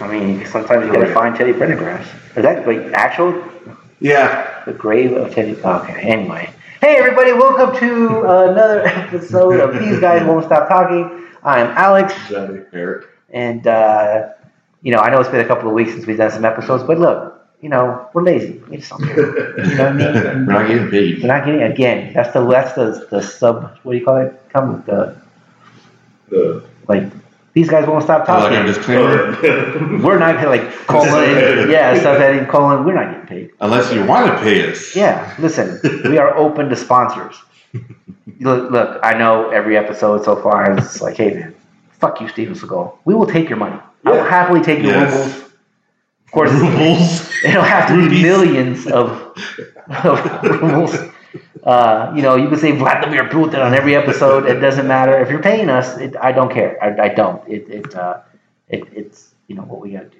I 0.00 0.08
mean, 0.10 0.44
sometimes 0.46 0.86
you 0.86 0.92
gotta 0.92 1.12
find 1.14 1.34
Teddy 1.34 1.52
Pendergrass. 1.52 2.02
Is 2.36 2.42
that 2.42 2.66
like 2.66 2.78
actual 2.92 3.42
Yeah. 4.00 4.46
the 4.66 4.72
grave 4.72 5.12
of 5.12 5.34
Teddy? 5.34 5.56
Okay. 5.62 6.00
Anyway, 6.02 6.50
hey 6.80 6.96
everybody, 6.96 7.32
welcome 7.32 7.74
to 7.78 8.20
another 8.50 8.82
episode 8.86 9.60
of 9.60 9.78
These 9.80 9.98
Guys 10.00 10.26
Won't 10.26 10.44
Stop 10.44 10.68
Talking. 10.68 11.26
I'm 11.42 11.68
Alex, 11.68 12.12
Johnny. 12.28 12.60
Eric. 12.72 13.06
and 13.30 13.66
uh, 13.66 14.28
you 14.82 14.92
know 14.92 14.98
I 14.98 15.10
know 15.10 15.20
it's 15.20 15.30
been 15.30 15.40
a 15.44 15.48
couple 15.48 15.68
of 15.68 15.74
weeks 15.74 15.92
since 15.92 16.06
we've 16.06 16.18
done 16.18 16.30
some 16.30 16.44
episodes, 16.44 16.82
but 16.84 16.98
look, 16.98 17.40
you 17.62 17.68
know 17.70 18.08
we're 18.12 18.22
lazy. 18.22 18.60
We 18.68 18.76
just 18.76 18.90
don't 18.90 19.02
care. 19.02 19.58
You 19.66 19.74
know 19.76 19.84
what 19.84 20.02
I 20.02 20.32
mean? 20.32 20.46
We're 20.46 20.52
not 20.52 20.68
getting 20.68 20.90
paid. 20.90 21.22
We're 21.22 21.28
not 21.28 21.44
getting 21.46 21.62
again. 21.62 22.12
That's 22.12 22.32
the 22.34 22.44
that's 22.46 22.74
the 22.74 23.06
the 23.10 23.22
sub. 23.22 23.78
What 23.82 23.92
do 23.92 23.98
you 23.98 24.04
call 24.04 24.18
it? 24.18 24.38
Come 24.52 24.74
with 24.74 24.86
the 24.86 25.16
The, 26.28 26.64
like. 26.88 27.04
These 27.54 27.70
guys 27.70 27.86
won't 27.88 28.04
stop 28.04 28.28
like 28.28 28.52
talking. 28.52 28.58
a 28.58 28.64
disclaimer. 28.66 29.32
We're 30.04 30.18
not 30.18 30.46
like 30.46 30.60
colon, 30.86 31.70
yeah, 31.70 31.96
subheading 31.98 32.50
colon. 32.50 32.84
We're 32.84 32.92
not 32.92 33.10
getting 33.12 33.26
paid. 33.26 33.50
Unless 33.62 33.94
you 33.94 34.04
want 34.04 34.26
to 34.30 34.36
pay 34.42 34.70
us. 34.70 34.94
Yeah, 34.94 35.34
listen, 35.38 35.80
we 36.04 36.18
are 36.18 36.36
open 36.36 36.68
to 36.68 36.76
sponsors. 36.76 37.34
Look, 38.40 38.70
look, 38.70 39.00
I 39.02 39.16
know 39.16 39.48
every 39.48 39.78
episode 39.78 40.22
so 40.22 40.36
far 40.36 40.76
is 40.78 41.00
like, 41.00 41.16
hey 41.16 41.32
man, 41.32 41.54
fuck 41.92 42.20
you, 42.20 42.28
Steven 42.28 42.54
Seagal. 42.54 42.98
We 43.06 43.14
will 43.14 43.26
take 43.26 43.48
your 43.48 43.56
money. 43.58 43.80
I 44.04 44.10
will 44.10 44.22
happily 44.24 44.60
take 44.60 44.80
your 44.82 44.92
Yes. 44.92 45.14
rubles. 45.14 45.42
Of 46.26 46.32
course, 46.32 46.52
Rubles. 46.52 47.32
it'll 47.42 47.62
have 47.62 47.88
to 47.88 48.10
be 48.10 48.22
millions 48.22 48.86
of, 48.86 49.08
of 50.04 50.42
rubles. 50.60 50.94
Uh, 51.66 52.12
you 52.14 52.22
know, 52.22 52.36
you 52.36 52.48
can 52.48 52.58
say 52.58 52.70
Vladimir 52.78 53.24
Putin 53.24 53.62
on 53.64 53.74
every 53.74 53.96
episode. 53.96 54.46
It 54.46 54.60
doesn't 54.60 54.86
matter 54.86 55.18
if 55.18 55.28
you're 55.28 55.42
paying 55.42 55.68
us. 55.68 55.98
It, 55.98 56.14
I 56.16 56.32
don't 56.32 56.52
care. 56.52 56.82
I, 56.82 57.06
I 57.06 57.08
don't. 57.08 57.46
It, 57.48 57.68
it, 57.68 57.94
uh, 57.94 58.20
it, 58.68 58.84
it's 58.92 59.34
you 59.48 59.56
know 59.56 59.62
what 59.62 59.80
we 59.80 59.90
got 59.90 60.04
to 60.04 60.08
do. 60.08 60.18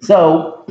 So, 0.00 0.66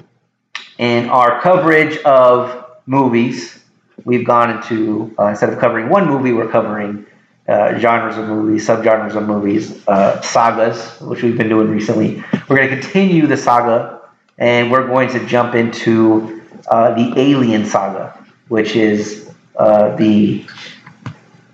in 0.78 1.10
our 1.10 1.42
coverage 1.42 1.98
of 2.04 2.66
movies, 2.86 3.60
we've 4.06 4.26
gone 4.26 4.52
into 4.52 5.16
uh, 5.18 5.28
instead 5.28 5.52
of 5.52 5.60
covering 5.60 5.90
one 5.90 6.08
movie, 6.08 6.32
we're 6.32 6.50
covering 6.50 7.08
uh, 7.48 7.80
genres 7.80 8.18
of 8.18 8.28
movies, 8.28 8.68
subgenres 8.68 9.16
of 9.16 9.24
movies, 9.24 9.86
uh, 9.88 10.22
sagas, 10.22 11.02
which 11.02 11.24
we've 11.24 11.38
been 11.38 11.50
doing 11.50 11.70
recently. 11.70 12.24
We're 12.48 12.58
going 12.58 12.70
to 12.70 12.80
continue 12.80 13.26
the 13.26 13.38
saga, 13.38 14.02
and 14.38 14.72
we're 14.72 14.88
going 14.88 15.10
to 15.10 15.26
jump 15.26 15.56
into 15.56 16.42
uh, 16.68 16.94
the 16.94 17.14
Alien 17.20 17.66
saga, 17.66 18.18
which 18.48 18.76
is 18.76 19.23
uh, 19.58 19.96
the 19.96 20.46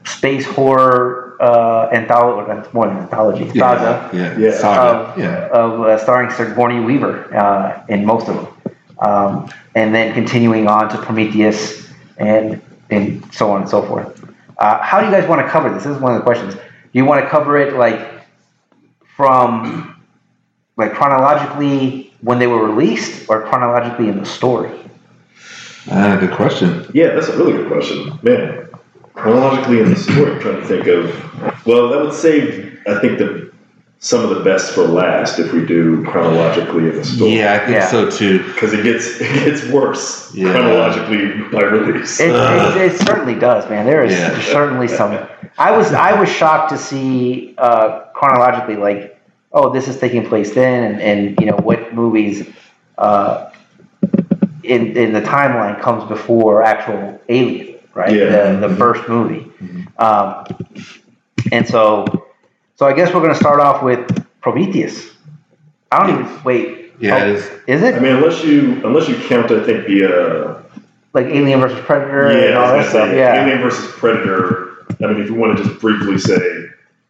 space 0.05 0.45
horror 0.45 1.37
uh, 1.39 1.89
anthology. 1.91 2.47
That's 2.47 2.73
more 2.73 2.87
than 2.87 2.97
anthology 2.97 3.47
saga 3.57 4.09
Yeah. 4.13 4.37
Yeah. 4.37 4.51
Saga. 4.51 4.81
of, 4.81 5.19
yeah. 5.19 5.47
of 5.47 5.81
uh, 5.81 5.97
starring 5.97 6.29
Sir 6.31 6.49
Sigourney 6.49 6.79
Weaver 6.81 7.33
uh, 7.35 7.85
in 7.87 8.05
most 8.05 8.27
of 8.27 8.35
them, 8.35 8.75
um, 8.99 9.49
and 9.75 9.93
then 9.93 10.13
continuing 10.13 10.67
on 10.67 10.89
to 10.89 10.97
Prometheus 10.97 11.89
and 12.17 12.61
and 12.89 13.33
so 13.33 13.51
on 13.51 13.61
and 13.61 13.69
so 13.69 13.81
forth. 13.83 14.25
Uh, 14.57 14.81
how 14.81 14.99
do 14.99 15.05
you 15.05 15.11
guys 15.11 15.27
want 15.27 15.45
to 15.45 15.49
cover 15.49 15.69
this? 15.69 15.83
This 15.83 15.95
is 15.95 16.01
one 16.01 16.13
of 16.13 16.17
the 16.17 16.23
questions. 16.23 16.55
Do 16.55 16.61
you 16.93 17.05
want 17.05 17.23
to 17.23 17.29
cover 17.29 17.57
it 17.57 17.75
like 17.75 18.25
from 19.15 19.95
like 20.75 20.93
chronologically 20.93 22.13
when 22.21 22.39
they 22.39 22.47
were 22.47 22.67
released, 22.67 23.29
or 23.29 23.47
chronologically 23.47 24.09
in 24.09 24.19
the 24.19 24.25
story? 24.25 24.71
Ah, 25.91 26.17
good 26.19 26.31
question. 26.31 26.85
yeah, 26.93 27.13
that's 27.13 27.27
a 27.29 27.37
really 27.37 27.53
good 27.53 27.67
question. 27.67 28.17
Man, 28.21 28.67
chronologically 29.13 29.79
in 29.79 29.89
the 29.89 29.95
story, 29.95 30.31
I'm 30.33 30.39
trying 30.39 30.61
to 30.61 30.67
think 30.67 30.87
of. 30.87 31.65
Well, 31.65 31.89
that 31.89 32.01
would 32.01 32.13
save, 32.13 32.79
I 32.87 32.99
think, 32.99 33.17
the 33.19 33.49
some 34.01 34.23
of 34.23 34.29
the 34.29 34.39
best 34.45 34.71
for 34.73 34.83
last 34.83 35.39
if 35.39 35.51
we 35.51 35.65
do 35.65 36.05
chronologically 36.05 36.87
in 36.87 36.95
the 36.95 37.03
story. 37.03 37.37
Yeah, 37.39 37.55
I 37.55 37.59
think 37.59 37.71
Yeah. 37.71 37.87
so 37.87 38.09
too. 38.09 38.41
Because 38.53 38.71
it 38.71 38.81
gets 38.83 39.07
it 39.21 39.43
gets 39.45 39.65
worse 39.67 40.33
Yeah. 40.33 40.51
chronologically 40.51 41.43
by 41.51 41.63
release. 41.63 42.17
It, 42.19 42.31
Ugh. 42.33 42.77
it, 42.77 42.93
it 42.93 42.97
certainly 43.01 43.35
does, 43.35 43.69
man. 43.69 43.85
There 43.85 44.03
is 44.05 44.13
Yeah. 44.13 44.39
certainly 44.41 44.87
some. 44.87 45.17
I 45.57 45.75
was 45.75 45.91
I 45.93 46.17
was 46.17 46.29
shocked 46.29 46.69
to 46.69 46.77
see 46.77 47.55
uh, 47.57 48.03
chronologically, 48.13 48.77
like, 48.77 49.19
oh, 49.51 49.69
this 49.69 49.89
is 49.89 49.99
taking 49.99 50.25
place 50.25 50.53
then, 50.53 50.93
and, 50.93 51.01
and 51.01 51.39
you 51.41 51.47
know 51.47 51.57
what 51.57 51.93
movies 51.93 52.47
uh, 52.97 53.49
in 54.69 54.95
in 54.95 55.13
the 55.13 55.21
timeline 55.21 55.81
comes 55.81 56.07
before 56.07 56.63
actual 56.63 57.19
Alien, 57.27 57.79
right? 57.93 58.13
Yeah. 58.13 58.53
The, 58.53 58.67
the 58.67 58.75
first 58.75 59.07
movie, 59.09 59.51
um, 59.97 60.45
and 61.51 61.67
so 61.67 62.05
so 62.75 62.85
I 62.85 62.93
guess 62.93 63.13
we're 63.13 63.21
going 63.21 63.33
to 63.33 63.39
start 63.39 63.59
off 63.59 63.83
with 63.83 64.25
Prometheus. 64.41 65.11
I 65.91 66.05
don't 66.05 66.21
even 66.21 66.43
wait. 66.43 66.93
Yeah, 66.99 67.15
oh, 67.15 67.17
it 67.17 67.35
is. 67.35 67.51
Is 67.67 67.83
it 67.83 67.95
I 67.95 67.99
mean, 67.99 68.15
unless 68.15 68.43
you 68.43 68.81
unless 68.85 69.09
you 69.09 69.15
count, 69.27 69.51
I 69.51 69.63
think 69.63 69.87
the 69.87 70.05
uh, 70.05 70.63
like 71.13 71.25
Alien 71.25 71.59
versus 71.59 71.79
Predator 71.85 72.31
yeah, 72.31 72.47
and 72.47 72.57
all 72.57 72.73
that 72.73 72.89
stuff? 72.89 73.13
Yeah. 73.13 73.43
Alien 73.43 73.59
versus 73.61 73.91
Predator. 73.93 74.85
I 75.01 75.07
mean, 75.07 75.21
if 75.21 75.29
you 75.29 75.35
want 75.35 75.57
to 75.57 75.63
just 75.63 75.79
briefly 75.79 76.17
say, 76.17 76.67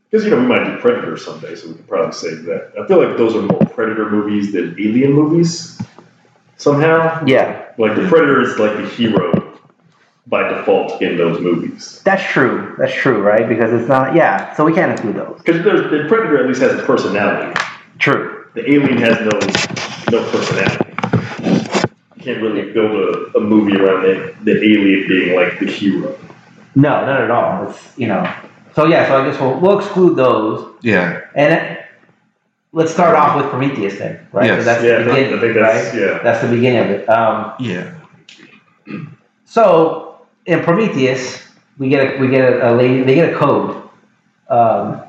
because 0.10 0.26
you 0.26 0.32
know 0.32 0.38
we 0.38 0.48
might 0.48 0.64
do 0.64 0.78
Predator 0.78 1.18
someday, 1.18 1.56
so 1.56 1.68
we 1.70 1.76
could 1.76 1.88
probably 1.88 2.14
save 2.14 2.44
that. 2.44 2.72
I 2.80 2.88
feel 2.88 3.04
like 3.04 3.18
those 3.18 3.36
are 3.36 3.42
more 3.42 3.66
Predator 3.66 4.10
movies 4.10 4.54
than 4.54 4.76
Alien 4.80 5.14
movies. 5.14 5.80
Somehow, 6.60 7.24
Yeah. 7.26 7.64
like 7.78 7.96
the 7.96 8.08
Predator 8.08 8.42
is 8.42 8.60
like 8.60 8.76
the 8.78 8.86
hero 8.86 9.58
by 10.28 10.48
default 10.48 11.02
in 11.02 11.18
those 11.18 11.40
movies. 11.42 12.02
That's 12.04 12.22
true. 12.24 12.76
That's 12.78 12.94
true, 12.94 13.22
right? 13.24 13.48
Because 13.50 13.72
it's 13.74 13.88
not. 13.90 14.14
Yeah. 14.14 14.54
So 14.56 14.66
we 14.66 14.74
can't 14.74 14.92
include 14.92 15.16
those. 15.16 15.42
Because 15.44 15.64
the 15.64 16.06
Predator 16.08 16.38
at 16.44 16.48
least 16.48 16.62
has 16.62 16.78
a 16.78 16.84
personality. 16.84 17.60
True. 17.98 18.46
The 18.54 18.70
Alien 18.72 18.98
has 18.98 19.18
no 19.22 19.40
no 20.12 20.32
personality. 20.32 20.86
You 22.18 22.24
can't 22.24 22.42
really 22.42 22.72
build 22.74 22.92
a, 22.92 23.38
a 23.38 23.40
movie 23.40 23.78
around 23.78 24.04
the, 24.04 24.36
the 24.44 24.52
alien 24.62 25.08
being 25.08 25.36
like 25.36 25.58
the 25.60 25.66
hero. 25.68 26.18
No, 26.76 27.06
not 27.06 27.22
at 27.22 27.32
all. 27.32 27.70
It's 27.70 27.98
you 27.98 28.08
know. 28.08 28.32
So 28.76 28.86
yeah. 28.86 29.08
So 29.08 29.22
I 29.22 29.30
guess 29.32 29.40
we'll 29.40 29.58
we'll 29.60 29.80
exclude 29.80 30.16
those, 30.18 30.76
Yeah. 30.82 31.22
and 31.36 31.54
it, 31.54 31.86
let's 32.72 32.92
start 32.92 33.16
off 33.16 33.36
with 33.36 33.50
Prometheus 33.50 33.98
then, 33.98 34.28
right? 34.32 34.46
Yes. 34.48 34.60
So 34.60 34.66
that's 34.66 34.84
Yeah, 34.84 35.00
the 35.00 35.06
beginning, 35.06 35.34
I 35.38 35.40
think 35.42 35.54
that's- 35.56 35.94
right? 35.94 36.02
yeah. 36.02 36.20
That's 36.24 36.42
the 36.42 36.48
beginning 36.50 36.80
of 36.84 36.90
it. 36.92 37.10
Um, 37.10 37.54
Yeah. 37.60 37.92
so 39.46 40.18
in 40.46 40.62
Prometheus, 40.62 41.44
we 41.78 41.90
get 41.90 42.16
a, 42.16 42.20
we 42.20 42.28
get 42.28 42.42
a, 42.54 42.72
a 42.72 42.76
lady. 42.76 43.04
They 43.04 43.16
get 43.16 43.34
a 43.34 43.38
code. 43.38 43.76
Um, 44.50 45.02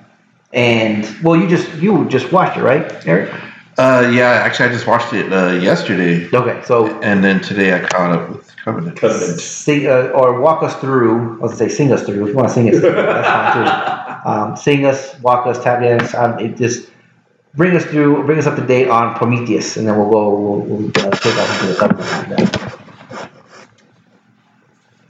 and 0.53 1.06
well, 1.22 1.37
you 1.37 1.49
just 1.49 1.72
you 1.76 2.04
just 2.09 2.32
watched 2.32 2.56
it, 2.59 2.62
right, 2.62 3.06
Eric? 3.06 3.32
Uh, 3.78 4.10
yeah. 4.12 4.31
Actually, 4.44 4.69
I 4.69 4.72
just 4.72 4.87
watched 4.87 5.12
it 5.12 5.32
uh, 5.32 5.53
yesterday, 5.53 6.28
Okay, 6.32 6.60
so 6.65 6.87
and 7.00 7.22
then 7.25 7.41
today 7.41 7.72
I 7.75 7.81
caught 7.87 8.12
up 8.12 8.28
with 8.31 8.54
Covenant. 8.56 8.97
Covenant. 9.00 9.41
sing 9.41 9.87
uh, 9.87 10.10
or 10.15 10.41
walk 10.41 10.62
us 10.62 10.75
through. 10.81 11.38
Let's 11.41 11.56
say 11.56 11.69
sing 11.69 11.93
us 11.93 12.03
through. 12.04 12.22
If 12.25 12.28
you 12.31 12.34
want 12.34 12.49
to 12.49 12.54
sing 12.54 12.69
us, 12.69 12.81
through, 12.81 12.93
that's 12.93 13.28
fine 13.28 13.65
too. 13.65 13.97
Um, 14.22 14.54
sing 14.54 14.84
us, 14.84 15.19
walk 15.20 15.47
us, 15.47 15.62
tap 15.65 15.81
dance. 15.81 16.15
Um, 16.15 16.38
it 16.38 16.54
just 16.59 16.91
bring 17.55 17.77
us 17.77 17.84
through, 17.87 18.25
bring 18.27 18.38
us 18.38 18.47
up 18.47 18.56
to 18.56 18.66
date 18.66 18.88
on 18.88 19.15
Prometheus, 19.16 19.77
and 19.77 19.87
then 19.87 19.97
we'll 19.99 20.11
go. 20.11 20.34
We'll, 20.34 20.61
we'll 20.61 20.88
uh, 20.88 21.11
take 21.12 21.37
off 21.37 21.61
into 21.62 21.75
the 21.75 21.78
covenant. 21.78 22.53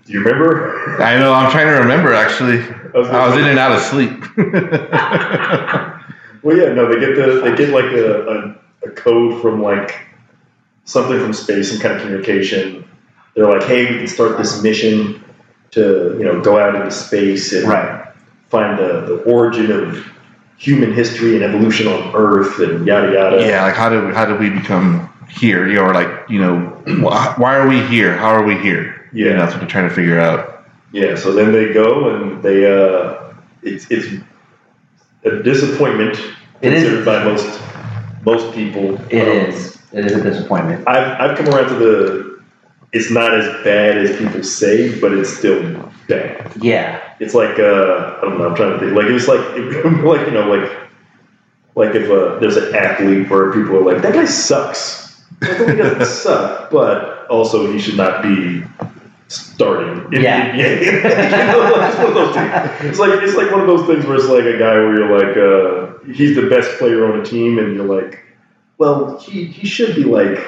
Do 0.06 0.12
you 0.12 0.20
remember? 0.22 1.02
I 1.02 1.18
know. 1.18 1.32
I'm 1.32 1.50
trying 1.50 1.66
to 1.66 1.80
remember. 1.82 2.14
Actually, 2.14 2.58
was 2.94 3.08
I 3.08 3.26
was 3.28 3.36
in 3.38 3.46
and 3.46 3.58
out 3.58 3.72
of 3.72 3.80
sleep. 3.82 4.24
Well, 6.42 6.56
yeah, 6.56 6.72
no, 6.72 6.88
they 6.92 6.98
get 6.98 7.16
the 7.16 7.40
they 7.42 7.54
get 7.54 7.68
like 7.70 7.92
a, 7.92 8.56
a, 8.84 8.88
a 8.88 8.90
code 8.92 9.42
from 9.42 9.62
like 9.62 10.00
something 10.86 11.20
from 11.20 11.34
space, 11.34 11.70
some 11.70 11.80
kind 11.80 11.94
of 11.96 12.00
communication. 12.02 12.88
They're 13.36 13.46
like, 13.46 13.64
hey, 13.64 13.90
we 13.92 13.98
can 13.98 14.06
start 14.08 14.38
this 14.38 14.62
mission 14.62 15.22
to 15.72 16.16
you 16.18 16.24
know 16.24 16.40
go 16.40 16.58
out 16.58 16.74
into 16.74 16.90
space 16.90 17.52
and 17.52 17.68
Right. 17.68 18.08
find 18.48 18.78
the, 18.78 19.02
the 19.06 19.16
origin 19.30 19.70
of 19.70 20.10
human 20.60 20.92
history 20.92 21.34
and 21.36 21.42
evolution 21.42 21.86
on 21.88 22.12
Earth 22.14 22.58
and 22.60 22.86
yada 22.86 23.12
yada. 23.12 23.40
yeah. 23.46 23.64
Like 23.64 23.74
how 23.74 23.88
did 23.88 24.14
how 24.14 24.26
did 24.26 24.38
we 24.38 24.50
become 24.50 25.08
here? 25.28 25.66
You 25.66 25.76
know, 25.76 25.84
or 25.86 25.94
like 25.94 26.28
you 26.28 26.40
know, 26.40 26.58
why 27.38 27.56
are 27.56 27.66
we 27.66 27.80
here? 27.86 28.16
How 28.16 28.28
are 28.28 28.44
we 28.44 28.56
here? 28.58 29.08
Yeah. 29.12 29.30
And 29.32 29.40
that's 29.40 29.52
what 29.52 29.60
they're 29.60 29.68
trying 29.68 29.88
to 29.88 29.94
figure 29.94 30.20
out. 30.20 30.66
Yeah, 30.92 31.14
so 31.16 31.32
then 31.32 31.52
they 31.52 31.72
go 31.72 32.14
and 32.14 32.42
they 32.42 32.66
uh, 32.70 33.32
it's 33.62 33.90
it's 33.90 34.06
a 35.24 35.42
disappointment 35.42 36.18
It 36.62 36.72
is. 36.72 36.82
considered 36.82 37.04
by 37.04 37.24
most 37.24 37.60
most 38.24 38.54
people. 38.54 38.94
It 39.10 39.22
Um, 39.22 39.50
is. 39.50 39.78
It 39.92 40.04
is 40.06 40.12
a 40.12 40.22
disappointment. 40.22 40.86
I've 40.86 41.20
I've 41.20 41.36
come 41.38 41.48
around 41.48 41.68
to 41.68 41.74
the 41.74 42.29
it's 42.92 43.10
not 43.10 43.34
as 43.34 43.46
bad 43.64 43.98
as 43.98 44.16
people 44.18 44.42
say, 44.42 44.98
but 45.00 45.12
it's 45.12 45.36
still 45.36 45.60
bad. 46.08 46.50
Yeah. 46.60 47.00
It's 47.20 47.34
like 47.34 47.58
uh, 47.58 48.16
I 48.18 48.20
don't 48.22 48.38
know. 48.38 48.48
I'm 48.48 48.56
trying 48.56 48.72
to 48.72 48.78
think. 48.80 48.92
Like 48.96 49.06
it 49.06 49.12
was 49.12 49.28
like 49.28 49.40
like 50.04 50.26
you 50.26 50.32
know 50.32 50.48
like 50.48 50.70
like 51.76 51.94
if 51.94 52.10
uh, 52.10 52.38
there's 52.40 52.56
an 52.56 52.74
athlete 52.74 53.30
where 53.30 53.52
people 53.52 53.76
are 53.76 53.82
like 53.92 54.02
that 54.02 54.14
guy 54.14 54.24
sucks. 54.24 55.22
Like, 55.40 55.58
well, 55.58 55.68
he 55.68 55.76
doesn't 55.76 56.04
suck, 56.22 56.70
but 56.70 57.26
also 57.28 57.70
he 57.72 57.78
should 57.78 57.96
not 57.96 58.22
be 58.22 58.62
starting 59.28 60.12
in 60.12 60.22
Yeah. 60.22 60.56
the 60.56 60.62
NBA. 60.62 60.82
you 60.82 61.52
know, 61.52 61.70
like, 61.76 61.88
it's 61.90 61.98
one 61.98 62.06
of 62.08 62.14
those 62.14 62.34
things. 62.34 62.90
It's 62.90 62.98
like 62.98 63.22
it's 63.22 63.36
like 63.36 63.50
one 63.52 63.60
of 63.60 63.66
those 63.68 63.86
things 63.86 64.04
where 64.04 64.16
it's 64.16 64.26
like 64.28 64.44
a 64.44 64.58
guy 64.58 64.74
where 64.74 64.98
you're 64.98 65.16
like, 65.16 65.36
uh, 65.36 66.12
he's 66.12 66.34
the 66.34 66.48
best 66.50 66.78
player 66.78 67.10
on 67.10 67.20
a 67.20 67.24
team, 67.24 67.58
and 67.58 67.74
you're 67.74 67.84
like, 67.86 68.18
well, 68.78 69.18
he, 69.20 69.44
he 69.44 69.66
should 69.66 69.94
be 69.94 70.04
like 70.04 70.38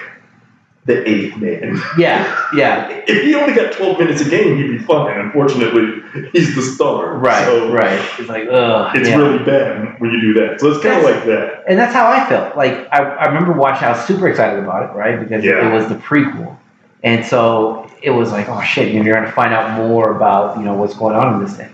the 0.85 1.09
eighth 1.09 1.37
man. 1.37 1.81
Yeah, 1.97 2.49
yeah, 2.55 2.89
If 3.07 3.23
he 3.23 3.35
only 3.37 3.55
got 3.55 3.73
12 3.73 3.99
minutes 4.01 4.21
a 4.21 4.29
game, 4.29 4.57
he'd 4.57 4.67
be 4.67 4.79
fine. 4.79 5.17
Unfortunately, 5.21 6.03
he's 6.33 6.57
the 6.57 6.63
star. 6.63 7.15
right, 7.19 7.45
So 7.45 7.73
right. 7.73 8.01
It's 8.19 8.29
like, 8.29 8.49
ugh. 8.51 8.97
It's 8.97 9.09
yeah. 9.09 9.17
really 9.17 9.39
bad 9.45 10.01
when 10.01 10.11
you 10.11 10.21
do 10.21 10.35
that. 10.35 10.59
So 10.61 10.73
it's 10.73 10.83
kind 10.83 10.99
of 10.99 11.05
like 11.05 11.25
that. 11.27 11.63
and 11.69 11.79
that's 11.79 11.95
how 11.95 12.11
I 12.11 12.29
felt. 12.29 12.57
Like 12.57 12.89
I, 12.93 12.99
I 13.03 13.27
remember 13.27 13.53
watching. 13.53 13.85
I 13.87 13.93
was 13.93 14.05
super 14.07 14.27
excited 14.29 14.59
about 14.59 14.91
it, 14.91 14.95
right? 14.97 15.21
Because 15.21 15.45
Yeah. 15.45 15.69
it 15.69 15.73
was 15.73 15.89
the 15.89 15.95
prequel, 15.95 16.57
and 17.05 17.25
so 17.25 17.89
it 18.03 18.11
was 18.11 18.33
like, 18.33 18.49
oh 18.49 18.61
shit, 18.63 18.93
you're 18.93 19.05
going 19.05 19.25
to 19.25 19.31
find 19.31 19.55
out 19.55 19.79
more 19.79 20.17
about 20.17 20.57
you 20.59 20.65
know 20.65 20.75
what's 20.75 20.95
going 20.95 21.15
on 21.15 21.35
in 21.35 21.45
this 21.45 21.57
thing. 21.57 21.73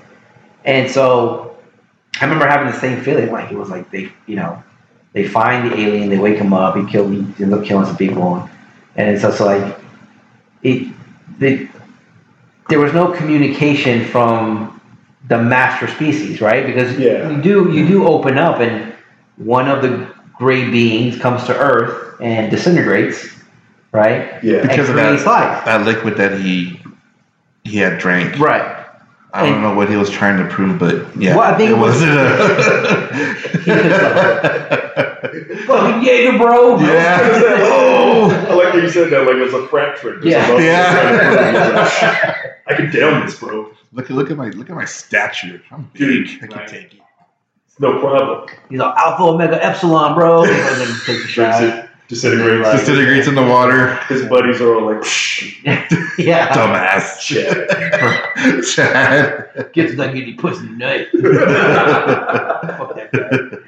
And 0.67 0.91
so 0.91 1.57
I 2.21 2.25
remember 2.25 2.47
having 2.47 2.67
the 2.71 2.79
same 2.79 3.01
feeling. 3.03 3.33
Like 3.33 3.51
it 3.51 3.57
was 3.57 3.71
like 3.71 3.91
they, 3.91 4.13
you 4.27 4.37
know, 4.37 4.63
they 5.15 5.27
find 5.27 5.71
the 5.71 5.75
alien, 5.81 6.11
they 6.11 6.19
wake 6.19 6.37
him 6.37 6.53
up, 6.53 6.77
he 6.77 6.85
killed, 6.85 7.11
he 7.11 7.21
ends 7.43 7.55
up 7.55 7.65
killing 7.65 7.87
some 7.87 7.97
people, 7.97 8.49
and 8.99 9.09
it's 9.09 9.25
also 9.25 9.47
like 9.47 9.79
it, 10.63 10.93
the, 11.39 11.69
there 12.69 12.81
was 12.81 12.93
no 12.93 13.13
communication 13.13 14.05
from 14.05 14.79
the 15.29 15.39
master 15.41 15.87
species, 15.89 16.41
right? 16.41 16.67
Because 16.67 16.99
Yeah. 16.99 17.31
you 17.31 17.41
do 17.43 17.73
you 17.73 17.87
do 17.87 18.07
open 18.07 18.37
up, 18.37 18.61
and 18.61 18.93
one 19.37 19.69
of 19.69 19.83
the 19.83 20.13
gray 20.37 20.69
beings 20.71 21.19
comes 21.19 21.45
to 21.45 21.57
Earth 21.57 22.21
and 22.21 22.51
disintegrates, 22.51 23.29
right? 23.93 24.43
Yeah. 24.43 24.63
Because 24.63 24.89
of 24.91 24.97
and 24.97 25.07
creates 25.07 25.25
that, 25.25 25.31
life. 25.31 25.65
that 25.65 25.87
liquid 25.87 26.17
that 26.17 26.41
he 26.41 26.81
he 27.65 27.79
had 27.79 27.99
drank. 27.99 28.39
Right. 28.39 28.78
I 29.33 29.47
don't 29.47 29.61
know 29.61 29.75
what 29.75 29.91
he 29.91 29.97
was 29.97 30.09
trying 30.09 30.43
to 30.43 30.49
prove, 30.53 30.79
but 30.79 31.15
yeah, 31.17 31.37
Well, 31.37 31.53
I 31.53 31.57
think 31.57 31.71
it 31.71 31.79
wasn't 31.79 32.13
a. 32.13 32.19
Uh, 33.69 34.85
Fucking 35.67 36.03
Jaeger, 36.03 36.39
bro. 36.39 36.79
Yeah. 36.81 37.19
oh, 37.63 38.31
I 38.49 38.55
like 38.55 38.73
that 38.73 38.83
you 38.83 38.89
said 38.89 39.11
that 39.11 39.27
like 39.27 39.37
it 39.37 39.43
was 39.43 39.53
a 39.53 39.67
frat 39.69 39.97
trick. 39.97 40.25
Yeah. 40.25 40.59
Yeah. 40.59 42.53
I 42.67 42.75
can 42.75 42.91
down 42.91 43.27
this, 43.27 43.39
bro. 43.39 43.75
look, 43.93 44.09
look 44.09 44.31
at 44.31 44.37
my 44.37 44.49
look 44.51 44.71
at 44.71 44.77
my 44.77 44.87
stature. 44.87 45.63
I'm 45.71 45.91
Dude, 45.95 46.27
big. 46.27 46.45
I 46.45 46.47
can 46.47 46.59
right. 46.59 46.69
take 46.69 46.95
it. 46.95 47.01
It's 47.67 47.79
no 47.81 48.01
problem. 48.01 48.49
He's 48.71 48.79
like 48.79 48.97
Alpha 48.97 49.23
Omega 49.25 49.63
Epsilon, 49.63 50.15
bro. 50.15 50.45
And 50.45 50.51
then 50.51 50.89
takes 51.05 51.25
a 51.25 51.29
shot. 51.29 51.88
It, 52.09 52.15
disintegrates. 52.15 52.67
Right. 52.67 52.79
Disintegrates 52.81 53.27
in 53.29 53.35
the 53.35 53.43
water. 53.43 53.95
His 54.09 54.25
buddies 54.27 54.61
are 54.61 54.75
all 54.75 54.95
like, 54.95 55.05
Shh, 55.05 55.63
Yeah. 56.19 56.49
Dumbass. 56.55 57.21
shit. 57.21 57.69
Chad. 58.65 59.71
Get 59.73 59.91
to 59.91 59.97
that 59.97 60.15
getting 60.15 60.37
pussy 60.37 60.67
tonight. 60.67 61.09
Fuck 61.13 62.95
that 62.97 63.11
guy. 63.13 63.59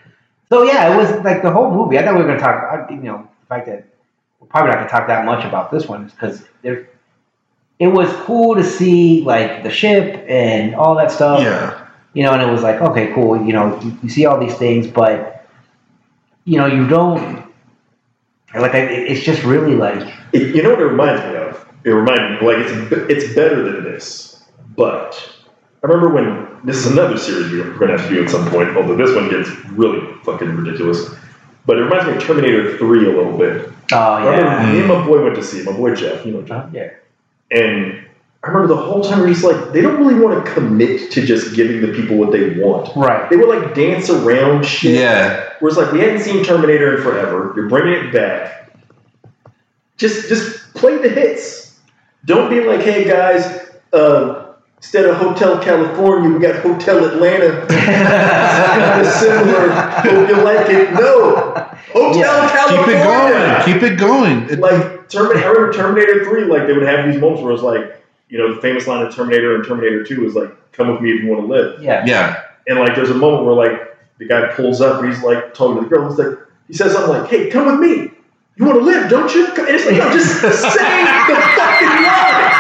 So 0.48 0.62
yeah, 0.64 0.92
it 0.92 0.96
was 0.96 1.24
like 1.24 1.42
the 1.42 1.50
whole 1.50 1.70
movie. 1.72 1.98
I 1.98 2.02
thought 2.04 2.14
we 2.16 2.22
were 2.22 2.26
gonna 2.26 2.40
talk. 2.40 2.88
I- 2.90 2.90
You 2.92 2.96
know, 3.02 3.28
the 3.40 3.46
fact 3.46 3.66
that 3.66 3.84
we're 4.40 4.48
probably 4.48 4.70
not 4.70 4.78
gonna 4.78 4.88
talk 4.90 5.06
that 5.08 5.24
much 5.24 5.44
about 5.44 5.70
this 5.70 5.86
one 5.86 6.06
because 6.06 6.44
there. 6.62 6.88
It 7.78 7.86
was 7.88 8.12
cool 8.26 8.56
to 8.56 8.62
see 8.64 9.22
like 9.22 9.62
the 9.62 9.70
ship 9.70 10.22
and 10.28 10.74
all 10.74 10.94
that 10.96 11.10
stuff. 11.10 11.40
Yeah. 11.40 11.86
You 12.12 12.24
know, 12.24 12.32
and 12.32 12.42
it 12.42 12.50
was 12.52 12.62
like, 12.62 12.80
okay, 12.82 13.10
cool. 13.14 13.42
You 13.42 13.52
know, 13.54 13.80
you, 13.80 13.96
you 14.02 14.08
see 14.10 14.26
all 14.26 14.38
these 14.38 14.54
things, 14.56 14.86
but 14.86 15.46
you 16.44 16.58
know, 16.58 16.66
you 16.66 16.86
don't. 16.88 17.49
Like, 18.54 18.74
I- 18.74 18.78
it's 18.80 19.22
just 19.22 19.42
really 19.44 19.74
like, 19.74 20.02
It- 20.32 20.54
you 20.54 20.62
know 20.62 20.70
what 20.70 20.80
it 20.80 20.84
reminds 20.86 21.22
me 21.22 21.36
of? 21.36 21.66
It 21.84 21.90
reminds 21.90 22.40
me 22.42 22.46
like 22.46 22.58
it's 22.58 23.24
it's 23.24 23.34
better 23.34 23.62
than 23.62 23.84
this. 23.84 24.42
But 24.76 25.28
I 25.82 25.86
remember 25.86 26.08
when 26.14 26.46
this 26.64 26.76
is 26.76 26.86
another 26.92 27.16
series 27.16 27.50
we're 27.50 27.64
going 27.78 27.90
to 27.90 27.96
have 27.98 28.08
to 28.08 28.14
do 28.14 28.22
at 28.22 28.30
some 28.30 28.46
point. 28.50 28.76
Although 28.76 28.96
this 28.96 29.14
one 29.14 29.28
gets 29.30 29.48
really 29.70 30.00
fucking 30.24 30.54
ridiculous. 30.56 31.14
But 31.66 31.78
it 31.78 31.82
reminds 31.84 32.06
me 32.06 32.16
of 32.16 32.22
Terminator 32.22 32.76
Three 32.78 33.06
a 33.06 33.16
little 33.16 33.36
bit. 33.36 33.70
oh 33.92 33.96
I 33.96 34.24
remember 34.24 34.42
yeah, 34.50 34.72
me 34.72 34.78
and 34.80 34.88
my 34.88 35.06
boy 35.06 35.22
went 35.22 35.36
to 35.36 35.42
see 35.42 35.60
it, 35.60 35.64
my 35.66 35.72
boy 35.72 35.94
Jeff. 35.94 36.24
You 36.26 36.32
know 36.32 36.42
Jeff. 36.42 36.66
yeah, 36.72 36.90
And 37.50 38.04
I 38.42 38.48
remember 38.48 38.74
the 38.74 38.80
whole 38.80 39.04
time 39.04 39.18
we 39.18 39.26
were 39.26 39.32
just 39.32 39.44
like, 39.44 39.72
they 39.72 39.82
don't 39.82 39.98
really 39.98 40.18
want 40.18 40.44
to 40.44 40.52
commit 40.52 41.10
to 41.12 41.26
just 41.26 41.54
giving 41.54 41.82
the 41.82 41.88
people 41.88 42.16
what 42.16 42.32
they 42.32 42.58
want. 42.58 42.94
right. 42.96 43.28
They 43.28 43.36
would 43.36 43.48
like 43.48 43.74
dance 43.74 44.08
around 44.08 44.64
shit. 44.64 44.94
Yeah. 44.94 45.50
Whereas 45.60 45.76
like 45.76 45.92
we 45.92 46.00
hadn't 46.00 46.22
seen 46.22 46.42
Terminator 46.42 46.96
in 46.96 47.02
forever. 47.02 47.52
You're 47.54 47.68
bringing 47.68 48.06
it 48.06 48.12
back. 48.12 48.72
Just 49.98 50.30
just 50.30 50.72
play 50.72 50.96
the 50.96 51.10
hits. 51.10 51.78
Don't 52.24 52.48
be 52.48 52.60
like, 52.60 52.80
hey 52.80 53.04
guys, 53.04 53.44
uh, 53.92 54.54
instead 54.78 55.04
of 55.04 55.16
Hotel 55.16 55.62
California, 55.62 56.30
we 56.30 56.38
got 56.38 56.62
Hotel 56.62 57.04
Atlanta. 57.04 57.66
kind 57.68 59.06
of 59.06 59.12
similar. 59.12 59.70
Hope 59.70 60.28
you 60.28 60.42
like 60.42 60.70
it. 60.70 60.94
No, 60.94 61.50
Hotel 61.92 62.48
Yeah. 63.30 63.64
Keep 63.66 63.82
it 63.82 63.98
going. 63.98 64.48
Keep 64.48 64.52
it 64.52 64.58
going. 64.58 64.60
Like 64.60 65.08
Terminator, 65.10 65.44
I 65.44 65.50
remember 65.50 65.72
Terminator 65.74 66.24
Three. 66.24 66.44
Like 66.44 66.66
they 66.66 66.72
would 66.72 66.86
have 66.86 67.10
these 67.10 67.20
moments 67.20 67.42
where 67.42 67.50
it 67.50 67.54
was 67.54 67.62
like, 67.62 67.99
you 68.30 68.38
know, 68.38 68.54
the 68.54 68.60
famous 68.62 68.86
line 68.86 69.04
of 69.04 69.14
Terminator 69.14 69.54
and 69.56 69.64
Terminator 69.64 70.02
Two 70.04 70.24
is 70.24 70.34
like, 70.34 70.50
"Come 70.72 70.88
with 70.88 71.00
me 71.02 71.10
if 71.12 71.22
you 71.22 71.28
want 71.28 71.42
to 71.42 71.46
live." 71.46 71.82
yeah, 71.82 72.04
yeah. 72.06 72.42
And 72.68 72.78
like, 72.78 72.94
there's 72.94 73.10
a 73.10 73.14
moment 73.14 73.44
where 73.44 73.54
like 73.54 73.96
the 74.18 74.26
guy 74.26 74.46
pulls 74.54 74.80
up, 74.80 75.02
and 75.02 75.12
he's 75.12 75.22
like 75.22 75.52
talking 75.54 75.76
to 75.76 75.82
the 75.82 75.88
girl. 75.88 76.08
He's 76.08 76.18
like, 76.18 76.38
he 76.68 76.74
says 76.74 76.92
something 76.92 77.10
like, 77.10 77.28
"Hey, 77.28 77.50
come 77.50 77.66
with 77.66 77.80
me. 77.80 78.10
You 78.56 78.64
want 78.66 78.78
to 78.78 78.84
live, 78.84 79.10
don't 79.10 79.32
you?" 79.34 79.46
And 79.46 79.68
it's 79.68 79.84
like, 79.86 79.96
no, 79.96 80.10
just 80.12 80.40
say 80.40 80.48
the 80.48 81.36
fucking 81.56 81.88
line. 82.06 82.56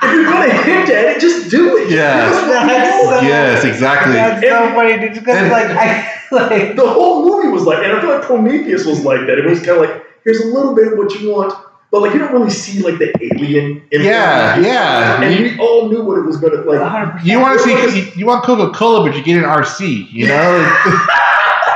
If 0.00 0.14
you're 0.14 0.24
gonna 0.24 0.52
hint 0.62 0.88
at 0.90 1.04
it, 1.16 1.20
just 1.20 1.50
do 1.50 1.76
it. 1.76 1.90
Yeah. 1.90 2.28
Just 2.30 2.46
what 2.46 2.62
we 2.62 2.68
That's 2.68 3.04
want. 3.04 3.20
so- 3.20 3.26
Yes, 3.26 3.64
exactly. 3.64 4.12
That's 4.14 4.40
so 4.42 4.74
funny, 4.74 4.98
dude. 4.98 5.14
Because 5.14 5.36
And- 5.36 5.50
like, 5.52 5.66
I 5.70 6.14
like, 6.30 6.76
The 6.76 6.86
whole 6.88 7.24
movie 7.24 7.48
was 7.48 7.64
like, 7.64 7.82
and 7.84 7.92
I 7.92 8.00
feel 8.00 8.10
like 8.10 8.22
Prometheus 8.22 8.84
was 8.86 9.04
like 9.04 9.20
that. 9.26 9.38
It 9.38 9.44
was 9.46 9.58
kind 9.58 9.70
of 9.82 9.88
like, 9.90 10.04
here's 10.24 10.40
a 10.40 10.46
little 10.46 10.74
bit 10.74 10.88
of 10.92 10.98
what 10.98 11.12
you 11.20 11.30
want, 11.32 11.52
but 11.90 12.02
like 12.02 12.12
you 12.12 12.18
don't 12.18 12.32
really 12.32 12.50
see 12.50 12.80
like 12.82 12.98
the 12.98 13.12
alien. 13.34 13.82
in 13.90 14.02
Yeah, 14.02 14.54
Prometheus. 14.54 14.66
yeah. 14.74 15.22
And 15.22 15.44
we 15.44 15.58
all 15.58 15.88
knew 15.88 16.02
what 16.02 16.18
it 16.18 16.22
was 16.22 16.36
gonna 16.36 16.62
like. 16.62 17.24
You 17.24 17.40
want 17.40 17.58
to 17.60 17.64
see? 17.64 18.00
You, 18.00 18.12
you 18.16 18.26
want 18.26 18.44
Coca 18.44 18.72
Cola, 18.76 19.06
but 19.08 19.16
you 19.16 19.22
get 19.22 19.38
an 19.38 19.44
RC. 19.44 20.10
You 20.12 20.28
know. 20.28 20.34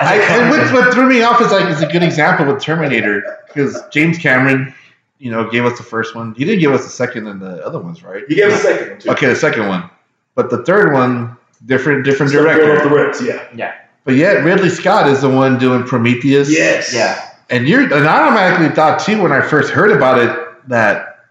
I, 0.05 0.17
and 0.31 0.51
what, 0.51 0.73
what 0.73 0.93
threw 0.95 1.07
me 1.09 1.23
off 1.23 1.41
is 1.41 1.53
like 1.53 1.69
is 1.71 1.81
a 1.81 1.87
good 1.87 2.03
example 2.03 2.45
with 2.47 2.61
Terminator 2.61 3.39
because 3.47 3.81
James 3.93 4.19
Cameron, 4.19 4.75
you 5.19 5.31
know, 5.31 5.49
gave 5.49 5.65
us 5.65 5.79
the 5.79 5.85
first 5.85 6.15
one. 6.17 6.35
He 6.35 6.45
didn't 6.45 6.61
give 6.61 6.73
us 6.73 6.83
the 6.85 6.91
second 6.91 7.29
and 7.29 7.41
the 7.41 7.65
other 7.65 7.79
ones, 7.79 8.03
right? 8.03 8.25
You 8.29 8.35
gave 8.35 8.51
us 8.53 8.61
a 8.61 8.63
second 8.63 8.89
one 8.91 8.99
too. 8.99 9.11
Okay, 9.13 9.27
the 9.29 9.37
second 9.37 9.69
one, 9.69 9.89
but 10.35 10.51
the 10.51 10.65
third 10.65 10.93
one, 10.93 11.37
different 11.67 12.05
different 12.05 12.33
Start 12.33 12.47
going 12.57 12.77
off 12.77 12.83
the 12.83 12.89
director. 12.89 13.25
yeah, 13.25 13.47
yeah. 13.55 13.75
But 14.05 14.15
yet 14.17 14.43
Ridley 14.45 14.71
Scott 14.71 15.07
is 15.09 15.21
the 15.21 15.31
one 15.31 15.59
doing 15.59 15.85
Prometheus. 15.85 16.51
Yes. 16.51 16.93
Yeah. 16.93 17.29
And 17.53 17.69
you're 17.69 17.83
and 17.83 18.07
I 18.09 18.27
automatically 18.27 18.75
thought 18.75 18.99
too 19.01 19.23
when 19.23 19.31
I 19.33 19.43
first 19.43 19.71
heard 19.71 19.91
about 19.93 20.19
it 20.19 20.69
that 20.69 21.27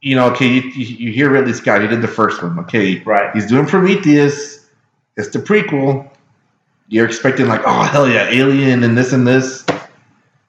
you 0.00 0.14
know 0.16 0.30
okay 0.30 0.46
you, 0.46 0.60
you, 0.62 0.84
you 1.08 1.12
hear 1.12 1.30
Ridley 1.30 1.52
Scott 1.52 1.82
he 1.82 1.88
did 1.88 2.00
the 2.00 2.08
first 2.08 2.42
one 2.42 2.58
okay 2.60 3.00
Right. 3.02 3.34
he's 3.34 3.46
doing 3.46 3.66
Prometheus 3.66 4.66
it's 5.16 5.30
the 5.30 5.38
prequel 5.40 6.08
you're 6.88 7.06
expecting 7.06 7.48
like 7.48 7.62
oh 7.66 7.82
hell 7.82 8.08
yeah 8.08 8.28
Alien 8.28 8.84
and 8.84 8.96
this 8.96 9.12
and 9.12 9.26
this 9.26 9.64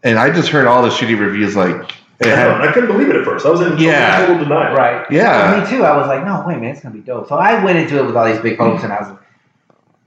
and 0.03 0.19
I 0.19 0.29
just 0.29 0.49
heard 0.49 0.67
all 0.67 0.83
the 0.83 0.89
shitty 0.89 1.19
reviews 1.19 1.55
like 1.55 1.91
it 2.19 2.27
I, 2.27 2.29
had, 2.29 2.61
I 2.61 2.71
couldn't 2.71 2.89
believe 2.91 3.09
it 3.09 3.17
at 3.17 3.25
first. 3.25 3.45
I 3.45 3.49
was 3.49 3.59
in 3.59 3.77
Yeah. 3.77 4.25
total 4.25 4.43
denial. 4.43 4.73
Right. 4.73 5.05
Yeah. 5.11 5.61
Me 5.61 5.69
too. 5.69 5.83
I 5.83 5.97
was 5.97 6.07
like, 6.07 6.23
no, 6.23 6.45
wait, 6.47 6.59
man, 6.61 6.71
it's 6.71 6.81
gonna 6.81 6.95
be 6.95 7.01
dope. 7.01 7.27
So 7.27 7.35
I 7.35 7.61
went 7.61 7.77
into 7.77 7.99
it 7.99 8.05
with 8.05 8.15
all 8.15 8.25
these 8.25 8.39
big 8.39 8.57
hopes, 8.57 8.83
and 8.85 8.93
I 8.93 9.01
was, 9.01 9.17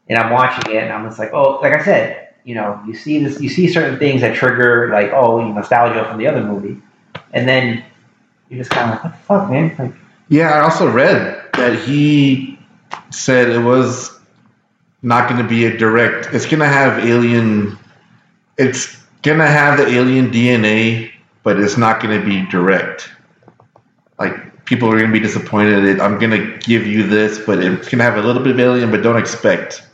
and 0.09 0.19
I'm 0.19 0.33
watching 0.33 0.73
it, 0.75 0.83
and 0.85 0.91
I'm 0.91 1.05
just 1.07 1.19
like, 1.19 1.35
oh, 1.35 1.59
like 1.61 1.75
I 1.77 1.85
said, 1.85 2.27
you 2.49 2.55
know, 2.55 2.81
you 2.87 2.95
see 2.95 3.23
this, 3.23 3.40
you 3.40 3.49
see 3.49 3.69
certain 3.69 3.99
things 3.99 4.23
that 4.23 4.35
trigger 4.35 4.90
like, 4.90 5.11
oh, 5.12 5.47
you 5.47 5.52
nostalgia 5.52 6.05
from 6.09 6.19
the 6.19 6.26
other 6.26 6.43
movie, 6.43 6.81
and 7.33 7.47
then 7.47 7.85
you're 8.49 8.59
just 8.59 8.71
kind 8.71 8.90
of 8.90 8.95
like, 8.95 9.05
what 9.05 9.12
the 9.12 9.19
fuck, 9.25 9.50
man? 9.50 9.76
Like, 9.78 9.95
yeah 10.28 10.50
I 10.50 10.61
also 10.61 10.90
read 10.90 11.43
that 11.55 11.78
he 11.78 12.59
said 13.11 13.49
it 13.49 13.62
was 13.62 14.19
not 15.02 15.28
going 15.28 15.43
to 15.43 15.49
be 15.49 15.64
a 15.64 15.76
direct 15.76 16.35
it's 16.35 16.45
going 16.45 16.59
to 16.59 16.67
have 16.67 17.05
alien 17.07 17.78
it's 18.59 18.97
going 19.23 19.38
to 19.38 19.47
have 19.47 19.78
the 19.78 19.87
alien 19.87 20.31
DNA 20.31 21.11
but 21.49 21.59
it's 21.59 21.78
not 21.78 22.02
going 22.02 22.21
to 22.21 22.26
be 22.26 22.45
direct. 22.50 23.11
Like 24.19 24.67
people 24.67 24.90
are 24.90 24.99
going 24.99 25.11
to 25.11 25.12
be 25.12 25.19
disappointed. 25.19 25.99
I'm 25.99 26.19
going 26.19 26.31
to 26.31 26.59
give 26.59 26.87
you 26.87 27.07
this, 27.07 27.38
but 27.38 27.59
it's 27.59 27.88
going 27.88 27.99
to 27.99 28.05
have 28.05 28.17
a 28.19 28.21
little 28.21 28.43
bit 28.43 28.52
of 28.52 28.61
alien, 28.61 28.90
but 28.90 29.02
don't 29.02 29.17
expect 29.17 29.88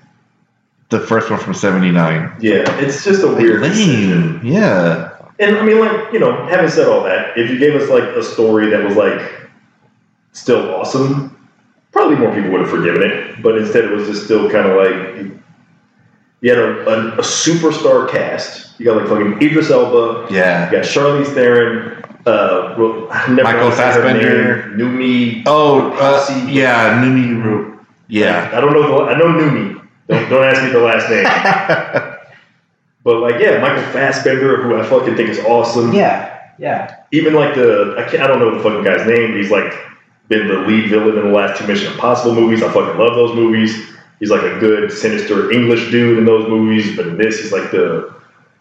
the 0.95 1.07
first 1.07 1.31
one 1.31 1.39
from 1.39 1.55
'79. 1.55 2.37
Yeah, 2.41 2.65
it's 2.81 3.05
just 3.05 3.23
a 3.23 3.29
weird 3.29 3.63
decision. 3.63 4.41
Yeah. 4.45 5.11
And 5.41 5.57
I 5.57 5.65
mean, 5.65 5.81
like 5.81 6.13
you 6.13 6.21
know, 6.21 6.47
having 6.47 6.71
said 6.71 6.89
all 6.89 7.03
that, 7.03 7.37
if 7.37 7.51
you 7.51 7.59
gave 7.59 7.75
us 7.75 7.91
like 7.91 8.05
a 8.05 8.23
story 8.23 8.71
that 8.71 8.85
was 8.85 8.97
like 8.97 9.21
still 10.33 10.75
awesome, 10.75 11.49
probably 11.93 12.17
more 12.17 12.33
people 12.33 12.51
would 12.53 12.61
have 12.61 12.71
forgiven 12.71 13.03
it. 13.03 13.43
But 13.43 13.59
instead, 13.59 13.85
it 13.85 13.91
was 13.91 14.07
just 14.07 14.25
still 14.25 14.49
kind 14.51 14.69
of 14.69 14.77
like 14.77 15.35
you 16.41 16.51
had 16.51 16.59
a, 16.59 16.89
a, 16.89 17.09
a 17.15 17.23
superstar 17.23 18.09
cast. 18.09 18.79
You 18.79 18.87
got 18.87 18.99
like 18.99 19.09
fucking 19.09 19.43
Idris 19.43 19.71
Elba. 19.71 20.33
Yeah. 20.33 20.67
You 20.67 20.73
got 20.77 20.85
Charlize 20.85 21.33
Theron. 21.35 22.03
Uh, 22.27 22.75
well, 22.79 23.09
never 23.29 23.43
Michael 23.43 23.69
know 23.69 23.71
how 23.71 23.71
to 23.71 23.77
Fassbender. 23.77 24.75
Noomi. 24.77 25.43
Oh, 25.47 25.91
uh, 25.93 26.47
yeah, 26.49 27.03
Noomi. 27.03 27.79
Yeah. 28.09 28.51
I 28.53 28.61
don't 28.61 28.73
know. 28.73 29.09
I 29.09 29.19
know 29.19 29.27
Noomi. 29.27 29.84
Don't 30.09 30.29
don't 30.29 30.45
ask 30.45 30.63
me 30.63 30.71
the 30.71 30.81
last 30.81 31.09
name. 31.11 31.27
But 33.05 33.21
like, 33.21 33.39
yeah, 33.39 33.59
Michael 33.61 33.83
Fassbender, 33.93 34.63
who 34.63 34.77
I 34.81 34.83
fucking 34.83 35.15
think 35.15 35.29
is 35.29 35.39
awesome. 35.41 35.93
Yeah, 35.93 36.41
yeah. 36.59 37.03
Even 37.13 37.35
like 37.35 37.55
the 37.55 37.97
I 37.99 38.09
can't 38.09 38.23
I 38.23 38.27
don't 38.27 38.39
know 38.39 38.57
the 38.57 38.63
fucking 38.63 38.83
guy's 38.83 39.07
name. 39.07 39.33
But 39.33 39.41
he's 39.43 39.51
like 39.51 39.75
been 40.29 40.49
the 40.49 40.61
lead 40.61 40.89
villain 40.89 41.19
in 41.19 41.25
the 41.27 41.31
last 41.31 41.61
two 41.61 41.67
Mission 41.67 41.93
Impossible 41.93 42.35
movies. 42.35 42.63
I 42.63 42.69
fucking 42.73 42.99
love 42.99 43.15
those 43.15 43.35
movies. 43.35 43.91
He's 44.21 44.31
like 44.31 44.43
a 44.43 44.59
good, 44.59 44.91
sinister 44.91 45.51
English 45.53 45.91
dude 45.91 46.17
in 46.17 46.25
those 46.25 46.49
movies. 46.49 46.97
But 46.97 47.09
in 47.09 47.19
this, 47.19 47.43
he's 47.43 47.53
like 47.53 47.71
the 47.73 48.15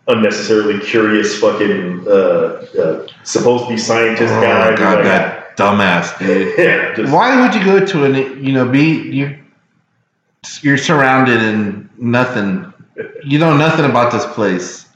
unnecessarily 0.09 0.79
curious 0.81 1.39
fucking 1.39 2.05
uh, 2.05 2.11
uh, 2.11 3.07
supposed 3.23 3.63
to 3.65 3.69
be 3.69 3.77
scientist 3.77 4.33
Oh, 4.33 4.41
guy. 4.41 4.75
God, 4.75 4.95
like, 4.95 5.03
that 5.05 5.55
dumbass, 5.55 6.19
dude. 6.19 6.53
yeah, 6.57 6.93
just 6.95 7.13
Why 7.13 7.39
would 7.39 7.55
you 7.55 7.63
go 7.63 7.85
to 7.85 8.03
an, 8.03 8.43
you 8.43 8.51
know, 8.51 8.67
be, 8.67 9.09
you, 9.09 9.39
you're 10.61 10.77
surrounded 10.77 11.41
in 11.41 11.89
nothing. 11.97 12.71
You 13.23 13.39
know 13.39 13.55
nothing 13.55 13.85
about 13.85 14.11
this 14.11 14.25
place. 14.27 14.87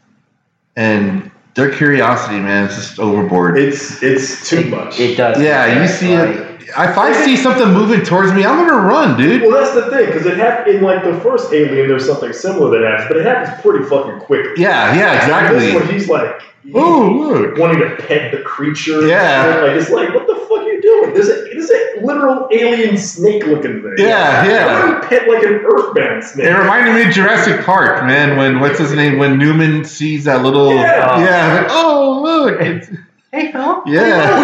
And 0.75 1.31
their 1.55 1.71
curiosity, 1.73 2.39
man, 2.39 2.69
is 2.69 2.75
just 2.75 2.99
overboard. 2.99 3.57
it's 3.57 4.01
it's 4.03 4.47
too 4.49 4.59
It- 4.59 4.69
much. 4.69 4.99
It 4.99 5.15
does. 5.17 5.41
Yeah, 5.41 5.81
you 5.81 5.87
see 5.87 6.13
it. 6.13 6.43
If 6.69 6.97
I 6.97 7.13
see 7.23 7.37
something 7.37 7.69
moving 7.71 8.01
towards 8.03 8.33
me, 8.33 8.45
I'm 8.45 8.67
gonna 8.67 8.81
run, 8.85 9.17
dude. 9.17 9.41
Well, 9.41 9.51
that's 9.51 9.73
the 9.73 9.89
thing, 9.89 10.07
because 10.07 10.25
it 10.25 10.37
happened 10.37 10.75
in 10.75 10.83
like 10.83 11.01
the 11.03 11.13
first 11.21 11.51
Alien. 11.53 11.87
There's 11.87 12.05
something 12.05 12.33
similar 12.33 12.69
that 12.79 12.85
happens, 12.87 13.07
but 13.07 13.17
it 13.17 13.25
happens 13.25 13.61
pretty 13.61 13.85
fucking 13.85 14.19
quick. 14.19 14.57
Yeah, 14.57 14.93
yeah, 14.95 15.49
This 15.53 15.73
one, 15.73 15.87
he's 15.87 16.09
like 16.09 16.41
Oh, 16.75 17.09
look. 17.09 17.57
wanting 17.57 17.79
to 17.79 17.95
pet 17.95 18.31
the 18.33 18.39
creature. 18.41 19.07
Yeah. 19.07 19.45
And, 19.45 19.67
like 19.67 19.81
it's 19.81 19.89
like, 19.89 20.13
what 20.13 20.27
the 20.27 20.35
fuck 20.35 20.59
are 20.59 20.63
you 20.63 20.81
doing? 20.81 21.06
There's 21.17 21.29
a 21.29 21.43
there's 21.53 21.71
a 21.71 22.05
literal 22.05 22.47
alien 22.51 22.97
snake 22.97 23.45
looking 23.45 23.81
thing. 23.81 23.95
Yeah, 23.97 24.45
yeah. 24.45 24.99
pet 25.07 25.27
like 25.27 25.43
an 25.43 25.53
earthbound 25.65 26.23
snake? 26.23 26.45
It 26.45 26.53
reminded 26.53 26.93
me 26.93 27.07
of 27.07 27.13
Jurassic 27.13 27.65
Park, 27.65 28.05
man. 28.05 28.37
When 28.37 28.59
what's 28.59 28.77
his 28.77 28.93
name? 28.93 29.17
When 29.17 29.37
Newman 29.37 29.83
sees 29.83 30.25
that 30.25 30.43
little, 30.43 30.73
Yeah. 30.75 31.19
yeah. 31.19 31.61
like, 31.61 31.67
oh 31.71 32.21
look, 32.21 32.61
it's, 32.61 32.89
Hey, 33.31 33.51
Phil. 33.51 33.83
yeah, 33.87 34.39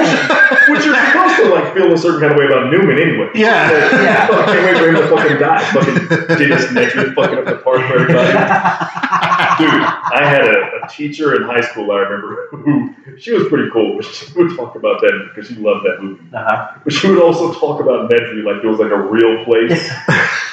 Which 0.70 0.84
you're 0.86 0.94
supposed 0.94 1.36
to 1.38 1.50
like 1.56 1.74
feel 1.74 1.94
a 1.94 1.98
certain 1.98 2.20
kind 2.20 2.32
of 2.34 2.38
way 2.38 2.46
about 2.46 2.70
Newman 2.70 3.00
anyway. 3.00 3.30
Yeah. 3.34 3.70
Like, 3.72 3.92
Yeah. 4.04 4.28
I 4.30 4.46
can't 4.46 4.66
wait 4.66 4.78
for 4.78 4.88
him 4.90 4.96
to 4.96 5.08
fucking 5.08 5.38
die. 5.40 5.72
Fucking 5.72 6.38
Dennis 6.38 6.66
Nedry 6.66 7.14
fucking 7.16 7.38
up 7.40 7.46
the 7.46 7.56
park 7.64 7.78
for 7.88 7.94
everybody. 8.00 8.28
Dude, 9.60 9.70
I 9.70 10.22
had 10.26 10.42
a, 10.48 10.84
a 10.84 10.88
teacher 10.90 11.36
in 11.36 11.44
high 11.44 11.62
school, 11.62 11.92
I 11.92 12.00
remember, 12.00 12.48
who 12.52 12.94
she 13.18 13.32
was 13.32 13.48
pretty 13.48 13.70
cool, 13.72 13.96
but 13.98 14.06
she 14.06 14.34
would 14.34 14.56
talk 14.58 14.76
about 14.76 15.00
that 15.02 15.30
because 15.34 15.48
she 15.50 15.56
loved 15.56 15.86
that 15.86 16.02
movie. 16.02 16.24
Uh-huh. 16.34 16.80
But 16.84 16.92
she 16.94 17.08
would 17.08 17.22
also 17.22 17.54
talk 17.54 17.80
about 17.80 18.10
Nedry 18.10 18.44
like 18.44 18.64
it 18.64 18.68
was 18.68 18.80
like 18.80 18.92
a 18.92 19.00
real 19.00 19.44
place. 19.46 19.90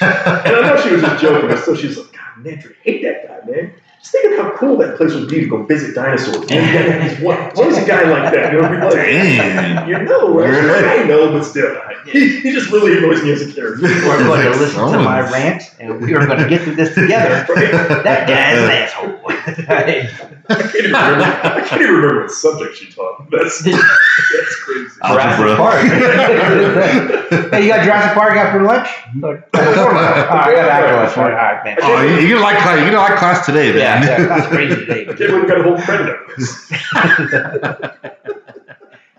And 0.03 0.57
I 0.57 0.61
know 0.63 0.81
she 0.83 0.93
was 0.93 1.03
just 1.03 1.21
joking, 1.23 1.47
but 1.49 1.59
still 1.59 1.77
she's 1.77 1.99
like, 1.99 2.11
God, 2.13 2.43
Nedry, 2.45 2.75
hate 2.83 3.03
that 3.03 3.29
guy, 3.29 3.51
man. 3.51 3.73
Just 4.01 4.13
think 4.13 4.33
of 4.33 4.45
how 4.45 4.57
cool 4.57 4.79
that 4.79 4.97
place 4.97 5.13
would 5.13 5.29
be 5.29 5.41
to 5.41 5.47
go 5.47 5.63
visit 5.65 5.95
dinosaurs. 5.95 6.37
And 6.51 6.51
you 6.51 6.73
gotta 6.73 6.93
have 6.93 7.11
these- 7.11 7.21
what, 7.21 7.55
what 7.55 7.69
is 7.69 7.77
a 7.79 7.87
guy 7.87 8.09
like 8.09 8.33
that? 8.33 8.53
You 8.53 8.61
know, 8.63 8.69
be 8.71 8.77
like, 8.79 8.95
Dang. 8.95 9.89
you 9.89 9.99
know, 10.05 10.35
right? 10.35 10.49
Really? 10.49 10.89
I 10.89 11.05
know, 11.05 11.31
but 11.33 11.45
still, 11.45 11.77
he, 12.07 12.41
he 12.41 12.53
just 12.53 12.71
really 12.71 12.97
annoys 12.97 13.23
me 13.23 13.31
as 13.33 13.43
a 13.43 13.53
character. 13.53 13.83
We're 13.83 14.25
going 14.25 14.43
to 14.43 14.51
listen 14.59 14.91
to 14.93 14.99
my 15.01 15.21
rant, 15.31 15.63
and 15.79 16.01
we 16.01 16.15
are 16.15 16.27
going 16.27 16.39
to 16.39 16.49
get 16.49 16.63
through 16.63 16.77
this 16.77 16.95
together. 16.95 17.47
That 18.03 18.27
guy's 18.27 18.59
an 18.59 18.71
asshole. 18.71 19.21
I 20.49 20.63
can't 20.63 20.75
even 20.75 20.93
remember. 20.93 21.25
I 21.25 21.61
can't 21.67 21.83
even 21.83 21.95
remember 21.95 22.23
what 22.23 22.31
subject 22.31 22.77
she 22.77 22.91
taught. 22.91 23.31
That's 23.31 23.59
that's 23.65 24.60
crazy. 24.60 24.60
Algebra. 24.60 24.60
Jurassic 25.07 25.57
Park. 25.57 25.81
hey, 27.53 27.63
you 27.63 27.69
got 27.69 27.85
Jurassic 27.85 28.13
Park 28.15 28.37
after 28.37 28.63
lunch? 28.63 28.89
All 29.25 29.33
right, 29.33 29.45
I 29.55 30.53
got 30.53 30.69
after 30.71 30.97
lunch. 30.97 31.17
All 31.17 31.31
right, 31.31 31.65
man. 31.65 31.79
Oh, 31.83 32.03
you, 32.03 32.17
you 32.27 32.35
gonna 32.35 32.43
like 32.45 32.59
class? 32.59 32.79
You 32.79 32.85
gonna 32.91 32.99
like 32.99 33.19
class 33.19 33.47
today, 33.47 33.69
Yeah, 33.69 34.01
man? 34.01 34.03
yeah, 34.03 34.27
that's 34.27 34.47
crazy 34.55 34.77
today. 34.77 35.07
I 35.07 35.13
we 35.13 35.47
got 35.47 35.61
a 35.61 35.63
whole 35.63 35.79
credit 35.79 36.11
on. 36.11 36.21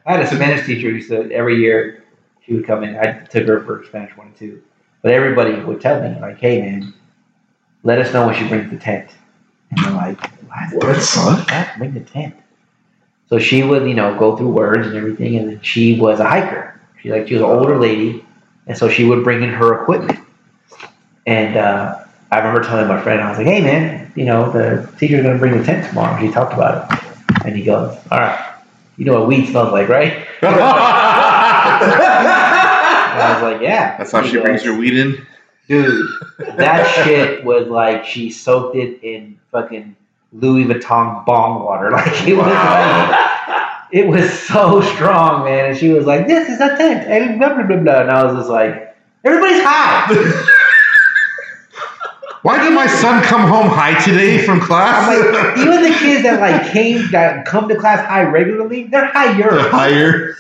I 0.05 0.11
had 0.13 0.19
a 0.21 0.27
Spanish 0.27 0.65
teacher 0.65 0.89
who 0.91 1.01
said 1.01 1.31
every 1.31 1.57
year 1.57 2.03
she 2.45 2.53
would 2.55 2.65
come 2.67 2.83
in. 2.83 2.95
I 2.97 3.13
took 3.25 3.47
her 3.47 3.61
for 3.63 3.83
Spanish 3.85 4.15
one 4.17 4.27
and 4.27 4.35
two, 4.35 4.61
but 5.01 5.11
everybody 5.11 5.55
would 5.63 5.81
tell 5.81 6.01
me 6.01 6.19
like, 6.19 6.37
"Hey, 6.39 6.61
man, 6.61 6.93
let 7.83 7.99
us 7.99 8.13
know 8.13 8.25
when 8.27 8.35
she 8.35 8.47
brings 8.47 8.69
the 8.71 8.77
tent." 8.77 9.09
And 9.71 9.79
I'm 9.81 9.95
like, 9.95 10.19
"What? 10.43 10.73
What? 10.73 10.97
What? 10.97 11.51
What? 11.51 11.67
Bring 11.77 11.93
the 11.93 11.99
tent?" 12.01 12.35
So 13.31 13.39
she 13.39 13.63
would, 13.63 13.87
you 13.87 13.93
know, 13.93 14.19
go 14.19 14.35
through 14.35 14.49
words 14.49 14.85
and 14.87 14.95
everything, 14.97 15.37
and 15.37 15.65
she 15.65 15.97
was 15.97 16.19
a 16.19 16.25
hiker. 16.27 16.77
She 17.01 17.11
like 17.11 17.29
she 17.29 17.35
was 17.35 17.43
an 17.43 17.49
older 17.49 17.77
lady, 17.77 18.25
and 18.67 18.77
so 18.77 18.89
she 18.89 19.05
would 19.05 19.23
bring 19.23 19.41
in 19.41 19.49
her 19.49 19.81
equipment. 19.81 20.19
And 21.25 21.55
uh, 21.55 22.03
I 22.29 22.37
remember 22.39 22.61
telling 22.61 22.89
my 22.89 23.01
friend, 23.01 23.21
I 23.21 23.29
was 23.29 23.37
like, 23.37 23.47
"Hey, 23.47 23.61
man, 23.61 24.11
you 24.17 24.25
know, 24.25 24.51
the 24.51 24.85
teacher's 24.97 25.23
going 25.23 25.33
to 25.35 25.39
bring 25.39 25.57
the 25.57 25.63
tent 25.63 25.87
tomorrow." 25.87 26.19
She 26.19 26.29
talked 26.29 26.53
about 26.53 26.91
it, 26.91 26.99
and 27.45 27.55
he 27.55 27.63
goes, 27.63 27.97
"All 28.11 28.19
right, 28.19 28.53
you 28.97 29.05
know 29.05 29.19
what 29.19 29.29
weed 29.29 29.45
smells 29.45 29.71
like, 29.71 29.87
right?" 29.87 30.27
And 33.11 33.21
I 33.21 33.33
was 33.33 33.53
like, 33.53 33.61
"Yeah." 33.61 33.97
That's 33.97 34.11
how 34.11 34.21
He 34.23 34.29
she 34.31 34.39
brings 34.41 34.63
goes, 34.63 34.73
her 34.73 34.77
weed 34.77 34.97
in. 34.97 35.25
Dude, 35.69 36.05
that 36.57 36.85
shit 37.05 37.45
was 37.45 37.67
like 37.67 38.03
she 38.05 38.29
soaked 38.29 38.75
it 38.75 39.01
in 39.03 39.39
fucking 39.51 39.95
Louis 40.31 40.65
Vuitton 40.65 41.25
bong 41.25 41.63
water. 41.63 41.91
Like 41.91 42.27
it 42.27 42.35
was 42.35 42.47
like 42.47 43.31
it 43.91 44.07
was 44.07 44.31
so 44.31 44.81
strong, 44.81 45.43
man. 45.43 45.71
And 45.71 45.77
she 45.77 45.89
was 45.89 46.05
like, 46.05 46.27
"This 46.27 46.47
is 46.49 46.61
a 46.61 46.77
tent," 46.77 47.07
and 47.07 47.39
blah 47.39 47.53
blah 47.53 47.63
blah 47.63 47.77
blah. 47.77 48.01
And 48.01 48.11
I 48.11 48.23
was 48.23 48.35
just 48.37 48.49
like, 48.49 48.95
"Everybody's 49.23 49.63
high." 49.63 50.47
Why 52.43 52.63
did 52.63 52.73
my 52.73 52.87
son 52.87 53.21
come 53.23 53.41
home 53.41 53.67
high 53.67 54.03
today 54.03 54.43
from 54.43 54.59
class? 54.61 55.07
I'm 55.07 55.31
like, 55.31 55.57
even 55.59 55.83
the 55.83 55.95
kids 55.99 56.23
that 56.23 56.39
like 56.39 56.71
came 56.71 57.11
that 57.11 57.45
come 57.45 57.69
to 57.69 57.75
class 57.75 58.03
high 58.07 58.23
regularly, 58.23 58.85
they're 58.85 59.05
higher. 59.05 59.59
higher. 59.69 60.35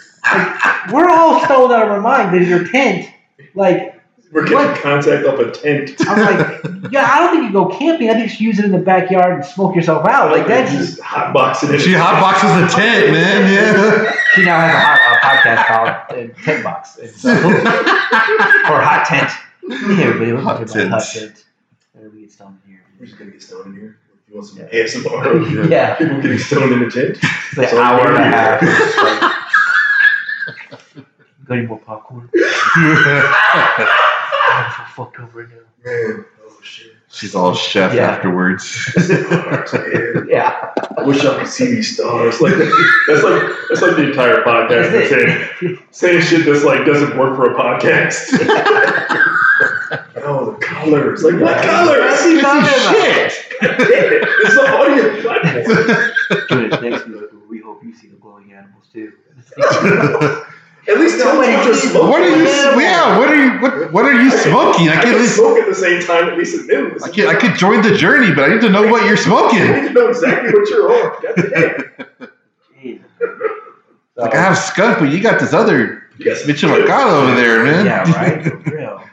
We're 0.91 1.09
all 1.09 1.43
stoned 1.45 1.71
out 1.71 1.83
of 1.83 1.91
our 1.91 2.01
mind 2.01 2.31
because 2.31 2.47
your 2.47 2.67
tent, 2.67 3.07
like, 3.53 3.90
We're 4.31 4.43
getting 4.47 4.57
What? 4.57 4.79
contact 4.81 5.25
off 5.27 5.39
a 5.39 5.51
tent. 5.51 5.91
I'm 6.07 6.19
like, 6.37 6.63
yeah, 6.91 7.05
I 7.11 7.19
don't 7.19 7.31
think 7.31 7.43
you 7.47 7.51
go 7.51 7.67
camping. 7.67 8.09
I 8.09 8.13
think 8.13 8.23
you 8.23 8.29
just 8.29 8.41
use 8.41 8.59
it 8.59 8.65
in 8.65 8.71
the 8.71 8.77
backyard 8.79 9.33
and 9.35 9.45
smoke 9.45 9.75
yourself 9.75 10.07
out. 10.07 10.31
Like 10.31 10.47
that's 10.47 10.71
just 10.71 11.01
hot 11.01 11.33
boxing 11.33 11.73
it. 11.73 11.79
She 11.81 11.91
hotboxes 11.91 12.61
the 12.61 12.67
tent, 12.75 13.11
man. 13.11 13.51
Yeah. 13.53 14.13
She 14.33 14.45
now 14.45 14.61
has 14.61 14.73
a, 14.73 14.79
hot, 14.79 14.99
a 15.11 15.19
podcast 15.27 15.61
called 15.67 15.89
uh, 15.89 16.43
Tent 16.45 16.63
Box. 16.63 16.95
And 16.97 17.11
so, 17.11 17.29
or 17.33 18.79
Hot 18.81 19.03
Tent. 19.05 19.29
Hey, 19.67 20.03
everybody, 20.05 20.31
welcome 20.31 20.59
Hot 20.59 20.67
to 20.69 20.85
my 20.85 20.89
Hot 20.91 21.01
Tent. 21.03 21.35
Tent. 21.35 21.45
Everybody 21.97 22.21
get 22.21 22.31
stoned 22.31 22.57
in 22.65 22.71
here. 22.71 22.81
We're 22.97 23.07
just 23.07 23.17
gonna 23.19 23.31
get 23.31 23.41
stoned 23.43 23.75
in 23.75 23.81
here. 23.81 23.97
You 24.29 24.35
want 24.35 24.47
some 24.47 24.59
ASMR? 24.59 25.69
Yeah. 25.69 25.95
People 25.95 26.21
getting 26.21 26.37
stoned 26.37 26.71
in 26.71 26.79
the 26.79 26.89
tent. 26.89 27.17
It's 27.19 27.57
like 27.57 27.67
an 27.67 27.75
So 27.75 27.81
hour 27.81 28.07
and 28.07 28.15
a 28.15 28.23
half. 28.23 28.61
Got 31.45 31.57
any 31.57 31.67
more 31.67 31.79
popcorn? 31.79 32.29
I'm 34.65 34.71
so 34.87 35.03
fucked 35.03 35.19
up 35.19 35.33
right 35.35 35.47
now. 35.49 35.55
Man, 35.85 36.25
oh 36.45 36.59
shit. 36.63 36.93
She's 37.09 37.35
all 37.35 37.53
chef 37.53 37.93
Yeah. 37.93 38.07
afterwards. 38.09 38.89
Yeah. 40.27 40.71
I 40.97 41.03
wish 41.03 41.23
y'all 41.23 41.37
could 41.37 41.47
see 41.47 41.65
these 41.65 41.93
stars. 41.95 42.39
Like 42.39 42.53
that's 43.07 43.23
like 43.23 43.41
that's 43.69 43.81
like 43.81 43.95
the 43.97 44.09
entire 44.11 44.41
podcast. 44.43 44.91
That's 44.91 45.09
Saying, 45.09 45.77
saying 45.91 46.21
shit 46.21 46.45
that's 46.45 46.63
like 46.63 46.85
doesn't 46.85 47.17
work 47.17 47.35
for 47.35 47.51
a 47.51 47.55
podcast. 47.55 48.29
oh, 50.23 50.51
the 50.51 50.57
colors. 50.65 51.23
Like 51.23 51.41
what 51.41 51.61
colors? 51.63 52.19
see 52.19 52.41
none 52.41 52.63
of 52.63 52.69
Shit. 52.69 53.33
God 53.61 53.77
damn 53.77 54.13
it. 54.13 54.23
It's 54.43 54.55
an 54.57 54.65
audio 54.73 55.21
platform. 55.21 56.47
Join 56.47 56.71
us 56.73 56.81
next 56.81 57.07
week. 57.07 57.21
We 57.49 57.59
hope 57.59 57.83
you 57.83 57.93
see 57.93 58.07
the 58.07 58.15
glowing 58.15 58.53
animals 58.53 58.85
too. 58.93 59.11
At 60.91 60.99
least 60.99 61.19
tell 61.19 61.39
me 61.39 61.47
what 61.55 61.65
you're 61.65 61.73
smoking. 61.75 62.09
what 62.09 62.21
are 62.21 62.29
you? 62.29 62.43
Yeah. 62.81 63.17
What 63.19 63.29
are 63.29 63.35
you? 63.43 63.51
What, 63.61 63.91
what 63.93 64.05
are 64.05 64.13
you 64.21 64.29
smoking? 64.31 64.89
I 64.89 64.97
I 64.97 65.01
can 65.03 65.13
at 65.15 65.19
least. 65.21 65.35
smoke 65.37 65.57
at 65.57 65.67
the 65.67 65.75
same 65.75 66.01
time. 66.01 66.27
At 66.29 66.37
least 66.37 66.59
at 66.59 66.65
noon. 66.67 66.97
I 67.03 67.09
could, 67.09 67.25
I 67.27 67.35
could 67.35 67.55
join 67.55 67.81
the 67.81 67.95
journey, 67.95 68.33
but 68.33 68.49
I 68.49 68.53
need 68.53 68.61
to 68.61 68.69
know 68.69 68.87
what 68.91 69.05
you're 69.05 69.17
smoking. 69.17 69.61
I 69.61 69.81
need 69.81 69.87
to 69.89 69.93
know 69.93 70.09
exactly 70.09 70.51
what 70.51 70.69
you're 70.69 70.91
on. 70.91 72.27
Like 74.17 74.35
I 74.35 74.41
have 74.41 74.57
skunk, 74.57 74.99
but 74.99 75.09
you 75.09 75.19
got 75.21 75.39
this 75.39 75.53
other 75.53 76.03
Yes. 76.19 76.43
Michoacano 76.43 77.23
over 77.23 77.35
there, 77.35 77.63
man. 77.63 77.85
Yeah, 77.85 78.11
right. 78.11 78.43
For 78.43 78.57
real. 78.57 79.03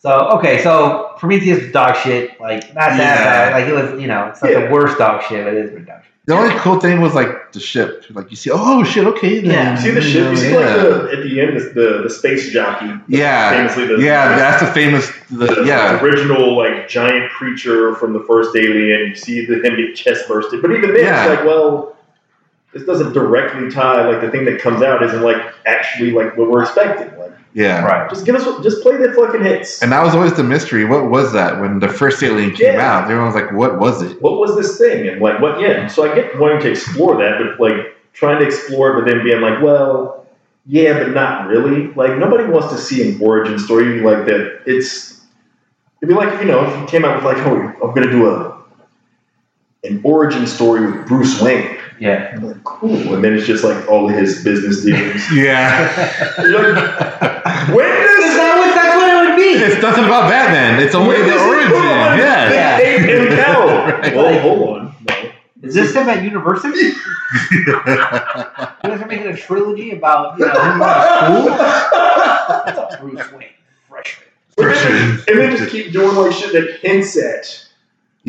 So 0.00 0.28
okay, 0.38 0.62
so 0.62 1.12
Prometheus 1.18 1.60
was 1.60 1.72
dog 1.72 1.96
shit. 1.96 2.40
Like 2.40 2.68
not 2.72 2.90
that 2.90 2.98
Yeah. 2.98 3.50
bad. 3.50 3.52
Like 3.52 3.66
it 3.68 3.72
was, 3.74 4.00
you 4.00 4.06
know, 4.06 4.28
it's 4.28 4.40
not 4.40 4.52
Yeah. 4.52 4.66
the 4.66 4.70
worst 4.72 4.96
dog 4.96 5.22
shit, 5.24 5.44
but 5.44 5.54
it 5.54 5.64
is 5.64 5.70
pretty 5.70 5.86
dog. 5.86 6.02
The 6.28 6.34
only 6.34 6.54
cool 6.56 6.78
thing 6.78 7.00
was 7.00 7.14
like 7.14 7.52
the 7.52 7.58
ship. 7.58 8.04
Like 8.10 8.30
you 8.30 8.36
see, 8.36 8.50
oh 8.52 8.84
shit, 8.84 9.06
okay. 9.06 9.40
Then, 9.40 9.50
Yeah. 9.50 9.76
You 9.76 9.80
see 9.80 9.90
the 9.92 10.00
ship? 10.02 10.30
You 10.30 10.36
see 10.36 10.50
yeah. 10.50 10.58
like 10.58 10.76
the 10.76 11.16
at 11.16 11.22
the 11.22 11.40
end 11.40 11.56
the 11.56 11.60
the, 11.72 12.02
the 12.02 12.10
space 12.10 12.50
jockey. 12.50 12.92
yeah, 13.08 13.50
Famously 13.50 13.86
the 13.86 14.02
yeah. 14.04 14.36
That's 14.36 14.62
the 14.62 14.70
famous. 14.72 15.10
The, 15.30 15.46
the 15.46 15.64
yeah, 15.64 15.98
original 16.02 16.54
like 16.54 16.86
giant 16.86 17.32
creature 17.32 17.94
from 17.94 18.12
the 18.12 18.22
first 18.28 18.54
Alien. 18.54 19.08
You 19.08 19.14
see 19.14 19.46
the, 19.46 19.54
him 19.54 19.76
get 19.76 19.96
chest 19.96 20.28
bursted, 20.28 20.60
but 20.60 20.70
even 20.70 20.92
then, 20.92 21.04
Yeah. 21.04 21.24
it's 21.24 21.36
like, 21.36 21.46
well, 21.46 21.96
this 22.74 22.84
doesn't 22.84 23.14
directly 23.14 23.70
tie 23.70 24.06
like 24.06 24.20
the 24.20 24.30
thing 24.30 24.44
that 24.44 24.60
comes 24.60 24.82
out 24.82 25.02
isn't 25.02 25.22
like 25.22 25.42
actually 25.64 26.10
like 26.10 26.36
what 26.36 26.50
we're 26.50 26.60
expecting. 26.62 27.08
Like, 27.58 27.64
Yeah. 27.66 27.84
Right. 27.84 28.08
just 28.08 28.24
give 28.24 28.36
us, 28.36 28.44
just 28.62 28.82
play 28.82 28.96
the 28.96 29.12
fucking 29.12 29.42
hits. 29.42 29.82
And 29.82 29.90
that 29.90 30.02
was 30.04 30.14
always 30.14 30.32
the 30.34 30.44
mystery. 30.44 30.84
What 30.84 31.10
was 31.10 31.32
that 31.32 31.60
when 31.60 31.80
the 31.80 31.88
first 31.88 32.22
Alien 32.22 32.52
came 32.52 32.74
Yeah. 32.74 32.98
out? 32.98 33.04
Everyone 33.04 33.26
was 33.26 33.34
like, 33.34 33.52
"What 33.52 33.78
was 33.80 34.00
it?" 34.02 34.20
what 34.22 34.38
was 34.38 34.54
this 34.56 34.78
thing 34.78 35.08
and 35.08 35.20
like 35.20 35.40
what 35.40 35.60
yeah 35.60 35.86
so 35.88 36.08
i 36.10 36.14
get 36.14 36.38
wanting 36.38 36.60
to 36.60 36.70
explore 36.70 37.16
that 37.16 37.38
but 37.38 37.58
like 37.60 37.96
trying 38.12 38.38
to 38.40 38.46
explore 38.46 38.90
it 38.92 38.94
but 39.04 39.10
then 39.10 39.22
being 39.24 39.40
like 39.40 39.60
well 39.62 40.26
yeah 40.66 40.92
but 40.98 41.12
not 41.14 41.46
really 41.48 41.88
like 41.94 42.16
nobody 42.18 42.44
wants 42.44 42.72
to 42.72 42.78
see 42.78 43.08
an 43.08 43.20
origin 43.22 43.58
story 43.58 44.00
like 44.00 44.24
that 44.26 44.60
it's 44.66 45.20
it'd 46.00 46.08
be 46.08 46.14
like 46.14 46.40
you 46.40 46.46
know 46.46 46.64
if 46.68 46.80
you 46.80 46.86
came 46.86 47.04
out 47.04 47.14
with 47.16 47.24
like 47.24 47.38
oh 47.46 47.54
i'm 47.82 47.94
gonna 47.94 48.10
do 48.10 48.28
a 48.28 48.58
an 49.84 50.00
origin 50.04 50.46
story 50.46 50.84
with 50.90 51.06
bruce 51.06 51.40
wayne 51.40 51.77
Yeah. 52.00 52.32
I'm 52.34 52.46
like 52.46 52.62
cool 52.64 53.14
and 53.14 53.24
then 53.24 53.34
it's 53.34 53.46
just 53.46 53.64
like 53.64 53.88
all 53.88 54.08
his 54.08 54.42
business 54.44 54.82
dealings 54.84 55.24
Yeah. 55.36 56.42
You're 56.42 56.74
like, 56.74 57.68
when 57.74 57.88
does 57.88 58.34
That 58.36 58.54
was, 58.58 58.74
that's 58.74 58.94
what 58.96 59.08
it 59.10 59.14
would 59.30 59.36
be. 59.36 59.50
it's 59.64 59.80
nothing 59.82 60.04
about 60.04 60.28
Batman. 60.30 60.80
It's 60.84 60.94
only 60.94 61.16
when 61.18 61.28
the 61.28 61.38
origin. 61.38 61.70
put 61.70 61.84
Yeah. 61.84 62.52
Yeah. 62.52 62.76
Nate 62.78 63.20
and 63.20 63.28
Cal? 63.36 63.66
Right. 63.66 64.14
well 64.14 64.38
hold 64.40 64.68
on 64.78 64.94
no. 65.08 65.14
Is 65.68 65.74
this 65.74 65.94
him 65.94 66.08
at 66.08 66.22
university? 66.22 66.92
You 67.50 67.64
guys 67.82 69.00
are 69.02 69.06
making 69.06 69.26
a 69.26 69.36
trilogy 69.36 69.90
about 69.90 70.38
you 70.38 70.46
know 70.46 70.52
him 70.52 70.82
at 70.82 71.26
school. 72.94 73.08
Bruce 73.10 73.32
Wayne, 73.32 73.48
freshman. 73.88 74.28
But 74.56 74.74
then- 74.74 75.20
and 75.28 75.38
then 75.38 75.56
just 75.56 75.70
keep 75.70 75.92
doing 75.92 76.16
like 76.16 76.32
shit 76.32 76.52
that 76.52 76.78
hints 76.80 77.16
at 77.18 77.67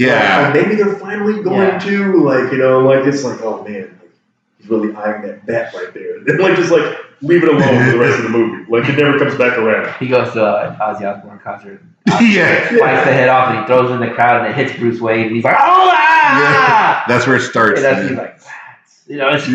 Yeah. 0.08 0.52
Like, 0.54 0.54
maybe 0.54 0.76
they're 0.76 0.96
finally 0.96 1.44
going 1.44 1.60
Yeah. 1.60 1.80
to 1.80 2.24
like 2.24 2.52
you 2.52 2.58
know 2.60 2.80
like 2.80 3.06
it's 3.06 3.24
like 3.24 3.42
oh 3.42 3.64
man 3.64 3.82
like, 4.02 4.12
he's 4.58 4.70
really 4.70 4.96
eyeing 4.96 5.22
that 5.24 5.46
bat 5.46 5.74
right 5.74 5.94
there. 5.94 6.18
And 6.18 6.26
then 6.28 6.38
like 6.40 6.56
just 6.56 6.72
like 6.72 6.98
leave 7.22 7.44
it 7.44 7.50
alone 7.50 7.86
for 7.86 7.92
the 7.92 7.98
rest 8.00 8.18
of 8.18 8.24
the 8.24 8.30
movie. 8.30 8.66
Like 8.72 8.88
it 8.90 8.96
never 8.98 9.20
comes 9.20 9.36
back 9.36 9.58
around. 9.58 9.94
He 10.00 10.08
goes 10.08 10.32
to 10.34 10.44
uh, 10.44 10.78
Ozzy 10.80 11.04
Osbourne 11.04 11.40
concert, 11.44 11.82
Yeah. 12.22 12.70
bites 12.80 13.06
the 13.06 13.12
head 13.14 13.28
off, 13.30 13.50
and 13.50 13.60
he 13.60 13.66
throws 13.68 13.92
it 13.92 13.96
in 13.96 14.00
the 14.00 14.12
crowd, 14.16 14.46
and 14.46 14.48
it 14.52 14.56
hits 14.56 14.80
Bruce 14.80 15.02
Wayne. 15.02 15.28
And 15.28 15.36
he's 15.36 15.44
like, 15.44 15.56
"Oh, 15.60 15.92
ah!" 15.94 17.04
Yeah. 17.04 17.04
That's 17.14 17.28
where 17.28 17.36
it 17.36 17.42
starts. 17.42 17.82
And 17.82 17.86
that's 17.86 18.08
he's 18.10 18.18
like, 18.18 18.38
"Bats." 18.38 19.04
you 19.08 19.18
know, 19.18 19.30
it's 19.34 19.46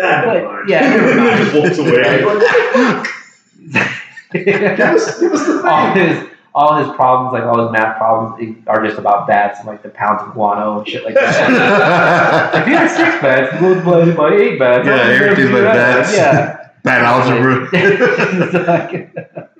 Ah, 0.00 0.20
never 0.24 0.58
But, 0.60 0.68
yeah, 0.68 0.94
and 0.94 1.38
just 1.44 1.54
walks 1.54 1.78
away. 1.78 2.24
Like, 2.24 3.06
give 4.32 4.80
us 4.80 5.20
give 5.20 5.32
us 5.32 5.46
the 5.46 5.62
all 5.68 5.94
thing. 5.94 6.08
his 6.08 6.28
all 6.54 6.76
his 6.76 6.88
problems, 6.96 7.32
like 7.32 7.44
all 7.44 7.62
his 7.62 7.72
math 7.72 7.96
problems, 7.96 8.56
are 8.66 8.84
just 8.84 8.98
about 8.98 9.26
bats 9.26 9.58
and 9.60 9.66
like 9.68 9.82
the 9.82 9.88
pounds 9.88 10.22
of 10.22 10.32
guano 10.34 10.78
and 10.80 10.88
shit 10.88 11.04
like 11.04 11.14
that. 11.14 12.54
if 12.62 12.68
you 12.68 12.74
had 12.76 12.88
six 12.90 13.20
bats 13.22 13.60
multiplied 13.60 14.16
by 14.16 14.34
eight 14.34 14.58
bats, 14.58 14.86
Yeah, 14.86 14.96
how 14.96 15.08
would 15.08 15.18
you 15.18 15.24
everything's 15.26 15.48
do 15.48 15.52
by 15.54 15.60
that? 15.60 15.74
bats. 15.74 16.14
Yeah. 16.16 16.58
Bad 16.82 17.02
algebra. 17.04 17.68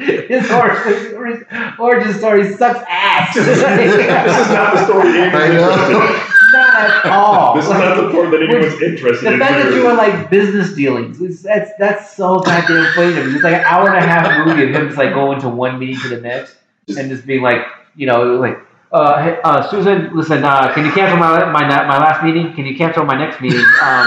his 0.00 0.50
origin, 0.50 0.94
his 1.26 1.78
origin 1.78 2.14
story 2.14 2.52
sucks 2.54 2.80
ass. 2.88 3.34
this 3.34 3.46
is 3.46 3.62
not 3.62 4.74
the 4.74 4.84
story 4.84 5.08
I 5.20 5.26
anyone's 5.26 5.52
interested 5.52 5.92
in. 5.92 5.92
know. 5.92 6.22
Not 6.52 6.76
at 6.76 7.06
all. 7.06 7.54
This 7.54 7.64
is 7.64 7.70
not 7.70 7.96
the 7.96 8.10
part 8.10 8.30
that 8.30 8.42
anyone's 8.42 8.80
interested 8.82 9.32
in. 9.32 9.38
The 9.38 9.44
in. 9.44 9.52
fact 9.52 9.64
that 9.64 9.74
you 9.74 9.84
were 9.84 9.94
like 9.94 10.30
business 10.30 10.74
dealings, 10.74 11.20
it's, 11.20 11.42
that's 11.42 11.70
that's 11.78 12.16
so 12.16 12.40
goddamn 12.40 12.82
me. 12.96 13.34
It's 13.34 13.44
like 13.44 13.54
an 13.54 13.64
hour 13.64 13.88
and 13.88 13.98
a 13.98 14.06
half 14.06 14.46
movie 14.46 14.64
of 14.64 14.70
him 14.70 14.86
just 14.86 14.98
like 14.98 15.14
going 15.14 15.40
to 15.40 15.48
one 15.48 15.78
meeting 15.78 16.00
to 16.00 16.08
the 16.08 16.20
next 16.20 16.56
and 16.88 17.10
just 17.10 17.26
being 17.26 17.42
like, 17.42 17.66
you 17.96 18.06
know, 18.06 18.36
like, 18.36 18.58
uh, 18.92 19.22
hey, 19.22 19.38
uh, 19.42 19.68
Susan, 19.68 20.16
listen, 20.16 20.44
uh, 20.44 20.72
can 20.72 20.84
you 20.84 20.92
cancel 20.92 21.18
my 21.18 21.44
my 21.50 21.62
my 21.62 21.98
last 21.98 22.22
meeting? 22.24 22.54
Can 22.54 22.66
you 22.66 22.76
cancel 22.76 23.04
my 23.04 23.16
next 23.16 23.40
meeting? 23.40 23.64
Um, 23.82 24.06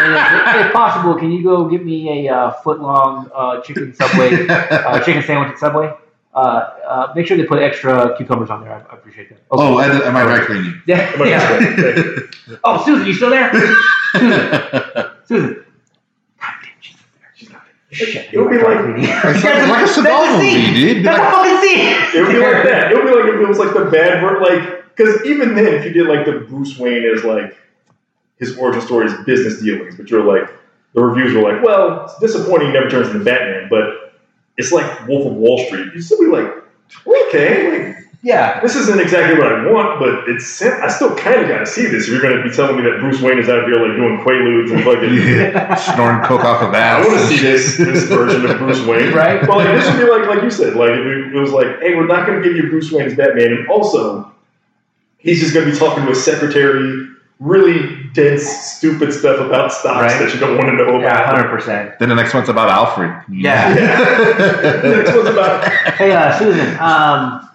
and 0.00 0.14
if, 0.14 0.66
if 0.66 0.72
possible, 0.72 1.14
can 1.14 1.32
you 1.32 1.42
go 1.42 1.68
get 1.68 1.84
me 1.84 2.26
a 2.26 2.34
uh, 2.34 2.50
foot 2.62 2.80
long 2.80 3.30
uh, 3.34 3.60
chicken 3.62 3.94
subway 3.94 4.46
uh, 4.48 5.00
chicken 5.04 5.22
sandwich 5.22 5.52
at 5.52 5.58
Subway? 5.58 5.92
Uh, 6.38 6.70
uh, 6.88 7.12
make 7.16 7.26
sure 7.26 7.36
they 7.36 7.44
put 7.44 7.60
extra 7.60 8.16
cucumbers 8.16 8.48
on 8.50 8.62
there. 8.62 8.72
I, 8.72 8.78
I 8.92 8.94
appreciate 8.96 9.28
that. 9.30 9.38
Okay. 9.50 9.62
Oh, 9.64 9.80
am 9.80 10.16
I 10.16 10.24
right, 10.24 10.46
Queenie? 10.46 10.72
yeah. 10.86 11.24
Yeah. 11.24 11.58
this 11.58 12.30
way. 12.48 12.56
Oh, 12.64 12.84
Susan, 12.84 13.06
you 13.06 13.12
still 13.14 13.30
there? 13.30 13.50
Susan. 15.24 15.64
God 16.40 16.54
damn, 16.62 16.70
she's 16.80 16.96
not 16.96 17.06
there. 17.18 17.32
She's 17.34 17.50
not 17.50 17.62
there. 17.90 17.98
Shit. 17.98 18.32
It 18.34 18.38
would 18.38 18.50
be 18.50 18.58
like- 18.58 18.78
It's 18.98 19.44
like, 19.44 19.68
like 19.68 19.84
a 19.84 19.88
Seagal 19.92 20.36
movie, 20.36 20.74
dude. 20.74 21.04
That's 21.04 21.18
a 21.18 21.22
like, 21.22 21.32
fucking 21.32 21.58
scene. 21.60 21.94
It 22.14 22.22
would 22.24 22.32
be 22.32 22.38
like 22.38 22.64
that. 22.64 22.92
It 22.92 22.94
would 22.96 23.04
be 23.06 23.10
like 23.10 23.34
if 23.34 23.40
it 23.40 23.48
was 23.48 23.58
like 23.58 23.74
the 23.74 23.90
bad 23.90 24.22
word, 24.22 24.40
like 24.42 24.84
because 24.96 25.24
even 25.26 25.54
then, 25.54 25.74
if 25.74 25.84
you 25.84 25.92
did 25.92 26.06
like 26.06 26.24
the 26.26 26.40
Bruce 26.48 26.78
Wayne 26.78 27.04
as 27.04 27.24
like 27.24 27.56
his 28.38 28.56
origin 28.58 28.80
story, 28.82 29.06
is 29.06 29.14
business 29.26 29.60
dealings, 29.60 29.96
but 29.96 30.10
you're 30.10 30.22
like 30.24 30.48
the 30.94 31.02
reviews 31.02 31.34
were 31.34 31.42
like, 31.42 31.62
well, 31.62 32.04
it's 32.04 32.18
disappointing, 32.18 32.68
he 32.68 32.72
never 32.72 32.88
turns 32.88 33.08
into 33.08 33.22
Batman, 33.24 33.68
but 33.68 34.07
it's 34.58 34.72
like 34.72 35.06
Wolf 35.08 35.26
of 35.26 35.34
Wall 35.34 35.58
Street. 35.66 35.94
You 35.94 36.02
still 36.02 36.18
be 36.20 36.26
like, 36.26 36.52
okay, 37.06 37.70
like 37.70 37.96
Yeah. 38.22 38.60
this 38.60 38.74
isn't 38.74 39.00
exactly 39.00 39.38
what 39.38 39.52
I 39.52 39.70
want, 39.70 40.00
but 40.00 40.28
it's 40.28 40.60
I 40.60 40.88
still 40.88 41.14
kind 41.16 41.40
of 41.40 41.48
got 41.48 41.60
to 41.60 41.66
see 41.66 41.86
this. 41.86 42.04
If 42.04 42.10
you're 42.10 42.20
going 42.20 42.36
to 42.36 42.42
be 42.42 42.50
telling 42.54 42.76
me 42.76 42.82
that 42.82 42.98
Bruce 43.00 43.22
Wayne 43.22 43.38
is 43.38 43.48
out 43.48 43.64
here 43.66 43.76
like 43.76 43.96
doing 43.96 44.18
quaaludes 44.18 44.74
and 44.74 44.82
fucking. 44.84 45.14
yeah. 45.14 45.74
Snoring 45.76 46.24
coke 46.26 46.44
off 46.44 46.60
of 46.62 46.74
I 46.74 47.00
want 47.06 47.18
to 47.20 47.26
see 47.26 47.38
this, 47.38 47.76
this 47.78 48.04
version 48.04 48.44
of 48.50 48.58
Bruce 48.58 48.84
Wayne. 48.84 49.14
Right? 49.14 49.46
Well, 49.48 49.58
like 49.58 49.68
this 49.68 49.86
would 49.86 49.98
be 50.04 50.10
like 50.10 50.28
like 50.28 50.42
you 50.42 50.50
said, 50.50 50.74
like 50.74 50.90
it, 50.90 51.34
it 51.34 51.38
was 51.38 51.52
like, 51.52 51.78
hey, 51.80 51.94
we're 51.94 52.06
not 52.06 52.26
going 52.26 52.42
to 52.42 52.46
give 52.46 52.56
you 52.56 52.68
Bruce 52.68 52.90
Wayne 52.92 53.06
as 53.06 53.14
Batman, 53.14 53.52
and 53.52 53.68
also 53.68 54.30
he's 55.18 55.40
just 55.40 55.54
going 55.54 55.66
to 55.66 55.72
be 55.72 55.78
talking 55.78 56.04
to 56.04 56.10
a 56.10 56.14
secretary, 56.16 57.06
really 57.38 57.97
dense, 58.12 58.42
stupid 58.44 59.12
stuff 59.12 59.40
about 59.40 59.72
stocks 59.72 60.12
Right. 60.12 60.18
that 60.24 60.34
you 60.34 60.40
don't 60.40 60.56
want 60.56 60.68
to 60.70 60.76
know 60.76 61.00
Yeah, 61.00 61.12
about. 61.22 61.26
hundred 61.36 61.48
percent. 61.50 61.98
Then 61.98 62.08
the 62.08 62.14
next 62.14 62.34
one's 62.34 62.48
about 62.48 62.68
Alfred. 62.68 63.12
Yeah. 63.30 63.74
The 64.82 64.96
next 64.96 65.14
one's 65.14 65.28
about 65.28 65.64
Hey, 65.94 66.12
uh, 66.12 66.38
Susan. 66.38 66.68
Um, 66.80 67.48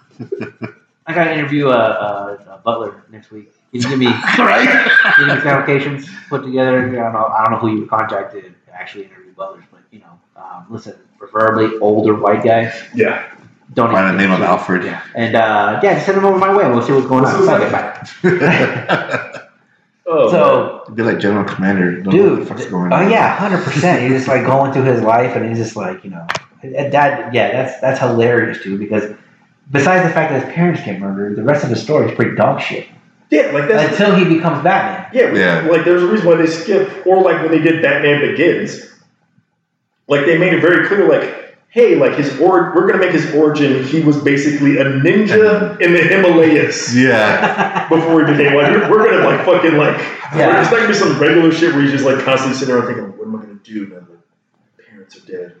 I 1.06 1.12
got 1.14 1.24
to 1.24 1.32
interview 1.34 1.68
a, 1.68 1.76
a, 1.78 2.54
a 2.54 2.60
butler 2.64 3.04
next 3.10 3.30
week. 3.30 3.52
Can 3.72 3.80
you 3.82 3.88
give 3.88 3.98
me 3.98 4.06
right? 4.06 4.68
can 5.02 5.12
you 5.20 5.26
give 5.26 5.36
me 5.36 5.42
some 5.42 5.48
applications 5.48 6.08
put 6.28 6.44
together? 6.44 6.78
I 6.88 7.02
don't 7.02 7.12
know. 7.12 7.26
I 7.26 7.44
don't 7.44 7.52
know 7.54 7.58
who 7.58 7.76
you 7.80 7.86
contacted 7.86 8.54
to 8.66 8.72
actually 8.74 9.04
interview 9.04 9.32
butlers, 9.34 9.64
but 9.70 9.80
you 9.90 9.98
know, 10.00 10.18
um, 10.36 10.66
listen, 10.70 10.94
preferably 11.18 11.76
older 11.80 12.14
white 12.14 12.42
guys. 12.44 12.72
yeah. 12.94 13.30
Don't 13.72 13.90
By 13.90 14.12
the 14.12 14.16
name 14.16 14.30
of 14.30 14.40
Alfred. 14.42 14.84
Yeah, 14.84 15.02
and 15.16 15.34
uh, 15.34 15.80
yeah, 15.82 15.94
just 15.94 16.06
send 16.06 16.18
them 16.18 16.26
over 16.26 16.38
my 16.38 16.54
way. 16.54 16.68
We'll 16.68 16.82
see 16.82 16.92
what's 16.92 17.06
going 17.08 17.24
on. 17.24 17.32
What's 17.32 17.38
his 17.40 17.48
Okay, 17.48 18.50
name? 18.52 18.86
bye. 18.86 19.40
Oh, 20.06 20.30
So, 20.30 20.92
Be 20.94 21.02
like 21.02 21.18
General 21.18 21.44
Commander. 21.44 22.00
Don't 22.02 22.12
dude, 22.14 22.42
the 22.42 22.46
fuck's 22.46 22.66
going 22.66 22.92
oh 22.92 22.96
on. 22.96 23.10
yeah, 23.10 23.36
hundred 23.36 23.64
percent. 23.64 24.02
He's 24.02 24.12
just 24.12 24.28
like 24.28 24.44
going 24.44 24.72
through 24.72 24.84
his 24.84 25.00
life, 25.00 25.34
and 25.34 25.48
he's 25.48 25.58
just 25.58 25.76
like, 25.76 26.04
you 26.04 26.10
know, 26.10 26.26
that 26.62 27.32
yeah, 27.32 27.52
that's 27.52 27.80
that's 27.80 28.00
hilarious, 28.00 28.62
dude. 28.62 28.78
Because 28.80 29.14
besides 29.70 30.06
the 30.06 30.12
fact 30.12 30.30
that 30.32 30.44
his 30.44 30.54
parents 30.54 30.82
get 30.84 31.00
murdered, 31.00 31.36
the 31.36 31.42
rest 31.42 31.64
of 31.64 31.70
the 31.70 31.76
story 31.76 32.10
is 32.10 32.14
pretty 32.16 32.36
dog 32.36 32.60
shit 32.60 32.86
yeah, 33.30 33.50
like 33.52 33.68
that's 33.68 33.98
until 33.98 34.14
he 34.14 34.24
becomes 34.36 34.62
Batman. 34.62 35.10
Yeah, 35.12 35.32
Yeah. 35.64 35.68
like 35.70 35.84
there's 35.84 36.02
a 36.02 36.06
reason 36.06 36.26
why 36.26 36.36
they 36.36 36.46
skip, 36.46 37.06
or 37.06 37.22
like 37.22 37.40
when 37.42 37.50
they 37.50 37.58
did 37.60 37.82
Batman 37.82 38.20
Begins, 38.20 38.80
like 40.08 40.26
they 40.26 40.38
made 40.38 40.52
it 40.52 40.60
very 40.60 40.86
clear, 40.86 41.08
like, 41.08 41.43
hey, 41.74 41.96
like 41.96 42.14
his 42.14 42.38
or 42.40 42.72
we're 42.74 42.86
gonna 42.86 43.00
make 43.04 43.10
his 43.10 43.34
origin. 43.34 43.82
He 43.84 44.00
was 44.00 44.22
basically 44.22 44.78
a 44.78 44.84
ninja 44.84 45.80
in 45.80 45.92
the 45.92 46.02
Himalayas 46.02 46.94
Yeah. 46.94 47.88
before 47.88 48.24
he 48.24 48.32
became 48.32 48.54
like 48.54 48.70
we're, 48.70 48.88
we're 48.90 49.10
gonna 49.10 49.24
like 49.26 49.44
fucking 49.44 49.76
like 49.76 49.98
Yeah. 50.36 50.62
it's 50.62 50.70
not 50.70 50.78
gonna 50.78 50.88
be 50.88 50.94
some 50.94 51.18
regular 51.18 51.50
shit 51.52 51.72
where 51.74 51.82
he's 51.82 51.90
just 51.90 52.04
like 52.04 52.24
constantly 52.24 52.56
sitting 52.56 52.74
around 52.74 52.86
thinking, 52.86 53.18
what 53.18 53.26
am 53.26 53.34
I 53.36 53.40
gonna 53.42 53.54
do 53.64 53.86
now 53.88 53.96
that 53.96 54.08
my 54.08 54.84
parents 54.88 55.16
are 55.16 55.26
dead, 55.26 55.56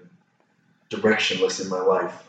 directionless 0.88 1.60
in 1.60 1.68
my 1.68 1.80
life. 1.80 2.22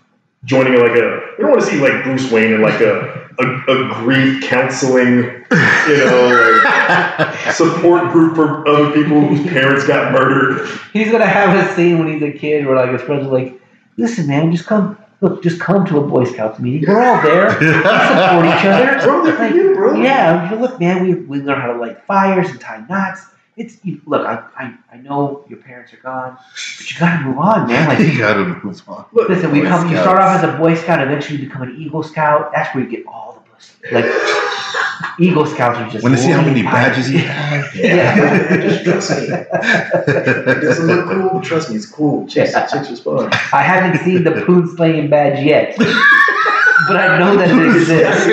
Joining 0.46 0.74
like 0.80 0.92
a, 0.98 1.22
we 1.38 1.44
don't 1.44 1.52
want 1.52 1.62
to 1.62 1.68
see 1.68 1.80
like 1.80 2.04
Bruce 2.04 2.32
Wayne 2.32 2.54
in 2.54 2.62
like 2.62 2.82
a 2.82 3.24
a, 3.38 3.44
a 3.68 3.94
grief 3.96 4.44
counseling, 4.46 5.18
you 5.18 5.98
know, 5.98 6.62
like 6.64 7.46
support 7.54 8.12
group 8.12 8.36
for 8.36 8.68
other 8.68 8.92
people 8.94 9.22
whose 9.28 9.46
parents 9.48 9.86
got 9.88 10.12
murdered. 10.12 10.68
He's 10.94 11.12
gonna 11.12 11.26
have 11.26 11.56
a 11.56 11.74
scene 11.76 12.00
when 12.00 12.08
he's 12.14 12.22
a 12.24 12.32
kid 12.32 12.66
where 12.66 12.76
like 12.76 12.92
his 12.92 13.02
friends 13.02 13.26
are 13.28 13.32
like, 13.32 13.60
"Listen, 13.98 14.28
man, 14.28 14.52
just 14.52 14.66
come, 14.66 14.98
look, 15.22 15.44
just 15.44 15.60
come 15.60 15.86
to 15.88 15.98
a 16.00 16.02
Boy 16.08 16.26
Scouts 16.26 16.60
meeting. 16.60 16.90
We're 16.90 17.02
all 17.02 17.22
there. 17.24 17.48
We 17.48 17.68
support 17.68 18.46
each 18.46 18.66
other. 18.66 19.00
Bro, 19.06 19.26
they're 19.26 19.38
Like, 19.38 19.54
you, 19.56 19.76
bro. 19.76 20.02
Yeah, 20.02 20.58
look, 20.60 20.80
man, 20.80 21.04
we, 21.04 21.16
we 21.16 21.42
learn 21.42 21.60
how 21.62 21.74
to 21.74 21.80
light 21.80 22.04
fires 22.06 22.50
and 22.50 22.60
tie 22.60 22.86
knots. 22.90 23.28
It's 23.58 23.78
you, 23.86 24.02
look, 24.06 24.28
I, 24.28 24.44
I 24.58 24.74
I 24.92 24.98
know 24.98 25.46
your 25.48 25.60
parents 25.60 25.94
are 25.94 25.98
gone, 25.98 26.38
but 26.78 26.92
you 26.92 27.00
gotta 27.00 27.24
move 27.24 27.38
on, 27.38 27.68
man. 27.68 27.88
Like, 27.88 28.00
you 28.14 28.18
gotta 28.18 28.44
move 28.44 28.90
on. 28.90 29.06
Look, 29.14 29.30
listen, 29.30 29.52
we 29.52 29.62
Boy 29.62 29.68
come, 29.68 29.90
you 29.90 29.96
start 29.98 30.20
off 30.20 30.44
as 30.44 30.44
a 30.44 30.58
Boy 30.58 30.76
Scout, 30.76 31.02
eventually 31.02 31.40
you 31.40 31.46
become 31.48 31.62
an 31.62 31.76
Eagle 31.82 32.04
Scout. 32.04 32.52
That's 32.54 32.76
where 32.76 32.84
you 32.84 32.90
get 32.90 33.06
all 33.08 33.34
the 33.34 33.35
pussy. 33.35 33.35
Like, 33.92 34.06
Eagle 35.20 35.46
Scouts 35.46 35.78
are 35.80 35.90
just. 35.90 36.04
Want 36.04 36.16
to 36.16 36.22
see 36.22 36.30
how 36.32 36.42
many 36.42 36.64
badges 36.64 37.08
he 37.08 37.20
fires. 37.20 37.66
has? 37.72 37.76
Yeah. 37.76 38.58
just 38.62 38.84
trust 38.84 39.12
me. 39.12 39.28
It 39.30 40.62
doesn't 40.62 40.88
look 40.88 41.06
cool, 41.10 41.30
but 41.40 41.44
trust 41.44 41.70
me, 41.70 41.76
it's 41.78 41.86
cool. 41.86 42.28
Chicks, 42.28 42.52
Yeah. 42.54 42.66
chicks 42.68 42.90
respond. 42.90 43.34
I 43.54 43.62
haven't 43.62 44.04
seen 44.04 44.24
the 44.24 44.32
poon 44.46 44.68
slaying 44.76 45.10
badge 45.10 45.44
yet, 45.46 45.76
but 45.78 46.98
I 46.98 47.18
know 47.20 47.36
that 47.38 47.50
it 47.50 47.76
exists. 47.76 48.26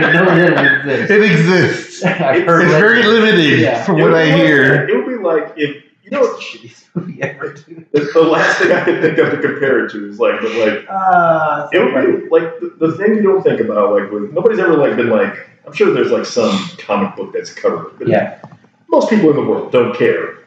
I 0.00 0.12
know 0.12 0.24
that 0.24 0.86
it 0.86 1.00
exists. 1.00 1.10
It 1.10 1.22
exists. 1.22 2.04
I've 2.04 2.44
heard 2.44 2.62
It's 2.64 2.72
very 2.72 3.02
legends. 3.02 3.20
limited 3.26 3.60
Yeah. 3.60 3.84
from 3.84 3.98
It 3.98 4.02
what 4.02 4.14
I 4.14 4.24
be 4.26 4.30
like- 4.30 4.40
hear. 4.40 4.88
it 4.88 4.96
would 4.96 5.06
be 5.18 5.22
like 5.22 5.52
if 5.56 5.82
you 6.06 6.12
know. 6.12 6.22
Shittiest 6.38 6.84
movie 6.94 7.20
ever, 7.22 7.52
dude. 7.52 7.86
The, 7.92 8.00
the 8.14 8.22
last 8.22 8.58
thing 8.58 8.72
I 8.72 8.84
can 8.84 9.02
think 9.02 9.18
of 9.18 9.30
to 9.32 9.38
compare 9.38 9.84
it 9.84 9.90
to 9.92 10.08
is 10.08 10.18
like, 10.18 10.40
but 10.40 10.52
like 10.52 10.86
Ah, 10.88 11.68
it 11.72 11.78
would 11.78 12.22
be 12.22 12.28
like 12.30 12.58
the, 12.60 12.74
the 12.86 12.96
thing 12.96 13.16
you 13.16 13.22
don't 13.22 13.42
think 13.42 13.60
about. 13.60 13.92
Like, 13.92 14.10
with, 14.10 14.32
nobody's 14.32 14.58
ever 14.60 14.76
like 14.76 14.96
been 14.96 15.10
like. 15.10 15.34
I'm 15.66 15.72
sure 15.72 15.92
there's 15.92 16.12
like 16.12 16.24
some 16.24 16.56
comic 16.78 17.16
book 17.16 17.32
that's 17.32 17.52
covered, 17.52 17.88
it, 17.88 17.98
but 17.98 18.08
yeah, 18.08 18.40
most 18.88 19.10
people 19.10 19.30
in 19.30 19.36
the 19.36 19.42
world 19.42 19.72
don't 19.72 19.94
care 19.96 20.38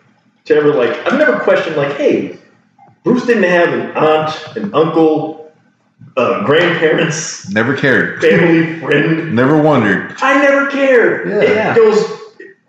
to 0.46 0.56
ever 0.56 0.74
like. 0.74 0.92
I've 1.06 1.20
never 1.20 1.40
questioned 1.42 1.76
like, 1.76 1.96
hey, 1.98 2.40
Bruce 3.04 3.26
didn't 3.26 3.44
have 3.44 3.74
an 3.74 3.92
aunt, 3.98 4.56
an 4.56 4.74
uncle, 4.74 5.52
uh, 6.16 6.46
grandparents, 6.46 7.50
Never 7.50 7.76
cared. 7.76 8.22
family, 8.22 8.80
friend. 8.80 9.36
Never 9.36 9.62
wondered. 9.62 10.16
I 10.22 10.42
never 10.42 10.70
cared. 10.72 11.28
Yeah. 11.28 11.74
It 11.74 11.76
goes 11.76 11.98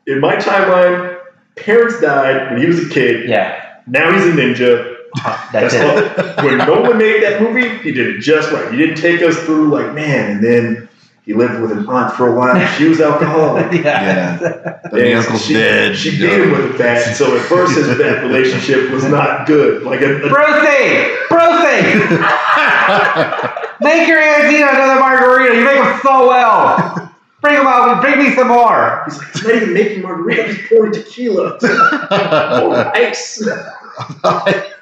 in 0.09 0.20
my 0.20 0.35
timeline. 0.37 1.19
Parents 1.56 2.00
died 2.00 2.50
when 2.52 2.60
he 2.60 2.66
was 2.66 2.86
a 2.86 2.88
kid. 2.90 3.28
yeah. 3.28 3.66
Now 3.86 4.12
he's 4.12 4.24
a 4.26 4.30
ninja. 4.32 4.96
Uh, 5.24 5.48
that's 5.52 5.74
it. 5.74 5.82
all- 5.84 6.44
when 6.44 6.58
Nolan 6.58 6.96
made 6.96 7.22
that 7.24 7.42
movie, 7.42 7.68
he 7.78 7.90
did 7.92 8.06
it 8.16 8.20
just 8.20 8.52
right. 8.52 8.70
He 8.70 8.78
didn't 8.78 8.96
take 8.96 9.20
us 9.22 9.36
through 9.44 9.68
like, 9.70 9.92
man, 9.94 10.30
and 10.36 10.44
then 10.44 10.88
he 11.24 11.34
lived 11.34 11.60
with 11.60 11.72
an 11.72 11.86
aunt 11.88 12.14
for 12.14 12.28
a 12.28 12.34
while. 12.36 12.54
She 12.78 12.84
was 12.88 13.00
alcoholic. 13.00 13.72
yeah. 13.84 14.36
Then 14.38 14.78
the 14.92 15.14
uncle's 15.18 15.44
she, 15.44 15.54
dead. 15.54 15.96
She 15.96 16.10
beat 16.12 16.30
him 16.30 16.52
with 16.52 16.74
a 16.74 16.78
bat. 16.78 17.16
So 17.16 17.36
at 17.36 17.42
first 17.46 17.74
his 17.76 17.88
that 17.98 18.22
relationship 18.22 18.90
was 18.90 19.04
not 19.04 19.46
good. 19.48 19.82
Like 19.82 20.00
a, 20.02 20.16
a 20.22 20.28
Brucey! 20.28 21.16
Brucey! 21.28 22.16
Make 23.80 24.08
your 24.08 24.18
aunts 24.18 24.52
eat 24.52 24.60
another 24.62 25.00
margarita. 25.00 25.56
You 25.56 25.64
make 25.64 25.82
them 25.82 25.98
so 26.02 26.28
well. 26.28 27.10
Bring 27.40 27.57
them 27.57 27.66
out. 27.66 28.03
Bring 28.03 28.18
me 28.18 28.35
some 28.35 28.48
more. 28.48 29.03
he's 29.07 29.18
like, 29.18 29.29
it's 29.31 29.42
not 29.44 29.55
even 29.55 29.72
making 29.72 30.03
margarita. 30.03 30.42
He's 30.53 30.68
pouring 30.68 30.92
tequila. 30.92 31.59
oh, 31.62 32.90
ice. 32.94 33.42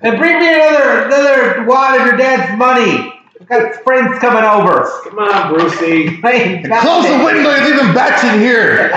And 0.00 0.18
bring 0.18 0.38
me 0.38 0.54
another 0.54 1.02
another 1.06 1.64
wad 1.66 2.00
of 2.00 2.06
your 2.06 2.16
dad's 2.16 2.56
money. 2.58 3.14
I've 3.40 3.48
got 3.48 3.74
friends 3.82 4.18
coming 4.18 4.44
over. 4.44 4.88
Come 5.04 5.18
on, 5.18 5.54
Brucey. 5.54 6.16
Hey, 6.16 6.62
Close 6.62 7.04
the 7.08 7.24
window. 7.24 7.50
There's 7.50 7.68
even 7.70 7.94
bats 7.94 8.22
in 8.24 8.40
here. 8.40 8.90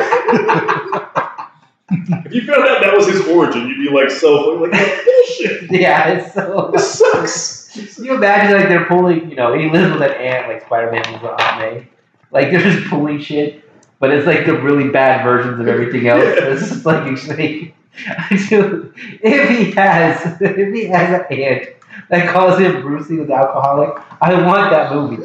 If 2.25 2.33
you 2.33 2.41
found 2.45 2.63
out 2.67 2.81
that 2.81 2.93
was 2.95 3.07
his 3.07 3.27
origin, 3.27 3.67
you'd 3.67 3.77
be 3.77 3.93
like, 3.93 4.09
so 4.09 4.53
like, 4.53 4.71
"That's 4.71 5.05
bullshit. 5.05 5.71
Yeah, 5.81 6.09
it's 6.09 6.33
so. 6.33 6.69
This 6.73 6.99
sucks. 6.99 7.60
Can 7.73 8.05
you 8.05 8.15
imagine 8.15 8.57
like 8.57 8.67
they're 8.67 8.85
pulling? 8.85 9.29
You 9.29 9.35
know, 9.35 9.57
he 9.57 9.69
lives 9.69 9.91
with 9.93 10.01
an 10.01 10.11
aunt 10.11 10.47
like 10.47 10.65
Spider 10.65 10.91
Man 10.91 11.03
lives 11.11 11.23
with 11.23 11.31
Aunt 11.41 11.59
May. 11.59 11.87
Like 12.31 12.51
they're 12.51 12.61
just 12.61 12.87
pulling 12.89 13.19
shit, 13.19 13.69
but 13.99 14.11
it's 14.11 14.27
like 14.27 14.45
the 14.45 14.59
really 14.61 14.89
bad 14.89 15.23
versions 15.23 15.59
of 15.59 15.67
everything 15.67 16.07
else. 16.07 16.23
It's 16.37 16.69
just 16.69 16.85
like 16.85 17.03
actually, 17.03 17.73
if 19.21 19.49
he 19.49 19.71
has 19.71 20.41
if 20.41 20.73
he 20.73 20.85
has 20.85 21.25
an 21.29 21.37
aunt 21.37 21.69
that 22.09 22.33
calls 22.33 22.59
him 22.59 22.81
Brucey 22.81 23.17
was 23.17 23.29
alcoholic, 23.29 24.01
I 24.21 24.45
want 24.45 24.71
that 24.71 24.93
movie. 24.93 25.23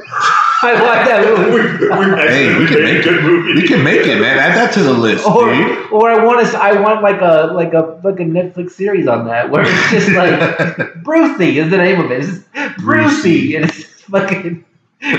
I 0.63 0.73
want 0.83 1.09
that 1.09 1.25
we, 1.25 1.51
movie. 1.51 1.85
we, 1.87 2.17
Hey, 2.29 2.59
we 2.59 2.67
can 2.67 2.83
make 2.83 3.01
a 3.01 3.03
good 3.03 3.23
movie. 3.25 3.53
We 3.63 3.69
can 3.69 3.85
make 3.85 4.07
it, 4.07 4.21
man. 4.21 4.39
Add 4.39 4.57
that 4.57 4.73
to 4.75 4.83
the 4.83 4.93
list, 4.93 5.27
Or, 5.27 5.53
dude. 5.53 5.91
or 5.93 6.11
I 6.11 6.25
want 6.25 6.47
to, 6.47 6.59
I 6.59 6.81
want 6.81 7.03
like 7.03 7.21
a 7.21 7.53
like 7.53 7.75
a 7.75 8.01
like 8.03 8.21
a 8.21 8.25
Netflix 8.25 8.71
series 8.73 9.07
on 9.07 9.27
that 9.27 9.51
where 9.51 9.63
it's 9.67 9.91
just 9.91 10.11
like 10.11 10.95
Brucey 11.05 11.59
is 11.59 11.71
the 11.71 11.77
name 11.79 12.01
of 12.01 12.11
it. 12.11 12.21
It's 12.25 12.29
just 12.55 12.77
Brucey, 12.79 13.57
and 13.57 13.67
it's 13.67 13.85
fucking 14.03 14.65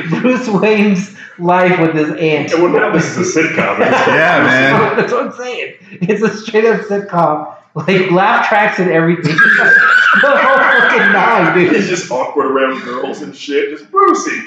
Bruce 0.10 0.48
Wayne's 0.50 1.16
life 1.40 1.80
with 1.80 1.94
his 1.94 2.10
aunt. 2.10 2.52
And 2.52 2.64
well, 2.64 2.72
now 2.74 2.92
this 2.92 3.16
is 3.18 3.36
a 3.36 3.40
sitcom. 3.40 3.78
Yeah, 3.80 4.44
man. 4.44 4.98
That's 4.98 5.12
what 5.14 5.26
I'm 5.28 5.32
saying. 5.34 5.76
It's 6.02 6.24
a 6.24 6.36
straight 6.36 6.66
up 6.66 6.82
sitcom, 6.82 7.56
like 7.76 8.10
laugh 8.12 8.48
tracks 8.50 8.80
and 8.80 8.90
everything. 8.90 9.38
the 10.22 10.38
whole 10.38 10.58
fucking 10.58 11.14
nine, 11.14 11.58
dude. 11.58 11.76
He's 11.76 11.88
just 11.90 12.12
awkward 12.12 12.48
around 12.48 12.82
girls 12.84 13.22
and 13.22 13.36
shit. 13.36 13.70
Just 13.70 13.90
Brucey. 13.92 14.32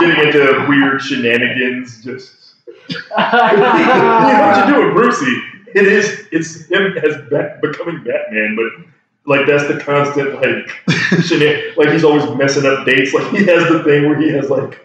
Getting 0.00 0.26
into 0.26 0.66
weird 0.68 1.00
shenanigans. 1.00 2.02
Just. 2.04 2.54
you 2.88 2.96
know 3.16 4.40
what 4.40 4.68
you 4.68 4.74
do 4.74 4.86
with 4.86 4.94
Brucey? 4.94 5.42
It 5.74 5.86
is, 5.86 6.26
it's 6.32 6.66
him 6.66 6.96
as 6.98 7.16
Bat, 7.30 7.60
becoming 7.60 8.02
Batman, 8.04 8.56
but. 8.56 8.86
Like 9.26 9.46
that's 9.46 9.68
the 9.68 9.78
constant 9.78 10.36
like 10.36 10.70
shenan- 11.20 11.76
like 11.76 11.90
he's 11.90 12.02
always 12.02 12.24
messing 12.38 12.64
up 12.64 12.86
dates. 12.86 13.12
Like 13.12 13.28
he 13.30 13.44
has 13.44 13.68
the 13.68 13.84
thing 13.84 14.08
where 14.08 14.18
he 14.18 14.30
has 14.30 14.48
like 14.48 14.80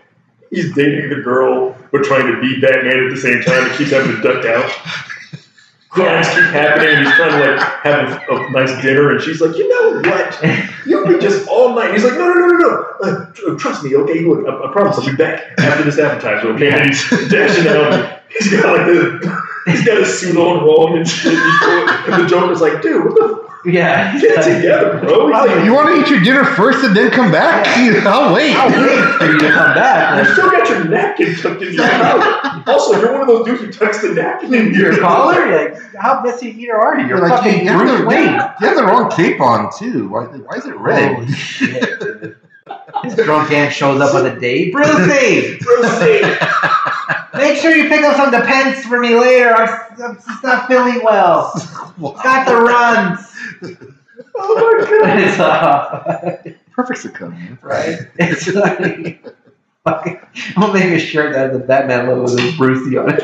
he's 0.50 0.76
dating 0.76 1.12
the 1.12 1.22
girl 1.22 1.74
but 1.94 2.04
trying 2.04 2.28
to 2.28 2.42
be 2.42 2.60
Batman 2.60 3.06
at 3.06 3.10
the 3.10 3.16
same 3.16 3.42
time. 3.42 3.70
He 3.70 3.78
keeps 3.78 3.92
having 3.92 4.18
to 4.18 4.22
duck 4.22 4.44
out. 4.44 4.70
Crimes 5.94 6.28
keep 6.28 6.46
happening, 6.52 6.98
he's 6.98 7.16
trying 7.16 7.40
to 7.40 7.56
like 7.56 7.62
have 7.84 8.30
a, 8.30 8.36
a 8.36 8.50
nice 8.52 8.82
dinner, 8.82 9.12
and 9.12 9.22
she's 9.22 9.40
like, 9.40 9.56
you 9.56 9.70
know 9.70 10.02
what? 10.10 10.44
You'll 10.86 11.08
be 11.08 11.20
just 11.20 11.48
all 11.48 11.76
night. 11.76 11.94
He's 11.94 12.04
like, 12.04 12.14
no, 12.14 12.28
no, 12.28 12.34
no, 12.34 12.48
no, 12.48 12.58
no. 12.58 13.54
Uh, 13.54 13.58
trust 13.58 13.84
me, 13.84 13.96
okay? 13.96 14.26
Look, 14.26 14.48
I, 14.48 14.70
I 14.70 14.72
promise 14.72 14.98
I'll 14.98 15.06
be 15.06 15.16
back 15.16 15.58
after 15.60 15.84
this 15.84 16.00
appetizer, 16.00 16.48
okay? 16.54 16.72
And 16.72 16.90
he's 16.90 17.30
dashing 17.30 17.68
out. 17.68 18.22
He's 18.30 18.52
got 18.52 18.78
like 18.78 18.88
the, 18.88 19.42
he's 19.68 19.86
got 19.86 20.02
a 20.02 20.06
suit 20.06 20.36
on 20.38 20.66
wrong 20.66 20.98
and. 20.98 21.08
And 22.06 22.24
the 22.24 22.28
Joker's 22.28 22.62
like, 22.62 22.82
dude, 22.82 23.06
what 23.06 23.16
the? 23.16 23.53
Yeah. 23.66 24.20
Get 24.20 24.44
together, 24.44 25.00
bro. 25.00 25.28
He's 25.28 25.56
like, 25.56 25.66
You 25.66 25.74
want 25.74 25.90
to 25.90 26.02
eat 26.02 26.10
your 26.10 26.22
dinner 26.24 26.44
first 26.44 26.84
and 26.84 26.96
then 26.96 27.12
come 27.12 27.32
back? 27.32 27.66
I'll 28.06 28.34
wait. 28.34 28.56
I'll 28.56 28.70
wait 28.70 29.18
for 29.18 29.26
you 29.26 29.40
to 29.40 29.52
come 29.52 29.74
back. 29.74 30.26
You 30.26 30.34
still 30.34 30.52
got 30.52 30.70
your 30.70 30.84
napkin 30.86 31.36
tucked 31.36 31.62
in 31.62 31.74
your 31.74 31.88
mouth. 31.88 32.68
Also, 32.68 33.00
you're 33.00 33.12
one 33.12 33.22
of 33.22 33.28
those 33.28 33.46
dudes 33.46 33.62
who 33.62 33.72
tucks 33.72 34.02
the 34.02 34.14
napkin 34.14 34.54
in 34.54 34.74
Your 34.74 34.98
collar? 35.00 35.70
Like, 35.72 35.82
how 36.00 36.22
messy 36.22 36.50
eater 36.50 36.76
are 36.76 37.00
you? 37.00 37.08
You're 37.08 37.18
You're 37.20 37.30
like, 37.30 37.44
fucking 37.44 37.66
you, 37.66 37.72
you, 37.72 37.78
have 37.78 38.00
the, 38.00 38.06
Wayne. 38.06 38.24
you 38.24 38.68
have 38.68 38.76
the 38.76 38.84
wrong 38.84 39.12
cape 39.12 39.40
on 39.42 39.72
too. 39.78 40.10
Why, 40.10 40.26
why 40.26 40.58
is 40.58 40.66
it 40.66 40.78
red? 40.78 42.36
Holy 42.68 43.10
shit, 43.10 43.18
dude. 43.18 43.18
His 43.18 43.26
drunk 43.26 43.52
aunt 43.52 43.74
shows 43.74 44.02
up 44.02 44.14
on 44.16 44.24
the 44.24 44.40
date. 44.40 44.72
Brucey! 44.72 45.58
Brucey. 45.62 46.22
Make 47.36 47.58
sure 47.58 47.76
you 47.76 47.90
pick 47.90 48.04
up 48.04 48.16
some 48.16 48.32
Depends 48.32 48.86
for 48.86 49.00
me 49.00 49.16
later. 49.16 49.54
I'm, 49.56 50.02
I'm 50.02 50.16
just 50.16 50.44
not 50.44 50.68
feeling 50.68 51.02
well. 51.04 51.52
Got 52.00 52.48
the 52.48 52.56
runs. 52.56 53.30
Oh 54.36 54.56
my 54.56 54.86
god. 54.86 55.20
it's, 55.20 55.40
uh, 55.40 56.42
Perfect 56.72 57.00
succumb. 57.00 57.60
right? 57.62 58.00
It's 58.16 58.48
like, 58.54 59.24
fucking, 59.84 60.20
I'll 60.58 60.72
make 60.74 60.86
a 60.86 61.00
shirt 61.00 61.34
that 61.34 61.52
has 61.52 61.60
the 61.60 61.66
Batman 61.66 62.08
logo 62.08 62.34
with 62.34 62.58
Brucey 62.58 62.98
on 62.98 63.10
it. 63.10 63.24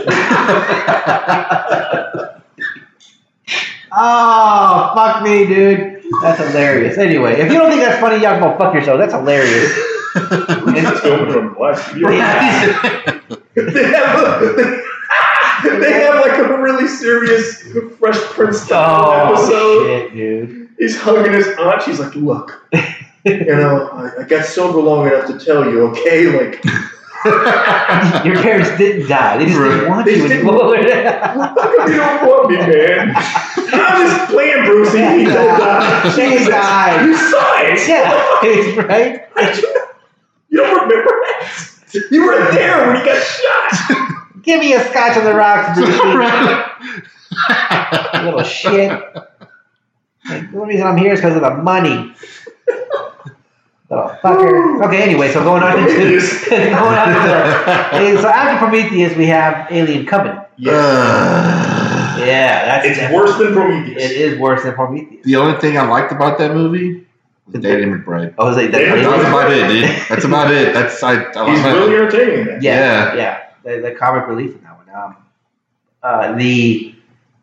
oh, 3.91 4.91
fuck 4.95 5.23
me, 5.23 5.45
dude. 5.47 5.98
That's 6.21 6.39
hilarious. 6.39 6.97
Anyway, 6.97 7.33
if 7.39 7.51
you 7.51 7.57
don't 7.57 7.69
think 7.69 7.81
that's 7.81 7.99
funny, 7.99 8.21
y'all 8.23 8.39
go 8.39 8.57
fuck 8.57 8.73
yourself. 8.73 8.99
That's 8.99 9.13
hilarious. 9.13 9.71
It's 10.15 10.99
from 11.33 11.55
they 13.55 13.83
have 13.83 14.23
a, 14.23 14.81
they 15.79 15.91
have 16.01 16.15
like 16.25 16.37
a 16.39 16.57
really 16.61 16.87
serious 16.87 17.61
Fresh 17.99 18.17
Prince 18.31 18.61
style 18.61 19.05
Oh, 19.05 19.33
episode. 19.33 19.85
shit, 19.85 20.13
dude. 20.13 20.69
He's 20.79 20.99
hugging 20.99 21.33
his 21.33 21.47
aunt. 21.59 21.81
She's 21.83 21.99
like, 21.99 22.15
"Look, 22.15 22.65
you 23.25 23.45
know, 23.45 23.89
I, 23.91 24.21
I 24.21 24.23
got 24.23 24.45
sober 24.45 24.79
long 24.79 25.07
enough 25.07 25.27
to 25.27 25.37
tell 25.37 25.69
you, 25.69 25.83
okay? 25.89 26.27
Like, 26.27 26.63
Your 27.25 28.35
parents 28.41 28.69
didn't 28.77 29.07
die. 29.09 29.37
They 29.37 29.45
just 29.45 29.57
didn't 29.59 29.89
want 29.89 30.05
They 30.05 30.15
you 30.17 30.27
didn't- 30.27 30.47
anymore. 30.47 30.75
how 30.77 31.53
come 31.53 31.91
you 31.91 31.97
don't 31.97 32.25
want 32.27 32.49
me, 32.49 32.57
man? 32.57 33.13
I'm 33.15 34.07
just 34.07 34.29
playing, 34.31 34.63
Brucey. 34.65 34.97
He 34.99 35.25
don't 35.25 35.59
die. 35.59 36.09
She 36.15 36.45
died. 36.49 37.05
You 37.05 37.15
saw 37.15 37.59
it. 37.59 37.87
yeah, 37.87 38.39
it's 38.43 38.77
right. 38.77 39.27
You 40.51 40.57
don't 40.63 40.89
remember 40.89 41.11
that? 41.11 41.47
You 42.09 42.25
were 42.25 42.39
there 42.51 42.87
when 42.87 42.95
he 42.97 43.03
got 43.05 43.21
shot. 43.23 43.71
Give 44.41 44.59
me 44.61 44.73
a 44.73 44.79
scotch 44.89 45.15
on 45.15 45.23
the 45.25 45.35
rocks, 45.35 45.77
Brucey. 45.79 46.01
little 48.25 48.41
shit. 48.43 48.89
Like, 50.27 50.51
the 50.51 50.57
only 50.59 50.73
reason 50.73 50.87
I'm 50.87 50.97
here 50.97 51.13
is 51.13 51.19
because 51.21 51.35
of 51.35 51.43
the 51.43 51.53
money. 51.61 52.15
Little 53.89 54.09
fucker. 54.21 54.85
Okay, 54.85 55.01
anyway, 55.01 55.31
so 55.31 55.43
going 55.43 55.63
on 55.63 55.75
to 55.75 55.83
Prometheus. 55.83 56.47
going 56.49 56.73
on 56.75 57.07
to 57.07 58.13
the, 58.15 58.21
so 58.21 58.27
after 58.29 58.57
Prometheus, 58.65 59.15
we 59.17 59.25
have 59.27 59.71
Alien 59.71 60.05
Covenant. 60.05 60.39
Uh, 60.67 62.15
Yeah, 62.19 62.65
that's 62.65 62.85
It's 62.85 62.97
definitely- 62.97 63.17
worse 63.29 63.37
than 63.39 63.53
Prometheus. 63.53 64.03
It 64.03 64.11
is 64.11 64.39
worse 64.39 64.63
than 64.63 64.73
Prometheus. 64.75 65.23
the 65.25 65.35
only 65.37 65.59
thing 65.59 65.77
I 65.77 65.87
liked 65.87 66.11
about 66.11 66.37
that 66.39 66.53
movie 66.53 67.07
was 67.47 67.61
Danny 67.63 67.85
McBride. 67.85 68.35
Oh, 68.37 68.47
was 68.47 68.57
like 68.57 68.71
Yeah, 68.71 68.93
that? 68.95 69.03
That's 69.03 69.27
about 69.27 69.51
it, 69.51 69.67
dude. 69.69 69.89
That's 70.09 70.25
about 70.25 70.51
it. 70.51 70.73
That's 70.73 71.01
I. 71.01 71.13
I 71.31 71.49
He's 71.55 71.63
really 71.63 71.95
entertaining. 71.95 72.47
Yeah, 72.61 73.13
Yeah. 73.13 73.15
yeah. 73.15 73.43
The, 73.63 73.81
the 73.81 73.91
comic 73.95 74.27
relief 74.27 74.53
in 74.55 74.61
that 74.63 74.77
one. 74.77 74.89
Um, 74.95 75.15
uh, 76.03 76.33
the 76.35 76.93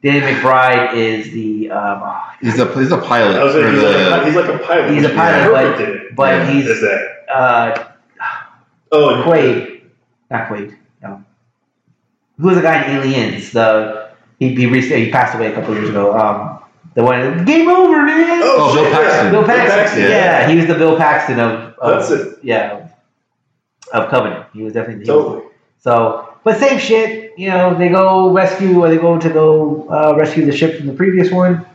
Danny 0.03 0.21
McBride 0.21 0.95
is 0.95 1.31
the 1.33 1.71
um, 1.71 2.01
oh, 2.05 2.31
He's 2.41 2.59
a 2.59 2.67
he's 2.79 2.93
a 2.93 2.99
pilot. 2.99 3.37
I 3.37 3.45
was 3.45 3.55
like, 3.55 3.65
for 3.65 3.71
he's, 3.73 3.83
like 3.83 3.97
a, 3.97 4.25
he's 4.27 4.37
like 4.37 4.49
a 4.49 4.59
pilot. 4.65 4.91
He's 4.95 5.05
a 5.05 5.09
pilot, 5.15 5.53
Perfect 5.77 6.09
in 6.11 6.15
but 6.15 6.33
Yeah. 6.35 6.51
he's 6.53 6.67
Is 6.67 6.81
that? 6.81 7.29
uh, 7.35 7.89
Oh, 8.93 9.15
and 9.15 9.25
Quaid, 9.25 9.81
not 10.31 10.49
Quaid. 10.49 10.77
No, 11.03 11.25
who 12.39 12.47
was 12.47 12.57
the 12.57 12.63
guy 12.63 12.85
in 12.85 12.97
Aliens? 12.99 13.51
The 13.53 14.11
he 14.39 14.55
he, 14.55 14.67
recently, 14.67 15.07
he 15.07 15.11
passed 15.11 15.35
away 15.35 15.49
a 15.51 15.55
couple 15.55 15.75
years 15.75 15.89
ago. 15.89 16.17
Um, 16.17 16.61
the 16.95 17.03
one 17.03 17.45
Game 17.45 17.69
Over, 17.69 18.03
man. 18.03 18.41
Oh, 18.45 18.73
Bill 18.75 18.85
shit, 18.85 18.93
Paxton. 18.93 19.25
yeah. 19.25 19.31
Bill 19.31 19.45
Paxton. 19.45 20.03
yeah. 20.03 20.09
Yeah. 20.09 20.49
he 20.49 20.57
was 20.57 20.67
the 20.67 20.75
Bill 20.75 20.97
Paxton 20.97 21.41
of, 21.41 21.75
of 21.79 22.09
That's 22.09 22.11
it. 22.11 22.39
yeah 22.43 22.89
of 23.93 24.09
Covenant. 24.11 24.47
He 24.53 24.63
was 24.63 24.73
definitely 24.73 25.05
he 25.05 25.11
was- 25.11 25.25
Totally. 25.25 25.43
So, 25.79 26.35
but 26.45 26.59
same 26.59 26.79
shit. 26.79 27.26
You 27.37 27.51
know, 27.51 27.75
they 27.75 27.89
go 27.91 28.31
rescue, 28.33 28.83
or 28.83 28.89
they 28.89 28.97
go 28.97 29.19
to 29.19 29.29
go 29.29 29.87
uh, 29.91 30.17
rescue 30.17 30.47
the 30.47 30.57
ship 30.57 30.79
from 30.79 30.87
the 30.87 30.95
previous 30.95 31.31
one, 31.31 31.67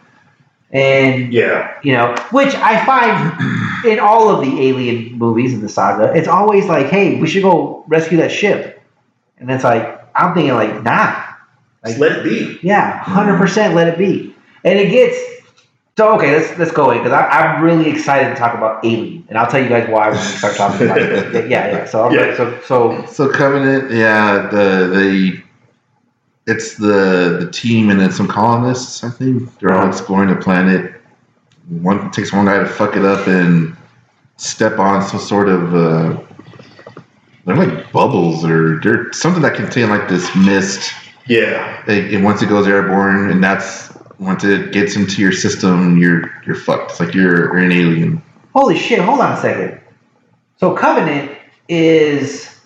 and 0.72 1.32
Yeah. 1.34 1.78
you 1.84 1.94
know, 1.94 2.16
which 2.32 2.56
I 2.56 2.84
find 2.86 3.86
in 3.86 4.00
all 4.00 4.30
of 4.30 4.42
the 4.46 4.62
Alien 4.70 5.18
movies 5.18 5.54
in 5.54 5.62
the 5.62 5.70
saga, 5.70 6.14
it's 6.16 6.28
always 6.28 6.66
like, 6.66 6.88
hey, 6.88 7.20
we 7.20 7.28
should 7.28 7.44
go 7.44 7.84
rescue 7.88 8.18
that 8.18 8.32
ship, 8.32 8.82
and 9.40 9.52
it's 9.52 9.64
like 9.64 10.00
I'm 10.16 10.34
thinking 10.34 10.54
like, 10.54 10.84
nah, 10.84 11.16
Just 11.86 12.00
let 12.00 12.12
it 12.14 12.24
be. 12.24 12.60
yeah, 12.64 12.98
hundred 13.04 13.38
percent, 13.38 13.76
let 13.76 13.88
it 13.88 13.98
be, 13.98 14.36
and 14.64 14.80
it 14.80 14.90
gets. 14.90 15.18
So 15.98 16.16
okay, 16.16 16.32
let's 16.40 16.58
let's 16.58 16.72
go 16.72 16.90
in 16.92 17.04
because 17.04 17.12
I'm 17.14 17.62
really 17.62 17.90
excited 17.90 18.30
to 18.30 18.36
talk 18.36 18.56
about 18.56 18.84
Alien, 18.86 19.26
and 19.30 19.38
I'll 19.38 19.46
tell 19.52 19.62
you 19.62 19.70
guys 19.70 19.88
why 19.90 20.10
when 20.10 20.18
we 20.18 20.24
start 20.24 20.56
talking 20.56 20.88
about 20.88 20.98
it. 21.02 21.50
Yeah, 21.50 21.68
yeah. 21.72 21.86
So 21.86 22.06
I'm 22.06 22.14
Yeah. 22.14 22.36
so 22.38 22.60
so 22.66 23.06
So 23.06 23.30
Covenant, 23.30 23.92
yeah, 23.92 24.48
the 24.52 24.88
the 24.88 25.42
it's 26.52 26.76
the 26.76 27.38
the 27.40 27.50
team 27.52 27.90
and 27.90 28.00
then 28.00 28.12
some 28.12 28.28
colonists. 28.28 29.04
I 29.04 29.10
think 29.10 29.58
they're 29.60 29.74
all 29.74 29.88
exploring 29.88 30.30
the 30.30 30.36
planet. 30.36 30.94
One 31.70 32.12
takes 32.12 32.34
one 32.34 32.46
guy 32.46 32.60
to 32.60 32.66
fuck 32.68 32.96
it 32.96 33.06
up 33.06 33.28
and 33.28 33.76
step 34.38 34.80
on 34.80 35.02
some 35.02 35.20
sort 35.20 35.48
of 35.48 35.74
uh, 35.74 36.22
they're 37.46 37.56
like 37.56 37.92
bubbles 37.92 38.44
or 38.46 38.80
they're 38.82 39.12
something 39.14 39.42
that 39.44 39.56
contain 39.56 39.90
like 39.90 40.10
this 40.10 40.30
mist. 40.36 40.92
Yeah. 41.28 41.84
They, 41.88 42.14
and 42.14 42.24
once 42.24 42.42
it 42.42 42.50
goes 42.50 42.68
airborne, 42.68 43.32
and 43.32 43.44
that's 43.44 43.92
once 44.20 44.44
it 44.44 44.72
gets 44.72 44.96
into 44.96 45.22
your 45.22 45.32
system, 45.32 45.98
you're 45.98 46.32
you're 46.46 46.56
fucked. 46.56 46.92
It's 46.92 47.00
like 47.00 47.14
you're, 47.14 47.58
you're 47.58 47.58
an 47.58 47.72
alien. 47.72 48.22
holy 48.54 48.78
shit! 48.78 49.00
Hold 49.00 49.22
on 49.22 49.34
a 49.34 49.42
second. 49.42 49.80
So 50.58 50.76
Covenant 50.76 51.32
is 51.70 52.61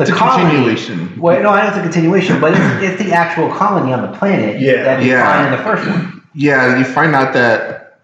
It's 0.00 0.10
The 0.10 0.16
a 0.16 0.18
colony- 0.18 0.44
continuation. 0.44 1.18
well, 1.18 1.42
no, 1.42 1.50
I 1.50 1.62
know 1.62 1.68
it's 1.68 1.76
a 1.78 1.82
continuation, 1.82 2.40
but 2.40 2.52
it's, 2.54 2.82
it's 2.84 3.02
the 3.02 3.12
actual 3.12 3.48
colony 3.50 3.92
on 3.92 4.02
the 4.02 4.16
planet 4.18 4.60
Yeah. 4.60 4.82
that 4.84 5.02
you 5.02 5.10
Yeah. 5.12 5.24
find 5.32 5.46
in 5.54 5.58
the 5.58 5.64
first 5.64 5.88
one. 5.88 6.22
Yeah, 6.34 6.78
you 6.78 6.84
find 6.84 7.14
out 7.14 7.32
that 7.34 7.98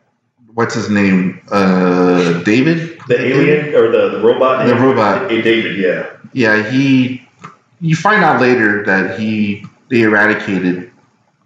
what's 0.54 0.74
his 0.74 0.88
name? 0.90 1.40
Uh, 1.50 2.42
David. 2.44 2.98
The 3.08 3.20
alien 3.20 3.74
or 3.74 3.90
the, 3.90 4.08
the 4.18 4.20
robot? 4.24 4.66
The 4.66 4.74
robot. 4.74 5.30
Hey, 5.30 5.42
David, 5.42 5.76
yeah. 5.76 6.06
Yeah, 6.32 6.62
he. 6.70 7.26
You 7.80 7.96
find 7.96 8.22
out 8.24 8.40
later 8.40 8.84
that 8.84 9.18
he 9.18 9.66
they 9.90 10.02
eradicated. 10.02 10.90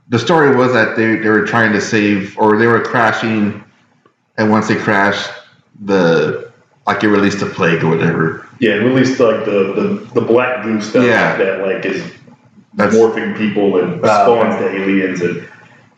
The 0.08 0.18
story 0.18 0.54
was 0.54 0.72
that 0.74 0.96
they 0.96 1.16
they 1.16 1.28
were 1.28 1.44
trying 1.46 1.72
to 1.72 1.80
save, 1.80 2.36
or 2.38 2.56
they 2.58 2.66
were 2.68 2.80
crashing, 2.82 3.64
and 4.38 4.50
once 4.50 4.68
they 4.68 4.76
crashed, 4.76 5.30
the 5.84 6.52
like 6.86 7.02
it 7.02 7.08
released 7.08 7.42
a 7.42 7.46
plague 7.46 7.82
or 7.82 7.88
whatever. 7.90 8.48
Yeah, 8.60 8.74
and 8.74 8.86
released 8.86 9.20
like 9.20 9.44
the, 9.44 9.72
the, 9.74 10.20
the 10.20 10.20
black 10.20 10.62
goo 10.64 10.80
stuff 10.80 11.04
Yeah. 11.04 11.36
that 11.36 11.66
like 11.66 11.84
is 11.84 12.02
That's 12.74 12.94
morphing 12.94 13.36
people 13.36 13.78
and 13.78 14.00
Wow. 14.00 14.24
spawns 14.24 14.58
the 14.60 14.68
aliens 14.70 15.20
and 15.20 15.48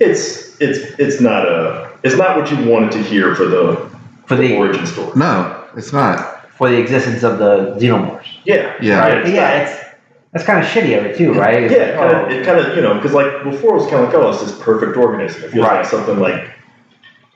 it's 0.01 0.57
it's 0.61 0.79
it's 0.98 1.20
not 1.20 1.46
a 1.46 1.90
it's 2.03 2.16
not 2.16 2.37
what 2.37 2.51
you 2.51 2.68
wanted 2.70 2.92
to 2.92 3.03
hear 3.03 3.35
for 3.35 3.44
the, 3.46 3.90
For 4.27 4.37
the 4.37 4.48
the 4.48 4.57
origin 4.57 4.87
story. 4.87 5.12
no, 5.16 5.64
it's 5.77 5.92
not. 5.92 6.48
for 6.57 6.68
the 6.68 6.77
existence 6.79 7.22
of 7.22 7.38
the 7.38 7.74
xenomorphs. 7.81 8.27
Yeah. 8.44 8.74
Yeah. 8.81 8.98
Right? 9.01 9.18
it's 9.18 9.31
yeah, 9.31 9.40
not- 9.59 9.66
it's 9.68 9.85
that's 10.33 10.44
kind 10.44 10.59
of 10.62 10.66
shitty 10.70 10.96
of 10.98 11.07
it 11.07 11.16
too, 11.16 11.33
right? 11.33 11.62
It's 11.62 11.72
Yeah, 11.74 11.79
like, 11.79 11.88
it 11.88 11.96
kind 11.96 12.12
of, 12.12 12.22
oh, 12.22 12.35
it 12.35 12.44
kind 12.44 12.59
of, 12.61 12.77
you 12.77 12.83
know, 12.83 12.94
because 12.94 13.12
like 13.14 13.44
before 13.44 13.77
it 13.77 13.81
was 13.81 13.90
kind 13.90 14.05
of 14.05 14.12
like, 14.12 14.14
oh, 14.14 14.29
it's 14.31 14.42
this 14.42 14.59
perfect 14.61 14.96
organism. 14.98 15.44
It 15.44 15.53
feels 15.53 15.66
Right. 15.66 15.77
like 15.81 15.87
something 15.87 16.18
like 16.18 16.51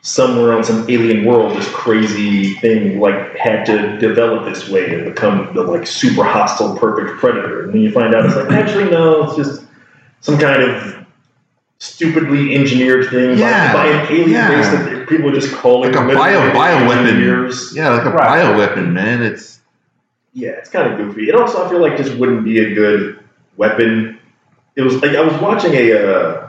somewhere 0.03 0.53
on 0.53 0.65
some 0.65 0.89
alien 0.91 1.25
world, 1.25 1.57
this 1.57 1.69
crazy 1.73 2.55
thing 2.55 2.99
like 2.99 3.37
had 3.37 3.65
to 3.65 3.97
develop 3.99 4.45
this 4.53 4.69
way 4.69 4.93
and 4.95 5.05
become 5.05 5.55
the 5.55 5.63
like 5.63 5.87
super 5.87 6.25
hostile, 6.25 6.77
perfect 6.77 7.19
predator. 7.19 7.65
And 7.65 7.73
then 7.75 7.81
you 7.83 7.93
find 7.93 8.15
out 8.15 8.27
it's 8.27 8.35
like, 8.37 8.51
actually, 8.51 8.91
no, 8.91 9.25
it's 9.25 9.37
just 9.37 9.65
some 10.21 10.39
kind 10.39 10.63
of 10.63 11.07
stupidly 11.79 12.55
engineered 12.55 13.11
thing 13.11 13.39
Yeah, 13.39 13.73
by, 13.73 13.85
by 13.85 13.87
an 13.93 14.07
alien 14.13 14.31
yeah. 14.31 14.49
race 14.51 14.67
that 14.69 15.09
people 15.09 15.31
are 15.31 15.35
just 15.35 15.55
calling 15.55 15.93
Like 15.93 16.01
a 16.03 16.07
them 16.07 16.17
bio 16.17 16.89
weapon. 16.89 17.21
Yeah, 17.75 17.91
like 17.91 18.05
a 18.05 18.11
Right. 18.11 18.45
bioweapon, 18.45 18.93
man. 18.93 19.23
It's 19.23 19.61
Yeah, 20.33 20.51
it's 20.51 20.71
kind 20.71 20.93
of 20.93 20.99
goofy. 20.99 21.29
It 21.29 21.35
also 21.37 21.65
I 21.65 21.71
feel 21.71 21.81
like 21.81 21.97
just 21.97 22.17
wouldn't 22.17 22.45
be 22.45 22.59
a 22.59 22.75
good 22.75 23.21
weapon. 23.57 24.19
It 24.75 24.83
was 24.83 25.01
like 25.01 25.13
I 25.17 25.21
was 25.21 25.41
watching 25.41 25.75
a, 25.75 25.93
uh, 25.93 26.42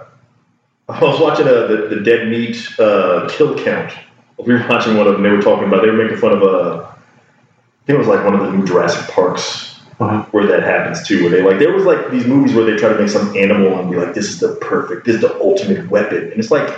I 0.89 0.99
was 1.03 1.19
watching 1.19 1.47
a, 1.47 1.67
the, 1.67 1.87
the 1.95 2.01
dead 2.01 2.27
meat 2.29 2.67
uh, 2.79 3.27
kill 3.31 3.57
count. 3.57 3.93
We 4.37 4.53
were 4.53 4.65
watching 4.67 4.97
one 4.97 5.07
of 5.07 5.13
them. 5.13 5.23
They 5.23 5.29
were 5.29 5.41
talking 5.41 5.67
about. 5.67 5.81
They 5.83 5.89
were 5.89 6.01
making 6.03 6.17
fun 6.17 6.33
of 6.33 6.41
a. 6.43 6.85
I 6.89 7.85
think 7.85 7.95
it 7.95 7.99
was 7.99 8.07
like 8.07 8.23
one 8.25 8.33
of 8.33 8.41
the 8.41 8.51
new 8.57 8.65
Jurassic 8.65 9.13
Parks 9.13 9.79
Uh-huh. 9.99 10.23
where 10.31 10.45
that 10.47 10.63
happens 10.63 11.05
too. 11.07 11.21
Where 11.23 11.29
they 11.31 11.41
like 11.41 11.59
there 11.59 11.71
was 11.73 11.85
like 11.85 12.11
these 12.11 12.25
movies 12.25 12.53
where 12.55 12.65
they 12.65 12.75
try 12.75 12.89
to 12.89 12.99
make 12.99 13.09
some 13.09 13.35
animal 13.37 13.77
and 13.79 13.91
be 13.91 13.97
like, 13.97 14.13
this 14.13 14.29
is 14.29 14.39
the 14.39 14.55
perfect, 14.61 15.05
this 15.05 15.15
is 15.15 15.21
the 15.21 15.33
ultimate 15.39 15.89
weapon, 15.89 16.31
and 16.31 16.33
it's 16.39 16.51
like, 16.51 16.77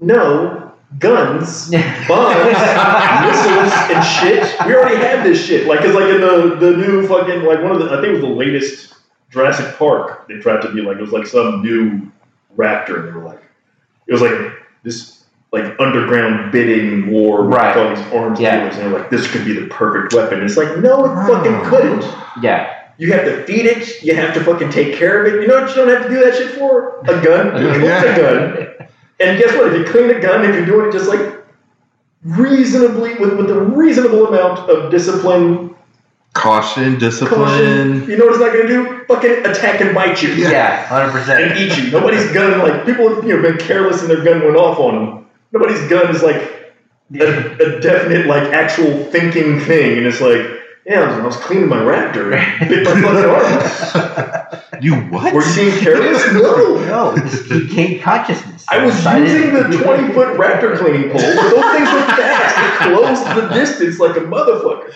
no, 0.00 0.72
guns 0.98 1.70
bombs, 2.08 2.56
missiles, 3.26 3.72
and 3.90 4.04
shit. 4.04 4.66
We 4.66 4.74
already 4.74 4.96
have 4.96 5.24
this 5.24 5.44
shit. 5.44 5.66
Like, 5.66 5.80
cause 5.80 5.94
like 5.94 6.04
in 6.14 6.20
the 6.20 6.56
the 6.58 6.76
new 6.76 7.06
fucking 7.06 7.42
like 7.44 7.62
one 7.62 7.72
of 7.72 7.78
the 7.80 7.86
I 7.90 8.00
think 8.00 8.08
it 8.08 8.12
was 8.12 8.20
the 8.22 8.26
latest 8.28 8.94
Jurassic 9.30 9.76
Park. 9.76 10.28
They 10.28 10.38
tried 10.38 10.62
to 10.62 10.72
be 10.72 10.80
like 10.82 10.96
it 10.98 11.02
was 11.02 11.12
like 11.12 11.26
some 11.26 11.62
new 11.62 12.10
raptor, 12.56 12.98
and 13.00 13.08
they 13.08 13.12
were 13.12 13.24
like, 13.24 13.42
it 14.06 14.12
was 14.12 14.22
like 14.22 14.52
this 14.82 15.24
like 15.52 15.78
underground 15.78 16.50
bidding 16.52 17.10
war 17.10 17.42
with 17.44 17.54
Right. 17.56 17.76
all 17.76 17.94
these 17.94 18.04
arms 18.12 18.40
Yeah. 18.40 18.58
dealers, 18.58 18.76
and 18.76 18.84
they're 18.92 18.98
like, 19.00 19.10
this 19.10 19.30
could 19.30 19.44
be 19.44 19.52
the 19.58 19.66
perfect 19.68 20.12
weapon. 20.12 20.42
It's 20.42 20.56
like, 20.56 20.76
no, 20.78 21.04
it 21.06 21.26
fucking 21.26 21.62
couldn't. 21.70 22.04
yeah, 22.42 22.72
You 22.98 23.12
have 23.12 23.24
to 23.24 23.44
feed 23.44 23.66
it. 23.66 24.02
You 24.02 24.14
have 24.16 24.34
to 24.34 24.40
fucking 24.42 24.70
take 24.70 24.94
care 24.96 25.24
of 25.24 25.32
it. 25.32 25.40
You 25.40 25.46
know 25.48 25.60
what 25.60 25.68
you 25.70 25.76
don't 25.76 25.88
have 25.88 26.02
to 26.02 26.08
do 26.08 26.18
that 26.24 26.34
shit 26.34 26.50
for? 26.52 26.98
A 27.02 27.22
gun. 27.24 27.50
Gun. 27.52 27.80
a 27.80 28.16
gun. 28.16 28.66
And 29.20 29.38
guess 29.38 29.54
what? 29.56 29.72
If 29.72 29.78
you 29.78 29.84
clean 29.92 30.10
a 30.10 30.20
gun, 30.20 30.44
if 30.44 30.54
you're 30.54 30.66
doing 30.66 30.88
it 30.88 30.92
just 30.92 31.08
like 31.08 31.34
reasonably, 32.24 33.14
with, 33.14 33.36
with 33.36 33.50
a 33.50 33.60
reasonable 33.60 34.26
amount 34.26 34.68
of 34.68 34.90
discipline, 34.90 35.75
caution, 36.36 36.98
discipline. 36.98 37.38
caution, 37.40 38.10
you 38.10 38.16
know 38.16 38.26
what 38.26 38.34
it's 38.34 38.40
not 38.42 38.52
going 38.52 38.66
to 38.66 38.72
do? 38.72 39.04
Fucking 39.06 39.46
attack 39.46 39.80
and 39.80 39.94
bite 39.94 40.22
you. 40.22 40.30
yeah, 40.34 40.84
hundred 40.86 41.04
And 41.04 41.12
percent. 41.12 41.42
And 41.42 41.58
eat 41.58 41.76
you. 41.78 41.90
Nobody's 41.90 42.30
gun, 42.32 42.58
like, 42.60 42.84
people 42.86 43.08
have 43.14 43.24
you 43.26 43.36
know, 43.36 43.42
been 43.42 43.58
careless 43.58 44.00
and 44.02 44.10
their 44.10 44.22
gun 44.22 44.42
went 44.44 44.56
off 44.56 44.78
on 44.78 44.94
them. 44.94 45.26
Nobody's 45.52 45.86
gun 45.88 46.14
is 46.14 46.22
like 46.22 46.36
a, 47.14 47.76
a 47.76 47.80
definite, 47.80 48.26
like, 48.26 48.44
actual 48.52 49.04
thinking 49.10 49.60
thing. 49.60 49.98
And 49.98 50.06
it's 50.06 50.20
like, 50.20 50.44
yeah, 50.84 51.00
I 51.00 51.06
was, 51.08 51.16
I 51.18 51.26
was 51.26 51.36
cleaning 51.36 51.68
my 51.68 51.78
raptor. 51.78 52.30
Bit 52.68 52.84
my 52.84 53.00
fucking 53.02 54.60
arm. 54.62 54.82
You 54.82 54.94
what? 55.10 55.32
Were 55.34 55.42
you 55.44 55.54
being 55.54 55.78
careless? 55.80 56.22
No. 56.32 57.12
No, 57.14 57.16
just 57.16 57.48
keep 57.48 57.70
gain 57.70 58.00
consciousness. 58.00 58.64
I 58.68 58.84
was 58.84 58.94
Decided- 58.96 59.28
using 59.28 59.52
the 59.54 59.62
20 59.82 60.12
foot 60.12 60.36
raptor 60.38 60.76
cleaning 60.78 61.10
pole, 61.10 61.20
but 61.20 61.50
those 61.50 61.72
things 61.72 61.88
were 61.92 62.06
fast. 62.14 62.56
It 62.86 62.94
closed 62.94 63.24
the 63.36 63.54
distance 63.54 63.98
like 63.98 64.16
a 64.16 64.20
motherfucker. 64.20 64.92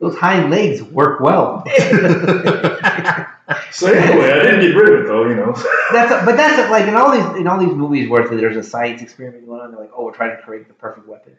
Those 0.00 0.16
hind 0.16 0.50
legs 0.50 0.82
work 0.82 1.20
well. 1.20 1.64
So 3.70 3.86
anyway, 3.86 4.30
I 4.30 4.42
didn't 4.42 4.60
get 4.60 4.74
rid 4.74 4.92
of 4.92 5.00
it 5.00 5.06
though, 5.06 5.26
you 5.26 5.34
know. 5.34 5.52
That's 5.92 6.12
a, 6.12 6.24
but 6.24 6.36
that's 6.36 6.58
a, 6.58 6.70
like 6.70 6.86
in 6.86 6.94
all 6.94 7.10
these 7.10 7.40
in 7.40 7.46
all 7.46 7.58
these 7.58 7.74
movies 7.74 8.08
where 8.08 8.28
there's 8.28 8.56
a 8.56 8.62
science 8.62 9.00
experiment 9.00 9.46
going 9.46 9.60
on. 9.60 9.70
They're 9.70 9.80
like, 9.80 9.90
oh, 9.96 10.04
we're 10.04 10.12
trying 10.12 10.36
to 10.36 10.42
create 10.42 10.68
the 10.68 10.74
perfect 10.74 11.06
weapon, 11.06 11.34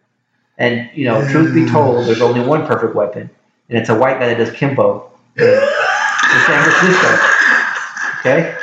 and 0.58 0.90
you 0.96 1.06
know, 1.06 1.28
truth 1.30 1.54
be 1.54 1.70
told, 1.70 1.98
mm. 1.98 2.06
there's 2.08 2.22
only 2.22 2.42
one 2.42 2.66
perfect 2.66 2.96
weapon, 2.96 3.30
and 3.70 3.78
it's 3.78 3.90
a 3.90 3.96
white 3.96 4.20
guy 4.20 4.28
that 4.34 4.38
does 4.38 4.50
Kenpo 4.50 5.10
San 5.38 6.64
Francisco. 6.64 7.20
Okay, 8.20 8.58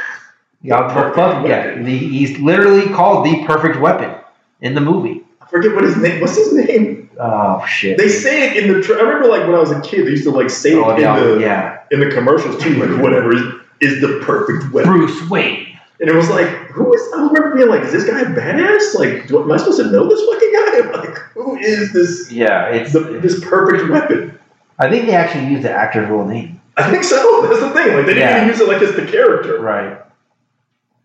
y'all 0.62 0.90
Perfect 0.90 1.16
fuck 1.16 1.46
yeah. 1.46 1.76
The, 1.76 1.98
he's 1.98 2.38
literally 2.38 2.88
called 2.92 3.26
the 3.26 3.44
perfect 3.46 3.78
weapon 3.78 4.14
in 4.60 4.74
the 4.74 4.80
movie. 4.80 5.25
I 5.46 5.48
forget 5.48 5.74
what 5.74 5.84
his 5.84 5.96
name. 5.96 6.20
What's 6.20 6.36
his 6.36 6.52
name? 6.52 7.08
Oh 7.20 7.64
shit. 7.66 7.98
They 7.98 8.08
say 8.08 8.48
it 8.48 8.64
in 8.64 8.72
the. 8.72 8.82
Tra- 8.82 8.96
I 8.96 9.02
remember 9.02 9.28
like 9.28 9.42
when 9.46 9.54
I 9.54 9.60
was 9.60 9.70
a 9.70 9.80
kid, 9.80 10.06
they 10.06 10.10
used 10.10 10.24
to 10.24 10.30
like 10.30 10.50
say 10.50 10.72
it 10.72 10.78
oh, 10.78 10.94
in 10.94 11.00
yeah, 11.00 11.20
the 11.20 11.40
yeah. 11.40 11.82
in 11.92 12.00
the 12.00 12.10
commercials 12.10 12.60
too, 12.62 12.74
like 12.74 13.00
whatever 13.02 13.32
is, 13.34 13.42
is 13.80 14.00
the 14.00 14.20
perfect 14.24 14.72
weapon. 14.72 14.92
Bruce 14.92 15.30
Wayne. 15.30 15.78
And 15.98 16.10
it 16.10 16.14
was 16.14 16.28
like, 16.28 16.48
who 16.48 16.92
is? 16.92 17.00
I 17.14 17.22
remember 17.22 17.54
being 17.54 17.68
like, 17.68 17.82
is 17.82 17.92
this 17.92 18.04
guy 18.04 18.20
a 18.20 18.26
badass? 18.26 18.94
Like, 18.96 19.28
do, 19.28 19.42
am 19.42 19.50
I 19.50 19.56
supposed 19.56 19.78
to 19.78 19.90
know 19.90 20.06
this 20.08 20.20
fucking 20.20 20.52
guy? 20.52 20.78
I'm 20.80 20.92
like, 20.92 21.18
who 21.32 21.56
is 21.56 21.92
this? 21.92 22.30
Yeah, 22.30 22.68
it's. 22.68 22.92
The, 22.92 23.00
this 23.22 23.42
perfect 23.42 23.88
weapon. 23.88 24.38
I 24.78 24.90
think 24.90 25.06
they 25.06 25.14
actually 25.14 25.46
used 25.46 25.62
the 25.62 25.70
actor's 25.70 26.10
real 26.10 26.26
name. 26.26 26.60
I 26.76 26.90
think 26.90 27.04
so. 27.04 27.42
That's 27.48 27.60
the 27.60 27.70
thing. 27.70 27.96
Like 27.96 28.04
they 28.06 28.14
didn't 28.14 28.28
Yeah. 28.28 28.36
even 28.36 28.48
use 28.48 28.60
it 28.60 28.68
like 28.68 28.82
as 28.82 28.94
the 28.94 29.06
character. 29.06 29.58
Right. 29.60 29.98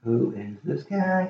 Who 0.03 0.33
is 0.35 0.57
this 0.63 0.83
guy? 0.83 1.29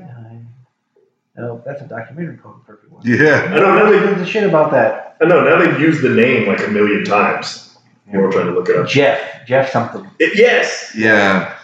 No, 1.41 1.61
that's 1.65 1.81
a 1.81 1.85
documentary 1.87 2.37
called 2.37 2.61
The 2.61 2.65
Perfect 2.65 2.91
One. 2.91 3.01
Yeah. 3.03 3.51
I 3.51 3.59
don't 3.59 3.75
know. 3.75 3.85
Nobody 3.85 3.97
They, 3.99 4.05
gives 4.15 4.21
a 4.21 4.25
shit 4.31 4.43
about 4.43 4.69
that. 4.71 5.17
I 5.21 5.25
know 5.25 5.43
now 5.43 5.57
they've 5.57 5.79
used 5.79 6.03
the 6.03 6.09
name 6.09 6.47
like 6.47 6.59
a 6.65 6.69
million 6.69 7.03
times. 7.03 7.77
We're 8.13 8.31
trying 8.31 8.45
to 8.47 8.51
look 8.51 8.69
it 8.69 8.75
up. 8.77 8.87
Jeff, 8.87 9.47
Jeff 9.47 9.71
something. 9.71 10.07
It, 10.19 10.37
yes. 10.37 10.93
Yeah. 10.95 11.57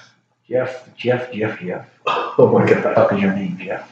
Jeff, 0.50 0.96
Jeff, 0.96 1.32
Jeff, 1.32 1.60
Jeff. 1.60 1.86
Oh 2.40 2.52
my 2.52 2.66
god. 2.68 2.84
What 2.84 2.84
the 2.84 2.94
Fuck 2.96 3.14
is 3.14 3.20
your 3.22 3.34
name, 3.36 3.58
Jeff? 3.60 3.92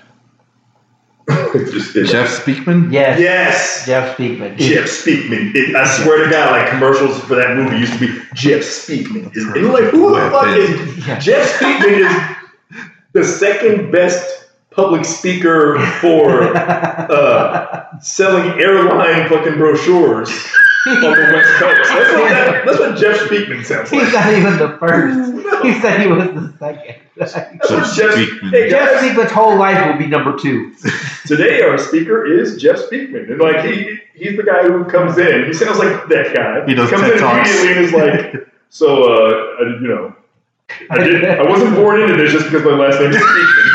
It 1.28 1.71
just 1.74 1.93
did. 1.93 2.08
Jeff 2.08 2.30
Speakman? 2.30 2.91
Yes. 2.91 3.19
Yes. 3.19 3.86
Jeff 3.86 4.15
Speakman. 4.17 4.58
Jeff 4.58 4.86
Speakman. 4.86 5.52
It, 5.56 5.76
I 5.76 5.86
swear 6.04 6.24
to 6.26 6.30
God, 6.32 6.52
like 6.52 6.69
commercials 6.69 7.19
for 7.21 7.36
that 7.36 7.56
movie 7.58 7.78
used 7.78 7.93
to 7.93 8.00
be 8.00 8.08
Jeff 8.34 8.62
Speakman. 8.62 9.36
Is, 9.36 9.43
and 9.45 9.56
you're 9.58 9.74
like, 9.74 9.91
who 9.91 10.10
the 10.15 10.30
fuck 10.32 10.48
is 10.48 11.08
Yeah. 11.08 11.19
Jeff 11.19 11.60
Speakman? 11.60 12.38
Is 12.71 12.89
the 13.13 13.24
second 13.24 13.91
best 13.91 14.44
public 14.76 15.06
speaker 15.06 15.80
for 16.02 16.56
uh, 16.56 18.00
selling 18.00 18.60
airline 18.62 19.30
fucking 19.30 19.58
brochures 19.58 20.30
on 20.88 21.02
the 21.02 21.10
West 21.10 21.50
Coast. 21.60 21.90
That's 21.90 22.14
what, 22.14 22.30
that, 22.30 22.66
that's 22.66 22.80
what 22.80 22.98
Jeff 22.98 23.18
Speakman 23.22 23.66
sounds 23.66 23.92
like. 23.92 24.04
He's 24.04 24.14
like. 24.14 24.26
not 24.26 24.34
even 24.34 24.58
the 24.58 24.78
first. 24.78 25.32
He 25.66 25.74
said 25.80 26.00
he 26.00 26.08
was 26.08 26.26
the 26.26 26.54
second. 26.60 27.02
That's 27.18 27.34
what 27.34 27.96
Jeff, 27.96 28.14
Speakman. 28.14 28.52
hey 28.52 28.70
Jeff 28.70 29.02
Speakman's 29.02 29.32
whole 29.32 29.58
life 29.58 29.84
will 29.88 29.98
be 29.98 30.06
number 30.06 30.38
two. 30.38 30.76
today 31.26 31.64
our 31.64 31.78
speaker 31.80 32.24
is 32.24 32.62
Jeff 32.62 32.78
Speakman, 32.78 33.32
and 33.32 33.40
like 33.40 33.66
he 33.66 33.98
he's 34.14 34.38
the 34.38 34.44
guy 34.44 34.64
who 34.64 34.86
comes 34.86 35.18
in. 35.18 35.46
He 35.46 35.54
sounds 35.54 35.80
like 35.80 36.08
that 36.10 36.36
guy. 36.36 36.66
He 36.68 36.76
does 36.76 36.90
comes 36.92 37.02
TED 37.04 37.14
in 37.14 37.20
Talks. 37.20 37.50
immediately 37.50 38.10
and 38.10 38.20
is 38.20 38.36
like, 38.36 38.48
so 38.70 39.12
uh, 39.12 39.56
I, 39.60 39.82
you 39.82 39.88
know, 39.88 40.16
I 40.92 40.98
did 41.04 41.26
I 41.26 41.50
wasn't 41.50 41.74
born 41.76 42.02
into 42.02 42.16
this 42.16 42.32
just 42.32 42.46
because 42.46 42.64
my 42.64 42.72
last 42.72 43.00
name 43.00 43.10
is 43.12 43.18
Speakman. 43.18 43.75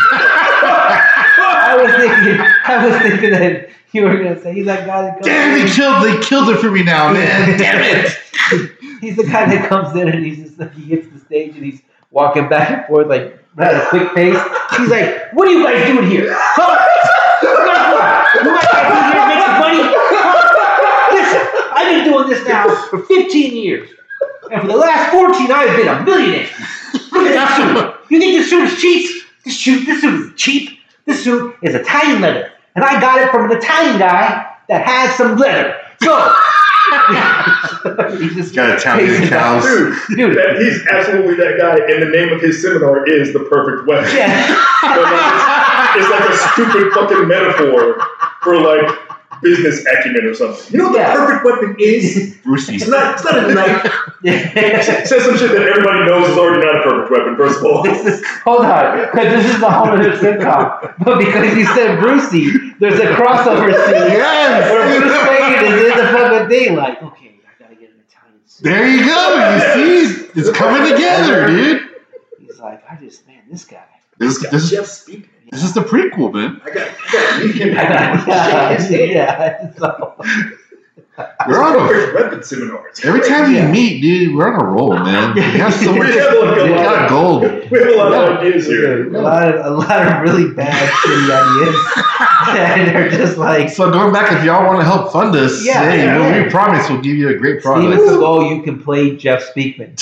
I 1.80 1.84
was 1.84 1.94
thinking, 1.96 2.46
I 2.66 2.86
was 2.86 2.96
thinking 3.02 3.30
that 3.30 3.68
you 3.92 4.04
were 4.04 4.16
gonna 4.16 4.40
say 4.40 4.52
he's 4.52 4.66
that 4.66 4.86
guy 4.86 5.02
that 5.02 5.14
comes 5.14 5.26
Damn, 5.26 5.58
in. 5.58 5.66
they 5.66 5.72
killed, 5.72 6.04
they 6.04 6.26
killed 6.26 6.48
it 6.50 6.58
for 6.58 6.70
me 6.70 6.82
now, 6.82 7.12
man. 7.12 7.58
Damn 7.58 7.82
it. 7.82 8.16
He's 9.00 9.16
the 9.16 9.24
guy 9.24 9.46
that 9.48 9.66
comes 9.68 9.96
in 9.96 10.08
and 10.08 10.22
he's 10.24 10.38
just 10.38 10.58
like 10.58 10.74
he 10.74 10.82
hits 10.82 11.08
the 11.08 11.18
stage 11.20 11.54
and 11.54 11.64
he's 11.64 11.80
walking 12.10 12.48
back 12.50 12.68
and 12.70 12.84
forth 12.86 13.06
like 13.06 13.38
at 13.56 13.74
a 13.74 13.86
quick 13.88 14.14
pace. 14.14 14.36
He's 14.76 14.90
like, 14.90 15.32
"What 15.32 15.48
are 15.48 15.52
you 15.52 15.64
guys 15.64 15.86
doing 15.86 16.10
here? 16.10 16.26
Huh? 16.36 16.76
You 17.42 17.48
guys 17.64 17.94
what? 17.94 18.44
You 18.44 18.50
guys 18.52 18.68
are 18.74 18.84
here 19.06 19.20
to 19.20 19.26
make 19.26 19.44
some 19.46 19.58
money? 19.58 19.80
Huh? 19.88 21.14
Listen, 21.14 21.42
I've 21.72 21.88
been 21.94 22.12
doing 22.12 22.28
this 22.28 22.46
now 22.46 22.68
for 22.90 22.98
15 23.04 23.56
years, 23.56 23.88
and 24.52 24.60
for 24.60 24.66
the 24.66 24.76
last 24.76 25.12
14, 25.12 25.50
I've 25.50 25.76
been 25.78 25.88
a 25.88 26.02
millionaire. 26.04 26.48
Look 27.12 27.26
at 27.26 27.48
this 27.48 27.56
suit. 27.56 27.94
You 28.10 28.18
think 28.20 28.36
this 28.36 28.50
suit 28.50 28.64
is 28.70 28.78
cheap? 28.82 29.24
This 29.44 29.58
suit, 29.58 29.86
this 29.86 30.00
suit 30.02 30.26
is 30.26 30.32
cheap. 30.36 30.78
This 31.06 31.24
suit 31.24 31.56
is 31.62 31.74
Italian 31.74 32.20
leather, 32.20 32.52
and 32.74 32.84
I 32.84 33.00
got 33.00 33.20
it 33.20 33.30
from 33.30 33.50
an 33.50 33.56
Italian 33.56 33.98
guy 33.98 34.54
that 34.68 34.86
has 34.86 35.16
some 35.16 35.36
leather. 35.36 35.76
So." 36.02 36.34
he 38.18 38.34
just 38.34 38.54
Got 38.54 38.78
Italian 38.78 39.28
cows. 39.28 39.62
Dude, 39.62 40.16
Dude. 40.16 40.36
that, 40.36 40.58
he's 40.58 40.84
absolutely 40.88 41.34
that 41.36 41.58
guy, 41.58 41.76
and 41.76 42.02
the 42.02 42.10
name 42.10 42.32
of 42.32 42.40
his 42.40 42.60
seminar 42.60 43.06
is 43.08 43.32
the 43.32 43.40
perfect 43.40 43.86
weapon. 43.86 44.10
Yeah. 44.16 44.48
But, 44.82 45.02
like, 45.02 45.96
it's, 45.96 46.00
it's 46.00 46.10
like 46.10 46.30
a 46.30 46.36
stupid 46.52 46.92
fucking 46.92 47.28
metaphor 47.28 48.00
for 48.42 48.60
like 48.60 49.09
business 49.42 49.84
acumen 49.86 50.24
or 50.26 50.34
something. 50.34 50.72
You 50.72 50.78
know 50.78 50.90
what 50.90 50.98
Yeah. 50.98 51.12
the 51.14 51.18
perfect 51.20 51.44
weapon 51.44 51.76
is? 51.78 52.36
Brucey. 52.44 52.76
It's 52.76 52.88
not. 52.88 53.14
It's 53.14 53.24
not 53.24 53.38
a 53.38 53.54
knife. 53.54 53.86
It 54.22 55.06
says 55.06 55.24
some 55.24 55.36
shit 55.38 55.50
that 55.52 55.62
everybody 55.66 56.04
knows 56.06 56.28
is 56.28 56.36
already 56.36 56.64
not 56.66 56.76
a 56.76 56.82
perfect 56.82 57.10
weapon. 57.10 57.36
First 57.36 57.58
of 57.60 57.64
all, 57.64 57.82
This 57.82 58.04
is 58.06 58.26
hold 58.44 58.64
on, 58.64 58.98
because 59.12 59.32
this 59.44 59.54
is 59.56 59.62
a 59.62 59.70
whole 59.70 59.88
other 59.88 60.12
sitcom. 60.16 60.94
But 61.04 61.18
because 61.18 61.56
you 61.56 61.64
said 61.66 61.98
Brucey, 62.00 62.50
there's 62.80 62.98
a 63.00 63.06
crossover 63.14 63.72
scene 63.72 63.94
Yes. 64.20 64.70
where 64.70 65.00
Bruce 65.00 65.28
Wayne 65.28 65.72
is 65.72 65.90
in 65.92 65.96
the 66.04 66.12
fucking 66.12 66.48
thing, 66.48 66.76
like, 66.76 67.02
okay, 67.02 67.40
I 67.46 67.62
gotta 67.62 67.74
get 67.76 67.90
an 67.90 68.02
Italian 68.08 68.40
suit. 68.46 68.64
There 68.64 68.86
you 68.88 69.04
go. 69.06 69.76
You 69.76 70.06
see, 70.06 70.28
it's 70.40 70.50
coming 70.56 70.92
together, 70.92 71.46
dude. 71.46 71.88
He's 72.38 72.58
like, 72.58 72.82
I 72.90 72.96
just 72.96 73.26
man, 73.26 73.42
this 73.50 73.64
guy. 73.64 73.84
This, 74.18 74.38
this, 74.50 74.64
is, 74.64 74.70
Jeff 74.70 74.84
speaking. 74.86 75.30
This 75.50 75.62
is 75.64 75.74
the 75.74 75.80
prequel, 75.82 76.32
man. 76.32 76.60
I 76.64 76.70
got. 76.70 76.88
I 76.88 77.12
got 77.12 77.40
to 77.40 77.46
meet 77.46 77.56
yeah, 78.28 78.76
Shake 78.78 78.78
his 78.78 78.88
hand. 78.88 79.10
yeah. 79.12 79.72
So, 79.74 80.16
We're 81.48 81.62
on 81.62 81.74
a, 81.76 81.88
Perfect 81.88 82.14
weapon 82.14 82.42
seminar. 82.42 82.84
Every 83.04 83.20
great. 83.20 83.28
time 83.30 83.52
we 83.52 83.62
meet, 83.72 84.00
dude, 84.02 84.34
we're 84.36 84.52
on 84.52 84.60
a 84.60 84.64
roll, 84.64 84.94
man. 84.98 85.34
We 85.34 85.40
have 85.58 85.72
so 85.74 85.94
much. 85.94 86.08
We 86.08 86.16
have 86.16 86.34
like 86.34 86.58
a 86.58 86.64
We 86.64 86.70
lot 86.70 86.84
got 86.84 87.02
of- 87.04 87.10
gold. 87.10 87.42
We 87.70 87.78
have 87.78 87.88
a 87.88 87.96
lot 87.96 88.12
of 88.12 88.38
ideas 88.38 88.66
here. 88.66 89.14
a 89.14 89.20
lot 89.20 89.54
of 89.54 89.64
a 89.64 89.70
lot 89.70 90.06
of 90.06 90.22
really 90.22 90.52
bad 90.52 90.88
shitty 90.92 91.30
ideas, 91.30 92.58
and 92.58 92.88
they're 92.88 93.08
just 93.10 93.38
like. 93.38 93.68
So 93.70 93.90
going 93.92 94.12
back, 94.12 94.32
if 94.32 94.44
y'all 94.44 94.66
want 94.66 94.80
to 94.80 94.84
help 94.84 95.12
fund 95.12 95.34
us, 95.36 95.64
Yeah, 95.64 95.88
hey, 95.88 95.98
yeah, 96.04 96.18
well, 96.18 96.30
yeah. 96.36 96.44
we 96.44 96.50
promise 96.50 96.88
we'll 96.90 97.00
give 97.00 97.16
you 97.16 97.28
a 97.28 97.34
great 97.36 97.62
product. 97.62 97.86
Steven 97.94 98.18
product. 98.18 98.22
Seagal, 98.22 98.56
you 98.56 98.62
can 98.62 98.82
play 98.82 99.16
Jeff 99.16 99.52
Speakman. 99.54 99.94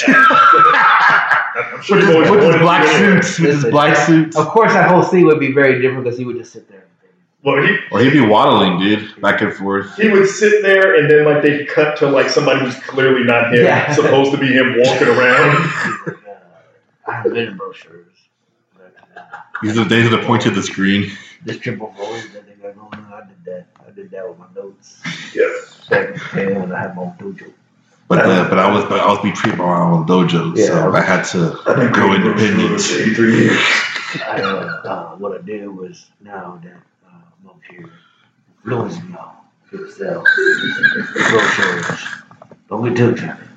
I'm 1.60 1.82
sure 1.82 1.96
With 1.98 2.06
his, 2.06 2.14
always 2.16 2.30
with 2.30 2.40
his 2.40 2.48
wanted 2.50 2.60
black 2.60 2.86
suits, 2.96 3.38
with 3.38 3.50
his 3.50 3.64
black 3.70 3.96
suits. 4.06 4.36
Of 4.36 4.46
course, 4.48 4.72
that 4.72 4.88
whole 4.88 5.02
scene 5.02 5.26
would 5.26 5.40
be 5.40 5.52
very 5.52 5.80
different 5.82 6.04
because 6.04 6.18
he 6.18 6.24
would 6.24 6.36
just 6.36 6.52
sit 6.52 6.68
there. 6.68 6.84
Well, 7.42 7.62
he, 7.62 7.76
Or 7.92 8.00
he'd 8.00 8.12
be 8.12 8.20
waddling, 8.20 8.80
dude, 8.80 9.20
back 9.20 9.40
and 9.42 9.54
forth. 9.54 9.96
he 9.96 10.08
would 10.08 10.28
sit 10.28 10.60
there 10.62 10.96
and 10.96 11.08
then 11.10 11.24
like 11.24 11.42
they'd 11.42 11.68
cut 11.68 11.96
to 11.98 12.08
like 12.08 12.28
somebody 12.28 12.60
who's 12.60 12.74
clearly 12.80 13.22
not 13.24 13.54
him, 13.54 13.64
Yeah. 13.64 13.92
supposed 13.94 14.32
to 14.32 14.38
be 14.38 14.48
him 14.48 14.74
walking 14.78 15.08
around. 15.08 15.56
I 17.06 17.12
have 17.12 17.24
been 17.24 17.36
in 17.36 17.56
brochures. 17.56 18.04
These 19.62 19.76
are 19.78 19.84
the 19.84 19.88
days 19.90 20.10
that 20.10 20.24
point 20.24 20.42
to 20.42 20.50
the 20.50 20.62
screen. 20.62 21.10
This 21.44 21.58
triple 21.58 21.90
voice 21.92 22.26
that 22.32 22.46
they 22.46 22.54
got 22.54 22.74
going 22.76 23.04
on, 23.06 23.12
I 23.12 23.26
did 23.28 23.44
that. 23.46 23.66
I 23.86 23.90
did 23.92 24.10
that 24.10 24.28
with 24.28 24.38
my 24.38 24.46
notes. 24.54 25.00
Yeah. 25.34 25.44
Back 25.88 26.08
in 26.34 26.46
day 26.48 26.54
when 26.58 26.72
I 26.72 26.80
had 26.80 26.94
my 26.96 27.02
own 27.02 27.12
dojo. 27.18 27.52
But 28.08 28.24
uh, 28.24 28.48
but 28.48 28.58
I 28.58 28.72
was 28.72 28.84
but 28.84 29.00
I 29.00 29.06
was 29.08 29.18
betrayed 29.20 29.58
by 29.58 29.64
my 29.64 29.80
own 29.80 30.06
dojo, 30.06 30.56
so 30.56 30.74
Yeah. 30.74 30.90
I 30.90 31.00
had 31.02 31.24
to 31.32 31.90
go 31.92 32.14
independent. 32.14 32.80
I, 34.24 34.40
uh, 34.40 34.46
uh, 34.84 35.16
what 35.16 35.38
I 35.38 35.42
did 35.44 35.68
was 35.68 36.06
now 36.20 36.60
that 36.64 36.76
I'm 37.68 37.68
up 37.68 37.70
here 37.80 37.90
influencing 38.64 39.10
y'all 39.12 39.36
to 39.70 39.90
sell 39.92 40.24
don't 42.68 42.84
get 42.88 42.96
too 42.96 43.10
excited. 43.10 43.48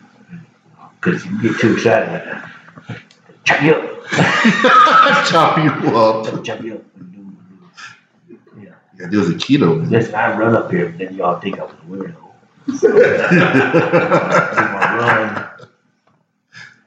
Because 1.01 1.25
you 1.25 1.41
get 1.41 1.59
too 1.59 1.73
excited 1.73 2.11
like 2.11 2.25
that. 2.25 2.51
Chop 3.45 3.61
you 3.63 3.73
up. 3.73 4.05
Chop 5.27 5.57
you 5.57 5.97
up. 5.97 6.43
Chop 6.43 6.61
you 6.63 6.75
up. 6.75 6.83
and 6.97 7.27
Yeah. 8.57 8.71
Yeah, 8.99 9.07
there 9.09 9.19
was 9.19 9.29
a 9.29 9.33
keto. 9.35 9.89
Listen, 9.89 10.15
I 10.15 10.37
run 10.37 10.55
up 10.55 10.71
here, 10.71 10.89
but 10.89 10.97
then 10.99 11.15
y'all 11.15 11.39
think 11.39 11.59
I 11.59 11.63
was 11.65 11.73
a 11.73 11.87
weirdo. 11.87 12.15
So, 12.79 12.89
I 12.93 14.97
run. 14.97 15.50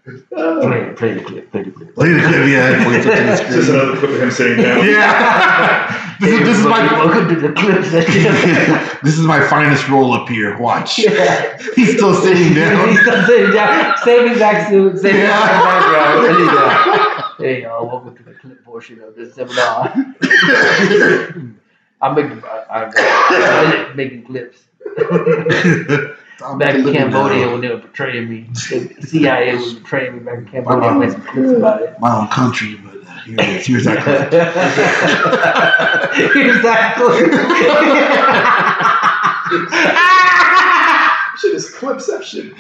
Play, 0.05 0.23
uh, 0.37 0.93
play 0.97 1.15
the 1.15 1.25
clip, 1.25 1.51
play 1.51 1.63
the 1.63 1.71
clip. 1.71 1.95
Play 1.95 2.13
the 2.13 2.21
clip, 2.21 2.47
yeah. 2.47 2.85
Point 2.85 2.97
it 2.97 3.03
to 3.05 3.09
the 3.09 3.57
Just 3.57 3.71
another 3.71 3.97
clip 3.97 4.11
of 4.11 4.21
him 4.21 4.31
sitting 4.31 4.63
down. 4.63 4.85
Yeah. 4.85 6.17
this, 6.21 6.31
is, 6.31 6.41
this 6.41 6.59
is 6.59 6.67
my 6.67 6.93
Welcome 6.93 7.29
to 7.35 7.41
the 7.41 7.55
clip 7.55 7.83
session. 7.87 8.99
this 9.03 9.19
is 9.19 9.25
my 9.25 9.41
finest 9.49 9.89
role 9.89 10.13
up 10.13 10.29
here. 10.29 10.59
Watch. 10.59 10.99
yeah. 10.99 11.57
He's 11.75 11.97
still 11.97 12.15
sitting 12.21 12.53
down. 12.61 12.91
He's 12.91 13.01
still 13.01 13.25
sitting 13.25 13.53
down. 13.53 13.97
Same 14.05 14.31
exact 14.31 14.69
suit, 14.69 14.99
same 14.99 15.17
exact 15.17 15.65
background. 15.65 16.27
Sitting 16.27 16.47
down. 16.49 17.25
Hey, 17.39 17.63
y'all, 17.63 17.87
welcome 17.87 18.15
to 18.15 18.23
the 18.25 18.35
clip 18.35 18.63
portion 18.63 19.01
of 19.01 19.17
this 19.17 19.35
seminar. 19.35 19.91
I'm 22.03 22.15
making, 22.15 22.43
I, 22.45 22.93
I'm 22.93 23.97
making 23.97 24.27
clips. 24.27 24.65
Back 26.59 26.75
in 26.75 26.93
Cambodia 26.93 27.49
when 27.51 27.61
they 27.61 27.69
were 27.69 27.79
portraying 27.79 28.29
me, 28.29 28.49
the 28.53 28.97
CIA 29.07 29.55
was 29.55 29.75
portraying 29.75 30.15
me 30.15 30.19
back 30.21 30.39
in 30.39 30.47
Cambodia. 30.47 30.91
I 30.91 30.99
made 30.99 31.13
some 31.13 31.23
clips 31.23 31.53
about 31.53 31.83
it. 31.83 32.01
My 32.01 32.21
own 32.21 32.29
country, 32.29 32.75
but 32.77 32.97
uh, 32.97 33.19
here 33.21 33.37
it 33.39 33.49
is. 33.49 33.67
Here's 33.67 33.85
that. 33.85 34.33
exactly. 36.35 37.19
Shit 41.39 41.55
is 41.55 41.71
clipception. 41.75 42.55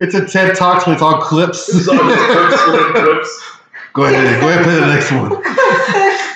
It's 0.00 0.14
a 0.14 0.26
TED 0.26 0.56
Talks 0.56 0.86
with 0.86 1.00
all 1.02 1.20
clips. 1.20 1.66
This 1.66 1.76
is 1.76 1.88
all 1.88 1.98
clips, 1.98 2.62
clips. 2.92 3.52
Go 3.92 4.04
ahead, 4.04 4.40
go 4.40 4.48
ahead, 4.48 4.64
play 4.64 4.74
the 4.74 4.86
next 4.86 5.12
one. 5.12 6.31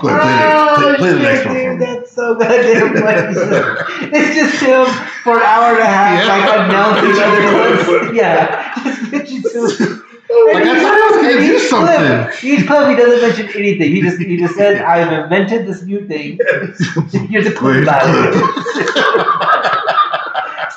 Go 0.00 0.08
ahead, 0.08 0.76
play, 0.76 0.92
the- 0.92 0.96
play, 0.96 0.96
play 0.98 1.12
the 1.12 1.18
next 1.22 1.46
one. 1.46 1.54
for 1.54 1.62
Dude, 1.64 1.78
me. 1.78 1.86
that's 1.86 2.10
so 2.12 2.34
goddamn 2.34 2.94
funny. 2.96 4.10
it's 4.16 4.34
just 4.34 4.62
him 4.62 4.86
for 5.22 5.36
an 5.36 5.42
hour 5.42 5.70
and 5.74 5.78
a 5.78 5.86
half, 5.86 6.14
Yeah. 6.20 6.32
like 6.34 6.46
announcing 6.60 7.14
other 7.22 7.42
clips. 7.84 8.16
Yeah, 8.16 8.72
just 8.84 9.10
get 9.10 9.30
you 9.30 9.42
to. 9.42 10.00
Like, 10.52 10.64
I 10.64 10.66
thought 10.82 10.94
I 10.94 11.10
was 11.10 11.16
gonna 11.22 11.46
do 11.46 11.54
each 11.54 11.68
something. 11.68 11.96
Clip, 11.96 12.44
each 12.44 12.66
clip, 12.66 12.88
he 12.88 12.94
doesn't 12.96 13.20
mention 13.22 13.46
anything. 13.60 13.90
He 13.92 14.00
just 14.02 14.18
he 14.18 14.36
just 14.36 14.54
says, 14.56 14.80
"I've 14.80 15.12
invented 15.12 15.66
this 15.66 15.82
new 15.84 16.06
thing." 16.08 16.38
Here's 17.28 17.46
a 17.46 17.52
clip 17.52 17.82
about 17.84 18.02
it. 18.04 18.34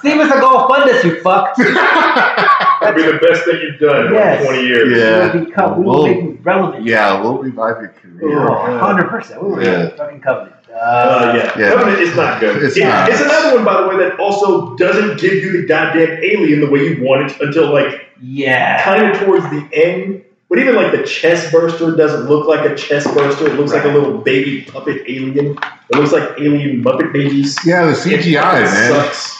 Steven 0.07 0.29
Seagal, 0.29 0.67
fund 0.69 0.89
us, 0.89 1.03
you 1.03 1.21
fuck. 1.21 1.55
That'd 2.81 2.95
be 2.95 3.03
the 3.11 3.19
best 3.27 3.43
thing 3.45 3.59
you've 3.61 3.79
done 3.79 4.07
in 4.07 4.13
Yes. 4.13 4.39
like 4.41 4.49
20 4.55 4.67
years. 4.67 4.97
Yeah. 4.97 5.33
We 5.33 5.39
will 5.39 5.45
become, 5.45 5.77
we 5.79 5.83
will 5.85 5.93
Well, 5.93 6.07
make 6.07 6.17
you 6.23 6.39
relevant. 6.43 6.85
Yeah, 6.85 7.21
we'll 7.21 7.37
revive 7.39 7.77
your 7.81 7.89
career. 7.89 8.47
Oh, 8.49 8.79
100%. 8.79 9.41
We 9.43 9.49
will 9.49 9.63
Yeah. 9.63 9.83
make 9.83 9.97
fucking 9.97 10.21
covenant. 10.21 10.53
Uh, 10.69 10.75
Uh, 10.79 11.33
yeah. 11.35 11.51
Yeah. 11.59 11.69
Covenant 11.71 11.99
is 12.01 12.15
not 12.15 12.39
good. 12.39 12.61
It's 12.63 12.77
It- 12.77 12.83
not. 12.83 13.09
it's 13.09 13.21
another 13.21 13.55
one, 13.55 13.65
by 13.65 13.81
the 13.81 13.87
way, 13.87 13.97
that 13.97 14.19
also 14.19 14.75
doesn't 14.75 15.19
give 15.19 15.33
you 15.33 15.61
the 15.61 15.67
goddamn 15.67 16.19
alien 16.21 16.59
the 16.61 16.69
way 16.69 16.87
you 16.87 17.03
want 17.03 17.31
it 17.31 17.41
until 17.41 17.73
like 17.73 18.01
yeah. 18.21 18.83
kind 18.83 19.07
of 19.11 19.19
towards 19.19 19.43
the 19.49 19.63
end. 19.73 20.21
But 20.49 20.59
even 20.59 20.75
like 20.75 20.91
the 20.93 21.03
chest 21.03 21.51
burster 21.51 21.91
doesn't 21.95 22.29
look 22.29 22.47
like 22.47 22.63
a 22.69 22.73
chest 22.75 23.13
burster. 23.13 23.47
It 23.47 23.55
looks 23.55 23.73
like 23.73 23.83
a 23.83 23.89
little 23.89 24.19
baby 24.19 24.61
puppet 24.71 25.01
alien. 25.07 25.57
It 25.89 25.97
looks 25.97 26.13
like 26.13 26.23
alien 26.39 26.83
Muppet 26.83 27.11
babies. 27.11 27.57
Yeah, 27.65 27.85
the 27.87 27.91
CGI, 27.93 28.41
fucking 28.41 28.63
man. 28.63 28.91
Sucks. 28.93 29.36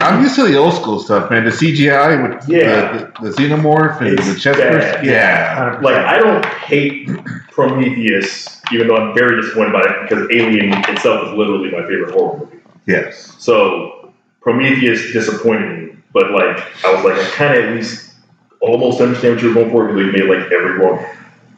I'm 0.00 0.22
used 0.22 0.34
to 0.36 0.44
the 0.46 0.56
old 0.56 0.74
school 0.74 1.00
stuff, 1.00 1.30
man. 1.30 1.44
The 1.44 1.50
CGI 1.50 2.28
with 2.38 2.48
Yeah. 2.48 2.92
the, 2.92 2.98
the, 3.22 3.30
the 3.30 3.36
xenomorph 3.36 3.98
and 4.00 4.08
It's 4.18 4.32
the 4.32 4.38
chest 4.38 4.58
burst. 4.58 5.04
Yeah. 5.04 5.76
100%. 5.78 5.82
Like 5.82 5.96
I 5.96 6.18
don't 6.18 6.44
hate 6.44 7.08
Prometheus, 7.50 8.60
even 8.72 8.88
though 8.88 8.96
I'm 8.96 9.14
very 9.14 9.40
disappointed 9.40 9.72
by 9.72 9.80
it 9.80 10.02
because 10.08 10.28
Alien 10.32 10.72
itself 10.90 11.28
is 11.28 11.32
literally 11.34 11.70
my 11.70 11.82
favorite 11.82 12.12
horror 12.12 12.38
movie. 12.40 12.58
Yes. 12.86 13.34
So 13.38 14.12
Prometheus 14.42 15.12
disappointed 15.12 15.78
me, 15.92 15.96
but 16.12 16.30
like 16.30 16.58
I 16.84 16.94
was 16.94 17.04
like 17.04 17.18
I 17.18 17.30
kind 17.30 17.56
of 17.58 17.64
at 17.64 17.74
least 17.74 18.14
almost 18.60 19.00
understand 19.00 19.34
what 19.36 19.42
you 19.42 19.48
were 19.48 19.54
going 19.54 19.70
for 19.70 19.88
because 19.88 20.12
they 20.12 20.18
made 20.20 20.28
like 20.28 20.52
every 20.52 20.78
wrong. 20.78 21.04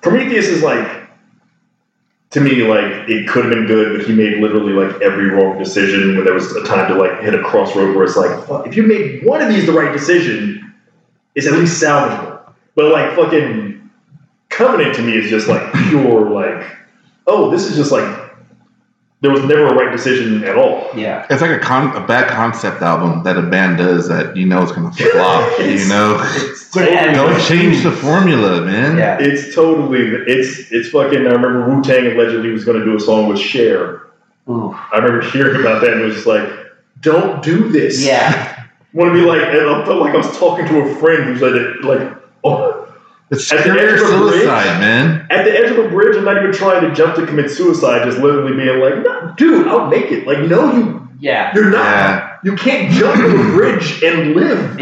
Prometheus 0.01 0.47
is 0.47 0.63
like 0.63 1.08
to 2.31 2.41
me 2.41 2.63
like 2.63 3.09
it 3.09 3.27
could 3.29 3.47
have 3.47 3.55
been 3.55 3.67
good, 3.67 3.97
but 3.97 4.07
he 4.07 4.13
made 4.13 4.39
literally 4.39 4.73
like 4.73 5.01
every 5.01 5.31
wrong 5.31 5.59
decision 5.59 6.17
when 6.17 6.25
there 6.25 6.35
was 6.35 6.55
a 6.57 6.65
time 6.65 6.93
to 6.93 6.95
like 6.95 7.21
hit 7.21 7.35
a 7.35 7.43
crossroad 7.43 7.97
where 7.97 8.05
it's 8.05 8.17
like 8.17 8.47
fuck, 8.47 8.67
if 8.67 8.77
you 8.77 8.83
made 8.83 9.25
one 9.25 9.41
of 9.41 9.49
these 9.49 9.67
the 9.67 9.73
right 9.73 9.93
decision, 9.93 10.75
it's 11.35 11.47
at 11.47 11.55
least 11.55 11.83
salvageable. 11.83 12.53
But 12.75 12.93
like 12.93 13.15
fucking 13.17 13.79
Covenant 14.51 14.97
to 14.97 15.03
me 15.03 15.17
is 15.17 15.31
just 15.31 15.47
like 15.47 15.73
pure 15.73 16.31
like 16.31 16.67
oh 17.27 17.51
this 17.51 17.65
is 17.65 17.77
just 17.77 17.93
like 17.93 18.28
there 19.21 19.31
was 19.33 19.43
never 19.45 19.67
a 19.67 19.75
right 19.75 19.91
decision 19.91 20.45
at 20.45 20.57
all. 20.57 20.89
yeah. 20.95 21.27
It's 21.29 21.43
like 21.43 21.51
a 21.51 21.59
con- 21.59 21.95
a 21.97 22.07
bad 22.07 22.29
concept 22.31 22.83
album 22.83 23.25
that 23.25 23.37
a 23.37 23.43
band 23.43 23.79
does 23.79 24.09
that 24.09 24.37
you 24.37 24.47
know 24.47 24.63
is 24.63 24.71
gonna 24.73 24.93
flop. 24.93 25.59
you 25.61 25.87
know, 25.89 26.17
It's 26.37 26.71
But 26.73 26.87
totally- 26.89 27.15
don't 27.15 27.41
change 27.43 27.83
the 27.83 27.91
formula, 27.91 28.61
man. 28.65 28.97
Yeah. 28.97 29.19
It's 29.21 29.55
totally 29.55 30.01
it's 30.27 30.71
it's 30.71 30.91
fucking. 30.91 31.21
I 31.27 31.31
remember 31.31 31.69
Wu 31.69 31.83
Tang 31.83 32.07
allegedly 32.07 32.51
was 32.51 32.65
going 32.65 32.79
to 32.79 32.85
do 32.85 32.95
a 32.97 33.01
song 33.01 33.29
with 33.29 33.39
Cher. 33.41 34.07
Ooh. 34.49 34.73
I 34.93 34.99
remember 34.99 35.23
hearing 35.31 35.61
about 35.61 35.81
that 35.83 35.93
and 35.93 36.01
it 36.01 36.05
was 36.05 36.15
just 36.15 36.27
like, 36.27 36.49
don't 37.01 37.43
do 37.43 37.69
this. 37.71 38.05
Yeah. 38.05 38.55
Want 38.95 39.11
to 39.11 39.15
be 39.15 39.21
like, 39.27 39.43
and 39.43 39.69
I 39.69 39.85
felt 39.85 40.01
like 40.01 40.15
I 40.15 40.17
was 40.17 40.39
talking 40.39 40.67
to 40.67 40.81
a 40.81 40.95
friend 40.97 41.25
who's 41.25 41.43
like, 41.43 41.85
like 41.85 42.17
oh, 42.45 42.88
It's 43.31 43.53
At 43.53 43.59
the 43.65 43.71
career 43.71 43.91
end 43.97 44.01
of 44.01 44.09
the 44.09 44.29
bridge? 44.31 44.47
man. 44.47 45.27
at 45.31 45.45
the 45.45 45.53
edge 45.53 45.71
of 45.71 45.79
a 45.85 45.89
bridge 45.89 46.17
I'm 46.17 46.25
not 46.25 46.39
even 46.39 46.53
trying 46.53 46.81
to 46.89 46.95
jump 46.95 47.15
to 47.17 47.27
commit 47.27 47.51
suicide, 47.51 48.05
just 48.05 48.19
literally 48.19 48.57
being 48.57 48.81
like, 48.81 49.05
no, 49.05 49.35
dude, 49.37 49.69
I'll 49.69 49.87
make 49.89 50.11
it. 50.11 50.27
Like, 50.27 50.39
no, 50.41 50.73
you 50.73 51.09
Yeah. 51.21 51.53
you're 51.55 51.71
not. 51.71 51.85
Yeah. 51.85 52.37
You 52.45 52.57
can't 52.57 52.91
jump 52.93 53.17
from 53.21 53.41
a 53.41 53.45
bridge 53.53 54.03
and 54.03 54.35
live. 54.35 54.77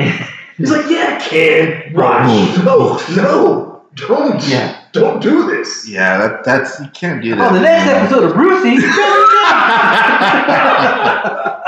He's 0.57 0.71
like, 0.71 0.89
yeah, 0.89 1.19
I 1.19 1.29
can. 1.29 1.93
Watch. 1.93 2.29
No, 2.65 2.99
oh, 2.99 3.15
no, 3.17 3.83
don't. 4.07 4.49
Yeah. 4.49 4.77
Don't 4.93 5.21
do 5.21 5.47
this. 5.51 5.87
Yeah, 5.89 6.17
that 6.19 6.45
that's 6.45 6.79
you 6.81 6.87
can't 6.95 7.23
do 7.23 7.35
that. 7.35 7.41
On 7.41 7.51
Oh, 7.51 7.55
the 7.55 7.61
next 7.61 7.87
episode 7.87 8.25
of 8.25 8.35
Brucey. 8.35 8.77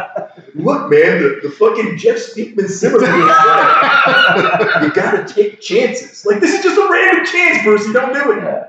Look, 0.54 0.90
man, 0.90 1.22
the, 1.22 1.40
the 1.42 1.50
fucking 1.50 1.96
Jeff 1.98 2.16
Speakman 2.16 2.68
Zimmer 2.68 2.96
is 2.96 3.08
like, 3.08 4.82
you 4.82 4.92
gotta 4.92 5.24
take 5.26 5.60
chances. 5.60 6.24
Like, 6.26 6.40
this 6.40 6.54
is 6.54 6.62
just 6.62 6.78
a 6.78 6.88
random 6.90 7.24
chance, 7.26 7.62
Brucey. 7.62 7.92
Don't 7.92 8.12
do 8.12 8.32
it. 8.32 8.42
Yeah. 8.42 8.64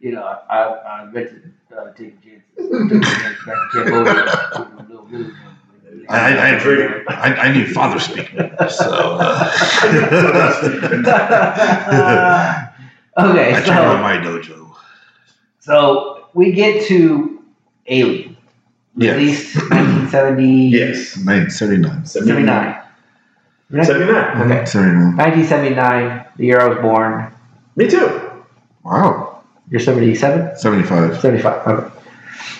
You 0.00 0.12
know, 0.12 0.38
I, 0.50 0.58
I 0.62 1.02
invented 1.04 1.52
uh, 1.76 1.92
taking 1.92 2.18
chances. 2.20 2.44
I, 6.08 6.36
I, 6.36 6.58
I, 6.58 7.04
I, 7.08 7.34
I 7.36 7.52
need 7.52 7.68
father 7.72 7.98
speaking. 7.98 8.38
So 8.68 9.18
uh, 9.20 9.50
okay, 13.18 13.54
I 13.54 13.60
turn 13.64 13.78
on 13.78 13.96
so 13.96 14.02
my 14.02 14.16
dojo. 14.18 14.74
so 15.60 16.28
we 16.34 16.52
get 16.52 16.84
to 16.88 17.42
Alien, 17.86 18.30
Yes. 18.30 18.33
Released 18.96 19.56
1979. 19.70 20.70
Yes. 20.70 21.16
1979. 21.16 22.06
79. 22.06 22.82
79. 23.84 24.52
Okay. 24.52 24.64
79. 24.66 25.16
1979, 25.16 26.24
the 26.36 26.44
year 26.46 26.60
I 26.60 26.68
was 26.68 26.78
born. 26.78 27.32
Me 27.76 27.88
too. 27.88 28.30
Wow. 28.84 29.42
You're 29.70 29.80
77? 29.80 30.56
75. 30.56 31.20
75. 31.20 31.66
Okay. 31.66 31.90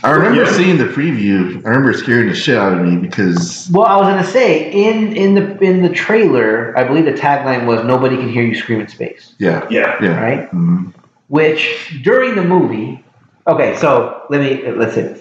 I 0.03 0.11
remember 0.11 0.43
Yeah. 0.45 0.51
seeing 0.53 0.76
the 0.76 0.85
preview. 0.85 1.64
I 1.64 1.68
remember 1.68 1.93
scaring 1.95 2.28
the 2.28 2.35
shit 2.35 2.57
out 2.59 2.72
of 2.74 2.80
me 2.85 2.97
because 2.97 3.70
Well, 3.72 3.87
I 3.87 3.97
was 3.97 4.07
gonna 4.09 4.24
say 4.24 4.70
in 4.70 5.12
in 5.14 5.35
the 5.35 5.59
in 5.62 5.82
the 5.82 5.89
trailer, 5.89 6.74
I 6.76 6.85
believe 6.85 7.05
the 7.07 7.12
tagline 7.12 7.64
was 7.66 7.85
"Nobody 7.85 8.16
can 8.16 8.28
hear 8.28 8.43
you 8.43 8.55
scream 8.55 8.80
in 8.80 8.89
space," 8.89 9.35
yeah, 9.39 9.64
Yeah. 9.70 9.97
yeah. 10.03 10.20
right? 10.22 10.51
Mhm. 10.53 10.93
Which 11.28 12.01
during 12.03 12.35
the 12.35 12.43
movie, 12.45 13.03
okay, 13.47 13.74
so 13.76 14.22
let 14.30 14.41
me 14.43 14.62
let's 14.76 14.95
say 14.95 15.03
this: 15.03 15.20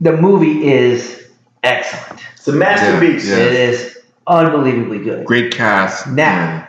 the 0.00 0.16
movie 0.16 0.66
is 0.66 1.28
excellent. 1.62 2.20
It's 2.34 2.48
a 2.48 2.52
masterpiece. 2.52 3.28
Yeah. 3.28 3.36
It 3.36 3.52
is 3.52 3.98
unbelievably 4.26 4.98
good. 5.00 5.26
Great 5.26 5.52
cast. 5.52 6.06
Now. 6.08 6.68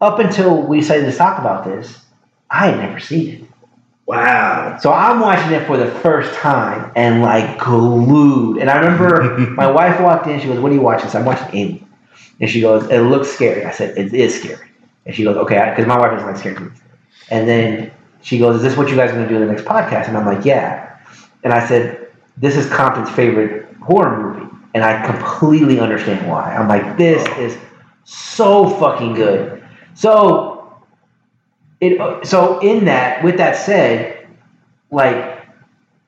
Up 0.00 0.18
until 0.18 0.62
we 0.62 0.80
decided 0.80 1.10
to 1.10 1.16
talk 1.16 1.38
about 1.38 1.64
this, 1.64 2.02
I 2.50 2.68
had 2.68 2.78
never 2.78 2.98
seen 2.98 3.34
it. 3.34 3.42
Wow. 4.06 4.78
So 4.80 4.92
I'm 4.92 5.20
watching 5.20 5.52
it 5.52 5.66
for 5.66 5.76
the 5.76 5.86
first 5.86 6.34
time 6.34 6.90
and 6.96 7.22
like 7.22 7.58
glued. 7.58 8.58
And 8.58 8.70
I 8.70 8.78
remember 8.78 9.38
my 9.54 9.70
wife 9.70 10.00
walked 10.00 10.26
in. 10.26 10.40
She 10.40 10.46
goes, 10.46 10.58
"What 10.58 10.72
are 10.72 10.74
you 10.74 10.80
watching?" 10.80 11.06
I 11.06 11.10
said, 11.10 11.20
"I'm 11.20 11.26
watching 11.26 11.54
Amy. 11.54 11.86
And 12.40 12.50
she 12.50 12.60
goes, 12.60 12.90
"It 12.90 13.00
looks 13.00 13.28
scary." 13.28 13.64
I 13.64 13.70
said, 13.70 13.96
"It 13.96 14.12
is 14.14 14.40
scary." 14.40 14.68
And 15.06 15.14
she 15.14 15.22
goes, 15.22 15.36
"Okay," 15.36 15.64
because 15.70 15.86
my 15.86 15.98
wife 15.98 16.12
doesn't 16.12 16.26
like 16.26 16.38
scary 16.38 16.58
movies. 16.58 16.80
And 17.30 17.46
then 17.46 17.92
she 18.22 18.38
goes, 18.38 18.56
"Is 18.56 18.62
this 18.62 18.76
what 18.76 18.88
you 18.88 18.96
guys 18.96 19.10
are 19.10 19.14
going 19.14 19.28
to 19.28 19.34
do 19.34 19.40
in 19.40 19.46
the 19.46 19.52
next 19.52 19.64
podcast?" 19.64 20.08
And 20.08 20.16
I'm 20.16 20.26
like, 20.26 20.44
"Yeah." 20.44 20.98
And 21.44 21.52
I 21.52 21.66
said, 21.66 21.99
"This 22.40 22.56
is 22.56 22.66
Compton's 22.70 23.10
favorite 23.10 23.68
horror 23.80 24.20
movie," 24.22 24.46
and 24.74 24.82
I 24.84 25.06
completely 25.06 25.78
understand 25.78 26.28
why. 26.28 26.54
I'm 26.54 26.68
like, 26.68 26.96
"This 26.96 27.24
is 27.38 27.56
so 28.04 28.68
fucking 28.68 29.14
good." 29.14 29.62
So 29.94 30.80
it 31.80 32.26
so 32.26 32.58
in 32.60 32.84
that 32.84 33.22
with 33.24 33.36
that 33.38 33.56
said 33.56 34.26
like 34.90 35.46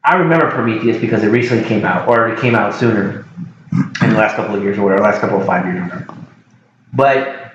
i 0.04 0.16
remember 0.16 0.50
prometheus 0.50 0.98
because 1.00 1.22
it 1.22 1.28
recently 1.28 1.64
came 1.64 1.84
out 1.84 2.06
or 2.08 2.28
it 2.28 2.38
came 2.40 2.54
out 2.54 2.74
sooner 2.74 3.24
in 3.72 4.10
the 4.10 4.16
last 4.16 4.36
couple 4.36 4.54
of 4.54 4.62
years 4.62 4.76
or 4.76 4.82
whatever 4.82 5.02
last 5.02 5.20
couple 5.20 5.40
of 5.40 5.46
five 5.46 5.64
years 5.64 5.78
or 5.78 5.84
whatever 5.84 6.14
but 6.92 7.52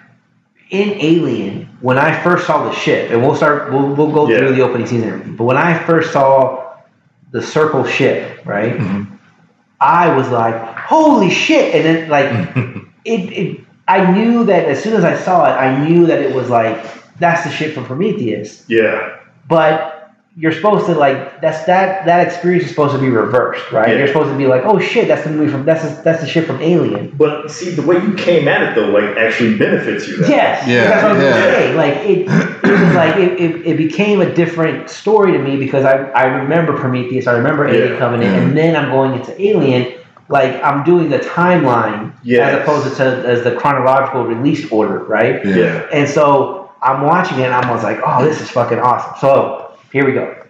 in 0.71 0.89
alien 0.99 1.65
when 1.81 1.97
i 1.97 2.23
first 2.23 2.47
saw 2.47 2.63
the 2.67 2.73
ship 2.73 3.11
and 3.11 3.21
we'll 3.21 3.35
start 3.35 3.71
we'll, 3.71 3.93
we'll 3.93 4.11
go 4.11 4.27
Yeah. 4.27 4.39
through 4.39 4.55
the 4.55 4.61
opening 4.61 4.87
scene 4.87 5.03
and 5.03 5.11
everything 5.11 5.35
but 5.35 5.43
when 5.43 5.57
i 5.57 5.77
first 5.85 6.11
saw 6.11 6.66
the 7.31 7.41
circle 7.41 7.83
ship 7.85 8.45
right 8.45 8.73
Mhm. 8.77 9.07
i 9.81 10.15
was 10.15 10.29
like 10.29 10.55
holy 10.77 11.29
shit 11.29 11.75
and 11.75 11.83
then 11.85 12.09
like 12.09 12.29
it, 13.05 13.31
it 13.33 13.61
I 13.89 14.11
knew 14.11 14.43
that 14.45 14.65
as 14.65 14.83
soon 14.83 14.95
as 14.95 15.05
I 15.05 15.15
saw 15.15 15.45
it, 15.45 15.53
I 15.55 15.87
knew 15.87 16.07
that 16.07 16.19
it 16.19 16.35
was 16.35 16.49
like 16.49 16.75
that's 17.19 17.45
the 17.45 17.49
shit 17.49 17.73
from 17.73 17.85
Prometheus. 17.85 18.65
Yeah. 18.67 19.19
But 19.47 19.96
you're 20.39 20.51
supposed 20.51 20.85
to 20.85 20.93
like 20.93 21.41
that's 21.41 21.65
that 21.65 22.05
that 22.05 22.27
experience 22.27 22.63
is 22.65 22.69
supposed 22.69 22.93
to 22.93 22.99
be 23.01 23.09
reversed, 23.09 23.71
right? 23.71 23.89
Yeah. 23.89 23.97
You're 23.97 24.07
supposed 24.07 24.29
to 24.29 24.37
be 24.37 24.45
like, 24.45 24.61
oh 24.65 24.77
shit, 24.79 25.07
that's 25.07 25.23
the 25.23 25.31
movie 25.31 25.51
from 25.51 25.65
that's 25.65 25.81
the, 25.83 26.01
that's 26.03 26.21
the 26.21 26.27
shit 26.27 26.45
from 26.45 26.61
Alien. 26.61 27.09
But 27.17 27.49
see, 27.49 27.71
the 27.71 27.81
way 27.81 27.95
you 27.95 28.13
came 28.13 28.47
at 28.47 28.61
it, 28.61 28.75
though, 28.75 28.89
like, 28.89 29.17
actually 29.17 29.57
benefits 29.57 30.07
you. 30.07 30.17
Then. 30.17 30.29
Yes, 30.29 30.67
Yeah, 30.67 30.83
that's 30.83 31.03
what 31.03 31.11
I 31.11 31.15
was 31.15 31.23
yeah. 31.23 31.33
say. 31.33 31.73
Like 31.75 31.95
it, 32.05 32.19
it 32.69 32.85
was 32.85 32.93
like 32.95 33.15
it, 33.17 33.39
it, 33.41 33.65
it 33.67 33.77
became 33.77 34.21
a 34.21 34.31
different 34.31 34.89
story 34.91 35.31
to 35.31 35.39
me 35.39 35.57
because 35.57 35.85
I 35.85 35.93
I 36.11 36.25
remember 36.25 36.77
Prometheus, 36.77 37.25
I 37.25 37.31
remember 37.31 37.67
Alien 37.67 37.93
Yeah. 37.93 37.97
Covenant, 37.99 38.31
Yeah. 38.31 38.41
and 38.43 38.55
then 38.57 38.75
I'm 38.75 38.91
going 38.91 39.13
into 39.19 39.41
Alien. 39.41 39.93
Like 40.29 40.61
I'm 40.61 40.83
doing 40.83 41.09
the 41.09 41.17
timeline 41.19 42.13
Yes. 42.21 42.53
as 42.53 42.61
opposed 42.61 42.97
to 42.97 43.03
as 43.27 43.43
the 43.43 43.55
chronological 43.55 44.23
release 44.25 44.69
order, 44.71 44.99
right? 45.05 45.43
Yeah. 45.43 45.55
Yeah. 45.55 45.87
And 45.91 46.07
so 46.07 46.69
I'm 46.83 47.01
watching 47.01 47.39
it 47.39 47.45
and 47.45 47.53
I 47.55 47.71
was 47.73 47.81
like, 47.83 47.99
oh, 48.05 48.23
this 48.23 48.39
is 48.39 48.51
fucking 48.51 48.77
awesome. 48.77 49.13
So 49.19 49.66
here 49.91 50.05
we 50.05 50.13
go. 50.13 50.45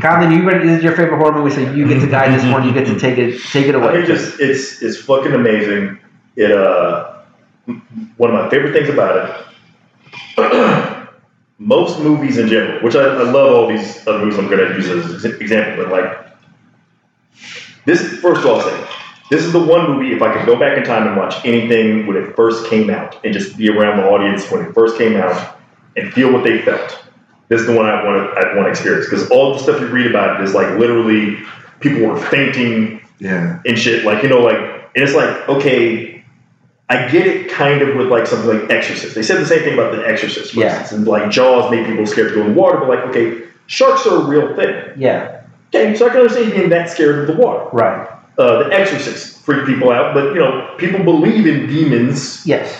Colin, 0.00 0.32
you 0.32 0.48
ready? 0.48 0.66
This 0.68 0.78
is 0.78 0.84
your 0.84 0.96
favorite 0.96 1.18
horror 1.18 1.32
movie, 1.42 1.54
so 1.54 1.60
you 1.72 1.86
get 1.86 2.00
to 2.00 2.06
guide 2.06 2.32
this 2.34 2.44
one. 2.50 2.64
You 2.66 2.72
get 2.72 2.86
to 2.86 2.98
take 2.98 3.18
it, 3.18 3.40
take 3.50 3.66
it 3.66 3.74
I 3.76 3.78
away. 3.78 3.98
mean, 3.98 4.06
just 4.06 4.40
it's 4.40 4.82
it's 4.82 4.98
fucking 4.98 5.32
amazing. 5.34 5.98
It 6.36 6.52
uh, 6.52 7.22
one 8.16 8.30
of 8.34 8.36
my 8.44 8.48
favorite 8.50 8.72
things 8.72 8.88
about 8.88 9.46
it. 10.38 10.38
most 11.58 12.00
movies 12.00 12.38
in 12.38 12.48
general, 12.48 12.82
which 12.82 12.96
I, 12.96 13.02
I 13.02 13.22
love 13.30 13.54
all 13.54 13.68
these 13.68 14.06
other 14.06 14.18
movies 14.20 14.38
I'm 14.38 14.48
going 14.48 14.66
to 14.68 14.74
use 14.74 14.88
as 14.88 15.24
an 15.24 15.40
example, 15.40 15.84
but 15.84 15.92
like 15.92 16.36
this. 17.84 18.00
First 18.20 18.40
of 18.42 18.46
all, 18.46 18.60
I'll 18.60 18.62
say 18.62 18.88
This 19.30 19.44
is 19.44 19.52
the 19.52 19.62
one 19.62 19.90
movie. 19.90 20.12
If 20.12 20.22
I 20.22 20.34
could 20.36 20.46
go 20.46 20.58
back 20.58 20.78
in 20.78 20.84
time 20.84 21.06
and 21.06 21.16
watch 21.16 21.44
anything 21.44 22.06
when 22.06 22.16
it 22.16 22.34
first 22.36 22.68
came 22.68 22.90
out, 22.90 23.24
and 23.24 23.32
just 23.34 23.56
be 23.56 23.68
around 23.70 23.98
the 23.98 24.04
audience 24.04 24.50
when 24.50 24.64
it 24.64 24.74
first 24.74 24.98
came 24.98 25.16
out, 25.16 25.58
and 25.96 26.12
feel 26.12 26.32
what 26.32 26.44
they 26.44 26.62
felt, 26.62 27.04
this 27.48 27.60
is 27.60 27.66
the 27.66 27.74
one 27.74 27.86
I 27.86 28.04
want 28.04 28.30
to 28.34 28.40
I 28.40 28.54
want 28.54 28.66
to 28.66 28.70
experience 28.70 29.06
because 29.06 29.28
all 29.30 29.52
the 29.52 29.58
stuff 29.58 29.80
you 29.80 29.86
read 29.88 30.06
about 30.06 30.40
it 30.40 30.44
is 30.44 30.54
like 30.54 30.78
literally 30.78 31.38
people 31.80 32.06
were 32.06 32.18
fainting 32.18 33.00
Yeah. 33.18 33.60
and 33.66 33.78
shit. 33.78 34.04
Like, 34.04 34.22
you 34.22 34.28
know, 34.28 34.40
like, 34.40 34.56
and 34.56 35.04
it's 35.04 35.14
like, 35.14 35.48
okay, 35.48 36.24
I 36.88 37.08
get 37.08 37.26
it 37.26 37.50
kind 37.50 37.82
of 37.82 37.96
with 37.96 38.08
like 38.08 38.26
something 38.26 38.60
like 38.60 38.70
Exorcist. 38.70 39.14
They 39.14 39.22
said 39.22 39.40
the 39.40 39.46
same 39.46 39.60
thing 39.60 39.74
about 39.74 39.94
The 39.94 40.06
Exorcist, 40.06 40.54
Yeah. 40.54 40.66
instance. 40.80 40.92
And 40.92 41.06
like 41.06 41.30
Jaws 41.30 41.70
made 41.70 41.86
people 41.86 42.06
scared 42.06 42.28
to 42.30 42.34
go 42.34 42.40
in 42.42 42.54
the 42.54 42.60
water, 42.60 42.78
but 42.78 42.88
like, 42.88 43.00
okay, 43.06 43.42
sharks 43.66 44.06
are 44.06 44.16
a 44.22 44.24
real 44.24 44.54
thing. 44.56 44.74
Yeah. 44.96 45.40
Okay, 45.74 45.94
so 45.96 46.06
I 46.06 46.10
can 46.10 46.18
understand 46.20 46.52
being 46.52 46.68
that 46.68 46.90
scared 46.90 47.18
of 47.20 47.26
the 47.34 47.42
water. 47.42 47.68
Right. 47.72 48.08
Uh, 48.38 48.64
the 48.64 48.72
Exorcist 48.74 49.40
freaked 49.44 49.66
people 49.66 49.90
out, 49.90 50.14
but 50.14 50.34
you 50.34 50.40
know, 50.40 50.74
people 50.78 51.02
believe 51.04 51.46
in 51.46 51.66
demons, 51.66 52.46
Yes. 52.46 52.76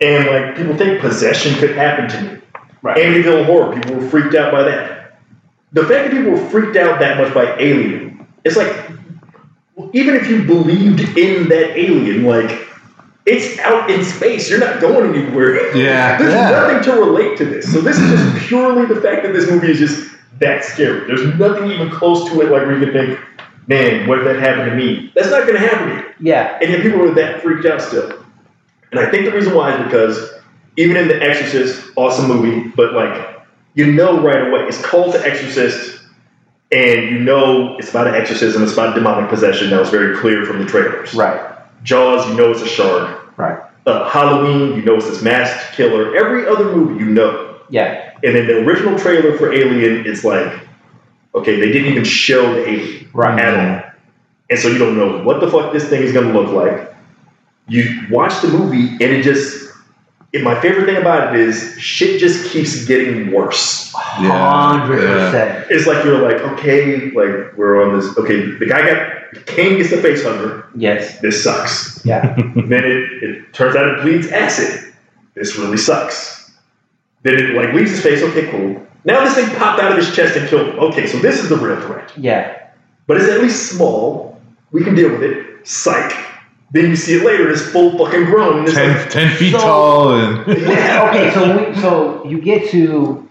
and 0.00 0.26
like 0.26 0.56
people 0.56 0.76
think 0.76 1.00
possession 1.00 1.54
could 1.56 1.74
happen 1.76 2.08
to 2.08 2.22
me. 2.34 2.40
Right. 2.86 2.98
Amityville 2.98 3.46
Horror, 3.46 3.74
people 3.74 3.96
were 3.96 4.08
freaked 4.08 4.36
out 4.36 4.52
by 4.52 4.62
that. 4.62 5.18
The 5.72 5.80
fact 5.82 6.08
that 6.08 6.10
people 6.12 6.30
were 6.30 6.50
freaked 6.50 6.76
out 6.76 7.00
that 7.00 7.18
much 7.18 7.34
by 7.34 7.56
Alien, 7.58 8.24
it's 8.44 8.56
like, 8.56 8.72
even 9.92 10.14
if 10.14 10.28
you 10.28 10.44
believed 10.44 11.00
in 11.18 11.48
that 11.48 11.76
alien, 11.76 12.22
like, 12.22 12.64
it's 13.26 13.58
out 13.58 13.90
in 13.90 14.04
space. 14.04 14.48
You're 14.48 14.60
not 14.60 14.80
going 14.80 15.16
anywhere. 15.16 15.76
Yeah, 15.76 16.16
There's 16.16 16.32
yeah. 16.32 16.50
nothing 16.50 16.84
to 16.84 17.00
relate 17.00 17.36
to 17.38 17.44
this. 17.44 17.72
So 17.72 17.80
this 17.80 17.98
is 17.98 18.08
just 18.08 18.46
purely 18.46 18.86
the 18.86 19.00
fact 19.00 19.24
that 19.24 19.32
this 19.32 19.50
movie 19.50 19.72
is 19.72 19.80
just 19.80 20.14
that 20.38 20.64
scary. 20.64 21.08
There's 21.08 21.26
nothing 21.36 21.72
even 21.72 21.90
close 21.90 22.30
to 22.30 22.40
it 22.40 22.52
like 22.52 22.62
where 22.62 22.78
you 22.78 22.84
can 22.84 22.92
think, 22.92 23.20
man, 23.66 24.06
what 24.06 24.20
if 24.20 24.24
that 24.26 24.38
happened 24.38 24.70
to 24.70 24.76
me? 24.76 25.10
That's 25.16 25.30
not 25.30 25.40
going 25.48 25.60
to 25.60 25.68
happen 25.68 25.88
to 25.88 25.94
you. 25.96 26.14
Yeah. 26.20 26.56
And 26.62 26.70
yet 26.70 26.82
people 26.82 27.02
are 27.02 27.14
that 27.14 27.42
freaked 27.42 27.66
out 27.66 27.82
still. 27.82 28.24
And 28.92 29.00
I 29.00 29.10
think 29.10 29.24
the 29.24 29.32
reason 29.32 29.56
why 29.56 29.76
is 29.76 29.84
because 29.84 30.35
even 30.76 30.96
in 30.96 31.08
The 31.08 31.20
Exorcist, 31.22 31.90
awesome 31.96 32.28
movie, 32.28 32.68
but 32.76 32.92
like 32.92 33.40
you 33.74 33.92
know 33.92 34.20
right 34.22 34.48
away, 34.48 34.60
it's 34.62 34.80
called 34.84 35.14
The 35.14 35.26
Exorcist, 35.26 36.00
and 36.72 37.02
you 37.10 37.18
know 37.18 37.76
it's 37.78 37.90
about 37.90 38.06
an 38.06 38.14
exorcism, 38.14 38.62
it's 38.62 38.72
about 38.72 38.94
demonic 38.94 39.28
possession. 39.30 39.70
That 39.70 39.80
was 39.80 39.90
very 39.90 40.16
clear 40.18 40.44
from 40.44 40.58
the 40.58 40.66
trailers. 40.66 41.14
Right. 41.14 41.40
Jaws, 41.82 42.28
you 42.28 42.34
know 42.34 42.50
it's 42.50 42.62
a 42.62 42.66
shark. 42.68 43.36
Right. 43.38 43.58
Uh, 43.86 44.08
Halloween, 44.10 44.76
you 44.76 44.82
know 44.82 44.96
it's 44.96 45.08
this 45.08 45.22
masked 45.22 45.74
killer. 45.74 46.16
Every 46.16 46.46
other 46.46 46.64
movie, 46.74 46.98
you 47.04 47.10
know. 47.10 47.60
Yeah. 47.68 48.12
And 48.24 48.34
then 48.34 48.46
the 48.46 48.64
original 48.64 48.98
trailer 48.98 49.36
for 49.36 49.52
Alien, 49.52 50.06
it's 50.06 50.24
like, 50.24 50.60
okay, 51.34 51.60
they 51.60 51.70
didn't 51.70 51.92
even 51.92 52.04
show 52.04 52.54
the 52.54 52.68
alien 52.68 53.10
Right. 53.12 53.38
at 53.38 53.54
all. 53.54 53.90
And 54.50 54.58
so 54.58 54.68
you 54.68 54.78
don't 54.78 54.96
know 54.96 55.22
what 55.22 55.40
the 55.40 55.50
fuck 55.50 55.72
this 55.72 55.88
thing 55.88 56.02
is 56.02 56.12
going 56.12 56.32
to 56.32 56.38
look 56.40 56.52
like. 56.52 56.94
You 57.68 58.06
watch 58.10 58.40
the 58.42 58.48
movie, 58.48 58.92
and 58.92 59.02
it 59.02 59.22
just. 59.22 59.65
And 60.36 60.44
my 60.44 60.60
favorite 60.60 60.84
thing 60.86 60.96
about 60.96 61.34
it 61.34 61.40
is 61.40 61.74
shit 61.78 62.20
just 62.20 62.50
keeps 62.50 62.84
getting 62.84 63.32
worse. 63.32 63.92
Yeah, 64.20 64.78
Hundred 64.78 65.00
percent. 65.00 65.66
It's 65.70 65.86
like 65.86 66.04
you're 66.04 66.20
like, 66.20 66.40
okay, 66.52 67.10
like 67.10 67.56
we're 67.56 67.82
on 67.82 67.98
this. 67.98 68.16
Okay, 68.18 68.52
the 68.58 68.66
guy 68.66 68.86
got 68.86 69.46
Kane 69.46 69.78
gets 69.78 69.90
the 69.90 70.00
face 70.00 70.22
hugger. 70.22 70.68
Yes. 70.74 71.18
This 71.20 71.42
sucks. 71.42 72.04
Yeah. 72.04 72.34
then 72.56 72.84
it, 72.84 73.22
it 73.22 73.52
turns 73.52 73.76
out 73.76 73.98
it 73.98 74.02
bleeds 74.02 74.28
acid. 74.28 74.94
This 75.34 75.56
really 75.56 75.76
sucks. 75.76 76.52
Then 77.22 77.34
it 77.34 77.54
like 77.54 77.74
leaves 77.74 77.90
his 77.90 78.02
face. 78.02 78.22
Okay, 78.22 78.50
cool. 78.50 78.86
Now 79.04 79.24
this 79.24 79.34
thing 79.34 79.48
popped 79.56 79.80
out 79.82 79.92
of 79.92 79.98
his 79.98 80.14
chest 80.14 80.36
and 80.36 80.48
killed 80.48 80.68
him. 80.68 80.78
Okay, 80.78 81.06
so 81.06 81.18
this 81.18 81.42
is 81.42 81.48
the 81.48 81.56
real 81.56 81.80
threat. 81.80 82.12
Yeah. 82.16 82.68
But 83.06 83.18
it's 83.18 83.30
at 83.30 83.40
least 83.40 83.70
small. 83.70 84.40
We 84.72 84.84
can 84.84 84.94
deal 84.94 85.10
with 85.10 85.22
it. 85.22 85.66
Psych. 85.66 86.12
Then 86.72 86.90
you 86.90 86.96
see 86.96 87.14
it 87.16 87.24
later. 87.24 87.50
It's 87.50 87.62
full 87.62 87.96
fucking 87.96 88.24
grown. 88.24 88.60
And 88.60 88.68
it's 88.68 88.76
like, 88.76 89.10
10, 89.10 89.28
10 89.28 89.36
feet 89.36 89.52
So- 89.52 89.58
tall 89.58 90.14
and 90.18 90.46
Yeah, 90.62 91.08
okay, 91.08 91.30
so 91.32 91.56
we, 91.70 91.80
so 91.80 92.24
you 92.26 92.40
get 92.40 92.70
to 92.70 93.28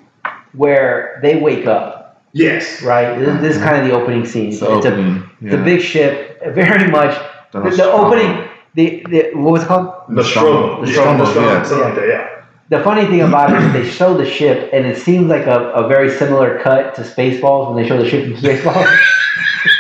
where 0.54 1.20
they 1.22 1.36
wake 1.40 1.68
up, 1.68 2.22
yes. 2.32 2.82
right? 2.82 3.20
This, 3.20 3.42
this 3.42 3.56
is 3.56 3.62
mm-hmm. 3.62 3.70
kind 3.70 3.82
of 3.82 3.88
the 3.90 3.94
opening 3.94 4.26
scene. 4.26 4.48
it's 4.48 4.62
It's, 4.62 4.62
the 4.62 4.70
a 4.70 4.78
opening. 4.78 5.30
it's 5.42 5.54
a 5.54 5.58
big 5.58 5.82
ship, 5.82 6.42
very 6.54 6.90
much. 6.90 7.14
The, 7.52 7.60
the 7.60 7.70
Nostromo. 7.70 8.06
opening, 8.06 8.50
the, 8.76 9.06
the 9.10 9.32
what 9.34 9.52
was 9.52 9.64
it 9.64 9.68
called? 9.68 10.10
Nostromo. 10.10 10.82
Nostromo, 10.82 11.18
Nostromo, 11.18 11.48
yeah. 11.48 11.64
Something 11.64 11.86
like 11.88 11.96
that, 11.96 12.08
yeah. 12.08 12.32
The 12.70 12.82
funny 12.84 13.06
thing 13.06 13.22
about 13.22 13.52
it 13.54 13.62
is 13.62 13.74
they 13.74 13.90
show 13.90 14.18
the 14.18 14.26
ship, 14.30 14.70
and 14.74 14.86
it 14.88 14.98
seems 14.98 15.28
like 15.28 15.46
a, 15.46 15.70
a 15.72 15.88
very 15.88 16.10
similar 16.10 16.60
cut 16.60 16.96
to 16.96 17.02
Spaceballs 17.02 17.68
when 17.74 17.82
they 17.82 17.88
show 17.88 18.02
the 18.02 18.10
ship 18.10 18.24
from 18.26 18.34
Spaceballs. 18.44 18.98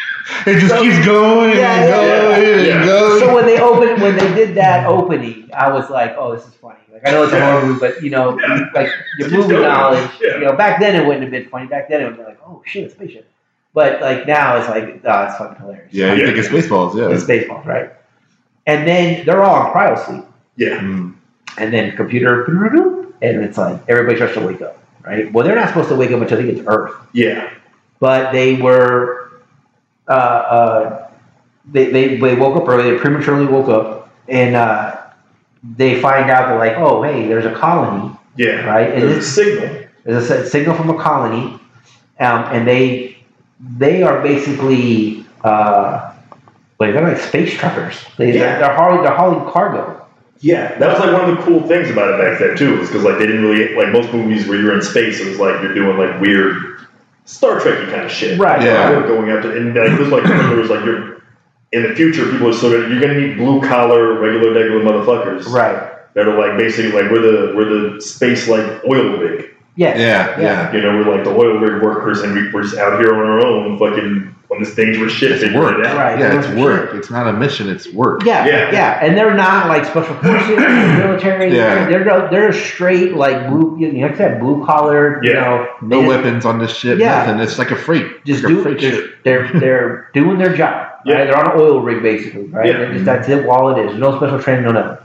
It 0.48 0.60
just 0.60 0.70
So- 0.70 0.82
keeps 0.82 1.06
going 1.06 1.58
Yeah, 1.58 1.74
and 1.76 1.89
yeah, 1.89 2.22
going 2.22 2.66
yeah. 2.66 2.76
and 2.78 2.86
going. 2.86 3.20
so 3.20 3.36
when 3.36 3.46
they 3.46 3.60
opened, 3.60 4.02
when 4.02 4.16
they 4.18 4.34
did 4.36 4.56
that 4.56 4.86
opening, 4.88 5.50
I 5.54 5.72
was 5.72 5.89
like, 5.89 6.16
"Oh, 6.18 6.36
this 6.36 6.46
is 6.48 6.54
funny." 6.56 6.76
Like 6.93 7.08
I 7.08 7.12
know 7.12 7.24
it's 7.24 7.34
a 7.34 7.39
horror 7.43 7.66
movie, 7.66 7.80
but 7.80 8.02
you 8.04 8.10
know, 8.12 8.38
Yeah. 8.39 8.66
like 8.76 8.89
your 9.20 9.30
Just 9.30 9.50
movie 9.50 9.62
knowledge. 9.64 10.10
Yeah. 10.22 10.36
You 10.36 10.46
know, 10.46 10.54
back 10.54 10.80
then 10.80 10.96
it 10.96 11.06
wouldn't 11.06 11.24
have 11.24 11.32
been 11.32 11.50
funny. 11.50 11.66
Back 11.68 11.89
then 11.89 12.02
it 12.02 12.06
would 12.06 12.18
be 12.18 12.24
like, 12.24 12.38
"Oh 12.48 12.62
shit, 12.66 12.86
a 12.88 12.89
spaceship." 12.89 13.28
But 13.74 14.02
like 14.02 14.26
now 14.28 14.56
it's 14.58 14.70
like, 14.70 14.84
oh, 15.04 15.24
it's 15.24 15.36
fucking 15.38 15.58
hilarious. 15.60 15.88
yeah, 15.91 16.14
you 16.14 16.20
Yeah. 16.22 16.26
think 16.28 16.38
it's 16.38 16.48
Spaceballs. 16.48 16.96
yeah. 16.96 17.10
it's 17.10 17.24
Spaceballs, 17.26 17.66
right? 17.66 17.91
And 18.68 18.88
then 18.88 19.26
they're 19.26 19.43
all 19.43 19.66
in 19.68 19.74
cryo 19.74 19.98
sleep, 20.06 20.24
Yeah. 20.58 20.78
Mm. 20.80 21.14
and 21.58 21.74
then 21.74 21.96
computer, 21.98 22.46
and 23.22 23.43
it's 23.43 23.58
like 23.58 23.78
everybody 23.88 24.16
starts 24.16 24.34
to 24.36 24.41
wake 24.46 24.62
up, 24.62 24.78
right? 25.06 25.32
Well, 25.34 25.46
they're 25.46 25.56
not 25.56 25.68
supposed 25.70 25.89
to 25.89 25.96
wake 25.96 26.12
up 26.12 26.22
until 26.22 26.38
they 26.38 26.46
get 26.46 26.64
to 26.64 26.68
Earth. 26.70 26.91
Yeah. 27.14 27.50
but 28.02 28.32
they 28.34 28.56
were 28.56 29.25
uh, 30.08 30.12
uh, 30.12 31.12
they, 31.72 31.91
they 31.91 32.18
they 32.18 32.36
woke 32.36 32.56
up 32.62 32.68
early. 32.68 32.91
They 32.91 32.97
prematurely 32.97 33.45
woke 33.45 33.70
up, 33.70 34.10
and 34.28 34.56
uh, 34.56 35.01
they 35.64 35.99
find 36.01 36.30
out 36.30 36.49
that 36.49 36.58
like, 36.58 36.78
oh 36.78 37.01
hey, 37.03 37.28
there's 37.28 37.45
a 37.45 37.53
colony, 37.56 38.16
Yeah. 38.36 38.66
right? 38.66 38.91
And 38.93 39.01
There's 39.03 39.26
a 39.26 39.30
signal. 39.30 39.84
there's 40.03 40.30
a 40.30 40.49
signal 40.49 40.76
from 40.76 40.89
a 40.91 41.01
colony, 41.01 41.60
um, 42.20 42.43
and 42.53 42.68
they 42.68 43.18
they 43.78 44.03
are 44.03 44.22
basically 44.22 45.26
uh, 45.43 46.14
like 46.80 46.93
they're 46.93 47.08
like 47.08 47.18
space 47.18 47.53
truckers. 47.53 48.03
They, 48.18 48.34
Yeah. 48.34 48.39
they're, 48.39 48.60
they're 48.60 48.76
hauling 48.76 49.03
they're 49.03 49.16
hauling 49.16 49.51
cargo. 49.51 50.01
Yeah, 50.41 50.78
that 50.78 50.88
was 50.89 50.99
like 50.99 51.14
one 51.20 51.30
of 51.32 51.38
the 51.38 51.43
cool 51.43 51.68
things 51.68 51.89
about 51.89 52.14
it 52.14 52.20
back 52.24 52.38
then 52.39 52.56
too, 52.58 52.80
is 52.82 52.89
because 52.89 53.03
like 53.03 53.18
they 53.18 53.26
didn't 53.26 53.41
really 53.43 53.74
like 53.74 53.91
most 53.91 54.14
movies 54.14 54.47
where 54.47 54.60
you're 54.60 54.76
in 54.76 54.82
space. 54.84 55.20
It 55.20 55.28
was 55.30 55.39
like 55.39 55.62
you're 55.64 55.74
doing 55.74 55.97
like 55.97 56.20
weird 56.22 56.85
Star 57.26 57.60
Trekky 57.60 57.90
kind 57.92 58.06
of 58.06 58.12
shit. 58.12 58.40
Right. 58.40 58.62
Yeah. 58.62 58.92
You're 58.92 59.08
going 59.08 59.30
after, 59.30 59.56
and 59.58 59.76
like, 59.76 59.90
this 59.92 60.00
was 60.00 60.10
like 60.10 60.24
there 60.24 60.56
was 60.58 60.70
like 60.70 60.86
you're 60.86 61.24
in 61.72 61.84
the 61.84 61.96
future. 61.96 62.30
People 62.32 62.50
are 62.50 62.54
still 62.54 62.72
gonna, 62.72 62.88
you're 62.94 63.02
gonna 63.02 63.20
need 63.20 63.38
blue 63.38 63.62
collar, 63.62 64.20
regular, 64.20 64.54
regular 64.54 64.82
motherfuckers 64.84 65.46
Right. 65.48 65.92
that 66.14 66.28
are 66.28 66.38
like 66.38 66.58
basically 66.58 66.92
like 66.92 67.12
we're 67.12 67.22
the 67.22 67.56
we're 67.56 67.94
the 67.94 68.02
space 68.02 68.48
like 68.48 68.84
oil 68.86 69.18
rig. 69.18 69.50
Yes. 69.76 70.00
Yeah, 70.00 70.40
yeah. 70.40 70.72
You 70.74 70.82
know, 70.82 70.98
we're 70.98 71.14
like 71.16 71.24
the 71.26 71.32
oil 71.36 71.58
rig 71.58 71.82
workers, 71.84 72.22
and 72.22 72.34
we, 72.36 72.52
we're 72.54 72.64
just 72.64 72.78
out 72.78 73.00
here 73.00 73.14
on 73.14 73.20
our 73.30 73.46
own, 73.46 73.78
fucking 73.78 74.35
on 74.56 74.64
this 74.64 74.74
dangerous 74.76 75.14
shit. 75.14 75.32
It's 75.32 75.53
work. 75.56 75.78
it. 75.80 75.84
Right. 75.95 76.20
Yeah, 76.20 76.39
it's 76.39 76.47
work. 76.60 76.93
It's 76.95 77.10
not 77.12 77.28
a 77.28 77.34
mission, 77.34 77.70
it's 77.70 77.88
work. 77.91 78.24
Yeah, 78.26 78.45
Yeah. 78.45 78.72
yeah, 78.72 78.99
and 79.01 79.16
they're 79.18 79.34
not 79.34 79.68
like 79.68 79.86
special 79.86 80.16
forces, 80.16 80.58
military. 80.58 81.56
Yeah. 81.56 81.88
They're 81.89 82.03
they're 82.03 82.30
they're 82.30 82.53
straight 82.53 83.16
like 83.16 83.47
blue, 83.49 83.78
you 83.80 83.91
know, 83.91 84.01
like 84.08 84.16
I 84.16 84.18
said, 84.18 84.39
blue 84.39 84.66
collar. 84.66 85.24
You 85.24 85.34
Yeah. 85.34 85.41
know, 85.41 85.68
No 85.82 86.01
native- 86.01 86.08
weapons 86.08 86.45
on 86.45 86.60
this 86.60 86.76
ship, 86.76 86.99
Yeah. 86.99 87.26
nothing. 87.26 87.39
It's 87.41 87.60
like 87.60 87.72
a 87.72 87.76
freight. 87.76 88.26
Just 88.26 88.43
like 88.43 88.51
a 88.53 88.56
do 88.56 88.64
freight 88.64 88.80
just, 88.80 88.95
ship. 88.97 89.16
they're 89.24 89.47
they're 89.60 90.10
doing 90.14 90.38
their 90.38 90.56
job. 90.56 90.89
Yeah. 91.06 91.16
Right? 91.16 91.24
They're 91.26 91.38
on 91.38 91.51
an 91.51 91.60
oil 91.62 91.82
rig 91.82 92.01
basically, 92.01 92.45
right? 92.45 92.68
Yeah. 92.68 92.91
Just, 92.93 93.06
that's 93.06 93.30
it. 93.30 93.45
All 93.47 93.76
it 93.78 93.86
is. 93.89 93.97
No 93.97 94.16
special 94.18 94.39
training, 94.41 94.66
no 94.66 94.72
nothing. 94.72 94.97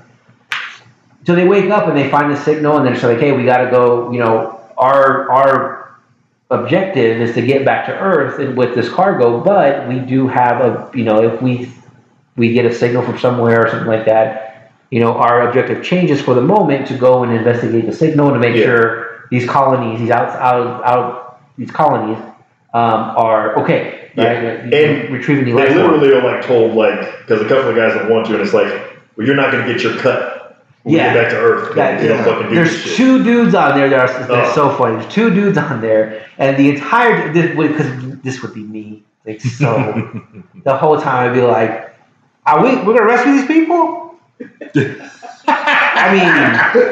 So 1.26 1.34
they 1.34 1.46
wake 1.46 1.68
up 1.70 1.86
and 1.86 1.96
they 1.96 2.08
find 2.08 2.32
the 2.32 2.36
signal, 2.36 2.78
and 2.78 2.86
they're 2.86 2.94
just 2.94 3.04
like, 3.04 3.18
"Hey, 3.18 3.32
we 3.32 3.44
got 3.44 3.58
to 3.58 3.70
go." 3.70 4.10
You 4.10 4.20
know, 4.20 4.58
our 4.78 5.30
our 5.30 5.79
objective 6.50 7.20
is 7.20 7.34
to 7.34 7.42
get 7.42 7.64
back 7.64 7.86
to 7.86 7.92
Earth 7.98 8.38
and 8.40 8.56
with 8.56 8.74
this 8.74 8.88
cargo, 8.88 9.40
but 9.40 9.88
we 9.88 9.98
do 10.00 10.26
have 10.28 10.60
a 10.60 10.90
you 10.94 11.04
know 11.04 11.22
if 11.22 11.40
we 11.42 11.72
we 12.36 12.52
get 12.52 12.64
a 12.64 12.74
signal 12.74 13.02
from 13.02 13.18
somewhere 13.18 13.64
or 13.66 13.68
something 13.70 13.88
like 13.88 14.06
that, 14.06 14.72
you 14.90 15.00
know, 15.00 15.14
our 15.14 15.48
objective 15.48 15.84
changes 15.84 16.20
for 16.20 16.34
the 16.34 16.40
moment 16.40 16.86
to 16.88 16.96
go 16.96 17.22
and 17.22 17.32
investigate 17.32 17.86
the 17.86 17.92
signal 17.92 18.32
and 18.32 18.34
to 18.42 18.48
make 18.48 18.56
Yeah. 18.56 18.64
sure 18.66 19.26
these 19.30 19.46
colonies, 19.48 19.98
these 20.00 20.10
out 20.10 20.28
out 20.40 20.84
out 20.84 21.40
these 21.58 21.70
colonies 21.70 22.18
um, 22.74 23.14
are 23.16 23.58
okay. 23.62 24.10
Yeah. 24.16 24.24
Right? 24.24 24.74
And 24.74 25.12
retrieving 25.12 25.44
the 25.44 25.52
They 25.52 25.68
life 25.68 25.74
form. 25.74 26.00
literally 26.00 26.14
are 26.14 26.22
like 26.22 26.44
told 26.44 26.74
like 26.74 27.00
because 27.20 27.40
a 27.42 27.48
couple 27.48 27.68
of 27.70 27.76
guys 27.76 27.94
don't 27.94 28.08
want 28.10 28.26
to, 28.26 28.32
and 28.34 28.42
it's 28.42 28.54
like, 28.54 28.72
well, 29.16 29.26
you're 29.26 29.36
not 29.36 29.52
going 29.52 29.66
to 29.66 29.72
get 29.72 29.82
your 29.82 29.96
cut 29.98 30.39
when 30.82 30.94
Yeah. 30.94 31.12
get 31.14 31.22
back 31.22 31.30
to 31.32 31.36
Earth. 31.38 31.76
Yeah, 31.76 32.00
yeah. 32.02 32.24
fucking 32.24 32.48
do 32.48 32.54
There's 32.54 32.76
shit. 32.76 32.96
two 32.96 33.22
dudes 33.24 33.54
on 33.54 33.76
there 33.78 33.88
that 33.88 34.00
are 34.00 34.26
that 34.26 34.30
are 34.30 34.44
Oh. 34.46 34.52
so 34.54 34.70
funny. 34.70 34.96
There's 34.96 35.12
two 35.12 35.30
dudes 35.30 35.58
on 35.58 35.80
there, 35.80 36.22
and 36.38 36.56
the 36.56 36.70
entire 36.70 37.32
this 37.32 37.54
because 37.56 38.16
this 38.22 38.42
would 38.42 38.54
be 38.54 38.62
me. 38.62 39.02
Like 39.26 39.40
so, 39.40 40.10
the 40.64 40.76
whole 40.76 40.98
time 41.00 41.30
I'd 41.30 41.34
be 41.34 41.42
like, 41.42 41.94
"Are 42.46 42.62
we? 42.62 42.76
We're 42.76 42.94
gonna 42.94 43.04
rescue 43.04 43.32
these 43.32 43.46
people?" 43.46 44.14
I 45.52 46.12
mean, 46.12 46.90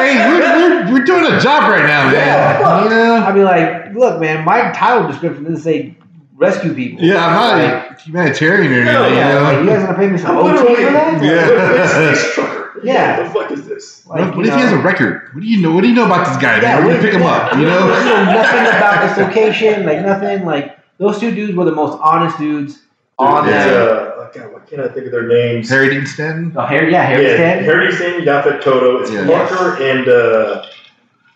hey, 0.00 0.28
we're, 0.28 0.40
we're, 0.56 0.92
we're 0.94 1.04
doing 1.04 1.24
a 1.32 1.38
job 1.40 1.70
right 1.70 1.86
now, 1.86 2.04
man. 2.10 2.14
Yeah. 2.14 2.82
You 2.84 2.90
know? 2.90 3.14
I'd 3.24 3.34
be 3.34 3.42
like, 3.44 3.94
"Look, 3.94 4.20
man, 4.20 4.44
my 4.44 4.72
title 4.72 5.06
description 5.06 5.44
doesn't 5.44 5.60
say 5.62 5.94
rescue 6.40 6.74
people. 6.74 7.04
Yeah, 7.04 7.24
I'm 7.26 7.32
not 7.34 7.52
Like, 7.90 7.98
a 7.98 8.02
humanitarian 8.02 8.72
or 8.72 8.76
anything. 8.76 8.86
Hell 8.94 9.10
you 9.10 9.16
yeah, 9.16 9.34
know? 9.34 9.42
like, 9.42 9.58
you 9.60 9.66
guys 9.66 9.82
gonna 9.84 9.98
pay 9.98 10.08
me 10.08 10.18
some 10.18 10.36
I'm 10.38 10.44
OT 10.44 10.52
literally 10.52 10.84
for 10.86 10.92
that? 10.92 11.22
Yeah. 11.22 11.84
a 11.84 11.88
space 12.16 12.34
trucker. 12.34 12.80
Yeah. 12.82 13.18
What 13.20 13.24
the 13.32 13.40
fuck 13.40 13.50
is 13.52 13.66
this? 13.68 14.06
Like, 14.06 14.20
what 14.20 14.36
what 14.38 14.46
you 14.46 14.52
if 14.52 14.56
he 14.56 14.62
has 14.62 14.72
a 14.72 14.78
record? 14.78 15.28
What 15.34 15.42
do 15.42 15.46
you 15.46 15.60
know? 15.60 15.72
What 15.72 15.82
do 15.82 15.88
you 15.88 15.94
know 15.94 16.06
about 16.06 16.26
this 16.26 16.36
guy? 16.42 16.60
man? 16.60 16.84
We're 16.84 16.92
gonna 16.92 17.02
pick 17.02 17.12
him 17.14 17.22
up. 17.22 17.52
You 17.54 17.60
You 17.60 17.66
know 17.66 17.80
know? 17.86 18.24
nothing 18.24 18.66
about 18.76 19.06
this 19.06 19.18
location, 19.26 19.84
like 19.86 20.00
nothing. 20.00 20.44
Like 20.46 20.78
those 20.98 21.18
two 21.20 21.30
dudes 21.34 21.54
were 21.56 21.64
the 21.66 21.72
most 21.74 21.98
honest 22.02 22.38
dudes 22.38 22.82
on 23.18 23.44
It's, 23.46 23.52
that. 23.52 23.68
uh, 23.74 24.12
oh 24.16 24.30
God, 24.34 24.52
why 24.54 24.60
can't 24.60 24.80
I 24.80 24.88
think 24.88 25.06
of 25.06 25.12
their 25.12 25.26
names? 25.28 25.68
Harry 25.68 25.90
Dean 25.90 26.06
Stanton. 26.06 26.52
Oh, 26.56 26.64
Harry, 26.64 26.90
yeah, 26.90 27.02
Harry 27.04 27.26
yeah, 27.26 27.34
Stanton. 27.34 27.64
Harry 27.66 27.92
Stanton, 27.92 28.22
Yaphet 28.24 28.62
Kotto. 28.62 29.02
It's 29.02 29.10
Yeah. 29.10 29.26
Parker 29.26 29.82
and 29.82 30.08
uh, 30.08 30.66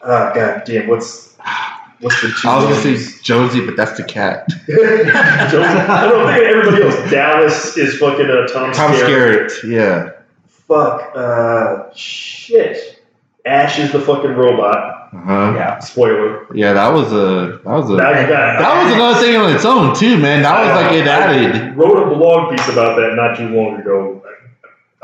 ah, 0.03 0.33
God 0.35 0.63
damn, 0.65 0.87
what's 0.89 1.34
what's 2.05 2.21
the 2.23 2.29
two? 2.29 2.49
I 2.49 2.57
was 2.57 2.65
gonna 2.83 2.97
say 2.99 3.19
Jonesy, 3.23 3.65
but 3.65 3.77
that's 3.77 3.97
the 3.97 4.05
cat. 4.05 4.49
Jones- 4.49 4.69
I 5.91 6.07
don't 6.09 6.27
think 6.33 6.45
everybody 6.45 6.83
else. 6.85 7.11
Dallas 7.11 7.77
is 7.77 7.99
fucking 7.99 8.31
uh, 8.31 8.47
Tom, 8.47 8.73
Tom 8.73 8.93
Skerritt. 8.93 9.51
Skerritt. 9.51 9.71
Yeah. 9.71 10.11
Fuck. 10.69 11.13
Uh, 11.17 11.93
shit. 11.95 13.03
Ash 13.47 13.79
is 13.79 13.93
the 13.93 14.01
fucking 14.01 14.31
robot. 14.33 15.11
Uh-huh. 15.15 15.53
Yeah, 15.55 15.79
Spoiler. 15.79 16.47
Yeah, 16.55 16.73
that 16.73 16.89
was 16.93 17.13
a 17.13 17.61
that 17.63 17.65
was 17.67 17.91
a 17.91 17.95
That, 17.97 18.29
that, 18.29 18.59
that 18.59 18.85
was 18.85 18.93
another 18.95 19.21
thing 19.21 19.37
on 19.37 19.55
its 19.55 19.65
own 19.65 19.95
too, 19.95 20.17
man. 20.19 20.43
That 20.43 20.59
was 20.61 20.83
like 20.83 20.95
it 20.97 21.07
I 21.07 21.37
added. 21.37 21.77
wrote 21.77 22.03
a 22.11 22.17
blog 22.17 22.51
piece 22.57 22.69
about 22.69 22.97
that 22.97 23.15
not 23.15 23.37
too 23.37 23.49
long 23.51 23.79
ago. 23.81 24.24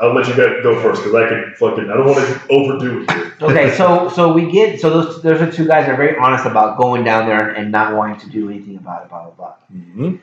I'll 0.01 0.13
let 0.13 0.27
you 0.27 0.35
guys 0.35 0.63
go 0.63 0.81
first 0.81 1.03
because 1.03 1.13
I 1.13 1.29
can 1.29 1.53
fucking. 1.57 1.89
I 1.89 1.93
don't 1.95 2.07
want 2.07 2.17
to 2.17 2.47
overdo 2.49 3.01
it 3.03 3.11
here. 3.11 3.33
okay, 3.41 3.75
so 3.77 4.09
so 4.09 4.33
we 4.33 4.51
get 4.51 4.81
so 4.81 4.89
those 4.89 5.21
those 5.21 5.39
are 5.39 5.51
two 5.51 5.67
guys 5.67 5.85
that 5.85 5.91
are 5.91 5.97
very 5.97 6.17
honest 6.17 6.45
about 6.45 6.79
going 6.79 7.03
down 7.03 7.27
there 7.27 7.49
and 7.51 7.71
not 7.71 7.95
wanting 7.95 8.19
to 8.21 8.29
do 8.29 8.49
anything 8.49 8.77
about 8.77 9.03
it. 9.03 9.09
Blah 9.09 9.25
blah 9.25 9.31
blah. 9.31 9.53
Mhm. 9.71 10.19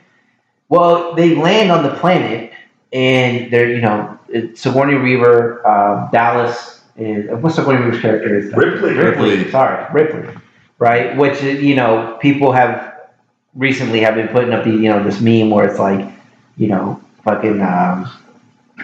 Well, 0.67 1.15
they 1.15 1.33
land 1.33 1.71
on 1.71 1.83
the 1.83 1.93
planet, 1.95 2.51
and 2.91 3.51
they're 3.51 3.69
you 3.73 3.81
know 3.81 4.19
it's 4.27 4.59
Sigourney 4.61 4.95
Weaver, 4.95 5.65
um, 5.65 6.09
Dallas, 6.11 6.83
and 6.97 7.41
what's 7.41 7.55
Sigourney 7.55 7.85
Weaver's 7.85 8.01
character? 8.01 8.37
Is 8.37 8.53
Ripley. 8.53 8.93
Ripley. 8.95 9.49
Sorry, 9.49 9.85
Ripley. 9.93 10.35
Right, 10.77 11.15
which 11.15 11.41
you 11.41 11.75
know 11.75 12.17
people 12.19 12.51
have 12.51 12.95
recently 13.55 14.01
have 14.01 14.15
been 14.15 14.27
putting 14.27 14.51
up 14.51 14.65
the 14.65 14.71
you 14.71 14.89
know 14.89 15.03
this 15.03 15.21
meme 15.21 15.49
where 15.49 15.65
it's 15.69 15.79
like 15.79 16.05
you 16.57 16.67
know 16.67 17.01
fucking 17.23 17.61
um, 17.61 18.09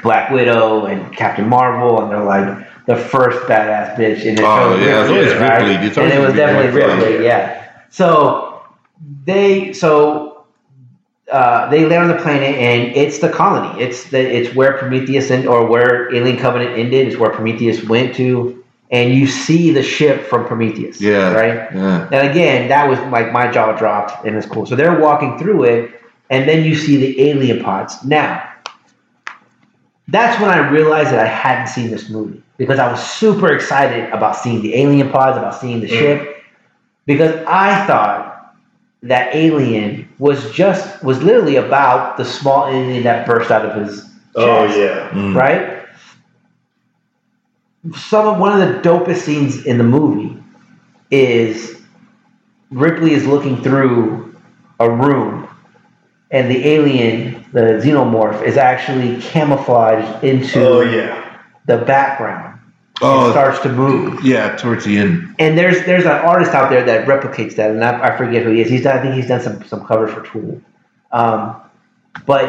Black 0.05 0.29
Widow 0.31 0.85
and 0.85 1.13
Captain 1.17 1.49
Marvel, 1.49 2.01
and 2.01 2.11
they're 2.11 2.23
like 2.23 2.67
the 2.85 2.95
first 2.95 3.39
badass 3.49 3.95
bitch 3.97 4.23
in 4.23 4.35
the 4.35 4.43
Oh, 4.45 4.77
yeah, 4.77 5.01
it's 5.01 5.09
always 5.09 5.33
right? 5.33 5.67
Ripley. 5.67 5.87
It's 5.87 5.97
and 5.97 6.13
it 6.13 6.19
was 6.19 6.33
definitely 6.35 6.79
Yeah. 6.79 6.85
Ripley. 6.95 7.25
Yeah. 7.25 7.71
So 7.89 8.61
they 9.25 9.73
so 9.73 10.45
uh, 11.31 11.69
they 11.71 11.85
land 11.85 12.03
on 12.11 12.15
the 12.15 12.21
planet 12.21 12.55
and 12.55 12.95
it's 12.95 13.17
the 13.17 13.29
colony. 13.29 13.81
It's 13.81 14.11
the 14.11 14.19
it's 14.19 14.55
where 14.55 14.77
Prometheus 14.77 15.31
and 15.31 15.47
or 15.47 15.65
where 15.65 16.13
Alien 16.15 16.37
Covenant 16.37 16.77
ended. 16.77 17.07
Is 17.07 17.17
where 17.17 17.31
Prometheus 17.31 17.83
went 17.83 18.15
to, 18.17 18.63
and 18.91 19.11
you 19.15 19.25
see 19.25 19.71
the 19.71 19.81
ship 19.81 20.27
from 20.27 20.45
Prometheus. 20.45 21.01
Yeah. 21.01 21.33
Right. 21.33 21.73
Yeah. 21.73 22.09
And 22.11 22.29
again, 22.29 22.69
that 22.69 22.87
was 22.87 22.99
like 23.11 23.31
my 23.31 23.51
jaw 23.51 23.71
dropped 23.75 24.23
and 24.25 24.35
it's 24.37 24.45
cool. 24.45 24.67
So 24.67 24.75
they're 24.75 24.99
walking 24.99 25.39
through 25.39 25.63
it, 25.63 25.99
and 26.29 26.47
then 26.47 26.63
you 26.63 26.75
see 26.75 26.97
the 26.97 27.29
alien 27.29 27.63
pods. 27.63 28.03
Now, 28.03 28.51
that's 30.07 30.39
when 30.41 30.49
I 30.51 30.69
realized 30.69 31.11
that 31.11 31.19
I 31.19 31.27
hadn't 31.27 31.67
seen 31.67 31.89
this 31.89 32.09
movie 32.09 32.41
because 32.57 32.79
I 32.79 32.89
was 32.91 33.01
super 33.03 33.51
excited 33.53 34.09
about 34.11 34.35
seeing 34.35 34.61
the 34.61 34.75
alien 34.75 35.09
pods, 35.09 35.37
about 35.37 35.55
seeing 35.55 35.81
the 35.81 35.87
Mm. 35.87 35.97
ship, 35.99 36.37
because 37.05 37.35
I 37.47 37.85
thought 37.85 38.55
that 39.03 39.35
alien 39.35 40.07
was 40.19 40.51
just 40.51 41.03
was 41.03 41.21
literally 41.21 41.57
about 41.57 42.17
the 42.17 42.25
small 42.25 42.67
alien 42.67 43.03
that 43.03 43.25
burst 43.27 43.51
out 43.51 43.65
of 43.65 43.75
his 43.81 44.03
Oh 44.35 44.65
yeah. 44.65 45.09
Mm. 45.11 45.35
right? 45.35 45.85
Some 47.95 48.27
of 48.27 48.39
one 48.39 48.59
of 48.59 48.67
the 48.67 48.87
dopest 48.89 49.17
scenes 49.17 49.65
in 49.65 49.77
the 49.77 49.83
movie 49.83 50.37
is 51.11 51.81
Ripley 52.71 53.13
is 53.13 53.25
looking 53.27 53.61
through 53.61 54.35
a 54.79 54.89
room, 54.89 55.47
and 56.31 56.49
the 56.49 56.67
alien, 56.67 57.34
the 57.55 57.61
xenomorph, 57.83 58.43
is 58.43 58.57
actually 58.57 59.19
camouflaged 59.21 60.23
into 60.23 60.59
Oh 60.67 60.81
yeah. 60.81 61.39
the 61.65 61.77
background. 61.79 62.59
and 63.01 63.09
Oh, 63.09 63.31
starts 63.31 63.59
to 63.61 63.69
move. 63.69 64.23
yeah. 64.23 64.55
Towards 64.55 64.85
the 64.85 64.97
end. 64.97 65.35
And 65.39 65.57
there's 65.57 65.83
there's 65.85 66.05
an 66.05 66.11
artist 66.31 66.51
out 66.53 66.69
there 66.69 66.83
that 66.85 67.07
replicates 67.07 67.55
that, 67.55 67.71
and 67.71 67.83
I, 67.83 67.91
I 68.09 68.17
forget 68.17 68.43
who 68.43 68.51
he 68.51 68.61
is. 68.61 68.69
He's 68.69 68.83
done, 68.83 68.97
I 68.97 69.01
think 69.01 69.15
he's 69.15 69.27
done 69.27 69.41
some 69.41 69.63
some 69.71 69.81
covers 69.85 70.11
for 70.13 70.21
Tool, 70.29 70.61
um, 71.11 71.55
but 72.25 72.47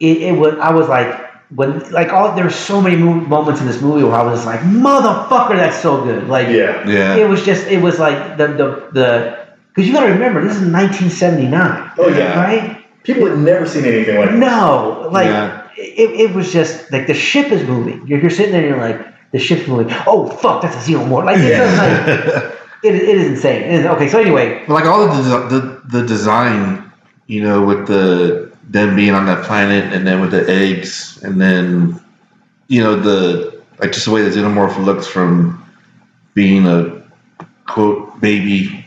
it, 0.00 0.16
it 0.28 0.32
was 0.32 0.54
I 0.58 0.70
was 0.72 0.88
like 0.88 1.10
when 1.50 1.70
like 1.92 2.08
all 2.12 2.34
there's 2.34 2.54
so 2.54 2.80
many 2.80 2.96
mo- 2.96 3.12
moments 3.36 3.60
in 3.60 3.66
this 3.66 3.80
movie 3.82 4.02
where 4.04 4.14
I 4.14 4.22
was 4.22 4.38
just 4.38 4.46
like 4.46 4.60
motherfucker 4.60 5.56
that's 5.56 5.80
so 5.80 6.02
good 6.02 6.26
like 6.28 6.48
Yeah. 6.48 6.88
Yeah. 6.88 7.16
it 7.16 7.28
was 7.28 7.44
just 7.44 7.66
it 7.66 7.80
was 7.82 7.98
like 7.98 8.36
the 8.38 8.46
the 8.48 8.88
the 8.92 9.46
because 9.68 9.86
you 9.86 9.92
got 9.94 10.06
to 10.06 10.12
remember 10.12 10.40
this 10.42 10.56
is 10.56 10.62
1979 10.72 11.90
Oh 11.98 12.08
yeah. 12.08 12.42
right 12.42 12.81
People 13.04 13.26
had 13.28 13.38
never 13.38 13.66
seen 13.66 13.84
anything 13.84 14.16
like 14.16 14.30
this. 14.30 14.38
no 14.38 15.08
like 15.12 15.26
Yeah. 15.26 15.68
it, 15.76 16.10
it 16.30 16.34
was 16.34 16.52
just 16.52 16.90
like 16.92 17.06
the 17.06 17.14
ship 17.14 17.50
is 17.50 17.66
moving 17.66 18.06
you're, 18.06 18.20
you're 18.20 18.30
sitting 18.30 18.52
there 18.52 18.60
and 18.62 18.70
you're 18.70 18.88
like 18.88 19.30
the 19.32 19.38
ship's 19.38 19.66
moving 19.68 19.88
oh 20.06 20.28
fuck 20.28 20.62
that's 20.62 20.76
a 20.76 20.90
xenomorph 20.92 21.24
like, 21.24 21.38
it's 21.38 21.78
like 21.78 22.52
it, 22.84 22.94
it 22.94 23.16
is 23.16 23.26
insane 23.26 23.62
it 23.62 23.80
is, 23.80 23.86
okay 23.86 24.08
so 24.08 24.20
anyway 24.20 24.62
But 24.66 24.74
like 24.74 24.84
all 24.84 25.06
the, 25.06 25.12
desi- 25.12 25.50
the 25.50 25.82
the 25.98 26.06
design, 26.06 26.90
you 27.26 27.42
know, 27.42 27.64
with 27.64 27.86
the 27.86 28.50
them 28.68 28.94
being 28.96 29.14
on 29.14 29.26
that 29.26 29.44
planet, 29.44 29.92
and 29.92 30.06
then 30.06 30.20
with 30.20 30.30
the 30.30 30.48
eggs, 30.48 31.20
and 31.22 31.40
then 31.40 32.00
you 32.68 32.82
know 32.82 32.94
the 32.96 33.60
like 33.80 33.92
just 33.92 34.04
the 34.06 34.10
way 34.12 34.22
the 34.22 34.30
xenomorph 34.30 34.82
looks 34.84 35.06
from 35.06 35.62
being 36.34 36.66
a 36.66 37.02
quote 37.66 38.20
baby. 38.20 38.84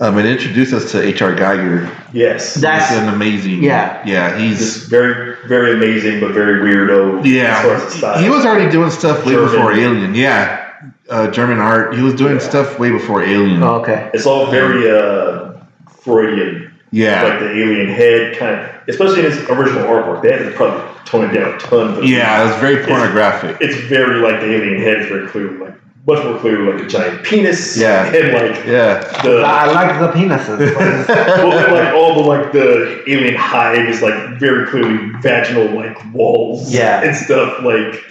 Um, 0.00 0.16
it 0.18 0.26
introduced 0.26 0.72
us 0.72 0.92
to 0.92 1.02
H.R. 1.02 1.32
Giger. 1.34 1.90
Yes. 2.12 2.54
That's- 2.54 2.88
He's 2.90 2.98
an 2.98 3.08
amazing. 3.08 3.62
Yeah. 3.64 4.00
yeah. 4.06 4.38
He's 4.38 4.58
Just 4.58 4.88
very, 4.88 5.36
very 5.48 5.72
amazing, 5.72 6.20
but 6.20 6.30
very 6.32 6.60
weirdo. 6.60 7.18
As 7.26 7.62
far 7.64 7.74
as 7.74 7.82
yeah. 7.82 7.98
style. 7.98 8.22
He 8.22 8.28
was 8.28 8.46
already 8.46 8.70
doing 8.70 8.90
stuff 8.90 9.26
way 9.26 9.32
German. 9.32 9.50
before 9.50 9.72
Alien. 9.72 10.14
Yeah, 10.14 10.72
uh, 11.10 11.30
German 11.32 11.58
art. 11.58 11.96
He 11.96 12.02
was 12.02 12.14
doing 12.14 12.34
Yeah. 12.34 12.38
stuff 12.48 12.78
way 12.78 12.90
before 12.92 13.22
Alien. 13.24 13.60
oh, 13.62 13.80
okay 13.80 14.08
It's 14.14 14.24
all 14.26 14.46
very 14.52 14.88
uh, 14.88 15.54
Freudian, 16.02 16.72
yeah, 16.92 17.22
like 17.24 17.40
the 17.40 17.50
alien 17.50 17.88
head 17.88 18.36
kind 18.38 18.54
of, 18.60 18.70
especially 18.88 19.18
in 19.24 19.24
his 19.32 19.38
original 19.50 19.82
artwork. 19.84 20.22
They 20.22 20.30
had 20.32 20.44
to 20.44 20.50
probably 20.52 20.80
tone 21.06 21.28
it 21.28 21.34
down 21.34 21.54
a 21.54 21.58
ton. 21.58 22.06
Yeah. 22.06 22.44
It 22.44 22.46
was 22.52 22.56
very 22.60 22.86
pornographic. 22.86 23.56
it's 23.60 23.76
very 23.88 24.20
like 24.20 24.40
the 24.40 24.46
alien 24.54 24.80
head 24.80 25.00
is 25.00 25.06
very 25.08 25.26
clearly 25.26 25.58
like 25.58 25.74
much 26.06 26.24
more 26.24 26.38
clearly 26.38 26.72
like 26.72 26.82
a 26.84 26.86
giant 26.88 27.22
penis. 27.24 27.76
Yeah. 27.76 28.06
and 28.06 28.32
like 28.32 28.64
Yeah. 28.66 29.00
the 29.22 29.42
I 29.44 29.66
like 29.72 30.00
the 30.00 30.08
penises 30.18 30.58
well, 31.08 31.52
and, 31.52 31.72
like 31.74 31.94
all 31.94 32.14
the 32.14 32.26
like 32.28 32.52
the 32.52 33.02
alien 33.10 33.34
hive 33.34 33.88
is 33.88 34.00
like 34.02 34.38
very 34.38 34.66
clearly 34.66 35.10
vaginal 35.20 35.70
like 35.74 35.98
walls. 36.14 36.72
Yeah. 36.72 37.02
and 37.02 37.14
stuff 37.16 37.62
like 37.62 38.02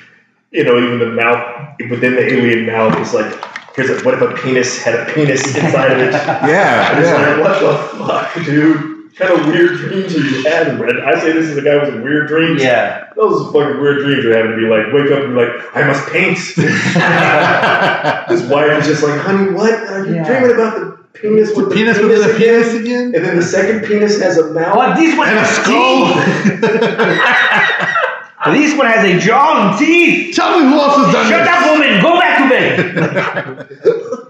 you 0.51 0.63
know 0.63 0.77
even 0.77 0.99
the 0.99 1.11
mouth 1.11 1.75
within 1.89 2.15
the 2.15 2.25
alien 2.33 2.65
mouth 2.67 2.97
is 2.99 3.13
like 3.13 3.33
here's 3.75 3.89
a, 3.89 4.03
what 4.03 4.13
if 4.15 4.21
a 4.21 4.33
penis 4.41 4.81
had 4.83 4.95
a 4.95 5.05
penis 5.13 5.55
inside 5.55 5.91
of 5.91 5.99
it. 5.99 6.13
Yeah, 6.47 6.89
And 6.91 6.99
it's 6.99 7.07
yeah. 7.09 7.35
like, 7.35 7.39
what 7.43 7.59
the 7.61 8.05
fuck, 8.39 8.45
dude? 8.45 8.96
What 9.17 9.29
kind 9.29 9.39
of 9.41 9.47
weird 9.47 9.77
dreams 9.79 10.15
are 10.15 10.19
you 10.19 10.43
having, 10.43 10.77
Brett? 10.77 10.97
I 11.03 11.19
say 11.19 11.31
this 11.33 11.47
is 11.47 11.57
a 11.57 11.61
guy 11.61 11.75
with 11.83 12.03
weird 12.03 12.27
dreams. 12.27 12.61
yeah 12.61 13.09
Those 13.15 13.51
fucking 13.51 13.81
weird 13.81 13.99
dreams 14.03 14.23
you're 14.23 14.35
having 14.37 14.51
to 14.51 14.57
be 14.57 14.67
like, 14.67 14.93
wake 14.93 15.11
up 15.11 15.23
and 15.23 15.33
be 15.33 15.41
like, 15.41 15.75
I 15.75 15.87
must 15.87 16.07
paint. 16.11 16.37
His 18.29 18.43
wife 18.49 18.71
is 18.79 18.85
just 18.87 19.01
like, 19.03 19.19
honey, 19.21 19.51
what? 19.53 19.73
Are 19.73 20.05
you 20.05 20.15
Yeah. 20.15 20.23
dreaming 20.27 20.51
about 20.55 20.75
the 20.75 20.97
penis 21.19 21.55
with 21.55 21.69
the, 21.69 21.75
penis 21.75 21.97
penis, 21.97 22.17
within 22.19 22.29
a 22.29 22.35
again? 22.35 22.61
penis 22.61 22.73
again? 22.75 23.15
And 23.15 23.25
then 23.25 23.35
the 23.37 23.41
second 23.43 23.85
penis 23.85 24.21
has 24.21 24.37
a 24.37 24.53
mouth. 24.53 24.75
but 24.75 24.95
this 24.95 25.17
one 25.17 25.27
And 25.29 25.37
a 25.37 25.41
has 25.41 25.55
skull? 25.63 26.13
teeth 26.13 26.61
this 28.53 28.77
one 28.77 28.85
has 28.87 29.03
a 29.03 29.19
jaw 29.19 29.69
and 29.71 29.79
teeth 29.79 30.35
Tell 30.35 30.59
me 30.59 30.65
who 30.69 30.75
else 30.79 30.95
has 30.97 31.11
done 31.13 31.27
shut 31.29 31.43
this. 31.43 31.53
up 31.55 31.71
woman 31.71 32.01
go 32.01 32.19
back 32.19 32.37
to 32.37 32.49
bed 32.49 32.67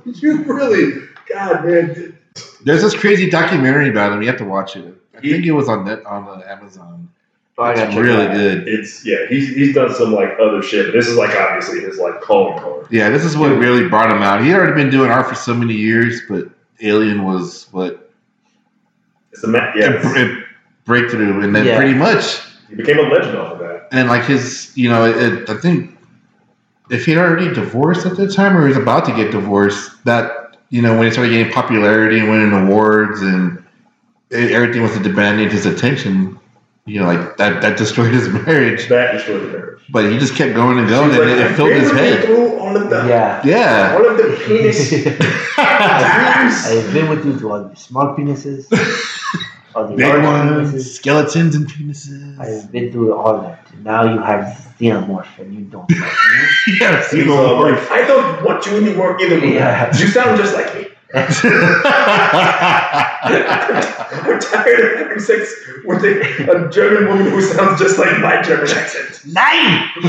you 0.21 0.43
really, 0.43 1.07
God, 1.29 1.65
man. 1.65 2.17
There's 2.63 2.81
this 2.81 2.95
crazy 2.95 3.29
documentary 3.29 3.89
about 3.89 4.11
him. 4.13 4.21
You 4.21 4.27
have 4.29 4.37
to 4.37 4.45
watch 4.45 4.75
it. 4.75 4.93
I 5.15 5.21
think 5.21 5.45
it 5.45 5.51
was 5.51 5.67
on 5.69 5.85
net, 5.85 6.05
on 6.05 6.27
uh, 6.27 6.43
Amazon. 6.47 7.09
It's 7.59 7.95
really 7.95 8.27
good. 8.27 8.67
It's 8.67 9.03
yeah, 9.03 9.25
he's 9.29 9.49
he's 9.55 9.73
done 9.73 9.91
some 9.93 10.13
like 10.13 10.37
other 10.39 10.61
shit. 10.61 10.87
But 10.87 10.91
this 10.93 11.07
is 11.07 11.17
like 11.17 11.35
obviously 11.35 11.79
his 11.79 11.97
like 11.97 12.21
calling 12.21 12.59
card. 12.59 12.85
Yeah, 12.91 13.09
this 13.09 13.23
is 13.25 13.35
what 13.35 13.49
really 13.57 13.87
brought 13.89 14.11
him 14.11 14.21
out. 14.21 14.43
He 14.43 14.49
had 14.49 14.59
already 14.59 14.73
been 14.75 14.91
doing 14.91 15.09
art 15.09 15.27
for 15.27 15.33
so 15.33 15.55
many 15.55 15.73
years, 15.73 16.21
but 16.29 16.47
Alien 16.81 17.25
was 17.25 17.67
what 17.71 18.11
It's 19.31 19.43
a 19.43 19.47
ma- 19.47 19.71
yeah. 19.75 19.93
it, 19.93 20.17
it 20.17 20.45
breakthrough, 20.85 21.41
and 21.41 21.55
then 21.55 21.65
Yeah. 21.65 21.77
pretty 21.77 21.95
much, 21.95 22.41
he 22.69 22.75
became 22.75 22.99
a 22.99 23.09
legend 23.09 23.35
off 23.37 23.53
of 23.53 23.59
that. 23.59 23.87
and 23.91 24.07
like 24.07 24.25
his, 24.25 24.71
you 24.75 24.87
know, 24.89 25.05
it, 25.05 25.49
I 25.49 25.55
think 25.57 25.97
if 26.91 27.05
he'd 27.05 27.17
already 27.17 27.51
divorced 27.51 28.05
at 28.05 28.17
the 28.17 28.31
time, 28.31 28.55
or 28.55 28.61
he 28.61 28.67
was 28.67 28.77
about 28.77 29.03
to 29.05 29.15
get 29.15 29.31
divorced, 29.31 30.03
that 30.05 30.36
you 30.69 30.81
know 30.81 30.95
when 30.97 31.05
he 31.07 31.11
started 31.11 31.31
getting 31.31 31.51
popularity 31.53 32.19
and 32.19 32.29
winning 32.29 32.51
awards, 32.53 33.21
and 33.21 33.63
everything 34.31 34.81
was 34.83 34.97
demanding 34.99 35.49
his 35.49 35.65
attention. 35.65 36.39
You 36.85 37.01
know, 37.01 37.07
like 37.07 37.35
that 37.37 37.61
that 37.61 37.77
destroyed 37.77 38.13
his 38.13 38.29
marriage. 38.45 38.87
That 38.87 39.11
destroyed 39.13 39.41
the 39.43 39.47
marriage. 39.47 39.83
But 39.89 40.11
he 40.11 40.17
just 40.17 40.35
kept 40.35 40.53
going 40.53 40.77
and 40.79 40.87
going, 40.89 41.11
She's 41.11 41.19
and 41.19 41.29
like, 41.31 41.51
it, 41.51 41.55
filled 41.55 41.71
his 41.71 41.91
head. 41.91 42.25
through 42.25 42.57
all 42.59 42.75
of 42.75 42.89
the, 42.89 43.07
Yeah. 43.07 43.41
Yeah. 43.45 43.95
all 43.95 44.05
of 44.09 44.17
the 44.17 44.43
penis. 44.45 44.91
I've 45.57 46.93
been 46.93 47.09
with 47.09 47.25
you 47.25 47.37
through 47.37 47.51
all 47.51 47.63
the 47.69 47.75
small 47.75 48.15
penises, 48.15 48.67
all 49.75 49.87
the 49.87 49.95
Big 49.95 50.23
ones, 50.23 50.73
penises. 50.73 50.95
skeletons 50.95 51.55
and 51.55 51.67
penises. 51.69 52.39
I've 52.39 52.71
been 52.71 52.91
through 52.91 53.13
all 53.15 53.41
that. 53.41 53.66
And 53.77 53.85
now 53.85 54.03
you 54.11 54.19
have 54.19 54.73
xenomorph 54.79 55.37
and 55.37 55.53
you 55.53 55.61
don't 55.65 55.87
like 55.91 55.99
me. 56.01 56.77
yeah, 56.79 57.03
He's 57.11 57.27
all 57.29 57.63
I 57.65 58.03
don't 58.07 58.43
want 58.43 58.65
you 58.65 58.77
anymore 58.77 59.21
either. 59.21 59.37
Yeah. 59.45 59.95
You 59.95 60.07
sound 60.07 60.37
just 60.37 60.55
like 60.55 60.73
me. 60.73 60.87
I'm 61.13 61.27
tired 64.39 64.79
of 64.79 64.97
having 64.99 65.19
sex 65.19 65.53
with 65.85 66.03
a, 66.03 66.51
a 66.51 66.69
German 66.69 67.07
woman 67.07 67.29
who 67.31 67.41
sounds 67.41 67.79
just 67.79 67.97
like 67.97 68.19
my 68.19 68.41
German 68.41 68.67
accent. 68.69 69.21
Nine! 69.25 69.89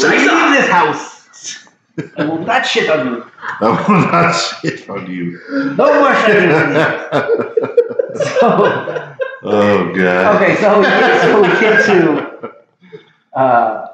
Leave 0.00 0.52
this 0.54 0.68
house! 0.70 1.66
I 2.16 2.24
will 2.24 2.38
not 2.38 2.64
shit 2.64 2.88
on 2.88 3.06
you. 3.06 3.27
I 3.60 3.84
will 3.88 4.00
not 4.00 4.32
shit 4.32 4.88
on 4.90 5.10
you. 5.10 5.40
No 5.76 6.00
more 6.00 6.12
shitting 6.12 6.52
on 6.54 6.74
you. 6.74 7.74
So, 8.40 9.16
Oh 9.44 9.94
god. 9.94 10.36
okay, 10.42 10.56
so 10.56 10.78
we 10.78 10.84
get, 10.86 11.22
so 11.22 11.42
we 11.42 11.48
get 11.60 11.86
to, 11.86 13.38
uh, 13.38 13.86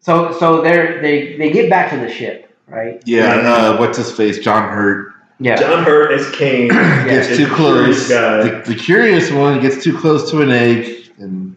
so 0.00 0.32
so 0.38 0.60
they're 0.60 1.00
they 1.00 1.36
they 1.38 1.50
get 1.52 1.70
back 1.70 1.90
to 1.92 1.96
the 1.96 2.10
ship, 2.12 2.54
right? 2.66 3.00
Yeah, 3.06 3.34
uh, 3.36 3.78
what's 3.78 3.96
his 3.96 4.12
face? 4.12 4.38
John 4.40 4.68
Hurt 4.68 5.14
Yeah. 5.38 5.56
John 5.56 5.84
Hurt 5.84 6.12
as 6.12 6.30
Kane 6.32 6.68
gets 6.68 7.28
is 7.28 7.38
too 7.38 7.46
the 7.46 7.54
close. 7.54 8.06
curious. 8.08 8.08
The, 8.08 8.74
the 8.74 8.78
curious 8.78 9.30
one 9.30 9.60
gets 9.60 9.82
too 9.82 9.96
close 9.96 10.30
to 10.32 10.42
an 10.42 10.50
egg, 10.50 11.10
and 11.18 11.56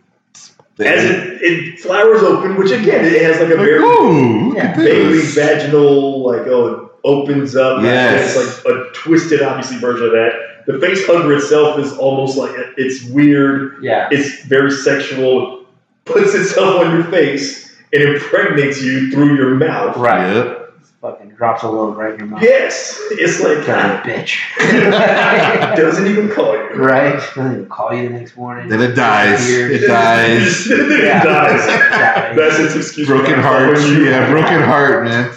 As 0.80 1.04
it, 1.04 1.42
it 1.42 1.80
flowers 1.80 2.22
open, 2.24 2.56
which 2.56 2.72
again 2.72 3.04
it 3.04 3.22
has 3.24 3.40
like 3.42 3.50
a 3.50 3.56
like, 3.56 3.66
very 3.66 3.80
ooh, 3.80 4.56
Yeah. 4.56 4.74
vaguely 4.78 5.22
vaginal, 5.22 6.24
like 6.26 6.48
oh, 6.48 6.68
it 6.68 6.85
opens 7.06 7.56
up. 7.56 7.82
Yes. 7.84 8.36
It's 8.36 8.66
like 8.66 8.76
a 8.76 8.90
twisted, 8.94 9.42
obviously 9.42 9.78
version 9.78 10.08
of 10.08 10.12
that. 10.14 10.66
The 10.66 10.80
face 10.80 11.06
hugger 11.06 11.34
itself 11.36 11.80
is 11.80 11.96
almost 11.98 12.38
like 12.38 12.52
it's 12.78 13.06
weird. 13.06 13.84
Yeah. 13.84 14.10
It's 14.12 14.44
very 14.46 14.72
sexual. 14.72 15.66
Puts 16.06 16.34
itself 16.34 16.84
on 16.86 16.92
your 16.96 17.04
face 17.06 17.76
and 17.94 18.02
impregnates 18.04 18.82
you 18.82 19.12
through 19.12 19.36
your 19.38 19.56
mouth. 19.56 19.96
Right. 19.98 20.34
Yep. 20.34 20.62
Fucking 21.02 21.30
drops 21.36 21.62
a 21.62 21.70
load 21.70 21.96
right 21.98 22.14
in 22.14 22.20
your 22.20 22.28
mouth. 22.30 22.42
Yes, 22.42 22.98
it's 23.12 23.40
like 23.40 23.64
Son 23.64 23.92
of 23.92 24.00
a 24.00 24.02
bitch. 24.10 24.40
doesn't 25.78 26.08
even 26.08 26.30
call 26.32 26.54
you. 26.56 26.70
right? 26.76 27.14
Doesn't 27.36 27.52
even 27.54 27.70
call 27.70 27.94
you 27.94 28.10
the 28.10 28.16
next 28.16 28.36
morning. 28.36 28.68
Then 28.70 28.82
it 28.82 28.96
dies. 28.96 29.48
It 29.48 29.86
dies. 29.86 30.66
then 30.66 30.80
it 30.92 31.04
Yeah. 31.04 31.24
dies. 31.24 31.66
Dies. 31.68 32.36
That's 32.36 32.60
its 32.60 32.76
excuse. 32.76 33.08
broken 33.08 33.34
not 33.34 33.44
heart. 33.44 33.78
Yeah, 33.78 34.32
broken 34.32 34.62
heart, 34.64 35.04
man. 35.04 35.32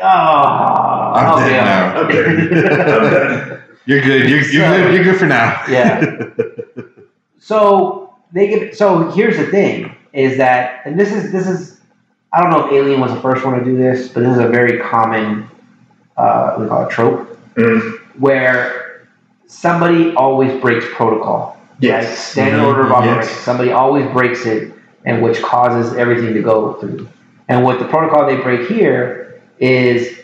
Oh, 0.00 0.02
I'm 0.02 1.42
okay. 1.42 1.50
dead 1.50 1.64
now. 1.64 2.00
I'm 2.00 2.08
done. 2.08 3.62
You're 3.84 4.00
good. 4.00 4.28
You're, 4.28 4.40
you're 4.40 4.44
So- 4.44 4.76
good. 4.76 4.94
You're 4.94 5.04
good 5.04 5.18
for 5.18 5.26
now. 5.26 5.62
Yeah. 5.68 6.26
So 7.44 8.14
they 8.32 8.46
give. 8.48 8.74
So 8.76 9.10
here's 9.10 9.36
the 9.36 9.46
thing: 9.46 9.96
is 10.12 10.36
that, 10.38 10.82
and 10.86 10.98
this 10.98 11.12
is 11.12 11.32
this 11.32 11.48
is. 11.48 11.80
I 12.32 12.40
don't 12.40 12.50
know 12.50 12.66
if 12.66 12.72
Alien 12.72 13.00
was 13.00 13.12
the 13.12 13.20
first 13.20 13.44
one 13.44 13.58
to 13.58 13.64
do 13.64 13.76
this, 13.76 14.08
but 14.08 14.20
this 14.20 14.30
is 14.32 14.38
a 14.38 14.46
very 14.48 14.78
common, 14.78 15.50
uh, 16.16 16.54
we 16.58 16.66
call 16.68 16.86
it 16.86 16.90
trope, 16.90 17.36
Mm. 17.56 17.98
where 18.18 19.08
somebody 19.48 20.14
always 20.14 20.58
breaks 20.62 20.86
protocol. 20.94 21.60
Yes. 21.80 22.06
Right? 22.06 22.16
Standard 22.16 22.60
Mhm. 22.60 22.66
order 22.68 22.82
of 22.82 22.88
Yes. 22.90 22.96
operations. 23.08 23.36
Somebody 23.40 23.72
always 23.72 24.06
breaks 24.12 24.46
it, 24.46 24.72
and 25.04 25.20
which 25.20 25.42
causes 25.42 25.94
everything 25.98 26.32
to 26.34 26.40
go 26.42 26.74
through. 26.74 27.06
And 27.48 27.64
what 27.64 27.80
the 27.80 27.84
protocol 27.86 28.24
they 28.26 28.36
break 28.36 28.68
here 28.68 29.21
is 29.62 30.18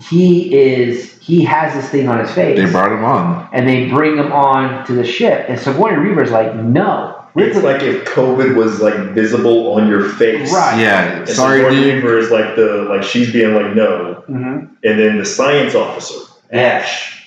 he 0.00 0.54
is 0.54 1.18
he 1.20 1.44
has 1.44 1.74
this 1.74 1.88
thing 1.90 2.08
on 2.08 2.18
his 2.18 2.30
face, 2.32 2.58
They 2.58 2.70
brought 2.70 2.90
him 2.92 3.04
on. 3.04 3.48
and 3.52 3.68
they 3.68 3.88
bring 3.90 4.16
him 4.16 4.32
on 4.32 4.86
to 4.86 4.92
the 4.94 5.04
ship. 5.04 5.44
And 5.48 5.58
Sigourney 5.60 6.08
Weaver's 6.08 6.30
like, 6.30 6.54
no, 6.56 7.22
It's 7.36 7.62
like 7.62 7.82
if 7.82 8.04
COVID 8.06 8.54
was 8.56 8.80
like 8.80 8.94
visible 9.10 9.72
on 9.74 9.86
your 9.88 10.08
face. 10.08 10.50
Right. 10.52 10.80
Yeah. 10.80 11.18
And 11.18 11.28
Sorry, 11.28 11.58
Sigourney 11.58 11.80
dude. 11.82 11.94
Weaver 11.96 12.18
is 12.18 12.30
like 12.30 12.56
the 12.56 12.86
like 12.88 13.02
she's 13.02 13.32
being 13.32 13.54
like 13.54 13.74
no, 13.74 14.22
hmm 14.26 14.64
and 14.82 14.98
then 14.98 15.18
the 15.18 15.26
science 15.26 15.74
officer 15.74 16.18
Ash. 16.52 17.26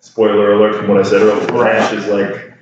Spoiler 0.00 0.52
alert 0.52 0.74
from 0.76 0.88
what 0.88 0.98
I 0.98 1.02
said 1.02 1.22
earlier. 1.22 1.46
Right. 1.46 1.76
Ash 1.76 1.92
is 1.92 2.06
like 2.08 2.52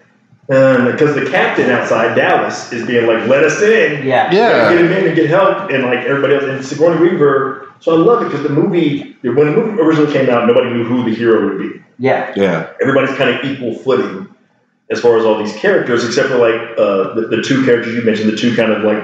because 0.46 1.14
the 1.14 1.28
captain 1.30 1.70
outside 1.70 2.14
Dallas 2.14 2.72
is 2.72 2.86
being 2.86 3.06
like 3.06 3.26
let 3.26 3.42
us 3.44 3.60
in. 3.62 4.06
yeah, 4.06 4.30
Yeah. 4.32 4.72
get 4.72 4.84
him 4.84 4.92
in 4.92 5.06
and 5.08 5.16
get 5.16 5.28
help, 5.28 5.70
and 5.70 5.82
like 5.84 6.00
everybody 6.06 6.34
else, 6.34 6.44
and 6.44 6.64
Sigourney 6.64 7.00
Weaver. 7.10 7.71
So 7.82 7.92
I 7.92 7.98
love 7.98 8.22
it 8.22 8.26
because 8.26 8.44
the 8.44 8.48
movie, 8.48 9.16
when 9.22 9.34
the 9.34 9.52
movie 9.52 9.80
originally 9.80 10.12
came 10.12 10.30
out, 10.30 10.46
nobody 10.46 10.70
knew 10.70 10.84
who 10.84 11.04
the 11.04 11.14
hero 11.14 11.48
would 11.48 11.58
be. 11.58 11.82
yeah, 11.98 12.32
Yeah. 12.36 12.72
Everybody's 12.80 13.16
kind 13.16 13.30
of 13.30 13.44
equal 13.44 13.74
footing 13.74 14.32
as 14.88 15.00
far 15.00 15.18
as 15.18 15.24
all 15.24 15.42
these 15.42 15.54
characters, 15.56 16.04
except 16.04 16.28
for 16.28 16.38
like 16.38 16.78
uh, 16.78 17.14
the, 17.14 17.26
the 17.28 17.42
two 17.42 17.64
characters 17.64 17.94
you 17.94 18.02
mentioned, 18.02 18.30
the 18.30 18.36
two 18.36 18.54
kind 18.54 18.72
of 18.72 18.84
like 18.84 19.02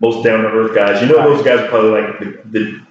most 0.00 0.24
down 0.24 0.42
to 0.42 0.48
earth 0.48 0.74
guys. 0.74 1.00
You 1.00 1.08
know, 1.08 1.22
those 1.22 1.44
guys 1.44 1.60
are 1.60 1.68
probably 1.68 1.90
like 1.90 2.18
the, 2.18 2.40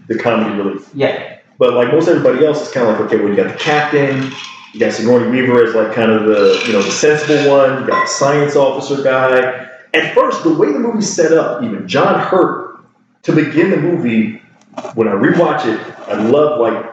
the, 0.08 0.14
the 0.14 0.20
comedy 0.20 0.56
relief. 0.56 0.90
yeah, 0.94 1.40
But 1.58 1.74
like 1.74 1.92
most 1.92 2.08
everybody 2.08 2.46
else 2.46 2.62
is 2.66 2.72
kind 2.72 2.88
of 2.88 2.94
like, 2.94 3.08
okay, 3.08 3.18
well, 3.18 3.30
you 3.30 3.36
got 3.36 3.52
the 3.52 3.60
captain, 3.60 4.32
you 4.74 4.80
got 4.80 4.94
Sigourney 4.94 5.30
Weaver 5.30 5.66
as 5.66 5.76
like 5.76 5.94
kind 5.94 6.12
of 6.12 6.26
the 6.26 6.64
you 6.68 6.74
know 6.74 6.82
the 6.82 6.92
sensible 6.92 7.52
one, 7.52 7.82
you 7.82 7.88
got 7.88 8.06
the 8.06 8.12
science 8.12 8.56
officer 8.56 9.04
guy. 9.04 9.68
At 9.94 10.14
first, 10.14 10.44
the 10.44 10.54
way 10.54 10.72
the 10.72 10.80
movie's 10.80 11.14
set 11.14 11.34
up, 11.34 11.64
even 11.64 11.86
John 11.88 12.20
Hurt 12.20 12.80
to 13.24 13.34
begin 13.34 13.72
the 13.72 13.78
movie, 13.78 14.42
when 14.96 15.08
I 15.08 15.12
rewatch 15.12 15.66
it, 15.66 15.80
I 16.08 16.16
love 16.22 16.60
like 16.60 16.86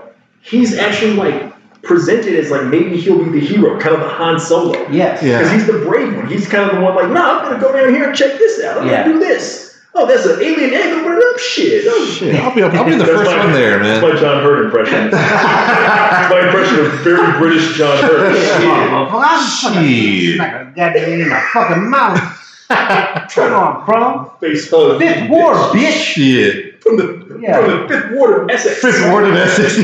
he's 0.42 0.76
actually 0.76 1.14
like 1.14 1.52
presented 1.82 2.34
as 2.38 2.50
like 2.50 2.64
maybe 2.64 2.96
he'll 2.98 3.22
be 3.24 3.40
the 3.40 3.46
hero, 3.46 3.78
kind 3.78 3.94
of 3.94 4.00
the 4.00 4.08
Han 4.08 4.40
Solo. 4.40 4.88
yes, 4.90 5.22
Yeah. 5.22 5.38
Because 5.38 5.52
he's 5.52 5.66
the 5.66 5.84
brave 5.84 6.16
one. 6.16 6.26
He's 6.28 6.48
kind 6.48 6.68
of 6.70 6.76
the 6.76 6.82
one 6.82 6.94
like, 6.94 7.10
nah, 7.10 7.38
I'm 7.40 7.44
gonna 7.44 7.60
go 7.60 7.72
down 7.72 7.94
here 7.94 8.08
and 8.08 8.16
check 8.16 8.38
this 8.38 8.62
out. 8.64 8.78
I'm 8.78 8.88
Yeah. 8.88 9.02
gonna 9.04 9.14
do 9.14 9.20
this. 9.20 9.62
Oh, 9.96 10.06
that's 10.06 10.26
an 10.26 10.42
alien 10.42 10.74
egg 10.74 10.92
opening 10.92 11.22
up 11.32 11.38
shit. 11.38 11.84
Oh, 11.86 12.04
Shit. 12.06 12.34
I'll 12.36 12.52
be, 12.52 12.62
I'll 12.64 12.84
be 12.84 12.96
the 12.96 13.04
first 13.04 13.30
my- 13.30 13.38
one 13.44 13.52
there, 13.52 13.78
That's 13.78 14.02
man. 14.02 14.14
my 14.14 14.20
John 14.20 14.42
Hurt 14.42 14.64
impression. 14.64 15.10
my 15.12 16.40
impression 16.46 16.86
of 16.86 16.92
very 17.00 17.38
British 17.38 17.76
John 17.76 18.02
Hurt. 18.02 18.34
Shit. 18.34 20.34
Smack 20.36 20.54
a 20.54 20.72
goddamn 20.74 21.20
in 21.20 21.28
my 21.28 21.40
fucking 21.52 21.90
mouth. 21.90 22.40
Come 23.34 23.52
on, 23.52 23.84
bro. 23.86 24.32
Face 24.40 24.68
hug. 24.70 24.98
Fifth 24.98 25.28
war, 25.30 25.54
bitch. 25.54 26.14
Shit. 26.14 26.63
From 26.84 26.96
the, 26.96 27.38
Yeah. 27.42 27.60
from 27.60 27.70
the 27.82 27.88
fifth 27.88 28.10
ward 28.12 28.42
of 28.42 28.50
Essex. 28.50 28.80
Fifth 28.80 29.10
ward 29.10 29.24
of 29.24 29.34
Essex. 29.34 29.78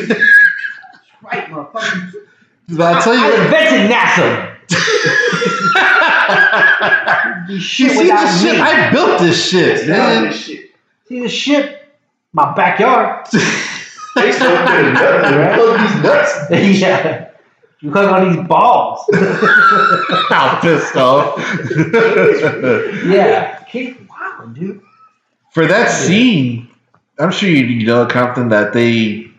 Right, 1.22 1.46
motherfucker. 1.48 2.12
But 2.68 2.80
I'll 2.94 3.02
tell 3.02 3.14
you 3.14 3.24
I 3.24 3.30
what. 3.30 3.40
invented 3.46 3.90
NASA. 3.90 4.56
You 7.48 7.58
shit 7.58 7.90
see 7.92 8.10
this 8.10 8.42
shit? 8.42 8.60
I 8.60 8.90
built 8.92 9.18
this 9.20 9.48
shit, 9.50 9.88
Nah, 9.88 9.96
man. 9.96 10.24
this 10.28 10.44
shit. 10.44 10.70
See 11.08 11.20
the 11.20 11.28
shit? 11.28 11.88
My 12.32 12.54
backyard. 12.54 13.26
Face 13.26 14.38
hug 14.38 14.68
to 14.68 14.72
the 14.84 14.92
nut. 14.92 15.36
Right. 15.36 15.58
Hug 15.58 15.80
these 15.80 15.96
nuts. 16.04 16.32
yeah. 16.80 17.28
You 17.80 17.90
hug 17.92 18.08
on 18.12 18.36
these 18.36 18.46
balls. 18.46 19.04
I'm 20.30 20.60
pissed 20.60 20.96
off. 20.96 21.38
yeah. 23.06 23.58
Keep 23.64 24.08
wilding, 24.08 24.52
dude. 24.54 24.80
For 25.50 25.66
that 25.66 25.90
scene, 25.90 26.69
I'm 27.20 27.30
sure 27.30 27.48
you, 27.48 27.64
you 27.66 27.86
know, 27.86 28.06
Compton, 28.06 28.48
that 28.48 28.72
they 28.72 29.30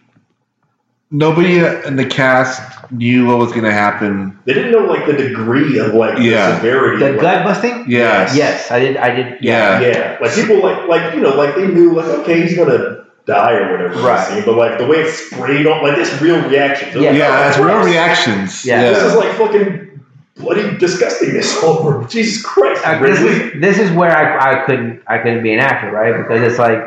nobody 1.09 1.57
in 1.57 1.95
the 1.95 2.05
cast 2.05 2.61
knew 2.91 3.25
what 3.27 3.37
was 3.37 3.51
going 3.51 3.63
to 3.63 3.71
happen. 3.73 4.37
They 4.45 4.53
didn't 4.53 4.71
know 4.71 4.85
like 4.85 5.05
the 5.05 5.13
degree 5.13 5.79
of 5.79 5.93
like 5.93 6.19
Yeah. 6.19 6.51
the 6.51 6.55
severity. 6.57 6.99
The 6.99 7.09
of, 7.09 7.15
like, 7.15 7.21
gut 7.21 7.43
busting? 7.43 7.85
Yes. 7.89 8.35
Yes, 8.35 8.71
I 8.71 8.79
did. 8.79 8.97
I 8.97 9.15
did. 9.15 9.41
Yeah. 9.41 9.79
Yeah, 9.81 10.17
like 10.21 10.33
people 10.33 10.61
like 10.61 10.87
like 10.87 11.13
you 11.15 11.21
know 11.21 11.35
like 11.35 11.55
they 11.55 11.67
knew 11.67 11.93
like 11.93 12.05
okay 12.05 12.41
he's 12.41 12.55
gonna 12.55 13.05
die 13.25 13.53
or 13.53 13.71
whatever. 13.71 14.01
Right. 14.01 14.27
scene, 14.27 14.43
But 14.45 14.55
like 14.57 14.77
the 14.77 14.85
way 14.85 14.97
it's 14.97 15.27
sprayed 15.27 15.65
on 15.67 15.83
like 15.83 15.97
it's 15.97 16.21
real 16.21 16.41
reactions. 16.47 16.93
They're 16.93 17.03
Yeah. 17.03 17.09
like, 17.11 17.19
Yeah, 17.19 17.27
"Oh, 17.27 17.43
that's 17.43 17.57
real 17.59 17.83
reactions. 17.83 18.65
Yeah. 18.65 18.81
This 18.83 19.03
is 19.03 19.15
like 19.15 19.31
fucking 19.33 19.99
bloody 20.37 20.63
disgustingness 20.77 21.61
over. 21.63 22.05
Jesus 22.07 22.43
Christ, 22.43 22.81
Uh, 22.85 22.99
this 22.99 23.19
is 23.19 23.61
this 23.61 23.77
is 23.79 23.91
where 23.91 24.15
I, 24.15 24.61
I 24.61 24.65
couldn't 24.65 25.01
I 25.07 25.17
couldn't 25.19 25.43
be 25.43 25.53
an 25.53 25.59
actor, 25.59 25.91
right? 25.91 26.15
Because 26.17 26.41
it's 26.41 26.57
like, 26.59 26.79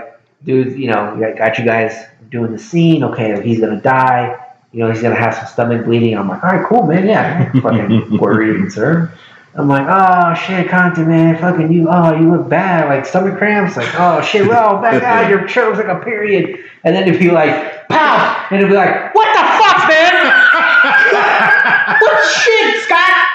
dude, 0.45 0.79
you 0.79 0.89
know, 0.89 1.21
I 1.25 1.37
got 1.37 1.59
you 1.59 1.65
guys 1.65 2.07
doing 2.31 2.53
the 2.53 2.59
scene. 2.59 3.03
Okay, 3.05 3.43
he's 3.43 3.61
gonna 3.61 3.81
die. 3.81 4.41
You 4.73 4.81
know, 4.81 4.91
he's 4.91 5.03
gonna 5.03 5.15
have 5.15 5.35
some 5.35 5.47
stomach 5.47 5.85
bleeding. 5.85 6.17
I'm 6.17 6.29
like, 6.29 6.43
all 6.45 6.51
right, 6.51 6.67
cool, 6.67 6.87
man. 6.87 7.07
Yeah, 7.07 7.51
fucking 7.61 8.19
worried 8.19 8.57
and 8.57 8.73
sir. 8.73 9.13
I'm 9.57 9.69
like, 9.69 9.87
oh 9.89 10.35
shit, 10.35 10.69
content, 10.69 11.07
man, 11.07 11.39
fucking 11.39 11.73
you. 11.73 11.87
Oh, 11.89 12.13
you 12.13 12.29
look 12.29 12.49
bad, 12.49 12.89
like 12.89 13.07
stomach 13.07 13.39
cramps. 13.39 13.77
Like, 13.77 13.89
oh 13.99 14.21
shit, 14.21 14.47
well, 14.49 14.83
back 14.83 15.03
out. 15.05 15.31
Your 15.31 15.47
shirt 15.49 15.77
like 15.77 15.87
a 15.87 16.03
period. 16.05 16.65
And 16.83 16.95
then 16.95 17.09
it'd 17.09 17.21
be 17.21 17.31
like, 17.31 17.89
pow, 17.89 18.47
and 18.51 18.59
it'd 18.59 18.71
be 18.71 18.77
like, 18.77 19.15
what 19.15 19.33
the 19.33 19.45
fuck, 19.63 19.89
man? 19.89 20.25
what 22.01 22.33
shit, 22.33 22.83
Scott? 22.83 23.34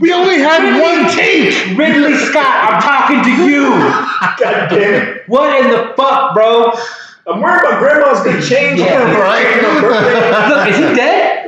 We 0.00 0.12
only 0.12 0.38
had 0.38 0.80
one 0.80 1.14
take. 1.14 1.76
Ridley 1.76 2.16
Scott, 2.16 2.72
I'm 2.72 2.82
talking 2.82 3.22
to 3.24 3.44
you. 3.44 3.68
God 4.38 4.68
damn 4.70 4.94
it! 4.94 5.28
What 5.28 5.60
in 5.62 5.70
the 5.70 5.92
fuck, 5.96 6.34
bro? 6.34 6.72
I'm 7.26 7.40
worried 7.40 7.62
my 7.62 7.78
grandma's 7.78 8.24
gonna 8.24 8.40
change. 8.40 8.80
Yeah. 8.80 9.12
Right. 9.20 9.62
Look, 10.48 10.68
is 10.68 10.76
he 10.76 10.94
dead? 10.94 11.42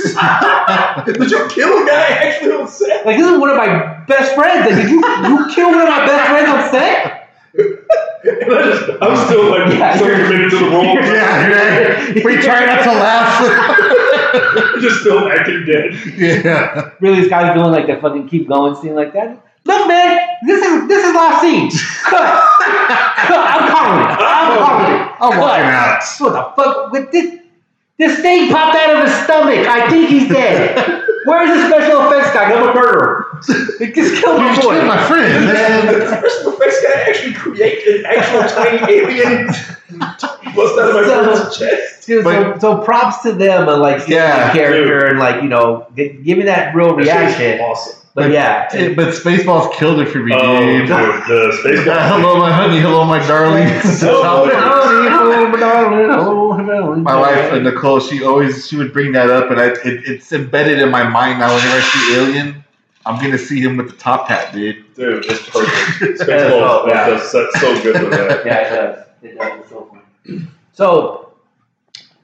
Did 1.06 1.30
you 1.30 1.48
kill 1.48 1.82
a 1.82 1.86
guy 1.86 2.06
actually 2.08 2.52
on 2.52 2.66
set? 2.66 3.06
Like 3.06 3.18
this 3.18 3.30
is 3.30 3.38
one 3.38 3.50
of 3.50 3.56
my 3.56 4.02
best 4.06 4.34
friends. 4.34 4.66
Like, 4.66 4.76
did 4.76 4.90
you 4.90 4.98
you 4.98 5.54
kill 5.54 5.70
one 5.70 5.80
of 5.80 5.88
my 5.88 6.06
best 6.06 6.30
friends 6.30 6.48
on 6.48 6.70
set? 6.70 7.19
And 7.54 8.52
I 8.52 8.62
just, 8.62 8.90
I'm 9.02 9.26
still 9.26 9.50
like 9.50 9.72
Yeah, 9.72 9.98
so 9.98 10.04
committed 10.04 10.50
to 10.50 10.58
the 10.58 10.70
role. 10.70 10.84
Yeah, 10.94 11.48
right. 11.48 12.14
We 12.24 12.36
try 12.36 12.66
not 12.66 12.82
to 12.84 12.92
laugh. 12.92 14.80
just 14.80 15.00
still 15.00 15.28
acting 15.28 15.64
dead. 15.64 15.94
yeah. 16.16 16.90
Really, 17.00 17.20
this 17.20 17.28
guy's 17.30 17.54
doing 17.54 17.70
like 17.72 17.86
the 17.86 17.96
fucking 18.00 18.28
keep 18.28 18.48
going 18.48 18.74
scene 18.76 18.94
like 18.94 19.12
that. 19.14 19.42
Look, 19.64 19.88
man, 19.88 20.18
this 20.46 20.62
is 20.62 20.88
this 20.88 21.04
is 21.04 21.14
last 21.14 21.42
scene. 21.42 21.70
Cut. 21.70 22.44
Cut. 23.26 23.46
I'm 23.46 23.70
calling 23.70 24.00
it. 24.00 24.18
I'm 24.20 24.52
oh, 24.52 24.64
calling 24.64 24.94
it. 24.94 25.16
Oh, 25.20 25.32
I'm 25.32 25.62
Cut. 25.62 26.20
What 26.20 26.32
the 26.32 26.62
fuck? 26.62 26.92
With 26.92 27.12
this 27.12 27.40
this 27.98 28.20
thing 28.20 28.50
popped 28.50 28.76
out 28.76 28.96
of 28.96 29.08
his 29.08 29.24
stomach. 29.24 29.66
I 29.66 29.90
think 29.90 30.08
he's 30.08 30.28
dead. 30.28 31.06
Where's 31.24 31.50
the 31.50 31.68
special 31.68 32.06
effects 32.10 32.32
guy? 32.34 32.44
I'm 32.52 32.68
a 32.68 32.74
murderer. 32.74 33.26
It 33.80 33.94
just 33.94 34.22
killed 34.22 34.38
You 34.40 34.44
my 34.48 34.54
just 34.54 34.66
boy. 34.66 34.74
killed 34.74 34.86
my 34.86 35.06
friend. 35.08 35.46
Did 35.46 36.02
the 36.02 36.16
special 36.18 36.52
effects 36.54 36.82
guy 36.82 37.00
actually 37.08 37.34
create 37.34 37.86
an 37.86 38.06
actual 38.06 38.42
tiny 38.48 38.92
alien 38.98 39.46
bust 39.46 40.24
out 40.24 40.44
of 40.88 40.94
my 40.94 41.04
So- 41.04 41.24
friend's 41.34 41.58
chest? 41.58 42.06
Dude, 42.06 42.24
so, 42.24 42.50
But- 42.52 42.60
so 42.60 42.78
props 42.78 43.22
to 43.22 43.32
them 43.32 43.68
and 43.68 43.80
like 43.82 44.08
Yeah, 44.08 44.48
the 44.48 44.58
character 44.58 45.06
and 45.06 45.18
like 45.18 45.42
you 45.42 45.48
know 45.48 45.86
gi- 45.96 46.18
giving 46.24 46.46
that 46.46 46.74
real 46.74 46.96
That 46.96 47.04
shit 47.04 47.14
is 47.16 47.38
reaction. 47.38 47.60
Awesome. 47.60 47.99
But 48.14 48.30
yeah, 48.32 48.68
Eh, 48.72 48.94
But 48.94 49.14
Spaceballs 49.14 49.72
killed 49.74 50.00
it 50.00 50.06
for 50.08 50.18
me, 50.18 50.32
Oh, 50.34 50.58
dude. 50.60 50.86
dude, 50.88 50.88
the 50.88 51.56
space 51.60 51.84
guy. 51.84 52.08
hello, 52.18 52.38
my 52.38 52.50
honey. 52.52 52.80
Hello, 52.80 53.04
my 53.04 53.24
darling. 53.26 53.68
hello, 55.60 56.96
my 56.96 57.16
wife, 57.18 57.52
uh, 57.52 57.58
Nicole, 57.58 58.00
she 58.00 58.24
always 58.24 58.66
she 58.68 58.76
would 58.76 58.92
bring 58.92 59.12
that 59.12 59.30
up, 59.30 59.50
and 59.50 59.60
I 59.60 59.66
it, 59.68 59.78
it's 59.84 60.32
embedded 60.32 60.78
in 60.80 60.90
my 60.90 61.04
mind 61.08 61.38
now. 61.38 61.54
Whenever 61.54 61.76
I 61.76 61.80
see 61.80 62.16
Alien, 62.16 62.64
I'm 63.06 63.20
gonna 63.22 63.38
see 63.38 63.60
him 63.60 63.76
with 63.76 63.90
the 63.90 63.96
top 63.96 64.26
hat, 64.28 64.52
dude. 64.52 64.92
Dude, 64.94 65.24
it's 65.26 65.48
perfect. 65.50 66.20
Spaceballs 66.20 66.88
yeah. 66.88 67.06
does 67.10 67.30
so, 67.30 67.48
so 67.58 67.82
good 67.82 68.02
with 68.02 68.10
that. 68.12 68.44
yeah, 68.46 68.58
it 68.60 68.70
does. 68.70 69.06
It 69.22 69.38
does. 69.38 69.60
It's 69.60 69.68
so 69.70 69.96
funny. 70.24 70.46
So 70.72 71.32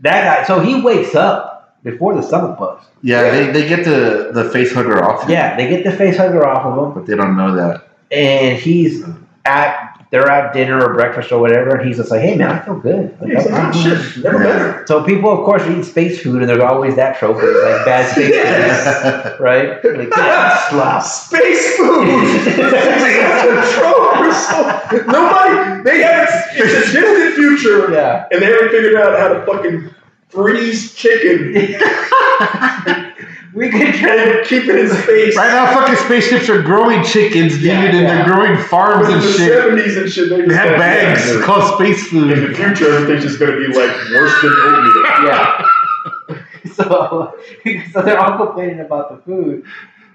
that 0.01 0.25
guy, 0.41 0.47
so 0.47 0.61
he 0.61 0.81
wakes 0.81 1.15
up 1.15 1.56
before 1.87 2.15
the 2.15 2.23
stomach 2.23 2.59
bust. 2.59 2.89
Yeah, 3.03 3.31
they, 3.31 3.51
they 3.53 3.69
get 3.69 3.85
the 3.85 4.31
the 4.35 4.51
face 4.51 4.73
hugger 4.75 5.03
off, 5.03 5.23
him, 5.23 5.31
Yeah, 5.31 5.57
they 5.57 5.69
get 5.69 5.85
the 5.85 5.93
face 5.93 6.17
hugger 6.17 6.47
off 6.47 6.67
of 6.67 6.75
him, 6.87 6.93
but 6.95 7.07
they 7.07 7.17
don't 7.17 7.37
know 7.37 7.55
that. 7.57 7.89
and 8.11 8.59
he's 8.59 9.05
at 9.47 9.93
they're 10.13 10.31
at 10.31 10.53
dinner 10.55 10.81
or 10.85 10.95
breakfast 10.95 11.33
or 11.33 11.41
whatever, 11.41 11.77
and 11.77 11.87
he's 11.87 11.97
just 11.97 12.11
like, 12.13 12.21
"Hey 12.21 12.37
man, 12.37 12.51
I 12.51 12.59
feel 12.65 12.79
good." 12.79 13.21
Like, 13.21 13.31
He's 13.33 13.45
like, 13.45 13.55
oh, 13.55 13.57
I'm- 13.57 13.73
"Oh, 13.75 13.83
shit, 13.83 14.25
never 14.25 14.39
better. 14.39 14.85
So 14.87 15.03
people, 15.05 15.31
of 15.37 15.45
course, 15.45 15.63
eat 15.67 15.83
space 15.85 16.23
food, 16.23 16.43
and 16.43 16.49
there's 16.49 16.63
always 16.63 16.95
that 16.95 17.19
trope, 17.19 17.37
of, 17.39 17.43
like 17.43 17.85
bad 17.85 18.05
space 18.13 18.31
food, 18.35 19.41
right? 19.41 19.85
Like 19.85 20.11
yeah, 20.17 20.69
slop. 20.71 21.03
Space 21.27 21.77
food. 21.77 22.07
It's 22.09 23.77
a 23.77 23.81
trope 23.81 24.33
so- 24.33 25.07
Nobody. 25.11 25.83
They 25.83 26.03
haven't. 26.03 26.35
It's 26.55 26.89
a 26.89 26.93
distant 26.93 27.35
future, 27.35 27.93
Yeah. 27.93 28.27
and 28.31 28.41
they 28.43 28.47
haven't 28.47 28.71
figured 28.71 28.95
out 28.97 29.19
how 29.19 29.29
to 29.29 29.45
fucking 29.47 29.91
freeze 30.29 30.95
chicken 30.95 31.53
we 33.57 33.71
could 33.71 33.95
try 34.01 34.17
to 34.17 34.45
keep 34.45 34.65
it 34.65 34.77
in 34.77 34.89
space. 34.91 35.35
Right 35.35 35.49
now, 35.49 35.73
fucking 35.73 35.97
spaceships 36.05 36.49
are 36.51 36.61
growing 36.63 37.03
chickens, 37.03 37.55
dude, 37.55 37.63
Yeah, 37.65 37.85
and 37.85 37.99
yeah. 37.99 38.15
they're 38.15 38.25
growing 38.27 38.59
farms 38.65 39.09
in 39.09 39.15
and 39.15 39.23
the 39.23 39.33
shit. 39.33 39.49
seventies 39.49 39.97
and 39.97 40.13
shit. 40.13 40.29
They, 40.29 40.43
They 40.43 40.55
have 40.55 40.79
bags 40.79 41.27
yeah, 41.27 41.41
called 41.43 41.75
space 41.75 42.07
food. 42.09 42.31
In 42.37 42.45
the 42.51 42.55
future, 42.55 42.93
everything's 42.93 43.23
just 43.25 43.41
gonna 43.41 43.57
be 43.57 43.67
like 43.69 43.97
worse 44.11 44.43
than 44.43 44.53
oatmeal. 44.53 45.03
yeah. 45.25 45.67
so, 46.75 47.35
so 47.93 48.03
they're 48.03 48.19
all 48.21 48.37
complaining 48.47 48.81
about 48.81 49.11
the 49.17 49.23
food, 49.25 49.65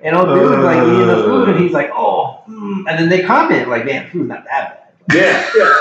and 0.04 0.16
old 0.16 0.28
dude's 0.28 0.64
like 0.64 0.78
eating 0.78 1.08
the 1.08 1.24
food, 1.24 1.50
and 1.50 1.60
he's 1.60 1.74
like, 1.74 1.90
"Oh," 1.94 2.44
mm. 2.48 2.84
and 2.88 3.00
then 3.00 3.10
they 3.10 3.24
comment 3.24 3.70
like, 3.70 3.86
"Man, 3.86 4.08
food's 4.12 4.30
not 4.30 4.46
that 4.46 4.94
bad." 5.08 5.16
Yeah, 5.16 5.50
yeah. 5.58 5.74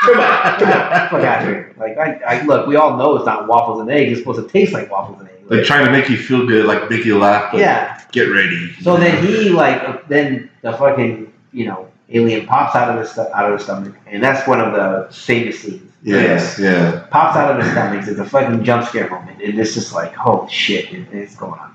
Come 0.00 0.18
on, 0.18 0.58
come 0.58 0.68
on. 0.68 1.08
Fuck 1.10 1.24
out 1.24 1.42
here! 1.46 1.74
Like, 1.76 1.98
I, 1.98 2.20
I 2.26 2.42
look, 2.42 2.66
we 2.66 2.76
all 2.76 2.96
know 2.96 3.16
it's 3.16 3.26
not 3.26 3.48
waffles 3.48 3.80
and 3.80 3.90
eggs. 3.90 4.12
It's 4.12 4.20
supposed 4.20 4.40
to 4.40 4.48
taste 4.48 4.72
like 4.72 4.90
waffles 4.90 5.20
and 5.20 5.28
eggs. 5.28 5.48
They're 5.48 5.64
trying 5.64 5.84
to 5.84 5.90
make 5.92 6.08
you 6.08 6.16
feel 6.16 6.46
good, 6.46 6.64
like 6.66 6.88
make 6.88 7.04
you 7.04 7.18
laugh. 7.18 7.52
But 7.52 7.60
yeah. 7.60 8.00
Get 8.12 8.22
ready. 8.22 8.72
So 8.82 8.96
then 8.96 9.24
he 9.24 9.50
like 9.50 9.82
uh, 9.82 9.98
then 10.08 10.50
the 10.62 10.72
fucking 10.72 11.32
you 11.52 11.66
know 11.66 11.88
alien 12.08 12.46
pops 12.46 12.74
out 12.74 12.88
of 12.90 13.00
his 13.00 13.10
sto- 13.10 13.30
out 13.34 13.50
of 13.52 13.58
his 13.58 13.64
stomach, 13.64 13.94
and 14.06 14.22
that's 14.22 14.46
one 14.48 14.60
of 14.60 14.72
the 14.72 15.12
famous 15.14 15.60
scenes. 15.60 15.92
Yes, 16.02 16.58
yeah. 16.58 17.06
Pops 17.10 17.36
out 17.36 17.50
of 17.50 17.62
his 17.62 17.70
stomach. 17.72 18.06
It's 18.08 18.18
a 18.18 18.24
fucking 18.24 18.64
jump 18.64 18.86
scare 18.86 19.10
moment, 19.10 19.42
and 19.42 19.58
it's 19.58 19.74
just 19.74 19.92
like 19.92 20.14
oh 20.24 20.48
shit, 20.48 20.92
it, 20.92 21.08
it's 21.12 21.36
going 21.36 21.60
on. 21.60 21.74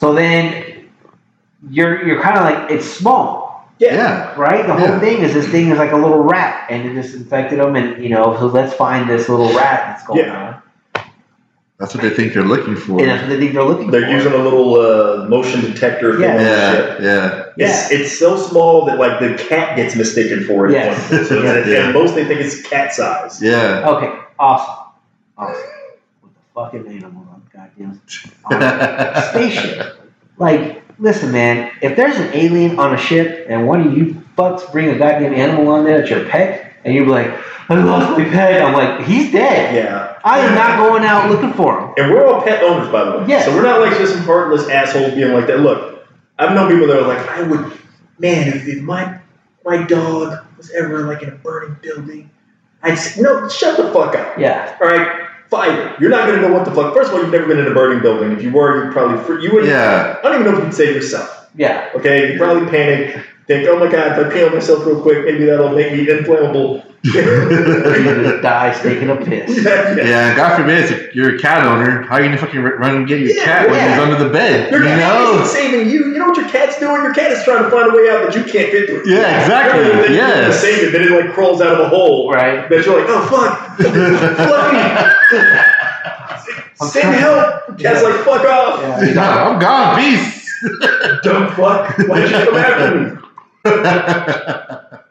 So 0.00 0.12
then 0.12 0.88
you're 1.70 2.06
you're 2.06 2.20
kind 2.20 2.36
of 2.36 2.44
like 2.44 2.70
it's 2.70 2.86
small, 2.86 3.39
Yeah. 3.80 3.94
Yeah. 3.94 4.34
right? 4.40 4.66
The 4.66 4.74
whole 4.74 4.88
Yeah. 4.88 5.00
thing 5.00 5.18
is 5.22 5.32
this 5.34 5.48
thing 5.48 5.70
is 5.70 5.78
like 5.78 5.92
a 5.92 5.96
little 5.96 6.22
rat, 6.22 6.66
and 6.70 6.86
it 6.86 6.94
just 7.02 7.14
infected 7.16 7.58
them 7.60 7.74
and 7.76 8.02
you 8.02 8.10
know 8.10 8.36
so 8.38 8.46
let's 8.46 8.74
find 8.74 9.08
this 9.08 9.28
little 9.28 9.48
rat 9.54 9.80
that's 9.86 10.06
going 10.06 10.20
Yeah. 10.20 10.36
on, 10.94 11.02
That's 11.78 11.94
what 11.94 12.02
they 12.02 12.10
think 12.10 12.34
they're 12.34 12.42
looking 12.54 12.76
for. 12.76 13.00
and 13.00 13.08
that's 13.08 13.22
what 13.22 13.30
they 13.30 13.38
think 13.40 13.54
they're 13.54 13.64
looking 13.64 13.86
for. 13.86 13.92
They're 13.92 14.10
using 14.10 14.34
a 14.34 14.36
little 14.36 14.74
uh, 14.78 15.26
motion 15.28 15.62
detector 15.62 16.12
thing. 16.12 16.22
Yeah. 16.28 16.96
Yeah, 17.00 17.44
yeah. 17.56 17.66
It's, 17.70 17.90
it's 17.90 18.18
so 18.18 18.36
small 18.36 18.84
that 18.84 18.98
like 18.98 19.18
the 19.18 19.32
cat 19.48 19.76
gets 19.76 19.96
mistaken 19.96 20.44
for 20.44 20.66
it. 20.68 20.72
Yes. 20.72 21.10
one 21.10 21.18
point. 21.18 21.28
So 21.28 21.42
Yeah. 21.42 21.50
it's- 21.52 21.66
Yeah. 21.68 21.84
And 21.86 21.94
most 21.94 22.14
they 22.14 22.26
think 22.26 22.40
it's 22.40 22.60
cat 22.68 22.92
size. 22.92 23.40
Yeah. 23.42 23.88
Okay, 23.92 24.12
awesome, 24.38 24.74
awesome. 25.38 25.62
With 26.22 26.32
the 26.34 26.40
fucking 26.54 26.86
animal 26.86 27.26
on 27.32 27.40
goddamn 27.50 27.98
on 28.44 28.62
a 28.62 29.22
spaceship. 29.30 29.96
Like, 30.36 30.79
listen, 31.00 31.32
man. 31.32 31.72
If 31.82 31.96
there's 31.96 32.16
an 32.16 32.30
alien 32.32 32.78
on 32.78 32.94
a 32.94 32.98
ship 32.98 33.46
and 33.48 33.66
one 33.66 33.86
of 33.86 33.96
you 33.96 34.14
fucks 34.36 34.70
bring 34.70 34.88
a 34.88 34.98
goddamn 34.98 35.34
animal 35.34 35.68
on 35.68 35.84
there, 35.84 36.00
it's 36.00 36.10
your 36.10 36.28
pet, 36.28 36.72
and 36.84 36.94
you're 36.94 37.06
like, 37.06 37.28
I 37.68 37.74
lost 37.74 38.18
my 38.18 38.24
pet. 38.24 38.62
I'm 38.62 38.72
like, 38.74 39.06
he's 39.06 39.30
dead. 39.32 39.74
Yeah. 39.74 40.18
I 40.24 40.40
am 40.40 40.54
not 40.54 40.76
going 40.76 41.04
out 41.04 41.30
looking 41.30 41.52
for 41.52 41.80
him. 41.80 41.94
And 41.96 42.10
we're 42.12 42.26
all 42.26 42.42
pet 42.42 42.62
owners, 42.64 42.90
by 42.90 43.04
the 43.04 43.18
way. 43.18 43.24
Yes. 43.28 43.44
So 43.46 43.54
we're 43.54 43.62
not 43.62 43.80
like 43.80 43.96
just 43.96 44.14
some 44.14 44.22
heartless 44.24 44.68
assholes 44.68 45.14
being 45.14 45.32
like 45.32 45.46
that. 45.46 45.60
Look, 45.60 46.06
I've 46.38 46.54
known 46.54 46.70
people 46.70 46.86
that 46.88 46.98
are 47.02 47.06
like, 47.06 47.26
I 47.28 47.42
would, 47.42 47.72
man, 48.18 48.48
if, 48.48 48.66
if 48.66 48.82
my 48.82 49.18
my 49.64 49.84
dog 49.84 50.44
was 50.56 50.70
ever 50.72 51.02
like 51.02 51.22
in 51.22 51.28
a 51.28 51.36
burning 51.36 51.76
building, 51.82 52.30
I'd 52.82 52.92
s- 52.92 53.18
no, 53.18 53.48
shut 53.48 53.76
the 53.76 53.92
fuck 53.92 54.14
up. 54.16 54.38
Yeah, 54.38 54.76
All 54.80 54.88
right, 54.88 55.19
it. 55.68 56.00
You're 56.00 56.10
not 56.10 56.26
gonna 56.28 56.40
know 56.40 56.52
what 56.52 56.64
the 56.64 56.70
fuck. 56.70 56.94
First 56.94 57.08
of 57.10 57.14
all, 57.16 57.22
you've 57.22 57.32
never 57.32 57.46
been 57.46 57.58
in 57.58 57.66
a 57.66 57.74
burning 57.74 58.00
building. 58.00 58.32
If 58.32 58.42
you 58.42 58.52
were, 58.52 58.84
you'd 58.84 58.92
probably 58.92 59.44
you 59.44 59.52
would. 59.52 59.66
Yeah. 59.66 60.16
I 60.18 60.22
don't 60.22 60.40
even 60.40 60.52
know 60.52 60.58
if 60.58 60.64
you'd 60.64 60.74
save 60.74 60.94
yourself. 60.94 61.48
yeah. 61.56 61.90
Okay, 61.94 62.32
you 62.32 62.38
probably 62.38 62.68
panic. 62.70 63.24
Think, 63.50 63.66
oh 63.68 63.80
my 63.80 63.90
god, 63.90 64.16
if 64.16 64.26
I 64.26 64.30
pee 64.32 64.44
on 64.44 64.54
myself 64.54 64.86
real 64.86 65.02
quick, 65.02 65.24
maybe 65.24 65.44
that'll 65.46 65.74
make 65.74 65.90
me 65.92 66.08
inflammable. 66.08 66.84
Die 67.02 68.78
taking 68.80 69.10
a 69.10 69.16
piss. 69.16 69.64
yeah, 69.64 69.96
yeah. 69.96 70.04
Yeah, 70.04 70.36
God 70.36 70.56
forbid 70.56 70.84
if 70.92 71.14
you're 71.16 71.34
a 71.34 71.38
cat 71.40 71.66
owner, 71.66 72.02
how 72.02 72.14
are 72.14 72.20
you 72.22 72.28
gonna 72.28 72.38
fucking 72.40 72.60
run 72.62 72.94
and 72.94 73.08
get 73.08 73.18
your 73.18 73.30
Yeah, 73.34 73.44
cat 73.44 73.66
when 73.68 73.74
yeah. 73.80 73.88
he's 73.94 73.98
under 74.04 74.22
the 74.22 74.30
bed? 74.30 74.70
Your 74.70 74.82
you 74.82 74.86
cat 74.86 74.98
know? 75.00 75.34
isn't 75.42 75.46
saving 75.48 75.90
you. 75.90 76.12
You 76.12 76.18
know 76.18 76.28
what 76.28 76.36
your 76.36 76.48
cat's 76.48 76.78
doing? 76.78 77.02
Your 77.02 77.12
cat 77.12 77.32
is 77.32 77.42
trying 77.42 77.64
to 77.64 77.70
find 77.70 77.90
a 77.92 77.96
way 77.96 78.08
out 78.08 78.24
that 78.24 78.36
you 78.36 78.44
can't 78.44 78.70
get 78.70 78.86
through. 78.86 79.02
Yeah, 79.04 79.40
exactly. 79.40 79.82
You're 79.84 79.96
thinking 79.96 80.14
Yes. 80.14 80.54
To 80.54 80.60
save 80.60 80.82
it, 80.88 80.92
then 80.92 81.02
it 81.02 81.10
like 81.24 81.32
crawls 81.34 81.60
out 81.60 81.72
of 81.74 81.80
a 81.80 81.88
hole. 81.88 82.30
Right. 82.30 82.68
That 82.70 82.86
you're 82.86 83.00
like, 83.00 83.08
oh 83.08 83.26
fuck, 83.26 83.76
Fluffy, 86.78 86.90
send 86.92 87.14
help. 87.16 87.66
The 87.66 87.74
cat's 87.82 88.02
Yeah. 88.02 88.08
like, 88.08 88.24
fuck 88.24 88.44
off, 88.44 88.80
Yeah. 89.02 89.14
No, 89.14 89.22
I'm 89.22 89.58
gone. 89.58 89.98
Peace. 89.98 90.60
dumb 91.24 91.48
fuck. 91.56 91.98
Why'd 92.06 92.30
you 92.30 92.36
come 92.44 92.54
after 92.56 92.94
me? 93.00 93.16
but 93.64 95.02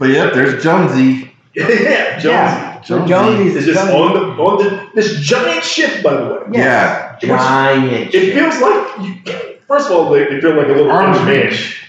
yep, 0.00 0.32
there's 0.34 0.62
Jonesy. 0.62 1.32
yeah, 1.54 2.18
Jonesy. 2.18 2.28
Yeah. 2.28 2.80
Jonesy. 2.82 3.08
Jonesy's 3.08 3.56
Is 3.56 3.66
just 3.66 3.80
Jonesy. 3.80 3.96
on 3.96 4.12
the 4.14 4.42
on 4.42 4.64
the 4.64 4.90
this 4.94 5.20
giant 5.20 5.64
ship, 5.64 6.02
by 6.02 6.14
the 6.14 6.24
way. 6.26 6.40
Yeah. 6.52 7.18
Yeah. 7.22 7.36
Giant. 7.38 8.14
It 8.14 8.34
feels 8.34 8.60
like 8.60 8.98
you. 9.00 9.58
First 9.66 9.90
of 9.90 9.96
all, 9.96 10.10
they, 10.10 10.24
they 10.24 10.40
feel 10.40 10.54
like 10.56 10.66
a 10.66 10.72
little 10.72 10.90
Arms 10.90 11.18
inch 11.28 11.28
reach. 11.28 11.82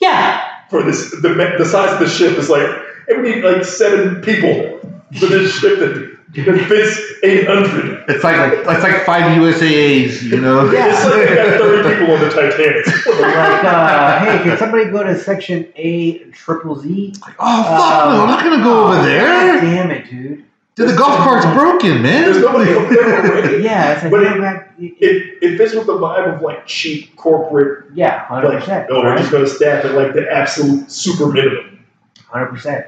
Yeah. 0.00 0.42
for 0.70 0.82
this. 0.82 1.10
The 1.10 1.54
the 1.58 1.64
size 1.64 1.92
of 1.92 1.98
the 2.00 2.08
ship 2.08 2.38
is 2.38 2.48
like 2.48 2.68
it 3.08 3.16
would 3.16 3.24
need 3.24 3.42
like 3.42 3.64
seven 3.64 4.20
people 4.22 4.80
for 5.18 5.26
this 5.26 5.52
ship 5.58 5.78
that, 5.78 6.15
that 6.34 6.66
fits 6.68 7.00
eight 7.22 7.46
hundred. 7.46 8.04
It's 8.08 8.22
like 8.24 8.52
it's 8.52 8.82
like 8.82 9.04
five 9.04 9.22
USAAs, 9.38 10.22
you 10.22 10.40
know? 10.40 10.70
Yeah. 10.70 10.88
It's 10.90 11.04
like 11.04 11.28
they 11.28 11.34
got 11.34 11.58
thirty 11.60 11.96
people 11.98 12.14
on 12.14 12.20
the 12.20 12.30
Titanic. 12.30 12.86
Like, 13.26 13.64
uh, 13.64 14.18
hey, 14.20 14.42
can 14.42 14.58
somebody 14.58 14.90
go 14.90 15.02
to 15.02 15.18
section 15.18 15.66
A 15.76 16.18
triple 16.30 16.76
Z? 16.76 17.14
Oh 17.16 17.22
fuck 17.28 17.38
no, 17.38 18.22
I'm 18.22 18.28
not 18.28 18.42
gonna 18.44 18.62
go 18.62 18.84
over 18.84 18.94
God 18.96 19.04
there. 19.06 19.60
damn 19.60 19.90
it, 19.90 20.08
dude. 20.10 20.44
Dude, 20.74 20.90
the 20.90 20.94
golf 20.96 21.16
cart's 21.18 21.46
broken, 21.46 22.02
man. 22.02 22.22
There's 22.24 22.38
nobody 22.42 22.72
over 22.74 22.94
there 22.94 23.30
already. 23.30 23.62
Yeah, 23.64 23.92
it's 23.94 24.02
like 24.02 24.10
But 24.12 24.20
you 24.20 24.26
it- 24.26 24.34
know, 24.36 24.40
that- 24.42 24.72
it- 24.78 24.94
It, 25.00 25.38
it 25.42 25.56
fits 25.56 25.74
with 25.74 25.86
the 25.86 25.94
vibe 25.94 26.34
of 26.36 26.42
like 26.42 26.66
cheap 26.66 27.16
corporate, 27.16 27.86
yeah, 27.94 28.26
hundred 28.26 28.48
like, 28.50 28.58
percent. 28.60 28.88
oh, 28.90 29.02
we're 29.02 29.16
just 29.16 29.30
going 29.30 29.44
to 29.44 29.50
staff 29.50 29.84
at 29.86 29.94
like 29.94 30.12
the 30.12 30.30
absolute 30.30 30.90
super 30.90 31.32
minimum. 31.32 31.84
Hundred 32.28 32.48
percent. 32.48 32.86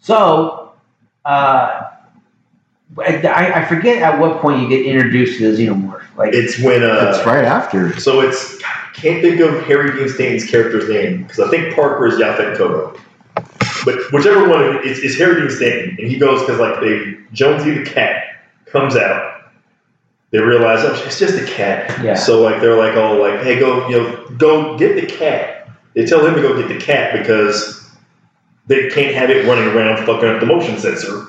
So, 0.00 0.72
uh, 1.24 1.82
I, 2.98 3.62
I 3.62 3.64
forget 3.66 4.02
at 4.02 4.18
what 4.18 4.40
point 4.40 4.62
you 4.62 4.68
get 4.68 4.84
introduced 4.84 5.38
to 5.38 5.52
the 5.54 5.62
xenomorph. 5.66 6.04
Like, 6.16 6.34
It's 6.34 6.58
when, 6.58 6.82
uh, 6.82 7.12
It's 7.14 7.26
right 7.26 7.44
after. 7.44 7.98
so 8.00 8.20
it's, 8.20 8.60
I 8.64 8.90
can't 8.94 9.22
think 9.22 9.40
of 9.40 9.62
Harry 9.64 9.96
Dean 9.96 10.08
Stanton's 10.08 10.50
character's 10.50 10.88
name 10.88 11.22
because 11.22 11.40
I 11.40 11.48
think 11.50 11.74
Parker 11.74 12.06
is 12.06 12.14
Yaphet 12.16 12.56
Kotto. 12.56 12.98
But 13.84 14.12
whichever 14.12 14.48
one, 14.48 14.80
it's, 14.84 15.00
it's 15.00 15.16
Harry 15.16 15.40
Dean 15.40 15.50
Stanton. 15.50 15.96
And 15.98 16.08
he 16.08 16.18
goes 16.18 16.40
because 16.40 16.58
like 16.58 16.80
they, 16.80 17.16
Jonesy 17.32 17.78
the 17.78 17.84
cat 17.88 18.24
comes 18.66 18.96
out. 18.96 19.36
They 20.32 20.38
realize, 20.38 20.80
oh, 20.84 20.92
it's 21.06 21.18
just 21.18 21.40
a 21.40 21.46
cat. 21.46 22.04
Yeah. 22.04 22.14
So 22.14 22.42
like 22.42 22.60
they're 22.60 22.76
like, 22.76 22.94
oh, 22.96 23.16
like, 23.16 23.40
hey, 23.42 23.58
go, 23.58 23.88
you 23.88 23.98
know, 23.98 24.28
go 24.36 24.76
get 24.78 24.94
the 24.94 25.06
cat. 25.06 25.68
They 25.94 26.04
tell 26.06 26.24
him 26.24 26.34
to 26.34 26.42
go 26.42 26.56
get 26.56 26.68
the 26.68 26.78
cat 26.84 27.12
because 27.18 27.90
they 28.66 28.88
can't 28.90 29.14
have 29.14 29.30
it 29.30 29.46
running 29.46 29.68
around 29.74 30.04
fucking 30.06 30.28
up 30.28 30.40
the 30.40 30.46
motion 30.46 30.78
sensor 30.78 31.26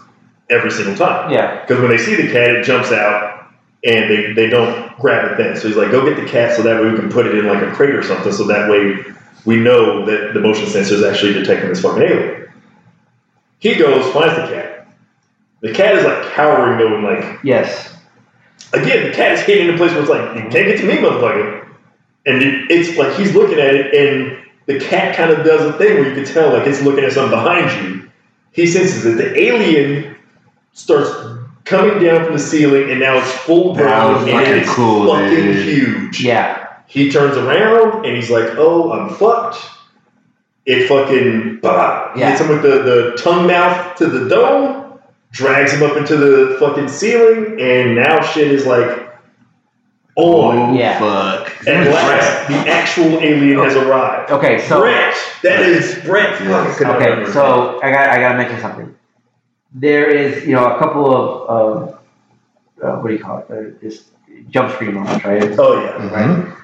every 0.52 0.72
single 0.72 0.96
time. 0.96 1.32
yeah, 1.32 1.62
Because 1.62 1.82
when 1.82 1.90
they 1.90 1.98
see 1.98 2.16
the 2.16 2.32
cat, 2.32 2.50
it 2.52 2.64
jumps 2.64 2.92
out 2.92 3.52
and 3.84 4.10
they, 4.10 4.34
they 4.34 4.48
don't 4.50 4.98
grab 5.00 5.32
it 5.32 5.38
then. 5.38 5.56
So 5.56 5.68
he's 5.68 5.78
like, 5.78 5.92
go 5.92 6.06
get 6.08 6.22
the 6.22 6.30
cat 6.30 6.56
so 6.56 6.62
that 6.64 6.82
way 6.82 6.92
we 6.92 6.98
can 6.98 7.10
put 7.10 7.26
it 7.26 7.36
in 7.38 7.48
like 7.48 7.64
a 7.64 7.72
crate 7.72 7.96
or 7.96 8.04
something 8.04 8.32
so 8.32 8.44
that 8.46 8.70
way 8.70 8.98
we 9.46 9.56
know 9.56 10.06
that 10.06 10.34
the 10.34 10.40
motion 10.40 10.68
sensor 10.68 10.96
is 10.96 11.04
actually 11.04 11.34
detecting 11.34 11.70
this 11.70 11.82
fucking 11.82 12.04
alien. 12.04 12.52
He 13.60 13.76
goes, 13.76 14.12
finds 14.14 14.36
the 14.36 14.56
cat. 14.56 14.88
The 15.62 15.74
cat 15.74 15.96
is 15.96 16.04
like 16.06 16.34
cowering, 16.34 16.80
going 16.80 17.04
like, 17.04 17.44
yes, 17.44 17.96
again, 18.74 19.08
the 19.10 19.14
cat 19.16 19.34
is 19.34 19.42
hitting 19.42 19.68
in 19.70 19.76
a 19.76 19.78
place 19.78 19.92
where 19.92 20.02
it's 20.02 20.10
like, 20.10 20.36
you 20.36 20.42
can't 20.42 20.54
get 20.54 20.80
to 20.80 20.86
me, 20.88 20.96
motherfucker. 20.96 21.68
And 22.26 22.42
it, 22.42 22.72
it's 22.72 22.98
like 22.98 23.16
he's 23.16 23.34
looking 23.36 23.60
at 23.60 23.74
it, 23.76 23.94
and 23.94 24.44
the 24.66 24.80
cat 24.80 25.16
kind 25.16 25.32
of 25.32 25.46
does 25.46 25.62
a 25.62 25.78
thing 25.78 25.98
where 25.98 26.10
you 26.10 26.16
can 26.16 26.26
tell, 26.32 26.54
like, 26.54 26.68
it's 26.68 26.82
looking 26.82 27.04
at 27.04 27.12
something 27.12 27.32
behind 27.32 27.86
you. 27.86 28.10
He 28.52 28.66
senses 28.68 29.04
that 29.04 29.12
the 29.12 29.40
alien 29.40 30.18
starts 30.74 31.10
coming 31.66 32.04
down 32.04 32.24
from 32.26 32.34
the 32.34 32.40
ceiling, 32.40 32.90
and 32.92 33.00
now 33.00 33.18
it's 33.18 33.32
full 33.32 33.74
That 33.76 33.84
grown 33.84 34.16
and 34.30 34.32
fucking 34.32 34.54
it's 34.62 34.70
cool, 34.70 35.08
fucking 35.08 35.30
dude. 35.36 35.66
huge. 35.66 36.24
yeah, 36.24 36.68
He 36.88 37.12
turns 37.12 37.38
around 37.38 38.06
and 38.06 38.16
he's 38.16 38.30
like, 38.32 38.50
"Oh, 38.58 38.92
I'm 38.92 39.10
fucked." 39.16 39.58
It 40.66 40.88
fucking 40.88 41.60
bah, 41.62 42.12
Yeah. 42.16 42.30
hits 42.30 42.42
him 42.42 42.50
with 42.50 42.62
the, 42.62 42.84
the 42.84 43.18
tongue 43.18 43.48
mouth 43.48 43.96
to 43.98 44.06
the 44.08 44.30
dome, 44.30 45.00
drags 45.32 45.74
him 45.74 45.82
up 45.90 45.98
into 45.98 46.16
the 46.18 46.58
fucking 46.60 46.88
ceiling, 46.88 47.58
and 47.60 47.96
now 47.96 48.22
shit 48.22 48.52
is 48.52 48.66
like 48.66 49.10
on. 50.16 50.58
Oh, 50.72 50.74
Yeah. 50.74 51.00
fuck. 51.00 51.68
At 51.68 51.88
last, 51.88 52.48
the 52.48 52.70
actual 52.72 53.20
alien 53.22 53.58
has 53.60 53.76
arrived. 53.76 54.32
Okay, 54.32 54.60
so 54.68 54.82
Brett, 54.82 55.16
that 55.44 55.62
is 55.62 55.96
Brett. 56.06 56.36
Fuck, 56.38 56.68
I 56.68 56.74
could 56.76 56.88
not 56.88 57.02
okay, 57.02 57.32
so 57.32 57.80
I 57.82 57.92
got 57.92 58.10
I 58.10 58.20
got 58.20 58.32
to 58.34 58.38
mention 58.38 58.60
something. 58.62 58.96
There 59.74 60.10
is, 60.10 60.46
you 60.46 60.54
know, 60.54 60.66
a 60.76 60.80
couple 60.80 61.16
of, 61.16 61.50
of 61.50 62.00
uh, 62.84 62.98
what 63.00 63.10
do 63.10 63.14
you 63.16 63.24
call 63.24 63.40
it? 63.40 63.46
Uh, 63.52 63.80
just 63.82 64.06
jump 64.50 64.72
screen 64.74 64.96
moments, 64.96 65.24
right? 65.26 65.44
oh 65.60 65.82
yeah, 65.82 65.92
Mhm. 66.10 66.56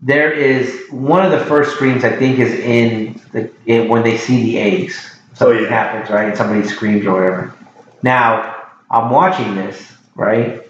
There 0.00 0.32
is 0.32 0.86
one 0.90 1.24
of 1.24 1.30
the 1.30 1.44
first 1.46 1.72
screams 1.72 2.02
I 2.04 2.10
think 2.16 2.38
is 2.40 2.52
in 2.54 3.20
the 3.32 3.50
in, 3.66 3.88
when 3.88 4.02
they 4.02 4.16
see 4.18 4.42
the 4.42 4.58
eggs. 4.58 4.94
Something 5.34 5.58
Oh, 5.58 5.60
yeah. 5.62 5.68
happens, 5.68 6.10
right? 6.10 6.28
And 6.28 6.36
somebody 6.36 6.66
screams 6.66 7.06
or 7.06 7.14
whatever. 7.14 7.54
Now 8.02 8.56
I'm 8.90 9.10
watching 9.10 9.54
this, 9.54 9.92
right? 10.16 10.62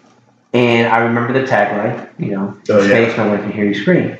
And 0.52 0.86
I 0.88 0.98
remember 0.98 1.32
the 1.32 1.46
tagline, 1.46 2.08
you 2.18 2.32
know, 2.32 2.58
Oh, 2.68 2.78
yeah. 2.80 2.88
space 2.88 3.16
no 3.16 3.28
one 3.28 3.38
can 3.38 3.50
hear 3.52 3.64
you 3.64 3.74
scream. 3.74 4.18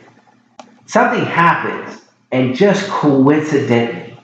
Something 0.87 1.25
happens, 1.25 2.01
and 2.33 2.55
just 2.57 2.89
coincidentally, 2.89 4.17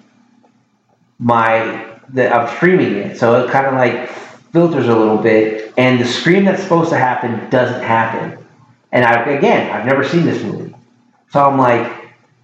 my 1.19 1.88
the 2.13 2.35
I'm 2.35 2.49
streaming 2.57 2.95
it, 2.97 3.19
so 3.19 3.45
it 3.45 3.51
kind 3.51 3.67
of 3.67 3.75
like 3.75 4.09
filters 4.53 4.89
a 4.89 4.97
little 4.97 5.19
bit, 5.19 5.73
and 5.77 6.01
the 6.01 6.05
scream 6.07 6.45
that's 6.45 6.63
supposed 6.63 6.91
to 6.91 6.97
happen 6.99 7.49
doesn't 7.51 7.83
happen. 7.83 8.39
And 8.93 9.05
I 9.05 9.23
again, 9.31 9.71
I've 9.71 9.85
never 9.87 10.03
seen 10.05 10.25
this 10.25 10.43
movie, 10.43 10.75
so 11.31 11.45
I'm 11.45 11.59
like, 11.59 11.93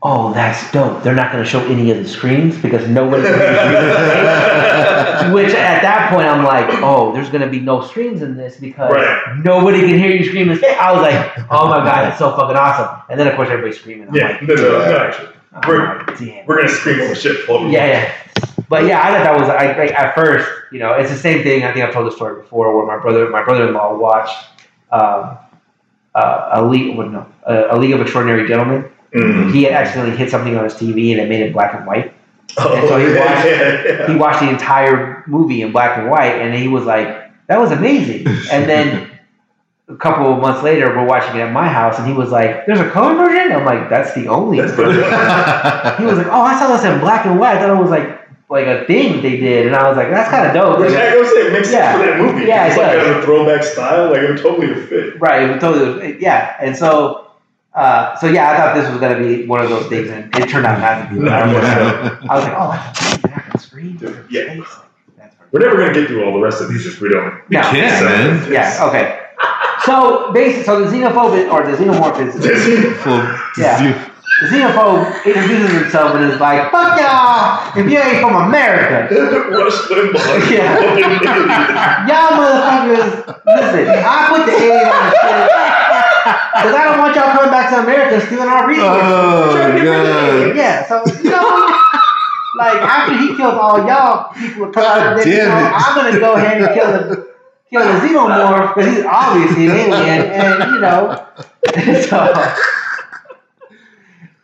oh, 0.03 0.33
that's 0.35 0.71
dope. 0.73 1.03
They're 1.03 1.15
not 1.15 1.33
going 1.33 1.43
to 1.43 1.49
show 1.49 1.61
any 1.67 1.91
of 1.91 1.97
the 1.97 2.07
screams 2.07 2.59
because 2.59 2.87
nobody 2.89 3.23
can 3.23 3.39
hear 3.39 3.71
you 3.73 5.17
scream. 5.17 5.33
Which 5.33 5.55
at 5.55 5.81
that 5.81 6.11
point, 6.13 6.27
I'm 6.27 6.45
like, 6.45 6.69
oh, 6.83 7.13
there's 7.15 7.31
going 7.31 7.41
to 7.41 7.49
be 7.49 7.59
no 7.61 7.81
screams 7.81 8.21
in 8.21 8.37
this 8.37 8.57
because 8.57 8.93
Right. 8.93 9.39
nobody 9.43 9.81
can 9.81 9.99
hear 9.99 10.11
you 10.15 10.25
screaming. 10.27 10.59
I 10.79 10.93
was 10.93 11.01
like, 11.01 11.39
oh 11.51 11.69
my 11.69 11.79
god, 11.79 12.09
it's 12.11 12.19
so 12.19 12.37
fucking 12.37 12.57
awesome. 12.57 13.01
And 13.09 13.19
then 13.19 13.27
of 13.29 13.35
course 13.35 13.49
everybody's 13.49 13.79
screaming. 13.81 14.09
I'm 14.09 14.15
yeah. 14.15 14.29
like, 14.33 14.43
No, 14.43 14.55
no, 14.55 14.63
no, 14.91 14.97
actually, 14.99 15.29
oh 15.55 15.61
We're- 15.67 16.45
we're 16.47 16.57
gonna 16.59 16.69
scream 16.69 17.01
on 17.01 17.09
the 17.09 17.15
ship. 17.15 17.39
floating. 17.47 17.71
Yeah, 17.71 17.87
yeah. 17.87 18.13
But 18.75 18.87
yeah, 18.87 19.01
I 19.03 19.09
thought 19.13 19.25
that 19.25 19.39
was 19.41 19.49
I 19.49 19.77
like 19.79 19.93
at 19.93 20.15
first, 20.15 20.49
you 20.73 20.79
know, 20.79 20.93
it's 20.95 21.11
the 21.11 21.17
same 21.17 21.43
thing. 21.43 21.63
I 21.65 21.73
think 21.73 21.85
I've 21.85 21.93
told 21.95 22.07
the 22.07 22.15
story 22.15 22.41
before, 22.43 22.77
where 22.77 22.87
my 22.87 23.01
brother, 23.01 23.29
my 23.31 23.43
brother-in-law 23.43 23.97
watched 23.97 24.37
um, 24.91 25.39
uh, 26.15 26.49
a 26.53 26.65
league, 26.65 26.97
no, 26.97 27.27
a, 27.45 27.67
a 27.71 27.77
League 27.79 27.93
of 27.93 28.01
Extraordinary 28.01 28.47
Gentlemen. 28.49 28.91
Mm. 29.15 29.53
He 29.53 29.63
had 29.63 29.73
accidentally 29.75 30.17
hit 30.17 30.29
something 30.31 30.57
on 30.57 30.65
his 30.65 30.75
TV 30.75 31.13
and 31.13 31.21
it 31.21 31.29
made 31.29 31.41
it 31.41 31.53
black 31.53 31.75
and 31.75 31.87
white. 31.87 32.13
Oh, 32.59 32.75
And 32.75 32.89
so 32.89 32.99
he 32.99 33.07
watched- 33.07 33.47
yeah, 33.47 33.85
yeah. 33.87 34.07
He 34.13 34.17
watched 34.17 34.41
the 34.41 34.51
entire 34.51 35.25
movie 35.27 35.63
in 35.63 35.73
black 35.73 35.97
and 35.99 36.11
white, 36.11 36.35
and 36.41 36.55
he 36.55 36.69
was 36.69 36.85
like, 36.85 37.09
"That 37.49 37.59
was 37.61 37.71
amazing." 37.73 38.27
And 38.53 38.69
then 38.69 39.11
a 39.89 39.97
couple 39.97 40.33
of 40.33 40.41
months 40.41 40.63
later, 40.63 40.87
we're 40.97 41.07
watching 41.07 41.37
it 41.37 41.43
at 41.43 41.53
my 41.53 41.69
house, 41.69 41.99
and 41.99 42.07
he 42.07 42.13
was 42.13 42.31
like, 42.31 42.67
"There's 42.67 42.81
a 42.81 42.91
color 42.91 43.15
version." 43.15 43.53
I'm 43.53 43.65
like, 43.65 43.89
"That's 43.89 44.15
the 44.15 44.29
only." 44.29 44.61
That's 44.61 44.73
version." 44.75 45.03
He 45.99 46.05
was 46.07 46.19
like, 46.19 46.27
"Oh, 46.29 46.43
I 46.43 46.59
saw 46.59 46.69
this 46.77 46.85
in 46.85 47.01
black 47.01 47.25
and 47.27 47.39
white. 47.41 47.57
I 47.57 47.61
thought 47.61 47.77
it 47.77 47.81
was 47.81 47.91
like 47.91 48.24
like 48.49 48.67
a 48.67 48.85
thing 48.87 49.23
they 49.23 49.37
did," 49.39 49.67
and 49.67 49.75
I 49.77 49.89
was 49.89 49.97
like, 49.97 50.11
"That's 50.11 50.31
kind 50.31 50.47
of 50.47 50.55
dope." 50.55 50.79
Which 50.81 50.93
I 50.93 51.17
was 51.17 51.29
saying 51.33 51.53
makes 51.53 51.73
Yeah. 51.73 51.93
sense 51.93 52.01
for 52.05 52.07
that 52.11 52.21
movie. 52.21 52.47
Yeah, 52.47 52.67
it's 52.67 52.77
it 52.77 52.81
like 52.81 52.99
kind 52.99 53.11
of 53.11 53.17
a 53.17 53.23
throwback 53.23 53.63
style. 53.65 54.11
Like 54.11 54.23
it 54.23 54.31
would 54.31 54.39
totally 54.41 54.75
fit. 54.87 55.21
Right, 55.21 55.43
it 55.43 55.51
was 55.53 55.61
totally, 55.61 56.17
yeah. 56.21 56.57
And 56.61 56.77
so, 56.77 57.29
uh, 57.75 58.17
so 58.17 58.27
yeah, 58.29 58.51
I 58.53 58.57
thought 58.57 58.75
this 58.75 58.89
was 58.91 59.01
gonna 59.01 59.19
be 59.19 59.47
one 59.47 59.61
of 59.61 59.71
those 59.71 59.87
things, 59.89 60.11
and 60.11 60.35
it 60.37 60.49
turned 60.49 60.67
out 60.67 60.79
not 60.81 61.09
to 61.09 61.21
be. 61.21 61.29
I 61.29 61.47
was, 61.47 61.65
I 62.31 62.35
was 62.37 62.45
like, 62.45 62.55
"Oh, 62.57 63.31
that's 63.53 63.65
a 63.65 63.67
screen." 63.67 63.97
Dude, 63.97 64.27
yeah. 64.31 64.55
That's 65.17 65.35
perfect. 65.37 65.53
We're 65.53 65.61
never 65.61 65.77
gonna 65.77 65.95
get 65.95 66.07
through 66.09 66.25
all 66.25 66.33
the 66.35 66.41
rest 66.41 66.61
of 66.61 66.69
these 66.69 66.87
if 66.87 67.01
we 67.01 67.09
don't. 67.11 67.35
No. 67.51 67.61
can't, 67.63 67.99
So, 67.99 68.05
man. 68.05 68.53
Yeah. 68.53 68.87
Okay. 68.89 69.21
So 69.85 70.33
basically, 70.33 70.65
so 70.65 70.83
the 70.85 70.91
xenophobe 70.91 71.53
or 71.53 71.63
the 71.71 71.77
xenomorph 71.77 72.19
is 72.27 72.35
Well, 73.05 73.39
Yeah. 73.59 74.09
You- 74.41 74.49
the 74.49 74.57
xenophobe 74.57 75.25
introduces 75.25 75.71
himself 75.71 76.15
and 76.17 76.33
is 76.33 76.41
like, 76.41 76.71
"Fuck 76.71 77.01
y'all! 77.01 77.73
If 77.77 77.91
you 77.91 77.99
ain't 77.99 78.21
from 78.21 78.35
America, 78.35 79.15
Rush 79.51 79.75
Limbaugh. 79.89 80.51
Yeah. 80.51 80.75
y'all 82.09 82.35
motherfuckers, 82.39 83.27
listen, 83.47 83.89
I 83.89 84.29
put 84.31 84.47
the 84.47 84.53
A 84.53 84.85
on 84.91 85.05
the 85.05 85.17
shit 85.23 85.65
because 86.55 86.75
I 86.75 86.85
don't 86.85 86.99
want 86.99 87.15
y'all 87.15 87.33
coming 87.33 87.51
back 87.51 87.71
to 87.71 87.79
America 87.81 88.15
and 88.17 88.23
stealing 88.25 88.49
our 88.49 88.67
resources. 88.69 89.03
Oh, 89.05 89.57
Sure, 89.57 89.73
get 89.73 89.83
rid 89.83 90.01
of 90.01 90.07
the 90.07 90.47
God. 90.49 90.57
Yeah. 90.57 90.89
So 90.89 91.05
you 91.23 91.31
know. 91.31 91.81
Like 92.57 92.75
after 92.75 93.17
he 93.19 93.37
kills 93.37 93.55
all 93.55 93.79
y'all 93.85 94.33
people, 94.33 94.71
God 94.71 95.19
then, 95.19 95.27
you 95.27 95.37
damn 95.39 95.51
oh, 95.51 95.61
know. 95.61 95.75
I'm 95.75 95.95
gonna 95.97 96.21
go 96.21 96.35
ahead 96.35 96.63
and 96.63 96.73
kill 96.73 96.87
the 96.93 97.35
kill 97.69 97.83
the 97.83 97.99
xenomorph 98.07 98.75
because 98.75 98.95
he's 98.95 99.05
obviously 99.05 99.67
an 99.67 99.73
alien, 99.73 100.27
and 100.31 100.73
you 100.73 100.81
know, 100.81 101.27
so 102.09 102.55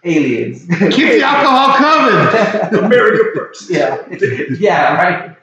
aliens. 0.05 0.67
Keep 0.69 1.09
the 1.09 1.23
alcohol 1.23 1.75
coming. 1.77 2.85
America 2.85 3.31
first. 3.35 3.71
yeah, 3.71 4.05
yeah, 4.59 4.95
right. 4.95 5.37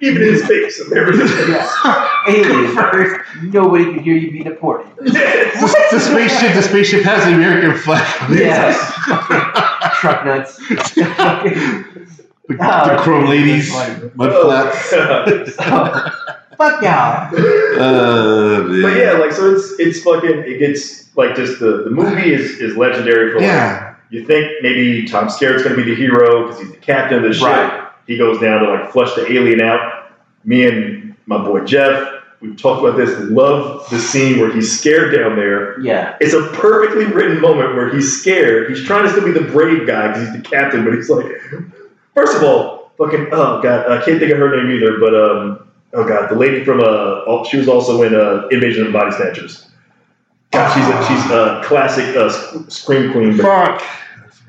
Even 0.00 0.22
in 0.22 0.38
space, 0.38 0.80
America 0.80 1.18
first. 1.28 1.48
Yeah, 1.48 2.18
aliens 2.28 2.74
first. 2.74 3.20
Nobody 3.42 3.84
can 3.84 3.98
hear 4.00 4.16
you 4.16 4.30
be 4.30 4.42
deported. 4.42 4.94
the, 4.96 5.86
the 5.90 6.00
spaceship, 6.00 6.54
the 6.54 6.62
spaceship 6.62 7.02
has 7.02 7.24
the 7.24 7.34
American 7.34 7.76
flag. 7.78 8.30
Yes, 8.30 8.76
truck 10.00 10.24
nuts. 10.24 10.56
The, 12.48 12.54
the 12.54 12.96
chrome 13.00 13.26
ladies, 13.26 13.70
oh, 13.72 14.10
mud 14.14 14.32
flaps. 14.32 15.56
Oh, 15.60 16.10
Fuck 16.56 16.82
y'all. 16.82 17.32
Uh, 17.76 18.62
but 18.80 18.96
yeah, 18.96 19.12
like 19.20 19.30
so 19.32 19.54
it's 19.54 19.78
it's 19.78 20.02
fucking 20.02 20.44
it 20.46 20.58
gets 20.58 21.14
like 21.14 21.36
just 21.36 21.60
the 21.60 21.82
the 21.84 21.90
movie 21.90 22.32
is 22.32 22.52
is 22.58 22.74
legendary 22.74 23.30
for 23.30 23.36
like 23.36 23.46
yeah. 23.46 23.96
you 24.08 24.24
think 24.24 24.50
maybe 24.62 25.06
Tom 25.06 25.28
Skerritt's 25.28 25.62
gonna 25.62 25.76
be 25.76 25.82
the 25.82 25.94
hero 25.94 26.46
because 26.46 26.62
he's 26.62 26.70
the 26.70 26.78
captain 26.78 27.18
of 27.18 27.24
the 27.24 27.34
ship. 27.34 27.46
Right. 27.46 27.90
He 28.06 28.16
goes 28.16 28.40
down 28.40 28.62
to 28.62 28.70
like 28.70 28.92
flush 28.92 29.14
the 29.14 29.30
alien 29.30 29.60
out. 29.60 30.10
Me 30.44 30.66
and 30.66 31.14
my 31.26 31.36
boy 31.36 31.64
Jeff, 31.64 32.22
we've 32.40 32.56
talked 32.56 32.82
about 32.82 32.96
this. 32.96 33.14
Love 33.30 33.88
the 33.90 33.98
scene 33.98 34.38
where 34.38 34.50
he's 34.50 34.78
scared 34.78 35.14
down 35.14 35.36
there. 35.36 35.78
Yeah, 35.80 36.16
It's 36.20 36.32
a 36.32 36.48
perfectly 36.54 37.04
written 37.04 37.42
moment 37.42 37.74
where 37.74 37.94
he's 37.94 38.20
scared. 38.20 38.70
He's 38.70 38.84
trying 38.84 39.04
to 39.04 39.10
still 39.10 39.24
be 39.24 39.32
the 39.32 39.52
brave 39.52 39.86
guy 39.86 40.08
because 40.08 40.28
he's 40.28 40.42
the 40.42 40.48
captain, 40.48 40.82
but 40.82 40.94
he's 40.94 41.10
like, 41.10 41.26
first 42.14 42.36
of 42.36 42.42
all, 42.42 42.92
fucking 42.96 43.28
oh 43.32 43.60
god, 43.60 43.90
I 43.90 44.02
can't 44.02 44.18
think 44.18 44.32
of 44.32 44.38
her 44.38 44.56
name 44.56 44.74
either, 44.74 44.98
but 44.98 45.14
um, 45.14 45.65
oh 45.92 46.06
god, 46.06 46.30
the 46.30 46.34
lady 46.36 46.64
from 46.64 46.80
uh, 46.80 47.44
she 47.44 47.56
was 47.56 47.68
also 47.68 48.02
in 48.02 48.14
uh, 48.14 48.48
Invasion 48.50 48.86
of 48.86 48.92
the 48.92 48.98
Body 48.98 49.12
Snatchers. 49.12 49.68
God, 50.52 50.72
she's 50.74 50.86
a, 50.88 51.08
she's 51.08 51.30
a 51.30 51.62
classic 51.64 52.16
uh, 52.16 52.30
scream 52.68 53.12
queen. 53.12 53.36
Fuck. 53.36 53.82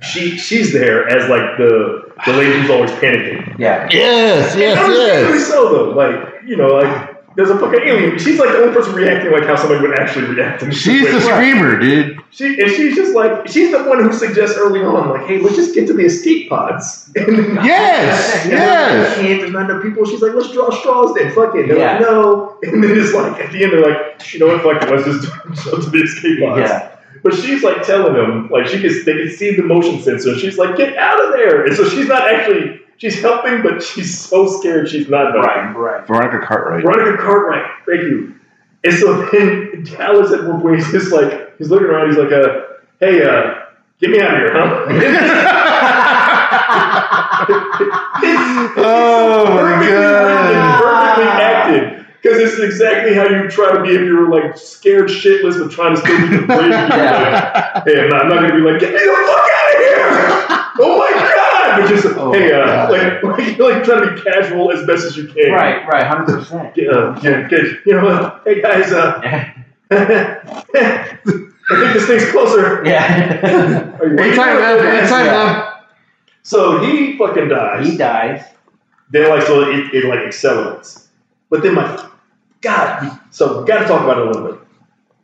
she 0.02 0.38
she's 0.38 0.72
there 0.74 1.08
as 1.08 1.30
like 1.30 1.58
the 1.58 2.12
the 2.26 2.34
lady 2.34 2.60
who's 2.60 2.70
always 2.70 2.92
panicking. 2.92 3.58
Yeah. 3.60 3.88
Yes, 3.92 4.56
yes, 4.56 4.78
Understandably 4.78 5.38
yes. 5.38 5.48
so 5.48 5.70
though. 5.74 5.90
Like 5.92 6.44
you 6.46 6.56
know, 6.56 6.68
like 6.68 7.17
there's 7.38 7.50
a 7.52 7.58
fucking 7.60 7.80
alien. 7.86 8.18
She's 8.20 8.38
like 8.40 8.50
the 8.50 8.58
only 8.58 8.74
person 8.74 8.94
reacting 8.96 9.32
like 9.32 9.44
how 9.46 9.56
somebody 9.56 9.80
would 9.88 9.98
actually 9.98 10.26
react. 10.26 10.64
in 10.64 10.70
this 10.70 10.78
She's 10.80 11.02
the 11.06 11.20
situation. 11.22 11.32
screamer, 11.34 11.80
dude. 11.80 12.20
She 12.32 12.60
and 12.62 12.70
she's 12.72 12.96
just 12.96 13.16
like 13.16 13.48
she's 13.48 13.72
the 13.72 13.84
one 13.84 14.04
who 14.04 14.12
suggests 14.12 14.58
early 14.58 14.82
on, 14.82 15.10
like, 15.12 15.26
hey, 15.28 15.38
let's 15.40 15.56
just 15.56 15.74
get 15.76 15.88
to 15.88 15.94
the 15.94 16.04
escape 16.06 16.50
pods. 16.50 17.10
And 17.16 17.56
Yes, 17.64 18.44
and 18.44 18.52
yes. 18.52 19.16
Can't, 19.18 19.40
there's 19.40 19.52
not 19.54 19.70
enough 19.70 19.84
people. 19.84 20.04
She's 20.06 20.22
like, 20.22 20.34
let's 20.34 20.52
draw 20.52 20.70
straws 20.72 21.14
then. 21.16 21.32
Fuck 21.34 21.56
it. 21.56 21.68
They're 21.68 21.78
Yeah. 21.78 21.92
like, 21.94 22.02
no. 22.02 22.58
And 22.64 22.84
then 22.84 22.92
it's 23.00 23.14
like 23.14 23.40
at 23.40 23.52
the 23.54 23.64
end, 23.64 23.72
they're 23.72 23.82
like, 23.88 24.34
you 24.34 24.40
know 24.40 24.48
what? 24.48 24.62
Fuck 24.64 24.84
it. 24.84 24.90
Let's 24.90 25.06
just 25.06 25.24
jump 25.64 25.84
to 25.84 25.90
the 25.90 26.00
escape 26.04 26.40
pods. 26.42 26.62
Yeah. 26.70 26.92
But 27.24 27.34
she's 27.34 27.64
like 27.64 27.84
telling 27.84 28.14
them, 28.14 28.50
like 28.50 28.68
she 28.68 28.80
can, 28.82 28.90
they 29.06 29.14
can 29.14 29.30
see 29.30 29.56
the 29.56 29.64
motion 29.64 30.02
sensor. 30.02 30.36
She's 30.38 30.58
like, 30.58 30.76
get 30.76 30.98
out 30.98 31.24
of 31.24 31.34
there. 31.34 31.66
And 31.66 31.76
so 31.76 31.88
she's 31.90 32.08
not 32.08 32.24
actually, 32.34 32.80
she's 32.98 33.22
helping, 33.22 33.62
but 33.64 33.82
she's 33.84 34.18
so 34.18 34.48
scared 34.60 34.90
she's 34.90 35.08
not 35.10 35.34
helping. 35.34 35.42
Right. 35.50 35.76
right. 35.76 36.08
Veronica 36.08 36.46
Cartwright. 36.46 36.84
Veronica 36.84 37.18
Cartwright, 37.22 37.66
thank 37.86 38.02
you. 38.02 38.36
And 38.84 38.94
so 38.94 39.26
then 39.32 39.84
Dallas 39.84 40.32
at 40.32 40.46
one 40.46 40.62
point 40.62 40.78
he's 40.78 40.92
just 40.92 41.12
like 41.12 41.58
he's 41.58 41.70
looking 41.70 41.88
around, 41.88 42.10
he's 42.10 42.18
like, 42.18 42.32
uh, 42.32 42.62
hey, 43.00 43.24
uh, 43.24 43.66
get 44.00 44.10
me 44.12 44.20
out 44.22 44.34
of 44.34 44.40
here, 44.40 44.52
huh? 44.54 44.86
Oh 48.80 49.46
my 49.46 49.62
perfectly 49.62 49.94
written, 49.94 50.54
god. 50.54 50.82
perfectly 50.82 51.28
acted. 51.44 52.06
Because 52.22 52.38
it's 52.40 52.60
exactly 52.60 53.14
how 53.14 53.26
you 53.28 53.48
try 53.50 53.72
to 53.76 53.82
be 53.84 53.90
if 53.90 54.02
you're 54.02 54.30
like 54.30 54.58
scared 54.58 55.08
shitless 55.10 55.60
but 55.60 55.72
trying 55.72 55.96
to 55.96 56.02
still 56.02 56.20
be 56.22 56.38
the 56.38 56.46
brave. 56.46 56.72
Yeah. 56.72 57.84
Hey, 57.86 58.02
I'm 58.02 58.10
not, 58.10 58.22
I'm 58.24 58.30
not 58.30 58.42
gonna 58.42 58.56
be 58.56 58.62
like, 58.62 58.80
get 58.80 58.92
me 58.94 59.00
the 59.00 59.06
fuck 59.06 59.50
out 59.58 59.72
of 59.72 59.80
here! 59.80 60.08
Oh 60.80 60.98
my 60.98 61.12
god! 61.12 61.47
But 61.82 61.90
just 61.90 62.06
Oh 62.18 62.32
hey, 62.34 62.52
uh, 62.54 62.90
like, 62.92 63.24
like 63.24 63.58
like 63.60 63.84
trying 63.84 64.08
to 64.08 64.16
be 64.16 64.22
casual 64.22 64.72
as 64.72 64.86
best 64.86 65.06
as 65.06 65.18
you 65.18 65.28
can. 65.28 65.52
Right. 65.52 65.88
Right. 65.88 66.06
Hundred 66.06 66.26
percent. 66.40 66.74
Get, 66.76 66.90
uh, 66.92 67.12
get, 67.20 67.50
get, 67.50 67.64
you 67.86 67.94
know, 67.94 68.06
what? 68.06 68.42
hey 68.46 68.62
guys, 68.62 68.92
uh, 68.92 69.22
I 69.92 71.18
think 71.24 71.94
this 71.94 72.08
thing's 72.08 72.32
closer. 72.32 72.84
Yeah. 72.86 73.98
Are 74.00 74.08
you 74.08 74.16
waiting 74.16 74.40
Anytime, 74.40 74.56
for 74.56 74.62
man. 74.84 74.98
Anytime, 74.98 75.26
Yeah. 75.26 75.54
man. 75.54 75.74
So 76.44 76.80
he 76.80 77.18
fucking 77.18 77.50
dies. 77.50 77.86
he 77.88 77.98
dies. 77.98 78.44
Then 79.10 79.30
like 79.30 79.44
so 79.44 79.70
it, 79.70 79.94
it 79.94 80.06
like 80.06 80.20
accelerates. 80.20 81.08
But 81.50 81.62
then 81.64 81.76
my 81.76 82.10
God, 82.62 83.20
so 83.32 83.62
we 83.62 83.68
gotta 83.68 83.86
talk 83.88 84.04
about 84.04 84.18
it 84.18 84.28
a 84.28 84.32
little 84.32 84.52
bit. 84.52 84.62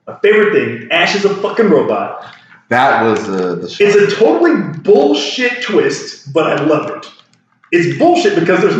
My 0.07 0.19
favorite 0.19 0.51
thing, 0.53 0.91
Ash 0.91 1.15
is 1.15 1.25
a 1.25 1.33
fucking 1.35 1.69
robot. 1.69 2.25
That 2.73 3.03
was 3.03 3.29
uh, 3.29 3.55
the 3.55 3.77
It's 3.79 3.95
a 3.95 4.15
totally 4.15 4.79
bullshit 4.79 5.61
twist, 5.61 6.33
but 6.33 6.47
I 6.47 6.63
love 6.63 6.89
it. 6.89 7.11
It's 7.71 7.99
bullshit 7.99 8.39
because 8.39 8.61
there's 8.61 8.75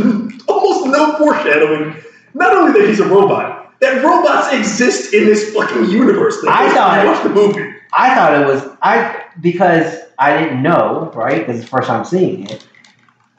almost 0.48 0.88
no 0.88 1.16
foreshadowing. 1.18 1.96
Not 2.34 2.56
only 2.56 2.80
that 2.80 2.88
he's 2.90 3.00
a 3.00 3.08
robot, 3.08 3.80
that 3.82 4.04
robots 4.04 4.52
exist 4.52 5.14
in 5.14 5.26
this 5.26 5.54
fucking 5.54 5.92
universe. 5.92 6.42
That 6.42 6.50
I 6.52 6.74
thought- 6.74 7.04
you 7.04 7.10
watch 7.12 7.22
the 7.24 7.30
movie. 7.30 7.76
I 7.94 8.16
thought 8.16 8.42
it 8.42 8.48
was 8.48 8.64
I 8.82 9.22
because 9.42 10.00
I 10.18 10.38
didn't 10.40 10.64
know 10.64 11.12
right 11.14 11.40
because 11.46 11.58
it's 11.62 11.70
the 11.70 11.78
first 11.78 11.88
time 11.88 12.04
seeing 12.04 12.50
it, 12.50 12.66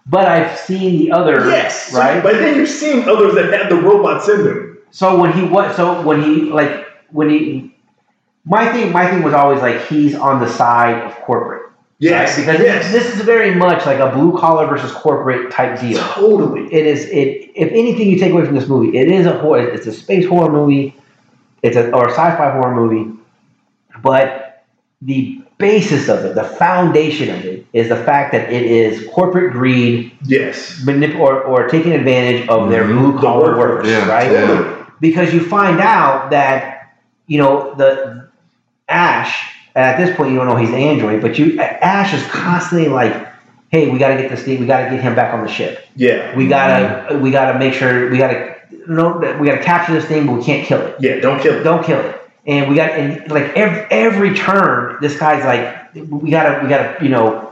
but 0.07 0.29
I've 0.29 0.57
seen 0.57 0.99
the 0.99 1.11
other 1.11 1.49
Yes, 1.49 1.93
right. 1.93 2.23
But 2.23 2.35
then 2.35 2.55
you've 2.57 2.69
seen 2.69 3.09
others 3.09 3.35
that 3.35 3.53
had 3.53 3.69
the 3.69 3.77
robots 3.77 4.29
in 4.29 4.45
them. 4.45 4.79
So 4.93 5.19
when 5.19 5.33
he 5.33 5.43
was, 5.43 5.75
so 5.75 6.01
when 6.03 6.23
he 6.23 6.43
like 6.43 6.87
when 7.11 7.29
he, 7.31 7.74
my 8.45 8.71
thing, 8.73 8.93
my 8.93 9.09
thing 9.11 9.23
was 9.23 9.35
always 9.35 9.61
like 9.63 9.87
he's 9.87 10.15
on 10.15 10.41
the 10.41 10.49
side 10.49 11.03
of 11.05 11.15
corporate, 11.23 11.63
Yes, 11.99 12.37
right? 12.37 12.47
Because 12.47 12.61
yes, 12.61 12.93
this 12.93 13.15
is 13.15 13.23
very 13.23 13.55
much 13.55 13.87
like 13.87 13.99
a 14.01 14.11
blue 14.15 14.37
collar 14.39 14.67
versus 14.67 14.93
corporate 14.93 15.51
type 15.51 15.81
deal. 15.81 15.99
totally. 15.99 16.73
It 16.73 16.87
is 16.87 17.07
it. 17.07 17.51
If 17.55 17.71
anything 17.73 18.09
you 18.11 18.19
take 18.19 18.33
away 18.33 18.45
from 18.45 18.55
this 18.55 18.69
movie, 18.69 18.97
it 18.99 19.09
is 19.09 19.27
a 19.27 19.39
horror. 19.39 19.67
It's 19.69 19.87
a 19.87 19.93
space 19.93 20.27
horror 20.27 20.53
movie. 20.53 20.95
It's 21.63 21.77
a 21.77 21.91
or 21.93 22.09
a 22.09 22.11
sci-fi 22.11 22.51
horror 22.53 22.75
movie, 22.75 23.17
but 24.03 24.65
the 25.01 25.41
basis 25.59 26.09
of 26.09 26.25
it, 26.25 26.35
the 26.35 26.45
foundation 26.45 27.31
of 27.35 27.45
it, 27.45 27.65
is 27.73 27.89
the 27.89 27.97
fact 27.97 28.33
that 28.33 28.53
it 28.53 28.65
is 28.65 29.09
corporate 29.13 29.53
greed, 29.53 30.13
Yes, 30.25 30.83
manip- 30.85 31.19
or, 31.19 31.41
or 31.43 31.69
taking 31.69 31.93
advantage 31.93 32.47
of 32.49 32.69
their 32.71 32.85
Mhm. 32.85 32.99
blue 32.99 33.21
collar 33.21 33.53
The 33.53 33.59
workers, 33.59 33.87
workers, 33.87 33.91
yeah, 33.91 34.09
right? 34.09 34.31
yeah. 34.33 34.75
because 35.01 35.33
you 35.33 35.41
find 35.41 35.81
out 35.81 36.31
that 36.31 36.93
you 37.29 37.39
know 37.39 37.75
the 37.77 38.24
Ash. 38.89 39.51
And 39.75 39.85
at 39.85 39.97
this 39.99 40.17
point, 40.17 40.31
you 40.31 40.37
don't 40.37 40.47
know 40.47 40.57
he's 40.57 40.69
an 40.71 40.77
android, 40.77 41.21
but 41.21 41.39
you 41.39 41.59
Ash 41.61 42.15
is 42.15 42.25
constantly 42.31 42.89
like, 42.89 43.13
"Hey, 43.71 43.91
we 43.91 43.99
got 43.99 44.09
to 44.09 44.17
get 44.17 44.31
this 44.31 44.43
thing. 44.45 44.61
We 44.61 44.67
got 44.67 44.85
to 44.85 44.91
get 44.91 45.03
him 45.03 45.15
back 45.15 45.35
on 45.35 45.43
the 45.45 45.51
ship. 45.51 45.85
Yeah, 45.97 46.37
We 46.37 46.47
gotta, 46.49 47.13
mm-hmm. 47.15 47.23
we 47.23 47.31
gotta 47.31 47.59
make 47.59 47.75
sure 47.75 48.11
we 48.11 48.19
gotta, 48.19 48.57
no, 48.89 49.17
we 49.41 49.47
gotta 49.49 49.63
capture 49.63 49.93
this 49.93 50.05
thing, 50.05 50.27
but 50.27 50.35
we 50.35 50.45
can't 50.45 50.67
kill 50.67 50.81
it. 50.81 50.97
yeah. 51.01 51.21
Don't 51.21 51.41
kill 51.41 51.55
it. 51.55 51.63
Don't 51.63 51.85
kill 51.85 52.01
it. 52.01 52.21
And 52.47 52.69
we 52.69 52.77
got, 52.77 52.91
and 52.91 53.31
like 53.31 53.57
every 53.57 53.87
every 53.91 54.35
turn, 54.35 54.99
this 55.01 55.19
guy's 55.19 55.45
like, 55.45 55.95
we 56.11 56.31
gotta, 56.31 56.63
we 56.63 56.69
gotta, 56.69 57.03
you 57.03 57.09
know." 57.11 57.51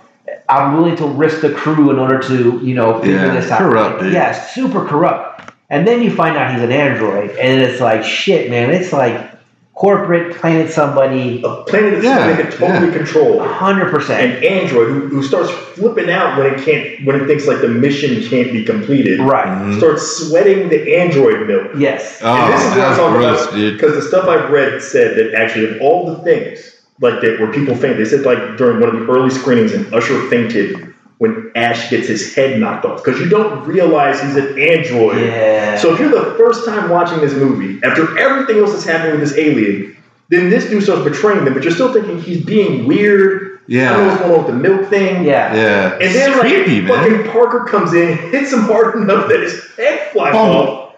I'm 0.48 0.76
willing 0.76 0.96
to 0.96 1.06
risk 1.06 1.40
the 1.40 1.52
crew 1.52 1.90
in 1.90 1.98
order 1.98 2.20
to, 2.20 2.60
you 2.62 2.74
know, 2.74 3.00
figure 3.00 3.16
Yeah, 3.16 3.34
this 3.34 3.50
out. 3.50 3.58
corrupt, 3.58 4.00
dude. 4.02 4.12
Yeah, 4.12 4.32
super 4.32 4.84
corrupt. 4.84 5.50
And 5.70 5.86
then 5.86 6.02
you 6.02 6.14
find 6.14 6.36
out 6.36 6.52
he's 6.52 6.62
an 6.62 6.70
android, 6.70 7.30
and 7.30 7.60
it's 7.62 7.80
like 7.80 8.04
shit, 8.04 8.50
man. 8.50 8.70
It's 8.70 8.92
like 8.92 9.31
corporate 9.74 10.36
planted 10.36 10.70
somebody 10.70 11.42
A 11.42 11.62
planet 11.64 11.92
that's 11.94 12.04
Yeah, 12.04 12.26
they 12.34 12.42
can 12.42 12.52
totally 12.52 12.92
control. 12.92 13.42
hundred 13.42 13.90
percent. 13.90 14.36
An 14.36 14.44
android 14.44 14.88
who, 14.88 15.08
who 15.08 15.22
starts 15.22 15.50
flipping 15.50 16.10
out 16.10 16.36
when 16.38 16.52
it 16.52 16.62
can't, 16.64 17.06
when 17.06 17.20
it 17.20 17.26
thinks 17.26 17.46
like 17.46 17.60
the 17.62 17.68
mission 17.68 18.22
can't 18.28 18.52
be 18.52 18.64
completed. 18.64 19.20
Right. 19.20 19.46
Mhm. 19.46 19.78
Starts 19.78 20.02
sweating 20.28 20.68
the 20.68 20.96
android 20.96 21.46
milk. 21.48 21.70
Yes. 21.78 22.20
Oh, 22.22 22.34
and 22.34 22.52
this 22.52 22.62
is 22.62 22.68
what 22.76 22.80
I'm 22.80 22.96
talking 22.96 23.20
gross, 23.20 23.42
about. 23.48 23.54
Because 23.54 23.94
the 23.94 24.02
stuff 24.02 24.28
I've 24.28 24.50
read 24.50 24.82
said 24.82 25.16
that 25.16 25.34
actually 25.34 25.74
of 25.74 25.80
all 25.80 26.06
the 26.14 26.16
things 26.22 26.76
like 27.00 27.20
that 27.22 27.40
where 27.40 27.50
people 27.50 27.74
faint, 27.74 27.96
they 27.96 28.04
said 28.04 28.22
like 28.22 28.56
during 28.58 28.78
one 28.78 28.94
of 28.94 29.00
the 29.00 29.12
early 29.12 29.30
screenings, 29.30 29.72
and 29.72 29.92
Usher 29.94 30.28
fainted 30.28 30.91
when 31.22 31.52
Ash 31.54 31.88
gets 31.88 32.08
his 32.08 32.34
head 32.34 32.58
knocked 32.58 32.84
off 32.84 33.04
because 33.04 33.20
you 33.20 33.28
don't 33.28 33.64
realize 33.64 34.20
he's 34.20 34.34
an 34.34 34.58
android. 34.58 35.20
Yeah. 35.20 35.78
So 35.78 35.94
if 35.94 36.00
you're 36.00 36.10
the 36.10 36.34
first 36.36 36.64
time 36.66 36.90
watching 36.90 37.20
this 37.20 37.32
movie, 37.32 37.78
after 37.84 38.18
everything 38.18 38.58
else 38.58 38.72
that's 38.72 38.84
happening 38.84 39.20
with 39.20 39.28
this 39.28 39.38
alien, 39.38 39.96
then 40.30 40.50
this 40.50 40.68
dude 40.68 40.82
starts 40.82 41.04
betraying 41.04 41.44
them, 41.44 41.54
but 41.54 41.62
you're 41.62 41.72
still 41.72 41.92
thinking 41.92 42.20
he's 42.20 42.44
being 42.44 42.86
weird. 42.88 43.60
Yeah. 43.68 43.92
I 43.92 43.96
don't 43.96 44.00
know 44.02 44.08
what's 44.08 44.20
going 44.20 44.32
on 44.32 44.44
with 44.46 44.46
the 44.48 44.68
milk 44.68 44.90
thing. 44.90 45.24
yeah. 45.24 45.54
Yeah. 45.54 45.92
And 45.92 46.12
then 46.12 46.30
It's 46.30 46.38
like 46.42 46.52
creepy, 46.52 46.80
man. 46.80 46.88
fucking 47.20 47.30
Parker 47.32 47.66
comes 47.66 47.94
in, 47.94 48.18
hits 48.32 48.52
him 48.52 48.62
hard 48.62 48.96
enough 48.96 49.28
that 49.28 49.38
his 49.38 49.64
head 49.76 50.10
flies 50.10 50.32
Boom. 50.32 50.40
off. 50.40 50.96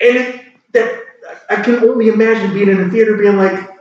And 0.00 0.16
it, 0.16 0.44
that 0.74 1.02
I 1.50 1.56
can 1.56 1.82
only 1.82 2.06
imagine 2.06 2.54
being 2.54 2.68
in 2.68 2.84
the 2.84 2.88
theater 2.90 3.16
being 3.16 3.36
like, 3.36 3.52
what 3.58 3.66
the 3.66 3.75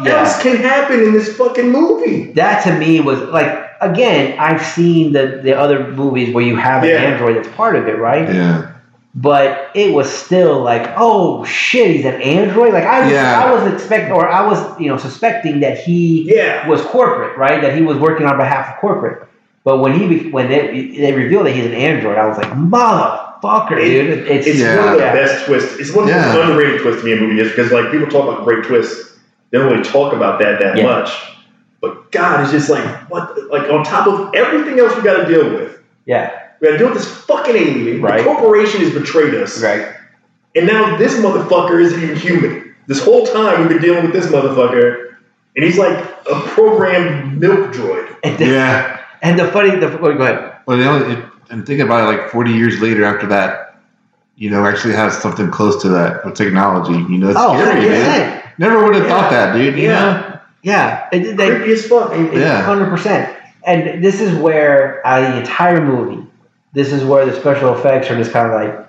fuck 0.00 0.06
Yeah. 0.06 0.20
else 0.20 0.42
can 0.42 0.56
happen 0.56 1.00
in 1.02 1.12
this 1.12 1.36
fucking 1.36 1.70
movie? 1.70 2.32
That 2.32 2.62
to 2.64 2.72
me 2.78 3.00
was 3.00 3.20
like 3.20 3.66
again, 3.80 4.38
I've 4.38 4.62
seen 4.62 5.12
the 5.12 5.40
the 5.42 5.56
other 5.56 5.88
movies 5.92 6.34
where 6.34 6.44
you 6.44 6.56
have 6.56 6.82
an 6.82 6.90
Yeah. 6.90 6.96
android 6.96 7.36
that's 7.36 7.48
part 7.56 7.76
of 7.76 7.86
it, 7.88 7.98
right? 7.98 8.28
Yeah. 8.32 8.66
But 9.14 9.70
it 9.74 9.92
was 9.92 10.08
still 10.08 10.62
like, 10.62 10.88
oh 10.96 11.44
shit, 11.44 11.90
he's 11.96 12.04
an 12.04 12.20
android. 12.22 12.72
Like 12.72 12.84
I 12.84 13.00
was, 13.00 13.12
Yeah. 13.12 13.42
I 13.44 13.52
was 13.52 13.72
expecting, 13.72 14.12
or 14.12 14.28
I 14.28 14.46
was, 14.46 14.58
you 14.80 14.88
know, 14.88 14.98
suspecting 14.98 15.60
that 15.60 15.78
he 15.78 16.32
Yeah. 16.32 16.68
was 16.68 16.80
corporate, 16.82 17.36
right? 17.36 17.60
That 17.60 17.74
he 17.74 17.82
was 17.82 17.96
working 17.98 18.26
on 18.26 18.36
behalf 18.36 18.68
of 18.74 18.76
corporate. 18.80 19.26
But 19.64 19.78
when 19.78 19.92
he 19.94 20.28
when 20.30 20.48
they, 20.48 20.94
they 20.96 21.12
revealed 21.12 21.46
that 21.46 21.52
he's 21.52 21.66
an 21.66 21.74
android, 21.74 22.18
I 22.18 22.26
was 22.26 22.38
like, 22.38 22.52
motherfucker, 22.52 23.72
It- 23.72 23.84
dude. 23.90 24.30
It's, 24.30 24.46
It's 24.46 24.58
Yeah. 24.60 24.78
one 24.78 24.88
of 24.88 24.94
the 24.94 25.00
best 25.00 25.44
twists. 25.46 25.78
It's 25.80 25.92
one 25.94 26.04
of 26.08 26.14
the 26.14 26.20
Yeah. 26.20 26.32
most 26.34 26.48
underrated 26.48 26.80
twists 26.80 27.00
to 27.02 27.06
me 27.06 27.12
in 27.12 27.18
a 27.18 27.20
movie 27.22 27.40
is 27.40 27.48
because 27.50 27.72
like 27.72 27.90
people 27.90 28.06
talk 28.06 28.28
about 28.28 28.44
great 28.44 28.62
twists. 28.64 29.09
They 29.50 29.58
don't 29.58 29.70
really 29.70 29.82
talk 29.84 30.12
about 30.12 30.38
that 30.40 30.60
that 30.60 30.76
Yeah. 30.78 30.84
much. 30.84 31.10
But 31.80 32.12
God, 32.12 32.42
it's 32.42 32.50
just 32.52 32.68
like 32.70 32.84
what 33.10 33.36
like 33.50 33.70
on 33.70 33.84
top 33.84 34.06
of 34.06 34.34
everything 34.34 34.78
else 34.78 34.94
we 34.96 35.02
gotta 35.02 35.26
deal 35.26 35.48
with. 35.50 35.78
yeah, 36.06 36.30
We 36.60 36.66
gotta 36.68 36.78
deal 36.78 36.88
with 36.88 36.98
this 36.98 37.08
fucking 37.24 37.56
alien. 37.56 38.02
Right. 38.02 38.18
The 38.18 38.24
corporation 38.24 38.80
has 38.82 38.92
betrayed 38.92 39.34
us. 39.34 39.62
right. 39.62 39.86
And 40.56 40.66
now 40.66 40.96
this 40.96 41.14
motherfucker 41.16 41.80
isn't 41.80 42.02
even 42.02 42.16
human. 42.16 42.74
This 42.86 43.02
whole 43.04 43.24
time 43.26 43.60
we've 43.60 43.68
been 43.68 43.80
dealing 43.82 44.02
with 44.02 44.12
this 44.12 44.26
motherfucker, 44.26 45.14
and 45.56 45.64
he's 45.64 45.78
like 45.78 45.96
a 46.30 46.40
programmed 46.40 47.38
milk 47.40 47.70
droid. 47.72 48.08
And 48.24 48.36
the, 48.36 48.46
Yeah. 48.46 48.98
and 49.22 49.38
the 49.38 49.46
funny, 49.48 49.70
the, 49.76 49.86
oh, 49.86 49.98
go 49.98 50.08
ahead. 50.22 50.52
Well, 50.66 50.76
the 50.76 50.88
only, 50.88 51.16
and 51.50 51.64
think 51.64 51.80
about 51.80 52.02
it, 52.12 52.16
like 52.18 52.30
40 52.30 52.50
years 52.50 52.80
later 52.80 53.04
after 53.04 53.26
that, 53.28 53.69
you 54.40 54.48
know, 54.48 54.64
actually 54.66 54.94
has 54.94 55.16
something 55.18 55.50
close 55.50 55.80
to 55.82 55.88
that 55.90 56.24
with 56.24 56.34
technology. 56.34 56.94
You 57.12 57.18
know, 57.18 57.28
it's 57.28 57.38
Oh, 57.38 57.52
scary, 57.60 57.86
man. 57.88 58.40
100%. 58.40 58.58
Never 58.58 58.82
would 58.84 58.94
have 58.94 59.04
Yeah. 59.04 59.10
thought 59.10 59.30
that, 59.30 59.52
dude. 59.54 59.76
You 59.76 59.88
Yeah. 59.88 60.00
know? 60.00 60.38
Yeah, 60.62 61.04
it, 61.12 61.36
they, 61.36 61.46
Creepy 61.56 61.72
as 61.72 61.86
fuck. 61.86 62.12
Yeah. 62.32 62.62
hundred 62.62 62.88
percent. 62.88 63.28
And 63.66 64.02
this 64.02 64.20
is 64.20 64.34
where 64.38 65.00
out 65.06 65.22
of 65.22 65.32
the 65.32 65.38
entire 65.40 65.80
movie, 65.84 66.26
this 66.72 66.90
is 66.92 67.04
where 67.04 67.26
the 67.26 67.34
special 67.38 67.74
effects 67.74 68.10
are 68.10 68.16
just 68.16 68.32
kind 68.32 68.46
of 68.46 68.54
like 68.60 68.86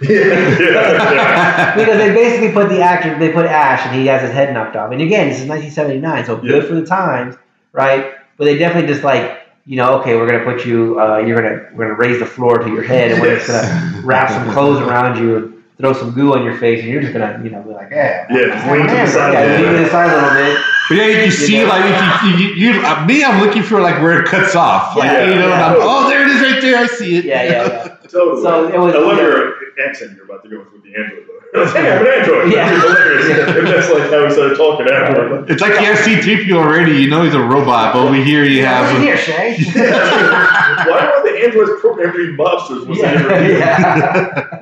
yeah. 0.00 1.74
because 1.76 1.98
they 1.98 2.12
basically 2.14 2.52
put 2.52 2.68
the 2.68 2.82
actor, 2.82 3.18
they 3.18 3.32
put 3.32 3.46
Ash, 3.46 3.84
and 3.86 3.94
he 3.98 4.06
has 4.06 4.20
his 4.22 4.30
head 4.32 4.52
knocked 4.52 4.76
off. 4.76 4.92
And 4.92 5.00
again, 5.00 5.28
this 5.28 5.40
is 5.40 5.46
1979, 5.48 6.26
so 6.26 6.36
good 6.36 6.66
for 6.66 6.74
the 6.74 6.84
times, 6.86 7.36
right? 7.72 8.12
But 8.36 8.44
they 8.44 8.58
definitely 8.58 8.88
just 8.92 9.02
like, 9.02 9.47
you 9.68 9.76
know, 9.76 10.00
okay, 10.00 10.16
we're 10.16 10.26
gonna 10.26 10.44
put 10.44 10.64
you, 10.64 10.98
uh, 10.98 11.18
you're 11.18 11.36
gonna, 11.36 11.68
we're 11.74 11.84
gonna 11.88 11.98
raise 11.98 12.18
the 12.18 12.26
floor 12.26 12.56
to 12.58 12.68
your 12.70 12.82
head, 12.82 13.12
and 13.12 13.20
we're 13.20 13.36
just 13.36 13.48
gonna 13.48 14.00
wrap 14.04 14.30
some 14.30 14.50
clothes 14.52 14.80
around 14.80 15.18
you, 15.22 15.36
and 15.36 15.62
throw 15.76 15.92
some 15.92 16.10
goo 16.12 16.32
on 16.32 16.42
your 16.42 16.56
face, 16.56 16.80
and 16.80 16.88
you're 16.90 17.02
just 17.02 17.12
gonna, 17.12 17.38
you 17.44 17.50
know, 17.50 17.60
be 17.62 17.70
like, 17.70 17.90
yeah, 17.90 18.26
Yeah, 18.30 18.46
just 18.56 18.66
lean 18.72 18.86
to 18.88 18.94
the 18.94 19.06
side 19.06 19.32
yeah, 19.34 19.60
lean 19.60 19.72
to 19.76 19.78
the 19.84 19.90
side 19.90 20.10
a 20.10 20.14
little 20.14 20.30
bit. 20.54 20.64
But 20.88 20.94
yeah, 20.96 21.06
you 21.06 21.14
can 21.24 21.32
see 21.32 21.58
know? 21.58 21.66
like 21.68 21.84
if 21.84 22.40
you, 22.40 22.46
you, 22.46 22.72
you 22.72 22.80
uh, 22.86 23.04
me, 23.04 23.22
I'm 23.22 23.44
looking 23.46 23.62
for 23.62 23.78
like 23.82 24.00
where 24.00 24.22
it 24.22 24.26
cuts 24.26 24.56
off. 24.56 24.96
Like 24.96 25.10
Yeah, 25.12 25.24
you 25.28 25.34
know, 25.34 25.42
and 25.42 25.60
yeah. 25.60 25.66
I'm, 25.66 25.76
oh, 25.78 26.08
there 26.08 26.22
it 26.22 26.28
is, 26.28 26.40
right 26.40 26.62
there. 26.62 26.78
I 26.78 26.86
see 26.86 27.18
it. 27.18 27.24
Yeah, 27.26 27.42
yeah, 27.42 27.50
yeah. 27.66 27.96
Totally. 28.08 28.42
So 28.42 28.68
it 28.72 28.78
was- 28.78 28.94
I 28.94 28.98
love 28.98 29.18
your 29.18 29.54
accent 29.86 30.16
you're 30.16 30.24
about 30.24 30.42
to 30.44 30.48
go 30.48 30.60
with 30.60 30.72
with 30.72 30.82
the 30.82 30.94
android. 30.96 31.26
Though. 31.52 31.66
hey, 31.72 31.90
I'm 31.92 32.06
an 32.06 32.12
android. 32.12 32.52
Yeah. 32.52 32.68
That'd 32.70 32.82
hilarious. 32.82 33.48
And 33.56 33.66
that's 33.66 33.90
like 33.90 34.10
how 34.10 34.26
he 34.26 34.30
started 34.32 34.56
talking 34.56 34.86
after. 34.88 35.44
It's 35.52 35.60
like 35.62 35.72
you 35.80 35.86
have 35.86 35.98
C-3PO 35.98 36.52
already. 36.54 36.92
You 36.92 37.08
know 37.10 37.22
he's 37.22 37.34
a 37.34 37.42
robot, 37.42 37.92
but 37.94 38.00
over 38.06 38.14
here 38.14 38.44
you 38.44 38.62
What's 38.64 38.90
in 38.90 38.96
have. 38.96 39.02
here, 39.02 39.16
Shay? 39.16 39.56
Why 39.74 41.12
are 41.14 41.22
the 41.22 41.38
androids 41.44 41.80
programmed 41.80 42.14
to 42.14 42.36
be 42.36 42.36
mobsters? 42.42 42.86
Was 42.86 42.98
yeah, 42.98 43.12
it 43.12 43.58
yeah. 43.58 43.78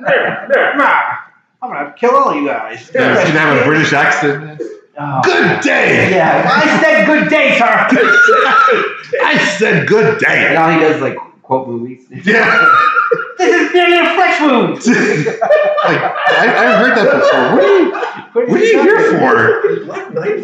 yeah. 0.01 0.47
yeah. 0.49 0.73
Nah, 0.77 1.17
I'm 1.61 1.71
gonna 1.73 1.93
kill 1.97 2.15
all 2.15 2.33
you 2.35 2.47
guys. 2.47 2.79
You 2.81 2.85
should 2.93 3.01
have 3.01 3.61
a 3.61 3.65
British 3.65 3.93
accent. 3.93 4.61
Oh. 4.99 5.21
Good 5.23 5.61
day. 5.61 6.09
Yeah, 6.09 6.43
I 6.51 6.81
said 6.81 7.05
good 7.05 7.29
day, 7.29 7.55
sir. 7.59 7.65
I 9.23 9.55
said 9.59 9.87
good 9.87 10.13
And 10.13 10.19
day. 10.19 10.55
all 10.55 10.71
he 10.71 10.79
does 10.79 10.95
is 10.95 11.01
like 11.01 11.17
quote 11.47 11.67
movies. 11.69 12.05
Yeah. 12.25 12.83
This 13.37 13.67
is 13.67 13.73
merely 13.73 13.97
a 13.99 14.13
flesh 14.15 14.41
wound. 14.41 14.75
like 14.87 16.01
I, 16.01 16.53
I've 16.57 16.79
heard 16.79 16.97
that 16.97 17.07
before. 17.21 17.55
What 17.55 17.63
are 17.63 17.77
you? 17.77 17.91
What 18.33 18.49
are 18.49 18.65
you 18.65 18.81
here 18.81 19.01
for? 19.19 19.85
Black 19.85 20.13
Knight? 20.13 20.39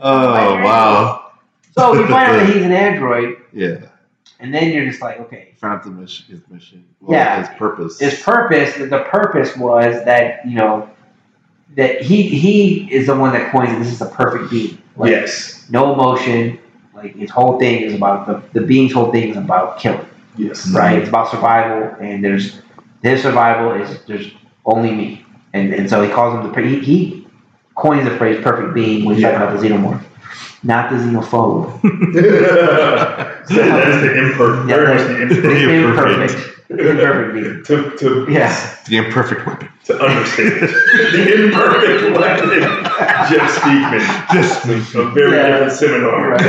oh 0.00 0.54
wow. 0.62 1.32
So 1.78 1.94
you 1.94 2.06
find 2.08 2.32
out 2.32 2.36
that 2.36 2.46
he's 2.52 2.64
an 2.64 2.72
android, 2.72 3.38
Yeah. 3.52 3.86
and 4.40 4.52
then 4.52 4.72
you're 4.72 4.84
just 4.84 5.00
like, 5.00 5.20
okay. 5.20 5.54
Found 5.58 5.84
the 5.84 5.90
mission. 5.90 6.26
His 6.28 6.40
mission. 6.50 6.84
Well, 7.00 7.16
Yeah. 7.18 7.46
His 7.46 7.56
purpose. 7.56 7.98
His 8.00 8.20
purpose, 8.20 8.74
the 8.74 9.06
purpose 9.08 9.56
was 9.56 10.04
that 10.04 10.44
you 10.44 10.56
know 10.56 10.90
that 11.76 12.02
he 12.02 12.28
he 12.28 12.92
is 12.92 13.06
the 13.06 13.16
one 13.16 13.32
that 13.32 13.50
coins 13.52 13.70
it. 13.72 13.78
This 13.78 13.92
is 13.92 13.98
the 13.98 14.06
perfect 14.06 14.50
being. 14.50 14.78
Like, 14.96 15.10
Yes. 15.10 15.66
No 15.70 15.92
emotion. 15.94 16.58
Like 16.94 17.16
his 17.16 17.30
whole 17.30 17.58
thing 17.58 17.82
is 17.82 17.94
about 17.94 18.26
the 18.26 18.60
the 18.60 18.66
being's 18.66 18.92
whole 18.92 19.10
thing 19.10 19.30
is 19.30 19.36
about 19.36 19.78
killing. 19.78 20.06
Yes. 20.36 20.70
right? 20.70 20.98
It's 20.98 21.08
about 21.08 21.30
survival, 21.30 21.96
and 22.00 22.24
there's 22.24 22.60
his 23.02 23.22
survival 23.22 23.72
is 23.72 24.02
there's 24.04 24.30
only 24.64 24.92
me, 24.92 25.24
and 25.52 25.72
and 25.74 25.88
so 25.88 26.02
he 26.02 26.10
calls 26.10 26.34
him 26.34 26.52
the 26.52 26.68
he, 26.68 26.78
he 26.80 27.26
coins 27.74 28.04
the 28.08 28.16
phrase 28.16 28.42
"perfect 28.42 28.74
being" 28.74 29.04
when 29.04 29.14
he's 29.16 29.24
talking 29.24 29.36
about 29.40 29.58
the 29.58 29.66
xenomorph, 29.66 30.02
not 30.64 30.90
the 30.90 30.96
xenophobe. 30.96 31.80
that 32.12 33.42
is 33.88 33.96
the 34.02 34.10
imperfect. 34.24 34.68
Yeah, 34.68 34.76
very 34.76 34.88
much 34.94 35.02
that's- 35.02 35.42
the 35.42 35.48
imperfect. 35.84 36.34
Imperfect, 36.72 37.36
imperfect 37.36 37.66
to, 37.66 37.74
to, 37.98 38.06
Yeah, 38.32 38.52
the 38.88 38.96
imperfect 38.96 39.40
weapon. 39.46 39.68
to 39.84 39.92
understand 40.00 40.50
the 41.12 41.22
imperfect 41.44 42.02
weapon. 42.18 42.48
Jeff 43.28 43.48
Speakman. 43.58 44.02
Just 44.32 44.64
A 44.94 44.96
very 45.10 45.32
Yeah. 45.36 45.46
different 45.48 45.72
seminar. 45.72 46.30
right. 46.30 46.42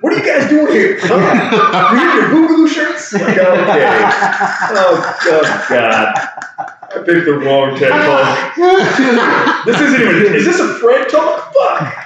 What 0.00 0.12
are 0.12 0.16
you 0.18 0.24
guys 0.24 0.48
doing 0.50 0.72
here? 0.72 0.98
Huh? 1.00 1.94
You 1.94 2.00
in 2.10 2.16
your 2.16 2.28
Boogaloo 2.48 2.68
shirts? 2.68 3.12
Like, 3.12 3.22
okay. 3.38 4.04
Oh, 4.72 4.94
God, 5.24 5.46
God. 5.68 6.06
I 6.92 6.98
picked 7.04 7.24
the 7.26 7.38
wrong 7.38 7.78
TED 7.78 7.90
talk. 7.90 8.56
This 9.66 9.78
isn't 9.80 10.00
even. 10.00 10.34
Is 10.34 10.44
this 10.46 10.58
a 10.58 10.74
Fred 10.78 11.08
talk? 11.08 11.52
Fuck. 11.52 11.54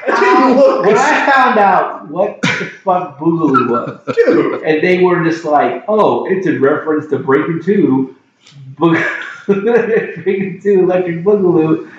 I 0.08 0.20
didn't 0.20 0.56
look. 0.56 0.84
when 0.84 0.96
I 0.98 1.30
found 1.30 1.58
out 1.58 2.08
what 2.08 2.42
the 2.42 2.48
fuck 2.82 3.18
Boogaloo 3.18 3.70
was, 3.70 4.14
Dude. 4.16 4.62
and 4.62 4.82
they 4.82 5.02
were 5.02 5.22
just 5.24 5.44
like, 5.44 5.84
"Oh, 5.88 6.26
it's 6.26 6.46
in 6.46 6.60
reference 6.60 7.08
to 7.10 7.18
Breaking 7.20 7.62
Two, 7.62 8.16
Boog- 8.74 9.02
Breaking 10.24 10.60
Two, 10.60 10.80
Electric 10.80 11.22
Boogaloo." 11.24 11.90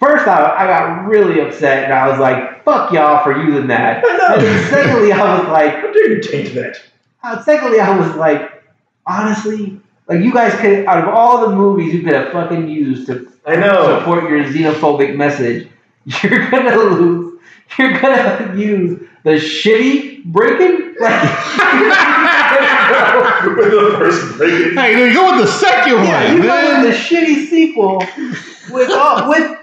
First 0.00 0.26
off, 0.28 0.52
I 0.56 0.66
got 0.66 1.06
really 1.06 1.40
upset, 1.40 1.84
and 1.84 1.92
I 1.92 2.08
was 2.08 2.18
like, 2.20 2.64
"Fuck 2.64 2.92
y'all 2.92 3.22
for 3.24 3.36
using 3.44 3.66
that." 3.66 4.02
I 4.06 4.16
know. 4.16 4.34
And 4.36 4.42
then 4.42 4.70
secondly, 4.70 5.12
I 5.12 5.38
was 5.40 5.48
like, 5.48 5.74
How 5.74 5.92
dare 5.92 6.12
you 6.12 6.22
taint 6.22 6.54
that? 6.54 6.80
uh, 7.24 7.42
secondly, 7.42 7.80
I 7.80 7.98
was 7.98 8.14
like, 8.16 8.62
honestly, 9.06 9.80
like 10.08 10.20
you 10.20 10.32
guys 10.32 10.54
could, 10.60 10.86
out 10.86 11.06
of 11.06 11.14
all 11.14 11.48
the 11.48 11.54
movies 11.56 11.92
you 11.94 12.02
could 12.02 12.12
have 12.14 12.32
fucking 12.32 12.68
used 12.68 13.06
to 13.08 13.30
I 13.46 13.56
know. 13.56 13.98
support 13.98 14.24
your 14.30 14.42
xenophobic 14.44 15.16
message, 15.16 15.68
you're 16.22 16.48
gonna 16.50 16.76
lose. 16.76 17.40
You're 17.78 17.98
gonna 17.98 18.54
use 18.56 19.00
the 19.24 19.30
shitty 19.32 20.24
breaking. 20.24 20.82
Like, 21.00 21.22
With 23.44 23.70
the 23.70 23.94
first 23.98 24.36
breaking. 24.38 24.76
Hey, 24.76 25.08
you 25.08 25.14
go 25.14 25.36
with 25.36 25.46
the 25.46 25.52
second 25.52 26.04
yeah, 26.04 26.28
one, 26.28 26.36
you 26.36 26.42
go 26.44 26.82
with 26.82 26.92
the 26.92 26.96
shitty 26.96 27.46
sequel 27.48 27.98
with 28.70 28.90
all, 28.90 29.28
with 29.28 29.58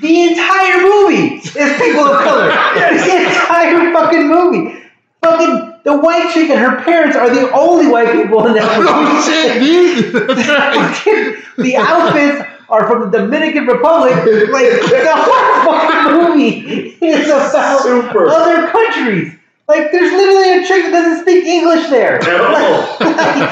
the 0.00 0.22
entire 0.28 0.80
movie 0.82 1.36
is 1.36 1.76
people 1.78 2.04
of 2.04 2.22
color. 2.22 2.48
the 2.48 3.26
entire 3.26 3.92
fucking 3.92 4.28
movie. 4.28 4.82
Fucking 5.22 5.65
the 5.86 5.96
white 5.96 6.34
chick 6.34 6.50
and 6.50 6.58
her 6.58 6.82
parents 6.82 7.16
are 7.16 7.30
the 7.32 7.48
only 7.52 7.86
white 7.86 8.12
people 8.12 8.44
in 8.48 8.54
that 8.54 8.64
oh, 8.74 8.82
movie. 8.82 9.14
oh 9.14 9.22
shit, 9.22 9.62
dude. 9.62 10.36
Right. 10.36 11.42
The 11.56 11.74
outfits 11.76 12.46
are 12.68 12.86
from 12.86 13.10
the 13.10 13.18
Dominican 13.18 13.64
Republic. 13.66 14.12
Like 14.14 14.26
the 14.82 15.12
whole 15.16 15.72
fucking 15.72 16.12
movie 16.18 16.98
is 17.00 17.28
about 17.28 17.80
Super. 17.82 18.28
other 18.28 18.68
countries. 18.68 19.32
Like 19.68 19.90
there's 19.90 20.12
literally 20.12 20.58
a 20.58 20.66
chick 20.66 20.90
that 20.90 20.90
doesn't 20.90 21.22
speak 21.22 21.44
English 21.46 21.88
there. 21.88 22.16
At 22.16 22.40
all. 22.42 22.80
Like, 23.00 23.50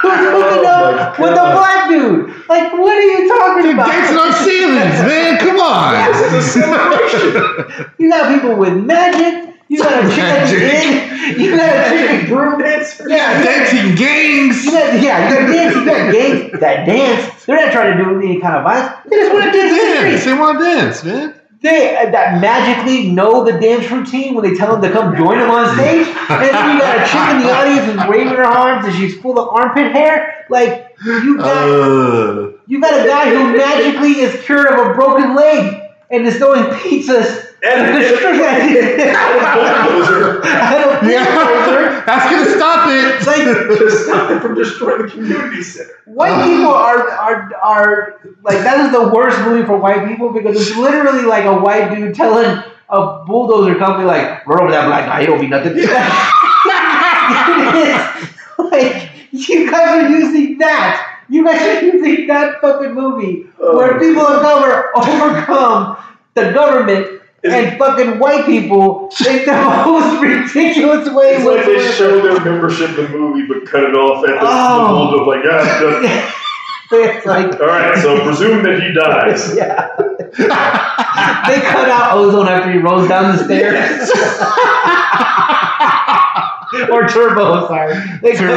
who's 0.00 0.18
hooking 0.30 0.64
Oh 0.64 0.96
up 0.96 1.18
with 1.18 1.32
a 1.32 1.34
black 1.34 1.88
dude? 1.90 2.28
Like 2.48 2.72
what 2.72 2.96
are 2.96 3.02
you 3.02 3.28
talking 3.28 3.62
Dude, 3.64 3.74
about? 3.74 3.88
dancing 3.88 4.16
on 4.16 4.32
ceilings, 4.32 5.00
man. 5.04 5.38
Come 5.38 5.60
on. 5.60 6.12
This 6.12 6.32
is 6.32 6.56
a 6.56 6.60
celebration. 6.62 7.92
You 7.98 8.08
got 8.10 8.32
people 8.34 8.56
with 8.56 8.72
magic. 8.72 9.57
You 9.68 9.82
got 9.82 10.04
a 10.04 10.08
chick 10.08 10.16
that's 10.16 10.52
Magic. 10.52 11.36
in. 11.36 11.40
You 11.40 11.56
got 11.56 11.86
a 11.86 11.90
chick. 11.90 12.28
Broom 12.28 12.58
dancer. 12.58 13.08
Yeah, 13.08 13.42
Dancing 13.44 13.94
gangs. 13.96 14.64
You 14.64 14.70
got, 14.72 15.02
yeah, 15.02 15.28
you 15.28 15.34
got 15.34 15.52
dance, 15.52 15.74
you 15.76 15.84
got 15.84 16.12
gangs 16.12 16.60
that 16.60 16.86
dance. 16.86 17.44
They're 17.44 17.56
not 17.56 17.72
trying 17.72 17.98
to 17.98 18.04
do 18.04 18.20
any 18.20 18.40
kind 18.40 18.56
of 18.56 18.64
violence. 18.64 18.96
They 19.10 19.16
just 19.16 19.32
want 19.32 19.44
to 19.44 19.52
dance 19.52 19.70
the 19.70 19.76
Dance. 19.76 20.20
street. 20.22 20.32
They 20.32 20.38
want 20.40 20.58
to 20.58 20.64
dance, 20.64 21.04
man. 21.04 21.34
They 21.60 21.96
uh, 21.96 22.10
that 22.12 22.40
magically 22.40 23.10
know 23.10 23.44
the 23.44 23.58
dance 23.58 23.90
routine 23.90 24.34
when 24.34 24.44
they 24.48 24.56
tell 24.56 24.72
them 24.72 24.80
to 24.82 24.90
come 24.90 25.16
join 25.16 25.38
them 25.38 25.50
on 25.50 25.74
stage. 25.74 26.06
And 26.06 26.40
then 26.40 26.54
you 26.74 26.80
got 26.80 26.96
a 26.96 27.04
chick 27.10 27.34
in 27.34 27.42
the 27.42 27.52
audience 27.52 27.84
who's 27.92 28.08
waving 28.08 28.34
her 28.36 28.44
arms 28.44 28.86
and 28.86 28.94
she's 28.94 29.18
full 29.20 29.40
of 29.40 29.48
armpit 29.48 29.90
hair. 29.92 30.46
Like 30.48 30.94
you 31.04 31.36
got 31.36 31.46
Uh, 31.68 32.52
you 32.68 32.80
got 32.80 33.04
a 33.04 33.08
guy 33.08 33.30
who 33.30 33.56
magically 33.56 34.20
is 34.20 34.40
cured 34.44 34.66
of 34.68 34.86
a 34.86 34.94
broken 34.94 35.34
leg 35.34 35.82
and 36.10 36.26
is 36.26 36.36
throwing 36.36 36.64
pizzas. 36.64 37.46
And- 37.62 37.70
in 37.88 38.00
the 38.00 38.16
street. 38.16 38.40
I 40.44 40.78
don't 40.78 41.00
think 41.00 41.12
yeah, 41.12 42.02
that's 42.06 42.30
gonna 42.30 42.56
stop 42.56 42.88
it. 42.88 43.16
It's 43.16 43.26
like 43.26 43.44
to 43.44 43.90
stop 43.90 44.30
it 44.30 44.40
from 44.40 44.54
destroying 44.54 45.02
the 45.02 45.08
community 45.08 45.62
center. 45.62 45.90
White 46.04 46.30
uh-huh. 46.32 46.44
people 46.44 46.72
are 46.72 47.10
are 47.10 47.52
are 47.56 48.20
like 48.44 48.58
that 48.58 48.86
is 48.86 48.92
the 48.92 49.08
worst 49.08 49.40
movie 49.40 49.66
for 49.66 49.76
white 49.76 50.06
people 50.06 50.32
because 50.32 50.56
it's 50.56 50.76
literally 50.76 51.24
like 51.24 51.44
a 51.44 51.58
white 51.58 51.92
dude 51.94 52.14
telling 52.14 52.62
a 52.90 53.24
bulldozer 53.26 53.74
company 53.74 54.06
like 54.06 54.46
run 54.46 54.62
over 54.62 54.70
that 54.70 54.86
black 54.86 55.06
guy, 55.06 55.20
he 55.20 55.26
don't 55.26 55.40
be 55.40 55.48
nothing. 55.48 55.74
like 58.70 59.10
you 59.32 59.68
guys 59.70 60.04
are 60.04 60.08
using 60.08 60.58
that. 60.58 61.17
You 61.30 61.44
guys 61.44 61.60
are 61.60 61.82
using 61.94 62.26
that 62.28 62.60
fucking 62.60 62.94
movie 62.94 63.46
where 63.58 63.96
Oh. 63.96 63.98
people 63.98 64.26
of 64.26 64.40
color 64.42 64.90
overcome 64.96 65.96
the 66.34 66.52
government 66.52 67.20
and 67.44 67.78
fucking 67.78 68.18
white 68.18 68.46
people 68.46 69.10
in 69.26 69.44
the 69.44 69.52
most 69.86 70.20
ridiculous 70.22 71.08
way. 71.10 71.34
It's 71.36 71.44
like 71.44 71.64
they 71.66 71.90
show 71.92 72.20
their 72.20 72.40
membership 72.44 72.90
in 72.98 73.12
the 73.12 73.18
movie 73.18 73.46
but 73.46 73.64
cut 73.70 73.84
it 73.84 73.94
off 73.94 74.24
at 74.28 74.40
the, 74.40 74.40
Oh. 74.42 74.86
the 74.86 74.92
moment 74.92 75.20
of 75.20 75.26
like, 75.26 75.44
ah, 75.44 75.78
just- 75.80 76.34
it's 76.90 77.26
like 77.26 77.60
all 77.60 77.66
right, 77.66 77.96
so 78.02 78.20
presume 78.24 78.62
that 78.64 78.80
he 78.82 78.92
dies. 78.92 79.54
yeah. 79.56 79.88
they 81.46 81.60
cut 81.60 81.88
out 81.90 82.16
ozone 82.16 82.48
after 82.48 82.72
he 82.72 82.78
rolls 82.78 83.06
down 83.08 83.36
the 83.36 83.44
stairs. 83.44 84.10
or 86.90 87.06
turbo, 87.08 87.66
sorry. 87.68 87.94
They 88.22 88.34
cut 88.34 88.48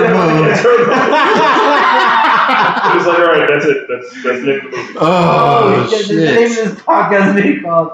Turbo. 0.62 2.21
Out- 2.52 2.98
It's 2.98 3.08
like, 3.08 3.20
all 3.20 3.26
right, 3.26 3.48
that's 3.50 3.66
it. 3.66 3.88
That's 3.90 4.24
that's 4.24 4.42
the 4.46 4.54
end 4.54 4.66
of 4.66 4.72
the 4.72 4.78
movie. 4.78 4.94
Oh, 4.98 5.90
oh 5.92 5.98
the, 6.08 6.14
the 6.14 6.26
name 6.26 6.52
of 6.52 6.56
this 6.56 6.74
podcast 6.82 7.36
may 7.36 7.56
be 7.56 7.62
called 7.62 7.92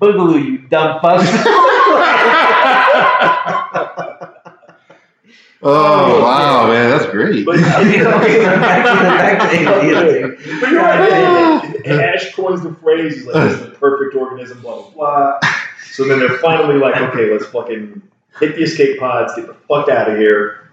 Boogaloo, 0.00 0.44
you 0.44 0.58
dumb 0.68 1.00
fuck. 1.00 1.20
Oh, 5.62 6.16
oh 6.16 6.22
wow, 6.22 6.66
man, 6.68 6.88
that's 6.88 7.04
great. 7.10 7.44
But, 7.44 7.58
Okay, 7.58 8.00
okay, 8.06 8.44
back 8.44 8.86
to 8.86 8.92
the- 8.96 9.04
back 9.04 9.50
to 9.50 9.56
aliens, 9.58 10.42
dude. 10.42 10.60
but 10.60 10.70
you're 10.70 10.80
right. 10.80 11.86
Ash 11.86 12.34
coins 12.34 12.62
the 12.62 12.72
phrase. 12.76 13.16
He's 13.16 13.26
like, 13.26 13.34
"This 13.34 13.52
is 13.60 13.66
the 13.66 13.72
perfect 13.72 14.16
organism." 14.16 14.62
Blah 14.62 14.88
blah 14.88 14.92
blah. 14.92 15.38
So 15.92 16.04
then 16.08 16.18
they're 16.18 16.38
finally 16.38 16.78
like, 16.78 16.96
"Okay, 16.96 17.30
let's 17.30 17.44
fucking 17.44 18.00
hit 18.38 18.54
the 18.56 18.62
escape 18.62 18.98
pods, 18.98 19.34
get 19.36 19.48
the 19.48 19.54
fuck 19.68 19.90
out 19.90 20.08
of 20.10 20.16
here." 20.16 20.70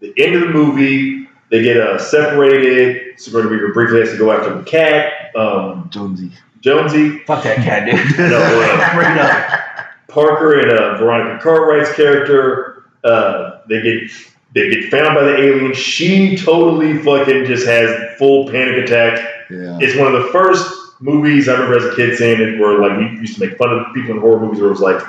The 0.00 0.14
end 0.16 0.36
of 0.36 0.40
the 0.40 0.48
movie, 0.48 1.28
they 1.54 1.62
get 1.62 1.76
uh, 1.76 1.98
separated. 1.98 3.20
Sigourney 3.20 3.48
Weaver 3.48 3.72
briefly 3.72 4.00
has 4.00 4.10
to 4.10 4.18
go 4.18 4.32
after 4.32 4.52
the 4.58 4.64
cat. 4.64 5.34
Um, 5.36 5.88
Jonesy. 5.92 6.32
Jonesy, 6.60 7.18
Fuck 7.20 7.44
that 7.44 7.58
cat, 7.58 7.84
dude. 7.88 8.18
No, 8.30 8.38
uh, 8.38 8.94
Bring 8.96 9.12
it 9.12 9.18
up. 9.18 9.86
Parker 10.08 10.58
and 10.58 10.72
uh, 10.72 10.98
Veronica 10.98 11.40
Cartwright's 11.40 11.92
character, 11.94 12.84
uh, 13.04 13.60
they 13.68 13.80
get 13.82 14.10
they 14.54 14.68
get 14.70 14.90
found 14.90 15.14
by 15.14 15.22
the 15.24 15.36
alien. 15.36 15.74
She 15.74 16.36
totally 16.36 16.98
fucking 16.98 17.44
just 17.44 17.66
has 17.68 18.16
full 18.18 18.46
panic 18.50 18.84
attack. 18.84 19.18
Yeah. 19.48 19.78
It's 19.80 19.96
one 19.96 20.12
of 20.12 20.20
the 20.24 20.28
first 20.32 20.72
movies 21.00 21.48
I 21.48 21.52
remember 21.52 21.76
as 21.78 21.84
a 21.92 21.94
kid 21.96 22.16
seeing 22.18 22.40
it 22.40 22.58
where 22.58 22.80
like 22.80 22.98
we 22.98 23.20
used 23.20 23.34
to 23.38 23.46
make 23.46 23.56
fun 23.58 23.70
of 23.72 23.94
people 23.94 24.12
in 24.16 24.20
horror 24.20 24.40
movies 24.40 24.58
where 24.60 24.68
it 24.70 24.72
was 24.72 24.80
like, 24.80 25.00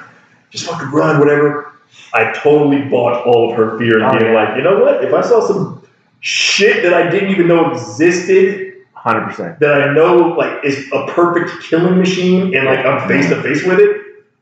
just 0.52 0.66
fucking 0.66 0.90
run, 0.92 1.20
whatever. 1.20 1.74
I 2.14 2.32
totally 2.34 2.82
bought 2.84 3.26
all 3.26 3.50
of 3.52 3.58
her 3.58 3.78
fear 3.80 3.98
and 4.00 4.06
Oh, 4.06 4.20
being 4.20 4.34
yeah. 4.34 4.44
like, 4.44 4.58
you 4.58 4.64
know 4.64 4.80
what? 4.80 5.04
If 5.04 5.14
I 5.14 5.22
saw 5.22 5.46
some 5.48 5.85
shit 6.20 6.84
that 6.84 6.94
I 6.94 7.10
didn't 7.10 7.30
even 7.32 7.48
know 7.48 7.72
existed 7.72 8.74
Hundred 8.94 9.26
percent. 9.28 9.60
that 9.60 9.82
I 9.84 9.94
know 9.94 10.30
like 10.38 10.64
is 10.66 10.88
a 10.92 11.06
perfect 11.10 11.64
killing 11.64 11.98
machine 12.00 12.56
and 12.56 12.66
like 12.66 12.80
I'm 12.86 13.08
face 13.08 13.30
to 13.30 13.42
face 13.44 13.64
with 13.64 13.80
it, 13.80 14.02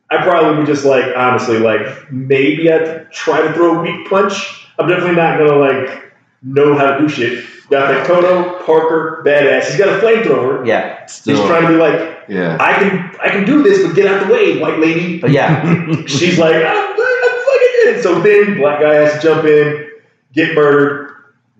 I 0.10 0.24
probably 0.24 0.58
would 0.58 0.68
just 0.68 0.86
like 0.86 1.06
honestly 1.18 1.60
like 1.60 2.12
maybe 2.12 2.72
I'd 2.72 3.12
try 3.12 3.42
to 3.42 3.52
throw 3.54 3.80
a 3.80 3.82
weak 3.82 4.10
punch. 4.10 4.68
I'm 4.80 4.88
definitely 4.88 5.16
not 5.18 5.38
gonna 5.38 5.56
like 5.58 6.14
know 6.42 6.78
how 6.78 6.96
to 6.96 7.00
do 7.00 7.10
shit. 7.10 7.46
Got 7.70 7.88
that 7.90 8.08
Kotto, 8.08 8.66
Parker, 8.66 9.24
badass. 9.26 9.66
He's 9.68 9.78
got 9.78 9.90
a 9.90 10.00
flamethrower. 10.06 10.66
Yeah, 10.68 11.02
He's 11.08 11.40
trying 11.40 11.64
to 11.64 11.70
be 11.70 11.76
like, 11.76 12.20
Yeah. 12.30 12.58
I 12.60 12.74
can 12.74 13.16
I 13.22 13.30
can 13.30 13.46
do 13.46 13.64
this, 13.64 13.86
but 13.86 13.96
get 13.96 14.06
out 14.06 14.28
the 14.28 14.34
way, 14.34 14.60
white 14.60 14.80
lady. 14.80 15.20
but 15.20 15.32
yeah, 15.32 15.62
She's 16.06 16.38
like, 16.38 16.56
I'm, 16.56 16.66
I'm 16.66 17.46
fucking 17.46 17.96
in. 17.96 18.02
So 18.04 18.22
then 18.22 18.58
black 18.58 18.80
guy 18.82 18.94
has 18.96 19.14
to 19.14 19.20
jump 19.22 19.46
in, 19.46 19.90
get 20.34 20.54
murdered. 20.56 21.10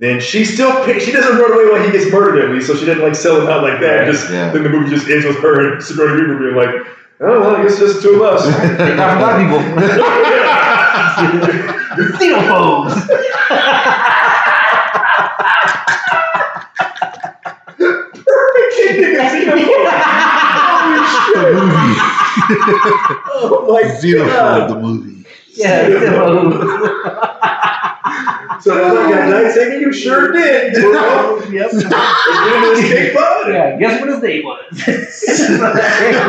Then 0.04 0.20
she 0.20 0.44
still 0.44 0.84
she 1.00 1.14
doesn't 1.14 1.38
run 1.38 1.54
away 1.54 1.72
when 1.72 1.86
he 1.86 1.92
gets 1.98 2.12
murdered 2.12 2.44
at 2.44 2.52
least, 2.54 2.68
so 2.68 2.76
she 2.76 2.86
doesn't 2.86 3.02
like 3.02 3.16
sell 3.16 3.40
him 3.40 3.48
out 3.48 3.64
like 3.64 3.80
that. 3.80 4.00
Right, 4.00 4.12
Just 4.12 4.30
yeah. 4.30 4.52
then 4.52 4.64
the 4.64 4.70
movie 4.70 4.90
just 4.90 5.08
ends 5.08 5.26
with 5.26 5.38
her 5.38 5.72
and 5.76 5.82
Sigourney 5.82 6.20
Weaver 6.24 6.40
being 6.40 6.56
like, 6.58 6.76
oh 7.22 7.40
well, 7.40 7.56
I 7.56 7.64
guess 7.64 7.80
just 7.80 8.02
two 8.02 8.16
of 8.16 8.22
us. 8.22 8.44
they 8.78 8.96
got 8.98 9.18
black 9.18 9.38
people. 9.40 9.60
Xenophobes. 12.20 13.08
Perfect 17.78 18.80
ending 18.90 19.16
of 19.16 19.22
Xenophobe. 19.32 19.64
Oh 23.36 23.66
my 23.70 23.82
Xenophobe, 23.84 24.28
god! 24.28 24.70
the 24.70 24.76
movie. 24.80 25.26
Yeah, 25.56 25.88
xenophobes. 25.88 27.48
So 28.62 28.76
that 28.76 28.94
one 28.94 29.10
guy 29.10 29.30
died 29.30 29.52
saying 29.54 29.82
you 29.82 29.92
sure 29.94 30.32
did. 30.32 30.74
We're 30.74 30.94
yep. 31.54 31.72
we're 31.74 31.80
in 31.80 32.78
escape 32.78 33.14
pod. 33.16 33.48
Yeah, 33.52 33.78
guess 33.78 34.02
what 34.02 34.10
his 34.10 34.22
name 34.22 34.44
was? 34.44 34.66
Xenophobe. 34.74 36.24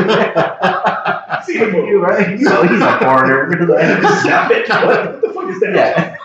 you 1.88 2.02
right? 2.02 2.40
So 2.40 2.62
he's 2.66 2.80
a 2.80 2.98
foreigner. 2.98 3.52
Stop 4.20 4.50
it! 4.50 4.68
What, 4.68 4.86
what 4.86 5.20
the 5.22 5.28
fuck 5.32 5.48
is 5.50 5.60
that? 5.60 5.74
yeah. 5.74 6.16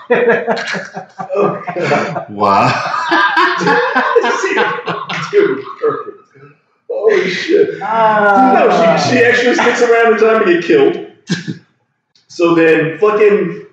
Oh. 1.36 2.26
Wow. 2.30 2.70
Dude, 5.32 5.64
perfect. 5.80 6.16
Holy 6.90 7.30
shit. 7.30 7.82
Ah. 7.82 8.52
No, 8.54 8.70
she, 8.70 9.10
she 9.10 9.24
actually 9.24 9.56
sticks 9.56 9.82
around 9.82 10.14
in 10.14 10.20
time 10.20 10.46
to 10.46 10.54
get 10.54 10.64
killed. 10.64 11.08
So 12.28 12.56
then 12.56 12.98
fucking 12.98 13.68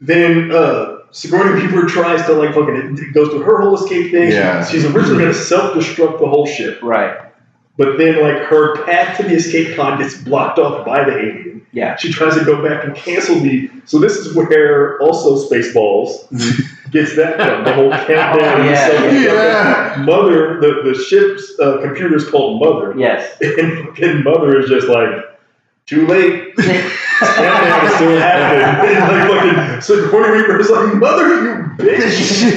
then 0.00 0.50
uh 0.52 0.93
Sigourney 1.14 1.62
Weaver 1.62 1.86
tries 1.86 2.26
to 2.26 2.32
like 2.32 2.54
fucking 2.54 2.98
it 2.98 3.14
goes 3.14 3.28
through 3.28 3.42
her 3.42 3.60
whole 3.60 3.76
escape 3.76 4.10
thing. 4.10 4.32
Yeah. 4.32 4.64
She's 4.66 4.84
originally 4.84 5.22
gonna 5.22 5.32
self-destruct 5.34 6.18
the 6.18 6.26
whole 6.26 6.44
ship. 6.44 6.80
Right. 6.82 7.16
But 7.76 7.98
then 7.98 8.20
like 8.20 8.42
her 8.48 8.84
path 8.84 9.16
to 9.18 9.22
the 9.22 9.34
escape 9.34 9.76
pod 9.76 10.00
gets 10.00 10.16
blocked 10.16 10.58
off 10.58 10.84
by 10.84 11.04
the 11.04 11.16
alien. 11.16 11.66
Yeah. 11.70 11.94
She 11.96 12.12
tries 12.12 12.34
to 12.36 12.44
go 12.44 12.68
back 12.68 12.84
and 12.84 12.96
cancel 12.96 13.36
the 13.36 13.70
so 13.84 14.00
this 14.00 14.16
is 14.16 14.34
where 14.34 14.98
also 15.00 15.48
Spaceballs 15.48 16.28
gets 16.90 17.14
that 17.14 17.38
done. 17.38 17.62
The 17.62 17.72
whole 17.74 17.90
countdown 17.90 18.62
and 18.62 18.64
Yeah. 19.22 19.94
Yeah. 19.96 20.02
Mother, 20.04 20.60
the, 20.60 20.82
the 20.84 20.94
ship's 20.94 21.52
uh, 21.60 21.80
computer 21.80 22.16
is 22.16 22.28
called 22.28 22.60
Mother. 22.60 22.98
Yes. 22.98 23.36
And 23.40 23.86
fucking 23.86 24.24
mother 24.24 24.58
is 24.58 24.68
just 24.68 24.88
like, 24.88 25.10
too 25.86 26.06
late. 26.08 26.54
Countdown 27.18 27.86
is 27.86 27.94
still 27.94 28.18
happening. 28.18 28.96
Like 29.00 29.28
fucking 29.28 29.80
so 29.82 29.96
the 29.96 30.02
Sigourney 30.06 30.30
Weaver 30.32 30.60
is 30.60 30.70
like, 30.70 30.94
mother, 30.94 31.28
you 31.28 31.54
bitch. 31.76 32.50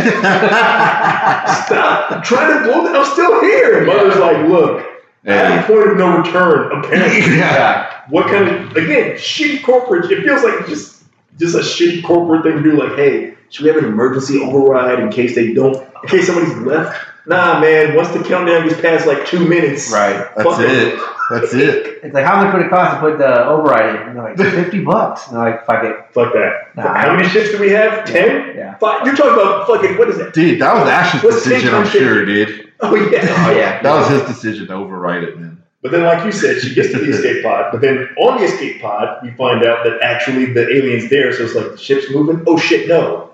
Stop 1.66 2.24
trying 2.24 2.58
to 2.58 2.64
blow 2.64 2.84
that. 2.84 2.96
I'm 2.96 3.06
still 3.06 3.42
here. 3.42 3.86
Mother's 3.86 4.18
like, 4.18 4.48
look, 4.48 4.86
at 5.26 5.62
the 5.62 5.74
point 5.74 5.92
of 5.92 5.98
no 5.98 6.18
return, 6.18 6.72
apparently. 6.80 7.38
Yeah. 7.38 8.04
What 8.10 8.28
kind 8.28 8.48
of 8.48 8.78
again, 8.78 9.16
shitty 9.16 9.64
corporate 9.64 10.10
it 10.12 10.24
feels 10.24 10.44
like 10.44 10.66
just 10.68 11.04
just 11.38 11.56
a 11.56 11.60
shitty 11.60 12.04
corporate 12.04 12.44
thing 12.44 12.64
to 12.64 12.64
do, 12.64 12.78
like, 12.78 12.96
hey, 12.96 13.36
should 13.50 13.64
we 13.64 13.70
have 13.70 13.78
an 13.78 13.86
emergency 13.86 14.40
override 14.40 15.00
in 15.00 15.10
case 15.12 15.36
they 15.36 15.54
don't 15.54 15.76
in 15.76 16.10
case 16.10 16.28
somebody's 16.28 16.56
left? 16.66 17.06
Nah, 17.28 17.60
man, 17.60 17.96
once 17.96 18.10
the 18.10 18.24
countdown 18.24 18.68
gets 18.68 18.80
past 18.80 19.06
like 19.06 19.26
two 19.26 19.48
minutes, 19.48 19.92
Right. 19.92 20.14
That's 20.36 20.44
fuck 20.44 20.60
it. 20.62 21.00
That's 21.30 21.54
it. 21.54 21.94
It's 22.08 22.14
like 22.14 22.24
how 22.26 22.42
much 22.42 22.54
would 22.54 22.66
it 22.66 22.70
cost 22.70 22.94
to 22.94 23.00
put 23.02 23.18
the 23.18 23.46
override 23.48 23.96
in? 23.96 24.02
And 24.08 24.16
they're 24.16 24.24
like 24.24 24.38
fifty 24.38 24.82
bucks. 24.82 25.28
And 25.28 25.36
they're 25.36 25.52
like, 25.52 25.66
fuck 25.66 25.84
it. 25.84 25.96
Fuck 26.14 26.32
that. 26.34 26.76
Nah. 26.76 26.94
How 26.94 27.16
many 27.16 27.28
ships 27.28 27.52
do 27.52 27.60
we 27.60 27.70
have? 27.72 28.06
Ten? 28.06 28.56
Yeah. 28.56 28.78
Five? 28.78 29.06
You're 29.06 29.16
talking 29.16 29.34
about 29.34 29.68
fucking 29.68 29.98
what 29.98 30.08
is 30.10 30.18
that? 30.20 30.34
Dude, 30.34 30.62
that 30.62 30.74
was 30.76 30.88
Ash's 30.88 31.24
What's 31.24 31.44
decision, 31.44 31.74
I'm 31.74 31.86
sure, 31.88 32.24
dude. 32.24 32.72
Oh 32.80 32.96
yeah. 32.96 33.46
Oh 33.46 33.52
yeah. 33.52 33.82
That 33.84 33.96
was 33.96 34.08
his 34.10 34.22
decision 34.22 34.68
to 34.68 34.74
override 34.76 35.24
it, 35.24 35.38
man. 35.38 35.62
But 35.82 35.92
then, 35.92 36.04
like 36.04 36.24
you 36.24 36.32
said, 36.32 36.62
she 36.62 36.74
gets 36.74 36.92
to 36.92 37.00
the 37.00 37.10
escape 37.10 37.44
pod. 37.44 37.72
But 37.72 37.82
then 37.82 38.08
on 38.18 38.38
the 38.40 38.46
escape 38.46 38.82
pod, 38.82 39.20
we 39.24 39.32
find 39.32 39.66
out 39.66 39.84
that 39.84 40.00
actually 40.02 40.46
the 40.54 40.70
alien's 40.70 41.10
there. 41.10 41.34
So 41.34 41.44
it's 41.44 41.56
like 41.56 41.72
the 41.72 41.78
ship's 41.78 42.10
moving. 42.12 42.44
Oh 42.48 42.58
shit, 42.58 42.88
no. 42.88 43.32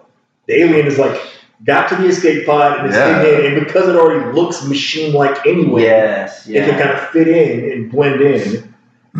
The 0.47 0.61
alien 0.61 0.87
is 0.87 0.97
like 0.97 1.19
got 1.65 1.87
to 1.89 1.95
the 1.95 2.05
escape 2.07 2.45
pod 2.45 2.79
and 2.79 2.89
is 2.89 2.95
Yeah. 2.95 3.21
hidden 3.23 3.45
in, 3.45 3.53
and 3.57 3.65
because 3.65 3.87
it 3.87 3.95
already 3.95 4.33
looks 4.33 4.65
machine-like 4.67 5.45
anyway, 5.45 5.83
Yes. 5.83 6.47
it 6.47 6.65
can 6.65 6.77
kind 6.79 6.91
of 6.91 6.99
fit 7.09 7.27
in 7.27 7.71
and 7.71 7.91
blend 7.91 8.21
in. 8.21 8.73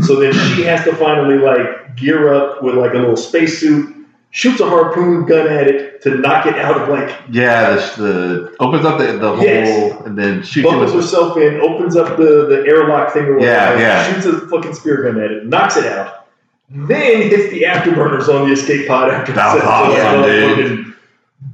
So 0.03 0.15
then 0.20 0.34
she 0.34 0.64
has 0.64 0.84
to 0.86 0.94
finally 0.95 1.38
like 1.38 1.95
gear 1.95 2.34
up 2.34 2.64
with 2.64 2.76
like 2.76 2.94
a 2.94 2.98
little 2.98 3.15
spacesuit, 3.15 3.95
shoots 4.32 4.60
a 4.60 4.68
harpoon 4.68 5.26
gun 5.28 5.45
at 5.48 5.68
it 5.68 6.02
to 6.02 6.15
knock 6.15 6.48
it 6.48 6.56
out 6.57 6.82
of 6.82 6.90
like 6.90 7.14
Yeah, 7.30 7.76
the, 7.76 8.02
the 8.02 8.56
opens 8.60 8.84
up 8.86 8.98
the, 8.98 9.14
the 9.14 9.36
hole 9.36 10.03
and 10.06 10.18
then 10.18 10.41
shoots 10.41 10.57
it 10.57 10.64
buckles 10.72 10.94
with 10.94 11.03
herself 11.06 11.38
in, 11.38 11.61
opens 11.61 11.95
up 11.95 12.18
the, 12.18 12.48
the 12.48 12.64
airlock 12.68 13.14
thing 13.14 13.26
or 13.26 13.40
Yeah, 13.40 13.70
whatever, 13.76 13.82
yeah. 13.82 14.14
shoots 14.14 14.26
a 14.26 14.48
fucking 14.48 14.74
spear 14.74 15.03
gun 15.03 15.24
at 15.24 15.32
it, 15.32 15.45
knocks 15.45 15.78
it 15.78 15.86
out, 15.86 16.26
then 16.72 17.30
hits 17.30 17.52
the 17.52 17.61
afterburners 17.61 18.28
on 18.28 18.48
the 18.48 18.53
escape 18.53 18.88
pod 18.88 19.11
after 19.11 19.32
That 19.34 19.53
was 19.53 19.64
awesome, 19.64 20.24
it's 20.26 20.57
dude. 20.57 20.93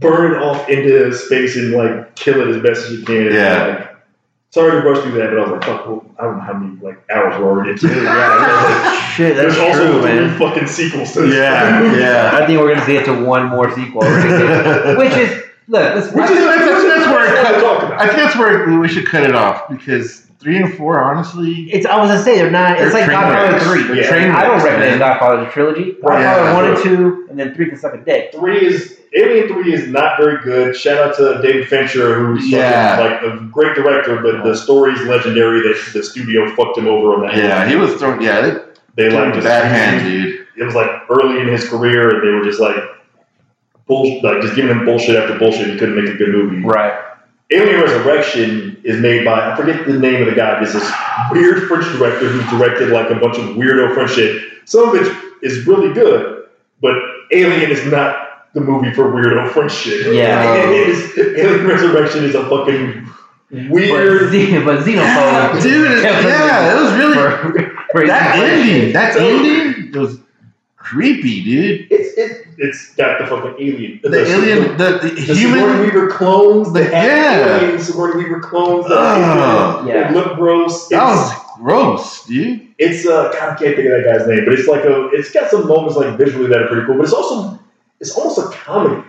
Fucking 0.02 0.10
burn 0.10 0.32
it 0.34 0.42
off 0.42 0.68
into 0.70 1.14
space 1.14 1.56
and 1.56 1.72
like 1.74 2.16
kill 2.16 2.42
it 2.42 2.56
as 2.56 2.62
best 2.62 2.86
as 2.86 2.92
you 3.00 3.06
can. 3.06 3.28
And, 3.28 3.36
Yeah. 3.36 3.66
like, 3.68 3.96
sorry 4.52 4.82
to 4.82 4.88
rush 4.90 5.04
through 5.04 5.14
that, 5.20 5.30
but 5.30 5.38
I 5.40 5.42
was 5.42 5.52
like, 5.52 5.64
fuck, 5.64 5.86
well, 5.88 6.06
I 6.20 6.24
don't 6.24 6.38
know 6.38 6.44
how 6.44 6.54
many 6.54 6.80
like 6.82 7.00
hours 7.12 7.40
we're 7.40 7.48
already 7.50 7.72
into. 7.72 7.88
Dude, 7.88 8.04
yeah. 8.04 9.10
Shit, 9.16 9.36
that's 9.36 9.56
There's 9.56 9.76
also 9.76 9.92
true, 9.92 10.02
three 10.02 10.12
man. 10.20 10.40
fucking 10.40 10.68
sequels 10.68 11.14
to 11.14 11.22
this. 11.22 11.36
Yeah, 11.36 11.72
fucking 11.72 11.88
movie. 11.90 12.02
yeah. 12.02 12.32
I 12.34 12.46
think 12.46 12.60
we're 12.60 12.74
gonna 12.74 12.86
see 12.86 12.96
it 12.98 13.06
to 13.06 13.14
one 13.24 13.48
more 13.48 13.70
sequel, 13.76 14.02
which 14.98 15.12
is 15.14 15.44
look. 15.68 15.96
Let's, 15.96 16.12
Which 16.14 16.30
is 16.32 16.38
That's- 16.38 16.60
that's- 16.60 16.84
that's 16.84 17.08
where 17.08 17.26
it 17.26 17.32
what 17.34 17.46
cut- 17.46 17.56
I'm 17.56 17.62
talking 17.62 17.88
about. 17.88 18.02
I 18.02 18.08
think 18.08 18.18
that's 18.18 18.36
where 18.38 18.80
we 18.80 18.88
should 18.88 19.06
cut 19.08 19.24
it 19.24 19.36
off 19.36 19.68
because 19.70 20.29
three 20.40 20.58
and 20.58 20.74
four, 20.76 21.02
honestly, 21.02 21.70
it's. 21.72 21.86
I 21.86 21.98
was 21.98 22.10
gonna 22.10 22.24
say 22.24 22.38
they're 22.38 22.50
not. 22.52 22.80
It's 22.80 22.94
They're 22.94 23.02
like 23.02 23.06
train 23.06 23.20
Godfather 23.20 23.52
wrecks. 23.54 23.64
three. 23.66 23.84
They're 23.84 23.96
Yeah. 23.98 24.10
train 24.10 24.32
I 24.32 24.42
don't 24.44 24.52
wrecks, 24.54 24.64
recommend 24.66 24.90
man. 24.92 25.00
Godfather 25.00 25.44
the 25.46 25.52
trilogy. 25.52 25.98
Right. 26.02 26.24
Godfather 26.24 26.44
Yeah. 26.50 26.56
one 26.56 26.66
and 26.66 26.78
two, 26.84 27.28
and 27.30 27.40
then 27.40 27.54
three 27.54 27.68
can 27.70 27.78
suck 27.78 27.94
a 27.94 27.98
dick. 27.98 28.32
Three 28.34 28.66
is 28.66 28.98
Alien 29.16 29.48
Three 29.48 29.74
is 29.74 29.88
not 29.88 30.18
very 30.20 30.38
good. 30.44 30.76
Shout 30.76 30.98
out 31.00 31.16
to 31.18 31.42
David 31.42 31.68
Fincher, 31.68 32.14
who's 32.14 32.48
Yeah. 32.50 33.00
like 33.00 33.22
a 33.24 33.38
great 33.52 33.74
director, 33.76 34.18
but 34.18 34.44
the 34.44 34.56
story's 34.56 35.02
legendary 35.04 35.62
that 35.62 35.78
the 35.94 36.04
studio 36.04 36.48
fucked 36.56 36.78
him 36.78 36.88
over 36.88 37.14
on 37.16 37.22
that. 37.24 37.36
yeah, 37.36 37.68
he 37.68 37.76
was 37.76 37.96
throwing. 37.96 38.22
Yeah, 38.22 38.42
they 38.42 38.58
they 38.96 39.10
like 39.10 39.26
him 39.26 39.34
just 39.34 39.48
bad 39.48 39.66
hand, 39.66 40.06
dude. 40.06 40.46
It 40.58 40.64
was 40.64 40.76
like 40.76 40.90
early 41.10 41.40
in 41.42 41.48
his 41.48 41.68
career, 41.68 42.10
and 42.10 42.22
they 42.28 42.32
were 42.32 42.44
just 42.44 42.60
like 42.60 42.76
bull, 43.88 44.22
like 44.22 44.42
just 44.42 44.56
giving 44.56 44.70
him 44.72 44.86
bullshit 44.86 45.16
after 45.16 45.38
bullshit. 45.40 45.68
He 45.68 45.78
couldn't 45.78 45.96
make 45.96 46.14
a 46.14 46.18
good 46.18 46.30
movie. 46.30 46.62
Right. 46.64 46.94
Alien 47.52 47.82
Resurrection 47.82 48.80
is 48.84 49.00
made 49.02 49.26
by 49.26 49.52
I 49.52 49.56
forget 49.56 49.86
the 49.88 49.94
name 49.98 50.22
of 50.22 50.28
the 50.28 50.36
guy. 50.36 50.60
There's 50.60 50.74
this 50.74 50.92
weird 51.32 51.68
French 51.68 51.86
director 51.98 52.28
who 52.30 52.58
directed 52.58 52.90
like 52.90 53.10
a 53.10 53.16
bunch 53.16 53.38
of 53.38 53.56
weirdo 53.56 53.94
French 53.96 54.12
shit. 54.14 54.44
Some 54.66 54.90
of 54.90 54.96
it 54.96 55.12
is 55.42 55.66
really 55.66 55.92
good, 55.94 56.46
but 56.82 56.96
Alien 57.32 57.72
is 57.72 57.86
not 57.92 58.54
the 58.54 58.62
movie 58.62 58.92
for 58.94 59.06
weirdo 59.12 59.50
French 59.52 59.74
shit. 59.74 60.14
Yeah. 60.14 60.70
It 60.70 60.90
is, 60.90 61.18
Alien 61.18 61.66
Resurrection 61.68 62.24
is 62.24 62.36
a 62.36 62.48
fucking 62.50 63.10
But, 63.52 63.70
weird. 63.72 64.32
Ze- 64.32 64.64
but 64.64 64.80
Xenophobe. 64.86 65.62
Dude, 65.64 66.04
yeah, 66.04 66.78
it 66.78 66.84
was 66.84 66.94
really 66.94 67.14
For, 67.16 67.86
for 67.92 68.08
that 68.08 68.36
ending. 68.36 68.94
That 68.94 69.14
So- 69.16 69.26
ending 69.28 70.00
was 70.00 70.19
creepy, 70.90 71.44
dude. 71.44 71.88
It's 71.92 72.18
it, 72.18 72.48
it's 72.58 72.96
got 72.96 73.20
the 73.20 73.28
fucking 73.28 73.56
alien. 73.60 74.00
The 74.04 74.26
alien, 74.26 74.78
the, 74.78 75.00
the, 75.02 75.10
The 75.10 75.36
Sigourney 75.36 75.40
human. 75.62 75.80
Weaver 75.82 76.10
clones, 76.10 76.74
the 76.74 76.84
Yeah. 76.84 77.60
alien 77.62 77.80
Sigourney 77.80 78.24
Weaver 78.24 78.40
clones 78.40 78.88
that 78.90 78.98
Oh. 78.98 79.86
Yeah. 79.88 80.12
they 80.12 80.14
look 80.16 80.36
gross. 80.36 80.74
It's, 80.84 80.90
That 80.90 81.04
was 81.06 81.34
gross, 81.60 82.26
dude. 82.26 82.68
it's 82.80 83.06
uh, 83.06 83.32
God, 83.32 83.36
I 83.36 83.56
can't 83.56 83.76
think 83.76 83.88
of 83.90 83.92
that 83.92 84.06
guy's 84.06 84.28
name, 84.28 84.46
but 84.46 84.54
it's 84.56 84.68
like 84.68 84.84
a, 84.84 85.10
it's 85.10 85.32
got 85.32 85.52
some 85.52 85.68
moments 85.68 85.96
like 85.96 86.18
visually 86.18 86.48
that 86.48 86.62
are 86.62 86.68
pretty 86.68 86.86
cool, 86.88 86.96
but 86.96 87.04
it's 87.04 87.14
also, 87.14 87.60
it's 88.00 88.12
almost 88.18 88.38
a 88.40 88.50
comedy. 88.56 89.04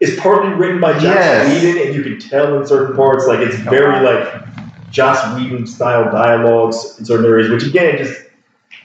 It's 0.00 0.18
partly 0.20 0.52
written 0.54 0.80
by 0.80 0.92
Joss 0.94 1.02
Yes. 1.04 1.62
Whedon, 1.64 1.86
and 1.86 1.94
you 1.96 2.02
can 2.02 2.18
tell 2.18 2.60
in 2.60 2.66
certain 2.66 2.94
parts, 2.96 3.26
like 3.26 3.40
it's 3.40 3.56
very 3.56 4.02
like 4.04 4.44
Joss 4.90 5.34
Whedon 5.36 5.66
style 5.66 6.04
dialogues 6.12 6.96
in 6.98 7.04
certain 7.04 7.26
areas, 7.26 7.50
which 7.50 7.64
again, 7.64 7.96
just 7.98 8.20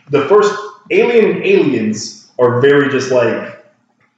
the 0.10 0.26
first 0.26 0.54
Alien 0.92 1.44
Aliens 1.44 2.19
are 2.40 2.60
very 2.62 2.90
just 2.90 3.12
like 3.12 3.58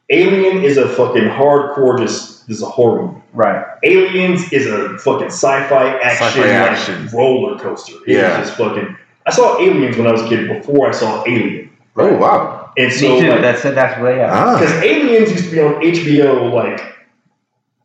Alien 0.10 0.64
is 0.64 0.77
a 0.77 0.89
fucking 0.89 1.23
hardcore, 1.23 1.98
just 1.98 2.45
this 2.48 2.57
is 2.57 2.64
a 2.64 2.65
horror 2.65 3.03
movie. 3.03 3.22
Right. 3.34 3.65
Aliens 3.84 4.52
is 4.52 4.68
a 4.68 4.98
fucking 4.98 5.27
sci-fi 5.27 5.98
action, 5.99 6.27
Sci-fi 6.27 6.39
like, 6.41 6.49
action. 6.49 7.07
roller 7.14 7.57
coaster. 7.57 7.93
It 8.06 8.18
Yeah. 8.18 8.41
just 8.41 8.57
fucking. 8.57 8.98
I 9.26 9.31
saw 9.31 9.57
Aliens 9.61 9.95
when 9.98 10.07
I 10.07 10.11
was 10.11 10.22
a 10.23 10.27
kid 10.27 10.48
before 10.49 10.89
I 10.89 10.91
saw 10.91 11.23
Alien, 11.26 11.69
Oh 11.95 12.18
wow. 12.18 12.72
and 12.77 12.91
so 12.91 13.07
Me 13.15 13.22
too. 13.22 13.30
like, 13.30 13.41
That's 13.41 13.61
that's 13.64 13.99
what 14.02 14.07
they 14.07 14.22
are. 14.22 14.30
Ah. 14.31 14.60
because 14.60 14.84
Aliens 14.84 15.31
used 15.31 15.45
to 15.45 15.52
be 15.52 15.61
on 15.61 15.76
HBO 15.81 16.52
like 16.53 16.81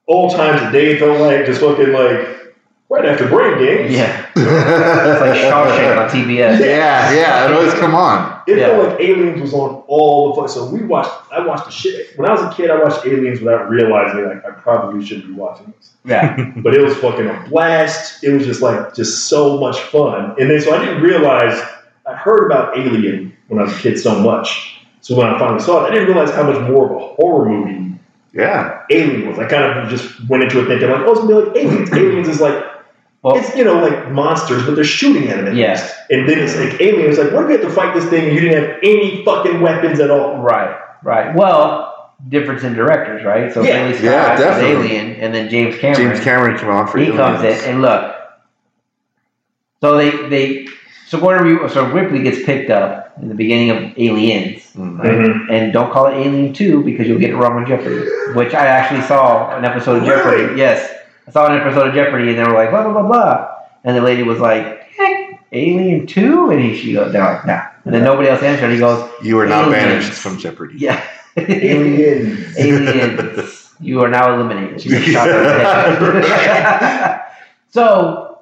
all 0.06 0.30
times 0.30 0.60
a 0.62 0.72
day. 0.72 0.92
It 0.94 0.98
felt 0.98 1.20
like 1.20 1.46
just 1.46 1.60
fucking 1.60 1.92
like 1.92 2.45
right 2.88 3.04
after 3.04 3.28
Brain 3.28 3.58
Games. 3.58 3.92
Yeah. 3.94 4.22
It's 4.38 5.20
like 5.20 5.40
Shawshank 5.40 5.96
on 5.98 6.08
TBS. 6.08 6.60
Yeah, 6.60 7.12
yeah, 7.12 7.46
it 7.46 7.52
always 7.52 7.72
come 7.74 7.94
on. 7.94 8.40
It 8.46 8.58
Yeah. 8.58 8.68
felt 8.68 8.88
like 8.90 9.00
Aliens 9.00 9.40
was 9.40 9.52
on 9.54 9.82
all 9.88 10.34
the 10.34 10.40
fuck. 10.42 10.50
So 10.50 10.66
we 10.70 10.82
watched. 10.82 11.10
I 11.32 11.44
watched 11.44 11.64
the 11.64 11.70
shit. 11.72 12.16
When 12.16 12.28
I 12.28 12.32
was 12.32 12.42
a 12.42 12.54
kid, 12.54 12.70
I 12.70 12.80
watched 12.82 13.04
Aliens 13.06 13.40
without 13.40 13.68
realizing 13.70 14.24
like 14.24 14.44
I 14.44 14.50
probably 14.52 15.04
shouldn't 15.04 15.26
be 15.28 15.32
watching 15.32 15.72
this. 15.76 15.92
Yeah. 16.04 16.36
but 16.58 16.74
it 16.74 16.82
was 16.82 16.96
fucking 16.98 17.26
a 17.26 17.46
blast. 17.48 18.22
It 18.22 18.30
was 18.32 18.44
just 18.46 18.62
like 18.62 18.94
just 18.94 19.26
so 19.28 19.58
much 19.58 19.78
fun. 19.80 20.34
And 20.38 20.50
then 20.50 20.60
so 20.60 20.74
I 20.74 20.84
didn't 20.84 21.02
realize 21.02 21.60
I 22.06 22.14
heard 22.14 22.46
about 22.46 22.76
Alien 22.78 23.36
when 23.48 23.58
I 23.60 23.64
was 23.64 23.72
a 23.76 23.80
kid 23.80 23.98
so 23.98 24.18
much. 24.20 24.78
So 25.00 25.16
when 25.16 25.26
I 25.26 25.38
finally 25.38 25.60
saw 25.60 25.84
it, 25.84 25.88
I 25.88 25.94
didn't 25.94 26.06
realize 26.08 26.30
how 26.34 26.42
much 26.44 26.60
more 26.70 26.84
of 26.86 26.92
a 27.02 27.06
horror 27.14 27.48
movie 27.48 27.94
Yeah. 28.32 28.82
Alien 28.90 29.28
was. 29.28 29.38
I 29.38 29.46
kind 29.46 29.64
of 29.78 29.88
just 29.88 30.28
went 30.28 30.42
into 30.44 30.60
it 30.62 30.66
thinking 30.68 30.88
like, 30.90 31.00
oh, 31.00 31.12
it's 31.12 31.20
gonna 31.20 31.28
be 31.28 31.48
like 31.48 31.56
Aliens. 31.56 31.92
Aliens 31.92 32.28
is 32.28 32.40
like 32.40 32.62
Well, 33.26 33.36
it's 33.38 33.56
you 33.56 33.64
know 33.64 33.80
like 33.80 34.10
monsters, 34.12 34.64
but 34.64 34.76
they're 34.76 34.84
shooting 34.84 35.28
at 35.28 35.44
them. 35.44 35.56
Yes. 35.56 35.92
Yeah. 36.08 36.18
And 36.18 36.28
then 36.28 36.38
it's 36.38 36.54
like 36.56 36.80
Alien. 36.80 37.10
It's 37.10 37.18
like, 37.18 37.32
what 37.32 37.42
if 37.44 37.50
you 37.50 37.58
have 37.58 37.66
to 37.66 37.72
fight 37.74 37.92
this 37.94 38.04
thing 38.08 38.26
and 38.28 38.32
you 38.34 38.40
didn't 38.40 38.62
have 38.62 38.78
any 38.84 39.24
fucking 39.24 39.60
weapons 39.60 39.98
at 40.00 40.10
all? 40.10 40.38
right. 40.38 40.78
Right. 41.02 41.34
Well, 41.34 42.12
difference 42.28 42.62
in 42.62 42.74
directors, 42.74 43.24
right? 43.24 43.52
So 43.52 43.62
Yeah. 43.62 43.82
Ridley 43.82 43.94
Scott 43.98 44.04
Yeah, 44.04 44.36
definitely. 44.36 44.96
Alien, 44.96 45.16
and 45.16 45.34
then 45.34 45.48
James 45.50 45.76
Cameron. 45.76 46.10
James 46.12 46.24
Cameron 46.24 46.56
came 46.58 46.70
on 46.70 46.86
for 46.86 46.98
he 46.98 47.10
comes 47.10 47.42
in 47.42 47.68
and 47.68 47.82
look. 47.82 48.14
So 49.80 49.96
they 49.96 50.10
they 50.28 50.68
Sigourney 51.08 51.52
Weaver, 51.52 51.68
so 51.68 51.84
Ripley 51.86 52.22
gets 52.22 52.42
picked 52.44 52.70
up 52.70 53.12
in 53.20 53.28
the 53.28 53.34
beginning 53.34 53.70
of 53.70 53.76
Aliens, 53.96 54.72
Mhm. 54.76 54.98
right? 54.98 55.12
Mhm. 55.12 55.50
And 55.50 55.72
don't 55.72 55.92
call 55.92 56.06
it 56.06 56.14
Alien 56.14 56.52
Two 56.52 56.82
because 56.82 57.06
you'll 57.06 57.18
get 57.20 57.30
it 57.30 57.36
wrong 57.36 57.52
on 57.52 57.66
Jeopardy. 57.66 58.04
Which 58.34 58.54
I 58.54 58.66
actually 58.66 59.02
saw 59.02 59.54
an 59.56 59.64
episode 59.64 59.96
of 59.98 60.08
Really? 60.08 60.16
Jeopardy. 60.16 60.58
Yes, 60.58 60.92
I 61.26 61.30
saw 61.30 61.46
an 61.46 61.60
episode 61.60 61.88
of 61.88 61.94
Jeopardy, 61.94 62.30
and 62.30 62.38
they 62.38 62.44
were 62.44 62.52
like 62.52 62.70
blah 62.70 62.82
blah 62.84 62.92
blah 62.92 63.06
blah, 63.06 63.54
and 63.84 63.96
the 63.96 64.00
lady 64.00 64.22
was 64.22 64.38
like, 64.38 64.82
"Heck, 64.90 65.46
Alien 65.52 66.06
Two, 66.06 66.50
and 66.50 66.60
he 66.60 66.76
she 66.76 66.92
goes, 66.92 67.12
they're 67.12 67.22
like, 67.22 67.46
nah, 67.46 67.66
and 67.84 67.94
then 67.94 68.02
nobody 68.02 68.28
else 68.28 68.42
answered. 68.42 68.72
He 68.72 68.78
goes, 68.78 69.08
You 69.22 69.38
are 69.38 69.46
now 69.46 69.70
banished 69.70 70.12
from 70.12 70.38
Jeopardy. 70.38 70.78
yeah, 70.78 71.06
Aliens. 71.36 72.58
aliens. 72.58 73.72
You 73.78 74.00
are 74.02 74.08
now 74.08 74.34
eliminated. 74.34 74.80
She 74.80 74.88
gets 74.88 75.04
shot 75.04 75.28
in 75.28 77.12
so, 77.68 78.38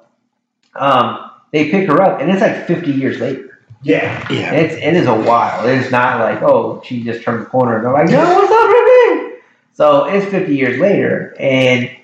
um, 0.75 1.31
they 1.51 1.69
pick 1.69 1.89
her 1.89 2.01
up, 2.01 2.21
and 2.21 2.31
it's 2.31 2.41
like 2.41 2.65
50 2.65 2.91
years 2.91 3.19
later. 3.19 3.59
Yeah. 3.83 4.25
Yeah. 4.31 4.53
It's 4.53 4.73
it 4.75 4.95
is 4.95 5.05
a 5.05 5.13
while. 5.13 5.67
It's 5.67 5.91
not 5.91 6.19
like 6.19 6.41
oh 6.41 6.81
she 6.83 7.03
just 7.03 7.21
turned 7.21 7.41
the 7.41 7.45
corner 7.45 7.75
and 7.75 7.85
they're 7.85 7.93
like 7.93 8.09
no 8.09 8.17
what's 8.17 8.51
up 8.51 8.67
Rippy? 8.67 9.41
So 9.73 10.05
it's 10.05 10.25
50 10.31 10.55
years 10.55 10.79
later, 10.79 11.35
and 11.37 11.95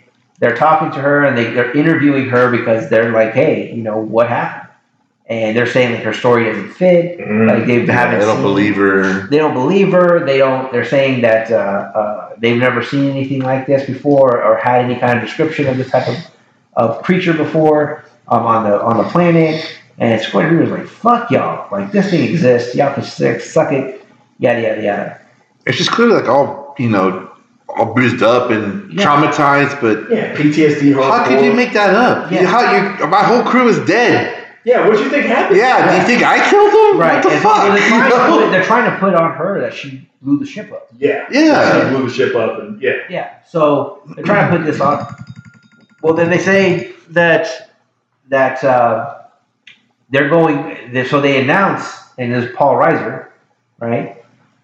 they're 0.41 0.57
talking 0.57 0.91
to 0.91 0.99
her 0.99 1.23
and 1.23 1.38
they, 1.38 1.45
they're 1.53 1.72
interviewing 1.72 2.27
her 2.27 2.51
because 2.51 2.89
they're 2.89 3.13
like 3.13 3.31
hey 3.34 3.72
you 3.73 3.81
know 3.81 3.97
what 3.97 4.27
happened, 4.27 4.69
and 5.27 5.55
they're 5.55 5.65
saying 5.68 5.93
that 5.93 6.03
her 6.03 6.13
story 6.13 6.43
doesn't 6.45 6.72
fit. 6.72 7.18
Mhm. 7.19 7.47
Like 7.47 7.65
they 7.65 7.85
Yeah, 7.85 7.93
haven't 7.93 8.19
they 8.19 8.26
don't 8.26 8.35
seen- 8.38 8.43
believe 8.43 8.76
her. 8.76 9.27
they 9.30 9.38
don't 9.38 9.53
believe 9.53 9.91
her. 9.93 10.26
They 10.26 10.39
don't. 10.39 10.69
They're 10.73 10.84
saying 10.84 11.22
that 11.22 11.49
uh, 11.51 11.55
uh, 11.55 12.35
they've 12.39 12.57
never 12.59 12.84
seen 12.84 13.09
anything 13.09 13.41
like 13.41 13.65
this 13.68 13.85
before, 13.85 14.43
or 14.43 14.57
had 14.57 14.84
any 14.85 14.97
kind 14.99 15.18
of 15.18 15.23
description 15.23 15.68
of 15.68 15.77
this 15.77 15.89
type 15.91 16.07
of, 16.09 16.18
of 16.76 17.01
creature 17.03 17.34
before 17.34 18.03
um, 18.27 18.45
on 18.45 18.69
the 18.69 18.81
on 18.81 18.97
the 18.97 19.05
planet. 19.05 19.65
And 19.99 20.19
Sigourney 20.19 20.57
was 20.59 20.72
like, 20.72 20.88
"Fuck 20.88 21.30
y'all! 21.30 21.68
Like 21.72 21.91
this 21.91 22.09
thing 22.09 22.27
exists. 22.27 22.73
Y'all 22.76 22.93
can 22.93 23.03
suck, 23.03 23.39
suck 23.41 23.72
it." 23.72 24.03
Yada 24.39 24.61
yada 24.61 24.81
yada. 24.84 25.22
It's 25.68 25.77
just 25.77 25.91
clearly 25.91 26.15
like 26.15 26.27
all 26.27 26.73
you 26.80 26.89
know, 26.89 27.31
all 27.77 27.93
bruised 27.93 28.22
up 28.23 28.52
and 28.52 28.91
Yeah. 28.91 29.06
traumatized. 29.06 29.80
But 29.81 30.10
Yeah, 30.10 30.35
PTSD. 30.35 30.93
how 30.93 31.23
could 31.26 31.43
you 31.43 31.53
make 31.53 31.73
that 31.73 31.93
up? 31.93 32.31
Yeah. 32.31 32.45
How 32.45 32.61
you? 32.72 33.07
My 33.07 33.23
whole 33.23 33.43
crew 33.43 33.68
is 33.68 33.80
dead. 33.80 34.38
Yeah, 34.64 34.88
what 34.88 34.95
do 34.98 35.03
you 35.03 35.10
think 35.10 35.26
happened? 35.26 35.57
Yeah. 35.57 35.91
Do 35.91 35.98
you 35.98 36.03
think 36.03 36.23
I 36.23 36.48
killed 36.49 36.72
them? 36.72 36.99
Right. 36.99 37.14
What 37.15 37.23
the 37.23 37.30
and 37.31 37.41
fuck? 37.41 37.64
They're 37.73 37.88
trying, 37.89 38.11
to 38.11 38.18
put, 38.38 38.52
they're 38.52 38.64
trying 38.64 38.91
to 38.91 38.98
put 38.99 39.14
on 39.15 39.31
her 39.34 39.60
that 39.61 39.73
she 39.73 40.07
blew 40.22 40.38
the 40.38 40.45
ship 40.45 40.72
up. 40.72 40.88
Yeah. 40.99 41.26
Yeah. 41.31 41.89
She 41.89 41.95
blew 41.95 42.07
the 42.07 42.14
ship 42.14 42.35
up, 42.35 42.60
and 42.60 42.80
yeah. 42.81 42.91
Yeah. 43.10 43.30
So 43.48 44.02
they're 44.15 44.23
trying 44.23 44.52
to 44.52 44.57
put 44.57 44.65
this 44.65 44.80
on. 44.80 45.15
Well, 46.03 46.14
then 46.14 46.30
they 46.30 46.38
say 46.38 46.93
that 47.10 47.72
that 48.30 48.64
uh, 48.64 49.15
they're 50.11 50.30
going. 50.30 51.06
So 51.10 51.19
they 51.22 51.41
announce, 51.41 51.84
and 52.19 52.31
there's 52.31 52.56
Paul 52.56 52.76
Reiser, 52.76 53.27
right? 53.80 54.20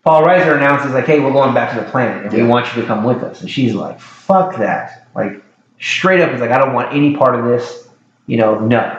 Paul 0.08 0.24
Reiser 0.24 0.56
announces 0.56 0.94
like, 0.94 1.06
"Hey, 1.06 1.20
we're 1.20 1.34
going 1.34 1.54
back 1.54 1.74
to 1.74 1.84
the 1.84 1.92
planet, 1.92 2.24
and 2.24 2.32
Yeah. 2.32 2.44
we 2.44 2.48
want 2.48 2.74
you 2.74 2.82
to 2.82 2.88
come 2.88 3.04
with 3.04 3.22
us." 3.24 3.42
And 3.42 3.50
she's 3.50 3.74
like, 3.74 4.00
"Fuck 4.00 4.56
that!" 4.56 5.06
Like 5.14 5.44
straight 5.82 6.22
up, 6.22 6.32
is 6.32 6.40
like, 6.40 6.50
"I 6.50 6.58
don't 6.58 6.74
want 6.74 6.94
any 6.94 7.18
part 7.18 7.36
of 7.36 7.44
this." 7.44 7.90
You 8.26 8.38
know, 8.38 8.58
no. 8.60 8.96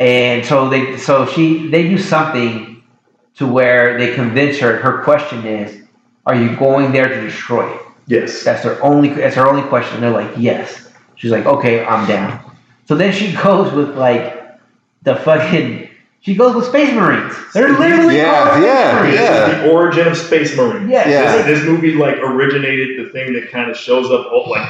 And 0.00 0.44
so 0.44 0.68
they, 0.68 0.96
so 0.96 1.26
she, 1.26 1.68
they 1.68 1.88
do 1.88 1.96
something 1.96 2.82
to 3.36 3.46
where 3.46 3.96
they 3.98 4.14
convince 4.16 4.58
her. 4.58 4.78
Her 4.78 5.04
question 5.04 5.46
is, 5.46 5.82
"Are 6.26 6.34
you 6.34 6.56
going 6.56 6.90
there 6.90 7.06
to 7.06 7.20
destroy 7.20 7.72
it?" 7.72 7.80
Yes. 8.08 8.42
That's 8.42 8.64
their 8.64 8.82
only. 8.84 9.10
That's 9.10 9.36
her 9.36 9.46
only 9.46 9.62
question. 9.68 10.00
They're 10.00 10.10
like, 10.10 10.32
yes. 10.36 10.88
She's 11.14 11.30
like, 11.30 11.46
okay, 11.46 11.84
I'm 11.84 12.06
down. 12.08 12.40
So 12.88 12.96
then 12.96 13.12
she 13.12 13.32
goes 13.44 13.72
with 13.72 13.96
like 13.96 14.58
the 15.02 15.14
fucking. 15.14 15.88
She 16.26 16.34
goes 16.34 16.56
with 16.56 16.64
Space 16.66 16.92
Marines. 16.92 17.32
They're 17.54 17.78
literally 17.78 18.16
Yeah, 18.16 18.34
called 18.34 18.48
Space 18.54 18.64
yeah, 18.64 18.98
Marines. 19.00 19.16
This 19.16 19.30
yeah. 19.30 19.46
is 19.46 19.62
the 19.62 19.70
origin 19.70 20.08
of 20.08 20.16
Space 20.16 20.56
Marine. 20.56 20.88
Yes. 20.88 21.06
Yeah. 21.08 21.36
This, 21.36 21.60
this 21.60 21.68
movie 21.68 21.94
like 21.94 22.16
originated 22.16 22.98
the 22.98 23.12
thing 23.12 23.32
that 23.34 23.48
kind 23.52 23.70
of 23.70 23.76
shows 23.76 24.10
up. 24.10 24.26
All, 24.32 24.50
like, 24.50 24.68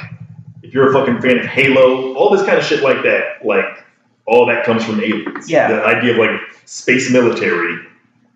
if 0.63 0.75
you're 0.75 0.91
a 0.91 0.93
fucking 0.93 1.23
fan 1.23 1.39
of 1.39 1.47
Halo, 1.47 2.13
all 2.15 2.29
this 2.29 2.45
kind 2.45 2.59
of 2.59 2.65
shit 2.65 2.83
like 2.83 3.03
that, 3.05 3.43
like 3.43 3.65
all 4.27 4.45
that 4.45 4.67
comes 4.67 4.85
from 4.85 5.01
aliens. 5.01 5.49
Yeah. 5.49 5.69
The 5.69 5.83
idea 5.83 6.13
of 6.13 6.19
like 6.19 6.39
space 6.67 7.11
military. 7.11 7.79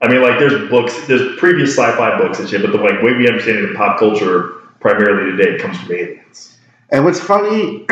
I 0.01 0.09
mean, 0.09 0.22
like 0.22 0.38
there's 0.38 0.70
books, 0.70 1.06
there's 1.06 1.36
previous 1.38 1.76
sci-fi 1.76 2.16
books 2.16 2.38
and 2.38 2.48
shit, 2.48 2.62
but 2.62 2.72
the 2.72 2.78
like 2.78 3.02
way 3.02 3.12
we 3.12 3.28
understand 3.28 3.59
it 3.59 3.68
in 3.68 3.76
pop 3.76 3.98
culture 3.98 4.52
primarily 4.80 5.36
today 5.36 5.59
comes 5.59 5.78
from 5.78 5.94
aliens. 5.94 6.56
And 6.88 7.05
what's 7.05 7.20
funny, 7.20 7.84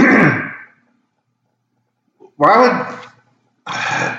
why 2.36 2.56
would 2.88 2.98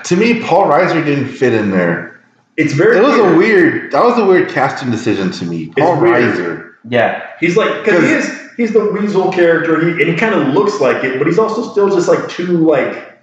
to 0.04 0.16
me 0.16 0.42
Paul 0.42 0.64
Reiser 0.66 1.04
didn't 1.04 1.28
fit 1.28 1.52
in 1.54 1.70
there? 1.70 2.20
It's 2.56 2.72
very. 2.74 2.98
It 2.98 3.02
was 3.02 3.16
a 3.18 3.22
weird. 3.22 3.38
weird. 3.38 3.92
That 3.92 4.04
was 4.04 4.18
a 4.18 4.24
weird 4.24 4.50
casting 4.50 4.90
decision 4.90 5.30
to 5.32 5.44
me. 5.44 5.68
Paul 5.78 6.00
weird. 6.00 6.34
Reiser. 6.36 6.74
Yeah. 6.88 7.26
He's 7.40 7.56
like 7.56 7.84
because 7.84 8.02
he 8.04 8.10
is 8.10 8.50
he's 8.56 8.72
the 8.72 8.90
weasel 8.90 9.32
character, 9.32 9.80
he, 9.80 9.90
and 10.02 10.10
he 10.12 10.14
kind 10.16 10.34
of 10.34 10.48
looks 10.54 10.80
like 10.80 11.02
it, 11.04 11.18
but 11.18 11.26
he's 11.26 11.38
also 11.38 11.70
still 11.70 11.88
just 11.88 12.08
like 12.08 12.28
too 12.28 12.58
like 12.58 13.18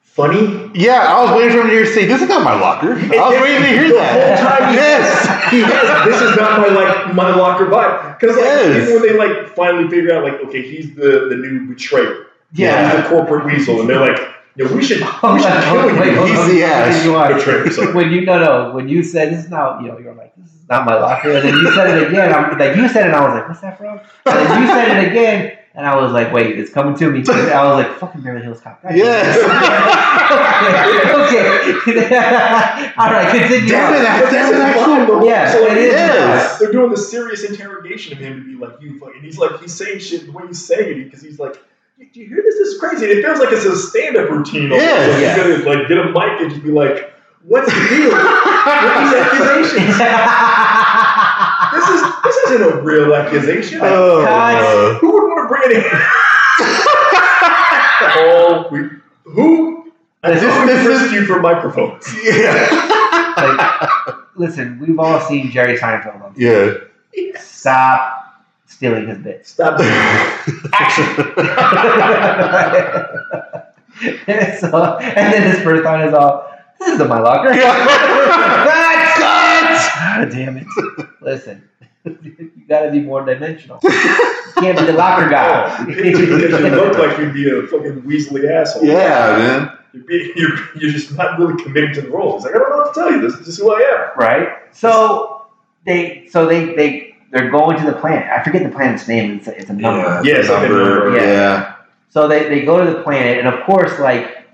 funny. 0.00 0.70
Yeah, 0.74 1.00
I 1.08 1.22
was 1.22 1.30
waiting 1.32 1.52
for 1.52 1.60
him 1.62 1.68
to 1.68 1.72
hear 1.72 1.86
say, 1.86 2.04
"This 2.06 2.20
is 2.22 2.28
not 2.28 2.42
my 2.44 2.58
locker." 2.58 2.92
I 2.92 3.30
was 3.30 3.40
waiting 3.40 3.62
to 3.62 3.68
hear 3.68 3.88
the 3.88 3.94
that. 3.94 4.12
whole 4.12 4.48
time. 4.48 4.68
He 4.70 4.74
Yes. 4.76 5.50
he 5.50 5.60
has 5.60 6.04
this 6.06 6.30
is 6.30 6.36
not 6.36 6.60
my 6.60 6.68
like 6.68 7.14
my 7.14 7.34
locker 7.34 7.66
vibe 7.66 8.18
because 8.18 8.36
like 8.36 8.44
Yes. 8.44 8.88
even 8.88 8.94
when 8.94 9.02
they 9.02 9.16
like 9.16 9.48
finally 9.54 9.88
figure 9.88 10.14
out 10.14 10.24
like 10.24 10.34
okay 10.46 10.62
he's 10.62 10.94
the 10.94 11.26
the 11.30 11.36
new 11.36 11.66
betrayer 11.66 12.26
Yeah. 12.52 12.90
he's 12.96 13.02
the 13.02 13.08
corporate 13.08 13.46
weasel 13.46 13.80
and 13.80 13.88
they're 13.88 14.00
like 14.00 14.20
you 14.56 14.64
know, 14.64 14.74
we 14.74 14.82
should, 14.82 14.98
we 15.00 15.06
should 15.06 15.24
on, 15.24 15.38
kill 15.40 15.80
hold 15.80 15.90
on, 15.92 15.98
wait, 16.00 16.10
you. 16.12 16.16
hold 16.18 16.30
on, 16.30 16.50
Easy 16.50 16.62
ass. 16.62 16.94
continue 16.94 17.16
on. 17.18 17.34
Betrayal, 17.36 17.70
sorry. 17.70 17.92
when 17.94 18.10
you 18.12 18.20
no 18.22 18.38
no 18.38 18.72
when 18.74 18.88
you 18.88 19.02
said 19.02 19.32
this 19.32 19.44
is 19.44 19.50
not 19.50 19.80
you 19.82 19.88
know 19.88 19.98
you're 19.98 20.14
like 20.14 20.34
this 20.36 20.52
is 20.52 20.68
not 20.68 20.84
my 20.86 20.94
locker 20.98 21.30
and 21.32 21.42
then 21.48 21.54
you 21.54 21.72
said 21.74 21.96
it 21.98 22.08
again 22.08 22.32
I'm 22.32 22.58
like 22.58 22.76
you 22.76 22.88
said 22.88 23.04
it 23.04 23.06
and 23.06 23.16
I 23.16 23.20
was 23.24 23.34
like 23.34 23.48
what's 23.48 23.60
that 23.60 23.78
from 23.78 23.98
and 23.98 24.00
then 24.24 24.60
you 24.62 24.66
said 24.68 25.02
it 25.02 25.10
again 25.10 25.58
and 25.74 25.86
I 25.86 25.96
was 25.96 26.12
like 26.12 26.32
wait 26.32 26.58
it's 26.58 26.70
coming 26.72 26.94
to 26.96 27.10
me 27.10 27.22
I 27.28 27.64
was 27.64 27.84
like 27.84 27.98
fucking 27.98 28.20
Beverly 28.22 28.44
Hills 28.44 28.60
Cop 28.60 28.82
God 28.82 28.92
damn 28.92 29.02
okay 31.22 31.74
okay 31.76 32.92
all 32.98 33.10
right 33.10 33.30
continue 33.30 33.68
Damn 33.68 33.94
it, 33.94 34.00
on. 34.00 34.06
I- 34.06 34.20
But 34.22 34.30
That 34.30 34.48
was 34.50 34.52
that's 34.52 34.54
actually- 34.54 34.84
fine, 34.84 35.06
though. 35.06 35.24
yeah, 35.24 35.52
so 35.52 35.62
like, 35.62 35.70
it 35.72 35.78
is. 35.78 35.92
Yes. 35.92 36.58
They're 36.58 36.72
doing 36.72 36.90
the 36.90 36.96
serious 36.96 37.42
interrogation 37.44 38.12
of 38.12 38.18
him 38.18 38.40
to 38.40 38.44
be 38.46 38.54
like, 38.54 38.80
you 38.80 38.98
fucking. 38.98 39.22
He's 39.22 39.38
like, 39.38 39.60
he's 39.60 39.72
saying 39.74 39.98
shit 40.00 40.26
the 40.26 40.32
way 40.32 40.46
he's 40.46 40.64
saying 40.64 41.00
it 41.00 41.04
because 41.04 41.22
he's 41.22 41.38
like, 41.38 41.56
do 41.98 42.20
you 42.20 42.26
hear 42.28 42.42
this? 42.42 42.56
This 42.58 42.68
is 42.68 42.78
crazy. 42.80 43.04
And 43.10 43.18
it 43.18 43.22
feels 43.24 43.38
like 43.38 43.52
it's 43.52 43.64
a 43.64 43.76
stand-up 43.76 44.28
routine. 44.30 44.72
almost. 44.72 44.82
Yeah, 44.84 45.06
Like, 45.06 45.20
yeah. 45.20 45.34
He's 45.34 45.64
gonna 45.64 45.76
like 45.78 45.88
get 45.88 45.98
a 45.98 46.04
mic 46.06 46.40
and 46.40 46.50
just 46.50 46.62
be 46.62 46.70
like, 46.70 47.12
what's 47.42 47.66
the 47.72 47.88
deal 47.88 48.10
with 48.10 48.22
these 48.22 49.14
accusations? 49.14 49.96
This 51.72 51.88
is 51.88 52.02
this 52.22 52.36
isn't 52.50 52.62
a 52.70 52.82
real 52.82 53.14
accusation. 53.14 53.80
Oh, 53.82 54.22
Guys. 54.24 54.62
Uh. 54.62 54.98
Who 54.98 55.10
would 55.12 55.22
want 55.22 55.44
to 55.44 55.48
bring 55.48 55.62
it 55.70 55.76
in? 55.86 55.92
oh, 58.18 58.68
we, 58.70 58.90
who? 59.24 59.90
I 60.22 60.32
This- 60.32 60.42
just 60.42 60.66
this 60.66 61.12
you 61.12 61.24
for 61.24 61.40
microphones. 61.40 62.06
yeah. 62.24 63.32
like, 63.36 64.16
listen 64.36 64.78
we've 64.80 64.98
all 64.98 65.20
seen 65.20 65.50
Jerry 65.50 65.78
Seinfeld 65.78 66.22
on 66.22 66.34
yeah. 66.36 66.74
stop 67.40 68.21
stealing 68.82 69.06
his 69.06 69.18
bits 69.18 69.50
Stop. 69.50 69.78
so, 74.58 74.98
and 74.98 75.32
then 75.32 75.52
his 75.52 75.62
first 75.62 75.84
line 75.84 76.08
is 76.08 76.14
all, 76.14 76.50
"This 76.80 76.88
isn't 76.94 77.08
my 77.08 77.20
locker." 77.20 77.52
Cut! 77.52 77.60
God 80.00 80.30
damn 80.30 80.56
it! 80.56 80.66
Listen, 81.20 81.62
you 82.04 82.50
gotta 82.68 82.90
be 82.90 82.98
more 83.00 83.24
dimensional. 83.24 83.78
You 83.84 83.90
can't 84.56 84.76
be 84.78 84.86
the 84.86 84.94
locker 84.94 85.28
guy. 85.28 85.76
Oh, 85.78 85.84
because 85.84 86.18
you 86.18 86.26
look 86.36 86.98
like 86.98 87.16
you'd 87.18 87.34
be 87.34 87.48
a 87.48 87.62
fucking 87.68 88.02
Weasley 88.02 88.50
asshole. 88.50 88.84
Yeah, 88.84 89.36
man. 89.38 89.78
You're, 89.92 90.04
be, 90.04 90.32
you're, 90.34 90.56
you're 90.76 90.90
just 90.90 91.12
not 91.16 91.38
really 91.38 91.62
committed 91.62 91.94
to 91.94 92.00
the 92.00 92.10
role. 92.10 92.34
It's 92.36 92.44
like, 92.44 92.56
I 92.56 92.58
don't 92.58 92.70
know 92.70 92.78
what 92.78 92.92
to 92.94 93.00
tell 93.00 93.12
you. 93.12 93.20
This 93.20 93.34
is 93.34 93.46
just 93.46 93.60
who 93.60 93.72
I 93.72 93.78
am. 93.80 94.10
right? 94.18 94.48
So 94.72 95.46
they, 95.84 96.26
so 96.28 96.46
they, 96.46 96.74
they, 96.74 97.11
they're 97.32 97.50
going 97.50 97.78
to 97.78 97.84
the 97.84 97.94
planet. 97.94 98.28
I 98.30 98.42
forget 98.44 98.62
the 98.62 98.68
planet's 98.68 99.08
name. 99.08 99.38
It's 99.38 99.48
a, 99.48 99.58
it's 99.58 99.70
a 99.70 99.72
number. 99.72 100.20
Yeah, 100.24 100.36
it's 100.36 100.48
a 100.48 100.60
number. 100.60 101.16
Yeah. 101.16 101.22
Yeah. 101.22 101.74
So 102.10 102.28
they, 102.28 102.48
they 102.48 102.64
go 102.64 102.84
to 102.84 102.90
the 102.92 103.02
planet, 103.02 103.38
and 103.38 103.48
of 103.48 103.64
course, 103.64 103.98
like, 103.98 104.46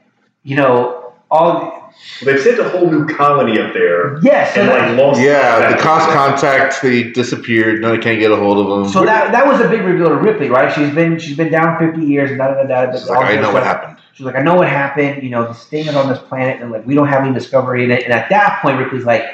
you 0.44 0.56
know, 0.56 1.12
all 1.30 1.78
They've 2.24 2.40
sent 2.40 2.58
a 2.58 2.68
whole 2.68 2.90
new 2.90 3.06
colony 3.06 3.58
up 3.58 3.72
there 3.72 4.20
yes. 4.22 4.54
So 4.54 4.60
and 4.60 4.70
that, 4.70 4.90
like 4.90 4.98
lost. 4.98 5.20
Yeah, 5.20 5.70
the 5.70 5.78
cost 5.80 6.08
contact, 6.10 6.80
they 6.80 7.10
disappeared. 7.10 7.80
No, 7.80 7.90
they 7.90 7.98
can't 7.98 8.20
get 8.20 8.30
a 8.30 8.36
hold 8.36 8.58
of 8.58 8.68
them. 8.68 8.92
so 8.92 9.04
that 9.04 9.32
that 9.32 9.46
was 9.46 9.60
a 9.60 9.68
big 9.68 9.82
reveal 9.82 10.08
to 10.08 10.16
Ripley, 10.16 10.48
right? 10.48 10.72
She's 10.72 10.94
been 10.94 11.18
she's 11.18 11.36
been 11.36 11.50
down 11.50 11.78
fifty 11.78 12.06
years, 12.06 12.36
da 12.36 12.54
da 12.54 12.62
da 12.62 12.86
da. 12.86 12.92
She's 12.92 13.08
like, 13.08 13.38
I 13.38 13.40
know 13.40 13.52
what 13.52 13.62
happened. 13.62 13.98
She's 14.14 14.26
like, 14.26 14.36
I 14.36 14.42
know 14.42 14.56
what 14.56 14.68
happened. 14.68 15.22
You 15.22 15.30
know, 15.30 15.48
this 15.48 15.64
thing 15.64 15.86
is 15.86 15.94
on 15.94 16.08
this 16.08 16.18
planet, 16.18 16.60
and 16.60 16.70
like 16.70 16.86
we 16.86 16.94
don't 16.94 17.08
have 17.08 17.24
any 17.24 17.32
discovery 17.32 17.84
in 17.84 17.90
it. 17.90 18.04
And 18.04 18.12
at 18.12 18.28
that 18.30 18.62
point, 18.62 18.78
Ripley's 18.78 19.04
like, 19.04 19.24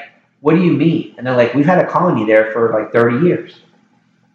What 0.45 0.53
do 0.53 0.61
you 0.61 0.73
mean? 0.73 1.15
And 1.17 1.25
they're 1.25 1.35
like, 1.35 1.55
We've 1.55 1.65
had 1.65 1.79
a 1.79 1.87
colony 1.87 2.23
there 2.23 2.51
for 2.51 2.71
like 2.71 2.91
thirty 2.91 3.25
years, 3.25 3.61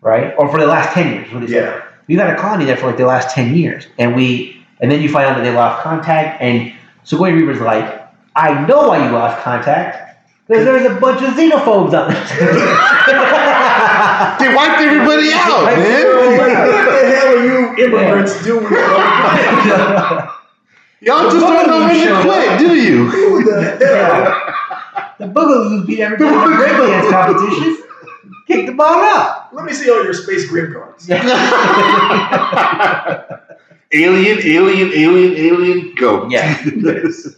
right? 0.01 0.35
Or 0.37 0.51
for 0.51 0.59
the 0.59 0.67
last 0.67 0.93
ten 0.93 1.15
years. 1.15 1.33
What 1.33 1.47
do 1.47 1.53
you? 1.53 1.61
Yeah. 1.61 1.85
We've 2.09 2.19
had 2.19 2.31
a 2.31 2.37
colony 2.37 2.65
there 2.65 2.77
for 2.77 2.89
like 2.89 2.97
the 2.97 3.07
last 3.07 3.33
ten 3.33 3.55
years, 3.55 3.87
and 3.97 4.17
we 4.17 4.61
and 4.81 4.91
then 4.91 5.03
you 5.03 5.09
find 5.09 5.27
out 5.27 5.37
that 5.37 5.45
they 5.45 5.55
lost 5.55 5.85
contact. 5.85 6.43
And 6.43 6.73
Sigourney 7.05 7.45
Weaver's 7.45 7.61
like, 7.61 8.11
I 8.35 8.67
know 8.67 8.89
why 8.89 9.07
you 9.07 9.13
lost 9.13 9.41
contact. 9.45 10.27
Because 10.49 10.65
there's 10.65 10.91
a 10.91 10.99
bunch 10.99 11.23
of 11.23 11.33
xenophobes 11.35 11.95
on 11.95 12.11
there. 12.11 12.27
They 14.41 14.53
wiped 14.53 14.81
everybody 14.81 15.31
out, 15.33 15.65
man. 15.65 16.07
What 16.37 16.91
the 16.91 17.07
hell 17.15 17.39
are 17.39 17.45
you 17.45 17.85
immigrants 17.85 18.43
doing? 18.43 18.65
on 18.65 18.73
the 18.73 18.79
planet? 19.63 20.31
Y'all 21.03 21.31
just 21.31 21.39
don't 21.39 21.69
know 21.69 21.87
when 21.87 22.05
to 22.05 22.23
quit, 22.23 22.59
do 22.59 22.75
you? 22.75 23.07
Who 23.07 23.45
the 23.45 23.87
hell? 23.87 24.80
Yeah. 24.95 25.13
The 25.19 25.27
Boogaloos 25.27 25.87
beat 25.87 26.01
everybody 26.01 26.35
in 26.35 26.41
the 26.41 26.57
breakdance 26.57 27.11
competition. 27.11 27.77
Kick 28.47 28.67
the 28.67 28.73
ball 28.73 29.03
up. 29.05 29.51
Let 29.53 29.65
me 29.65 29.73
see 29.73 29.91
all 29.91 30.03
your 30.03 30.15
space 30.15 30.47
green 30.49 30.73
cards. 30.73 31.09
Alien, 33.93 34.39
alien, 34.45 34.93
alien, 34.93 35.35
alien, 35.37 35.95
go. 35.97 36.29
Yeah. 36.29 36.57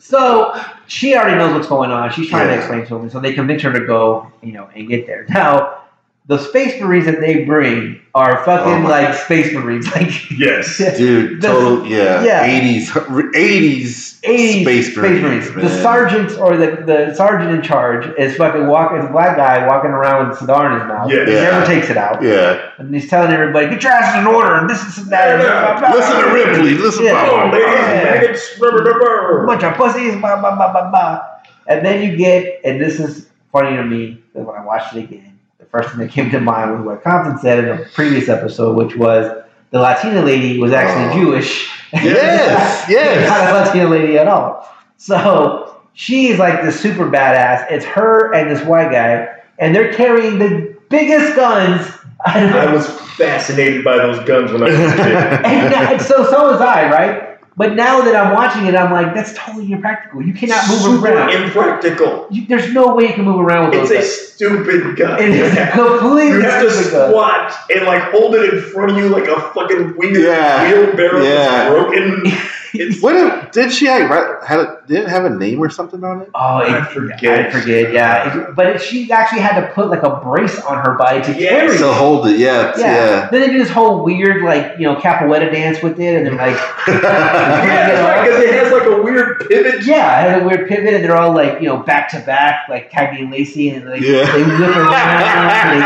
So 0.01 0.53
she 0.87 1.15
already 1.15 1.37
knows 1.37 1.55
what's 1.55 1.67
going 1.67 1.91
on. 1.91 2.11
She's 2.13 2.29
trying 2.29 2.49
to 2.49 2.55
explain 2.57 2.85
to 2.87 2.97
him. 2.97 3.09
So 3.09 3.21
they 3.21 3.33
convince 3.33 3.63
her 3.63 3.73
to 3.73 3.87
go, 3.87 4.31
you 4.43 4.53
know, 4.53 4.69
and 4.75 4.87
get 4.87 5.07
there. 5.07 5.25
Now, 5.31 5.82
the 6.27 6.39
space 6.39 6.81
marines 6.81 7.07
that 7.07 7.21
they 7.21 7.45
bring 7.45 8.01
are 8.15 8.45
fucking 8.45 8.85
Oh 8.85 8.89
like 8.89 9.13
space 9.15 9.53
marines, 9.53 9.91
like 9.95 10.31
Yes. 10.31 10.79
Dude, 10.97 11.41
The- 11.43 11.49
total, 11.49 11.87
yeah. 11.87 12.23
yeah. 12.25 12.47
80s, 12.61 12.87
80s 13.33 14.21
80s 14.23 14.93
space 14.93 14.97
marines. 14.97 15.49
The 15.51 15.63
man. 15.63 15.83
sergeant 15.83 16.39
or 16.39 16.57
the, 16.57 16.83
the 16.87 17.15
sergeant 17.15 17.51
in 17.51 17.63
charge 17.63 18.07
is 18.19 18.37
fucking 18.37 18.67
walking. 18.69 18.99
Is 18.99 19.05
a 19.07 19.09
black 19.09 19.37
guy 19.37 19.67
walking 19.67 19.91
around 19.91 20.29
with 20.29 20.37
a 20.37 20.41
cigar 20.41 20.73
in 20.73 20.79
his 20.81 20.89
mouth. 20.89 21.11
Yeah. 21.11 21.25
He 21.27 21.33
Yeah. 21.33 21.41
never 21.43 21.67
takes 21.67 21.91
it 21.91 21.97
out, 21.97 22.23
Yeah. 22.23 22.71
and 22.79 22.95
he's 22.95 23.09
telling 23.11 23.33
everybody, 23.33 23.69
"Get 23.69 23.83
your 23.83 23.93
asses 23.93 24.21
in 24.21 24.27
order." 24.29 24.55
And 24.59 24.71
this 24.71 24.81
is 24.97 25.07
that. 25.09 25.29
and 25.29 25.43
Yeah. 25.43 25.73
blah, 25.73 25.81
blah, 25.81 25.91
blah. 25.91 25.99
Listen 25.99 26.17
to 26.23 26.35
Ripley. 26.35 26.75
Listen 26.75 27.05
Yeah. 27.05 27.27
Come 27.27 27.41
on, 27.41 27.51
ladies, 27.51 27.67
Yeah. 27.67 28.05
maggots, 28.05 28.59
rubber, 28.61 28.83
rubber. 28.85 29.47
bunch 29.47 29.65
of 29.65 29.75
pussies, 29.75 30.15
blah, 30.21 30.41
blah, 30.41 30.55
blah, 30.55 30.71
blah, 30.73 30.89
blah. 30.91 31.21
And 31.67 31.85
then 31.85 32.03
you 32.09 32.17
get, 32.17 32.61
and 32.65 32.81
this 32.81 33.01
is 33.01 33.27
funny 33.51 33.77
to 33.77 33.83
me, 33.85 34.19
when 34.35 34.47
I 34.57 34.65
watched 34.65 34.95
it 34.95 35.05
again, 35.05 35.25
the 35.25 35.32
first 35.73 35.89
thing 35.91 35.99
that 36.01 36.11
came 36.13 36.31
to 36.31 36.39
mind 36.41 36.71
was 36.77 36.85
what 36.87 37.03
Compton 37.03 37.39
said 37.39 37.65
in 37.65 37.69
a 37.71 37.85
previous 37.95 38.29
episode, 38.29 38.77
which 38.77 38.95
was 38.95 39.43
the 39.71 39.81
Latina 39.81 40.23
lady 40.23 40.59
was 40.59 40.73
actually 40.73 41.19
Oh. 41.21 41.25
Jewish. 41.25 41.69
Yes, 41.93 42.89
yes. 42.89 43.29
Not 43.29 43.51
a 43.51 43.67
Latina 43.67 43.89
lady 43.91 44.19
at 44.19 44.29
all. 44.29 44.69
So 44.99 45.81
she's 45.95 46.39
like 46.39 46.63
the 46.63 46.71
super 46.73 47.11
badass. 47.11 47.67
It's 47.71 47.85
her 47.87 48.33
and 48.35 48.51
this 48.51 48.65
white 48.65 48.93
guy, 48.93 49.29
and 49.59 49.75
they're 49.75 49.93
carrying 49.93 50.39
the 50.39 50.77
biggest 50.89 51.35
guns. 51.35 51.91
I 52.25 52.73
was 52.73 52.87
fascinated 53.17 53.83
by 53.85 53.97
those 53.97 54.19
guns 54.27 54.53
when 54.53 54.63
I 54.63 54.67
was 54.67 54.79
a 54.93 54.97
kid. 54.97 54.97
and 55.45 55.73
that- 55.73 56.01
so 56.01 56.25
so 56.31 56.53
was 56.53 56.61
I, 56.61 56.89
right? 56.91 57.32
But 57.55 57.75
now 57.75 58.01
that 58.01 58.17
I'm 58.17 58.33
watching 58.33 58.65
it, 58.67 58.75
I'm 58.75 58.91
like, 58.91 59.15
that's 59.15 59.35
totally 59.37 59.71
impractical. 59.73 60.23
You 60.23 60.33
cannot 60.33 60.67
move 60.69 60.81
Super 60.81 61.13
around. 61.13 61.31
impractical. 61.43 62.27
You, 62.31 62.47
there's 62.47 62.73
no 62.73 62.95
way 62.95 63.09
you 63.09 63.13
can 63.13 63.25
move 63.27 63.41
around 63.41 63.71
with 63.71 63.81
It's 63.81 63.91
those. 63.91 63.99
a 63.99 64.01
guns. 64.01 64.33
stupid 64.33 64.97
gun. 64.97 65.21
It 65.21 65.31
is 65.31 65.71
completely 65.73 66.29
You 66.39 66.41
have 66.41 66.63
to 66.63 66.71
stupid 66.71 66.93
gun. 66.93 67.11
squat 67.11 67.55
and 67.75 67.85
like 67.87 68.03
hold 68.11 68.35
it 68.37 68.55
in 68.55 68.61
front 68.63 68.93
of 68.93 68.97
you 68.97 69.09
like 69.11 69.27
a 69.29 69.39
fucking 69.53 69.97
weird 69.99 70.17
Yeah. 70.17 70.73
wheelbarrow 70.73 71.23
Yeah. 71.23 71.35
that's 71.35 71.71
broken. 71.71 72.23
It's 72.75 73.03
What 73.03 73.17
if, 73.17 73.53
did 73.53 73.73
she 73.73 73.89
like, 73.89 74.09
write- 74.09 74.43
had 74.47 74.61
it, 74.61 74.87
did 74.87 75.01
it 75.05 75.09
have 75.09 75.25
a 75.25 75.31
name 75.31 75.61
or 75.61 75.69
something 75.71 76.03
on 76.05 76.23
it? 76.23 76.31
Oh, 76.35 76.59
it, 76.59 76.71
I 76.71 76.85
forget. 76.87 77.47
I 77.47 77.51
forget. 77.51 77.93
Yeah, 77.93 78.49
It- 78.49 78.57
but 78.57 78.67
it, 78.67 78.81
she 78.81 79.11
actually 79.13 79.41
had 79.43 79.61
to 79.61 79.67
put 79.73 79.89
like 79.89 80.03
a 80.03 80.17
brace 80.17 80.59
on 80.65 80.85
her 80.85 80.95
body 80.97 81.21
to 81.23 81.33
Yes. 81.39 81.51
carry. 81.51 81.79
To 81.79 81.93
hold 81.93 82.27
it, 82.29 82.39
yeah. 82.39 82.73
Yeah. 82.79 82.87
Yeah. 82.87 83.29
Then 83.31 83.41
they 83.41 83.49
do 83.49 83.59
this 83.59 83.71
whole 83.71 84.03
weird 84.05 84.43
like 84.43 84.79
you 84.79 84.85
know 84.87 84.97
capoeira 84.97 85.51
dance 85.53 85.83
with 85.83 86.01
it, 86.01 86.17
and 86.17 86.27
they're 86.27 86.35
like, 86.35 86.57
yeah, 86.89 88.25
because 88.25 88.41
it 88.43 88.55
has 88.55 88.73
like 88.73 88.87
a 88.87 89.03
weird 89.03 89.47
pivot. 89.49 89.85
yeah, 89.85 90.25
it 90.27 90.31
has 90.31 90.43
a 90.43 90.45
weird 90.45 90.69
pivot, 90.69 90.95
and 90.95 91.05
they're 91.05 91.17
all 91.17 91.35
like 91.35 91.61
you 91.61 91.67
know 91.69 91.79
back 91.79 92.09
to 92.11 92.21
back, 92.21 92.69
like 92.69 92.91
Cagney 92.91 93.21
and 93.21 93.31
Lacey, 93.31 93.69
and 93.71 93.89
like 93.89 94.01
Yeah. 94.01 94.25
they 94.33 94.43
whip 94.43 94.61
around, 94.77 94.95
and 94.95 95.83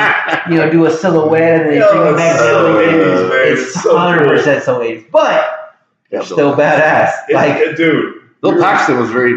they 0.50 0.54
you 0.54 0.60
know 0.60 0.70
do 0.70 0.86
a 0.86 0.90
silhouette, 0.90 1.62
and 1.62 1.70
they 1.72 1.82
Oh, 1.82 1.92
bring 1.92 2.14
it 2.14 2.16
back 2.16 2.34
it's 2.34 2.42
down. 2.42 2.52
so 2.52 2.74
80s, 2.76 3.28
man. 3.28 3.52
It's 3.52 3.62
It's 3.74 3.82
so 3.82 3.98
hundred 3.98 4.28
percent 4.28 4.62
so 4.64 4.80
80s, 4.80 5.04
but 5.10 5.55
Yeah, 6.20 6.24
still 6.24 6.54
badass. 6.54 7.12
It's, 7.28 7.34
Like, 7.34 7.76
dude. 7.76 8.22
Bill 8.42 8.60
Paxton 8.60 8.98
was 8.98 9.10
very, 9.10 9.34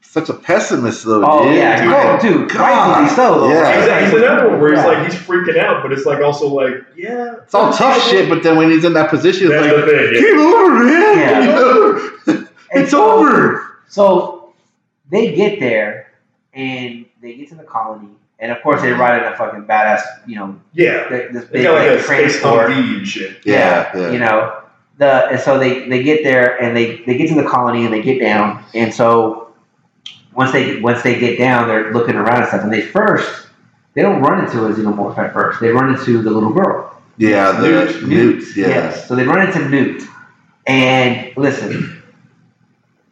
such 0.00 0.28
a 0.30 0.34
pessimist 0.34 1.04
though. 1.04 1.22
oh 1.24 1.44
dude. 1.44 1.56
yeah, 1.56 1.82
dude. 1.84 1.92
oh 1.92 2.18
dude, 2.38 2.50
God. 2.50 3.08
so. 3.14 3.48
Yeah. 3.50 4.00
He's, 4.00 4.12
he's 4.12 4.22
another 4.22 4.48
one 4.50 4.60
where 4.60 4.70
he's 4.74 4.78
Yeah. 4.82 4.86
like 4.86 5.04
he's 5.10 5.20
freaking 5.20 5.58
out, 5.58 5.82
but 5.82 5.92
it's 5.92 6.06
like 6.06 6.20
also 6.22 6.48
like 6.48 6.74
yeah, 6.96 7.34
It's 7.42 7.54
all 7.54 7.72
tough 7.72 8.02
shit, 8.08 8.28
but 8.28 8.42
then 8.42 8.56
when 8.56 8.70
he's 8.70 8.84
in 8.84 8.94
that 8.94 9.10
position, 9.10 9.50
it's 9.52 9.60
like, 9.60 9.70
the 9.76 9.82
thing. 9.82 10.14
Yeah. 10.14 10.20
game 10.20 10.38
over, 10.38 10.84
man. 10.84 11.18
Yeah. 11.18 11.40
You 12.26 12.34
know? 12.36 12.46
And 12.72 12.82
it's 12.82 12.90
so- 12.90 13.10
over. 13.20 13.78
So 13.88 14.52
they 15.10 15.34
get 15.34 15.60
there 15.60 16.12
and 16.54 17.06
they 17.20 17.34
get 17.36 17.48
to 17.50 17.54
the 17.54 17.62
colony, 17.62 18.08
and 18.40 18.50
of 18.50 18.60
course 18.62 18.80
they 18.82 18.90
ride 18.92 19.22
in 19.24 19.32
a 19.32 19.36
fucking 19.36 19.64
badass, 19.64 20.00
you 20.26 20.36
know, 20.36 20.58
Yeah, 20.72 21.08
th- 21.08 21.32
this 21.32 21.44
they 21.44 21.52
big 21.58 21.62
got 21.64 21.74
like 21.74 21.90
like, 21.90 21.98
a 22.00 22.02
space 22.02 22.40
transport. 22.40 22.70
Humvee 22.70 22.96
and 22.98 23.06
shit. 23.08 23.36
Yeah, 23.44 23.90
yeah. 23.96 24.10
You 24.12 24.18
know, 24.18 24.62
the 24.98 25.28
and 25.28 25.40
so 25.40 25.58
they 25.58 25.88
they 25.88 26.02
get 26.02 26.24
there 26.24 26.60
and 26.60 26.76
they 26.76 26.96
they 27.04 27.16
get 27.16 27.28
to 27.28 27.34
the 27.34 27.48
colony 27.48 27.84
and 27.84 27.92
they 27.92 28.02
get 28.02 28.18
down, 28.20 28.64
and 28.74 28.92
so 28.92 29.54
once 30.34 30.52
they 30.52 30.80
once 30.80 31.02
they 31.02 31.18
get 31.18 31.38
down, 31.38 31.68
they're 31.68 31.92
looking 31.92 32.14
around 32.16 32.40
and 32.40 32.48
stuff, 32.48 32.62
and 32.62 32.72
they 32.72 32.82
first 32.82 33.48
they 33.94 34.02
don't 34.02 34.20
run 34.20 34.44
into 34.44 34.66
a 34.66 34.72
xenomorph 34.72 35.16
at 35.18 35.32
first. 35.32 35.60
They 35.60 35.70
run 35.70 35.94
into 35.94 36.22
the 36.22 36.30
little 36.30 36.52
girl. 36.52 36.92
Yeah, 37.18 37.52
the 37.52 37.68
Newt. 37.68 38.08
newts, 38.08 38.56
yeah. 38.56 38.68
Yes. 38.68 39.08
So 39.08 39.16
they 39.16 39.24
run 39.24 39.46
into 39.46 39.68
Newt, 39.68 40.02
and 40.66 41.32
listen, 41.36 42.02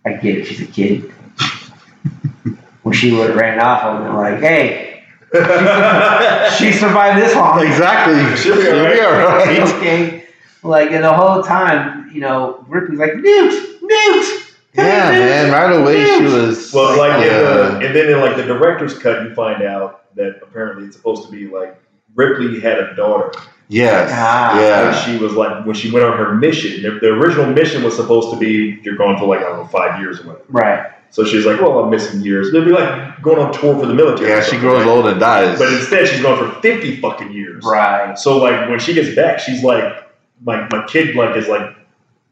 I 0.05 0.13
get 0.13 0.39
it. 0.39 0.45
She's 0.47 0.61
a 0.61 0.67
kid. 0.67 1.11
when 2.83 2.95
she 2.95 3.13
would 3.13 3.31
have 3.31 3.39
ran 3.39 3.59
off, 3.61 3.83
I 3.83 3.93
would 3.93 4.03
have 4.03 4.09
been 4.09 4.17
like, 4.17 4.41
hey, 4.41 5.05
she 6.59 6.73
survived 6.73 7.21
this 7.21 7.35
long. 7.35 7.61
Exactly. 7.67 8.37
She'll 8.37 8.57
be 8.57 8.69
all 8.69 8.85
right. 8.85 8.95
She'll 8.95 9.01
be 9.01 9.01
all 9.01 9.13
right. 9.13 9.61
okay. 9.77 10.24
Like, 10.65 10.91
and 10.91 11.05
the 11.05 11.13
whole 11.13 11.43
time, 11.43 12.11
you 12.13 12.21
know, 12.21 12.65
Ripley's 12.69 12.99
like, 12.99 13.15
Newt, 13.17 13.83
Newt. 13.83 14.41
Yeah, 14.75 15.11
Newt, 15.11 15.19
man. 15.21 15.53
Right 15.53 15.81
away, 15.81 16.05
she 16.05 16.25
was. 16.25 16.73
Well, 16.73 16.99
like, 16.99 17.23
in 17.23 17.31
yeah. 17.31 17.87
and 17.87 17.95
then 17.95 18.09
in 18.11 18.21
like 18.21 18.37
the 18.37 18.45
director's 18.45 18.99
cut, 18.99 19.23
you 19.23 19.35
find 19.35 19.63
out 19.63 20.15
that 20.17 20.41
apparently 20.43 20.87
it's 20.87 20.97
supposed 20.97 21.25
to 21.25 21.31
be 21.31 21.47
like 21.47 21.81
Ripley 22.15 22.61
had 22.61 22.79
a 22.79 22.95
daughter. 22.97 23.33
yes. 23.69 24.11
Ah, 24.13 24.53
And 24.53 24.61
yeah. 24.61 25.01
she 25.05 25.17
was 25.23 25.35
like, 25.35 25.65
when 25.67 25.75
she 25.75 25.91
went 25.91 26.05
on 26.07 26.17
her 26.17 26.35
mission, 26.35 26.83
the, 26.83 26.99
the 27.01 27.09
original 27.09 27.47
mission 27.47 27.83
was 27.83 27.95
supposed 27.97 28.31
to 28.33 28.37
be 28.39 28.81
you're 28.83 28.97
going 28.97 29.19
for 29.19 29.27
like, 29.27 29.41
I 29.41 29.45
don't 29.45 29.59
know, 29.59 29.67
five 29.67 30.01
years 30.01 30.21
or 30.21 30.29
whatever. 30.29 30.45
Right. 30.49 30.91
So 31.11 31.25
she's 31.25 31.47
like, 31.47 31.61
well, 31.61 31.79
I'm 31.79 31.91
missing 31.91 32.23
years. 32.23 32.49
It'd 32.49 32.65
be 32.65 32.73
like 32.73 33.23
going 33.23 33.39
on 33.39 33.53
tour 33.53 33.79
for 33.79 33.87
the 33.87 33.95
military. 33.95 34.31
Yeah, 34.31 34.43
she 34.43 34.59
grows 34.59 34.81
right? 34.85 34.89
old 34.89 35.07
and 35.07 35.21
dies. 35.21 35.59
But 35.59 35.73
instead, 35.73 36.09
she's 36.09 36.21
going 36.23 36.39
for 36.53 36.61
50 36.61 37.01
fucking 37.01 37.31
years. 37.33 37.63
Right. 37.65 38.19
So 38.19 38.39
like 38.39 38.69
when 38.69 38.81
she 38.81 38.95
gets 38.95 39.15
back, 39.15 39.39
she's 39.39 39.63
like, 39.63 40.04
my, 40.43 40.67
my 40.71 40.85
kid 40.87 41.15
like 41.17 41.37
is 41.37 41.49
like, 41.49 41.75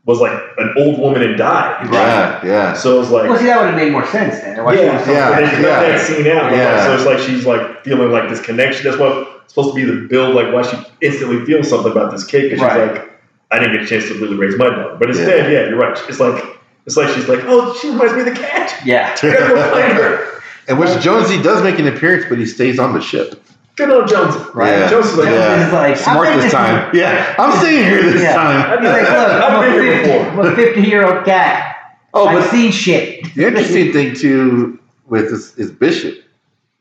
was 0.04 0.18
like 0.20 0.32
an 0.58 0.74
old 0.78 0.98
woman 0.98 1.22
and 1.22 1.38
died. 1.38 1.88
yeah, 1.92 2.44
yeah. 2.44 2.74
So 2.74 3.00
it's 3.00 3.10
like, 3.10 3.28
Well, 3.30 3.38
see, 3.38 3.46
that 3.46 3.60
would 3.60 3.68
have 3.68 3.76
made 3.76 3.92
more 3.92 4.04
sense 4.08 4.40
then. 4.40 4.62
Why 4.64 4.74
she 4.74 4.82
yeah, 4.82 4.96
was 4.96 5.04
so 5.04 5.12
yeah, 5.12 5.30
But 5.30 5.40
yeah. 5.60 5.80
that 5.80 6.00
scene 6.06 6.26
out. 6.26 6.50
Yeah. 6.50 6.84
So 6.86 6.94
it's 6.96 7.04
like 7.06 7.18
she's 7.20 7.46
like 7.46 7.84
feeling 7.84 8.10
like 8.10 8.28
this 8.28 8.40
connection. 8.44 8.84
That's 8.84 8.98
what 8.98 9.42
it's 9.44 9.54
supposed 9.54 9.74
to 9.74 9.74
be 9.74 9.84
the 9.84 10.08
build, 10.08 10.34
like 10.34 10.52
why 10.52 10.62
she 10.62 10.76
instantly 11.02 11.44
feels 11.46 11.68
something 11.68 11.92
about 11.92 12.10
this 12.10 12.24
kid 12.24 12.50
because 12.50 12.60
Right. 12.60 12.88
she's 12.90 12.98
like, 12.98 13.12
I 13.52 13.58
didn't 13.60 13.74
get 13.74 13.82
a 13.84 13.86
chance 13.86 14.08
to 14.08 14.14
really 14.18 14.36
raise 14.36 14.56
my 14.56 14.70
daughter. 14.70 14.96
But 14.98 15.10
instead, 15.10 15.52
yeah, 15.52 15.68
you're 15.68 15.78
right. 15.78 15.96
It's 16.08 16.18
like 16.18 16.42
it's 16.86 16.96
like 16.96 17.14
she's 17.14 17.28
like, 17.28 17.40
oh, 17.44 17.72
she 17.80 17.88
reminds 17.90 18.14
me 18.14 18.20
of 18.20 18.26
the 18.26 18.32
cat. 18.32 18.74
Yeah. 18.84 19.14
I 19.22 19.26
gotta 19.26 19.54
go 19.54 19.70
find 19.70 19.92
her. 19.92 20.42
And 20.68 20.78
which 20.80 21.00
Jonesy 21.00 21.40
does 21.42 21.62
make 21.62 21.78
an 21.78 21.86
appearance, 21.86 22.24
but 22.28 22.38
he 22.38 22.46
stays 22.46 22.78
on 22.80 22.92
the 22.92 23.00
ship. 23.00 23.40
Good 23.76 23.90
old 23.90 24.08
Jones. 24.08 24.34
Right. 24.54 24.70
Yeah. 24.70 24.90
Jones 24.90 25.06
is 25.06 25.16
like, 25.16 25.28
Yeah. 25.28 25.54
Jones 25.56 25.66
is 25.66 25.72
like, 25.72 25.96
Smart 25.96 26.28
I'll 26.28 26.40
this 26.40 26.52
time. 26.52 26.90
Yeah, 26.94 27.34
I'm 27.38 27.58
staying 27.60 27.84
here 27.84 28.02
this 28.02 28.22
Yeah. 28.22 28.34
time. 28.34 28.78
He's 28.82 28.88
like, 28.90 29.02
look, 29.02 29.10
I've 29.42 29.52
I'm 29.54 29.60
been 29.60 29.78
a 29.78 29.82
here 29.82 29.96
50, 30.04 30.08
before. 30.18 30.44
I'm 30.46 30.52
a 30.52 30.56
50 30.56 30.80
year 30.82 31.06
old 31.06 31.24
cat. 31.24 31.68
Oh, 32.14 32.26
I've 32.28 32.40
but 32.42 32.50
seen 32.50 32.70
shit. 32.70 33.34
the 33.34 33.46
interesting 33.46 33.92
thing 33.92 34.14
too 34.14 34.78
with 35.06 35.30
this 35.30 35.56
is 35.56 35.70
Bishop 35.70 36.22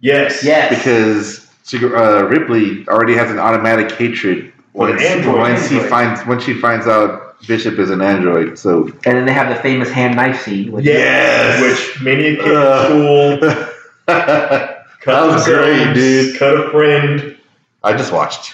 yes. 0.02 0.44
Yes. 0.44 0.70
because 0.78 1.48
uh, 1.84 2.26
Ripley 2.26 2.86
already 2.90 3.14
has 3.16 3.32
an 3.32 3.40
automatic 3.40 3.92
hatred 3.94 4.52
For 4.74 4.90
once, 4.90 5.02
android. 5.02 5.38
once 5.38 5.68
he 5.70 5.76
Android. 5.76 5.90
finds 5.90 6.22
when 6.28 6.40
she 6.42 6.54
finds 6.54 6.88
out 6.88 7.40
Bishop 7.48 7.80
is 7.80 7.90
an 7.90 8.02
android. 8.02 8.60
So 8.60 8.84
And 9.06 9.18
then 9.18 9.26
they 9.26 9.32
have 9.34 9.48
the 9.50 9.62
famous 9.62 9.90
hand 9.90 10.18
knife 10.18 10.42
scene. 10.42 10.72
Which 10.74 10.84
Yes. 10.86 11.62
Which 11.62 12.02
many 12.04 12.28
a 12.28 12.36
kid 12.38 12.52
Uh. 12.58 13.40
in 13.40 13.40
school 13.40 13.66
I 15.02 15.06
cut 15.06 15.28
was 15.34 15.46
great, 15.46 15.94
dude. 15.94 16.38
Cut 16.38 16.56
a 16.58 16.70
friend. 16.72 17.38
I 17.84 17.94
just 17.98 18.12
watched. 18.14 18.54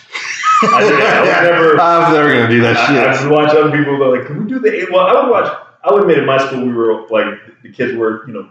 I 0.64 0.80
did- 0.82 0.94
I 1.02 1.22
would 1.22 1.28
never- 1.52 1.80
I 1.82 2.00
was 2.00 2.14
never 2.14 2.34
gonna 2.34 2.50
do 2.50 2.62
that 2.62 2.78
I, 2.78 3.10
I 3.12 3.16
shit. 3.18 3.24
would 3.30 3.32
watch 3.32 3.50
other 3.56 3.72
people 3.78 3.98
go 3.98 4.10
like, 4.10 4.26
"Can 4.26 4.44
we 4.44 4.50
do 4.50 4.60
the?" 4.60 4.88
Well, 4.92 5.06
I 5.08 5.22
would 5.22 5.30
watch. 5.30 5.56
I 5.84 5.94
would 5.94 6.02
admit 6.04 6.18
in 6.18 6.26
my 6.26 6.38
school 6.46 6.66
we 6.66 6.74
were 6.74 7.08
like 7.10 7.62
the 7.64 7.70
kids 7.72 7.96
were, 7.98 8.26
you 8.28 8.34
know, 8.34 8.50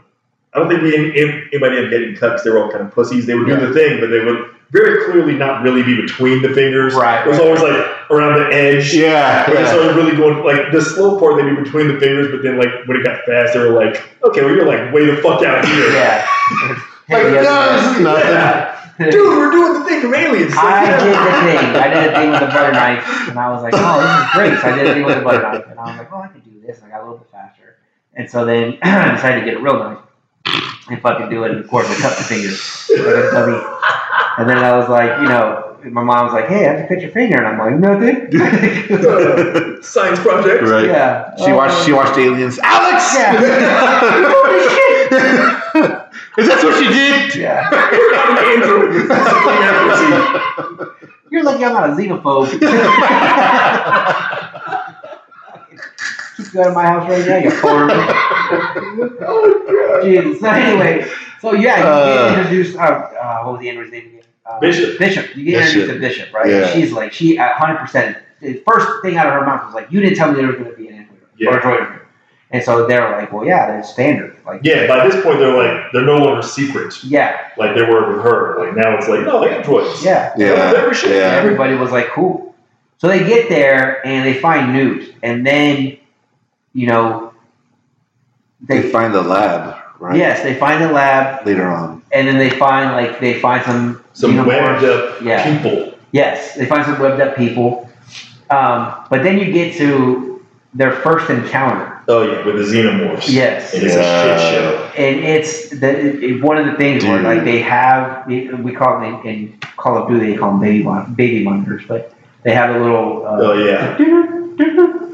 I 0.55 0.59
don't 0.59 0.69
think 0.69 0.83
we 0.83 0.95
any- 0.95 1.13
anybody 1.53 1.77
ended 1.77 1.85
up 1.87 1.91
getting 1.91 2.15
cut 2.17 2.29
because 2.29 2.45
they 2.45 2.51
were 2.51 2.63
all 2.63 2.71
kind 2.71 2.85
of 2.85 2.93
pussies. 2.93 3.27
They 3.27 3.35
would 3.35 3.47
do 3.47 3.57
the 3.57 3.73
thing, 3.75 4.01
but 4.01 4.09
they 4.11 4.21
would 4.21 4.51
very 4.71 5.05
clearly 5.11 5.35
not 5.35 5.63
really 5.63 5.83
be 5.83 5.95
between 6.01 6.43
the 6.43 6.49
fingers. 6.51 6.95
Right, 6.95 7.27
It 7.27 7.31
was 7.31 7.39
always 7.41 7.61
like 7.63 7.87
around 8.11 8.39
the 8.39 8.55
edge. 8.55 8.93
Yeah, 8.95 9.51
yeah. 9.51 9.67
started 9.69 9.97
really 9.97 10.17
going 10.17 10.45
like 10.45 10.73
the 10.73 10.81
slow 10.83 11.19
part, 11.19 11.37
they'd 11.37 11.49
be 11.55 11.63
between 11.63 11.89
the 11.89 11.99
fingers, 11.99 12.31
but 12.31 12.43
then 12.43 12.59
like 12.59 12.87
when 12.87 12.99
it 13.01 13.05
got 13.05 13.25
fast, 13.25 13.55
they 13.55 13.61
were 13.61 13.71
like, 13.71 14.03
"Okay, 14.23 14.45
well 14.45 14.55
you're 14.55 14.67
like 14.67 14.93
way 14.93 15.07
the 15.07 15.17
fuck 15.23 15.43
out 15.43 15.65
here." 15.65 15.91
Yeah. 15.93 16.27
Like, 17.09 17.23
Hey, 17.23 17.31
no, 17.31 17.43
yes, 17.43 17.81
this 17.87 17.97
is 17.97 18.03
nothing. 18.03 18.31
Yeah. 18.31 18.73
Dude, 18.99 19.15
we're 19.15 19.51
doing 19.51 19.73
the 19.75 19.85
thing 19.85 20.05
of 20.07 20.13
aliens. 20.13 20.55
Like, 20.55 20.65
I 20.65 20.85
yeah. 20.85 21.05
did 21.05 21.15
the 21.15 21.21
thing. 21.47 21.77
I 21.77 21.89
did 21.95 22.05
a 22.11 22.13
thing 22.17 22.31
with 22.31 22.43
a 22.43 22.47
butter 22.47 22.73
knife, 22.73 23.05
and 23.29 23.39
I 23.39 23.51
was 23.51 23.63
like, 23.63 23.75
"Oh, 23.77 24.01
this 24.01 24.11
is 24.25 24.31
great." 24.33 24.55
So 24.61 24.69
I 24.69 24.71
did 24.77 24.87
a 24.87 24.89
thing 24.95 25.05
with 25.05 25.19
a 25.19 25.21
butter 25.21 25.43
knife, 25.43 25.67
and 25.69 25.79
I 25.79 25.83
was 25.85 25.97
like, 25.99 26.11
"Oh, 26.13 26.21
I 26.21 26.29
can 26.29 26.41
do 26.41 26.61
this." 26.67 26.79
And 26.79 26.87
I 26.87 26.91
got 26.97 27.01
a 27.03 27.05
little 27.05 27.19
bit 27.19 27.29
faster, 27.31 27.77
and 28.15 28.31
so 28.31 28.45
then 28.47 28.79
I 28.83 29.11
decided 29.15 29.41
to 29.41 29.45
get 29.47 29.57
a 29.59 29.61
real 29.61 29.79
knife 29.79 29.99
and 30.89 30.99
fucking 31.01 31.29
do 31.29 31.45
it, 31.45 31.51
and 31.51 31.61
of 31.61 31.69
course, 31.69 31.87
I 31.91 31.95
cut 32.01 32.17
my 32.19 32.25
fingers 32.25 32.59
like 32.91 33.01
a 33.01 33.31
dummy. 33.31 33.59
And 34.39 34.49
then 34.49 34.59
I 34.59 34.75
was 34.77 34.89
like, 34.89 35.19
you 35.21 35.29
know, 35.29 35.77
my 35.85 36.03
mom 36.03 36.25
was 36.25 36.33
like, 36.33 36.47
"Hey, 36.49 36.67
I 36.67 36.73
have 36.73 36.81
to 36.89 36.95
cut 36.95 37.03
your 37.03 37.11
finger," 37.13 37.37
and 37.37 37.47
I'm 37.47 37.59
like, 37.59 37.75
"Nothing." 37.79 38.33
Science 39.83 40.19
project. 40.21 40.63
right. 40.65 40.87
yeah. 40.87 41.35
She 41.37 41.51
oh, 41.53 41.57
watched. 41.57 41.85
She 41.85 41.93
watched 41.93 42.17
Aliens. 42.19 42.59
Alex. 42.63 43.15
Yeah. 43.15 45.53
Is 46.39 46.47
that 46.49 46.63
what 46.63 46.75
she 46.79 46.89
did? 46.89 47.35
Yeah. 47.47 47.71
You're 51.31 51.43
lucky 51.45 51.65
I'm 51.65 51.73
not 51.73 51.91
a 51.91 51.93
xenophobe. 51.95 52.51
Keep 56.37 56.53
you 56.55 56.61
out 56.61 56.67
of 56.69 56.75
my 56.75 56.85
house 56.87 57.09
right 57.09 57.27
now, 57.27 57.37
you 57.39 57.51
perv. 57.51 57.91
oh, 59.23 60.01
Jesus. 60.05 60.41
So 60.41 60.49
anyway, 60.51 61.11
so 61.41 61.53
yeah, 61.55 61.79
you 61.79 61.85
Uh. 61.85 62.29
get 62.31 62.39
introduced. 62.39 62.77
Uh, 62.77 62.81
uh, 62.83 63.43
what 63.45 63.53
was 63.53 63.61
the 63.61 63.69
android's 63.71 63.91
name 63.91 64.07
again? 64.09 64.23
Uh, 64.45 64.61
Bishop. 64.61 64.99
Bishop. 64.99 65.35
You 65.37 65.45
get 65.47 65.59
Bishop. 65.61 65.77
introduced 65.83 65.95
to 65.95 66.01
Bishop, 66.01 66.33
right? 66.35 66.49
Yeah. 66.49 66.67
She's 66.73 66.93
like, 66.93 67.13
she 67.13 67.39
at 67.39 67.59
100. 67.59 67.79
percent 67.81 68.19
The 68.41 68.63
first 68.69 68.87
thing 69.03 69.17
out 69.17 69.27
of 69.27 69.33
her 69.33 69.45
mouth 69.47 69.65
was 69.67 69.75
like, 69.75 69.91
"You 69.91 70.01
didn't 70.01 70.17
tell 70.19 70.31
me 70.31 70.37
there 70.37 70.47
was 70.47 70.57
going 70.57 70.71
to 70.71 70.77
be 70.77 70.89
an 70.89 70.95
android 70.95 71.19
Yeah. 71.39 71.51
or 71.51 71.59
a 71.59 71.63
droid." 71.63 72.01
And 72.53 72.63
so 72.63 72.87
they're 72.87 73.11
like, 73.11 73.33
"Well, 73.33 73.45
yeah, 73.45 73.67
they're 73.67 73.83
standard." 73.85 74.37
Like, 74.47 74.61
Yeah, 74.63 74.87
by 74.87 75.07
this 75.09 75.21
point 75.25 75.39
they're 75.41 75.57
like 75.57 75.91
they're 75.93 76.05
no 76.05 76.19
longer 76.19 76.43
secret 76.43 77.03
yeah, 77.03 77.49
like 77.57 77.75
they 77.75 77.83
were 77.83 78.15
with 78.15 78.23
her. 78.23 78.57
Like 78.65 78.77
now 78.77 78.97
it's 78.97 79.09
like 79.09 79.21
no 79.23 79.43
androids. 79.45 80.05
yeah. 80.05 80.33
Yeah. 80.37 80.73
Every. 80.77 81.11
Yeah. 81.11 81.33
Everybody 81.43 81.75
was 81.75 81.91
like, 81.91 82.09
"Cool." 82.09 82.55
So 82.99 83.09
they 83.09 83.19
get 83.27 83.49
there 83.49 84.07
and 84.07 84.25
they 84.25 84.35
find 84.35 84.73
Newt, 84.73 85.15
and 85.23 85.45
then, 85.47 85.99
you 86.73 86.87
know, 86.87 87.33
They 88.67 88.81
they 88.81 88.91
find 88.91 89.13
the 89.13 89.23
lab, 89.23 89.77
right? 89.99 90.17
yes, 90.17 90.43
they 90.43 90.55
find 90.55 90.83
the 90.83 90.91
lab, 90.93 91.45
Later 91.47 91.67
on. 91.67 92.01
and 92.13 92.27
then 92.27 92.39
they 92.39 92.49
find 92.51 92.93
like 92.93 93.21
they 93.21 93.39
find 93.41 93.63
some 93.65 94.03
Some 94.15 94.33
xenomorphs. 94.33 94.47
webbed 94.47 94.85
up 94.85 95.21
Yeah. 95.21 95.43
people. 95.61 95.93
Yes, 96.13 96.55
they 96.55 96.65
find 96.65 96.87
some 96.87 96.99
webbed 96.99 97.21
up 97.21 97.37
people. 97.37 97.91
Um, 98.51 98.95
but 99.11 99.23
then 99.25 99.39
you 99.39 99.53
get 99.53 99.77
to 99.79 100.45
their 100.73 100.93
first 100.93 101.29
encounter. 101.29 101.96
Oh 102.09 102.23
yeah, 102.23 102.45
with 102.45 102.57
the 102.57 102.63
xenomorphs. 102.63 103.29
Yes, 103.29 103.75
It 103.75 103.83
is 103.83 103.95
Yeah. 103.95 104.01
a 104.01 104.39
shit 104.39 104.55
show. 104.55 104.91
and 104.97 105.25
it's 105.25 105.71
the 105.71 105.91
it, 105.91 106.23
it- 106.25 106.43
one 106.43 106.57
of 106.57 106.67
the 106.67 106.75
things 106.75 107.05
where 107.05 107.21
like 107.21 107.45
they 107.45 107.59
have 107.61 108.27
we 108.27 108.49
we 108.55 108.73
call 108.73 109.01
them 109.01 109.27
in, 109.27 109.27
in 109.29 109.59
Call 109.77 109.97
of 109.99 110.09
Duty 110.09 110.33
they 110.33 110.37
call 110.39 110.51
them 110.53 110.61
baby 110.61 110.83
mon- 110.85 111.15
baby 111.15 111.43
monitors, 111.45 111.83
but 111.89 112.13
they 112.45 112.55
have 112.55 112.75
a 112.75 112.79
little. 112.79 113.27
Uh, 113.27 113.39
Oh 113.41 113.53
yeah. 113.55 113.97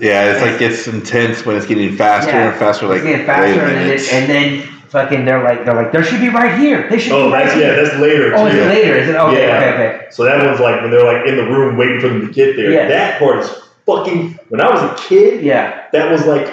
Yeah, 0.00 0.32
it's 0.32 0.42
like 0.42 0.60
it's 0.60 0.86
intense 0.86 1.44
when 1.46 1.56
it's 1.56 1.66
getting 1.66 1.96
faster 1.96 2.30
Yeah. 2.30 2.50
and 2.50 2.58
faster. 2.58 2.86
Like 2.86 2.98
It's 2.98 3.06
getting 3.06 3.26
faster, 3.26 3.60
and 3.60 3.76
then, 3.76 3.90
it, 3.90 4.12
and 4.12 4.30
then 4.30 4.62
fucking 4.88 5.24
they're 5.24 5.42
like 5.42 5.64
they're 5.64 5.74
like 5.74 5.92
there 5.92 6.04
should 6.04 6.20
be 6.20 6.28
right 6.28 6.58
here. 6.58 6.88
They 6.90 6.98
should. 6.98 7.12
Oh, 7.12 7.26
be 7.28 7.32
right 7.32 7.44
that's 7.44 7.54
here. 7.56 7.74
yeah, 7.76 7.82
that's 7.82 7.96
later. 7.98 8.34
Oh, 8.36 8.50
too. 8.50 8.56
it's 8.58 8.66
later. 8.68 8.94
Is 8.96 9.08
it? 9.08 9.16
Okay, 9.16 9.46
Yeah. 9.46 9.56
okay, 9.56 9.72
okay. 9.74 10.06
So 10.10 10.24
that 10.24 10.44
one's 10.44 10.60
like 10.60 10.80
when 10.82 10.90
they're 10.90 11.04
like 11.04 11.26
in 11.26 11.36
the 11.36 11.44
room 11.44 11.76
waiting 11.76 12.00
for 12.00 12.08
them 12.08 12.26
to 12.26 12.32
get 12.32 12.56
there. 12.56 12.70
Yes. 12.70 12.88
That 12.90 13.18
part 13.18 13.38
is 13.38 13.48
fucking. 13.86 14.38
When 14.50 14.60
I 14.60 14.70
was 14.70 14.82
a 14.82 14.94
kid, 15.08 15.42
Yeah, 15.42 15.84
that 15.92 16.10
was 16.10 16.26
like 16.26 16.46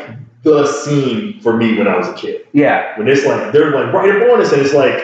the 0.44 0.66
scene 0.66 1.40
for 1.42 1.56
me 1.58 1.78
when 1.78 1.88
I 1.88 1.98
was 1.98 2.08
a 2.08 2.14
kid. 2.14 2.48
yeah, 2.54 2.98
When 2.98 3.08
it's 3.08 3.26
like 3.26 3.52
they're 3.52 3.72
like 3.72 3.94
right 3.94 4.10
up 4.22 4.32
on 4.34 4.42
us, 4.42 4.52
and 4.54 4.62
it's 4.62 4.74
like 4.74 5.04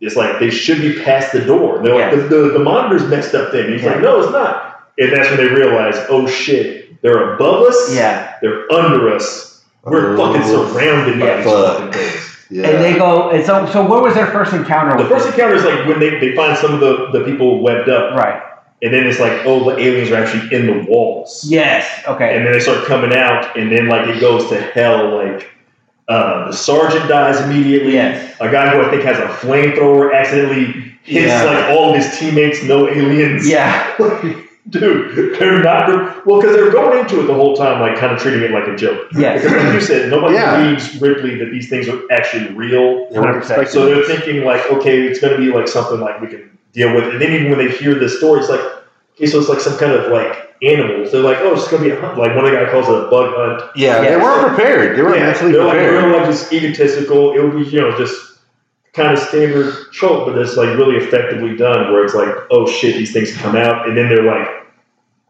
it's 0.00 0.16
like 0.16 0.38
they 0.40 0.50
should 0.50 0.80
be 0.80 1.00
past 1.02 1.32
the 1.32 1.40
door. 1.44 1.76
And 1.78 1.86
they're 1.86 1.94
like 1.94 2.12
Yeah. 2.12 2.16
the, 2.28 2.36
the, 2.36 2.48
the 2.54 2.58
monitor's 2.58 3.06
messed 3.08 3.34
up. 3.34 3.50
Thing. 3.52 3.72
He's 3.72 3.82
Yeah. 3.82 3.92
like, 3.92 4.00
no, 4.02 4.20
it's 4.20 4.32
not. 4.32 4.88
And 4.98 5.12
that's 5.12 5.28
when 5.30 5.36
they 5.38 5.46
realize, 5.52 5.94
oh 6.08 6.26
shit, 6.26 7.00
they're 7.02 7.34
above 7.34 7.66
us. 7.66 7.94
yeah. 7.94 8.34
They're 8.42 8.70
under 8.72 9.12
us. 9.14 9.62
We're 9.84 10.14
Oh, 10.14 10.16
fucking 10.16 10.42
surrounded 10.48 11.18
by 11.20 11.36
these 11.36 11.44
fucking 11.44 11.92
things. 11.92 12.46
yeah. 12.50 12.68
And 12.68 12.84
they 12.84 12.94
go. 12.98 13.30
And 13.30 13.44
so, 13.44 13.66
so 13.66 13.84
what 13.86 14.02
was 14.02 14.14
their 14.14 14.26
first 14.28 14.52
encounter? 14.52 14.92
The 14.96 15.04
with 15.04 15.12
first 15.12 15.26
it? 15.28 15.34
encounter 15.34 15.54
is 15.56 15.64
like 15.64 15.86
when 15.86 15.98
they, 16.00 16.18
they 16.20 16.34
find 16.36 16.56
some 16.58 16.74
of 16.74 16.80
the, 16.80 17.10
the 17.18 17.24
people 17.24 17.60
webbed 17.62 17.88
up, 17.88 18.14
right? 18.16 18.42
And 18.82 18.92
then 18.92 19.06
it's 19.06 19.20
like, 19.20 19.32
oh, 19.46 19.62
the 19.70 19.78
aliens 19.78 20.10
are 20.10 20.16
actually 20.16 20.54
in 20.54 20.66
the 20.66 20.84
walls. 20.90 21.44
Yes. 21.48 21.86
Okay. 22.08 22.36
And 22.36 22.44
then 22.44 22.52
they 22.52 22.60
start 22.60 22.84
coming 22.86 23.14
out, 23.16 23.56
and 23.56 23.70
then 23.70 23.86
like 23.88 24.08
it 24.08 24.20
goes 24.20 24.48
to 24.50 24.60
hell. 24.60 25.16
Like 25.16 25.48
uh, 26.08 26.46
the 26.48 26.52
sergeant 26.52 27.08
dies 27.08 27.40
immediately. 27.40 27.92
Yes. 27.94 28.36
A 28.40 28.50
guy 28.50 28.70
who 28.74 28.82
I 28.82 28.90
think 28.90 29.02
has 29.04 29.18
a 29.18 29.28
flamethrower 29.46 30.14
accidentally 30.14 30.66
hits 31.04 31.28
Yeah. 31.28 31.44
like 31.44 31.70
all 31.70 31.90
of 31.90 31.96
his 31.96 32.18
teammates, 32.18 32.62
no 32.64 32.88
aliens. 32.88 33.48
Yeah. 33.48 33.96
Dude, 34.68 35.38
they're 35.40 35.60
not. 35.62 36.24
Well, 36.24 36.40
because 36.40 36.54
they're 36.54 36.70
going 36.70 37.00
into 37.00 37.20
it 37.20 37.26
the 37.26 37.34
whole 37.34 37.56
time, 37.56 37.80
like 37.80 37.98
kind 37.98 38.12
of 38.12 38.20
treating 38.20 38.42
it 38.42 38.52
like 38.52 38.68
a 38.68 38.76
joke. 38.76 39.08
Yes. 39.16 39.42
Because 39.42 39.60
like 39.64 39.74
you 39.74 39.80
said, 39.80 40.08
nobody 40.08 40.34
Yeah. 40.34 40.56
believes 40.62 41.00
Ripley 41.00 41.36
that 41.38 41.50
these 41.50 41.68
things 41.68 41.88
are 41.88 42.00
actually 42.12 42.52
real. 42.54 43.08
100%. 43.10 43.68
So 43.68 43.86
they're 43.86 44.04
thinking 44.04 44.44
like, 44.44 44.64
okay, 44.70 45.02
it's 45.02 45.18
going 45.20 45.32
to 45.32 45.38
be 45.38 45.52
like 45.52 45.66
something 45.66 45.98
like 46.00 46.20
we 46.20 46.28
can 46.28 46.48
deal 46.72 46.94
with. 46.94 47.04
And 47.04 47.20
then 47.20 47.32
even 47.32 47.50
when 47.50 47.58
they 47.58 47.70
hear 47.74 47.94
this 47.94 48.18
story, 48.18 48.40
it's 48.40 48.48
like, 48.48 48.60
okay, 49.14 49.26
so 49.26 49.38
it's 49.38 49.48
like 49.48 49.60
some 49.60 49.78
kind 49.78 49.92
of 49.92 50.10
like 50.12 50.54
animals. 50.62 51.12
They're 51.12 51.22
like, 51.22 51.38
oh, 51.40 51.54
it's 51.54 51.68
gonna 51.68 51.84
be 51.84 51.90
a 51.90 52.00
hunt. 52.00 52.18
Like 52.18 52.34
one 52.36 52.44
of 52.44 52.50
the 52.52 52.56
guy 52.56 52.70
calls 52.70 52.88
it 52.88 52.94
a 52.94 53.08
bug 53.08 53.34
hunt. 53.36 53.70
Yeah, 53.76 54.00
they 54.00 54.10
Yeah. 54.10 54.22
weren't 54.22 54.46
prepared. 54.48 54.96
They 54.96 55.02
were 55.02 55.14
Yeah, 55.16 55.26
mentally 55.26 55.52
they're 55.52 55.64
like, 55.64 55.72
prepared. 55.78 56.02
they're 56.04 56.16
like 56.16 56.26
just 56.26 56.52
egotistical. 56.52 57.34
It 57.34 57.42
would 57.42 57.64
be, 57.64 57.70
you 57.70 57.80
know, 57.80 57.96
just 57.96 58.14
kind 58.94 59.12
of 59.12 59.18
standard 59.18 59.74
trope, 59.92 60.26
but 60.26 60.38
it's 60.38 60.56
like 60.56 60.76
really 60.76 60.96
effectively 60.96 61.56
done. 61.56 61.92
Where 61.92 62.04
it's 62.04 62.14
like, 62.14 62.34
oh 62.50 62.66
shit, 62.66 62.96
these 62.96 63.12
things 63.12 63.34
come 63.36 63.56
out, 63.56 63.88
and 63.88 63.96
then 63.96 64.08
they're 64.08 64.24
like, 64.24 64.48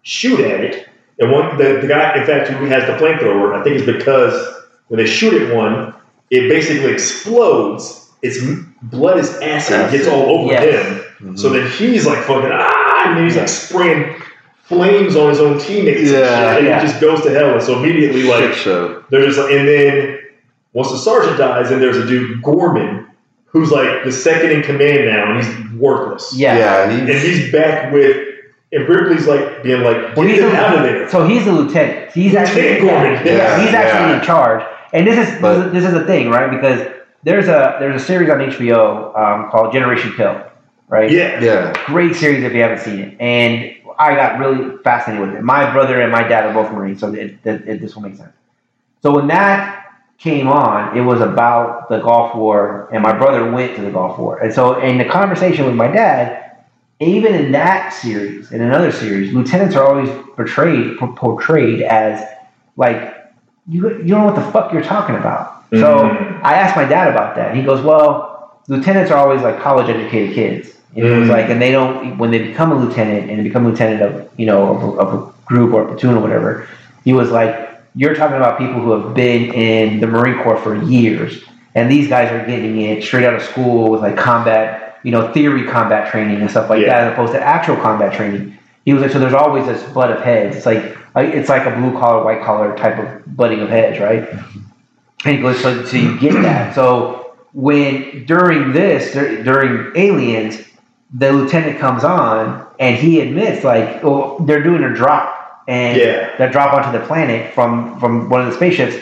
shoot 0.03 0.41
at 0.41 0.61
it. 0.65 0.89
And 1.19 1.31
one, 1.31 1.57
the, 1.59 1.79
the 1.81 1.87
guy, 1.87 2.19
in 2.19 2.27
fact, 2.27 2.49
who 2.49 2.65
has 2.67 2.85
the 2.87 2.93
flamethrower, 3.05 3.55
I 3.59 3.63
think 3.63 3.77
it's 3.77 3.87
because 3.87 4.35
when 4.89 4.99
they 4.99 5.07
shoot 5.07 5.41
at 5.41 5.55
one, 5.55 5.95
it 6.31 6.49
basically 6.49 6.91
explodes. 6.93 8.11
Its 8.23 8.39
blood 8.83 9.19
is 9.19 9.31
acid, 9.41 9.81
it 9.93 9.99
gets 9.99 10.09
all 10.09 10.23
over 10.31 10.53
Yes. 10.53 10.87
him. 10.87 11.05
Mhm. 11.23 11.39
So 11.39 11.51
then 11.51 11.71
he's 11.71 12.07
like 12.07 12.19
fucking 12.25 12.51
ah, 12.53 13.15
and 13.17 13.25
he's 13.25 13.37
like 13.37 13.49
spraying 13.49 14.21
flames 14.65 15.17
on 15.17 15.29
his 15.29 15.41
own 15.41 15.59
teammates. 15.59 16.11
Yeah, 16.11 16.19
and, 16.19 16.57
shit, 16.57 16.59
and 16.59 16.67
yeah. 16.67 16.79
it 16.79 16.87
just 16.87 17.01
goes 17.01 17.23
to 17.23 17.31
hell. 17.31 17.53
And 17.55 17.63
so 17.63 17.79
immediately, 17.79 18.23
like, 18.25 18.45
Shit 18.45 18.55
show. 18.57 19.05
there's 19.11 19.39
and 19.39 19.69
then 19.69 20.19
once 20.73 20.91
the 20.91 20.99
sergeant 20.99 21.39
dies, 21.39 21.71
and 21.71 21.81
there's 21.83 21.97
a 21.99 22.07
dude 22.07 22.43
Gorman 22.43 23.07
who's 23.47 23.71
like 23.71 24.05
the 24.05 24.13
second 24.13 24.51
in 24.51 24.63
command 24.63 25.07
now, 25.07 25.31
and 25.33 25.45
he's 25.45 25.73
worthless. 25.81 26.33
Yeah. 26.35 26.57
Yeah, 26.57 26.89
and 26.91 27.09
he's, 27.09 27.23
he's 27.23 27.53
back 27.53 27.93
with 27.93 28.29
and 28.75 28.89
Ripley's 28.89 29.27
like 29.27 29.63
being 29.63 29.83
like, 29.83 30.17
Well, 30.17 30.27
get 30.27 30.31
he's 30.31 30.41
them 30.41 30.55
a- 30.55 30.59
out 30.59 30.77
of 30.79 30.83
there. 30.85 31.09
So 31.11 31.27
he's 31.27 31.45
the 31.45 31.53
lieutenant. 31.53 32.11
He's 32.13 32.35
actually 32.35 32.81
Lieutenant 32.81 32.89
Gorman. 32.89 33.27
yeah, 33.27 33.33
Yeah, 33.37 33.61
he's 33.65 33.75
actually 33.75 34.11
yeah. 34.13 34.19
in 34.19 34.25
charge. 34.25 34.65
And 34.95 35.07
this 35.07 35.29
is 35.29 35.41
But- 35.43 35.73
this 35.75 35.85
is 35.85 35.93
the 35.93 36.05
thing, 36.07 36.31
right? 36.31 36.51
Because 36.51 36.81
there's 37.25 37.49
a 37.49 37.77
there's 37.81 38.01
a 38.01 38.05
series 38.05 38.31
on 38.31 38.39
HBO 38.39 39.15
um, 39.17 39.51
called 39.51 39.73
Generation 39.75 40.13
Kill, 40.17 40.43
right? 40.93 41.11
Yeah, 41.11 41.41
yeah, 41.41 41.73
Great 41.87 42.15
series 42.15 42.45
if 42.45 42.53
you 42.53 42.61
haven't 42.61 42.81
seen 42.81 43.01
it. 43.01 43.21
And 43.21 43.75
I 43.99 44.15
got 44.15 44.39
really 44.39 44.77
fascinated 44.85 45.27
with 45.27 45.37
it. 45.37 45.43
My 45.43 45.73
brother 45.73 46.01
and 46.01 46.13
my 46.13 46.23
dad 46.23 46.45
are 46.45 46.53
both 46.53 46.73
Marines, 46.73 47.01
so 47.01 47.13
it, 47.13 47.39
it, 47.45 47.69
it, 47.69 47.81
this 47.81 47.95
will 47.97 48.03
make 48.03 48.17
sense. 48.17 48.33
So 49.03 49.13
when 49.15 49.27
that 49.29 49.87
came 50.19 50.49
on, 50.49 50.97
it 50.97 51.01
was 51.01 51.21
about 51.21 51.89
the 51.89 51.99
Gulf 52.01 52.35
War, 52.37 52.89
and 52.93 53.03
my 53.03 53.13
brother 53.13 53.51
went 53.51 53.75
to 53.77 53.83
the 53.83 53.91
Gulf 53.91 54.19
War. 54.19 54.39
And 54.39 54.53
so 54.53 54.79
in 54.81 54.99
the 54.99 55.05
conversation 55.05 55.67
with 55.67 55.75
my 55.75 55.89
dad, 55.89 56.57
even 57.01 57.35
in 57.35 57.53
that 57.53 57.93
series, 57.93 58.53
in 58.53 58.61
another 58.61 58.93
series, 58.93 59.33
lieutenants 59.33 59.75
are 59.75 59.85
always 59.85 60.09
portrayed 60.37 60.99
por- 60.99 61.15
portrayed 61.15 61.83
as 61.83 62.23
like 62.77 63.17
you 63.69 63.89
you 63.89 64.09
don't 64.09 64.21
know 64.21 64.27
what 64.27 64.37
the 64.37 64.53
fuck 64.53 64.73
you're 64.73 64.85
talking 64.85 65.17
about. 65.17 65.65
So 65.73 65.81
Mhm. 66.09 66.41
I 66.45 66.55
asked 66.55 66.77
my 66.77 66.85
dad 66.85 67.09
about 67.09 67.35
that. 67.37 67.57
He 67.57 67.63
goes, 67.63 67.83
"Well, 67.83 68.61
lieutenants 68.69 69.11
are 69.11 69.19
always 69.19 69.43
like 69.43 69.59
college 69.61 69.89
educated 69.89 70.35
kids." 70.35 70.79
You 70.95 71.05
know, 71.05 71.21
it's 71.21 71.29
Mhm. 71.29 71.33
like, 71.33 71.49
and 71.49 71.61
they 71.61 71.73
don't 71.73 72.19
when 72.19 72.31
they 72.31 72.39
become 72.39 72.71
a 72.73 72.75
lieutenant 72.75 73.31
and 73.31 73.39
they 73.39 73.43
become 73.43 73.65
lieutenant 73.67 74.03
of 74.03 74.29
you 74.37 74.47
know 74.47 74.75
of 74.75 74.83
a, 74.83 74.87
of 75.01 75.15
a 75.15 75.47
group 75.47 75.73
or 75.73 75.83
a 75.83 75.87
platoon 75.87 76.17
or 76.17 76.21
whatever. 76.21 76.67
He 77.05 77.13
was 77.13 77.31
like, 77.31 77.57
"You're 77.95 78.15
talking 78.15 78.37
about 78.37 78.59
people 78.59 78.81
who 78.81 78.93
have 78.93 79.15
been 79.15 79.53
in 79.55 80.01
the 80.01 80.07
Marine 80.07 80.43
Corps 80.43 80.59
for 80.59 80.75
years, 80.83 81.43
and 81.75 81.91
these 81.91 82.09
guys 82.09 82.31
are 82.31 82.45
getting 82.47 82.81
it 82.81 83.03
straight 83.03 83.25
out 83.25 83.35
of 83.35 83.43
school 83.43 83.91
with 83.91 84.03
like 84.03 84.17
combat, 84.17 84.99
you 85.03 85.11
know, 85.13 85.29
theory 85.33 85.65
combat 85.65 86.11
training 86.11 86.41
and 86.43 86.51
stuff 86.51 86.69
like 86.69 86.83
Yeah. 86.83 86.89
that, 86.89 87.05
as 87.09 87.13
opposed 87.15 87.33
to 87.33 87.43
actual 87.43 87.77
combat 87.77 88.13
training." 88.13 88.53
He 88.85 88.93
was 88.93 89.03
like, 89.03 89.13
"So 89.13 89.19
there's 89.19 89.33
always 89.35 89.65
this 89.67 89.83
butt 89.95 90.11
of 90.11 90.21
heads. 90.23 90.57
It's 90.57 90.67
like 90.67 90.97
like- 91.15 91.35
it's 91.35 91.49
like 91.51 91.67
a 91.67 91.71
blue 91.71 91.93
collar, 91.99 92.25
white 92.25 92.43
collar 92.43 92.75
type 92.77 92.99
of 92.99 93.37
butting 93.37 93.61
of 93.61 93.69
heads, 93.71 93.99
right?" 94.01 94.29
And 95.25 95.37
he 95.37 95.41
goes, 95.43 95.59
so, 95.61 95.85
so 95.85 95.97
you 95.97 96.19
get 96.19 96.33
that. 96.43 96.75
So 96.75 97.27
when 97.53 98.25
during 98.27 98.73
this, 98.73 99.13
during 99.13 99.93
Aliens, 99.95 100.59
the 101.13 101.33
lieutenant 101.33 101.79
comes 101.79 102.05
on 102.05 102.67
and 102.79 102.97
he 102.97 103.21
admits, 103.21 103.65
like, 103.65 104.03
well, 104.03 104.39
they're 104.41 104.63
doing 104.63 104.83
a 104.83 104.95
drop 104.95 105.63
and 105.69 105.97
Yeah. 105.97 106.29
they 106.39 106.49
drop 106.49 106.73
onto 106.75 106.91
the 106.97 107.05
planet 107.05 107.53
from 107.55 107.99
from 108.01 108.29
one 108.29 108.41
of 108.41 108.47
the 108.49 108.53
spaceships, 108.55 108.97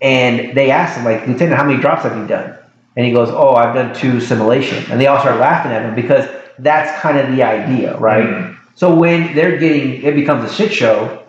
and 0.00 0.54
they 0.54 0.70
ask 0.70 0.96
him, 0.98 1.04
like, 1.04 1.26
Lieutenant, 1.26 1.56
how 1.56 1.64
many 1.64 1.80
drops 1.80 2.02
have 2.02 2.16
you 2.16 2.26
done? 2.26 2.54
And 2.96 3.06
he 3.06 3.12
goes, 3.12 3.30
Oh, 3.30 3.54
I've 3.54 3.74
done 3.74 3.94
two 3.94 4.20
simulations, 4.20 4.90
and 4.90 5.00
they 5.00 5.06
all 5.06 5.20
start 5.20 5.38
laughing 5.38 5.72
at 5.72 5.82
him 5.82 5.94
because 5.94 6.28
that's 6.58 7.00
kind 7.00 7.18
of 7.18 7.34
the 7.34 7.42
idea, 7.42 7.96
right? 7.98 8.26
Mhm. 8.26 8.54
So 8.74 8.94
when 8.94 9.34
they're 9.34 9.56
getting, 9.58 10.02
it 10.02 10.14
becomes 10.14 10.50
a 10.50 10.52
shit 10.54 10.72
show, 10.72 11.20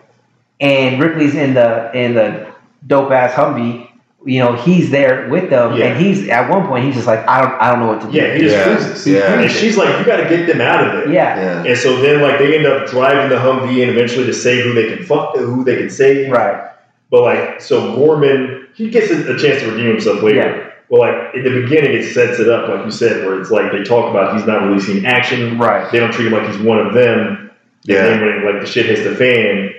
and 0.60 1.00
Ripley's 1.00 1.34
in 1.34 1.54
the 1.54 1.90
in 1.94 2.14
the 2.14 2.46
dope 2.86 3.10
ass 3.10 3.32
Humvee. 3.32 3.86
You 4.26 4.38
know, 4.40 4.54
he's 4.56 4.90
there 4.90 5.28
with 5.28 5.50
them, 5.50 5.76
Yeah. 5.76 5.84
and 5.86 6.02
he's 6.02 6.28
at 6.30 6.48
one 6.48 6.66
point 6.66 6.86
he's 6.86 6.94
just 6.94 7.06
like, 7.06 7.26
I 7.28 7.42
don't, 7.42 7.60
I 7.60 7.70
don't 7.70 7.80
know 7.80 7.88
what 7.88 8.00
to 8.00 8.10
do. 8.10 8.16
yeah, 8.16 8.32
he 8.34 8.40
just 8.40 8.54
Yeah. 8.56 8.74
loses. 8.74 9.06
Yeah. 9.06 9.40
And 9.40 9.50
she's 9.50 9.76
like, 9.76 9.98
you 9.98 10.04
got 10.06 10.16
to 10.16 10.28
get 10.28 10.46
them 10.46 10.62
out 10.62 10.86
of 10.86 10.92
there. 10.94 11.12
yeah, 11.12 11.36
yeah. 11.62 11.64
And 11.70 11.78
so 11.78 12.00
then, 12.00 12.22
like, 12.22 12.38
they 12.38 12.56
end 12.56 12.64
up 12.66 12.86
driving 12.88 13.28
the 13.28 13.36
Humvee 13.36 13.82
and 13.82 13.90
eventually 13.90 14.24
to 14.24 14.32
save 14.32 14.64
who 14.64 14.72
they 14.72 14.94
can 14.96 15.04
fuck, 15.04 15.36
who 15.36 15.62
they 15.62 15.76
can 15.76 15.90
save. 15.90 16.30
right, 16.32 16.70
But 17.10 17.20
like, 17.22 17.60
so 17.60 17.94
Gorman, 17.96 18.66
he 18.74 18.88
gets 18.88 19.10
a, 19.10 19.34
a 19.34 19.38
chance 19.38 19.60
to 19.60 19.70
redeem 19.70 19.88
himself 19.88 20.22
later. 20.22 20.38
Yeah. 20.38 20.70
Well, 20.88 21.00
like 21.02 21.34
in 21.34 21.44
the 21.44 21.60
beginning, 21.62 21.92
it 21.92 22.04
sets 22.14 22.38
it 22.40 22.48
up, 22.48 22.68
like 22.68 22.84
you 22.84 22.90
said, 22.90 23.26
where 23.26 23.38
it's 23.40 23.50
like 23.50 23.72
they 23.72 23.82
talk 23.82 24.10
about 24.10 24.36
he's 24.36 24.46
not 24.46 24.62
really 24.62 24.80
seen 24.80 25.04
action. 25.04 25.58
right, 25.58 25.90
They 25.92 25.98
don't 25.98 26.12
treat 26.12 26.28
him 26.28 26.32
like 26.32 26.46
he's 26.48 26.58
one 26.62 26.78
of 26.78 26.94
them. 26.94 27.50
Yeah. 27.82 28.06
And 28.06 28.22
then 28.22 28.44
when 28.44 28.54
like 28.54 28.62
the 28.64 28.66
shit 28.66 28.86
hits 28.86 29.02
the 29.02 29.14
fan, 29.14 29.73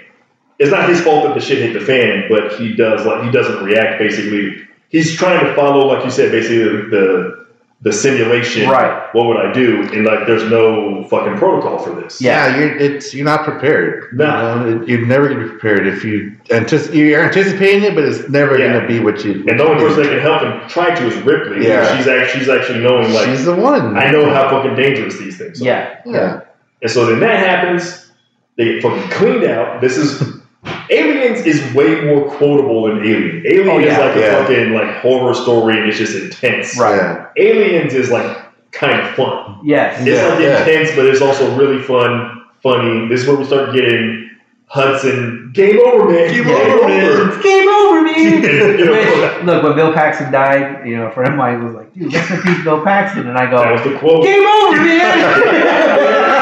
it's 0.59 0.71
not 0.71 0.87
his 0.89 1.01
fault 1.01 1.25
that 1.25 1.33
the 1.35 1.41
shit 1.41 1.57
hit 1.59 1.73
the 1.77 1.85
fan, 1.85 2.25
but 2.29 2.53
he 2.59 2.73
does 2.73 3.05
like 3.05 3.23
he 3.23 3.31
doesn't 3.31 3.63
react. 3.63 3.99
Basically, 3.99 4.65
he's 4.89 5.15
trying 5.15 5.45
to 5.45 5.53
follow, 5.55 5.85
like 5.87 6.03
you 6.05 6.11
said, 6.11 6.31
basically 6.31 6.59
the 6.59 6.87
the, 6.89 7.45
the 7.81 7.91
simulation. 7.93 8.69
Right. 8.69 9.13
What 9.13 9.27
would 9.27 9.37
I 9.37 9.51
do? 9.51 9.81
And 9.91 10.05
like, 10.05 10.25
there's 10.25 10.49
no 10.49 11.03
fucking 11.09 11.35
protocol 11.37 11.77
for 11.79 11.93
this. 12.01 12.21
Yeah. 12.21 12.47
Yeah, 12.47 12.57
you're 12.57 12.77
it's 12.77 13.13
you're 13.13 13.25
not 13.25 13.43
prepared. 13.43 14.13
No. 14.13 14.25
You 14.25 14.31
know, 14.75 14.81
it- 14.81 14.87
you're 14.89 15.05
never 15.05 15.27
gonna 15.27 15.43
be 15.43 15.49
prepared 15.49 15.85
if 15.87 16.03
you 16.05 16.35
antici- 16.45 16.93
you're 16.95 17.21
anticipating 17.23 17.83
it, 17.83 17.93
but 17.93 18.05
it's 18.05 18.27
never 18.29 18.57
Yeah. 18.57 18.73
gonna 18.73 18.87
be 18.87 18.99
what 18.99 19.23
you. 19.25 19.43
And 19.47 19.59
the 19.59 19.63
only 19.67 19.83
person 19.83 20.03
that 20.03 20.09
can 20.09 20.19
help 20.19 20.41
him 20.41 20.67
try 20.69 20.95
to 20.95 21.05
is 21.05 21.15
Ripley. 21.23 21.67
Yeah. 21.67 21.95
She's 21.97 22.07
actually 22.07 22.39
she's 22.39 22.49
actually 22.49 22.79
knowing 22.79 23.11
like 23.13 23.25
she's 23.27 23.43
the 23.45 23.55
one. 23.55 23.97
I 23.97 24.09
know 24.09 24.29
how 24.33 24.49
fucking 24.49 24.75
dangerous 24.75 25.17
these 25.19 25.37
things 25.37 25.61
are. 25.61 25.65
yeah, 25.65 25.97
Yeah, 26.05 26.39
And 26.81 26.89
so 26.89 27.05
then 27.07 27.19
that 27.19 27.39
happens. 27.39 28.03
They 28.57 28.65
get 28.75 28.83
fucking 28.83 29.09
cleaned 29.09 29.43
out. 29.43 29.81
This 29.81 29.97
is 29.97 30.23
Aliens 31.25 31.45
is 31.45 31.73
way 31.73 32.01
more 32.01 32.29
quotable 32.29 32.87
than 32.87 32.99
Alien. 32.99 33.43
Alien 33.45 33.69
Oh, 33.69 33.79
is 33.79 33.85
yeah. 33.85 33.99
like 33.99 34.15
a 34.15 34.31
fucking 34.31 34.73
like 34.73 34.95
horror 34.97 35.33
story 35.33 35.77
and 35.79 35.87
it's 35.89 35.97
just 35.97 36.15
intense. 36.15 36.77
Right. 36.79 36.95
Yeah. 36.95 37.27
Aliens 37.37 37.93
is 37.93 38.09
like 38.11 38.37
kind 38.71 38.99
of 39.01 39.09
fun. 39.15 39.59
yes, 39.63 39.99
It's 39.99 40.07
Yeah, 40.09 40.27
like 40.27 40.39
yeah. 40.39 40.59
intense, 40.59 40.95
but 40.95 41.05
it's 41.05 41.21
also 41.21 41.55
really 41.55 41.81
fun, 41.81 42.43
funny. 42.61 43.07
This 43.07 43.21
is 43.21 43.27
where 43.27 43.37
we 43.37 43.45
start 43.45 43.73
getting 43.73 44.29
Hudson. 44.67 45.51
Game 45.53 45.79
over, 45.85 46.09
man. 46.09 46.33
Game 46.33 46.43
Game 46.43 46.55
over, 46.55 46.87
man. 46.87 47.41
Game 47.41 47.69
over, 47.69 48.01
man. 48.01 48.15
You 48.75 48.85
know, 48.85 49.41
look, 49.43 49.63
when 49.63 49.75
Bill 49.75 49.93
Paxton 49.93 50.31
died, 50.31 50.87
you 50.87 50.97
know, 50.97 51.07
a 51.07 51.11
friend 51.11 51.31
of 51.33 51.37
mine 51.37 51.63
was 51.63 51.73
like, 51.75 51.93
"Dude, 51.93 52.11
rest 52.13 52.31
in 52.31 52.41
peace, 52.41 52.63
Bill 52.63 52.81
Paxton," 52.83 53.27
and 53.27 53.37
I 53.37 53.49
go, 53.49 53.57
That 53.57 53.67
go, 53.67 53.73
was 53.73 53.83
the 53.83 53.99
quote. 53.99 54.23
"Game 54.23 54.45
over, 54.45 54.75
man." 54.81 56.31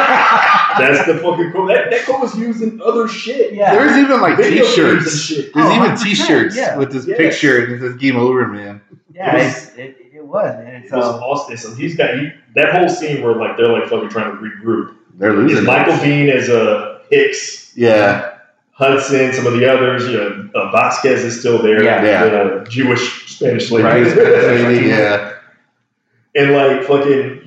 That's 0.80 1.06
the 1.08 1.18
fucking 1.20 1.52
quote. 1.52 1.68
That, 1.70 1.90
that 1.92 2.06
quote 2.06 2.22
was 2.22 2.38
used 2.38 2.62
in 2.62 2.82
other 2.82 3.08
shit. 3.08 3.54
yeah, 3.54 3.74
There's 3.76 3.98
even 3.98 4.22
like 4.22 4.38
Video 4.38 4.64
games 4.64 4.78
and 4.78 5.00
T-shirts. 5.02 5.20
shit. 5.22 5.54
There's 5.54 5.66
Oh, 5.68 5.76
even 5.76 5.92
100%, 5.92 6.04
T-shirts 6.04 6.56
yeah. 6.58 6.78
with 6.78 6.92
this 6.92 7.06
Yes. 7.08 7.18
picture 7.18 7.64
and 7.64 7.74
it 7.74 7.80
says 7.82 7.96
"Game 7.96 8.16
Over, 8.18 8.48
man." 8.48 8.82
yeah, 9.14 9.36
It 9.36 9.46
was- 9.46 9.68
it's, 9.70 9.76
it, 9.78 9.98
it 10.16 10.26
was, 10.26 10.56
man. 10.58 10.76
It 10.76 10.84
It's, 10.84 10.92
was 10.94 11.06
um, 11.06 11.22
awesome. 11.22 11.58
So 11.58 11.74
he's 11.76 11.96
got 11.96 12.18
he, 12.18 12.32
that 12.56 12.72
whole 12.76 12.90
scene 12.90 13.22
where 13.24 13.36
like 13.36 13.58
they're 13.58 13.68
like 13.68 13.88
fucking 13.90 14.10
trying 14.10 14.32
to 14.32 14.38
regroup. 14.38 14.96
They're 15.16 15.32
Is 15.46 15.52
losing. 15.52 15.66
Michael. 15.66 15.94
Biehn 15.96 16.32
as 16.34 16.50
a 16.50 17.02
Hicks, 17.12 17.72
Yeah, 17.76 18.38
Hudson, 18.72 19.32
some 19.34 19.46
of 19.46 19.54
the 19.54 19.72
others. 19.72 20.08
You 20.08 20.18
know, 20.18 20.50
uh, 20.56 20.72
Vasquez 20.72 21.24
is 21.24 21.40
still 21.40 21.62
there. 21.62 21.84
Yeah. 21.84 22.04
Yeah. 22.04 22.26
The 22.26 22.66
Jewish 22.70 23.28
Spanish 23.36 23.70
lady. 23.70 23.84
right. 23.84 24.08
yeah, 24.88 25.34
and 26.36 26.52
like 26.54 26.84
fucking 26.84 27.43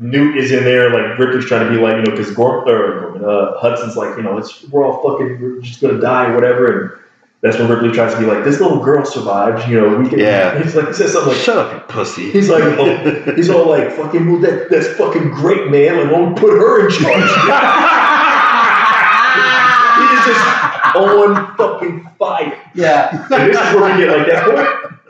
Newt 0.00 0.36
is 0.36 0.52
in 0.52 0.64
there. 0.64 0.90
Like 0.90 1.18
Ripley's 1.18 1.46
trying 1.46 1.66
to 1.66 1.72
be 1.72 1.80
like 1.80 1.96
you 1.96 2.02
know 2.02 2.10
because 2.10 2.30
Gorm 2.32 2.68
or 2.68 3.16
uh, 3.28 3.58
Hudson's 3.60 3.96
like 3.96 4.16
you 4.16 4.22
know 4.22 4.34
let's 4.34 4.62
we're 4.68 4.84
all 4.84 5.02
fucking 5.02 5.40
we're 5.40 5.60
just 5.60 5.80
gonna 5.80 6.00
die 6.00 6.30
or 6.30 6.34
whatever 6.34 6.80
and. 6.80 6.92
That's 7.40 7.56
when 7.56 7.68
Ripley 7.68 7.92
tries 7.92 8.14
to 8.14 8.18
be 8.18 8.26
like, 8.26 8.42
this 8.42 8.58
little 8.60 8.82
girl 8.82 9.04
survived, 9.04 9.68
you 9.68 9.80
know, 9.80 9.96
we 9.96 10.08
can, 10.08 10.18
Yeah. 10.18 10.58
he's 10.64 10.74
like, 10.74 10.88
he 10.88 10.92
says 10.92 11.12
something 11.12 11.32
like, 11.34 11.40
shut 11.40 11.56
up, 11.56 11.72
you 11.72 11.78
pussy. 11.86 12.32
He's 12.32 12.48
like, 12.48 12.64
oh, 12.80 13.32
he's 13.36 13.48
all 13.48 13.68
like, 13.68 13.92
fucking, 13.92 14.26
well, 14.28 14.40
that, 14.40 14.68
that's 14.70 14.88
fucking 14.96 15.30
great, 15.30 15.70
man. 15.70 15.98
Like, 16.02 16.10
won't 16.10 16.36
put 16.36 16.50
her 16.50 16.84
in 16.84 16.90
charge. 16.92 17.04
he 19.98 20.04
is 20.16 20.24
just 20.26 20.44
on 20.96 21.56
fucking 21.56 22.08
fire. 22.18 22.58
yeah, 22.74 23.10
And 23.30 23.52
this 23.52 23.56
is 23.56 23.74
where 23.74 23.94
we 23.94 24.00
get 24.04 24.18
like 24.18 24.26
that 24.26 24.42
whole 24.42 24.56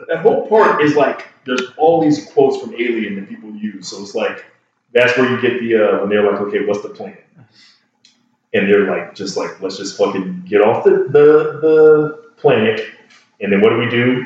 that 0.07 0.19
whole 0.21 0.47
part 0.47 0.83
is 0.83 0.95
like 0.95 1.27
there's 1.45 1.61
all 1.77 1.99
these 1.99 2.31
quotes 2.31 2.61
from 2.61 2.73
Alien 2.75 3.15
that 3.15 3.27
people 3.27 3.49
use. 3.55 3.87
So 3.87 4.01
it's 4.03 4.13
like 4.13 4.45
that's 4.93 5.17
where 5.17 5.29
you 5.29 5.41
get 5.41 5.59
the 5.59 5.75
uh, 5.75 5.99
when 6.01 6.09
they're 6.09 6.29
like, 6.29 6.41
okay, 6.41 6.65
what's 6.65 6.81
the 6.81 6.89
plan? 6.89 7.17
And 8.53 8.67
they're 8.67 8.89
like, 8.89 9.13
just 9.13 9.37
like, 9.37 9.61
let's 9.61 9.77
just 9.77 9.97
fucking 9.97 10.43
get 10.47 10.61
off 10.61 10.83
the 10.83 10.91
the, 11.09 11.59
the 11.61 12.31
planet, 12.37 12.81
and 13.41 13.51
then 13.53 13.61
what 13.61 13.69
do 13.69 13.77
we 13.77 13.89
do? 13.89 14.25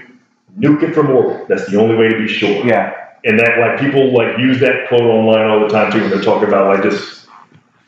Nuke 0.57 0.83
it 0.83 0.93
from 0.93 1.09
orbit. 1.09 1.47
That's 1.47 1.69
the 1.69 1.79
only 1.79 1.95
way 1.95 2.09
to 2.09 2.17
be 2.17 2.27
sure. 2.27 2.65
yeah, 2.65 2.93
And 3.25 3.39
that 3.39 3.57
like 3.59 3.79
people 3.79 4.13
like 4.13 4.37
use 4.37 4.59
that 4.59 4.87
quote 4.87 5.01
online 5.01 5.45
all 5.49 5.59
the 5.61 5.67
time 5.67 5.91
too 5.91 6.01
when 6.01 6.11
they're 6.11 6.21
talking 6.21 6.47
about 6.47 6.67
like 6.67 6.83
just 6.83 7.22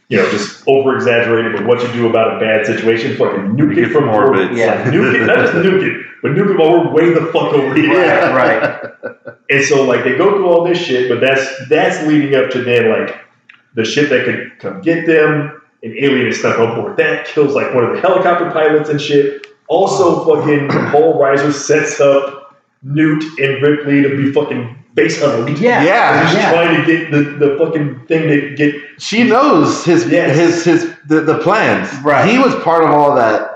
you 0.09 0.17
know, 0.17 0.29
just 0.31 0.67
over 0.67 0.95
exaggerated, 0.95 1.53
but 1.55 1.65
what 1.65 1.81
you 1.81 1.91
do 1.93 2.09
about 2.09 2.37
a 2.37 2.39
bad 2.39 2.65
situation, 2.65 3.15
fucking 3.17 3.55
nuke 3.55 3.69
Make 3.69 3.77
it 3.79 3.83
it 3.85 3.91
from 3.91 4.05
morbid. 4.05 4.41
orbit. 4.41 4.57
Yeah. 4.57 4.83
nuke 4.91 5.15
it, 5.15 5.25
not 5.25 5.37
just 5.37 5.53
nuke 5.53 5.83
it, 5.83 6.05
but 6.21 6.31
nuke 6.31 6.51
it 6.51 6.57
while 6.59 6.83
we're 6.85 6.91
way 6.93 7.13
the 7.13 7.25
fuck 7.31 7.53
over 7.53 7.73
here. 7.75 7.93
Yeah. 7.93 8.35
Right. 8.35 8.91
And 9.47 9.63
so 9.63 9.83
like 9.83 10.03
they 10.03 10.17
go 10.17 10.31
through 10.31 10.47
all 10.47 10.63
this 10.67 10.79
shit, 10.79 11.07
but 11.07 11.19
that's 11.21 11.45
that's 11.69 12.03
leading 12.07 12.33
up 12.33 12.49
to 12.49 12.63
then 12.63 12.89
like 12.89 13.15
the 13.75 13.85
shit 13.85 14.09
that 14.09 14.25
could 14.25 14.57
come 14.57 14.81
get 14.81 15.05
them. 15.05 15.61
An 15.83 15.95
alien 15.99 16.25
is 16.25 16.39
stuck 16.39 16.57
on 16.57 16.73
board. 16.81 16.97
That 16.97 17.27
kills 17.27 17.53
like 17.53 17.71
one 17.75 17.83
of 17.83 17.93
the 17.93 18.01
helicopter 18.01 18.49
pilots 18.49 18.89
and 18.89 18.99
shit. 18.99 19.45
Also, 19.67 20.25
fucking 20.25 20.67
Paul 20.91 21.19
Reiser 21.21 21.53
sets 21.53 21.99
up 21.99 22.57
Newt 22.81 23.23
and 23.39 23.61
Ripley 23.61 24.01
to 24.01 24.17
be 24.17 24.31
fucking 24.33 24.83
face 24.95 25.19
hugged. 25.21 25.59
Yeah. 25.59 25.83
Yeah. 25.83 26.21
He's 26.23 26.33
just 26.33 26.43
Yeah. 26.43 26.51
trying 26.53 26.81
to 26.81 26.85
get 26.91 27.11
the, 27.11 27.21
the 27.47 27.57
fucking 27.57 28.05
thing 28.07 28.27
to 28.29 28.55
get. 28.55 28.75
She 28.99 29.23
knows 29.23 29.83
his 29.85 30.07
Yes. 30.09 30.35
his 30.37 30.63
his 30.65 30.93
the, 31.07 31.21
the 31.21 31.37
plans. 31.39 31.93
Right. 32.03 32.27
He 32.27 32.37
was 32.37 32.55
part 32.63 32.83
of 32.83 32.89
all 32.91 33.15
that 33.15 33.51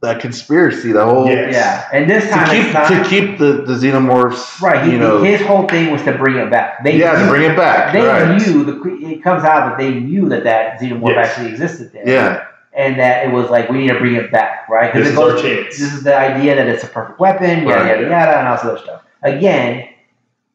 that 0.00 0.20
conspiracy, 0.20 0.92
the 0.92 1.04
whole 1.04 1.26
Yes. 1.26 1.52
Yeah. 1.54 1.88
And 1.92 2.08
this 2.08 2.24
to 2.24 2.30
time 2.30 2.48
keep 2.50 2.64
it's 2.66 2.74
not 2.74 2.88
to 2.88 3.04
keep 3.08 3.38
the, 3.38 3.62
the 3.66 3.74
xenomorphs 3.74 4.60
right. 4.60 4.84
He, 4.84 4.92
you 4.92 4.98
know 4.98 5.22
his 5.24 5.40
whole 5.40 5.66
thing 5.66 5.90
was 5.90 6.02
to 6.04 6.12
bring 6.16 6.36
it 6.36 6.50
back. 6.50 6.84
They 6.84 6.96
yeah, 6.98 7.16
knew, 7.16 7.24
to 7.24 7.30
bring 7.30 7.50
it 7.50 7.56
back. 7.56 7.92
They 7.92 8.06
right. 8.06 8.38
knew 8.40 8.62
the 8.64 9.08
it 9.10 9.22
comes 9.24 9.42
out 9.44 9.68
that 9.70 9.78
they 9.78 9.92
knew 9.94 10.28
that 10.28 10.44
that 10.44 10.78
xenomorph 10.80 11.14
Yes. 11.16 11.28
actually 11.28 11.50
existed 11.50 11.92
there. 11.92 12.08
Yeah. 12.08 12.44
And 12.74 13.00
that 13.00 13.26
it 13.26 13.32
was 13.32 13.50
like 13.50 13.68
we 13.70 13.78
need 13.78 13.88
to 13.88 13.98
bring 13.98 14.14
it 14.14 14.30
back, 14.30 14.68
right? 14.68 14.94
This 14.94 15.08
it 15.08 15.12
is 15.14 15.18
our 15.18 15.32
chance. 15.36 15.78
This 15.78 15.92
is 15.92 16.04
the 16.04 16.16
idea 16.16 16.54
that 16.54 16.68
it's 16.68 16.84
a 16.84 16.86
perfect 16.86 17.18
weapon, 17.18 17.66
yada 17.66 17.80
Right. 17.80 17.88
yada 17.98 18.02
yada, 18.08 18.38
and 18.38 18.46
all 18.46 18.54
this 18.56 18.64
other 18.64 18.78
stuff. 18.78 19.02
Again, 19.24 19.88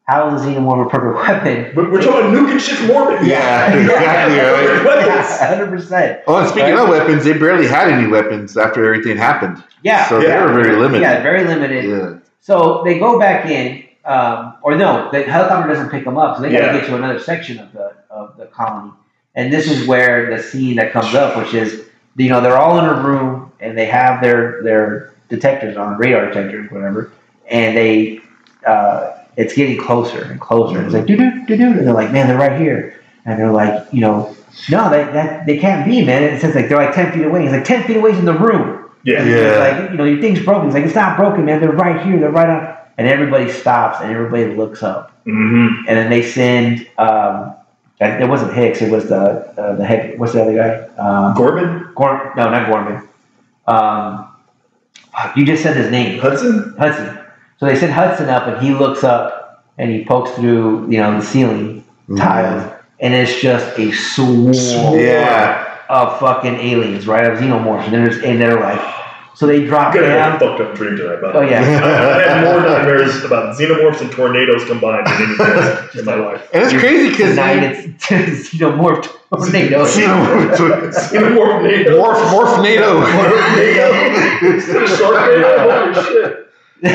how 0.06 0.34
is 0.34 0.42
the 0.42 0.48
xenomorph 0.50 0.86
a 0.86 0.90
perfect 0.90 1.28
weapon? 1.28 1.72
But 1.74 1.90
we're 1.90 2.02
talking 2.02 2.30
nuke 2.30 2.50
and 2.52 2.60
shit 2.60 2.76
from 2.76 2.90
orbit. 2.90 3.24
Yeah, 3.26 3.72
exactly, 3.74 4.38
right? 4.38 4.84
Weapons. 4.84 5.38
hundred 5.38 5.68
percent. 5.70 6.20
Oh, 6.26 6.36
and 6.40 6.48
speaking 6.48 6.78
of 6.78 6.88
weapons, 6.88 7.24
they 7.24 7.32
barely 7.32 7.66
had 7.66 7.88
any 7.90 8.06
weapons 8.06 8.56
after 8.56 8.84
everything 8.84 9.16
happened. 9.16 9.62
Yeah, 9.82 10.06
So 10.08 10.20
Yeah. 10.20 10.40
they 10.40 10.46
were 10.52 10.62
very 10.62 10.76
limited. 10.76 11.02
yeah, 11.02 11.22
very 11.22 11.44
limited. 11.44 11.84
Yeah. 11.84 12.14
So 12.40 12.82
they 12.84 12.98
go 12.98 13.18
back 13.18 13.46
in, 13.46 13.84
um, 14.04 14.54
or 14.62 14.74
no, 14.76 15.10
the 15.10 15.22
helicopter 15.22 15.68
doesn't 15.72 15.88
pick 15.90 16.04
them 16.04 16.18
up, 16.18 16.36
so 16.36 16.42
they 16.42 16.50
got 16.52 16.60
to 16.60 16.66
Yeah. 16.66 16.72
get 16.80 16.86
to 16.88 16.96
another 16.96 17.18
section 17.18 17.58
of 17.58 17.72
the 17.72 17.92
of 18.10 18.36
the 18.36 18.46
colony. 18.46 18.92
And 19.34 19.52
this 19.52 19.68
is 19.70 19.88
where 19.88 20.30
the 20.36 20.42
scene 20.42 20.76
that 20.76 20.92
comes 20.92 21.14
up, 21.14 21.36
which 21.36 21.54
is 21.54 21.86
you 22.16 22.28
know 22.28 22.40
they're 22.42 22.58
all 22.58 22.78
in 22.78 22.84
a 22.84 23.02
room 23.02 23.50
and 23.60 23.76
they 23.78 23.86
have 23.86 24.20
their 24.22 24.62
their 24.62 25.14
detectors 25.30 25.76
on, 25.78 25.96
radar 25.96 26.26
detectors, 26.26 26.70
whatever, 26.70 27.10
and 27.50 27.74
they 27.76 28.20
uh, 28.66 29.12
it's 29.36 29.54
getting 29.54 29.78
closer 29.78 30.22
and 30.24 30.40
closer. 30.40 30.76
And 30.78 30.86
it's 30.86 30.94
like 30.94 31.06
do 31.06 31.16
do 31.16 31.46
do 31.46 31.56
do, 31.56 31.64
and 31.66 31.86
they're 31.86 31.94
like, 31.94 32.12
man, 32.12 32.28
they're 32.28 32.38
right 32.38 32.60
here, 32.60 33.00
and 33.24 33.38
they're 33.38 33.52
like, 33.52 33.86
you 33.92 34.00
know, 34.00 34.36
no, 34.70 34.88
that 34.90 35.12
that 35.12 35.46
they 35.46 35.58
can't 35.58 35.84
be, 35.88 36.04
man. 36.04 36.22
It 36.22 36.40
says 36.40 36.54
like 36.54 36.68
they're 36.68 36.78
like 36.78 36.94
ten 36.94 37.12
feet 37.12 37.24
away. 37.24 37.42
He's 37.42 37.52
like 37.52 37.64
ten 37.64 37.84
feet 37.86 37.96
away 37.96 38.14
from 38.14 38.24
the 38.24 38.34
room. 38.34 38.90
Yeah. 39.04 39.20
And 39.20 39.30
Yeah. 39.30 39.58
like, 39.58 39.90
you 39.90 39.96
know, 39.98 40.04
your 40.04 40.20
thing's 40.20 40.42
broken. 40.42 40.66
It's 40.68 40.74
like, 40.74 40.84
it's 40.84 40.94
not 40.94 41.16
broken, 41.18 41.44
man. 41.44 41.60
They're 41.60 41.72
right 41.72 42.04
here. 42.06 42.18
They're 42.18 42.30
right 42.30 42.48
on. 42.48 42.74
And 42.96 43.06
everybody 43.06 43.50
stops 43.50 44.00
and 44.00 44.10
everybody 44.10 44.54
looks 44.54 44.82
up. 44.82 45.12
Mm-hmm. 45.26 45.86
And 45.88 45.96
then 45.98 46.08
they 46.10 46.22
send, 46.22 46.86
um, 46.96 47.54
I- 48.00 48.22
it 48.22 48.28
wasn't 48.28 48.54
Hicks. 48.54 48.80
It 48.80 48.90
was 48.90 49.08
the, 49.10 49.16
uh, 49.60 49.74
the 49.76 49.84
head, 49.84 50.18
what's 50.18 50.32
the 50.32 50.40
other 50.42 50.54
guy? 50.56 50.86
Um, 50.96 51.34
Gorman? 51.34 51.92
Gorm, 51.94 52.30
no, 52.36 52.48
not 52.48 52.66
Gorman. 52.70 53.06
Um, 53.66 54.28
you 55.36 55.44
just 55.44 55.62
said 55.62 55.76
his 55.76 55.90
name. 55.90 56.18
Hudson? 56.18 56.74
Hudson. 56.78 57.18
So 57.58 57.66
they 57.66 57.76
send 57.76 57.92
Hudson 57.92 58.28
up 58.28 58.46
and 58.46 58.64
he 58.64 58.74
looks 58.74 59.04
up 59.04 59.64
and 59.78 59.90
he 59.90 60.04
pokes 60.04 60.30
through, 60.32 60.90
you 60.90 60.98
know, 60.98 61.18
the 61.18 61.24
ceiling 61.24 61.82
mm-hmm. 61.82 62.16
tiles. 62.16 62.70
And 63.00 63.12
it's 63.14 63.40
just 63.40 63.78
a 63.78 63.92
swarm 63.92 64.54
Yeah. 64.98 65.78
of 65.88 66.18
fucking 66.20 66.54
aliens, 66.54 67.06
right? 67.06 67.24
Of 67.26 67.38
xenomorphs. 67.38 67.84
And 67.84 67.92
they're, 67.92 68.06
just, 68.08 68.24
and 68.24 68.40
they're 68.40 68.60
like, 68.60 68.80
so 69.34 69.46
they 69.48 69.66
drop 69.66 69.88
I'm 69.88 69.94
gonna 70.00 70.10
have 70.10 70.38
down. 70.38 70.52
a 70.52 70.56
fucked 70.58 70.70
up 70.70 70.76
dream 70.76 70.96
tonight, 70.96 71.18
but 71.20 71.34
Oh, 71.34 71.40
yeah. 71.40 71.58
I've 71.60 72.24
had 72.24 72.44
more 72.52 72.60
nightmares 72.60 73.24
about 73.24 73.56
xenomorphs 73.58 74.00
and 74.00 74.12
tornadoes 74.12 74.64
combined 74.64 75.06
than 75.08 75.22
anything 75.22 75.46
else 75.46 75.94
in 75.96 76.04
my 76.04 76.14
life. 76.14 76.48
And 76.54 76.62
it's 76.62 76.72
crazy 76.72 77.10
because 77.10 77.30
Tonight 77.30 77.64
it's 77.64 78.04
xenomorph 78.54 79.08
tornadoes. 79.36 79.96
Xenomorph 79.96 80.92
Xenomorph 80.94 81.62
NATO. 81.64 81.98
morph 82.00 82.62
NATO. 82.62 83.02
Instead 84.54 84.82
of 84.82 84.88
Sharknado, 84.88 85.92
holy 85.94 86.04
shit. 86.04 86.43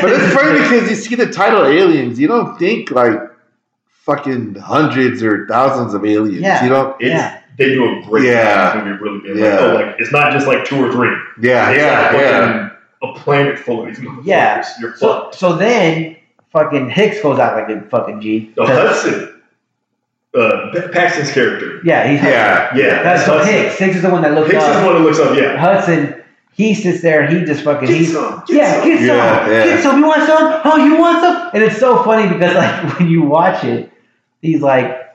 But 0.01 0.11
it's 0.11 0.33
funny 0.33 0.59
because 0.61 0.89
you 0.89 0.95
see 0.95 1.15
the 1.15 1.31
title 1.31 1.65
aliens, 1.65 2.19
you 2.19 2.27
don't 2.27 2.57
think 2.59 2.91
like 2.91 3.19
fucking 4.05 4.55
hundreds 4.55 5.21
or 5.23 5.47
thousands 5.47 5.93
of 5.93 6.05
aliens. 6.05 6.41
Yeah. 6.41 6.63
You 6.63 6.69
don't 6.69 6.95
It's, 7.01 7.09
Yeah. 7.09 7.41
They 7.57 7.69
do 7.73 7.99
a 7.99 8.01
great 8.03 8.25
Yeah. 8.25 8.73
job 8.73 8.85
in 8.87 8.91
this 8.93 9.01
movie, 9.01 9.03
really 9.03 9.19
being 9.33 9.37
Yeah. 9.45 9.55
like, 9.55 9.61
oh, 9.61 9.73
like, 9.87 9.95
it's 9.99 10.11
not 10.11 10.31
just 10.31 10.47
like 10.47 10.63
two 10.65 10.77
or 10.85 10.91
three. 10.91 11.09
Yeah, 11.41 11.69
It's 11.71 11.77
yeah, 11.79 12.01
like 12.01 12.21
yeah. 12.21 12.69
A 13.01 13.13
planet 13.19 13.57
full 13.59 13.81
of 13.81 13.87
these 13.87 13.99
motherfuckers. 13.99 14.25
Yeah. 14.25 14.65
You're 14.79 14.95
So, 14.95 15.07
fucked. 15.23 15.35
so 15.35 15.53
then 15.53 16.15
fucking 16.51 16.89
Hicks 16.89 17.21
goes 17.21 17.39
out 17.39 17.55
like 17.55 17.69
a 17.75 17.81
fucking 17.89 18.21
G. 18.21 18.53
No, 18.57 18.65
Hudson. 18.65 19.41
Uh, 20.37 20.71
Paxton's 20.93 21.31
character. 21.31 21.81
Yeah, 21.83 22.07
he's 22.07 22.21
Yeah. 22.21 22.75
Yeah. 22.75 23.01
That's 23.03 23.25
so 23.25 23.37
Hudson. 23.39 23.53
Hicks. 23.53 23.77
Hicks 23.79 23.95
is 23.97 24.01
the 24.03 24.09
one 24.09 24.21
that 24.21 24.33
looks 24.35 24.51
Hicks 24.51 24.63
is 24.63 24.75
the 24.79 24.85
one 24.85 24.95
that 24.95 25.01
looks 25.01 25.19
up, 25.19 25.35
yeah. 25.35 25.57
Hudson, 25.57 26.18
he 26.53 26.73
sits 26.73 27.01
there 27.01 27.21
and 27.21 27.37
he 27.37 27.45
just 27.45 27.63
fucking 27.63 27.87
Get 27.87 27.97
he's 27.97 28.13
some. 28.13 28.43
Get 28.47 28.55
yeah, 28.57 28.73
some. 28.79 28.87
get 28.89 28.97
some, 28.97 29.07
Yeah, 29.07 29.49
yeah. 29.49 29.63
get 29.65 29.83
some. 29.83 29.99
You 29.99 30.05
want 30.07 30.23
some? 30.27 30.61
Oh, 30.65 30.75
you 30.77 30.97
want 30.97 31.21
some? 31.21 31.49
And 31.53 31.63
it's 31.63 31.77
so 31.79 32.03
funny 32.03 32.27
because 32.31 32.55
like 32.55 32.99
when 32.99 33.09
you 33.09 33.21
watch 33.23 33.63
it, 33.63 33.91
he's 34.41 34.61
like, 34.61 35.08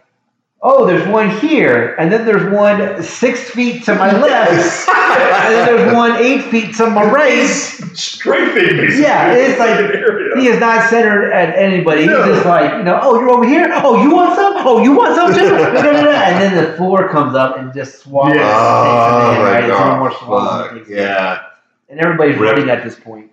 "Oh, 0.67 0.87
there's 0.87 1.07
one 1.07 1.29
here, 1.29 1.95
and 1.99 2.11
then 2.11 2.25
there's 2.25 2.51
one 2.53 3.03
six 3.03 3.51
feet 3.51 3.85
to 3.85 3.95
my 3.95 4.11
left, 4.19 4.89
and 4.89 5.55
then 5.55 5.67
there's 5.67 5.95
one 5.95 6.17
eight 6.17 6.43
feet 6.51 6.75
to 6.77 6.89
my 6.89 7.05
right." 7.05 7.35
He's 7.35 8.01
strafing, 8.01 8.77
basically. 8.79 9.03
Yeah, 9.03 9.35
it's 9.35 9.59
like- 9.61 10.39
He 10.41 10.49
is 10.49 10.59
not 10.59 10.89
centered 10.91 11.31
at 11.33 11.55
anybody. 11.57 12.07
No. 12.07 12.25
He's 12.25 12.35
just 12.37 12.47
like, 12.47 12.73
you 12.79 12.83
know, 12.83 12.99
oh, 13.03 13.21
you're 13.21 13.31
over 13.31 13.47
here. 13.47 13.69
Oh, 13.73 14.03
you 14.03 14.11
want 14.11 14.35
some? 14.35 14.55
Oh, 14.67 14.83
you 14.83 14.93
want 14.97 15.15
some 15.15 15.33
too? 15.33 15.55
And 16.25 16.43
then 16.43 16.65
the 16.65 16.73
floor 16.77 17.09
comes 17.11 17.37
up 17.37 17.59
and 17.59 17.73
just 17.75 18.01
swallows. 18.03 18.35
Yeah. 18.35 18.51
Oh 18.53 19.31
him 19.33 19.37
in, 19.41 19.43
right? 19.47 19.65
It's 19.65 19.79
no 19.79 19.99
more 19.99 20.11
god. 20.11 20.71
Fuck. 20.81 20.89
Yeah. 20.89 21.43
And 21.91 22.01
everybody's 22.01 22.37
Rip. 22.39 22.53
running 22.57 22.71
at 22.71 22.83
this 22.83 22.97
point. 22.99 23.31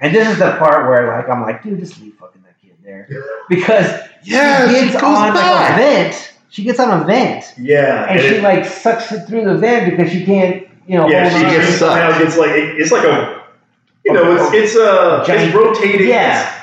And 0.00 0.14
this 0.14 0.28
is 0.28 0.38
the 0.38 0.52
part 0.58 0.88
where, 0.88 1.08
like, 1.16 1.28
I'm 1.28 1.42
like, 1.42 1.62
dude, 1.62 1.80
just 1.80 2.00
leave 2.00 2.14
fucking 2.14 2.40
that 2.42 2.54
kid 2.62 2.76
there 2.82 3.08
because 3.48 3.86
Yeah, 4.22 4.68
she 4.68 4.74
she 4.74 4.80
gets 4.86 4.94
goes 4.94 5.02
on 5.02 5.34
like 5.34 5.72
a 5.72 5.76
vent. 5.76 6.27
She 6.50 6.62
gets 6.64 6.80
on 6.80 7.00
a 7.02 7.04
vent, 7.04 7.54
Yeah. 7.58 8.04
and, 8.08 8.18
and 8.18 8.20
she 8.28 8.36
it- 8.36 8.42
like 8.42 8.64
sucks 8.64 9.12
it 9.12 9.26
through 9.26 9.44
the 9.44 9.56
vent 9.56 9.90
because 9.90 10.10
she 10.12 10.24
can't, 10.24 10.66
you 10.86 10.96
know, 10.96 11.08
yeah, 11.08 11.28
hold 11.28 11.40
she 11.40 11.46
on. 11.46 11.52
gets 11.52 11.66
just 11.66 11.78
sucked. 11.78 12.00
somehow 12.00 12.18
gets 12.18 12.38
like 12.38 12.50
it- 12.50 12.80
it's 12.80 12.90
like 12.92 13.04
a 13.04 13.42
you 14.04 14.12
know 14.14 14.34
it's 14.36 14.54
it's 14.54 14.76
uh, 14.76 15.20
a 15.22 15.26
Giant- 15.26 15.48
it's 15.48 15.54
rotating. 15.54 16.08
Yeah. 16.08 16.54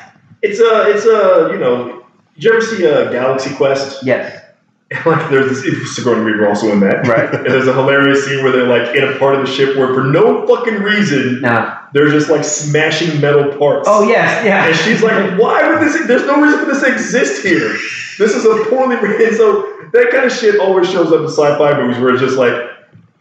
It's 0.42 0.60
a 0.60 0.90
it's 0.92 1.06
uh, 1.06 1.10
a 1.10 1.50
uh, 1.50 1.52
you 1.54 1.60
know. 1.60 2.04
Did 2.36 2.44
you 2.44 2.52
ever 2.52 2.62
see 2.62 2.84
a 2.86 3.12
Galaxy 3.12 3.56
Quest? 3.56 4.04
Yes. 4.04 4.42
like 5.06 5.30
there's 5.30 5.64
this 5.64 5.96
Sigourney 5.96 6.24
Weaver 6.26 6.48
also 6.48 6.72
in 6.72 6.80
that. 6.82 7.08
Right. 7.08 7.34
And 7.34 7.46
there's 7.46 7.68
a 7.68 7.74
hilarious 7.74 8.26
scene 8.26 8.44
where 8.44 8.52
they're 8.52 8.68
like 8.68 8.96
in 8.96 9.04
a 9.04 9.18
part 9.18 9.34
of 9.36 9.42
the 9.42 9.52
ship 9.52 9.76
where 9.78 9.94
for 9.94 10.04
no 10.04 10.46
fucking 10.48 10.76
reason 10.84 11.42
No. 11.42 11.76
they're 11.94 12.10
just 12.10 12.30
like 12.30 12.44
smashing 12.44 13.20
metal 13.22 13.58
parts. 13.58 13.88
Oh 13.90 14.08
yes. 14.08 14.44
Yeah. 14.46 14.68
And 14.68 14.76
she's 14.76 15.02
like, 15.02 15.40
why 15.40 15.68
would 15.70 15.82
this? 15.82 16.06
There's 16.08 16.26
no 16.26 16.42
reason 16.42 16.60
for 16.60 16.66
this 16.66 16.82
to 16.82 16.92
exist 16.92 17.44
here. 17.44 17.76
This 18.18 18.34
is 18.34 18.46
a 18.46 18.66
poorly 18.70 18.96
written. 18.96 19.36
So 19.36 19.90
that 19.92 20.10
kind 20.12 20.26
of 20.26 20.32
shit 20.32 20.60
always 20.60 20.90
shows 20.90 21.12
up 21.12 21.22
in 21.22 21.28
sci-fi 21.28 21.80
movies 21.80 22.00
where 22.00 22.14
it's 22.14 22.22
just 22.22 22.38
like, 22.38 22.54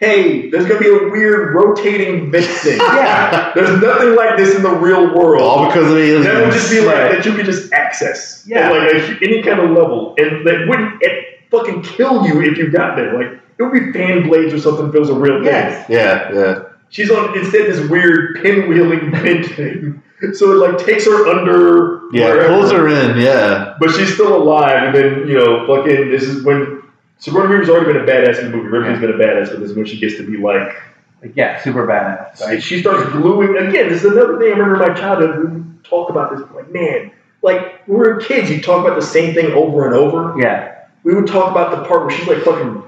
hey, 0.01 0.51
there's 0.51 0.67
gonna 0.67 0.81
be 0.81 0.89
a 0.89 1.11
weird 1.11 1.55
rotating 1.55 2.31
vent 2.31 2.47
thing. 2.47 2.79
Yeah. 2.81 3.53
There's 3.55 3.81
nothing 3.81 4.17
like 4.17 4.37
this 4.37 4.55
in 4.55 4.63
the 4.63 4.71
real 4.71 5.15
world. 5.15 5.43
All 5.43 5.67
because 5.67 5.91
of 5.91 5.97
aliens. 5.97 6.25
that 6.27 6.43
would 6.45 6.53
just 6.53 6.71
be 6.71 6.81
like 6.81 7.13
that 7.13 7.25
you 7.25 7.35
could 7.35 7.47
just 7.47 7.73
access. 7.73 8.45
Yeah. 8.47 8.71
Like 8.71 8.93
a, 8.93 9.19
any 9.23 9.43
kind 9.43 9.61
of 9.61 9.71
level, 9.71 10.15
and 10.19 10.47
that 10.47 10.67
wouldn't 10.69 11.03
it 11.03 11.41
fucking 11.51 11.83
kill 11.83 12.27
you 12.27 12.43
if 12.43 12.59
you 12.59 12.71
got 12.71 12.97
there. 12.97 13.15
Like 13.15 13.41
it 13.59 13.63
would 13.63 13.73
be 13.73 13.93
fan 13.93 14.27
blades 14.29 14.53
or 14.53 14.59
something 14.59 14.89
if 14.89 14.95
it 14.95 14.99
a 15.11 15.15
real 15.15 15.37
thing. 15.37 15.45
Yes. 15.45 15.89
Yeah, 15.89 16.33
yeah. 16.33 16.63
She's 16.91 17.11
on 17.11 17.37
instead 17.39 17.67
this 17.67 17.89
weird 17.89 18.37
pinwheeling 18.37 19.11
vent 19.23 19.47
thing. 19.47 20.03
So 20.35 20.53
it 20.53 20.57
like 20.69 20.79
takes 20.85 21.05
her 21.07 21.27
under 21.29 22.01
Yeah, 22.13 22.29
wherever. 22.31 22.49
pulls 22.61 22.71
her 22.73 22.89
in, 22.89 23.19
yeah. 23.21 23.77
But 23.81 23.91
she's 23.91 24.15
still 24.15 24.35
alive, 24.37 24.85
and 24.85 24.95
then 24.95 25.29
you 25.29 25.35
know, 25.35 25.67
fucking. 25.67 26.11
This 26.11 26.23
is 26.23 26.45
when 26.45 26.83
Sigourney 27.19 27.49
Weaver's 27.51 27.69
already 27.69 27.93
been 27.93 28.03
a 28.03 28.07
badass 28.07 28.39
in 28.39 28.51
the 28.51 28.57
movie. 28.57 28.69
Ripley's 28.69 29.01
been 29.01 29.11
a 29.11 29.15
badass, 29.15 29.51
but 29.51 29.61
this 29.61 29.71
is 29.71 29.77
when 29.77 29.87
she 29.87 29.99
gets 29.99 30.17
to 30.17 30.23
be 30.29 30.37
like, 30.39 30.75
Like, 31.23 31.33
yeah. 31.37 31.61
Super 31.63 31.87
badass. 31.87 32.41
like, 32.41 32.63
she 32.63 32.81
starts 32.81 33.11
gluing. 33.13 33.57
Again, 33.57 33.89
this 33.89 34.05
is 34.05 34.13
another 34.13 34.39
thing 34.39 34.49
I 34.49 34.57
remember 34.57 34.83
in 34.83 34.89
my 34.93 34.99
childhood. 34.99 35.53
We 35.55 35.63
talk 35.89 36.11
about 36.11 36.37
this, 36.37 36.49
like, 36.55 36.71
man, 36.73 37.11
like 37.43 37.87
when 37.87 37.99
we 37.99 38.07
were 38.09 38.21
kids, 38.21 38.51
you 38.51 38.61
talk 38.63 38.85
about 38.87 38.99
the 38.99 39.07
same 39.07 39.35
thing 39.35 39.53
over 39.53 39.87
and 39.87 39.95
over. 39.95 40.41
Yeah. 40.41 40.85
We 41.03 41.15
would 41.15 41.27
talk 41.27 41.51
about 41.51 41.71
the 41.77 41.85
part 41.89 42.03
where 42.07 42.11
she's 42.11 42.27
like 42.27 42.43
fucking 42.45 42.83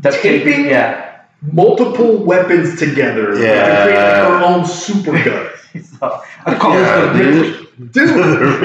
That's 0.00 0.20
Taping? 0.22 0.66
Yeah. 0.66 1.22
multiple 1.52 2.16
weapons 2.18 2.78
together 2.78 3.34
Yeah. 3.34 3.66
to 3.66 3.82
create 3.82 3.96
like, 3.96 4.28
her 4.28 4.44
own 4.44 4.64
super 4.66 5.12
gun. 5.24 5.48
So, 5.72 6.22
I 6.46 6.54
call 6.56 6.74
Yeah, 6.74 7.12
this 7.12 7.66
dude. 7.78 7.92
Dude, 7.92 8.16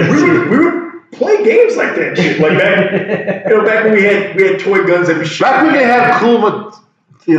we 0.09 0.29
would, 0.29 0.49
we 0.49 0.57
would 0.65 1.11
play 1.11 1.43
games 1.43 1.75
like 1.77 1.95
that 1.95 2.17
shit. 2.17 2.39
Like 2.39 2.57
back, 2.57 3.45
you 3.45 3.55
know, 3.55 3.63
back 3.65 3.83
when 3.83 3.93
we 3.93 4.03
had 4.03 4.35
we 4.35 4.43
had 4.47 4.59
toy 4.59 4.85
guns 4.85 5.07
that 5.07 5.17
we 5.17 5.25
shot. 5.25 5.51
Back 5.51 5.63
when 5.63 5.73
they 5.73 5.83
had 5.83 6.19
cool, 6.19 6.73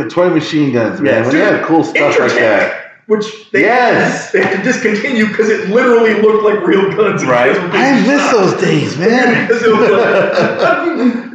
know, 0.01 0.09
toy 0.09 0.29
machine 0.29 0.71
guns, 0.71 1.01
man. 1.01 1.13
Yeah, 1.13 1.21
when 1.23 1.35
they 1.35 1.39
had 1.39 1.65
cool 1.65 1.83
stuff 1.83 2.19
like 2.19 2.31
that. 2.33 2.86
Which 3.07 3.49
they, 3.51 3.61
Yes. 3.61 4.31
they 4.31 4.41
had 4.41 4.57
to 4.57 4.63
discontinue 4.63 5.27
because 5.27 5.49
it 5.49 5.69
literally 5.69 6.13
looked 6.21 6.43
like 6.43 6.59
real 6.67 6.91
guns. 6.95 7.23
Right. 7.23 7.53
guys 7.53 7.61
were 7.61 7.69
being 7.69 7.83
I 7.83 8.01
miss 8.05 8.21
shot. 8.21 8.31
those 8.33 8.61
days, 8.61 8.97
man. 8.99 9.47
Because 9.47 9.63
it 9.63 9.71
was 9.71 9.89
like, 9.89 10.33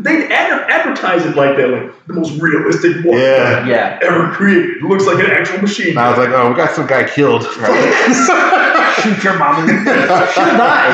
they 0.05 0.27
ad- 0.31 0.71
advertise 0.71 1.25
it 1.25 1.35
like 1.35 1.57
that, 1.57 1.69
like 1.71 2.07
the 2.07 2.13
most 2.13 2.39
realistic 2.41 3.03
one 3.07 3.17
Yeah. 3.19 3.67
yeah. 3.67 3.99
ever 4.03 4.31
created. 4.33 4.77
It 4.77 4.83
looks 4.83 5.07
like 5.07 5.19
an 5.25 5.31
actual 5.31 5.61
machine. 5.63 5.91
And 5.91 5.99
I 6.01 6.11
was 6.11 6.19
like, 6.19 6.29
oh, 6.31 6.51
we 6.51 6.55
got 6.57 6.73
some 6.73 6.87
guy 6.87 7.05
killed. 7.09 7.43
Shoot 9.03 9.25
your 9.25 9.39
mom 9.39 9.67
in 9.69 9.85
the 9.85 9.91
face. 9.91 10.35
She'll 10.35 10.45
die. 10.45 10.93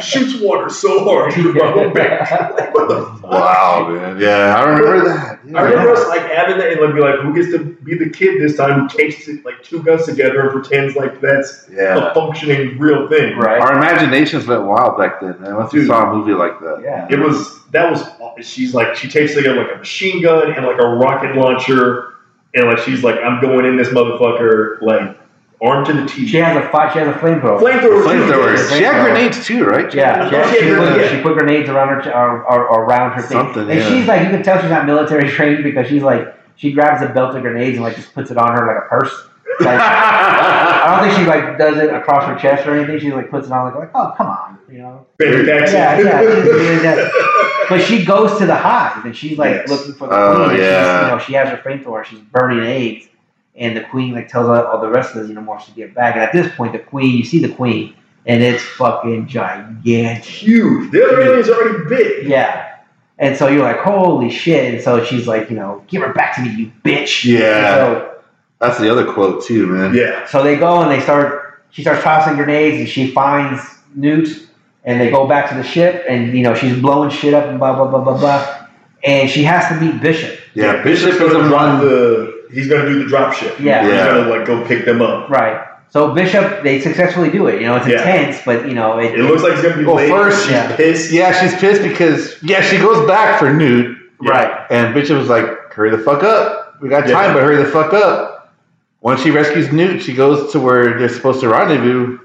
shoots 0.00 0.40
water 0.40 0.68
so 0.70 1.04
hard 1.04 1.32
through 1.34 1.52
my 1.54 1.70
whole 1.70 1.90
back. 1.90 2.30
What 2.74 2.88
the 2.88 3.04
fuck? 3.20 3.30
wow, 3.30 3.88
man. 3.92 4.18
Yeah, 4.20 4.56
I 4.56 4.64
remember 4.64 5.04
that. 5.08 5.38
Yeah. 5.46 5.58
I 5.58 5.62
remember 5.62 5.92
us 5.92 6.08
like 6.08 6.22
having 6.30 6.58
that 6.58 6.72
and 6.72 6.80
like 6.80 6.94
be 6.94 7.00
like, 7.00 7.20
who 7.20 7.32
gets 7.34 7.50
to 7.52 7.58
be 7.84 7.94
the 7.96 8.08
kid 8.10 8.40
this 8.46 8.56
time 8.56 8.80
who 8.80 8.88
takes 8.96 9.26
it, 9.28 9.44
like 9.44 9.62
two 9.62 9.82
guns 9.82 10.06
together 10.06 10.40
and 10.40 10.50
pretends 10.50 10.94
like 10.96 11.20
that's 11.20 11.68
Yeah. 11.70 12.10
a 12.10 12.14
functioning 12.14 12.78
real 12.78 13.08
thing. 13.08 13.36
right. 13.36 13.60
Our 13.60 13.76
imaginations 13.76 14.46
went 14.46 14.64
wild 14.64 14.96
back 14.98 15.20
then, 15.20 15.40
man. 15.40 15.56
Once 15.56 15.72
we 15.72 15.86
saw 15.86 16.10
a 16.10 16.14
movie 16.14 16.32
like 16.34 16.58
that. 16.60 16.80
Yeah. 16.82 17.06
It 17.10 17.18
was 17.18 17.64
that 17.72 17.90
was 17.90 18.02
she's 18.46 18.74
like 18.74 18.94
she 18.94 19.08
takes 19.08 19.34
together 19.34 19.62
like 19.62 19.74
a 19.74 19.78
machine 19.78 20.22
gun 20.22 20.52
and 20.52 20.64
like 20.66 20.78
a 20.78 20.86
rocket 20.86 21.34
launcher 21.36 22.14
and 22.54 22.66
like 22.68 22.78
she's 22.78 23.02
like 23.02 23.16
I'm 23.20 23.40
going 23.40 23.64
in 23.66 23.76
this 23.76 23.88
motherfucker 23.88 24.80
like 24.82 25.16
armed 25.62 25.86
to 25.86 25.92
the 25.94 26.06
teeth. 26.06 26.28
She 26.30 26.36
has 26.36 26.54
a 26.56 26.68
fi- 26.68 26.92
she 26.92 26.98
has 26.98 27.08
a 27.08 27.18
flamethrower. 27.18 27.58
Flamethrower. 27.58 27.80
too. 27.80 28.08
Flamethrowers. 28.08 28.76
She 28.76 28.82
had 28.84 29.02
grenades 29.04 29.44
too, 29.46 29.64
right? 29.64 29.92
Yeah, 29.94 30.28
she, 30.50 30.58
she, 30.60 30.66
yeah, 30.68 30.76
put, 30.78 31.00
yeah. 31.00 31.08
she 31.16 31.22
put 31.22 31.38
grenades 31.38 31.68
around 31.70 31.88
her, 31.88 32.02
ch- 32.02 32.06
or, 32.14 32.44
or, 32.44 32.68
or 32.68 32.84
around 32.84 33.12
her 33.12 33.22
thing. 33.22 33.30
Something, 33.38 33.70
and 33.70 33.80
yeah. 33.80 33.88
she's 33.88 34.06
like, 34.06 34.22
you 34.22 34.28
can 34.28 34.42
tell 34.42 34.60
she's 34.60 34.70
not 34.70 34.84
military 34.84 35.28
trained 35.36 35.64
because 35.64 35.88
she's 35.88 36.02
like, 36.02 36.34
she 36.56 36.72
grabs 36.72 37.02
a 37.02 37.08
belt 37.08 37.36
of 37.36 37.42
grenades 37.42 37.76
and 37.76 37.84
like 37.84 37.96
just 37.96 38.12
puts 38.14 38.30
it 38.30 38.38
on 38.38 38.52
her 38.56 38.66
like 38.66 38.84
a 38.84 38.88
purse. 38.88 39.28
Like, 39.60 39.80
I 39.80 40.98
don't 41.00 41.08
think 41.08 41.18
she 41.18 41.26
like 41.26 41.56
does 41.58 41.78
it 41.78 41.92
across 41.94 42.24
her 42.26 42.36
chest 42.36 42.66
or 42.66 42.76
anything. 42.76 42.98
She 42.98 43.12
like 43.12 43.30
puts 43.30 43.46
it 43.46 43.52
on 43.52 43.64
like, 43.66 43.74
like 43.74 43.90
oh 43.94 44.12
come 44.16 44.26
on, 44.26 44.58
you 44.70 44.78
know. 44.78 45.06
Benny 45.18 45.44
Jackson. 45.46 45.74
Yeah, 45.76 46.00
yeah. 46.00 46.20
she's 46.34 46.44
doing 46.44 46.78
that. 46.82 47.66
But 47.68 47.80
she 47.82 48.04
goes 48.04 48.38
to 48.38 48.46
the 48.46 48.54
hive 48.54 49.04
and 49.04 49.16
she's 49.16 49.38
like 49.38 49.50
Yes. 49.54 49.68
looking 49.70 49.94
for 49.94 50.08
the 50.08 50.14
Oh, 50.14 50.34
queen. 50.36 50.50
and 50.50 50.58
yeah. 50.58 51.02
You 51.04 51.10
know, 51.12 51.18
she 51.18 51.32
has 51.34 51.48
her 51.48 51.56
flamethrower. 51.58 52.04
She's 52.04 52.20
burning 52.20 52.60
eggs, 52.66 53.08
and 53.54 53.76
the 53.76 53.82
queen 53.84 54.12
like 54.14 54.28
tells 54.28 54.48
all, 54.48 54.62
all 54.66 54.80
the 54.80 54.88
rest 54.88 55.14
of 55.16 55.26
the 55.26 55.32
xenomorphs 55.34 55.64
to 55.66 55.70
get 55.72 55.94
back. 55.94 56.14
And 56.16 56.22
at 56.24 56.32
this 56.32 56.54
point, 56.54 56.72
the 56.72 56.78
queen, 56.78 57.16
you 57.16 57.24
see 57.24 57.38
the 57.40 57.52
queen, 57.54 57.94
and 58.26 58.42
it's 58.42 58.62
fucking 58.62 59.26
gigantic. 59.26 60.24
Huge. 60.24 60.90
The 60.92 61.04
other 61.04 61.20
alien's 61.22 61.48
already 61.48 61.88
big. 61.88 62.26
Yeah. 62.28 62.75
And 63.18 63.36
so 63.36 63.48
you're 63.48 63.62
like, 63.62 63.78
holy 63.78 64.30
shit. 64.30 64.74
And 64.74 64.82
so 64.82 65.02
she's 65.04 65.26
like, 65.26 65.48
you 65.50 65.56
know, 65.56 65.82
give 65.88 66.02
her 66.02 66.12
back 66.12 66.36
to 66.36 66.42
me, 66.42 66.50
you 66.50 66.72
bitch. 66.84 67.24
Yeah. 67.24 67.74
So, 67.74 68.18
That's 68.60 68.78
the 68.78 68.90
other 68.90 69.10
quote 69.10 69.44
too, 69.44 69.66
man. 69.66 69.94
Yeah. 69.94 70.26
so 70.26 70.42
they 70.42 70.56
go 70.56 70.82
and 70.82 70.90
they 70.90 71.00
start, 71.00 71.64
she 71.70 71.82
starts 71.82 72.02
tossing 72.02 72.36
grenades 72.36 72.78
and 72.78 72.88
she 72.88 73.10
finds 73.12 73.62
Newt 73.94 74.48
and 74.84 75.00
they 75.00 75.10
go 75.10 75.26
back 75.26 75.48
to 75.50 75.56
the 75.56 75.64
ship 75.64 76.04
and, 76.08 76.36
you 76.36 76.42
know, 76.42 76.54
she's 76.54 76.78
blowing 76.78 77.10
shit 77.10 77.32
up 77.34 77.46
and 77.46 77.58
blah, 77.58 77.74
blah, 77.74 77.88
blah, 77.88 78.04
blah, 78.04 78.18
blah. 78.18 78.68
And 79.02 79.30
she 79.30 79.44
has 79.44 79.68
to 79.68 79.80
meet 79.80 80.00
Bishop. 80.00 80.38
Yeah, 80.54 80.82
Bishop 80.82 81.12
is 81.12 81.18
gonna 81.18 81.42
the 81.42 81.48
drop 81.48 81.80
the 81.80 82.48
he's 82.52 82.68
gonna 82.68 82.88
do 82.88 83.02
the 83.02 83.08
drop 83.08 83.34
ship. 83.34 83.58
Yeah. 83.60 83.82
He's 83.82 83.92
gonna 83.92 84.28
like 84.28 84.46
go 84.46 84.64
pick 84.66 84.84
them 84.84 85.02
up. 85.02 85.28
Right. 85.28 85.65
So 85.90 86.12
Bishop, 86.14 86.62
they 86.62 86.80
successfully 86.80 87.30
do 87.30 87.46
it. 87.46 87.60
You 87.60 87.68
know, 87.68 87.76
it's 87.76 87.86
Yeah. 87.86 87.98
intense, 87.98 88.42
but, 88.44 88.68
you 88.68 88.74
know, 88.74 88.98
it, 88.98 89.18
It 89.18 89.22
looks 89.22 89.42
like 89.42 89.52
it's 89.54 89.62
gonna 89.62 89.76
be 89.78 89.84
Well, 89.84 89.96
late. 89.96 90.10
first- 90.10 90.42
she's 90.42 90.52
Yeah. 90.52 90.76
pissed. 90.76 91.10
Yeah, 91.12 91.32
she's 91.32 91.54
pissed 91.54 91.82
because 91.82 92.36
yeah, 92.42 92.60
she 92.60 92.78
goes 92.78 93.06
back 93.06 93.38
for 93.38 93.50
Newt, 93.52 93.96
right. 94.20 94.50
and 94.70 94.92
Bishop 94.92 95.16
was 95.18 95.28
like, 95.28 95.72
"Hurry 95.72 95.90
the 95.90 95.98
fuck 95.98 96.22
up! 96.22 96.74
We 96.82 96.88
got 96.88 97.08
Yeah. 97.08 97.14
time, 97.14 97.32
but 97.34 97.42
hurry 97.42 97.56
the 97.56 97.64
fuck 97.64 97.94
up!" 97.94 98.52
Once 99.00 99.22
she 99.22 99.30
rescues 99.30 99.72
Newt, 99.72 100.02
she 100.02 100.12
goes 100.12 100.52
to 100.52 100.60
where 100.60 100.98
they're 100.98 101.08
supposed 101.08 101.40
to 101.40 101.48
rendezvous. 101.48 102.18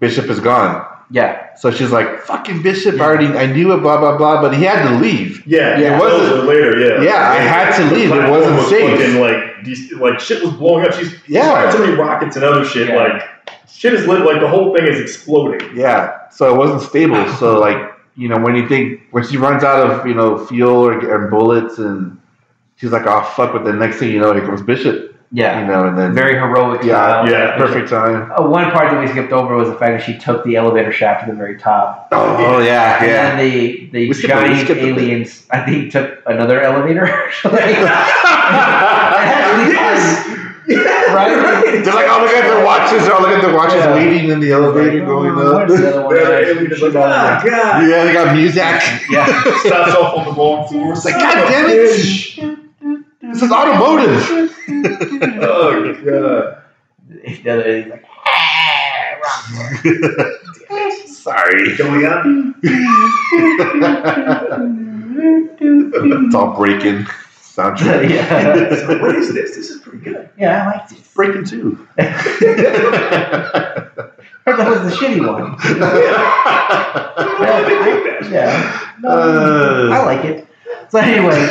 Bishop 0.00 0.30
is 0.30 0.38
gone, 0.40 0.82
Yeah. 1.10 1.54
so 1.56 1.70
she's 1.70 1.90
like, 1.90 2.20
"Fucking 2.22 2.62
Bishop! 2.62 3.00
I 3.00 3.04
already, 3.04 3.26
I 3.26 3.46
knew 3.46 3.72
it, 3.72 3.78
blah 3.78 3.98
blah 3.98 4.16
blah." 4.18 4.42
But 4.42 4.54
he 4.56 4.64
had 4.64 4.86
to 4.88 4.96
leave. 4.98 5.42
Yeah, 5.46 5.78
Yeah. 5.78 5.96
it 5.96 6.00
wasn't 6.00 6.44
later. 6.44 6.78
Yeah, 6.78 7.02
Yeah, 7.02 7.30
I 7.30 7.36
had 7.36 7.76
to 7.78 7.94
leave. 7.94 8.10
It 8.12 8.30
wasn't 8.30 8.56
was 8.56 8.68
safe. 8.68 8.98
Fucking, 8.98 9.20
like, 9.20 9.64
these, 9.64 9.92
like 9.94 10.20
shit 10.20 10.42
was 10.44 10.52
blowing 10.54 10.84
up. 10.86 10.92
She's 10.92 11.14
Yeah. 11.26 11.50
fired 11.52 11.72
so 11.72 11.78
many 11.78 11.94
rockets 11.94 12.36
and 12.36 12.44
other 12.44 12.64
shit. 12.64 12.88
Yeah. 12.88 12.96
Like 12.96 13.22
shit 13.68 13.94
is 13.94 14.06
lit. 14.06 14.20
Like 14.24 14.40
the 14.40 14.48
whole 14.48 14.74
thing 14.76 14.86
is 14.86 15.00
exploding. 15.00 15.60
Yeah, 15.74 16.28
so 16.30 16.52
it 16.54 16.58
wasn't 16.58 16.82
stable. 16.82 17.26
So 17.34 17.58
like, 17.58 17.78
you 18.16 18.28
know, 18.28 18.38
when 18.38 18.54
you 18.54 18.68
think 18.68 19.00
when 19.12 19.24
she 19.26 19.36
runs 19.38 19.64
out 19.64 19.90
of 19.90 20.06
you 20.06 20.14
know 20.14 20.44
fuel 20.46 20.84
or, 20.86 20.92
or 21.10 21.28
bullets, 21.28 21.78
and 21.78 22.18
she's 22.76 22.92
like, 22.92 23.06
"Oh 23.06 23.22
fuck!" 23.34 23.52
But 23.54 23.64
the 23.64 23.72
next 23.72 23.96
thing 23.96 24.12
you 24.12 24.20
know, 24.20 24.32
here 24.34 24.44
comes 24.44 24.60
Bishop. 24.62 25.07
Yeah. 25.30 25.60
You 25.60 25.66
know, 25.66 25.86
and 25.88 25.98
then 25.98 26.14
Very 26.14 26.34
heroic. 26.34 26.82
yeah, 26.82 27.22
style. 27.24 27.30
yeah. 27.30 27.56
perfect 27.58 27.90
time. 27.90 28.32
Uh, 28.32 28.48
one 28.48 28.70
part 28.70 28.90
that 28.90 28.98
we 28.98 29.06
skipped 29.08 29.30
over 29.32 29.54
was 29.56 29.68
the 29.68 29.74
fact 29.76 29.98
that 29.98 30.02
she 30.06 30.16
took 30.18 30.42
the 30.44 30.56
elevator 30.56 30.90
shaft 30.90 31.24
to 31.26 31.30
the 31.30 31.36
very 31.36 31.58
top. 31.58 32.08
Oh 32.12 32.60
yeah, 32.60 32.96
And 33.02 33.06
yeah. 33.06 33.36
then 33.36 33.50
the, 33.50 33.86
the 33.92 34.08
We 34.08 34.14
skipped 34.14 34.32
giant 34.32 34.60
skipped 34.60 34.80
a 34.80 34.84
bit. 34.94 34.98
aliens, 34.98 35.46
I 35.50 35.60
think, 35.66 35.92
took 35.92 36.22
another 36.26 36.60
elevator. 36.62 37.06
Like, 37.44 37.76
yes. 39.76 40.26
Right? 40.68 41.30
They're 41.82 41.94
like, 41.94 42.06
oh 42.08 42.20
look 42.22 42.30
at 42.32 42.42
their 42.46 42.64
watches. 42.64 43.02
Oh 43.10 43.18
look 43.22 43.30
at 43.30 43.40
their 43.42 43.54
watches 43.54 43.76
Yeah. 43.76 43.94
waiting 43.94 44.30
in 44.30 44.40
the 44.40 44.52
elevator 44.52 45.04
going 45.04 45.30
Oh, 45.32 45.56
up. 45.58 45.68
where's 45.68 45.80
the 45.80 45.88
other 45.90 46.02
one? 46.04 46.14
The 46.14 46.38
alien 46.38 46.72
is 46.72 46.82
like, 46.82 46.92
God. 46.92 47.44
Yeah, 47.46 48.04
they 48.04 48.12
got 48.12 48.34
music. 48.34 48.62
Yeah. 49.10 49.26
Stops 49.60 49.94
off 49.94 50.16
on 50.18 50.24
the 50.26 50.32
wrong 50.32 50.68
floor. 50.68 50.92
It's 50.92 51.04
like, 51.04 51.14
God 51.14 51.34
damn 51.48 51.68
it. 51.70 52.57
This 53.28 53.42
is 53.42 53.50
automotive. 53.52 54.22
Oh 55.42 55.94
god. 56.04 56.62
The 57.08 57.50
other 57.50 57.64
alien's 57.66 57.90
like, 57.90 58.04
Sorry. 61.06 61.76
Going 61.76 62.04
up. 62.06 62.24
it's 65.60 66.34
all 66.34 66.54
breaking 66.56 67.04
soundtrack. 67.40 68.08
yeah. 68.10 68.74
So 68.76 68.98
what 69.00 69.14
is 69.16 69.32
this? 69.34 69.54
This 69.56 69.70
is 69.70 69.80
pretty 69.80 69.98
good. 69.98 70.28
yeah, 70.38 70.64
I 70.64 70.66
liked 70.76 70.92
it. 70.92 70.98
breaking 71.14 71.44
too. 71.44 71.86
That 74.48 74.66
was 74.70 74.80
the 74.80 74.88
shitty 74.96 75.20
one. 75.26 75.56
Yeah. 78.32 78.92
No, 79.00 79.08
Uh. 79.10 79.90
I 79.92 79.94
like 80.04 80.24
it. 80.24 80.47
So 80.90 80.98
anyway, 80.98 81.46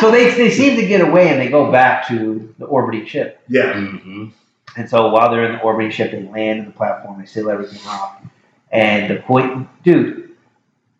so 0.00 0.10
they, 0.10 0.30
they 0.34 0.50
seem 0.50 0.76
to 0.76 0.86
get 0.86 1.00
away 1.00 1.28
and 1.28 1.40
they 1.40 1.48
go 1.48 1.70
back 1.70 2.08
to 2.08 2.52
the 2.58 2.64
orbiting 2.66 3.06
ship. 3.06 3.40
Yeah. 3.48 3.72
Mhm. 3.74 4.32
And 4.76 4.90
so 4.90 5.08
while 5.10 5.30
they're 5.30 5.44
in 5.44 5.52
the 5.52 5.60
orbiting 5.62 5.92
ship, 5.92 6.10
they 6.10 6.22
land 6.24 6.60
in 6.60 6.64
the 6.66 6.72
platform, 6.72 7.20
they 7.20 7.26
seal 7.26 7.48
everything 7.50 7.80
off. 7.86 8.16
And 8.72 9.08
the 9.10 9.22
point, 9.22 9.68
dude, 9.84 10.30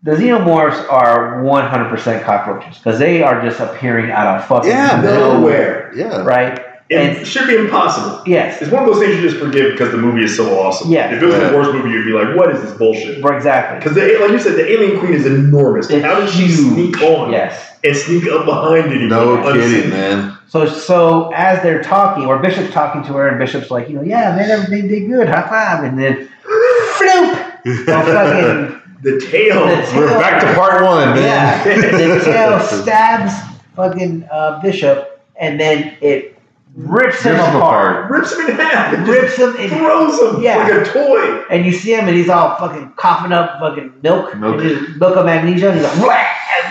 the 0.05 0.13
xenomorphs 0.13 0.89
are 0.93 1.43
100% 1.43 2.23
cockroaches 2.25 2.79
because 2.79 2.99
they 2.99 3.23
are 3.23 3.43
just 3.43 3.59
appearing 3.59 4.11
out 4.11 4.39
of 4.39 4.45
fucking 4.47 4.71
Yeah, 4.71 5.01
man. 5.01 5.05
Nowhere. 5.05 5.91
Yeah. 5.97 6.23
right? 6.23 6.63
And 6.91 7.01
And- 7.01 7.19
it 7.19 7.25
should 7.27 7.47
be 7.47 7.57
impossible. 7.57 8.21
Yes, 8.27 8.61
It's 8.61 8.71
one 8.71 8.83
of 8.83 8.89
those 8.93 9.03
things 9.03 9.17
you 9.17 9.23
just 9.23 9.39
forgive 9.43 9.73
because 9.73 9.91
the 9.91 9.97
movie 9.97 10.23
is 10.25 10.37
so 10.37 10.59
awesome. 10.61 10.91
Yeah. 10.91 11.11
If 11.15 11.23
it 11.23 11.27
was 11.27 11.35
Yeah. 11.37 11.49
the 11.49 11.57
worst 11.57 11.73
movie, 11.73 11.89
you'd 11.91 12.05
be 12.05 12.13
like, 12.13 12.37
"What 12.37 12.51
is 12.55 12.61
this 12.61 12.73
bullshit?" 12.73 13.25
exactly. 13.25 13.79
Because 13.79 13.97
like 14.21 14.31
you 14.33 14.39
said, 14.39 14.57
the 14.57 14.71
alien 14.71 14.99
queen 15.01 15.15
is 15.15 15.25
enormous. 15.25 15.89
It's 15.89 16.05
How 16.05 16.21
did 16.21 16.29
she 16.29 16.43
huge. 16.45 16.95
sneak 16.95 17.03
on 17.03 17.33
Yes. 17.33 17.55
and 17.83 17.97
sneak 17.97 18.31
up 18.31 18.45
behind 18.45 18.93
it? 18.93 19.01
No 19.09 19.35
unseen? 19.37 19.71
kidding, 19.83 19.91
man. 19.91 20.33
So 20.49 20.67
so 20.67 21.33
as 21.35 21.63
they're 21.63 21.83
talking, 21.83 22.27
or 22.27 22.39
Bishop's 22.39 22.73
talking 22.73 23.03
to 23.05 23.15
her, 23.15 23.29
and 23.29 23.39
Bishop's 23.39 23.71
like, 23.71 23.89
you 23.89 23.97
know, 23.97 24.03
yeah, 24.03 24.37
man, 24.37 24.51
everything 24.51 24.87
did 24.89 25.09
good, 25.11 25.27
high 25.29 25.49
five, 25.49 25.85
and 25.85 25.99
then 25.99 26.29
floop, 26.45 27.37
the 27.65 27.75
fucking 27.87 28.81
The 29.03 29.21
tail. 29.21 29.67
The 29.67 29.83
tail. 29.83 29.97
We're 29.97 30.09
back 30.21 30.41
to 30.43 30.55
part 30.55 30.83
one, 30.85 31.17
yeah, 31.17 31.63
the 31.65 32.21
tail 32.25 32.61
stabs 32.83 33.33
fucking 33.75 34.27
uh, 34.31 34.61
Bishop, 34.63 35.21
and 35.37 35.59
then 35.59 35.93
it 36.01 36.34
rips 36.77 37.23
him 37.23 37.33
Rips 37.35 37.47
him 37.47 37.57
apart, 37.57 38.11
rips 38.11 38.33
him 38.37 38.47
in 38.51 38.57
half. 38.57 38.93
and 38.95 39.07
rips 39.17 39.37
him, 39.37 39.55
and, 39.59 39.71
throws 39.71 40.21
him 40.21 40.43
Yeah. 40.43 40.57
like 40.59 40.73
a 40.73 40.85
toy. 40.93 41.43
and 41.51 41.65
you 41.65 41.73
see 41.73 41.95
him, 41.95 42.09
and 42.09 42.17
he's 42.17 42.29
all 42.29 42.57
fucking 42.57 42.93
coughing 42.97 43.33
up 43.33 43.59
fucking 43.61 43.95
milk, 44.03 44.37
Milk. 44.37 44.61
and 44.61 44.63
his 44.63 44.97
milk 44.97 45.17
of 45.17 45.25
magnesia. 45.27 45.71
And 45.71 45.81
he's 45.81 45.85
like, 45.89 45.99
wah, 45.99 46.25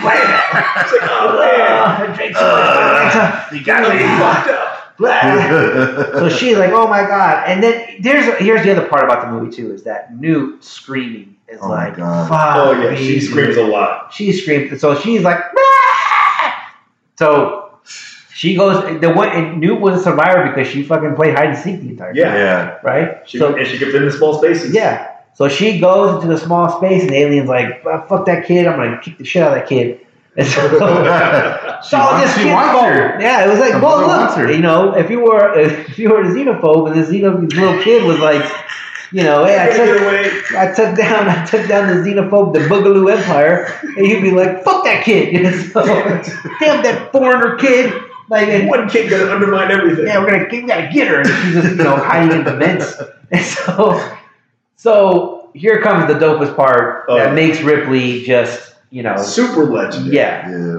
wah, 0.04 0.80
It's 0.82 0.92
like, 0.92 1.10
oh 1.10 1.38
man, 1.38 1.60
uh, 2.12 2.14
drink 2.16 2.36
some, 2.36 3.48
drink 3.50 3.66
you 3.66 3.72
I'm 3.72 4.18
got 4.20 4.44
fucked 4.44 4.50
up. 4.50 4.96
blah. 4.98 5.20
So 6.20 6.28
she's 6.28 6.56
like, 6.56 6.70
"Oh 6.70 6.86
my 6.86 7.02
god!" 7.02 7.48
And 7.48 7.60
then 7.62 7.96
there's 8.00 8.26
here's 8.38 8.62
the 8.62 8.70
other 8.76 8.86
part 8.88 9.02
about 9.04 9.22
the 9.22 9.28
movie 9.32 9.54
too 9.54 9.72
is 9.74 9.82
that 9.84 10.14
Newt 10.16 10.62
screaming 10.62 11.36
is 11.48 11.58
Oh 11.60 11.68
my 11.68 11.86
like, 11.88 11.96
God. 11.96 12.28
"Fuck 12.28 12.56
Oh 12.56 12.72
yeah, 12.80 12.90
me, 12.90 12.96
she 12.96 13.20
screams 13.20 13.56
a 13.56 13.64
lot. 13.66 14.12
She 14.14 14.30
screams. 14.32 14.80
So 14.80 14.94
she's 15.00 15.22
like, 15.22 15.40
"Ah!" 15.58 16.74
so 17.18 17.70
she 18.34 18.54
goes. 18.56 19.00
The 19.00 19.10
one 19.10 19.28
and 19.28 19.60
Newt 19.60 19.80
was 19.80 20.00
a 20.00 20.02
survivor 20.02 20.48
because 20.50 20.66
she 20.70 20.82
fucking 20.82 21.14
played 21.14 21.34
hide 21.34 21.48
and 21.50 21.58
seek 21.58 21.80
the 21.80 21.88
entire 21.88 22.08
time, 22.12 22.16
Yeah. 22.16 22.34
yeah. 22.36 22.78
right? 22.82 23.28
She, 23.28 23.38
so 23.38 23.54
and 23.54 23.66
she 23.66 23.78
can 23.78 23.90
fit 23.92 24.02
in 24.02 24.10
small 24.10 24.36
spaces. 24.38 24.74
yeah. 24.74 25.10
So 25.34 25.48
she 25.48 25.80
goes 25.80 26.14
into 26.16 26.28
the 26.32 26.38
small 26.38 26.68
space, 26.78 27.02
and 27.02 27.10
the 27.10 27.16
alien's 27.16 27.48
like, 27.48 27.82
"Ah, 27.86 28.04
"Fuck 28.08 28.26
that 28.26 28.46
kid! 28.46 28.66
I'm 28.66 28.76
gonna 28.78 29.00
kick 29.02 29.18
the 29.18 29.24
shit 29.24 29.42
out 29.42 29.48
of 29.52 29.58
that 29.58 29.68
kid." 29.68 30.00
And 30.36 30.44
so, 30.48 30.62
She 30.68 30.78
so 30.78 31.98
wants- 31.98 32.24
this 32.34 32.42
she 32.42 32.50
wants 32.50 32.80
her. 32.80 33.20
Yeah, 33.20 33.44
it 33.44 33.48
was 33.50 33.60
like, 33.60 33.80
well, 33.80 34.00
look, 34.04 34.50
you 34.50 34.58
know, 34.60 34.92
if 34.96 35.08
you 35.08 35.20
were 35.20 35.56
if 35.58 35.96
you 35.96 36.08
were 36.10 36.22
a 36.22 36.26
xenophobe, 36.26 36.90
and 36.90 36.96
this 37.00 37.08
xeno 37.08 37.40
this 37.48 37.56
little 37.58 37.80
kid 37.84 38.02
was 38.04 38.18
like, 38.18 38.44
you 39.12 39.22
know, 39.22 39.44
hey, 39.44 39.60
I 39.62 39.70
took. 39.76 40.54
I 40.56 40.72
took 40.74 40.96
down 40.96 41.28
I 41.36 41.44
took 41.46 41.68
down 41.68 41.86
the 41.88 42.10
xenophobe, 42.10 42.52
the 42.52 42.60
Boogaloo 42.60 43.16
Empire, 43.16 43.72
and 43.96 44.06
he'd 44.06 44.22
be 44.22 44.32
like, 44.32 44.64
"Fuck 44.64 44.82
that 44.84 45.04
kid!" 45.04 45.32
You 45.32 45.42
know, 45.44 45.52
so, 45.52 45.84
damn 45.84 46.82
that 46.82 47.10
foreigner 47.12 47.54
kid. 47.56 47.92
Like, 48.30 48.48
and, 48.48 48.68
One 48.68 48.88
kid 48.88 49.10
gonna 49.10 49.30
undermine 49.30 49.70
everything. 49.70 50.06
yeah, 50.06 50.18
we're 50.18 50.30
gonna 50.30 50.48
we 50.50 50.62
gotta 50.66 50.90
get 50.92 51.08
her, 51.08 51.20
and 51.20 51.28
she's 51.28 51.54
just 51.54 51.76
you 51.76 51.84
know 51.84 51.96
hiding 51.96 52.38
in 52.38 52.44
the 52.44 52.56
vents. 52.56 52.94
And 53.30 53.44
so, 53.44 54.16
so 54.76 55.50
here 55.54 55.80
comes 55.80 56.06
the 56.12 56.18
dopest 56.18 56.54
part 56.56 57.04
Oh, 57.08 57.16
that 57.16 57.34
makes 57.34 57.60
Ripley 57.62 58.22
just 58.24 58.74
you 58.90 59.02
know, 59.02 59.16
Super 59.16 59.64
legendary. 59.64 60.14
yeah, 60.16 60.48
Yeah. 60.50 60.78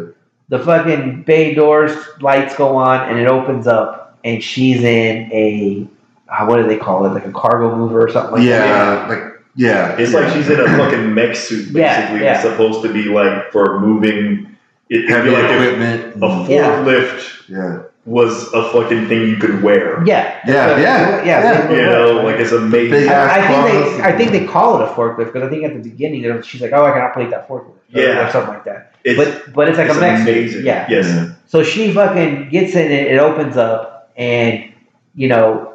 the 0.50 0.60
fucking 0.60 1.24
bay 1.24 1.54
doors 1.54 1.92
lights 2.22 2.56
go 2.56 2.76
on 2.78 3.10
and 3.10 3.20
it 3.20 3.28
opens 3.28 3.68
up 3.68 4.18
and 4.24 4.42
she's 4.42 4.84
in 4.84 5.30
a 5.34 5.86
uh, 6.30 6.46
what 6.46 6.58
do 6.58 6.68
they 6.68 6.78
call 6.78 7.06
it 7.06 7.10
like 7.10 7.26
a 7.26 7.32
cargo 7.32 7.76
mover 7.76 8.02
or 8.08 8.10
something 8.12 8.34
like 8.40 8.48
that 8.48 8.68
Yeah. 8.68 9.08
Like 9.10 9.24
yeah. 9.56 9.98
It's 9.98 10.12
yeah. 10.14 10.20
like 10.20 10.34
she's 10.34 10.50
in 10.50 10.60
a 10.60 10.66
fucking 10.78 11.14
mech 11.14 11.36
suit, 11.36 11.74
basically. 11.74 11.82
Yeah, 11.82 12.14
yeah. 12.22 12.34
It's 12.36 12.44
supposed 12.44 12.84
to 12.84 12.94
be 12.94 13.04
like 13.06 13.52
for 13.52 13.80
moving. 13.80 14.55
It, 14.90 14.98
it'd 15.06 15.10
heavy 15.10 15.30
be 15.30 15.36
like 15.36 15.46
if 15.46 15.62
equipment. 15.62 16.24
a 16.24 16.52
Yeah. 16.52 16.70
forklift 16.78 17.50
yeah. 17.50 17.80
was 18.06 18.54
a 18.54 18.70
fucking 18.72 19.08
thing 19.08 19.28
you 19.28 19.38
could 19.38 19.64
wear. 19.64 20.04
yeah 20.06 20.40
Yeah, 20.48 20.78
yeah, 20.78 21.24
yeah, 21.24 21.26
yeah. 21.26 21.72
You 21.72 21.82
know, 21.88 22.22
like 22.24 22.40
it's 22.40 22.52
amazing. 22.52 22.92
Big 22.92 23.08
ass 23.08 23.32
I, 23.32 23.40
I 23.40 23.48
think 23.48 23.96
they 23.98 24.02
I 24.04 24.18
think 24.18 24.32
they 24.32 24.46
call 24.46 24.80
it 24.80 24.84
a 24.84 24.92
forklift 24.94 25.28
because 25.34 25.44
I 25.44 25.50
think 25.50 25.64
at 25.64 25.74
the 25.74 25.90
beginning 25.90 26.42
she's 26.44 26.62
like 26.62 26.72
oh 26.74 26.86
I 26.86 26.92
can 26.92 27.02
operate 27.02 27.32
that 27.32 27.48
forklift 27.48 27.70
or, 27.94 28.00
Yeah. 28.02 28.28
or 28.28 28.32
something 28.32 28.54
like 28.54 28.66
that 28.66 28.94
It's, 29.04 29.18
but 29.18 29.54
but 29.56 29.68
it's 29.70 29.78
like 29.80 29.88
it's 29.90 29.98
a 29.98 30.02
mech 30.02 30.20
suit. 30.20 30.28
amazing. 30.30 30.66
yeah 30.66 30.86
Yes. 30.90 31.06
Yeah. 31.08 31.34
So 31.48 31.64
she 31.64 31.92
fucking 31.92 32.50
gets 32.50 32.76
in 32.76 32.92
it, 32.92 33.12
it 33.14 33.18
opens 33.20 33.58
up, 33.58 34.12
and 34.18 34.72
you 35.16 35.28
know, 35.28 35.74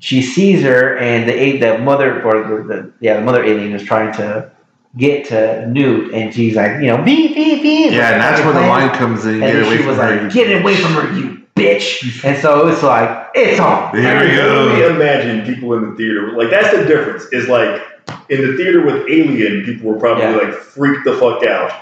she 0.00 0.20
sees 0.20 0.62
her, 0.62 0.98
and 0.98 1.28
the 1.28 1.32
a- 1.32 1.58
the 1.58 1.78
mother 1.78 2.22
or 2.22 2.42
the, 2.46 2.62
the 2.68 2.92
yeah 3.00 3.14
the 3.14 3.22
mother 3.22 3.42
alien 3.42 3.72
is 3.72 3.82
trying 3.82 4.12
to 4.14 4.50
get 4.96 5.26
to 5.26 5.66
Newt, 5.68 6.12
and 6.14 6.32
she's 6.34 6.54
like, 6.56 6.72
you 6.80 6.86
know, 6.86 7.02
beep 7.02 7.34
beep 7.34 7.62
beep. 7.62 7.92
Yeah, 7.92 8.12
and 8.12 8.20
that's 8.22 8.40
where 8.44 8.52
the 8.54 8.60
line 8.68 8.90
comes 8.96 9.24
in. 9.26 9.42
And 9.42 9.52
Get 9.52 9.62
away 9.62 9.70
she 9.70 9.76
from 9.78 9.86
was 9.88 9.96
her. 9.98 10.22
like, 10.24 10.32
"Get 10.32 10.60
away 10.60 10.76
from 10.76 10.92
her, 10.92 11.12
you 11.18 11.42
bitch!" 11.56 12.24
And 12.24 12.40
so 12.40 12.68
it's 12.68 12.82
like, 12.82 13.28
it's 13.34 13.60
on. 13.60 13.96
Here 13.96 14.02
we 14.20 14.26
I 14.26 14.30
can 14.30 14.40
only 14.40 14.82
imagine 14.84 15.44
people 15.52 15.74
in 15.74 15.90
the 15.90 15.96
theater. 15.96 16.32
Like 16.36 16.50
that's 16.50 16.76
the 16.76 16.84
difference. 16.84 17.24
Is 17.32 17.48
like 17.48 17.82
in 18.28 18.40
the 18.46 18.56
theater 18.56 18.84
with 18.84 19.08
Alien, 19.10 19.64
people 19.64 19.90
were 19.90 19.98
probably 19.98 20.24
Yeah. 20.24 20.36
like 20.36 20.52
freaked 20.54 21.04
the 21.04 21.14
fuck 21.16 21.44
out. 21.44 21.72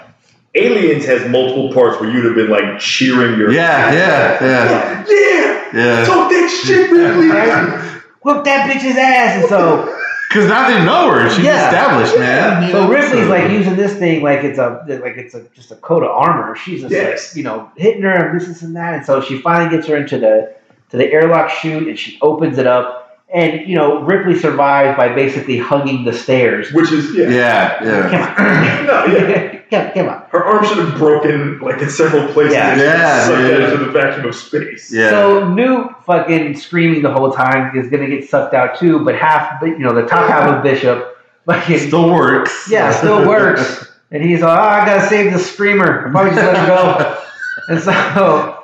Aliens 0.55 1.03
has 1.05 1.27
multiple 1.31 1.73
parts 1.73 1.99
where 1.99 2.09
you'd 2.11 2.25
have 2.25 2.35
been 2.35 2.49
like 2.49 2.79
cheering 2.79 3.37
your 3.39 3.51
Yeah, 3.51 3.91
yeah, 3.91 4.43
yeah, 4.43 5.05
yeah. 5.07 5.71
yeah. 5.73 6.05
Talk 6.05 6.29
that 6.29 6.47
shit, 6.63 6.91
Ripley. 6.91 7.29
Whoop 8.21 8.45
that 8.45 8.69
bitch's 8.69 8.95
ass, 8.95 9.41
and 9.41 9.49
so 9.49 9.99
Because 10.29 10.47
now 10.49 10.67
they 10.67 10.83
know 10.83 11.11
her. 11.11 11.29
She's 11.29 11.45
Yeah. 11.45 11.67
established, 11.67 12.17
man. 12.17 12.63
You 12.63 12.71
So 12.71 12.87
Ripley's 12.87 13.23
so- 13.25 13.29
like 13.29 13.51
using 13.51 13.75
this 13.75 13.93
thing 13.95 14.23
like 14.23 14.43
it's 14.43 14.57
a 14.57 14.83
like 15.03 15.15
it's 15.17 15.35
a 15.35 15.41
just 15.55 15.71
a 15.71 15.75
coat 15.75 16.03
of 16.03 16.09
armor. 16.09 16.55
She's 16.55 16.81
just 16.81 16.91
Yes. 16.91 17.31
like 17.31 17.37
you 17.37 17.43
know 17.43 17.69
hitting 17.75 18.01
her 18.01 18.11
and 18.11 18.39
this, 18.39 18.47
this 18.47 18.61
and 18.63 18.75
that, 18.75 18.93
and 18.95 19.05
so 19.05 19.21
she 19.21 19.37
finally 19.39 19.69
gets 19.75 19.87
her 19.87 19.95
into 19.95 20.17
the 20.17 20.51
to 20.89 20.97
the 20.97 21.11
airlock 21.11 21.49
chute 21.49 21.87
and 21.87 21.97
she 21.99 22.17
opens 22.21 22.57
it 22.57 22.65
up, 22.67 23.19
and 23.33 23.67
you 23.67 23.75
know 23.75 24.01
Ripley 24.01 24.37
survives 24.37 24.97
by 24.97 25.09
basically 25.13 25.57
hugging 25.59 26.03
the 26.05 26.13
stairs. 26.13 26.71
Which 26.73 26.91
is 26.91 27.13
yeah. 27.15 27.29
Yeah, 27.29 27.83
yeah. 27.83 28.35
Come 28.35 28.49
on, 28.49 28.85
No, 29.13 29.17
yeah. 29.27 29.59
come, 29.73 29.91
come 29.93 30.09
on. 30.09 30.25
Her 30.29 30.43
arm 30.43 30.65
should 30.65 30.77
have 30.77 30.97
broken 30.97 31.59
like 31.59 31.81
in 31.81 31.89
several 31.89 32.31
places. 32.33 32.53
Yeah. 32.53 32.75
Yeah, 32.75 33.25
sucked 33.25 33.37
dude. 33.41 33.61
out 33.61 33.73
into 33.73 33.85
the 33.85 33.91
vacuum 33.91 34.25
of 34.27 34.35
space. 34.35 34.91
Yeah. 34.91 35.09
So 35.09 35.47
Newt 35.53 35.91
fucking 36.05 36.55
screaming 36.57 37.01
the 37.01 37.11
whole 37.11 37.31
time 37.31 37.75
is 37.77 37.89
gonna 37.89 38.07
get 38.07 38.29
sucked 38.29 38.53
out 38.53 38.77
too, 38.79 39.03
but 39.03 39.15
half 39.15 39.61
you 39.61 39.79
know 39.79 39.93
the 39.93 40.05
top 40.05 40.29
half 40.29 40.49
of 40.49 40.63
Bishop, 40.63 41.17
fucking 41.45 41.79
Still 41.79 42.09
works. 42.11 42.67
yeah, 42.69 42.91
still 42.91 43.27
works. 43.27 43.89
And 44.11 44.21
he's 44.21 44.41
like, 44.41 44.57
oh, 44.57 44.61
I 44.61 44.85
gotta 44.85 45.07
save 45.07 45.33
the 45.33 45.39
screamer. 45.39 46.05
I'll 46.05 46.11
probably 46.11 46.31
just 46.35 46.43
let 46.45 46.55
him 46.57 46.65
go. 46.67 47.19
And 47.69 47.79
so, 47.81 48.63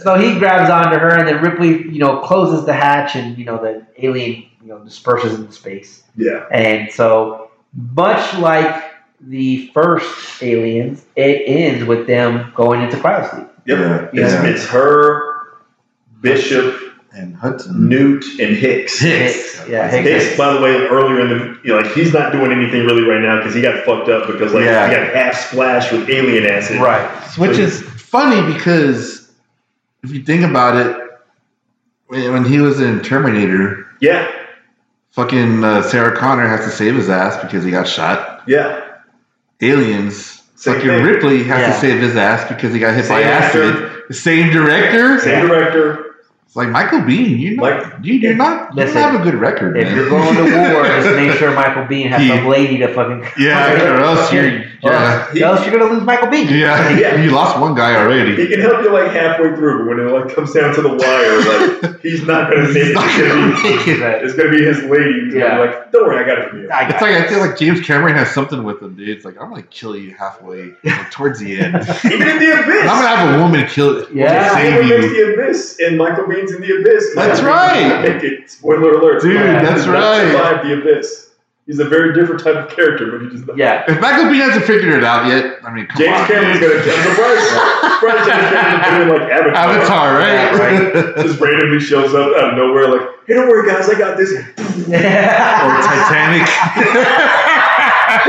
so 0.00 0.14
he 0.18 0.38
grabs 0.38 0.70
onto 0.70 0.98
her, 0.98 1.08
and 1.18 1.26
then 1.26 1.42
Ripley, 1.42 1.90
you 1.90 1.98
know, 1.98 2.20
closes 2.20 2.66
the 2.66 2.74
hatch, 2.74 3.16
and 3.16 3.36
you 3.38 3.44
know 3.44 3.56
the 3.60 3.84
alien, 3.96 4.44
you 4.62 4.68
know, 4.68 4.78
disperses 4.84 5.34
into 5.34 5.50
space. 5.50 6.04
Yeah. 6.14 6.46
And 6.52 6.92
so, 6.92 7.50
much 7.74 8.34
like 8.38 8.87
the 9.20 9.68
first 9.74 10.42
aliens, 10.42 11.04
it 11.16 11.42
ends 11.46 11.84
with 11.84 12.06
them 12.06 12.52
going 12.54 12.82
into 12.82 12.96
cryosleep. 12.96 13.48
Yep. 13.66 13.78
Yeah. 13.78 14.08
It's, 14.24 14.32
Yeah. 14.34 14.44
it's 14.46 14.66
her, 14.68 15.24
Bishop, 16.20 16.74
And 17.12 17.34
Hudson. 17.34 17.88
Newt, 17.88 18.24
and 18.38 18.56
Hicks. 18.56 19.00
Hicks. 19.00 19.64
yeah, 19.68 19.88
Hicks, 19.90 20.24
Hicks. 20.24 20.36
by 20.38 20.52
the 20.52 20.60
way, 20.60 20.86
earlier 20.86 21.20
in 21.20 21.28
the, 21.30 21.58
you 21.64 21.70
know, 21.74 21.78
like 21.80 21.92
he's 21.92 22.12
not 22.12 22.32
doing 22.32 22.52
anything 22.52 22.84
really 22.86 23.02
right 23.02 23.20
now 23.20 23.38
because 23.38 23.54
he 23.54 23.60
got 23.62 23.84
fucked 23.84 24.08
up 24.08 24.26
because 24.26 24.52
like 24.54 24.64
Yeah. 24.64 24.88
he 24.88 24.94
got 24.94 25.14
half 25.14 25.34
splashed 25.34 25.90
with 25.92 26.08
alien 26.10 26.46
acid. 26.46 26.80
right. 26.80 27.08
Which 27.36 27.58
is 27.58 27.82
funny 27.82 28.40
because 28.52 29.30
if 30.04 30.12
you 30.12 30.22
think 30.22 30.44
about 30.44 30.76
it, 30.76 30.96
when 32.06 32.32
when 32.32 32.44
he 32.44 32.60
was 32.60 32.80
in 32.80 33.00
Terminator, 33.00 33.86
Yeah. 34.00 34.30
fucking 35.10 35.64
uh, 35.64 35.82
Sarah 35.82 36.16
Connor 36.16 36.46
has 36.46 36.64
to 36.66 36.70
save 36.70 36.94
his 36.94 37.08
ass 37.10 37.42
because 37.42 37.64
he 37.64 37.70
got 37.70 37.88
shot. 37.88 38.42
Yeah. 38.46 38.80
Aliens, 39.60 40.42
Same 40.54 40.74
fucking 40.74 40.88
thing. 40.90 41.04
Ripley 41.04 41.42
has 41.44 41.60
Yeah. 41.60 41.72
to 41.72 41.80
save 41.80 42.00
his 42.00 42.16
ass 42.16 42.48
because 42.48 42.72
he 42.72 42.78
got 42.80 42.94
hit 42.94 43.08
by 43.08 43.20
Same 43.22 43.28
acid. 43.28 43.74
actor. 43.74 43.90
The 44.08 44.14
same 44.14 44.50
director. 44.50 45.18
Same 45.20 45.46
director. 45.46 46.04
It's 46.46 46.56
like 46.56 46.70
Michael 46.70 47.00
Biehn. 47.00 47.38
You 47.38 47.56
know, 47.56 47.62
Like- 47.64 47.84
you, 48.02 48.14
you're 48.14 48.34
not. 48.34 48.70
You 48.74 48.76
don't 48.76 48.86
Listen, 48.86 49.02
have 49.02 49.20
a 49.20 49.22
good 49.22 49.34
record, 49.34 49.76
If 49.76 49.84
man. 49.88 49.96
you're 49.96 50.08
going 50.08 50.34
to 50.34 50.42
war, 50.72 50.84
just 50.84 51.14
make 51.16 51.32
sure 51.32 51.50
Michael 51.54 51.82
Biehn 51.84 52.08
has 52.08 52.22
He- 52.22 52.28
some 52.28 52.46
lady 52.46 52.78
to 52.78 52.88
fucking. 52.94 53.26
yeah, 53.38 53.82
or 53.92 54.00
else 54.02 54.32
you're. 54.32 54.62
Yeah, 54.82 54.90
uh, 54.90 55.34
Or 55.34 55.44
else 55.44 55.66
you're 55.66 55.76
gonna 55.76 55.92
lose 55.92 56.04
Michael 56.04 56.28
Biehn. 56.28 56.48
yeah, 56.50 56.90
Yeah. 56.98 57.20
You 57.20 57.30
lost 57.30 57.58
one 57.58 57.74
guy 57.74 57.96
already. 57.96 58.36
He 58.36 58.46
can 58.46 58.60
help 58.60 58.82
you 58.82 58.92
like 58.92 59.10
halfway 59.10 59.54
through, 59.56 59.78
but 59.78 59.88
when 59.96 60.06
it 60.06 60.10
like 60.12 60.34
comes 60.34 60.52
down 60.52 60.72
to 60.74 60.82
the 60.82 60.88
wire, 60.88 61.82
like 61.82 62.00
he's 62.02 62.24
not 62.26 62.48
gonna 62.50 62.68
make 62.68 62.76
it. 62.76 62.94
Not 62.94 63.04
It's 63.06 63.16
gonna 63.18 63.28
gonna 63.28 63.56
be, 63.62 63.76
make 63.76 63.88
it. 63.88 64.24
It's 64.24 64.34
gonna 64.34 64.50
be 64.50 64.62
his 64.64 64.82
lady 64.84 65.20
who's 65.20 65.34
Yeah. 65.34 65.48
gonna 65.56 65.62
be 65.62 65.76
like, 65.76 65.92
"Don't 65.92 66.06
worry, 66.06 66.24
I 66.24 66.28
got 66.28 66.38
it 66.38 66.48
from 66.50 66.62
you." 66.62 66.70
I 66.70 66.82
got 66.82 66.90
It's 66.92 67.02
like 67.02 67.14
I 67.14 67.26
feel 67.26 67.40
like 67.40 67.58
James 67.58 67.80
Cameron 67.80 68.14
has 68.14 68.30
something 68.30 68.62
with 68.62 68.80
him, 68.80 68.94
dude. 68.94 69.08
It's 69.08 69.24
like 69.24 69.36
I'm 69.40 69.48
gonna 69.50 69.62
kill 69.62 69.96
you 69.96 70.14
halfway, 70.14 70.74
like, 70.84 71.10
towards 71.10 71.40
the 71.40 71.58
end. 71.60 71.74
I'm 71.76 72.12
Even 72.12 72.28
in 72.28 72.38
the 72.38 72.52
abyss. 72.62 72.80
And 72.82 72.88
I'm 72.90 73.02
gonna 73.02 73.16
have 73.16 73.34
a 73.40 73.42
woman 73.42 73.66
kill 73.66 73.98
it. 73.98 74.08
Yeah. 74.12 74.54
save 74.54 74.70
Never 74.74 74.82
makes 75.00 75.12
you, 75.12 75.26
the 75.26 75.42
abyss, 75.42 75.78
and 75.80 75.98
Michael 75.98 76.24
Biehn's 76.24 76.52
in 76.52 76.60
the 76.62 76.76
abyss. 76.78 77.14
That's 77.16 77.40
Michael 77.42 77.52
right. 77.56 77.74
Biehn 77.74 78.02
did 78.02 78.12
not 78.14 78.22
Make 78.22 78.32
it. 78.32 78.50
Spoiler 78.50 78.92
alert. 78.92 79.22
dude. 79.22 79.34
Yeah. 79.34 79.60
That's 79.62 79.80
He 79.84 79.86
did 79.90 79.92
not 79.98 80.00
right. 80.02 80.30
Survive 80.30 80.66
the 80.66 80.80
abyss. 80.80 81.27
He's 81.68 81.76
a 81.80 81.84
very 81.84 82.14
different 82.16 82.40
type 82.42 82.56
of 82.56 82.70
character, 82.74 83.12
but 83.12 83.20
he 83.20 83.28
just 83.28 83.44
Yeah. 83.54 83.84
If 83.86 84.00
Michael 84.00 84.24
Biehn 84.32 84.40
hasn't 84.40 84.64
figured 84.64 84.94
it 84.96 85.04
out 85.04 85.26
yet, 85.28 85.58
I 85.62 85.68
mean, 85.70 85.84
come 85.86 86.00
James 86.00 86.16
on. 86.16 86.24
Cameron's 86.26 86.60
gonna. 86.64 86.80
I'm 86.80 87.04
surprised. 87.12 87.44
surprised 87.92 88.24
James 88.24 88.48
Cameron's 88.48 88.88
doing 88.88 89.12
like 89.12 89.28
Avatar. 89.28 89.68
Avatar, 89.68 90.16
right? 90.16 90.32
Yeah, 90.32 90.56
right. 90.56 91.12
Just 91.28 91.36
randomly 91.44 91.76
shows 91.78 92.14
up 92.16 92.32
out 92.40 92.50
of 92.50 92.56
nowhere, 92.56 92.88
like, 92.88 93.04
"Hey, 93.28 93.34
don't 93.36 93.52
worry, 93.52 93.68
guys, 93.68 93.84
I 93.84 94.00
got 94.00 94.16
this." 94.16 94.32
or 94.32 94.40
Titanic. 94.48 96.48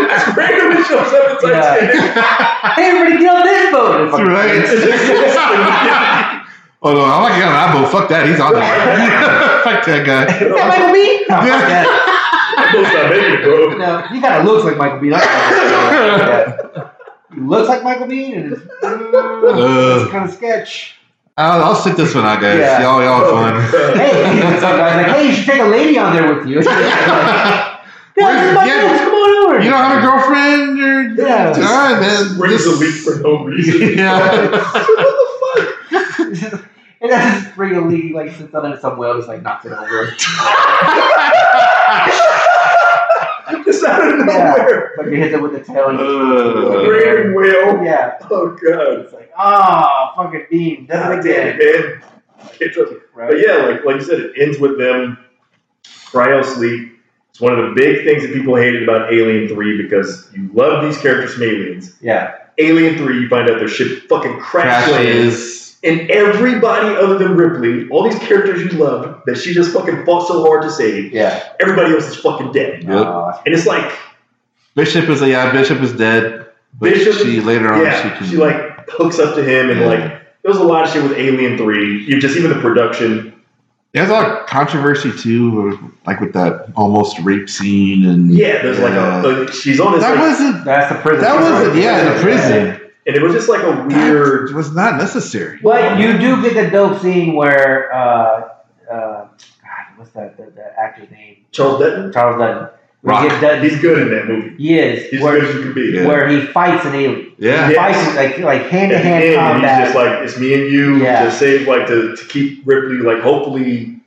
Just 0.04 0.28
randomly 0.36 0.84
shows 0.84 1.08
up 1.16 1.40
in 1.40 1.48
Yeah. 1.48 1.64
Titanic. 1.64 1.96
hey, 2.76 2.92
everybody, 2.92 3.24
get 3.24 3.32
on 3.40 3.48
this 3.48 3.72
boat. 3.72 4.12
That's 4.12 4.20
right. 4.28 4.68
Oh 6.82 6.94
no, 6.94 7.04
I'm 7.04 7.22
not 7.24 7.30
getting 7.36 7.48
on 7.48 7.54
that 7.56 7.72
boat. 7.72 7.88
Fuck 7.92 8.08
that. 8.10 8.28
He's 8.28 8.40
on 8.40 8.52
there. 8.52 8.64
Fuck 9.64 9.86
that 9.88 10.04
guy. 10.06 10.24
Is 10.28 10.40
that 10.52 10.68
Michael 10.68 10.92
Biehn? 10.92 11.24
No, 11.28 11.40
oh, 11.40 11.44
fuck 12.66 12.84
that. 12.94 13.12
Almost 13.12 13.38
not 13.38 13.44
bro. 13.44 13.78
No, 13.78 14.02
he 14.14 14.22
kind 14.22 14.36
of 14.40 14.46
looks 14.46 14.64
like 14.66 14.78
Michael 14.78 15.00
Biehn. 15.00 15.14
I 15.14 15.20
don't 15.20 15.72
know. 15.72 16.18
Yeah. 16.76 16.90
He 17.34 17.42
looks 17.42 17.68
like 17.70 17.84
Michael 17.84 18.08
Biehn, 18.08 18.36
and 18.38 18.54
it's, 18.54 18.62
uh, 18.84 20.00
it's 20.02 20.12
kind 20.12 20.26
of 20.30 20.36
sketch. 20.36 20.96
I'll, 21.38 21.64
I'll 21.64 21.76
sit 21.76 21.96
this 21.96 22.14
one 22.16 22.26
out, 22.26 22.42
guys. 22.42 22.60
Yeah. 22.60 22.82
Y'all, 22.82 23.02
y'all 23.02 23.20
have 23.22 23.72
fun. 23.72 23.96
Hey, 24.00 24.60
some 24.60 24.78
guy's 24.78 24.96
like, 25.08 25.16
hey, 25.16 25.28
you 25.28 25.34
should 25.34 25.46
take 25.46 25.62
a 25.62 25.66
lady 25.66 25.98
on 25.98 26.14
there 26.16 26.34
with 26.36 26.48
you. 26.48 26.62
yeah, 26.64 27.78
Where's- 28.16 28.56
my 28.56 28.66
yeah. 28.66 28.82
friends, 28.82 29.00
come 29.02 29.14
on 29.14 29.46
over. 29.46 29.62
You 29.64 29.70
don't 29.70 29.80
have 29.80 29.98
a 29.98 30.02
girlfriend? 30.06 30.80
Or... 30.82 31.24
Yeah. 31.26 31.54
All 31.56 31.62
right, 31.62 32.00
man. 32.02 32.38
Brings 32.38 32.66
a 32.66 32.70
This- 32.72 32.80
leak 32.82 32.96
for 33.16 33.22
no 33.22 33.44
reason. 33.46 33.82
Yeah. 33.98 34.20
what 34.20 34.52
the 34.52 34.60
fuck? 36.52 36.66
and 37.02 37.10
then 37.12 37.42
just 37.44 37.56
bring 37.56 37.76
a 37.76 37.82
lady 37.88 38.12
like 38.12 38.32
sits 38.36 38.54
on 38.54 38.72
it 38.74 38.82
some 38.82 38.98
well, 38.98 39.16
just 39.16 39.30
like 39.30 39.42
knocks 39.42 39.66
it 39.66 39.72
over. 39.72 40.14
Just 43.66 43.84
out 43.86 44.08
of 44.08 44.26
nowhere. 44.26 44.94
Fucking 44.98 45.14
hits 45.16 45.34
it 45.36 45.42
with 45.42 45.54
the 45.54 45.60
tail. 45.64 45.90
And 45.90 46.00
Uh, 46.00 46.90
Raining 46.90 47.34
whale. 47.36 47.84
yeah, 47.84 48.18
Oh 48.30 48.50
god. 48.64 49.00
it's 49.02 49.14
like, 49.14 49.32
ah, 49.38 50.14
fucking 50.16 50.46
Biehn, 50.52 50.88
does 50.88 51.00
God 51.02 51.20
it 51.26 51.30
damn 51.30 51.48
again. 51.56 51.60
it, 51.60 52.00
man. 52.00 52.10
It. 52.60 53.06
Right? 53.16 53.30
But 53.32 53.40
yeah, 53.46 53.56
like 53.68 53.86
like 53.86 53.96
you 53.98 54.02
said, 54.02 54.20
it 54.20 54.32
ends 54.38 54.60
with 54.60 54.78
them 54.78 55.18
cryo 55.84 56.44
sleep, 56.44 56.98
It's 57.30 57.40
one 57.42 57.58
of 57.58 57.66
the 57.70 57.76
big 57.76 58.06
things 58.06 58.24
that 58.24 58.34
people 58.34 58.56
hated 58.56 58.84
about 58.84 59.14
Alien 59.14 59.48
3 59.48 59.82
because 59.84 60.30
you 60.36 60.50
love 60.54 60.84
these 60.84 60.98
characters 61.00 61.34
from 61.36 61.44
Aliens. 61.44 61.96
Yeah. 62.02 62.36
Alien 62.58 62.98
3, 62.98 63.20
you 63.22 63.30
find 63.30 63.50
out 63.50 63.60
their 63.60 63.68
ship 63.68 64.08
fucking 64.10 64.40
crash 64.40 64.90
lands. 64.92 65.59
Crashes. 65.82 66.00
And 66.00 66.12
everybody 66.12 66.96
other 66.96 67.18
than 67.18 67.36
Ripley, 67.38 67.90
all 67.90 68.04
these 68.04 68.20
characters 68.20 68.62
you 68.62 68.78
loved 68.80 69.22
that 69.26 69.38
she 69.38 69.54
just 69.54 69.72
fucking 69.74 70.06
fought 70.06 70.28
so 70.28 70.44
hard 70.46 70.62
to 70.64 70.70
save, 70.72 71.14
Yeah. 71.14 71.42
everybody 71.60 71.94
else 71.94 72.08
is 72.08 72.16
fucking 72.18 72.52
dead. 72.52 72.84
Yep. 72.84 72.92
Uh, 73.06 73.32
And 73.46 73.56
it's 73.56 73.66
like, 73.66 73.92
Bishop 74.76 75.10
is 75.10 75.22
like, 75.22 75.32
yeah, 75.32 75.52
Bishop 75.52 75.82
is 75.82 75.94
dead. 75.94 76.46
But 76.80 76.94
Bishop- 76.94 77.16
she 77.26 77.42
later 77.42 77.72
on 77.74 77.82
yeah, 77.82 78.02
she 78.04 78.10
can 78.18 78.28
she 78.28 78.38
like 78.38 78.90
hooks 78.90 79.20
up 79.20 79.36
to 79.36 79.44
him 79.44 79.70
and 79.72 79.80
Yeah. 79.80 79.86
like, 79.88 80.00
there 80.00 80.52
was 80.52 80.58
a 80.58 80.64
lot 80.64 80.86
of 80.86 80.92
shit 80.94 81.02
with 81.04 81.14
Alien 81.18 81.58
3. 81.58 82.04
You 82.06 82.20
just 82.22 82.38
even 82.38 82.50
the 82.52 82.60
production. 82.60 83.34
There's 83.92 84.08
a 84.10 84.14
lot 84.14 84.30
of 84.30 84.46
controversy 84.46 85.12
too, 85.12 85.92
like 86.06 86.20
with 86.22 86.34
that 86.34 86.68
almost 86.76 87.18
rape 87.22 87.50
scene 87.50 88.06
and 88.06 88.32
Yeah, 88.32 88.62
there's 88.62 88.78
like 88.80 88.94
a, 88.94 89.28
like, 89.28 89.52
she's 89.52 89.80
on 89.80 89.94
this, 89.94 90.02
that 90.02 90.12
like, 90.12 90.20
wasn't 90.20 90.64
that's 90.64 90.94
the 90.94 91.00
prison. 91.02 91.22
that 91.22 91.36
wasn't 91.36 91.76
yeah 91.76 92.00
in 92.00 92.06
the 92.06 92.14
Yeah. 92.16 92.22
prison. 92.22 92.79
And 93.08 93.16
it 93.16 93.22
was 93.22 93.34
just 93.34 93.50
like 93.50 93.64
a 93.64 93.86
weird. 93.88 94.50
It 94.50 94.56
was 94.56 94.74
not 94.74 94.98
necessary. 94.98 95.60
But 95.64 96.00
you 96.00 96.18
do 96.18 96.42
get 96.42 96.54
the 96.54 96.70
dope 96.70 97.02
scene 97.02 97.36
where, 97.36 97.94
uh, 97.94 98.50
uh, 98.92 99.28
God, 99.28 99.30
what's 99.98 100.12
that, 100.12 100.38
the, 100.38 100.52
the 100.52 100.80
actor's 100.80 101.10
name? 101.12 101.46
Charles 101.52 101.80
Dutton, 101.80 102.12
Charles 102.14 102.38
Dutton. 102.40 102.70
Where 103.02 103.16
Rock. 103.16 103.32
he 103.32 103.40
Dutton. 103.40 103.64
he's 103.64 103.80
good 103.80 104.00
in 104.02 104.10
that 104.14 104.28
movie. 104.28 104.58
He 104.58 104.78
is. 104.78 105.10
He's 105.10 105.22
where, 105.22 105.40
good 105.40 105.50
as 105.50 105.56
you 105.56 105.62
can 105.62 105.74
be. 105.74 105.82
Yeah. 105.96 106.06
where 106.06 106.28
he 106.28 106.42
fights 106.48 106.86
an 106.86 106.96
alien. 106.96 107.32
Yeah, 107.38 107.68
He 107.70 107.74
Yeah. 107.74 107.94
fights 107.94 108.16
like 108.18 108.40
like 108.40 108.62
hand 108.70 108.92
to 108.92 108.98
hand 108.98 109.24
end, 109.24 109.36
combat. 109.38 109.78
he's 109.80 109.88
just 109.88 109.96
like, 109.96 110.22
it's 110.28 110.38
me 110.38 110.54
and 110.54 110.70
you 110.72 110.98
Yeah. 110.98 111.24
to 111.24 111.32
save, 111.32 111.66
like, 111.66 111.88
to, 111.88 112.16
to 112.18 112.26
keep 112.26 112.62
Ripley, 112.68 112.98
like, 112.98 113.22
hopefully 113.24 114.02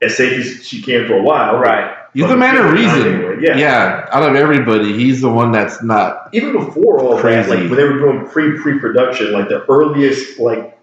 as 0.00 0.16
safe 0.16 0.32
as 0.38 0.66
she 0.66 0.80
can 0.80 1.06
for 1.06 1.18
a 1.18 1.22
while. 1.22 1.58
right. 1.58 1.94
He's 2.14 2.26
the 2.26 2.36
man 2.36 2.56
of 2.56 2.72
reason. 2.72 3.40
Yeah. 3.42 3.56
Yeah, 3.56 4.08
out 4.10 4.28
of 4.28 4.34
everybody, 4.36 4.92
he's 4.94 5.20
the 5.20 5.30
one 5.30 5.52
that's 5.52 5.82
not. 5.82 6.28
Even 6.32 6.52
before 6.52 7.00
all 7.00 7.16
that, 7.16 7.48
like, 7.48 7.58
when 7.58 7.76
they 7.76 7.84
were 7.84 7.98
doing 7.98 8.26
pre 8.26 8.58
pre 8.58 8.78
production, 8.78 9.32
like, 9.32 9.48
the 9.48 9.64
earliest, 9.68 10.38
like, 10.38 10.78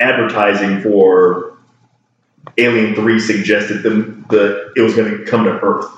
advertising 0.00 0.82
for 0.82 1.56
Alien 2.58 2.94
3 2.94 3.18
suggested 3.20 3.82
them 3.82 4.26
that 4.30 4.72
it 4.76 4.80
was 4.80 4.94
going 4.94 5.18
to 5.18 5.24
come 5.24 5.44
to 5.44 5.50
Earth. 5.50 5.90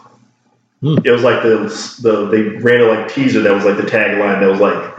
Hmm. 0.81 0.99
It 1.05 1.11
was 1.11 1.23
like 1.23 1.43
the, 1.43 1.59
the, 2.03 2.27
they 2.27 2.43
ran 2.59 2.83
a, 2.83 2.85
like, 2.85 3.13
teaser 3.13 3.41
that 3.41 3.53
was, 3.53 3.65
like, 3.65 3.77
the 3.77 3.91
tagline 3.91 4.41
that 4.41 4.51
was, 4.51 4.61
like, 4.61 4.95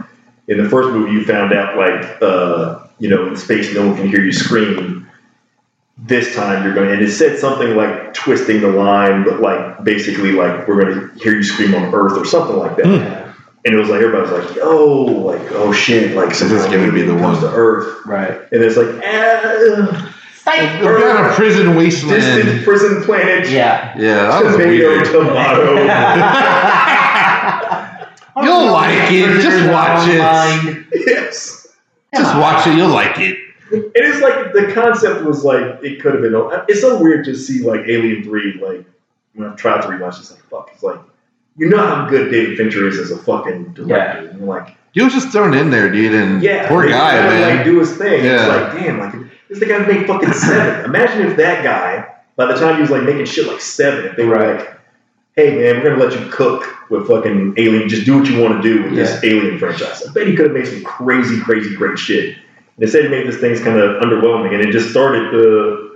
in 0.48 0.62
the 0.62 0.68
first 0.68 0.90
movie, 0.90 1.12
you 1.12 1.24
found 1.24 1.52
out, 1.52 1.76
like, 1.76 2.22
uh, 2.22 2.86
you 2.98 3.08
know, 3.08 3.28
in 3.28 3.36
space, 3.36 3.72
no 3.74 3.86
one 3.86 3.96
can 3.96 4.08
hear 4.08 4.20
you 4.20 4.32
scream. 4.32 4.97
This 6.00 6.34
time 6.36 6.62
you're 6.64 6.74
going, 6.74 6.90
and 6.92 7.02
it 7.02 7.10
said 7.10 7.38
something 7.38 7.74
like 7.76 8.14
twisting 8.14 8.60
the 8.60 8.68
line, 8.70 9.24
but 9.24 9.40
like 9.40 9.82
basically 9.84 10.32
like 10.32 10.66
we're 10.68 10.80
going 10.80 10.94
to 10.94 11.10
hear 11.22 11.34
you 11.34 11.42
scream 11.42 11.74
on 11.74 11.92
Earth 11.92 12.16
or 12.16 12.24
something 12.24 12.56
like 12.56 12.76
that. 12.76 12.86
Yeah. 12.86 13.32
And 13.64 13.74
it 13.74 13.78
was 13.78 13.88
like 13.88 14.00
everybody 14.00 14.30
was 14.30 14.46
like, 14.46 14.58
"Oh, 14.62 14.94
like 15.04 15.40
oh 15.52 15.72
shit!" 15.72 16.14
Like 16.14 16.32
So 16.34 16.46
this 16.46 16.64
is 16.64 16.70
gonna 16.70 16.92
be 16.92 17.02
the 17.02 17.14
one. 17.16 17.38
to 17.40 17.50
Earth, 17.52 18.06
Right. 18.06 18.30
and 18.52 18.62
it's 18.62 18.76
like, 18.76 18.86
ah, 19.04 20.14
They're 20.80 21.18
on 21.18 21.30
a 21.30 21.34
prison 21.34 21.74
distant 21.74 21.76
wasteland. 21.76 22.64
prison 22.64 23.02
planet, 23.02 23.48
Yeah. 23.50 23.92
Yeah, 23.98 24.28
that 24.28 24.44
was 24.44 24.52
tomato, 24.54 24.68
weird. 24.68 25.04
tomato. 25.06 25.74
You'll 28.40 28.70
like 28.72 29.10
it. 29.12 29.40
Just 29.42 29.68
watch 29.70 30.08
it. 30.08 30.86
yes, 31.06 31.66
Just 32.14 32.36
watch 32.36 32.66
it. 32.68 32.76
You'll 32.76 32.88
like 32.88 33.18
it. 33.18 33.36
And 33.70 33.90
it's 33.94 34.20
like 34.20 34.52
the 34.52 34.72
concept 34.72 35.24
was 35.24 35.44
like 35.44 35.82
it 35.82 36.00
could 36.00 36.14
have 36.14 36.22
been. 36.22 36.34
It's 36.68 36.80
so 36.80 37.00
weird 37.02 37.24
to 37.26 37.34
see 37.36 37.62
like 37.62 37.82
Alien 37.88 38.22
Three. 38.24 38.54
Like 38.54 38.84
when 39.34 39.48
I've 39.48 39.56
tried 39.56 39.82
to 39.82 39.88
rewatch, 39.88 40.18
it's 40.18 40.30
like 40.30 40.42
fuck. 40.48 40.70
It's 40.74 40.82
like 40.82 41.00
you 41.56 41.68
know 41.68 41.78
how 41.78 42.08
good 42.08 42.30
David 42.30 42.56
Fincher 42.56 42.86
is 42.88 42.98
as 42.98 43.10
a 43.10 43.18
fucking 43.18 43.74
director. 43.74 44.28
And 44.28 44.38
you're 44.38 44.48
like. 44.48 44.74
He 44.92 45.02
was 45.04 45.12
just 45.12 45.30
thrown 45.30 45.54
in 45.54 45.70
there, 45.70 45.90
dude, 45.92 46.14
and 46.14 46.42
Yeah, 46.42 46.66
poor 46.68 46.88
guy, 46.88 47.14
man. 47.14 47.56
Like 47.56 47.64
do 47.64 47.78
his 47.78 47.96
thing. 47.96 48.24
Yeah. 48.24 48.38
It's 48.40 48.74
like, 48.74 48.82
damn, 48.84 48.98
like 48.98 49.30
this 49.48 49.58
the 49.60 49.66
guy 49.66 49.80
who 49.82 49.92
made 49.92 50.06
fucking 50.06 50.32
seven. 50.32 50.84
Imagine 50.86 51.30
if 51.30 51.36
that 51.36 51.62
guy, 51.62 52.14
by 52.36 52.46
the 52.46 52.54
time 52.58 52.76
he 52.76 52.80
was 52.80 52.90
like 52.90 53.02
making 53.02 53.26
shit 53.26 53.46
like 53.46 53.60
seven, 53.60 54.06
if 54.06 54.16
they 54.16 54.24
were 54.24 54.34
Right. 54.34 54.56
like, 54.58 54.80
hey 55.36 55.50
man, 55.50 55.76
we're 55.82 55.90
gonna 55.90 56.02
let 56.02 56.18
you 56.18 56.28
cook 56.32 56.90
with 56.90 57.06
fucking 57.06 57.54
Alien. 57.58 57.88
Just 57.88 58.06
do 58.06 58.18
what 58.18 58.28
you 58.28 58.40
want 58.40 58.60
to 58.60 58.68
do 58.68 58.82
with 58.84 58.94
this 58.94 59.22
Alien 59.22 59.58
franchise. 59.58 60.02
I 60.04 60.12
bet 60.12 60.26
he 60.26 60.34
could 60.34 60.46
have 60.46 60.54
made 60.54 60.66
some 60.66 60.82
crazy, 60.82 61.38
crazy, 61.38 61.76
great 61.76 61.98
shit. 61.98 62.36
And 62.78 62.84
instead, 62.84 63.04
it 63.04 63.10
made 63.10 63.26
this 63.26 63.38
thing's 63.40 63.60
kind 63.60 63.76
of 63.78 64.00
underwhelming, 64.02 64.54
and 64.54 64.62
it 64.62 64.70
just 64.70 64.90
started 64.90 65.32
the 65.32 65.88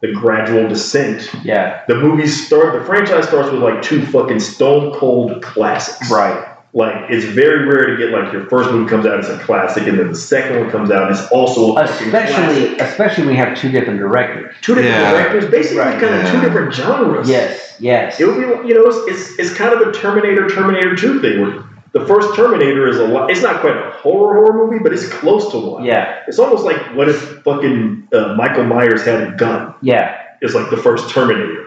the 0.00 0.12
gradual 0.12 0.68
descent. 0.68 1.28
Yeah. 1.42 1.82
The 1.88 1.96
movie 1.96 2.28
start. 2.28 2.78
The 2.78 2.84
franchise 2.86 3.26
starts 3.26 3.50
with 3.50 3.60
like 3.60 3.82
two 3.82 4.06
fucking 4.06 4.38
stone 4.38 4.94
cold 4.94 5.42
classics 5.42 6.08
Right. 6.08 6.46
like 6.72 7.10
it's 7.10 7.24
very 7.24 7.64
rare 7.66 7.86
to 7.86 7.96
get 7.96 8.10
like 8.12 8.32
your 8.32 8.46
first 8.48 8.70
movie 8.70 8.88
comes 8.88 9.06
out 9.06 9.18
as 9.18 9.28
a 9.28 9.36
classic 9.40 9.88
and 9.88 9.98
then 9.98 10.06
the 10.08 10.14
second 10.14 10.60
one 10.60 10.70
comes 10.70 10.92
out 10.92 11.08
and 11.10 11.18
it's 11.18 11.26
also 11.32 11.74
a 11.74 11.84
fucking 11.88 12.06
Especially, 12.06 12.76
classic. 12.76 12.80
especially 12.80 13.24
when 13.26 13.34
you 13.34 13.42
have 13.44 13.58
two 13.58 13.72
different 13.72 13.98
directors. 13.98 14.54
two 14.60 14.76
different 14.76 14.94
Yeah. 14.94 15.10
directors 15.14 15.50
basically 15.50 15.78
Right. 15.78 16.00
kind 16.00 16.14
of 16.14 16.30
two 16.30 16.40
different 16.42 16.72
genres 16.74 17.28
Yes. 17.28 17.74
Yes. 17.80 18.20
it 18.20 18.26
would 18.26 18.36
be 18.36 18.68
you 18.68 18.74
know 18.74 18.84
it's, 18.86 18.98
it's, 19.08 19.38
it's 19.40 19.54
kind 19.58 19.72
of 19.74 19.80
a 19.88 19.90
terminator 19.92 20.48
terminator 20.48 20.94
2 20.94 21.20
thing 21.20 21.40
where 21.40 21.64
the 21.92 22.04
first 22.06 22.34
terminator 22.34 22.86
is 22.88 22.98
a 22.98 23.06
lot 23.06 23.30
it's 23.30 23.42
not 23.42 23.60
quite 23.60 23.76
a 23.76 23.90
horror 23.92 24.34
horror 24.34 24.66
movie 24.66 24.82
but 24.82 24.92
it's 24.92 25.08
close 25.08 25.50
to 25.52 25.58
one 25.58 25.84
Yeah. 25.84 26.22
it's 26.26 26.38
almost 26.38 26.64
like 26.64 26.76
what 26.94 27.08
if 27.08 27.42
fucking 27.42 28.08
uh, 28.12 28.34
michael 28.34 28.64
myers 28.64 29.04
had 29.04 29.22
a 29.22 29.30
gun 29.36 29.74
Yeah. 29.82 30.16
it's 30.40 30.54
like 30.54 30.70
the 30.70 30.76
first 30.76 31.10
terminator 31.10 31.66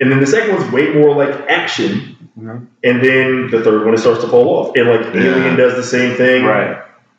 and 0.00 0.10
then 0.10 0.20
the 0.20 0.26
second 0.26 0.56
one's 0.56 0.70
way 0.72 0.92
more 0.94 1.14
like 1.14 1.34
action 1.50 2.16
Mhm. 2.38 2.66
and 2.84 3.02
then 3.02 3.50
the 3.50 3.60
third 3.62 3.84
one 3.84 3.94
it 3.94 3.98
starts 3.98 4.22
to 4.22 4.28
fall 4.28 4.48
off 4.48 4.76
and 4.76 4.88
like 4.88 5.12
Yeah. 5.14 5.22
alien 5.36 5.56
does 5.56 5.74
the 5.74 5.82
same 5.82 6.14
thing 6.16 6.44
Right. 6.44 6.78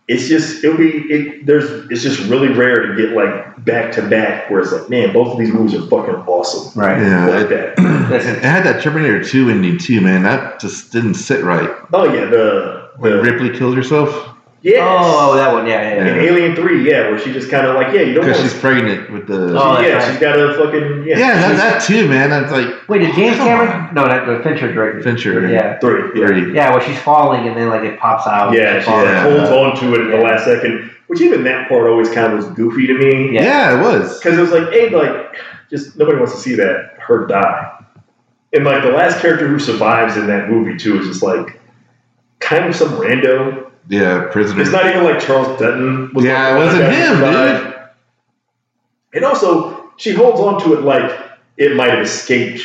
It's 0.10 0.28
just 0.28 0.64
it'll 0.64 0.76
be 0.78 0.90
it 1.10 1.46
there's 1.46 1.90
it's 1.92 2.02
just 2.02 2.20
really 2.30 2.50
rare 2.50 2.88
to 2.88 2.96
get 2.96 3.16
like 3.16 3.64
back 3.64 3.92
to 3.94 4.02
back 4.10 4.50
where 4.50 4.60
it's 4.62 4.72
like 4.72 4.90
man 4.90 5.14
both 5.14 5.32
of 5.34 5.38
these 5.38 5.54
movies 5.54 5.76
are 5.76 5.86
fucking 5.88 6.16
awesome 6.28 6.80
Right. 6.80 7.00
Yeah, 7.02 7.28
like 7.28 7.46
it, 7.52 7.76
that 7.78 8.10
Listen. 8.10 8.36
it 8.38 8.44
had 8.44 8.66
that 8.66 8.82
Terminator 8.82 9.24
2 9.24 9.50
ending 9.52 9.78
too, 9.78 10.02
man. 10.02 10.24
That 10.24 10.60
just 10.60 10.92
didn't 10.92 11.14
sit 11.14 11.44
right. 11.44 11.70
oh 11.94 12.12
yeah 12.12 12.26
the, 12.26 12.90
When 12.98 13.12
the 13.12 13.22
Ripley 13.22 13.58
killed 13.58 13.78
herself 13.78 14.36
yes 14.62 14.80
oh, 14.82 15.32
oh, 15.32 15.36
that 15.36 15.54
one. 15.54 15.68
Yeah. 15.68 15.82
Yeah. 15.82 16.02
in 16.02 16.08
yeah. 16.08 16.22
Alien 16.22 16.56
Three 16.56 16.88
yeah 16.90 17.10
where 17.10 17.20
she 17.20 17.32
just 17.32 17.50
kind 17.50 17.66
of 17.66 17.76
like 17.76 17.94
yeah 17.94 18.02
you 18.02 18.14
don't 18.14 18.26
because 18.26 18.40
want 18.40 18.52
she's 18.52 18.60
pregnant 18.60 19.12
with 19.12 19.28
the. 19.28 19.60
Oh, 19.60 19.80
yeah 19.80 19.94
right. 19.94 20.12
she's 20.12 20.20
got 20.20 20.40
a 20.40 20.54
fucking 20.56 21.06
yeah, 21.06 21.18
yeah, 21.18 21.36
that, 21.36 21.58
that 21.58 21.82
too, 21.84 22.08
man. 22.08 22.30
That's 22.30 22.52
like 22.52 22.88
Wait, 22.90 23.00
did 23.00 23.16
James 23.16 23.38
Cameron? 23.38 23.94
No, 23.94 24.06
not 24.06 24.26
the 24.26 24.44
Fincher 24.44 24.72
directed. 24.74 25.04
Fincher. 25.04 25.48
Yeah. 25.50 25.80
three 25.80 26.20
yeah. 26.20 26.28
Three. 26.28 26.54
Yeah, 26.54 26.72
where 26.72 26.82
she's 26.82 27.00
falling 27.00 27.48
and 27.48 27.58
then 27.58 27.70
like 27.70 27.84
it 27.84 28.00
pops 28.00 28.28
out. 28.28 28.54
Yeah, 28.54 28.80
She's 28.80 28.86
she. 28.86 28.92
Yeah. 28.92 29.24
holds 29.24 29.50
on 29.50 29.76
to 29.82 29.96
it 29.96 30.08
at 30.08 30.18
the 30.18 30.24
last 30.24 30.46
second, 30.46 30.92
which 31.08 31.22
even 31.22 31.44
that 31.44 31.70
part 31.70 31.90
always 31.90 32.10
kind 32.10 32.32
of 32.32 32.34
was 32.34 32.46
goofy 32.56 32.88
to 32.88 32.94
me. 32.94 33.34
Yeah. 33.36 33.44
Yeah, 33.44 33.80
it 33.80 33.82
was. 33.82 34.20
Because 34.20 34.38
it 34.38 34.42
was 34.42 34.52
like, 34.52 34.72
hey, 34.72 34.90
like, 34.90 35.36
just 35.70 35.98
nobody 35.98 36.18
wants 36.18 36.34
to 36.34 36.40
see 36.40 36.56
that 36.56 36.98
her 37.00 37.26
die. 37.28 37.80
And 38.54 38.66
like 38.66 38.84
the 38.84 38.92
last 38.92 39.20
character 39.20 39.48
who 39.48 39.60
survives 39.60 40.18
in 40.18 40.28
that 40.28 40.50
movie 40.50 40.78
too 40.78 41.00
is 41.00 41.08
just 41.08 41.24
like 41.24 41.60
kind 42.40 42.66
of 42.66 42.76
some 42.76 42.90
rando. 42.90 43.69
Yeah, 43.88 44.28
prisoner. 44.32 44.62
It's 44.62 44.72
not 44.72 44.86
even 44.88 45.04
like 45.04 45.20
Charles 45.20 45.60
Dutton. 45.60 46.12
Was 46.14 46.26
Yeah, 46.26 46.56
it 46.56 46.60
wasn't 46.60 46.84
guy 46.84 46.94
who 46.94 47.02
him, 47.14 47.18
survived. 47.20 47.76
And 49.14 49.26
also, 49.26 49.92
she 49.98 50.14
holds 50.14 50.40
on 50.40 50.62
to 50.64 50.74
it 50.78 50.82
like 50.84 51.12
it 51.58 51.76
might 51.76 51.90
have 51.90 52.02
escaped 52.02 52.62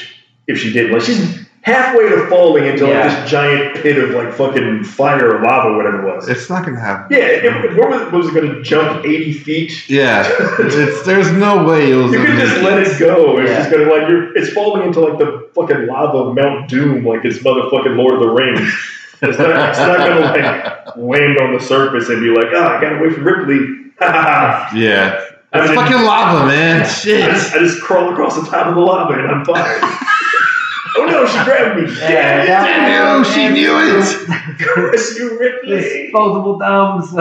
if 0.47 0.59
she 0.59 0.73
didn't. 0.73 0.93
Like 0.93 1.03
she's 1.03 1.45
halfway 1.63 2.07
to 2.11 2.27
falling 2.29 2.67
into 2.67 2.87
like 2.87 3.05
this 3.11 3.31
giant 3.31 3.75
pit 3.77 3.97
of 3.97 4.11
like 4.11 4.31
fucking 4.35 4.85
fire 4.85 5.35
or 5.39 5.43
lava, 5.43 5.69
or 5.71 5.77
whatever 5.79 6.07
it 6.07 6.15
was. 6.15 6.29
It's 6.29 6.51
not 6.51 6.67
gonna 6.67 6.79
happen. 6.79 7.17
Yeah, 7.17 7.25
if, 7.25 7.65
if 7.71 7.77
what 7.79 7.89
was, 7.89 8.13
was 8.13 8.29
it 8.29 8.35
going 8.35 8.53
to 8.55 8.63
jump 8.63 9.07
80 9.07 9.33
feet? 9.33 9.89
Yeah, 9.89 10.29
it's 10.59 11.07
there's 11.07 11.33
no 11.33 11.65
way 11.65 11.91
it 11.93 11.95
was. 11.97 12.13
You 12.13 12.19
gonna 12.19 12.31
could 12.33 12.49
just 12.49 12.63
let 12.63 12.79
it 12.87 12.99
go. 12.99 13.39
It's 13.39 13.51
Yeah. 13.51 13.59
just 13.61 13.71
going 13.71 13.89
to 13.89 13.95
like 13.95 14.09
you're. 14.11 14.37
It's 14.37 14.53
falling 14.53 14.87
into 14.87 15.01
like 15.01 15.19
the 15.19 15.49
fucking 15.55 15.87
lava 15.87 16.19
of 16.19 16.35
Mount 16.35 16.69
Doom, 16.69 17.07
like 17.07 17.25
it's 17.25 17.39
motherfucking 17.39 17.97
Lord 17.97 18.15
of 18.15 18.21
the 18.21 18.29
Rings. 18.29 18.71
It's 19.23 19.39
not, 19.39 19.69
it's 19.71 19.79
not 19.79 19.99
going 19.99 20.17
to 20.17 20.25
like 20.25 20.97
land 20.97 21.39
on 21.39 21.53
the 21.55 21.61
surface 21.61 22.09
and 22.09 22.21
be 22.21 22.29
like, 22.31 22.47
oh, 22.53 22.65
I 22.67 22.81
got 22.81 22.93
away 23.01 23.11
from 23.13 23.25
Ripley. 23.25 23.91
Ha 24.01 24.11
ha 24.11 24.23
ha. 24.23 24.71
Yeah, 24.75 25.21
I 25.53 25.61
it's 25.61 25.69
mean, 25.71 25.79
fucking 25.79 26.03
lava, 26.05 26.47
man. 26.47 26.83
I 26.83 26.87
Shit. 26.87 27.31
just, 27.31 27.55
I 27.55 27.59
just 27.61 27.81
crawl 27.81 28.13
across 28.13 28.35
the 28.37 28.47
top 28.51 28.67
of 28.67 28.75
the 28.75 28.81
lava 28.81 29.15
and 29.15 29.31
I'm 29.31 29.45
fine. 29.45 29.55
oh 30.97 31.07
no, 31.07 31.27
she 31.27 31.43
grabbed 31.45 31.81
me. 31.81 31.93
Yeah, 32.01 32.45
Damn 32.45 32.89
yeah. 32.91 33.17
knew, 33.19 33.25
she 33.25 33.49
knew 33.49 33.79
it. 33.79 34.05
it. 34.05 34.59
Curse 34.61 35.17
you, 35.19 35.39
Ripley. 35.39 35.81
Disposable 35.81 36.59
thumbs. 36.59 37.15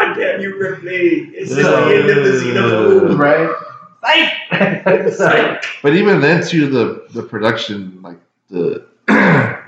Ah, 0.00 0.14
damn 0.16 0.40
you, 0.40 0.58
Ripley. 0.58 1.30
It's 1.34 1.50
just 1.54 1.62
the 1.62 1.94
end 1.94 2.10
of 2.10 2.24
the 2.24 2.30
xenophobe. 2.30 3.18
right. 3.18 3.50
Psych. 4.04 5.12
Psych. 5.14 5.64
But 5.82 5.94
even 5.94 6.20
then, 6.20 6.46
too, 6.46 6.68
the 6.68 7.06
the 7.10 7.22
production, 7.22 8.00
like 8.02 8.18
the 8.48 8.86
the 9.06 9.58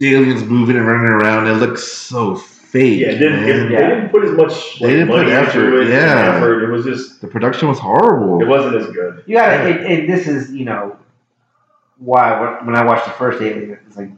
aliens 0.02 0.44
moving 0.44 0.76
and 0.76 0.86
running 0.86 1.08
around, 1.10 1.46
it 1.46 1.54
looks 1.54 1.84
so 1.84 2.36
fake. 2.36 3.00
Yeah, 3.00 3.08
it 3.08 3.18
didn't, 3.18 3.44
it, 3.44 3.56
man. 3.56 3.68
they 3.70 3.76
didn't 3.94 4.08
put 4.10 4.24
as 4.24 4.32
much 4.32 4.78
They 4.80 4.90
didn't 4.90 5.08
put 5.08 5.18
money 5.18 5.32
effort, 5.32 5.64
into 5.66 5.76
it. 5.76 5.80
and 5.82 5.90
yeah. 5.90 6.34
effort. 6.36 6.64
It 6.64 6.70
was 6.70 6.84
just 6.84 7.20
The 7.20 7.28
production 7.28 7.68
was 7.68 7.78
horrible. 7.78 8.40
it 8.42 8.46
wasn't 8.48 8.76
as 8.76 8.86
good. 8.92 9.22
You 9.26 9.36
gotta. 9.36 9.68
It, 9.68 9.90
it, 9.90 10.06
this 10.06 10.26
is 10.26 10.50
you 10.52 10.64
know 10.64 10.96
why 11.98 12.40
when- 12.40 12.66
when 12.66 12.76
I 12.76 12.84
watched 12.84 13.04
the 13.04 13.12
first 13.12 13.40
Alien, 13.42 13.78
it's 13.86 13.96
like 13.96 14.10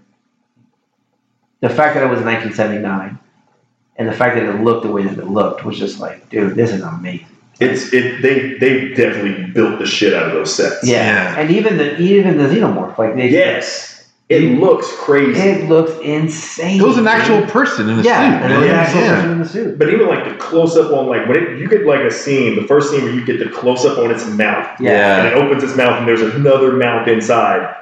the 1.61 1.69
fact 1.69 1.95
that 1.95 2.03
it 2.05 2.11
was 2.11 2.21
1979 2.21 3.19
and 3.97 4.09
the 4.09 4.13
fact 4.13 4.35
that 4.37 4.45
it 4.45 4.61
looked 4.63 4.85
the 4.85 4.91
way 4.93 5.03
that 5.05 5.19
it 5.19 5.27
looked 5.29 5.65
was 5.65 5.79
just 5.79 5.99
like, 6.01 6.29
dude, 6.29 6.55
this 6.55 6.73
is 6.73 6.81
amazing. 6.83 7.27
It's 7.61 7.93
it. 7.93 8.21
They 8.23 8.55
they 8.59 8.95
definitely 8.95 9.45
built 9.53 9.79
the 9.79 9.87
shit 9.87 10.13
out 10.15 10.27
of 10.27 10.33
those 10.33 10.55
sets. 10.55 10.87
Yeah. 10.87 11.39
and 11.39 11.51
even 11.51 11.77
the 11.77 11.99
even 12.01 12.37
the 12.39 12.45
xenomorph, 12.45 12.99
like 12.99 13.15
they, 13.15 13.29
Yes, 13.31 14.09
it 14.29 14.59
looks 14.59 14.91
crazy. 14.97 15.39
it 15.41 15.69
looks 15.69 15.93
insane. 16.03 16.81
It 16.81 16.85
was 16.85 16.97
an 16.97 17.05
dude. 17.05 17.13
actual 17.13 17.43
person 17.47 17.89
in 17.89 18.01
a 18.01 18.03
yeah, 18.03 18.41
suit. 18.41 18.43
and 18.45 18.53
it 18.65 18.69
an 18.69 18.75
actual 18.75 19.01
yeah. 19.03 19.15
person 19.15 19.31
in 19.33 19.39
the 19.39 19.49
suit. 19.49 19.79
But 19.79 19.91
even 19.93 20.09
like 20.09 20.25
the 20.29 20.35
close 20.37 20.77
up 20.77 20.93
on 20.93 21.07
like 21.07 21.29
when 21.29 21.37
it, 21.37 21.59
you 21.61 21.69
get 21.69 21.87
like 21.87 22.01
a 22.01 22.11
scene, 22.11 22.57
the 22.57 22.67
first 22.67 22.91
scene 22.91 23.05
where 23.05 23.13
you 23.15 23.25
get 23.25 23.39
the 23.39 23.49
close 23.51 23.85
up 23.85 23.99
on 23.99 24.11
its 24.11 24.27
mouth, 24.27 24.69
Yeah. 24.81 25.19
and 25.25 25.29
it 25.29 25.35
opens 25.35 25.63
its 25.63 25.77
mouth 25.77 25.99
and 25.99 26.09
there's 26.09 26.23
another 26.23 26.73
mouth 26.73 27.07
inside. 27.07 27.73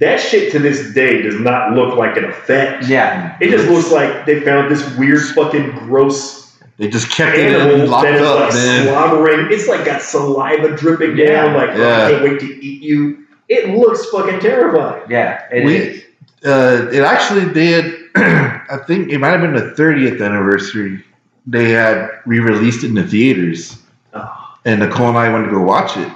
That 0.00 0.18
shit 0.20 0.50
to 0.52 0.58
this 0.58 0.92
day 0.92 1.22
does 1.22 1.38
not 1.38 1.72
look 1.72 1.96
like 1.96 2.16
an 2.16 2.24
effect. 2.24 2.88
Yeah, 2.88 3.36
It 3.40 3.50
just 3.50 3.68
looks 3.68 3.92
like 3.92 4.26
they 4.26 4.40
found 4.40 4.68
this 4.70 4.82
weird 4.96 5.20
fucking 5.36 5.70
gross 5.72 6.43
They 6.76 6.88
just 6.88 7.10
kept 7.10 7.36
it 7.36 7.52
in, 7.54 7.88
locked 7.88 8.08
up, 8.08 8.40
like 8.40 8.54
man. 8.54 8.86
slobbering. 8.88 9.48
It's 9.52 9.68
like 9.68 9.84
got 9.84 10.02
saliva 10.02 10.76
dripping 10.76 11.16
Yeah. 11.16 11.26
down. 11.42 11.54
Like 11.54 11.70
oh, 11.70 11.76
Yeah. 11.78 12.06
I 12.06 12.10
can't 12.10 12.22
wait 12.24 12.40
to 12.40 12.46
eat 12.64 12.82
you. 12.82 13.26
It 13.48 13.68
looks 13.76 14.06
fucking 14.10 14.40
terrifying. 14.40 15.02
yeah, 15.08 15.42
it 15.52 15.64
We- 15.64 15.76
is. 15.76 16.04
Uh, 16.44 16.88
it 16.92 17.00
actually 17.02 17.52
did. 17.54 17.94
I 18.16 18.78
think 18.86 19.10
it 19.10 19.18
might 19.18 19.30
have 19.30 19.40
been 19.40 19.54
the 19.54 19.74
30th 19.74 20.22
anniversary. 20.24 21.02
They 21.46 21.70
had 21.70 22.08
re-released 22.26 22.84
it 22.84 22.88
in 22.88 22.94
the 22.94 23.06
theaters, 23.06 23.78
Oh. 24.14 24.30
and 24.64 24.80
Nicole 24.80 25.08
and 25.08 25.16
I 25.18 25.32
went 25.32 25.46
to 25.46 25.50
go 25.50 25.62
watch 25.62 25.96
it. 25.96 26.10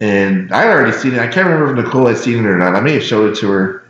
And 0.00 0.52
I 0.52 0.62
had 0.62 0.70
already 0.70 0.92
seen 0.92 1.14
it. 1.14 1.20
I 1.20 1.26
can't 1.28 1.46
remember 1.48 1.70
if 1.78 1.84
Nicole 1.84 2.06
had 2.06 2.18
seen 2.18 2.38
it 2.44 2.46
or 2.46 2.56
not. 2.58 2.74
I 2.76 2.80
may 2.80 2.92
have 2.94 3.02
showed 3.02 3.30
it 3.32 3.36
to 3.40 3.48
her, 3.50 3.84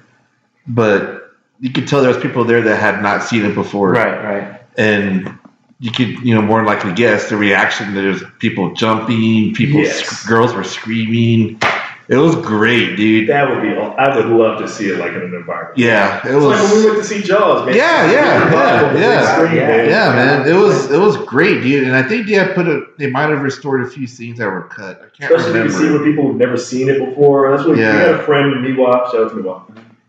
but 0.66 1.33
you 1.61 1.70
could 1.73 1.89
tell 1.89 2.01
there 2.01 2.12
was 2.12 2.23
people 2.23 2.45
there 2.45 2.61
that 2.62 2.77
had 2.78 3.03
not 3.03 3.23
seen 3.23 3.45
it 3.45 3.55
before. 3.55 3.91
Right, 3.93 4.23
right. 4.24 4.61
and 4.78 5.37
you 5.78 5.90
could 5.90 6.09
you 6.24 6.35
know 6.35 6.40
more 6.43 6.65
likely 6.65 6.93
guess 6.94 7.28
the 7.28 7.36
reaction 7.36 7.94
there's 7.94 8.23
people 8.39 8.73
jumping 8.74 9.53
people 9.55 9.81
Yes. 9.81 10.07
sc- 10.07 10.28
girls 10.28 10.55
were 10.55 10.65
screaming 10.65 11.61
it 12.09 12.16
was 12.16 12.36
great 12.36 12.94
dude 12.97 13.28
That 13.28 13.51
would 13.51 13.61
be. 13.62 13.69
I 13.77 14.16
would 14.16 14.27
love 14.27 14.61
to 14.61 14.69
see 14.69 14.89
it 14.90 14.98
like 14.98 15.11
in 15.11 15.23
an 15.23 15.35
environment. 15.35 15.77
yeah 15.77 16.19
it 16.27 16.35
It's 16.35 16.44
like 16.44 16.62
when 16.62 16.78
we 16.78 16.86
went 16.86 16.98
to 16.98 17.05
see 17.05 17.20
Jaws, 17.20 17.66
man. 17.66 17.74
Yeah, 17.74 18.11
yeah, 18.12 18.53
yeah, 18.55 18.94
yeah. 18.94 19.53
Yeah. 19.53 19.82
yeah 19.82 20.15
man 20.15 20.48
it 20.48 20.55
was 20.55 20.90
it 20.90 20.98
was 20.98 21.16
great 21.19 21.62
dude 21.62 21.85
and 21.85 21.94
i 21.97 22.03
think 22.03 22.27
they 22.27 22.35
had 22.35 22.55
put 22.55 22.66
a 22.69 22.86
they 22.97 23.11
might 23.11 23.28
have 23.28 23.43
restored 23.43 23.82
a 23.82 23.89
few 23.90 24.07
scenes 24.07 24.39
that 24.39 24.47
were 24.47 24.62
cut 24.69 25.03
i 25.03 25.09
can't 25.19 25.31
Especially 25.32 25.53
when 25.53 25.65
you 25.65 25.70
see 25.70 25.77
remember 25.85 25.98
with 26.05 26.09
people 26.11 26.27
who've 26.28 26.36
never 26.36 26.57
seen 26.57 26.89
it 26.89 27.05
before. 27.05 27.51
That's 27.55 27.66
what 27.69 27.77
Yeah. 27.77 27.93
we 27.93 27.98
had 28.01 28.11
a 28.15 28.23
friend, 28.23 28.55
Miwa, 28.65 29.11
shout 29.11 29.16
out 29.24 29.28
to 29.31 29.36
Miwa. 29.36 29.62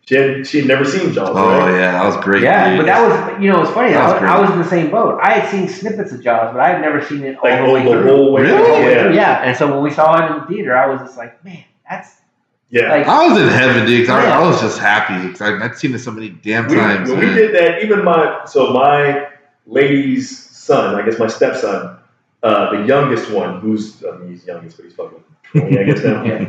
She 0.07 0.15
had 0.15 0.47
she 0.47 0.59
had 0.59 0.67
never 0.67 0.85
seen 0.85 1.11
Jaws, 1.11 1.29
oh 1.31 1.33
right? 1.59 1.71
yeah 1.71 1.91
that 1.91 2.05
was 2.05 2.15
great 2.23 2.41
Yeah, 2.41 2.69
dude. 2.69 2.79
but 2.79 2.85
that 2.85 3.01
was 3.35 3.43
you 3.43 3.49
know 3.51 3.61
it's 3.61 3.71
funny. 3.71 3.91
That 3.91 4.01
I 4.01 4.05
was 4.05 4.13
was, 4.13 4.19
great. 4.21 4.31
I 4.31 4.39
was 4.39 4.49
in 4.51 4.59
the 4.59 4.69
same 4.69 4.89
boat. 4.89 5.19
I 5.21 5.33
had 5.39 5.49
seen 5.51 5.67
snippets 5.67 6.13
of 6.13 6.23
Jaws, 6.23 6.53
but 6.53 6.61
I 6.61 6.69
had 6.69 6.81
never 6.81 7.01
seen 7.03 7.23
it 7.23 7.35
all 7.37 7.49
Like 7.49 7.59
the 7.65 7.71
way 7.73 7.85
oh, 7.87 7.95
the 7.95 8.01
through. 8.03 8.09
whole 8.15 8.31
way. 8.33 8.41
Really? 8.43 8.71
All 8.71 8.81
Yeah. 8.89 9.11
yeah. 9.11 9.41
And 9.43 9.57
so 9.57 9.69
when 9.69 9.83
we 9.83 9.91
saw 9.91 10.15
it 10.25 10.31
in 10.31 10.39
the 10.39 10.45
theater, 10.47 10.77
I 10.77 10.87
was 10.87 11.01
just 11.01 11.17
like, 11.17 11.43
man, 11.43 11.63
that's 11.89 12.21
Yeah. 12.69 12.89
like 12.89 13.05
I 13.05 13.27
was 13.27 13.37
in 13.41 13.49
heaven, 13.49 13.85
dude. 13.85 14.07
'cause 14.07 14.15
I, 14.15 14.23
Yeah. 14.27 14.39
I 14.39 14.47
was 14.47 14.61
just 14.61 14.79
happy 14.79 15.27
because 15.27 15.61
I'd 15.61 15.75
seen 15.75 15.93
it 15.93 15.99
so 15.99 16.11
many 16.11 16.29
damn 16.29 16.67
we, 16.69 16.75
times. 16.77 17.09
when 17.09 17.19
we 17.19 17.25
did 17.33 17.53
that, 17.55 17.83
even 17.83 18.05
my 18.05 18.45
so 18.45 18.71
my 18.71 19.27
lady's 19.65 20.29
son, 20.39 20.95
I 20.95 21.01
guess 21.05 21.19
my 21.19 21.27
stepson, 21.27 21.97
uh, 22.43 22.71
the 22.71 22.85
youngest 22.85 23.29
one, 23.31 23.59
who's 23.59 24.01
I 24.05 24.17
mean 24.19 24.29
he's 24.29 24.45
youngest, 24.47 24.77
but 24.77 24.85
he's 24.85 24.95
fucking 24.95 25.21
twenty, 25.43 25.79
I 25.79 25.83
guess 25.83 26.01
now. 26.03 26.23
yeah. 26.29 26.45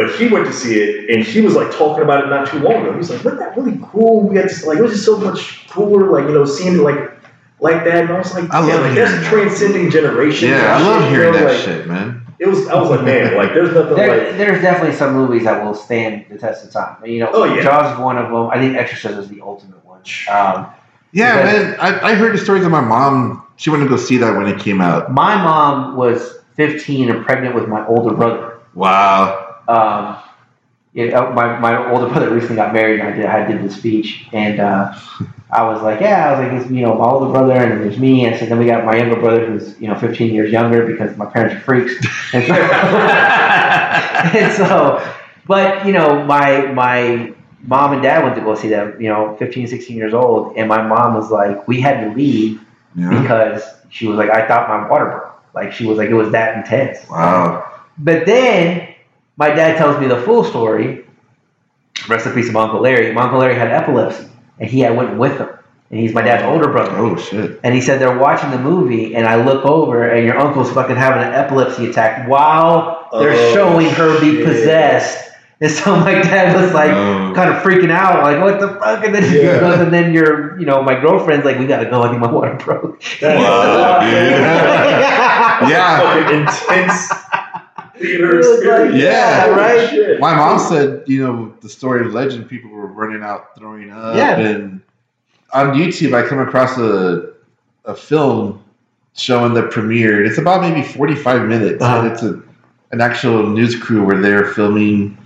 But 0.00 0.14
he 0.18 0.28
went 0.28 0.46
to 0.46 0.52
see 0.52 0.80
it, 0.80 1.10
and 1.10 1.22
he 1.22 1.40
was 1.42 1.54
like 1.54 1.70
talking 1.72 2.02
about 2.02 2.24
it 2.24 2.28
not 2.28 2.48
too 2.48 2.58
long 2.60 2.76
ago. 2.82 2.92
He 2.92 2.96
was 2.98 3.10
like, 3.10 3.22
"Wasn't 3.22 3.38
that 3.40 3.56
really 3.56 3.78
cool? 3.82 4.22
We 4.28 4.36
had 4.36 4.48
to, 4.48 4.66
like 4.66 4.78
it 4.78 4.82
was 4.82 4.92
just 4.92 5.04
so 5.04 5.18
much 5.18 5.68
cooler, 5.68 6.10
like 6.10 6.24
you 6.28 6.32
know, 6.34 6.44
seeing 6.46 6.76
it 6.76 6.82
like 6.82 6.98
like 7.60 7.84
that." 7.84 8.04
And 8.04 8.10
I 8.10 8.18
was 8.18 8.32
like, 8.34 8.50
I 8.52 8.66
yeah, 8.66 8.74
love 8.74 8.82
like 8.84 8.92
hearing 8.92 9.10
that's 9.10 9.22
that. 9.24 9.30
transcending 9.30 9.90
generation." 9.90 10.48
yeah, 10.48 10.74
I 10.74 10.76
and 10.78 10.86
love 10.86 11.02
shit, 11.02 11.10
you 11.12 11.16
hearing 11.18 11.32
know, 11.34 11.38
that 11.40 11.52
like, 11.54 11.62
shit, 11.64 11.86
man. 11.86 12.26
It 12.38 12.46
was. 12.48 12.66
I 12.68 12.80
was 12.80 12.88
like, 12.88 13.02
man, 13.04 13.36
like 13.42 13.52
there's 13.52 13.74
nothing 13.74 13.96
There, 13.96 14.28
like. 14.28 14.38
there's 14.38 14.62
definitely 14.62 14.96
some 14.96 15.12
movies 15.12 15.44
that 15.44 15.62
will 15.62 15.74
stand 15.74 16.24
the 16.30 16.38
test 16.38 16.64
of 16.64 16.70
time. 16.72 16.96
You 17.04 17.18
know, 17.20 17.30
Oh, 17.34 17.44
yeah. 17.44 17.62
Jaws 17.62 17.92
is 17.92 17.98
one 18.00 18.16
of 18.16 18.30
them. 18.30 18.48
I 18.48 18.56
think 18.58 18.76
Exorcist 18.76 19.18
is 19.18 19.28
the 19.28 19.42
ultimate 19.42 19.84
one. 19.84 20.00
Um, 20.32 20.66
Yeah, 21.12 21.36
Because- 21.42 21.76
man. 21.76 21.76
I, 21.80 22.10
I 22.12 22.14
heard 22.14 22.32
the 22.32 22.38
stories 22.38 22.64
of 22.64 22.70
my 22.70 22.80
mom. 22.80 23.42
She 23.56 23.68
went 23.68 23.82
to 23.82 23.88
go 23.90 23.96
see 23.98 24.16
that 24.16 24.34
when 24.38 24.46
it 24.46 24.58
came 24.58 24.80
out. 24.80 25.12
my 25.12 25.34
mom 25.36 25.96
was 25.96 26.38
15 26.56 27.10
and 27.10 27.22
pregnant 27.26 27.54
with 27.54 27.68
my 27.68 27.86
older 27.86 28.14
brother. 28.14 28.58
Wow. 28.74 29.49
Um, 29.68 30.18
you 30.92 31.08
know, 31.10 31.32
my, 31.32 31.58
my 31.60 31.90
older 31.90 32.08
brother 32.08 32.30
recently 32.30 32.56
got 32.56 32.72
married, 32.72 33.00
and 33.00 33.08
I 33.08 33.12
did 33.16 33.26
I 33.26 33.46
did 33.46 33.62
the 33.62 33.70
speech, 33.72 34.26
and 34.32 34.58
uh, 34.60 34.92
I 35.50 35.62
was 35.64 35.82
like, 35.82 36.00
yeah, 36.00 36.28
I 36.28 36.30
was 36.32 36.40
like, 36.52 36.60
it's 36.62 36.70
you 36.70 36.82
know 36.82 36.94
my 36.94 37.04
older 37.04 37.30
brother, 37.32 37.52
and 37.52 37.72
then 37.72 37.80
there's 37.82 37.98
me, 37.98 38.24
and 38.26 38.38
so 38.38 38.46
then 38.46 38.58
we 38.58 38.66
got 38.66 38.84
my 38.84 38.96
younger 38.96 39.20
brother 39.20 39.46
who's 39.46 39.80
you 39.80 39.88
know 39.88 39.94
15 39.98 40.34
years 40.34 40.50
younger 40.50 40.86
because 40.86 41.16
my 41.16 41.26
parents 41.26 41.54
are 41.54 41.60
freaks, 41.60 41.94
and 42.34 42.44
so, 42.44 42.52
and 44.38 44.52
so 44.54 45.14
but 45.46 45.86
you 45.86 45.92
know 45.92 46.24
my 46.24 46.66
my 46.72 47.32
mom 47.62 47.92
and 47.92 48.02
dad 48.02 48.24
went 48.24 48.34
to 48.36 48.40
go 48.40 48.54
see 48.54 48.68
them, 48.68 48.98
you 49.00 49.08
know, 49.08 49.36
15, 49.38 49.66
16 49.66 49.96
years 49.96 50.14
old, 50.14 50.56
and 50.56 50.66
my 50.68 50.80
mom 50.80 51.14
was 51.14 51.30
like, 51.30 51.68
we 51.68 51.78
had 51.80 52.00
to 52.00 52.14
leave 52.14 52.58
Yeah. 52.96 53.20
because 53.20 53.62
she 53.90 54.06
was 54.06 54.16
like, 54.16 54.30
I 54.30 54.48
thought 54.48 54.68
my 54.68 54.88
water 54.88 55.06
broke, 55.06 55.42
like 55.54 55.72
she 55.72 55.84
was 55.86 55.98
like, 55.98 56.08
it 56.08 56.14
was 56.14 56.30
that 56.32 56.56
intense. 56.56 57.06
Wow. 57.08 57.82
But 57.98 58.24
then 58.24 58.89
my 59.40 59.48
dad 59.48 59.76
tells 59.78 59.98
me 60.00 60.06
the 60.06 60.20
full 60.22 60.44
story. 60.44 61.04
Rest 62.08 62.26
in 62.26 62.32
peace 62.34 62.46
of 62.48 62.52
my 62.54 62.62
Uncle 62.62 62.80
Larry. 62.80 63.12
My 63.12 63.22
Uncle 63.22 63.40
Larry 63.40 63.54
had 63.56 63.68
epilepsy, 63.72 64.26
and 64.60 64.70
he 64.70 64.80
had 64.80 64.96
went 64.96 65.16
with 65.18 65.36
him. 65.38 65.48
And 65.90 65.98
he's 65.98 66.14
my 66.14 66.22
dad's 66.22 66.44
older 66.44 66.68
brother. 66.70 66.92
Oh 66.96 67.16
shit. 67.16 67.58
And 67.64 67.74
he 67.74 67.80
said 67.80 68.00
they're 68.00 68.16
watching 68.16 68.50
the 68.52 68.58
movie, 68.58 69.16
and 69.16 69.26
I 69.26 69.42
look 69.44 69.64
over, 69.64 70.08
and 70.08 70.24
your 70.24 70.38
uncle's 70.38 70.70
fucking 70.72 70.94
having 70.96 71.22
an 71.26 71.32
epilepsy 71.32 71.90
attack 71.90 72.28
while 72.28 73.08
they're 73.12 73.32
Oh, 73.32 73.54
showing 73.54 73.88
her 73.90 74.20
be 74.20 74.36
shit. 74.36 74.44
possessed. 74.46 75.26
And 75.62 75.70
so 75.70 75.94
my 75.96 76.12
dad 76.14 76.56
was 76.58 76.72
like, 76.72 76.90
Oh. 76.90 77.32
kind 77.34 77.50
of 77.50 77.62
freaking 77.62 77.90
out, 77.90 78.22
like, 78.22 78.40
what 78.40 78.60
the 78.60 78.68
fuck? 78.80 79.04
And 79.04 79.14
then 79.14 79.22
he 79.24 79.42
Yeah. 79.42 79.60
goes, 79.60 79.80
and 79.80 79.92
then 79.92 80.14
your, 80.14 80.58
you 80.58 80.64
know, 80.64 80.80
my 80.82 80.98
girlfriend's 80.98 81.44
like, 81.44 81.58
we 81.58 81.66
gotta 81.66 81.84
go. 81.90 82.02
I 82.02 82.08
think 82.08 82.20
my 82.20 82.30
water 82.30 82.54
broke. 82.54 83.02
Wow, 83.22 84.00
dude. 84.00 84.40
Yeah. 85.70 86.00
Fucking 86.00 86.40
intense 86.40 87.12
theater 88.00 88.34
It 88.34 88.36
was 88.38 88.46
like, 88.48 88.56
experience. 88.58 89.02
Yeah, 89.02 89.46
right? 89.50 89.90
shit. 89.90 90.20
My 90.20 90.34
mom 90.34 90.58
said, 90.58 91.02
you 91.06 91.22
know, 91.22 91.54
the 91.60 91.68
story 91.68 92.04
of 92.06 92.12
legend, 92.12 92.48
people 92.48 92.70
were 92.70 92.86
running 92.86 93.22
out, 93.22 93.56
throwing 93.58 93.90
up, 93.90 94.16
Yeah. 94.16 94.38
and 94.38 94.80
on 95.52 95.74
YouTube, 95.74 96.14
I 96.14 96.26
come 96.28 96.38
across 96.40 96.76
a 96.78 97.30
a 97.86 97.94
film 97.94 98.62
showing 99.14 99.54
the 99.54 99.62
premiere. 99.64 100.22
It's 100.24 100.38
about 100.38 100.60
maybe 100.60 100.82
forty 100.86 101.14
five 101.14 101.42
minutes, 101.46 101.82
Uh-huh. 101.82 102.00
and 102.00 102.12
it's 102.12 102.22
a 102.22 102.40
an 102.92 103.00
actual 103.00 103.46
news 103.48 103.74
crew 103.76 104.04
where 104.04 104.20
they're 104.20 104.46
filming 104.46 105.16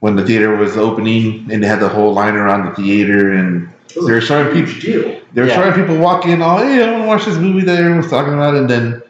when 0.00 0.14
the 0.16 0.24
theater 0.24 0.54
was 0.56 0.76
opening, 0.76 1.46
and 1.50 1.62
they 1.62 1.66
had 1.66 1.80
the 1.80 1.88
whole 1.88 2.12
line 2.12 2.34
around 2.36 2.66
the 2.66 2.74
theater, 2.74 3.32
and 3.32 3.68
It 3.90 3.96
was 3.96 4.06
They're 4.06 4.18
a 4.18 4.20
showing 4.20 4.54
huge 4.54 4.82
deal. 4.82 5.20
they 5.32 5.40
were 5.42 5.48
Yeah. 5.48 5.54
showing 5.62 5.72
people 5.72 5.96
walk 5.98 6.26
in, 6.26 6.42
oh, 6.42 6.56
hey, 6.58 6.82
I 6.84 6.90
want 6.92 7.02
to 7.04 7.08
watch 7.08 7.24
this 7.24 7.38
movie 7.38 7.62
that 7.66 7.78
everyone's 7.78 8.10
talking 8.10 8.34
about, 8.34 8.54
and 8.54 8.68
then 8.68 9.00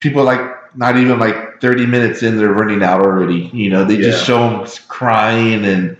people 0.00 0.24
like 0.24 0.40
not 0.74 0.96
even 0.96 1.18
like 1.18 1.60
thirty 1.60 1.86
minutes 1.86 2.22
in, 2.22 2.36
they're 2.36 2.52
running 2.52 2.82
out 2.82 3.00
already. 3.00 3.50
You 3.52 3.70
know, 3.70 3.84
they 3.84 3.96
just 3.98 4.24
show 4.26 4.38
them 4.50 4.66
crying 4.88 5.64
and 5.64 5.96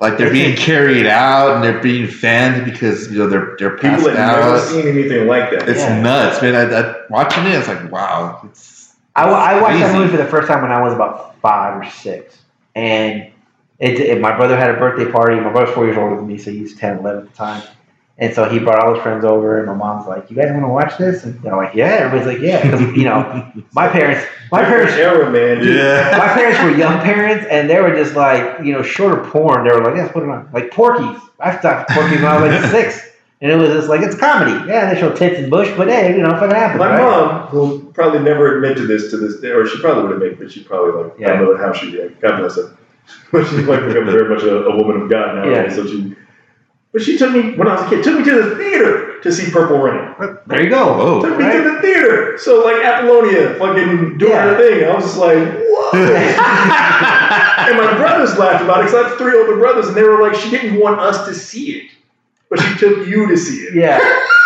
like 0.00 0.18
they're 0.18 0.32
being 0.32 0.56
carried 0.56 1.06
out 1.06 1.54
and 1.54 1.62
they're 1.64 1.80
being 1.80 2.08
fanned 2.08 2.64
because 2.64 3.10
you 3.10 3.18
know 3.18 3.28
they're 3.28 3.56
they're 3.58 3.76
People 3.76 3.90
passed 3.90 4.06
had 4.08 4.14
never 4.14 4.42
out. 4.56 4.60
seen 4.68 4.86
anything 4.88 5.26
like 5.26 5.50
that. 5.50 5.68
It's 5.68 5.80
Yeah. 5.80 6.00
nuts, 6.02 6.42
man. 6.42 6.54
I, 6.54 6.62
I, 6.80 6.94
watching 7.08 7.44
it, 7.46 7.54
it's 7.54 7.68
like 7.68 7.90
wow. 7.90 8.40
It's 8.44 8.94
I, 9.14 9.30
wa- 9.30 9.36
I 9.36 9.60
watched 9.60 9.78
that 9.80 9.94
movie 9.94 10.10
for 10.10 10.16
the 10.16 10.24
first 10.28 10.48
time 10.48 10.62
when 10.62 10.72
I 10.72 10.80
was 10.82 10.94
about 10.94 11.38
five 11.40 11.76
or 11.80 11.88
six, 11.90 12.38
and 12.74 13.30
it, 13.78 14.00
it, 14.00 14.20
my 14.20 14.34
brother 14.36 14.56
had 14.56 14.70
a 14.70 14.74
birthday 14.74 15.10
party. 15.10 15.36
My 15.40 15.50
brother's 15.52 15.74
four 15.74 15.84
years 15.84 15.98
older 15.98 16.16
than 16.16 16.26
me, 16.26 16.38
so 16.38 16.50
he 16.50 16.62
was 16.62 16.74
10, 16.74 16.98
11 16.98 17.22
at 17.24 17.30
the 17.30 17.36
time. 17.36 17.62
And 18.18 18.34
so 18.34 18.48
he 18.48 18.58
brought 18.58 18.78
all 18.78 18.94
his 18.94 19.02
friends 19.02 19.24
over, 19.24 19.58
and 19.58 19.66
my 19.66 19.74
mom's 19.74 20.06
like, 20.06 20.30
"You 20.30 20.36
guys 20.36 20.50
want 20.50 20.64
to 20.64 20.68
watch 20.68 20.98
this?" 20.98 21.24
And 21.24 21.40
they're 21.42 21.56
like, 21.56 21.74
"Yeah." 21.74 21.86
Everybody's 21.86 22.26
like, 22.26 22.42
"Yeah," 22.46 22.70
'Cause, 22.70 22.80
you 22.96 23.04
know, 23.04 23.50
my 23.72 23.88
parents, 23.88 24.24
my 24.50 24.62
parents, 24.64 24.92
era, 24.94 25.30
man. 25.30 25.64
Yeah. 25.66 26.16
my 26.18 26.28
parents 26.34 26.62
were 26.62 26.76
young 26.78 27.00
parents, 27.00 27.46
and 27.50 27.70
they 27.70 27.80
were 27.80 27.94
just 27.94 28.14
like, 28.14 28.60
you 28.64 28.72
know, 28.72 28.82
short 28.82 29.18
of 29.18 29.26
porn. 29.32 29.66
They 29.66 29.74
were 29.74 29.82
like, 29.82 29.96
"Yeah, 29.96 30.08
put 30.08 30.22
it 30.24 30.28
on." 30.28 30.48
Like 30.52 30.70
Porky's. 30.70 31.20
I 31.40 31.58
stopped 31.58 31.90
Porky's 31.90 32.20
when 32.20 32.26
I 32.26 32.40
was 32.40 32.52
like 32.52 32.70
six, 32.70 33.08
and 33.40 33.50
it 33.50 33.56
was 33.56 33.70
just 33.70 33.88
like 33.88 34.02
it's 34.02 34.14
comedy. 34.14 34.68
Yeah, 34.68 34.92
they 34.92 35.00
show 35.00 35.12
tits 35.12 35.38
and 35.38 35.50
bush, 35.50 35.72
but 35.76 35.88
hey, 35.88 36.14
you 36.14 36.22
know, 36.22 36.30
fucking 36.30 36.54
happens. 36.54 36.78
My 36.78 36.90
right? 36.90 37.02
mom 37.02 37.52
will 37.52 37.80
probably 37.92 38.20
never 38.20 38.56
admit 38.56 38.76
to 38.76 38.86
this 38.86 39.10
to 39.10 39.16
this 39.16 39.40
day, 39.40 39.48
or 39.48 39.66
she 39.66 39.80
probably 39.80 40.02
would 40.04 40.12
admit, 40.12 40.38
but 40.38 40.52
she 40.52 40.62
probably 40.62 41.02
like 41.02 41.30
I 41.30 41.36
don't 41.38 41.44
know 41.44 41.56
how 41.56 41.72
she 41.72 41.90
did. 41.90 42.20
God 42.20 42.38
bless 42.38 42.56
her. 42.56 42.76
But 43.32 43.46
she's 43.48 43.66
like 43.66 43.80
become 43.86 44.04
very 44.04 44.28
much 44.32 44.42
a, 44.44 44.64
a 44.66 44.76
woman 44.76 45.02
of 45.02 45.10
God 45.10 45.34
now. 45.36 45.50
Yeah. 45.50 45.68
So 45.74 45.86
she, 45.86 46.14
But 46.92 47.00
she 47.02 47.16
took 47.16 47.32
me 47.32 47.54
when 47.54 47.68
I 47.68 47.74
was 47.74 47.82
a 47.86 47.88
kid. 47.88 48.04
Took 48.04 48.18
me 48.18 48.24
to 48.24 48.42
the 48.42 48.56
theater 48.56 49.20
to 49.22 49.32
see 49.32 49.50
Purple 49.50 49.78
Rain. 49.78 50.14
There 50.46 50.62
you 50.62 50.68
go. 50.68 50.92
Whoa. 50.94 51.22
Took 51.22 51.38
me 51.38 51.44
Right. 51.44 51.62
to 51.62 51.70
the 51.70 51.80
theater. 51.80 52.36
So 52.38 52.62
like 52.64 52.84
Apollonia, 52.84 53.54
fucking 53.54 54.18
doing 54.18 54.32
Yeah. 54.32 54.42
her 54.54 54.56
thing. 54.58 54.84
I 54.88 54.94
was 54.94 55.04
just 55.04 55.16
like, 55.16 55.38
whoa. 55.38 55.90
and 57.68 57.76
my 57.78 57.94
brothers 57.96 58.36
laughed 58.38 58.62
about 58.64 58.80
it 58.80 58.84
because 58.86 58.94
I 59.04 59.08
have 59.08 59.16
three 59.18 59.38
older 59.38 59.56
brothers, 59.56 59.86
and 59.88 59.96
they 59.96 60.02
were 60.02 60.20
like, 60.20 60.34
she 60.34 60.50
didn't 60.50 60.78
want 60.78 61.00
us 61.00 61.24
to 61.26 61.34
see 61.34 61.72
it, 61.78 61.90
but 62.50 62.60
she 62.60 62.74
took 62.76 63.06
you 63.06 63.26
to 63.28 63.36
see 63.36 63.56
it. 63.62 63.74
Yeah. 63.74 63.98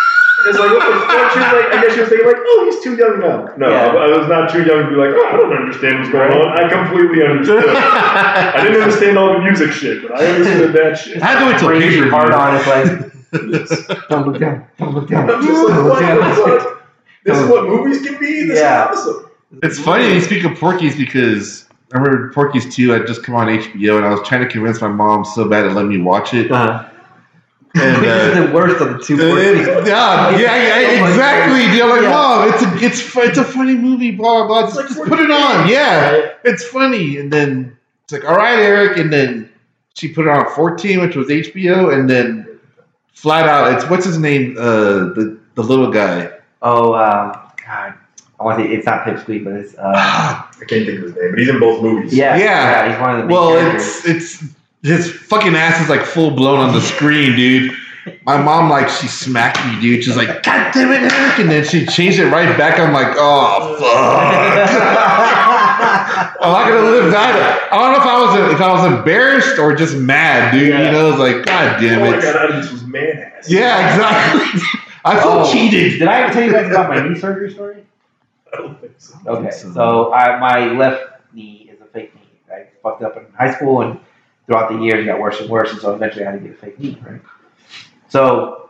And 0.47 0.55
it's 0.55 0.59
like, 0.63 0.71
what 0.71 0.87
the 0.87 0.95
fuck? 1.11 1.31
She 1.35 1.39
was 1.43 1.51
like, 1.59 1.67
I 1.75 1.81
guess 1.83 1.93
she 1.93 1.99
was 1.99 2.09
thinking 2.09 2.27
like, 2.27 2.39
oh, 2.39 2.59
he's 2.71 2.79
too 2.83 2.95
young 2.95 3.19
now. 3.19 3.51
No, 3.57 3.67
Yeah. 3.69 3.91
I, 3.91 4.05
I 4.07 4.17
was 4.17 4.27
not 4.31 4.47
too 4.49 4.63
young 4.63 4.87
to 4.87 4.89
be 4.89 4.95
like, 4.95 5.11
oh, 5.11 5.27
I 5.27 5.35
don't 5.35 5.51
understand 5.51 5.99
what's 5.99 6.09
going 6.11 6.31
on. 6.31 6.55
I 6.55 6.69
completely 6.71 7.19
understood. 7.27 7.65
I 7.67 8.63
didn't 8.63 8.81
understand 8.81 9.17
all 9.17 9.33
the 9.33 9.39
music 9.43 9.71
shit, 9.73 10.03
but 10.07 10.15
I 10.15 10.25
understood 10.25 10.71
that 10.73 10.95
shit. 10.97 11.21
I 11.21 11.25
had 11.27 11.39
to 11.43 11.45
wait 11.51 11.59
till 11.59 11.67
Crazy 11.67 11.99
pay-per-view. 11.99 12.11
hard 12.11 12.31
on. 12.31 12.55
it, 12.55 12.63
like, 12.63 14.07
don't 14.09 14.25
look 14.27 14.39
down. 14.39 14.65
Don't 14.79 14.95
look 14.95 15.09
down. 15.09 15.29
I'm 15.29 15.41
just 15.43 15.67
like, 15.67 15.75
Don't 15.75 15.89
what 15.89 15.99
down. 15.99 16.17
the 16.17 16.35
fuck? 16.59 16.83
This 17.25 17.37
is 17.37 17.49
what 17.49 17.63
movies 17.67 18.01
can 18.05 18.17
be? 18.19 18.47
This 18.47 18.59
Yeah. 18.59 18.89
is 18.93 18.99
awesome. 18.99 19.29
It's 19.63 19.79
funny 19.79 20.13
you 20.13 20.21
speak 20.21 20.45
of 20.45 20.57
Porky's 20.57 20.95
because 20.95 21.67
I 21.93 21.97
remember 21.97 22.31
Porky's 22.31 22.73
2 22.73 22.89
had 22.91 23.05
just 23.07 23.23
come 23.23 23.35
on 23.35 23.47
HBO 23.47 23.97
and 23.97 24.05
I 24.05 24.11
was 24.11 24.25
trying 24.27 24.41
to 24.41 24.47
convince 24.47 24.79
my 24.79 24.87
mom 24.87 25.25
so 25.25 25.47
bad 25.49 25.63
to 25.63 25.69
let 25.71 25.85
me 25.87 25.97
watch 26.01 26.33
it. 26.33 26.49
Uh-huh. 26.51 26.87
And, 27.79 28.03
This 28.03 28.31
is 28.33 28.37
uh, 28.37 28.47
the 28.47 28.53
worst 28.53 28.81
of 28.81 28.93
the 28.97 28.99
two. 29.03 29.15
it- 29.15 29.65
Porky's. 29.65 29.87
yeah, 29.87 30.29
yeah, 30.31 30.39
yeah, 30.39 31.01
Oh 31.03 31.07
exactly. 31.09 31.59
God. 31.65 31.75
You're 31.75 31.87
like, 31.89 32.01
Yeah. 32.01 32.09
mom, 32.09 32.49
it's 32.53 32.63
a, 32.63 32.85
it's, 32.85 33.15
it's 33.17 33.37
a 33.37 33.43
funny 33.43 33.75
movie, 33.75 34.11
blah, 34.11 34.45
blah, 34.45 34.61
blah. 34.61 34.67
It's 34.67 34.75
like 34.75 34.87
Just 34.87 34.99
put 35.03 35.19
it 35.19 35.31
on. 35.31 35.67
Yeah, 35.69 36.09
right? 36.11 36.31
it's 36.43 36.63
funny. 36.65 37.17
And 37.17 37.31
then 37.31 37.77
it's 38.03 38.13
like, 38.13 38.25
all 38.25 38.35
right, 38.37 38.59
Eric. 38.59 38.97
And 38.97 39.11
then 39.11 39.49
she 39.95 40.07
put 40.13 40.25
it 40.27 40.29
on 40.29 40.49
14, 40.53 41.01
which 41.01 41.15
was 41.15 41.27
HBO. 41.27 41.93
And 41.93 42.09
then 42.09 42.59
flat 43.13 43.47
out, 43.47 43.73
it's 43.73 43.89
what's 43.89 44.05
his 44.05 44.17
name? 44.19 44.55
Uh, 44.57 45.13
the, 45.15 45.39
the 45.55 45.63
little 45.63 45.91
guy. 45.91 46.31
Oh, 46.61 46.93
uh, 46.93 47.33
God. 47.65 47.93
I 48.39 48.43
want 48.43 48.59
to 48.59 48.65
say 48.65 48.71
it's 48.75 48.85
not 48.85 49.03
Pipsqueak, 49.03 49.43
but 49.43 49.53
it's. 49.53 49.73
Uh, 49.75 49.93
I 49.95 50.45
can't 50.59 50.85
think 50.85 50.89
of 50.99 51.03
his 51.05 51.15
name, 51.15 51.31
but 51.31 51.39
he's 51.39 51.49
in 51.49 51.59
both 51.59 51.81
movies. 51.81 52.13
yeah, 52.13 52.37
Yeah. 52.37 52.91
He's 52.91 53.01
one 53.01 53.19
of 53.19 53.27
the 53.27 53.33
Well, 53.33 53.49
characters. 53.57 54.05
it's 54.05 54.41
it's 54.41 54.43
his 54.87 55.11
fucking 55.11 55.55
ass 55.55 55.81
is 55.81 55.89
like 55.89 56.01
full 56.05 56.31
blown 56.31 56.59
on 56.59 56.73
the 56.73 56.81
screen, 56.81 57.35
dude. 57.35 57.71
My 58.23 58.41
mom 58.41 58.69
like 58.69 58.87
she 58.87 59.07
smacked 59.07 59.63
me, 59.67 59.81
dude. 59.81 60.03
She's 60.03 60.15
like, 60.15 60.41
"God 60.43 60.71
damn 60.73 60.91
it, 60.91 61.11
Eric!" 61.11 61.39
And 61.39 61.51
then 61.51 61.65
she 61.65 61.85
changed 61.85 62.19
it 62.19 62.27
right 62.27 62.57
back. 62.57 62.79
I'm 62.79 62.93
like, 62.93 63.13
"Oh 63.17 63.75
fuck!" 63.79 65.37
I'm 66.39 66.51
not 66.53 66.67
gonna 66.69 66.89
live 66.89 67.11
that. 67.11 67.67
I 67.71 67.77
don't 67.77 67.91
know 67.91 67.99
if 67.99 68.05
I 68.05 68.19
was 68.21 68.53
if 68.55 68.61
I 68.61 68.71
was 68.71 68.85
embarrassed 68.99 69.59
or 69.59 69.75
just 69.75 69.95
mad, 69.97 70.51
dude. 70.53 70.69
Yeah. 70.69 70.85
You 70.85 70.91
know, 70.91 71.09
it's 71.09 71.19
like, 71.19 71.45
God 71.45 71.79
damn 71.81 72.01
oh 72.01 72.05
All 72.05 72.13
I 72.13 72.17
it. 72.17 72.21
got 72.21 72.35
out 72.35 72.49
of 72.51 72.55
this 72.61 72.71
was 72.71 72.83
man 72.85 73.17
ass. 73.37 73.49
Yeah, 73.49 73.93
exactly. 73.93 74.61
I 75.05 75.19
feel 75.21 75.31
Oh, 75.31 75.51
cheated. 75.51 75.99
Did 75.99 76.07
I 76.07 76.21
ever 76.21 76.33
tell 76.33 76.43
you 76.43 76.51
guys 76.51 76.67
about 76.69 76.89
my 76.89 77.07
knee 77.07 77.19
surgery 77.19 77.51
story? 77.51 77.83
I 78.53 78.57
don't 78.57 78.79
think 78.79 78.93
so. 78.97 79.17
Okay, 79.27 79.51
So- 79.51 79.71
so 79.73 80.13
I, 80.13 80.39
my 80.39 80.71
left 80.73 81.03
knee 81.33 81.69
is 81.71 81.79
a 81.81 81.85
fake 81.85 82.13
knee. 82.15 82.21
I 82.51 82.67
fucked 82.81 83.03
up 83.03 83.15
in 83.17 83.25
high 83.37 83.53
school, 83.53 83.81
and 83.81 83.99
throughout 84.47 84.71
the 84.71 84.79
years, 84.79 85.03
it 85.03 85.05
got 85.05 85.19
worse 85.19 85.39
and 85.39 85.49
worse, 85.49 85.71
and 85.71 85.79
so 85.79 85.93
eventually 85.93 86.25
I 86.25 86.31
had 86.31 86.41
to 86.41 86.47
get 86.47 86.57
a 86.57 86.59
fake 86.59 86.79
knee, 86.79 86.97
right? 87.05 87.21
So 88.09 88.69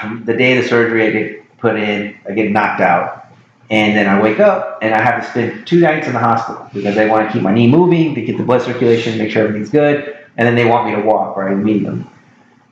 um, 0.00 0.22
the 0.24 0.34
day 0.34 0.56
of 0.56 0.62
the 0.62 0.68
surgery, 0.70 1.06
I 1.06 1.10
get 1.10 1.58
put 1.58 1.76
in, 1.76 2.16
I 2.28 2.32
get 2.32 2.50
knocked 2.50 2.80
out, 2.80 3.26
and 3.70 3.96
then 3.96 4.06
I 4.06 4.20
wake 4.22 4.40
up, 4.40 4.78
and 4.82 4.94
I 4.94 5.02
have 5.02 5.22
to 5.22 5.30
spend 5.30 5.66
two 5.66 5.80
nights 5.80 6.06
in 6.06 6.12
the 6.12 6.20
hospital 6.20 6.70
because 6.72 6.94
they 6.94 7.08
want 7.08 7.26
to 7.26 7.32
keep 7.32 7.42
my 7.42 7.52
knee 7.52 7.66
moving 7.66 8.14
to 8.14 8.22
get 8.22 8.38
the 8.38 8.44
blood 8.44 8.62
circulation, 8.62 9.18
make 9.18 9.30
sure 9.30 9.42
everything's 9.42 9.70
good, 9.70 10.16
and 10.36 10.46
then 10.46 10.54
they 10.54 10.64
want 10.64 10.88
me 10.88 10.94
to 10.94 11.02
walk 11.02 11.36
right 11.36 11.52
immediately. 11.52 12.04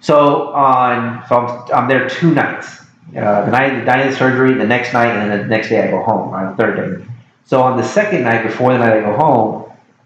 So 0.01 0.49
on, 0.53 1.24
so 1.28 1.36
I'm, 1.36 1.73
I'm 1.73 1.89
there 1.89 2.09
two 2.09 2.32
nights. 2.35 2.81
Uh, 3.16 3.44
the 3.44 3.51
night, 3.51 3.78
the 3.81 3.85
night 3.85 4.07
of 4.07 4.12
the 4.12 4.19
surgery, 4.19 4.55
the 4.55 4.66
next 4.66 4.93
night, 4.93 5.09
and 5.09 5.31
then 5.31 5.40
the 5.40 5.47
next 5.47 5.69
day 5.69 5.86
I 5.86 5.90
go 5.90 6.03
home. 6.03 6.32
On 6.32 6.51
the 6.51 6.57
third 6.57 6.77
day. 6.77 7.05
So 7.44 7.62
on 7.62 7.77
the 7.77 7.85
second 7.85 8.23
night, 8.23 8.43
before 8.43 8.73
the 8.73 8.78
night 8.78 8.94
I 8.94 9.01
go 9.01 9.15
home, 9.16 9.62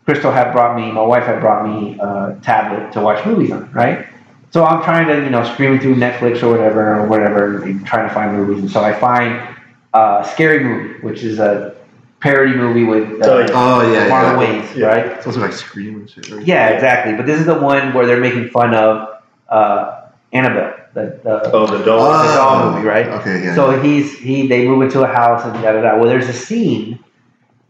Crystal 0.06 0.30
had 0.30 0.52
brought 0.52 0.76
me, 0.76 0.90
my 0.92 1.02
wife 1.02 1.24
had 1.24 1.40
brought 1.40 1.66
me 1.68 1.98
a 2.00 2.38
tablet 2.42 2.92
to 2.92 3.00
watch 3.00 3.24
movies 3.26 3.50
on, 3.50 3.70
right? 3.72 4.06
So 4.52 4.64
I'm 4.64 4.82
trying 4.84 5.08
to, 5.08 5.16
you 5.24 5.30
know, 5.30 5.42
screaming 5.52 5.80
through 5.80 5.96
Netflix 5.96 6.42
or 6.42 6.50
whatever, 6.50 7.00
or 7.00 7.06
whatever, 7.08 7.62
and 7.64 7.84
trying 7.84 8.08
to 8.08 8.14
find 8.14 8.32
movies. 8.36 8.62
And 8.62 8.70
so 8.70 8.82
I 8.82 8.92
find 8.94 9.54
uh, 9.92 10.22
Scary 10.22 10.62
Movie, 10.62 11.00
which 11.00 11.22
is 11.24 11.38
a 11.40 11.74
parody 12.20 12.54
movie 12.54 12.84
with 12.84 13.20
Oh, 13.24 13.38
uh, 13.38 13.40
yeah. 13.40 13.46
Oh 13.52 13.92
yeah, 13.92 14.08
Marlon 14.08 14.40
yeah. 14.40 14.62
Wayans, 14.62 14.76
Yeah. 14.76 14.86
right? 14.86 15.06
It's 15.06 15.18
supposed 15.24 15.34
to 15.34 15.40
be 15.40 15.46
like 15.48 15.56
scream 15.56 15.96
and 15.96 16.08
shit. 16.08 16.30
Right? 16.30 16.46
Yeah, 16.46 16.68
exactly. 16.68 17.14
But 17.14 17.26
this 17.26 17.40
is 17.40 17.46
the 17.46 17.58
one 17.58 17.92
where 17.92 18.06
they're 18.06 18.20
making 18.20 18.48
fun 18.50 18.74
of 18.74 19.20
uh, 19.48 20.06
Annabelle, 20.32 20.74
the, 20.94 21.20
the, 21.24 21.50
Oh, 21.52 21.66
the 21.66 21.84
dog. 21.84 22.26
the 22.26 22.32
doll 22.34 22.70
movie, 22.72 22.86
right? 22.86 23.06
Okay, 23.06 23.42
yeah. 23.44 23.54
So 23.56 23.78
he's 23.80 24.16
he 24.18 24.46
they 24.46 24.66
move 24.66 24.82
into 24.82 25.02
a 25.02 25.06
house 25.08 25.44
and 25.44 25.52
da 25.62 25.72
da 25.72 25.82
da. 25.82 25.96
Well, 25.98 26.08
there's 26.08 26.28
a 26.28 26.32
scene, 26.32 26.98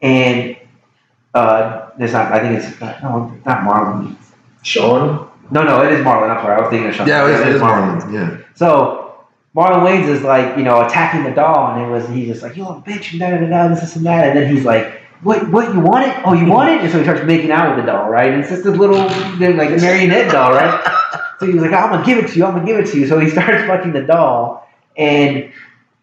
and 0.03 0.57
uh, 1.35 1.86
there's 1.99 2.13
not. 2.13 2.33
I 2.33 2.41
think 2.41 2.63
it's 2.63 2.83
uh, 2.83 2.99
no, 3.03 3.33
it's 3.37 3.47
not 3.47 3.61
Marlon. 3.61 4.17
Sean. 4.63 5.31
No, 5.51 5.63
no, 5.63 5.83
it 5.83 5.93
is 5.93 6.05
Marlon. 6.05 6.31
I'm 6.31 6.43
sorry, 6.43 6.57
I 6.57 6.61
was 6.61 6.71
thinking 6.71 6.89
of 6.89 6.97
something. 6.97 7.15
yeah, 7.15 7.49
it 7.49 7.55
is 7.55 7.61
Marlon. 7.61 8.01
Marlon. 8.01 8.13
Yeah. 8.13 8.45
So 8.55 9.25
Marlon 9.55 9.83
Wayans 9.87 10.09
is 10.09 10.23
like, 10.23 10.57
you 10.57 10.65
know, 10.65 10.85
attacking 10.85 11.25
the 11.25 11.31
doll, 11.31 11.73
and 11.73 11.83
it 11.83 11.89
was 11.89 12.09
he's 12.09 12.29
just 12.29 12.43
like, 12.43 12.57
you 12.57 12.65
little 12.65 12.83
bitch, 12.83 13.13
and 13.13 13.21
da 13.21 13.31
da 13.31 13.39
da 13.39 13.49
da, 13.49 13.69
this, 13.69 13.81
this 13.81 13.97
and 13.97 14.07
that, 14.07 14.29
and 14.29 14.39
then 14.39 14.55
he's 14.55 14.65
like. 14.65 15.03
What? 15.23 15.51
What? 15.51 15.73
You 15.73 15.81
want 15.81 16.07
it? 16.07 16.15
Oh, 16.27 16.35
you 16.35 16.45
want 16.45 16.69
it? 16.69 16.83
And 16.83 16.93
so 16.93 16.99
he 16.99 17.05
starts 17.05 17.25
making 17.25 17.51
out 17.51 17.75
with 17.75 17.83
the 17.83 17.91
doll, 17.91 18.11
right? 18.11 18.31
And 18.31 18.43
it's 18.43 18.51
just 18.51 18.65
this 18.65 18.77
little, 18.77 18.99
like 18.99 19.71
a 19.71 19.79
marionette 19.81 20.31
doll, 20.31 20.53
right? 20.53 20.85
So 21.39 21.47
he's 21.47 21.57
like, 21.57 21.73
I'm 21.73 21.91
gonna 21.91 22.05
give 22.07 22.19
it 22.19 22.29
to 22.29 22.39
you. 22.39 22.47
I'm 22.47 22.55
gonna 22.55 22.67
give 22.67 22.79
it 22.79 22.87
to 22.93 22.99
you. 22.99 23.07
So 23.07 23.19
he 23.19 23.29
starts 23.37 23.67
fucking 23.67 23.93
the 23.93 24.03
doll, 24.03 24.67
and 24.97 25.53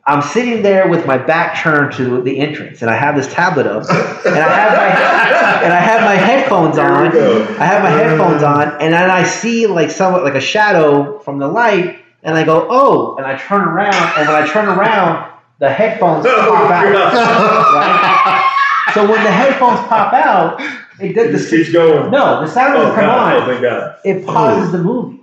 I'm 0.06 0.22
sitting 0.22 0.62
there 0.64 0.90
with 0.90 1.06
my 1.06 1.18
back 1.18 1.62
turned 1.64 1.94
to 1.94 2.22
the 2.22 2.40
entrance, 2.40 2.82
and 2.82 2.92
I 2.92 2.96
have 2.96 3.16
this 3.16 3.34
tablet 3.34 3.66
up, 3.68 3.84
and 3.90 4.36
I 4.38 4.50
have 4.50 4.78
my 4.78 4.86
and 5.64 5.72
I 5.74 5.80
have 5.80 6.02
my 6.02 6.16
headphones 6.16 6.78
on. 6.78 7.08
I 7.16 7.66
have 7.66 7.82
my 7.84 7.90
headphones 7.90 8.44
on, 8.44 8.82
and 8.82 8.94
then 8.94 9.10
I 9.10 9.24
see 9.24 9.66
like 9.66 9.92
somewhat 9.92 10.24
like 10.26 10.36
a 10.36 10.42
shadow 10.42 11.20
from 11.20 11.40
the 11.40 11.48
light, 11.48 12.04
and 12.22 12.36
I 12.36 12.44
go, 12.44 12.68
oh, 12.70 13.16
and 13.16 13.26
I 13.26 13.38
turn 13.38 13.62
around, 13.62 13.96
and 14.18 14.28
when 14.28 14.36
I 14.44 14.46
turn 14.46 14.66
around, 14.68 15.32
the 15.60 15.70
headphones 15.72 16.26
Oh, 16.28 16.50
pop 16.52 16.70
out. 16.72 16.84
Right? 17.74 18.94
So 18.94 19.04
when 19.10 19.24
the 19.24 19.32
headphones 19.32 19.80
pop 19.88 20.14
out, 20.14 20.60
it 21.00 21.14
just 21.16 21.50
the 21.50 21.58
keeps 21.58 21.72
going. 21.72 22.12
no, 22.12 22.42
the 22.42 22.48
sound 22.48 22.74
doesn't 22.74 22.92
Oh, 22.92 22.96
come 22.96 23.06
God. 23.06 23.36
Oh, 23.38 23.40
on. 23.42 23.48
thank 23.48 23.62
God. 23.62 23.96
It 24.04 24.26
pauses 24.26 24.72
the 24.74 24.80
movie. 24.80 25.23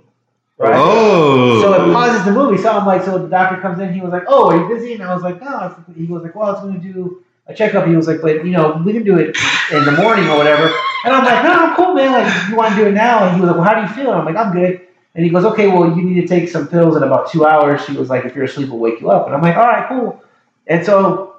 Right? 0.61 0.75
Oh. 0.75 1.59
So 1.59 1.73
it 1.73 1.91
pauses 1.91 2.23
the 2.23 2.31
movie. 2.31 2.61
So 2.61 2.71
I'm 2.71 2.85
like, 2.85 3.03
so 3.03 3.17
the 3.17 3.27
doctor 3.27 3.59
comes 3.59 3.79
in. 3.79 3.91
He 3.93 3.99
was 3.99 4.11
like, 4.11 4.25
"Oh, 4.27 4.51
are 4.51 4.57
you 4.57 4.67
busy?" 4.67 4.93
And 4.93 5.01
I 5.01 5.11
was 5.11 5.23
like, 5.23 5.41
"No." 5.41 5.75
He 5.95 6.05
was 6.05 6.21
like, 6.21 6.35
"Well, 6.35 6.49
I 6.49 6.51
was 6.51 6.61
going 6.61 6.79
to 6.79 6.93
do 6.93 7.23
a 7.47 7.53
checkup." 7.53 7.87
He 7.87 7.95
was 7.95 8.07
like, 8.07 8.21
"But 8.21 8.45
you 8.45 8.51
know, 8.51 8.79
we 8.85 8.93
can 8.93 9.03
do 9.03 9.17
it 9.17 9.35
in 9.71 9.85
the 9.85 9.91
morning 9.93 10.29
or 10.29 10.37
whatever." 10.37 10.71
And 11.03 11.15
I'm 11.15 11.25
like, 11.25 11.43
"No, 11.43 11.51
I'm 11.51 11.75
cool, 11.75 11.95
man. 11.95 12.11
Like, 12.11 12.49
you 12.49 12.55
want 12.55 12.75
to 12.75 12.79
do 12.79 12.87
it 12.87 12.93
now?" 12.93 13.25
And 13.25 13.35
he 13.35 13.41
was 13.41 13.47
like, 13.49 13.57
"Well, 13.57 13.65
how 13.65 13.73
do 13.73 13.81
you 13.81 13.87
feel?" 13.87 14.11
And 14.11 14.19
I'm 14.19 14.25
like, 14.25 14.35
"I'm 14.35 14.53
good." 14.53 14.81
And 15.15 15.25
he 15.25 15.31
goes, 15.31 15.45
"Okay, 15.45 15.67
well, 15.67 15.97
you 15.97 16.03
need 16.03 16.21
to 16.21 16.27
take 16.27 16.47
some 16.47 16.67
pills 16.67 16.95
in 16.95 17.01
about 17.01 17.31
two 17.31 17.43
hours." 17.43 17.83
He 17.87 17.97
was 17.97 18.11
like, 18.11 18.25
"If 18.25 18.35
you're 18.35 18.45
asleep, 18.45 18.69
we'll 18.69 18.77
wake 18.77 19.01
you 19.01 19.09
up." 19.09 19.25
And 19.25 19.35
I'm 19.35 19.41
like, 19.41 19.57
"All 19.57 19.65
right, 19.65 19.89
cool." 19.89 20.23
And 20.67 20.85
so 20.85 21.37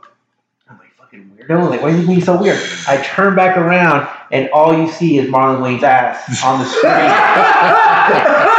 I'm 0.69 0.78
like, 0.78 0.93
"Fucking 0.97 1.31
weirdo! 1.39 1.70
Like, 1.70 1.81
why 1.81 1.93
are 1.93 1.97
you 1.97 2.05
being 2.05 2.20
so 2.20 2.36
weird?" 2.43 2.59
I 2.89 3.01
turn 3.05 3.36
back 3.36 3.57
around, 3.57 4.09
and 4.32 4.51
all 4.51 4.77
you 4.77 4.90
see 4.90 5.19
is 5.19 5.31
Marlon 5.31 5.61
Wayans' 5.61 5.85
ass 5.85 6.43
on 6.43 6.59
the 6.59 6.66
screen. 6.66 8.59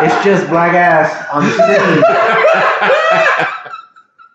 It's 0.00 0.24
just 0.24 0.48
black 0.48 0.74
ass 0.74 1.26
on 1.32 1.44
the 1.44 1.50
screen. 1.50 2.02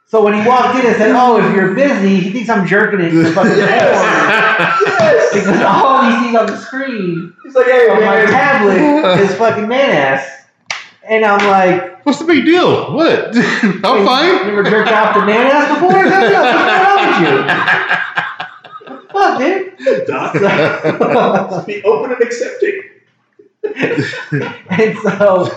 So 0.06 0.23
when 0.23 0.34
he 0.40 0.48
walked 0.48 0.77
in 0.77 0.85
and 0.85 0.95
said, 0.95 1.11
"Oh, 1.15 1.38
if 1.44 1.56
you're 1.56 1.73
busy," 1.73 2.19
he 2.19 2.30
thinks 2.31 2.48
I'm 2.49 2.68
jerking 2.68 2.99
it 3.02 3.10
to 3.11 3.31
fucking 3.31 3.52
Yes. 3.57 5.34
because 5.34 5.60
all 5.64 6.03
he 6.06 6.11
sees 6.27 6.35
on 6.35 6.45
the 6.45 6.57
screen 6.57 7.34
He's 7.44 7.56
like, 7.56 7.65
hey, 7.65 7.90
on 7.90 7.95
my 7.99 8.18
man. 8.18 8.27
tablet 8.27 9.19
is 9.22 9.34
fucking 9.35 9.68
man 9.68 9.90
ass, 9.90 10.45
and 11.07 11.26
I'm 11.26 11.40
like, 11.49 12.06
What's 12.06 12.19
the 12.19 12.26
big 12.26 12.45
deal? 12.45 12.94
What? 12.94 13.30
I'm 13.35 13.81
"Wait, 13.81 14.06
fine. 14.06 14.45
You 14.45 14.52
ever 14.52 14.64
jerked 14.64 14.91
off 14.91 15.15
to 15.15 15.26
man 15.26 15.48
ass 15.48 15.68
before? 15.73 15.94
What's 15.94 16.10
going 16.11 16.69
on 16.84 16.98
with 17.07 17.19
you? 17.23 17.35
Fuck, 19.14 19.40
dude. 19.40 20.07
Doc, 20.07 21.65
be 21.65 21.81
open 21.84 22.11
and 22.14 22.22
accepting. 22.22 22.81
and 24.69 24.98
so, 24.99 25.48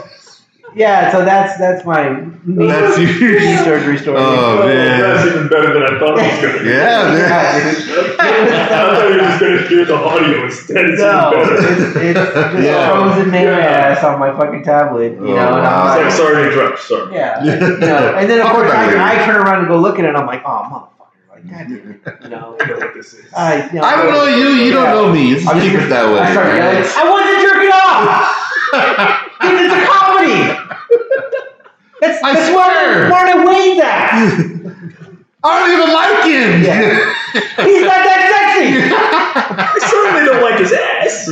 yeah, 0.76 1.10
so 1.10 1.24
that's 1.24 1.58
that's 1.58 1.84
my 1.84 2.20
knee, 2.44 2.66
That's 2.68 2.98
knee 2.98 3.56
surgery 3.64 3.98
story. 3.98 4.18
Oh, 4.18 4.60
oh, 4.62 4.66
man. 4.66 5.00
that's 5.00 5.26
even 5.26 5.48
better 5.48 5.72
than 5.74 5.82
I 5.82 5.98
thought 5.98 6.18
it 6.18 6.22
was 6.32 6.40
going 6.42 6.58
to 6.58 6.62
be. 6.64 6.68
Yeah, 6.70 7.02
man. 7.10 7.18
Yeah, 7.18 7.74
dude. 7.74 8.52
I 8.52 8.68
thought 8.68 9.08
you 9.08 9.14
were 9.16 9.20
just 9.22 9.40
going 9.40 9.58
to 9.58 9.68
hear 9.68 9.84
the 9.86 9.94
audio 9.96 10.44
instead. 10.44 10.84
It's 10.90 11.00
No, 11.00 11.32
even 11.32 11.48
better. 11.48 11.72
it's, 11.72 11.96
it's 11.96 12.18
just 12.18 12.64
Yeah. 12.64 12.90
frozen 12.90 13.30
man 13.30 13.44
Yeah. 13.44 13.66
ass 13.66 14.04
on 14.04 14.18
my 14.20 14.30
fucking 14.36 14.62
tablet, 14.64 15.12
you 15.12 15.18
Oh, 15.18 15.34
know, 15.34 15.54
and 15.56 15.62
wow. 15.64 15.82
I'm 15.82 15.82
oh, 15.82 15.90
like, 15.96 16.04
like, 16.04 16.12
sorry 16.12 16.34
to 16.44 16.52
interrupt. 16.52 16.78
Sorry. 16.80 17.14
yeah, 17.14 17.42
you 17.42 17.50
know, 17.78 18.14
and 18.16 18.30
then 18.30 18.40
of 18.46 18.52
course. 18.52 18.70
I, 18.70 19.22
I 19.22 19.24
turn 19.26 19.36
around 19.36 19.60
and 19.60 19.68
go 19.68 19.78
look 19.78 19.98
at 19.98 20.04
it, 20.04 20.08
and 20.08 20.16
I'm 20.16 20.26
like, 20.26 20.42
oh 20.44 20.62
motherfucker, 20.70 20.90
like 21.36 21.50
God 21.50 21.68
damn 21.68 21.90
it, 21.90 22.00
you 22.22 22.28
know, 22.30 22.56
I 22.60 22.66
know 22.66 22.76
what 22.78 22.94
this 22.94 23.12
is. 23.12 23.32
I, 23.34 23.66
you 23.68 23.74
know, 23.74 23.82
I 23.82 23.96
don't 23.96 24.10
know 24.10 24.24
you. 24.24 24.48
You 24.64 24.72
don't 24.72 24.84
know 24.88 25.12
me. 25.12 25.32
It's 25.34 25.46
I'm 25.46 25.56
just- 25.58 25.68
keep 25.70 25.78
it 25.80 25.88
that 25.88 26.08
way. 26.12 26.20
I 26.20 26.32
start 26.32 26.48
yelling, 26.56 26.80
I 26.80 27.04
wasn't 27.12 27.40
jerking 27.44 27.72
off. 27.76 28.32
Dude, 29.42 29.60
it's 29.60 29.74
a 29.74 29.80
comedy. 29.84 30.36
That's, 32.00 32.22
I 32.24 32.32
that's 32.32 32.48
swear. 32.50 33.10
Where, 33.10 33.36
where 33.36 33.46
Wayans 33.46 33.80
at? 33.84 34.16
I 35.44 35.60
don't 35.60 35.70
even 35.76 35.92
like 35.92 36.24
him. 36.24 36.64
Yeah. 36.64 36.96
He's 37.64 37.84
not 37.84 38.00
that 38.00 38.20
sexy. 38.32 38.88
I 39.60 39.78
certainly 39.84 40.24
don't 40.24 40.42
like 40.42 40.58
his 40.58 40.72
ass. 40.72 41.28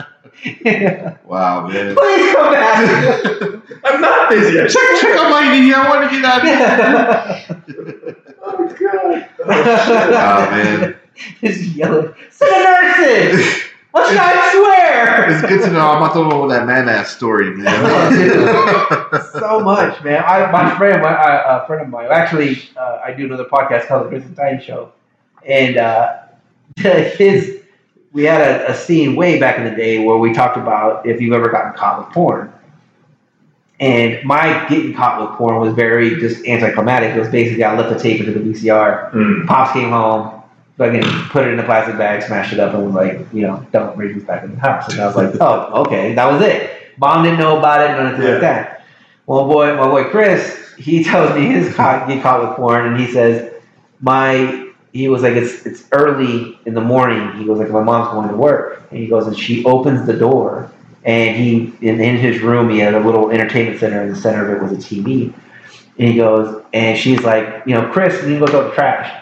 sexy. 0.42 1.16
wow, 1.24 1.66
man. 1.66 1.96
Please 1.96 2.34
come 2.34 2.52
back. 2.52 3.62
I'm 3.84 4.00
not 4.00 4.30
busy. 4.30 4.60
I 4.60 4.66
Check, 4.66 5.00
check 5.00 5.16
out 5.16 5.30
my 5.30 5.52
knee. 5.52 5.72
I 5.72 5.88
want 5.88 6.10
to 6.10 6.16
get 6.16 6.24
out 6.24 6.40
of 6.40 7.66
here. 7.66 8.16
Oh 8.42 8.66
god. 8.78 9.28
Wow, 9.46 10.50
man. 10.50 10.96
Just 11.40 11.74
yelling, 11.74 12.14
send 12.30 12.52
a 12.54 12.58
nurse 12.58 12.98
in. 12.98 13.68
Let's 13.94 14.14
not 14.14 14.52
swear. 14.52 15.30
It's 15.30 15.40
good 15.40 15.62
to 15.62 15.72
know 15.72 15.80
I'm 15.80 16.00
not 16.00 16.14
the 16.14 16.22
one 16.22 16.40
with 16.42 16.50
that 16.50 16.66
man 16.66 16.88
ass 16.88 17.10
story, 17.10 17.56
man. 17.56 18.12
so 19.32 19.60
much, 19.60 20.02
man. 20.04 20.22
I, 20.24 20.50
my 20.52 20.76
friend, 20.76 21.02
my 21.02 21.12
uh, 21.12 21.62
a 21.62 21.66
friend 21.66 21.82
of 21.82 21.88
mine, 21.88 22.08
actually, 22.10 22.68
uh, 22.76 23.00
I 23.04 23.12
do 23.12 23.24
another 23.24 23.46
podcast 23.46 23.86
called 23.86 24.04
The 24.04 24.08
Chris 24.10 24.24
and 24.24 24.36
Tiny 24.36 24.62
Show, 24.62 24.92
and 25.44 25.78
uh, 25.78 26.18
his, 26.76 27.57
we 28.12 28.24
had 28.24 28.40
a, 28.40 28.70
a 28.70 28.74
scene 28.74 29.16
way 29.16 29.38
back 29.38 29.58
in 29.58 29.64
the 29.64 29.70
day 29.76 30.04
where 30.04 30.16
we 30.16 30.32
talked 30.32 30.56
about 30.56 31.06
if 31.06 31.20
you've 31.20 31.32
ever 31.34 31.50
gotten 31.50 31.72
caught 31.74 31.98
with 32.04 32.14
porn. 32.14 32.52
And 33.80 34.24
my 34.24 34.66
getting 34.68 34.92
caught 34.94 35.20
with 35.20 35.38
porn 35.38 35.60
was 35.60 35.72
very 35.74 36.16
just 36.18 36.44
anticlimactic. 36.46 37.14
It 37.14 37.18
was 37.20 37.28
basically 37.28 37.62
I 37.62 37.76
left 37.76 37.94
the 37.94 37.98
tape 38.02 38.20
into 38.20 38.32
the 38.32 38.40
VCR. 38.40 39.12
Mm. 39.12 39.46
Pops 39.46 39.72
came 39.72 39.90
home, 39.90 40.42
fucking 40.78 41.02
put 41.30 41.46
it 41.46 41.52
in 41.52 41.60
a 41.60 41.62
plastic 41.64 41.96
bag, 41.96 42.22
smashed 42.22 42.52
it 42.52 42.58
up, 42.58 42.74
and 42.74 42.86
was 42.86 42.94
like, 42.94 43.20
you 43.32 43.42
know, 43.42 43.64
don't 43.72 43.94
bring 43.94 44.14
this 44.14 44.24
back 44.24 44.42
in 44.42 44.50
the 44.52 44.60
house. 44.60 44.90
And 44.92 45.00
I 45.00 45.06
was 45.06 45.14
like, 45.14 45.34
oh, 45.40 45.82
okay, 45.82 46.12
that 46.14 46.26
was 46.32 46.42
it. 46.42 46.98
Mom 46.98 47.22
didn't 47.22 47.38
know 47.38 47.58
about 47.58 47.88
it, 47.88 48.02
nothing 48.02 48.22
Yeah. 48.26 48.32
like 48.32 48.40
that. 48.40 48.84
Well, 49.26 49.46
boy, 49.46 49.76
my 49.76 49.86
boy 49.86 50.04
Chris, 50.10 50.74
he 50.76 51.04
tells 51.10 51.32
me 51.36 51.46
his 51.46 51.72
caught, 51.76 52.08
get 52.08 52.20
caught 52.22 52.48
with 52.48 52.56
porn, 52.56 52.86
and 52.86 53.00
he 53.00 53.06
says, 53.12 53.52
my, 54.00 54.67
he 54.92 55.08
was 55.08 55.22
like, 55.22 55.34
it's 55.34 55.66
it's 55.66 55.84
early 55.92 56.58
in 56.64 56.74
the 56.74 56.80
morning. 56.80 57.38
He 57.38 57.44
goes 57.44 57.58
like, 57.58 57.70
my 57.70 57.82
mom's 57.82 58.12
going 58.12 58.28
to 58.28 58.36
work, 58.36 58.82
and 58.90 58.98
he 58.98 59.06
goes, 59.06 59.26
and 59.26 59.38
she 59.38 59.64
opens 59.64 60.06
the 60.06 60.14
door, 60.14 60.70
and 61.04 61.36
he 61.36 61.72
in, 61.80 62.00
in 62.00 62.16
his 62.16 62.40
room 62.40 62.70
he 62.70 62.78
had 62.78 62.94
a 62.94 63.00
little 63.00 63.30
entertainment 63.30 63.80
center, 63.80 64.00
and 64.00 64.14
the 64.14 64.20
center 64.20 64.50
of 64.50 64.56
it 64.56 64.62
was 64.62 64.72
a 64.72 64.88
TV. 64.88 65.32
And 65.98 66.08
he 66.08 66.16
goes, 66.16 66.62
and 66.72 66.96
she's 66.96 67.22
like, 67.22 67.64
you 67.66 67.74
know, 67.74 67.90
Chris, 67.90 68.24
you 68.24 68.38
go 68.38 68.46
throw 68.46 68.68
the 68.68 68.74
trash. 68.74 69.14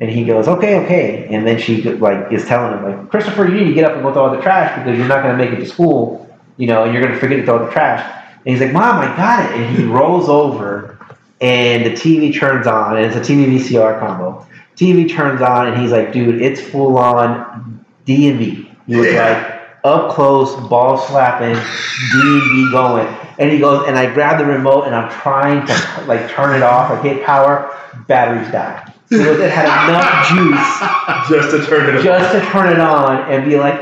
And 0.00 0.10
he 0.10 0.24
goes, 0.24 0.48
okay, 0.48 0.84
okay. 0.84 1.28
And 1.30 1.46
then 1.46 1.58
she 1.58 1.82
like 1.82 2.32
is 2.32 2.44
telling 2.44 2.76
him 2.76 2.84
like, 2.84 3.10
Christopher, 3.10 3.46
you 3.46 3.54
need 3.54 3.68
to 3.68 3.72
get 3.74 3.84
up 3.84 3.94
and 3.94 4.02
go 4.02 4.12
throw 4.12 4.26
out 4.26 4.36
the 4.36 4.42
trash 4.42 4.76
because 4.78 4.98
you're 4.98 5.06
not 5.06 5.22
going 5.22 5.38
to 5.38 5.42
make 5.42 5.56
it 5.56 5.62
to 5.62 5.66
school, 5.66 6.28
you 6.56 6.66
know, 6.66 6.84
and 6.84 6.92
you're 6.92 7.00
going 7.00 7.14
to 7.14 7.20
forget 7.20 7.38
to 7.38 7.44
throw 7.44 7.64
the 7.64 7.70
trash. 7.70 8.24
And 8.44 8.54
he's 8.54 8.60
like, 8.60 8.72
Mom, 8.72 8.98
I 8.98 9.16
got 9.16 9.44
it. 9.44 9.60
And 9.60 9.76
he 9.76 9.84
rolls 9.84 10.28
over, 10.28 10.98
and 11.40 11.86
the 11.86 11.90
TV 11.90 12.36
turns 12.36 12.66
on, 12.66 12.96
and 12.96 13.06
it's 13.06 13.16
a 13.16 13.20
TV 13.20 13.46
VCR 13.46 14.00
combo. 14.00 14.46
TV 14.76 15.08
turns 15.10 15.40
on, 15.42 15.68
and 15.68 15.80
he's 15.80 15.90
like, 15.92 16.12
dude, 16.12 16.40
it's 16.42 16.60
full 16.60 16.98
on 16.98 17.84
D 18.04 18.28
and 18.28 18.38
V. 18.38 18.70
He 18.86 18.96
was 18.96 19.06
Yeah. 19.06 19.28
like 19.28 19.60
up 19.84 20.12
close, 20.14 20.54
ball 20.68 20.96
slapping, 20.98 21.54
D 21.54 22.20
and 22.20 22.42
V 22.42 22.70
going. 22.70 23.06
And 23.38 23.50
he 23.50 23.58
goes, 23.58 23.86
and 23.88 23.98
I 23.98 24.12
grab 24.12 24.38
the 24.38 24.44
remote, 24.44 24.84
and 24.84 24.94
I'm 24.94 25.10
trying 25.10 25.66
to 25.66 26.04
like 26.06 26.30
turn 26.30 26.54
it 26.56 26.62
off, 26.62 26.90
like 26.90 27.02
hit 27.02 27.24
power, 27.24 27.76
batteries 28.08 28.50
die. 28.52 28.90
Goes, 29.10 29.38
it 29.38 29.50
had 29.50 29.66
enough 29.88 30.28
juice 30.28 31.28
Just 31.28 31.50
to 31.54 31.64
turn 31.66 31.94
it 31.94 32.02
just 32.02 32.32
to 32.32 32.40
turn 32.50 32.72
it 32.72 32.80
on 32.80 33.30
and 33.30 33.44
be 33.48 33.56
like, 33.56 33.80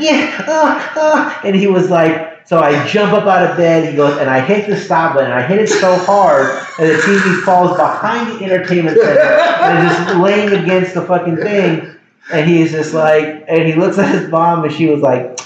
yeah, 0.00 0.42
uh, 0.48 0.82
uh. 0.96 1.40
and 1.44 1.54
he 1.54 1.66
was 1.68 1.90
like, 1.90 2.31
so 2.46 2.58
I 2.60 2.86
jump 2.88 3.12
up 3.12 3.24
out 3.26 3.50
of 3.50 3.56
bed. 3.56 3.88
He 3.88 3.96
goes, 3.96 4.18
and 4.18 4.28
I 4.28 4.40
hit 4.40 4.66
the 4.68 4.76
stop 4.76 5.14
button. 5.14 5.30
I 5.30 5.42
hit 5.42 5.58
it 5.60 5.68
so 5.68 5.96
hard, 5.96 6.50
and 6.78 6.88
the 6.90 6.94
TV 6.94 7.40
falls 7.42 7.76
behind 7.76 8.32
the 8.40 8.44
entertainment 8.44 8.98
center 8.98 9.20
and 9.20 9.88
is 9.88 9.96
just 9.96 10.16
laying 10.18 10.52
against 10.62 10.94
the 10.94 11.02
fucking 11.02 11.36
thing. 11.36 11.88
And 12.32 12.48
he's 12.48 12.70
just 12.72 12.94
like, 12.94 13.44
and 13.48 13.62
he 13.66 13.74
looks 13.74 13.98
at 13.98 14.08
his 14.14 14.28
mom, 14.30 14.64
and 14.64 14.72
she 14.72 14.86
was 14.86 15.00
like, 15.02 15.38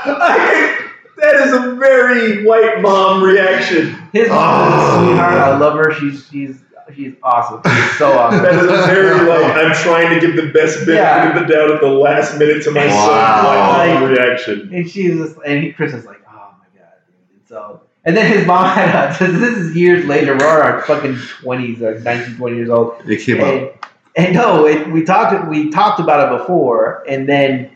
that 1.16 1.34
is 1.46 1.52
a 1.52 1.74
very 1.76 2.44
white 2.44 2.80
mom 2.80 3.22
reaction. 3.22 3.94
his 4.12 4.28
mom 4.28 4.68
is 4.68 4.74
a 4.74 4.86
Oh. 4.86 5.06
sweetheart. 5.06 5.32
I 5.34 5.56
love 5.58 5.74
her. 5.76 5.92
She's 5.94 6.26
she's 6.30 6.58
she's 6.94 7.14
awesome. 7.22 7.60
She's 7.64 7.98
so 7.98 8.12
awesome. 8.18 8.42
That 8.42 8.54
is 8.54 8.62
a 8.64 8.86
very 8.86 9.26
like 9.28 9.56
I'm 9.56 9.74
trying 9.74 10.14
to 10.14 10.20
give 10.26 10.36
the 10.36 10.50
best 10.52 10.78
benefit 10.86 10.94
Yeah. 10.96 11.28
of 11.28 11.34
the 11.46 11.52
doubt 11.52 11.70
at 11.70 11.80
the 11.80 11.88
last 11.88 12.38
minute 12.38 12.62
to 12.64 12.70
my 12.70 12.86
Wow. 12.86 13.06
son 13.06 14.02
Like- 14.02 14.18
reaction. 14.18 14.70
And 14.74 14.88
she's 14.90 15.16
just, 15.16 15.36
and 15.46 15.62
he, 15.64 15.72
Chris 15.72 15.92
is 15.94 16.04
like, 16.04 16.20
oh 16.28 16.54
my 16.58 16.78
god, 16.78 16.92
dude. 17.06 17.38
And 17.38 17.48
so, 17.48 17.82
and 18.04 18.16
then 18.16 18.26
his 18.32 18.46
mom 18.46 18.66
had 18.66 19.14
a, 19.20 19.26
this 19.32 19.56
is 19.58 19.76
years 19.76 20.04
later, 20.06 20.32
we're 20.36 20.60
in 20.60 20.66
our 20.74 20.82
fucking 20.82 21.14
20s, 21.14 21.80
like 21.80 22.02
19, 22.02 22.36
20 22.36 22.56
years 22.56 22.70
old. 22.70 22.94
It 23.06 23.24
came 23.24 23.40
up. 23.40 23.46
And, 23.46 24.26
and 24.26 24.34
no, 24.34 24.66
it, 24.66 24.88
we 24.90 25.04
talked, 25.04 25.48
we 25.48 25.70
talked 25.70 26.00
about 26.00 26.32
it 26.32 26.38
before, 26.38 27.04
and 27.08 27.28
then, 27.28 27.70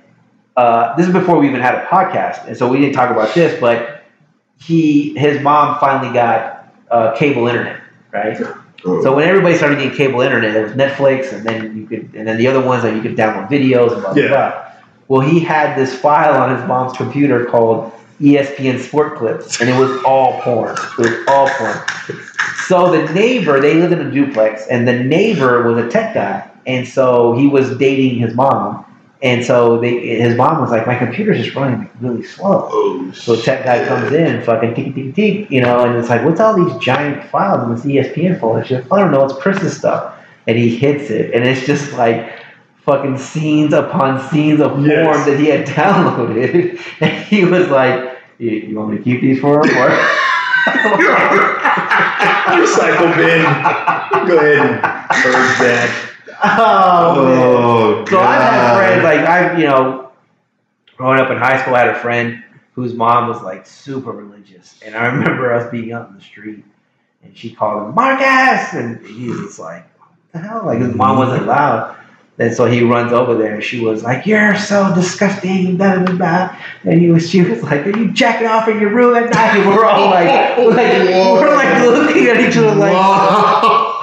uh, 0.56 0.94
this 0.96 1.06
is 1.06 1.12
before 1.12 1.38
we 1.38 1.48
even 1.48 1.60
had 1.60 1.74
a 1.74 1.84
podcast, 1.86 2.46
and 2.46 2.56
so 2.56 2.68
we 2.68 2.78
didn't 2.78 2.94
talk 2.94 3.10
about 3.10 3.34
this, 3.34 3.58
but 3.60 4.02
he, 4.60 5.16
his 5.18 5.40
mom 5.42 5.78
finally 5.78 6.12
got, 6.12 6.72
uh, 6.90 7.14
cable 7.16 7.46
internet, 7.48 7.80
right? 8.12 8.36
So 8.84 9.12
oh. 9.12 9.16
when 9.16 9.26
everybody 9.26 9.56
started 9.56 9.76
getting 9.78 9.96
cable 9.96 10.20
internet, 10.20 10.54
it 10.54 10.62
was 10.62 10.72
Netflix, 10.72 11.32
and 11.32 11.44
then 11.44 11.76
you 11.76 11.86
could, 11.86 12.14
and 12.14 12.28
then 12.28 12.36
the 12.36 12.46
other 12.46 12.60
ones 12.60 12.82
that 12.82 12.94
you 12.94 13.00
could 13.00 13.16
download 13.16 13.48
videos 13.48 13.92
and 13.92 14.02
blah 14.02 14.12
blah 14.12 14.22
Yeah. 14.22 14.28
blah. 14.28 14.72
Well, 15.08 15.20
he 15.20 15.40
had 15.40 15.76
this 15.76 15.98
file 15.98 16.40
on 16.40 16.54
his 16.56 16.66
mom's 16.68 16.96
computer 16.96 17.46
called 17.46 17.92
ESPN 18.20 18.80
Sport 18.80 19.16
Clips, 19.16 19.60
and 19.60 19.70
it 19.70 19.78
was 19.78 20.02
all 20.04 20.40
porn. 20.42 20.76
It 20.98 20.98
was 20.98 21.28
all 21.28 21.48
porn. 21.48 21.78
So 22.66 22.90
the 22.90 23.12
neighbor, 23.12 23.60
they 23.60 23.74
lived 23.74 23.92
in 23.92 24.00
a 24.06 24.10
duplex, 24.10 24.66
and 24.68 24.86
the 24.86 24.98
neighbor 24.98 25.62
was 25.62 25.82
a 25.84 25.88
tech 25.88 26.14
guy, 26.14 26.48
and 26.66 26.86
so 26.86 27.34
he 27.36 27.46
was 27.46 27.76
dating 27.78 28.18
his 28.18 28.34
mom, 28.34 28.84
and 29.24 29.44
so 29.44 29.80
they, 29.80 30.18
his 30.20 30.36
mom 30.36 30.60
was 30.60 30.70
like, 30.70 30.86
"My 30.86 30.96
computer's 30.96 31.42
just 31.42 31.56
running 31.56 31.90
really 32.00 32.22
slow." 32.22 32.68
Oh, 32.70 33.10
So 33.12 33.34
tech 33.40 33.64
guy 33.64 33.84
comes 33.88 34.12
in, 34.12 34.42
fucking 34.42 34.74
tick 34.74 34.94
tick 34.94 35.14
tick, 35.16 35.50
you 35.50 35.60
know, 35.62 35.84
and 35.84 35.96
it's 35.98 36.08
like, 36.10 36.24
what's 36.24 36.40
all 36.40 36.54
these 36.54 36.76
giant 36.80 37.24
files 37.30 37.62
in 37.64 37.74
this 37.74 38.06
ESPN 38.06 38.38
folder? 38.38 38.62
She's 38.64 38.78
like, 38.78 38.92
I 38.92 39.00
don't 39.00 39.10
know, 39.10 39.24
it's 39.24 39.34
Chris's 39.42 39.76
stuff. 39.76 40.14
And 40.46 40.56
he 40.58 40.76
hits 40.76 41.10
it, 41.10 41.34
and 41.34 41.44
it's 41.44 41.64
just 41.66 41.92
like 41.94 42.32
fucking 42.84 43.16
scenes 43.18 43.72
upon 43.72 44.20
scenes 44.30 44.60
of 44.60 44.72
porn 44.72 44.84
Yes. 44.90 45.24
that 45.26 45.40
he 45.40 45.46
had 45.46 45.66
downloaded. 45.78 46.78
And 47.00 47.24
he 47.26 47.44
was 47.46 47.68
like, 47.70 48.18
you, 48.38 48.50
you 48.50 48.76
want 48.76 48.90
me 48.90 48.98
to 48.98 49.02
keep 49.02 49.22
these 49.22 49.40
for 49.40 49.64
him? 49.66 49.76
Or? 49.78 49.88
Recycle 52.54 53.16
bin. 53.16 53.42
Go 54.28 54.38
ahead 54.38 54.58
and 54.58 54.80
purge 55.10 55.58
that. 55.60 56.03
Oh. 56.58 58.04
Oh, 58.04 58.04
So 58.08 58.18
I've 58.20 58.40
had 58.42 58.76
friends 58.76 59.02
like 59.04 59.20
I've 59.20 59.58
you 59.58 59.66
know, 59.66 60.10
growing 60.96 61.20
up 61.20 61.30
in 61.30 61.36
high 61.38 61.60
school, 61.60 61.74
I 61.74 61.80
had 61.80 61.88
a 61.90 61.98
friend 61.98 62.42
whose 62.72 62.94
mom 62.94 63.28
was 63.28 63.42
like 63.42 63.66
super 63.66 64.12
religious, 64.12 64.80
and 64.84 64.94
I 64.94 65.06
remember 65.14 65.52
us 65.52 65.70
being 65.70 65.92
out 65.92 66.08
in 66.10 66.16
the 66.16 66.22
street, 66.22 66.64
and 67.22 67.36
she 67.36 67.54
called 67.54 67.88
him 67.88 67.94
Marcus, 67.94 68.74
and 68.74 69.04
he 69.06 69.28
was 69.28 69.40
just 69.40 69.58
like, 69.58 69.86
"What 69.98 70.08
the 70.32 70.38
hell?" 70.40 70.62
Like 70.66 70.78
his 70.80 70.94
mom 70.94 71.18
wasn't 71.18 71.46
loud. 71.46 71.96
And 72.36 72.52
so 72.52 72.64
he 72.64 72.82
runs 72.82 73.12
over 73.12 73.36
there, 73.36 73.54
and 73.54 73.62
she 73.62 73.80
was 73.80 74.02
like, 74.02 74.26
"You're 74.26 74.56
so 74.56 74.92
disgusting," 74.92 75.76
blah 75.76 76.00
blah 76.04 76.16
blah. 76.16 76.56
And 76.82 77.00
he 77.00 77.08
was, 77.10 77.30
she 77.30 77.42
was 77.42 77.62
like, 77.62 77.86
"Are 77.86 77.96
you 77.96 78.10
jacking 78.12 78.48
off 78.48 78.66
in 78.66 78.80
your 78.80 78.90
room 78.90 79.14
at 79.14 79.30
night?" 79.32 79.56
And 79.58 79.68
we're 79.68 79.84
all 79.84 80.10
like, 80.10 80.26
like 80.58 80.58
we're 80.58 81.54
like 81.54 81.80
looking 81.86 82.26
at 82.26 82.40
each 82.40 82.56
other 82.56 82.74
like, 82.74 82.92
Wow. 82.92 84.00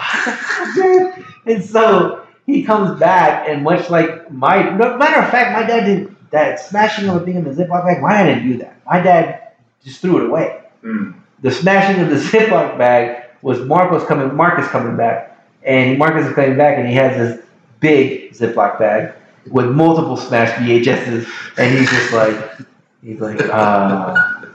and 1.46 1.64
so 1.64 2.21
he 2.46 2.64
comes 2.64 3.00
back, 3.00 3.48
and 3.48 3.64
much 3.64 3.90
like 3.90 4.32
my 4.32 4.70
no, 4.70 4.98
matter 4.98 5.22
of 5.22 5.30
fact, 5.30 5.54
my 5.54 5.66
dad 5.66 5.86
didn't 5.86 6.32
that 6.32 6.60
smashing 6.60 7.10
of 7.10 7.22
a 7.22 7.26
thing 7.26 7.36
in 7.36 7.44
the 7.44 7.52
Ziploc 7.52 7.86
bag. 7.86 8.02
My 8.02 8.14
dad 8.14 8.26
didn't 8.26 8.50
do 8.50 8.58
that. 8.60 8.78
My 8.86 9.02
dad 9.02 9.52
just 9.84 10.02
threw 10.02 10.24
it 10.24 10.30
away. 10.30 10.62
Mm. 10.84 11.16
The 11.42 11.52
smashing 11.52 12.02
of 12.02 12.10
the 12.10 12.16
Ziploc 12.38 12.78
bag 12.78 13.26
was 13.42 13.60
Marcos 13.62 14.06
coming, 14.08 14.36
Marcus 14.36 14.68
coming 14.68 14.96
back, 14.96 15.46
and 15.64 15.98
Marcus 15.98 16.28
is 16.28 16.34
coming 16.34 16.58
back, 16.58 16.78
and 16.78 16.88
he 16.88 16.94
has 16.96 17.18
this 17.18 17.46
big 17.80 18.32
Ziploc 18.34 18.80
bag 18.80 19.14
with 19.50 19.68
multiple 19.68 20.18
smashed 20.18 20.54
VHSs, 20.54 21.28
and 21.58 21.78
he's 21.78 21.90
just 21.90 22.14
like, 22.14 22.68
he's 23.04 23.20
like, 23.20 23.42
uh. 23.42 24.48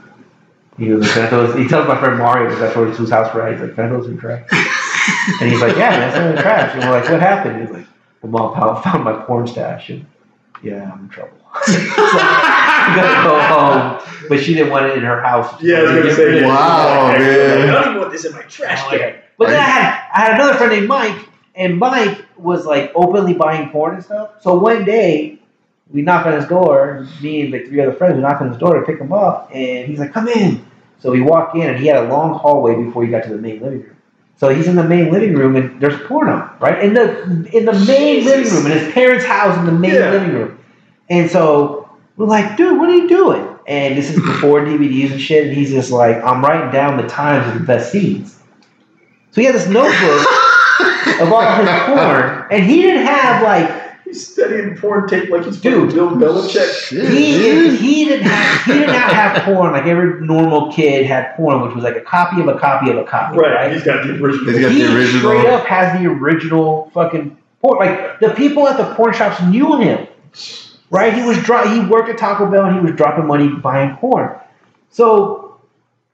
He 0.77 0.89
was 0.91 1.01
like, 1.01 1.11
can 1.11 1.23
I 1.23 1.29
throw 1.29 1.47
this? 1.47 1.57
He 1.57 1.67
tells 1.67 1.87
my 1.87 1.99
friend 1.99 2.19
Mario, 2.19 2.49
because 2.49 2.61
I 2.61 2.71
throw 2.71 2.85
this 2.85 2.97
to 2.97 3.01
his 3.01 3.11
house 3.11 3.31
for 3.31 3.51
He's 3.51 3.59
like, 3.59 3.73
can 3.73 3.85
I 3.85 3.87
throw 3.89 4.01
this 4.01 4.11
in 4.11 4.17
trash? 4.19 4.45
And 5.41 5.51
he's 5.51 5.61
like, 5.61 5.75
yeah, 5.75 5.89
man, 5.91 6.09
it's 6.09 6.17
in 6.17 6.35
the 6.35 6.41
trash. 6.41 6.73
And 6.73 6.83
we're 6.83 6.99
like, 6.99 7.09
what 7.09 7.19
happened? 7.19 7.61
He's 7.61 7.69
like, 7.69 7.85
well, 8.21 8.31
mom 8.31 8.53
found, 8.55 8.83
found 8.83 9.03
my 9.03 9.13
porn 9.25 9.45
stash. 9.47 9.89
And 9.89 10.05
yeah, 10.63 10.91
I'm 10.91 11.01
in 11.01 11.09
trouble. 11.09 11.37
so, 11.65 11.73
we 11.73 11.85
gotta 12.95 13.27
go 13.27 13.39
home. 13.41 14.27
But 14.29 14.39
she 14.39 14.53
didn't 14.53 14.71
want 14.71 14.85
it 14.85 14.97
in 14.97 15.03
her 15.03 15.21
house. 15.21 15.61
Yeah, 15.61 15.77
I 15.77 15.81
was 15.83 15.91
gonna 15.91 16.13
say. 16.15 16.41
yeah. 16.41 16.47
Wow, 16.47 17.05
I 17.07 17.17
man. 17.19 17.67
don't 17.67 17.83
even 17.89 17.99
want 17.99 18.11
this 18.11 18.25
in 18.25 18.31
my 18.33 18.41
trash 18.43 18.81
Oh, 18.85 18.89
can. 18.89 18.99
okay. 18.99 19.19
But 19.37 19.47
then 19.49 19.59
I 19.59 19.63
had, 19.63 20.09
I 20.13 20.19
had 20.21 20.33
another 20.35 20.53
friend 20.55 20.71
named 20.71 20.87
Mike, 20.87 21.29
and 21.55 21.77
Mike 21.77 22.25
was 22.37 22.65
like 22.65 22.91
openly 22.95 23.33
buying 23.33 23.69
porn 23.69 23.95
and 23.95 24.03
stuff. 24.03 24.41
So 24.41 24.55
one 24.57 24.83
day, 24.85 25.39
we 25.91 26.01
knock 26.01 26.25
on 26.25 26.33
his 26.33 26.45
door. 26.47 27.07
Me 27.21 27.41
and 27.41 27.51
like 27.51 27.67
three 27.67 27.81
other 27.81 27.93
friends, 27.93 28.15
we 28.15 28.21
knock 28.21 28.41
on 28.41 28.49
his 28.49 28.57
door 28.57 28.79
to 28.79 28.85
pick 28.85 28.99
him 28.99 29.13
up, 29.13 29.49
and 29.53 29.87
he's 29.87 29.99
like, 29.99 30.11
"Come 30.13 30.27
in." 30.27 30.65
So 30.99 31.11
we 31.11 31.21
walk 31.21 31.55
in, 31.55 31.61
and 31.69 31.77
he 31.79 31.87
had 31.87 32.03
a 32.03 32.07
long 32.07 32.33
hallway 32.37 32.75
before 32.75 33.03
he 33.03 33.09
got 33.11 33.23
to 33.23 33.29
the 33.29 33.37
main 33.37 33.61
living 33.61 33.81
room. 33.83 33.96
So 34.37 34.49
he's 34.49 34.67
in 34.67 34.75
the 34.75 34.83
main 34.83 35.11
living 35.11 35.33
room, 35.33 35.55
and 35.55 35.81
there's 35.81 35.99
porno 36.07 36.49
right 36.59 36.83
in 36.83 36.93
the 36.93 37.21
in 37.53 37.65
the 37.65 37.73
main 37.73 38.21
Jesus. 38.21 38.25
living 38.25 38.53
room 38.53 38.65
in 38.71 38.77
his 38.77 38.93
parents' 38.93 39.25
house 39.25 39.57
in 39.57 39.65
the 39.65 39.71
main 39.71 39.93
Yeah. 39.95 40.11
living 40.11 40.33
room. 40.33 40.57
And 41.09 41.29
so 41.29 41.89
we're 42.17 42.27
like, 42.27 42.55
"Dude, 42.57 42.77
what 42.79 42.89
are 42.89 42.95
you 42.95 43.07
doing?" 43.09 43.47
And 43.67 43.97
this 43.97 44.09
is 44.11 44.15
before 44.15 44.61
DVDs 44.61 45.11
and 45.11 45.19
shit. 45.21 45.47
And 45.47 45.53
he's 45.55 45.71
just 45.71 45.91
like, 45.91 46.23
"I'm 46.23 46.43
writing 46.43 46.71
down 46.71 46.97
the 46.97 47.07
times 47.07 47.47
of 47.47 47.53
the 47.55 47.65
best 47.65 47.91
scenes." 47.91 48.35
So 49.31 49.41
he 49.41 49.45
had 49.45 49.55
this 49.55 49.67
notebook 49.67 50.27
of 51.21 51.31
all 51.33 51.41
his 51.41 51.69
porn, 51.85 52.45
and 52.51 52.63
he 52.63 52.81
didn't 52.81 53.05
have 53.07 53.41
like 53.41 53.69
He's 54.07 54.25
studying 54.25 54.77
porn 54.77 55.05
tape 55.09 55.29
like 55.29 55.43
he's 55.43 55.59
Dude. 55.59 55.93
Bill 55.93 56.11
Belichick. 56.11 56.73
Shit, 56.87 57.09
he 57.09 57.33
dude. 57.37 57.79
he 57.79 58.05
didn't 58.05 58.23
have 58.25 58.63
he 58.65 58.79
did 58.79 58.87
not 58.87 59.11
have 59.11 59.43
porn 59.43 59.73
like 59.73 59.85
every 59.85 60.25
normal 60.25 60.71
kid 60.71 61.05
had 61.05 61.35
porn, 61.35 61.61
which 61.61 61.75
was 61.75 61.83
like 61.83 61.97
a 61.97 62.01
copy 62.01 62.39
of 62.39 62.47
a 62.47 62.57
copy 62.57 62.89
of 62.89 62.97
a 62.97 63.03
copy, 63.03 63.37
Right. 63.37 63.53
right? 63.53 63.73
He's 63.73 63.83
got 63.83 64.05
the 64.07 64.11
original. 64.13 64.45
He's 64.53 64.61
got 64.61 64.71
he 64.71 64.83
the 64.83 64.95
original. 64.95 65.19
straight 65.19 65.45
up 65.47 65.65
has 65.65 65.99
the 66.01 66.07
original 66.07 66.89
fucking 66.93 67.37
porn. 67.61 67.79
Like 67.79 68.19
the 68.21 68.29
people 68.29 68.65
at 68.69 68.77
the 68.77 68.93
porn 68.95 69.13
shops 69.13 69.41
knew 69.41 69.77
him, 69.81 70.07
right? 70.89 71.13
He 71.13 71.23
was 71.23 71.37
dro- 71.43 71.67
he 71.67 71.81
worked 71.81 72.07
at 72.07 72.17
Taco 72.17 72.49
Bell 72.49 72.63
and 72.65 72.75
he 72.75 72.81
was 72.81 72.95
dropping 72.95 73.27
money 73.27 73.49
buying 73.49 73.97
porn. 73.97 74.33
So 74.89 75.59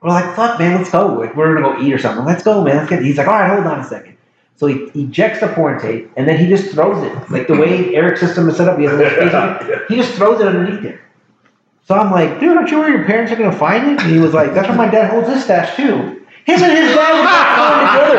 we're 0.02 0.10
like, 0.10 0.36
fuck, 0.36 0.58
man, 0.60 0.78
let's 0.78 0.90
go. 0.90 1.08
Like, 1.14 1.36
we're 1.36 1.54
gonna 1.54 1.76
go 1.76 1.82
eat 1.82 1.94
or 1.94 2.00
something. 2.00 2.26
Let's 2.26 2.44
go, 2.44 2.64
man. 2.64 2.78
Let's 2.78 2.90
get. 2.90 3.04
He's 3.04 3.18
like, 3.18 3.28
all 3.28 3.36
right, 3.36 3.50
hold 3.54 3.68
on 3.68 3.80
a 3.80 3.84
second. 3.84 4.13
So 4.64 4.70
he 4.70 5.04
ejects 5.04 5.42
the 5.42 5.50
porn 5.50 5.78
tape 5.82 6.10
and 6.16 6.26
then 6.26 6.38
he 6.38 6.48
just 6.48 6.72
throws 6.74 7.04
it 7.04 7.30
like 7.30 7.48
the 7.48 7.54
way 7.54 7.94
Eric's 7.96 8.22
system 8.22 8.48
is 8.48 8.56
set 8.56 8.70
up. 8.70 8.80
He 8.80 8.86
has 8.86 8.94
a 8.94 8.98
little 8.98 9.12
space 9.12 9.70
in. 9.70 9.80
He 9.90 10.02
just 10.02 10.16
throws 10.16 10.40
it 10.40 10.48
underneath 10.48 10.82
there. 10.82 11.02
So 11.82 11.96
I'm 11.96 12.14
like, 12.14 12.40
dude, 12.40 12.56
aren't 12.56 12.72
you 12.72 12.78
worried 12.78 12.94
your 12.94 13.04
parents 13.04 13.30
are 13.34 13.36
gonna 13.36 13.52
find 13.52 13.92
it? 13.92 14.00
And 14.00 14.10
he 14.10 14.20
was 14.20 14.34
like, 14.34 14.54
that's 14.54 14.70
where 14.70 14.78
my 14.78 14.90
dad 14.90 15.12
holds 15.12 15.28
his 15.28 15.44
stash 15.44 15.76
too. 15.76 16.26
Him 16.46 16.64
and 16.64 16.78
his 16.78 16.96
dad 16.96 17.12
were 17.20 18.16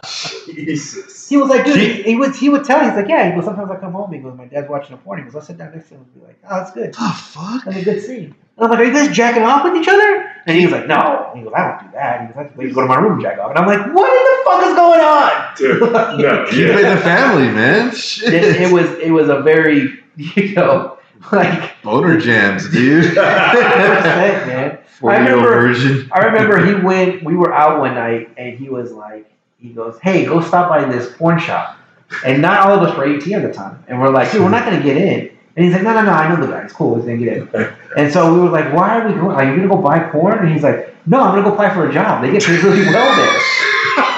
together. 0.00 0.54
Jesus. 0.54 1.28
He 1.28 1.36
was 1.36 1.50
like, 1.50 1.66
dude, 1.66 1.76
he, 1.76 2.02
he 2.04 2.16
would 2.16 2.34
he 2.34 2.48
would 2.48 2.64
tell. 2.64 2.82
He's 2.82 2.94
like, 2.94 3.08
yeah. 3.08 3.28
He 3.28 3.34
goes, 3.34 3.44
sometimes 3.44 3.70
I 3.70 3.76
come 3.76 3.92
home. 3.92 4.10
He 4.10 4.20
goes, 4.20 4.38
my 4.38 4.46
dad's 4.46 4.70
watching 4.70 4.94
a 4.94 4.96
porn. 4.96 5.18
He 5.18 5.24
goes, 5.24 5.34
I'll 5.34 5.42
sit 5.42 5.58
down 5.58 5.74
next 5.74 5.88
to 5.88 5.96
him 5.96 6.00
and 6.00 6.14
be 6.14 6.26
like, 6.26 6.38
oh, 6.48 6.60
that's 6.60 6.70
good. 6.70 6.94
the 6.94 6.98
fuck? 6.98 7.64
That's 7.66 7.76
a 7.76 7.84
good 7.84 8.02
scene. 8.02 8.34
And 8.56 8.64
I'm 8.64 8.70
like, 8.70 8.78
are 8.80 8.84
you 8.84 8.92
guys 8.94 9.14
jacking 9.14 9.42
off 9.42 9.64
with 9.64 9.76
each 9.76 9.88
other? 9.88 10.32
And 10.48 10.56
he 10.56 10.64
was 10.64 10.72
like, 10.72 10.86
no. 10.86 11.28
And 11.30 11.38
he 11.38 11.44
goes, 11.44 11.52
I 11.54 11.68
don't 11.68 11.80
do 11.84 11.92
that. 11.92 12.20
He 12.22 12.26
goes, 12.28 12.36
that's 12.36 12.56
why 12.56 12.64
you 12.64 12.72
go 12.72 12.80
to 12.80 12.86
my 12.86 12.96
room 12.98 13.12
and 13.12 13.22
jack 13.22 13.38
off. 13.38 13.50
And 13.50 13.58
I'm 13.58 13.66
like, 13.66 13.94
what 13.94 14.10
in 14.10 14.24
the 14.24 14.44
fuck 14.44 14.66
is 14.66 14.74
going 14.74 15.00
on? 15.00 15.54
Dude, 15.56 16.20
no, 16.22 16.46
Keep 16.50 16.58
it 16.58 16.84
in 16.84 16.96
the 16.96 17.02
family, 17.02 17.48
man. 17.48 17.94
Shit. 17.94 18.32
It, 18.32 18.62
it 18.62 18.72
was 18.72 18.88
it 18.98 19.10
was 19.10 19.28
a 19.28 19.40
very 19.42 20.00
you 20.16 20.54
know 20.54 20.98
like 21.32 21.80
Boner 21.82 22.18
jams, 22.18 22.70
dude. 22.70 23.04
100%, 23.14 24.46
man. 24.46 24.78
Four 24.86 25.12
year 25.12 25.20
old 25.20 25.28
remember- 25.44 25.50
version. 25.50 26.08
I 26.12 26.24
remember 26.24 26.64
he 26.64 26.74
went. 26.82 27.22
We 27.24 27.36
were 27.36 27.52
out 27.52 27.80
one 27.80 27.94
night, 27.94 28.30
and 28.36 28.58
he 28.58 28.68
was 28.68 28.90
like, 28.92 29.30
he 29.60 29.68
goes, 29.68 29.98
"Hey, 30.00 30.24
go 30.24 30.40
stop 30.40 30.68
by 30.68 30.84
this 30.86 31.12
porn 31.16 31.38
shop." 31.38 31.76
And 32.24 32.40
not 32.40 32.60
all 32.60 32.74
of 32.74 32.82
us 32.88 32.96
were 32.96 33.04
18 33.04 33.34
at 33.34 33.42
the 33.42 33.52
time, 33.52 33.84
and 33.86 34.00
we're 34.00 34.08
like, 34.10 34.32
"Dude, 34.32 34.40
we're 34.42 34.48
not 34.48 34.64
gonna 34.64 34.82
get 34.82 34.96
in." 34.96 35.30
And 35.56 35.64
he's 35.64 35.74
like, 35.74 35.82
"No, 35.82 35.92
no, 35.92 36.02
no, 36.02 36.12
I 36.12 36.28
know 36.28 36.40
the 36.44 36.50
guy. 36.50 36.62
It's 36.62 36.72
cool. 36.72 36.96
He's 36.96 37.04
gonna 37.04 37.18
get 37.18 37.36
in." 37.36 37.74
And 37.96 38.12
so 38.12 38.32
we 38.34 38.40
were 38.40 38.50
like, 38.50 38.72
"Why 38.72 38.98
are 39.00 39.08
we 39.08 39.14
going? 39.14 39.34
Are 39.36 39.44
you 39.44 39.56
gonna 39.56 39.68
go 39.68 39.76
buy 39.76 39.98
porn?" 40.00 40.38
And 40.38 40.48
he's 40.52 40.62
like, 40.62 40.94
"No, 41.06 41.20
I'm 41.20 41.30
gonna 41.34 41.42
go 41.42 41.52
apply 41.52 41.70
for 41.74 41.88
a 41.88 41.92
job. 41.92 42.22
They 42.22 42.30
get 42.32 42.42
paid 42.44 42.62
really 42.62 42.84
well 42.86 43.16
there." 43.16 43.40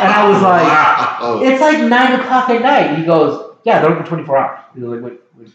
And 0.01 0.13
I 0.13 0.29
was 0.29 0.43
like, 0.43 0.63
wow. 0.65 1.41
"It's 1.43 1.61
like 1.61 1.81
nine 1.83 2.19
o'clock 2.21 2.51
at 2.51 2.63
night." 2.63 2.97
He 2.99 3.05
goes, 3.05 3.53
"Yeah, 3.65 3.81
they're 3.81 3.91
open 3.91 4.05
24 4.05 4.37
hours." 4.37 4.59
He's 4.75 4.83
like, 4.83 5.01
"Wait, 5.03 5.21
wait." 5.39 5.49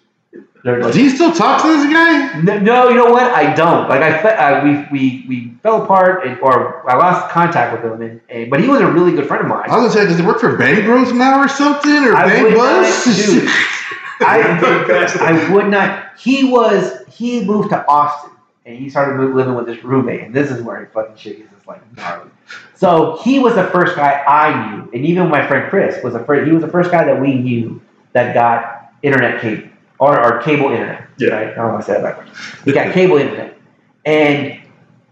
They're 0.63 0.81
like, 0.81 0.93
Do 0.93 1.03
you 1.03 1.11
still 1.11 1.31
talk 1.31 1.61
to 1.61 1.67
this 1.67 1.85
guy? 1.93 2.41
no, 2.41 2.57
no, 2.59 2.89
you 2.89 2.95
know 2.95 3.11
what? 3.11 3.31
I 3.31 3.53
don't. 3.53 3.87
Like 3.87 4.01
I, 4.01 4.19
fe- 4.19 4.35
uh, 4.35 4.63
we, 4.63 4.71
we, 4.91 5.25
we 5.29 5.53
fell 5.61 5.83
apart, 5.83 6.25
and, 6.25 6.39
or 6.39 6.89
I 6.89 6.95
lost 6.97 7.29
contact 7.29 7.71
with 7.83 7.91
him. 7.93 8.01
And, 8.01 8.19
and 8.29 8.49
but 8.49 8.59
he 8.59 8.67
was 8.67 8.81
a 8.81 8.87
really 8.91 9.11
good 9.11 9.27
friend 9.27 9.43
of 9.43 9.47
mine. 9.49 9.69
I 9.69 9.77
was 9.77 9.93
gonna 9.93 10.05
say, 10.05 10.09
does 10.09 10.17
he 10.19 10.25
work 10.25 10.39
for 10.39 10.57
Bang 10.57 10.83
Bros 10.85 11.11
now 11.13 11.39
or 11.39 11.47
something? 11.47 11.91
Or 12.05 12.15
I 12.15 12.25
Bang 12.25 12.43
would 12.45 12.53
Buzz? 12.55 13.05
not- 13.05 13.15
dude, 13.15 13.43
I, 14.21 15.17
I 15.21 15.53
would 15.53 15.67
not. 15.67 16.17
He 16.17 16.43
was. 16.45 17.05
He 17.07 17.43
moved 17.43 17.69
to 17.69 17.85
Austin, 17.87 18.31
and 18.65 18.77
he 18.77 18.89
started 18.89 19.33
living 19.33 19.55
with 19.55 19.67
his 19.67 19.83
roommate. 19.83 20.21
And 20.21 20.33
this 20.33 20.51
is 20.51 20.61
where 20.61 20.79
he 20.79 20.85
fucking 20.91 21.17
shit 21.17 21.39
is 21.39 21.49
just 21.49 21.67
like 21.67 21.81
gnarly. 21.95 22.29
So 22.75 23.19
he 23.23 23.39
was 23.39 23.55
the 23.55 23.65
first 23.65 23.95
guy 23.95 24.23
I 24.27 24.75
knew, 24.75 24.89
and 24.93 25.05
even 25.05 25.29
my 25.29 25.45
friend 25.47 25.69
Chris 25.69 26.03
was 26.03 26.13
the 26.13 26.23
first. 26.23 26.47
He 26.47 26.53
was 26.53 26.61
the 26.61 26.69
first 26.69 26.91
guy 26.91 27.03
that 27.03 27.19
we 27.19 27.35
knew 27.35 27.81
that 28.13 28.33
got 28.33 28.93
internet 29.01 29.41
cable 29.41 29.69
or, 29.99 30.19
or 30.19 30.41
cable 30.41 30.71
internet. 30.71 31.07
Yeah. 31.17 31.29
Right? 31.29 31.47
I 31.49 31.55
don't 31.55 31.73
want 31.73 31.85
to 31.85 31.91
say 31.91 32.01
that 32.01 32.03
backwards. 32.03 32.65
We 32.65 32.73
got 32.73 32.93
cable 32.93 33.17
internet, 33.17 33.57
and 34.05 34.59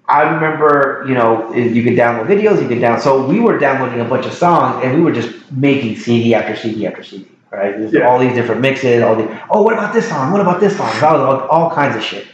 I 0.08 0.24
remember, 0.24 1.06
you 1.08 1.14
know, 1.14 1.54
you 1.54 1.82
could 1.82 1.94
download 1.94 2.28
videos, 2.28 2.62
you 2.62 2.68
could 2.68 2.80
download. 2.80 3.02
So 3.02 3.26
we 3.26 3.40
were 3.40 3.58
downloading 3.58 4.02
a 4.02 4.06
bunch 4.06 4.26
of 4.26 4.34
songs, 4.34 4.84
and 4.84 4.96
we 4.96 5.02
were 5.02 5.14
just 5.14 5.52
making 5.52 5.96
CD 5.98 6.34
after 6.36 6.56
CD 6.56 6.86
after 6.86 7.04
CD, 7.04 7.28
right? 7.54 7.78
There's 7.78 7.94
Yeah. 7.94 8.08
All 8.08 8.20
these 8.20 8.34
different 8.34 8.62
mixes, 8.62 9.04
all 9.04 9.15
the. 9.15 9.28
Oh, 9.52 9.64
what 9.64 9.73
about 9.73 9.94
this 9.94 10.10
song? 10.10 10.32
What 10.32 10.41
about 10.41 10.60
this 10.62 10.78
song? 10.78 10.91
All, 11.04 11.22
all, 11.22 11.41
all 11.49 11.72
kinds 11.72 11.96
of 11.96 12.04
shit. 12.04 12.28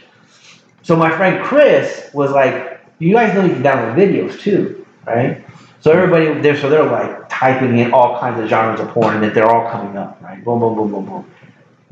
So 0.82 0.96
my 0.96 1.10
friend 1.16 1.44
Chris 1.44 2.10
was 2.14 2.32
like, 2.32 2.80
"You 2.98 3.14
guys 3.14 3.34
know 3.34 3.44
you 3.44 3.54
can 3.54 3.62
download 3.62 3.94
videos 3.96 4.40
too, 4.40 4.86
right?" 5.06 5.44
So 5.80 5.92
everybody 5.92 6.40
there, 6.40 6.56
so 6.56 6.70
they're 6.70 6.84
like 6.84 7.28
typing 7.30 7.78
in 7.78 7.92
all 7.94 8.18
kinds 8.20 8.40
of 8.40 8.48
genres 8.48 8.80
of 8.80 8.88
porn, 8.90 9.14
and 9.16 9.24
that 9.24 9.34
they're 9.34 9.50
all 9.50 9.70
coming 9.70 9.96
up, 9.96 10.20
right? 10.22 10.44
Boom, 10.44 10.60
boom, 10.60 10.76
boom, 10.76 10.90
boom, 10.92 11.06
boom. 11.06 11.30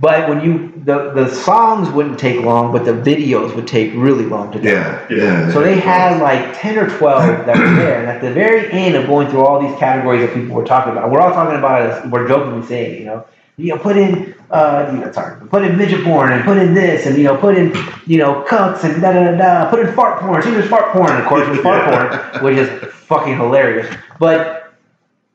But 0.00 0.28
when 0.28 0.42
you 0.44 0.72
the 0.84 1.10
the 1.12 1.28
songs 1.28 1.90
wouldn't 1.90 2.18
take 2.18 2.44
long, 2.44 2.70
but 2.72 2.84
the 2.84 2.92
videos 2.92 3.54
would 3.56 3.66
take 3.66 3.92
really 3.94 4.24
long 4.24 4.52
to 4.52 4.60
do. 4.60 4.68
yeah, 4.68 5.04
yeah. 5.10 5.52
So 5.52 5.60
they 5.60 5.80
had 5.80 6.22
like 6.22 6.56
10 6.60 6.78
or 6.78 6.88
12 6.98 7.46
that 7.46 7.58
were 7.58 7.74
there. 7.82 7.98
And 7.98 8.08
at 8.08 8.20
the 8.20 8.32
very 8.32 8.70
end 8.70 8.94
of 8.94 9.06
going 9.08 9.28
through 9.28 9.44
all 9.44 9.60
these 9.60 9.76
categories 9.78 10.20
that 10.20 10.34
people 10.34 10.54
were 10.54 10.64
talking 10.64 10.92
about, 10.92 11.10
we're 11.10 11.20
all 11.20 11.32
talking 11.32 11.58
about 11.58 11.82
it, 11.82 12.10
we're 12.10 12.28
jokingly 12.28 12.64
saying, 12.66 13.00
you 13.00 13.06
know, 13.06 13.26
you 13.56 13.74
know, 13.74 13.78
put 13.78 13.96
in, 13.96 14.36
uh, 14.52 14.88
you 14.92 15.00
know, 15.00 15.10
sorry, 15.10 15.44
put 15.48 15.64
in 15.64 15.76
midget 15.76 16.04
porn 16.04 16.32
and 16.32 16.44
put 16.44 16.56
in 16.58 16.74
this 16.74 17.06
and, 17.06 17.18
you 17.18 17.24
know, 17.24 17.36
put 17.36 17.58
in, 17.58 17.74
you 18.06 18.18
know, 18.18 18.44
cucks 18.48 18.84
and 18.84 19.02
da 19.02 19.12
da 19.12 19.32
da 19.32 19.36
da, 19.36 19.68
put 19.70 19.80
in 19.80 19.92
fart 19.94 20.20
porn. 20.20 20.40
See, 20.42 20.52
there's 20.52 20.68
fart 20.68 20.92
porn, 20.92 21.20
of 21.20 21.26
course, 21.26 21.44
there's 21.46 21.58
fart 21.60 22.32
porn, 22.32 22.44
which 22.44 22.56
is 22.56 22.68
fucking 22.94 23.34
hilarious. 23.36 23.92
But, 24.20 24.72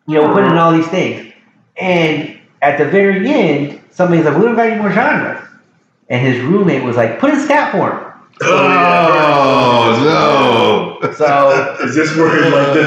you 0.08 0.16
know, 0.16 0.34
put 0.34 0.46
in 0.46 0.54
all 0.54 0.72
these 0.72 0.88
things. 0.88 1.34
And 1.76 2.33
at 2.64 2.78
the 2.78 2.86
very 2.86 3.28
end, 3.30 3.82
somebody's 3.92 4.26
like, 4.26 4.38
we 4.38 4.44
don't 4.44 4.56
got 4.56 4.68
any 4.68 4.82
more 4.82 4.92
genres. 4.92 5.48
And 6.10 6.26
his 6.26 6.42
roommate 6.44 6.84
was 6.84 6.96
like, 6.96 7.20
put 7.20 7.34
in 7.34 7.40
scat 7.40 7.72
porn. 7.72 8.14
Oh, 8.42 9.98
oh, 10.02 11.00
no. 11.02 11.14
So, 11.14 11.78
Is 11.84 11.96
this 11.96 12.16
where 12.16 12.50
like 12.50 12.74
the, 12.74 12.84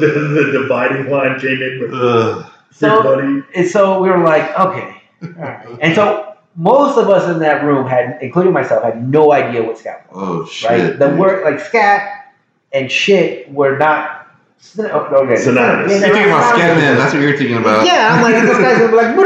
the, 0.00 0.06
the, 0.06 0.28
the 0.28 0.52
dividing 0.62 1.10
line 1.10 1.38
came 1.38 1.60
in 1.60 1.80
with 1.80 1.92
Ugh. 1.92 2.36
your 2.38 2.52
so 2.70 3.02
buddy? 3.02 3.42
And 3.54 3.68
so 3.68 4.00
we 4.00 4.08
were 4.08 4.18
like, 4.18 4.58
okay. 4.58 5.02
All 5.22 5.28
right. 5.42 5.78
And 5.80 5.94
so 5.94 6.36
most 6.54 6.96
of 6.96 7.10
us 7.10 7.28
in 7.28 7.40
that 7.40 7.64
room 7.64 7.86
had, 7.86 8.18
including 8.22 8.52
myself, 8.52 8.84
had 8.84 9.08
no 9.08 9.32
idea 9.32 9.62
what 9.62 9.78
scat 9.78 10.06
oh, 10.12 10.38
was. 10.38 10.48
Oh, 10.48 10.50
shit. 10.50 10.70
Right? 10.70 10.98
The 10.98 11.08
dude. 11.08 11.18
word 11.18 11.44
like 11.44 11.60
scat 11.60 12.32
and 12.72 12.90
shit 12.90 13.52
were 13.52 13.76
not. 13.76 14.15
Syn- 14.58 14.90
oh, 14.92 15.06
Okay. 15.24 15.36
Synonymous. 15.36 15.92
Yeah, 15.92 15.98
You're 16.06 16.14
thinking 16.14 16.32
about 16.32 16.54
Scatman. 16.54 16.96
That's 16.96 17.12
what 17.14 17.22
you're 17.22 17.36
thinking 17.36 17.56
about. 17.58 17.86
Yeah, 17.86 18.14
I'm 18.14 18.22
like 18.22 18.42
this 18.42 18.58
guy's 18.58 18.78
gonna 18.78 18.90
be 18.90 18.96
like. 18.96 19.16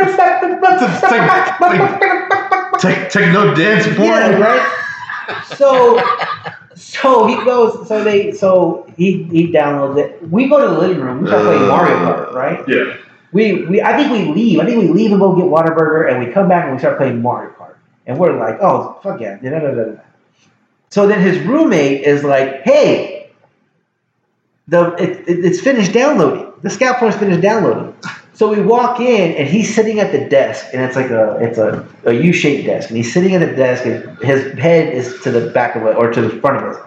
Take, 2.81 3.11
take 3.11 3.33
no 3.33 3.55
dance 3.55 3.85
porn. 3.97 4.09
Yeah, 4.09 4.39
right. 4.39 5.45
So, 5.57 6.01
so 6.75 7.27
he 7.27 7.35
goes. 7.45 7.87
So 7.89 8.03
they. 8.03 8.33
So 8.33 8.91
he 8.97 9.25
he 9.25 9.53
downloads 9.53 9.99
it. 9.99 10.29
We 10.31 10.49
go 10.49 10.61
to 10.61 10.69
the 10.75 10.81
living 10.81 11.01
room. 11.03 11.21
We 11.23 11.27
start 11.29 11.43
playing 11.45 11.63
uh, 11.65 11.67
Mario 11.67 11.97
Kart, 11.97 12.33
right? 12.33 12.65
Yeah. 12.69 12.97
we, 13.33 13.65
we 13.67 13.83
I 13.83 13.97
think 13.97 14.13
we 14.13 14.33
leave. 14.33 14.61
I 14.61 14.65
think 14.67 14.79
we 14.81 14.89
leave 14.89 15.11
and 15.13 15.21
go 15.21 15.35
get 15.37 15.45
Whataburger, 15.45 16.11
and 16.11 16.25
we 16.25 16.33
come 16.33 16.49
back 16.49 16.65
and 16.65 16.73
we 16.73 16.79
start 16.79 16.97
playing 16.97 17.21
Mario 17.21 17.51
Kart. 17.53 17.75
And 18.07 18.19
we're 18.19 18.37
like, 18.39 18.59
oh 18.63 18.99
fuck 19.03 19.21
yeah! 19.21 19.37
Da, 19.37 19.51
da, 19.51 19.59
da, 19.61 19.71
da, 19.75 19.85
da. 19.93 20.01
So 20.89 21.07
then 21.07 21.21
his 21.21 21.39
roommate 21.47 22.03
is 22.03 22.25
like, 22.25 22.63
hey, 22.63 23.20
the 24.71 24.95
it, 24.95 25.29
it, 25.29 25.45
it's 25.45 25.61
finished 25.61 25.93
downloading. 25.93 26.51
The 26.63 26.71
scat 26.71 26.99
porn's 26.99 27.17
finished 27.17 27.43
downloading. 27.43 27.95
So 28.33 28.49
we 28.49 28.63
walk 28.63 29.01
in 29.01 29.33
and 29.37 29.47
he's 29.47 29.75
sitting 29.75 30.01
at 30.01 30.13
the 30.13 30.27
desk, 30.29 30.67
and 30.73 30.81
it's 30.83 30.97
like 30.97 31.11
a 31.11 31.37
it's 31.43 31.59
a, 31.59 31.87
a 32.05 32.15
U-shaped 32.15 32.67
desk, 32.67 32.89
and 32.89 32.97
he's 32.97 33.13
sitting 33.13 33.35
at 33.35 33.47
the 33.47 33.55
desk, 33.55 33.85
and 33.85 34.17
his 34.21 34.59
head 34.59 34.95
is 34.95 35.21
to 35.23 35.31
the 35.31 35.51
back 35.51 35.77
of 35.77 35.83
it 35.83 35.97
or 35.97 36.11
to 36.11 36.23
the 36.23 36.31
front 36.41 36.65
of 36.65 36.75
us. 36.75 36.87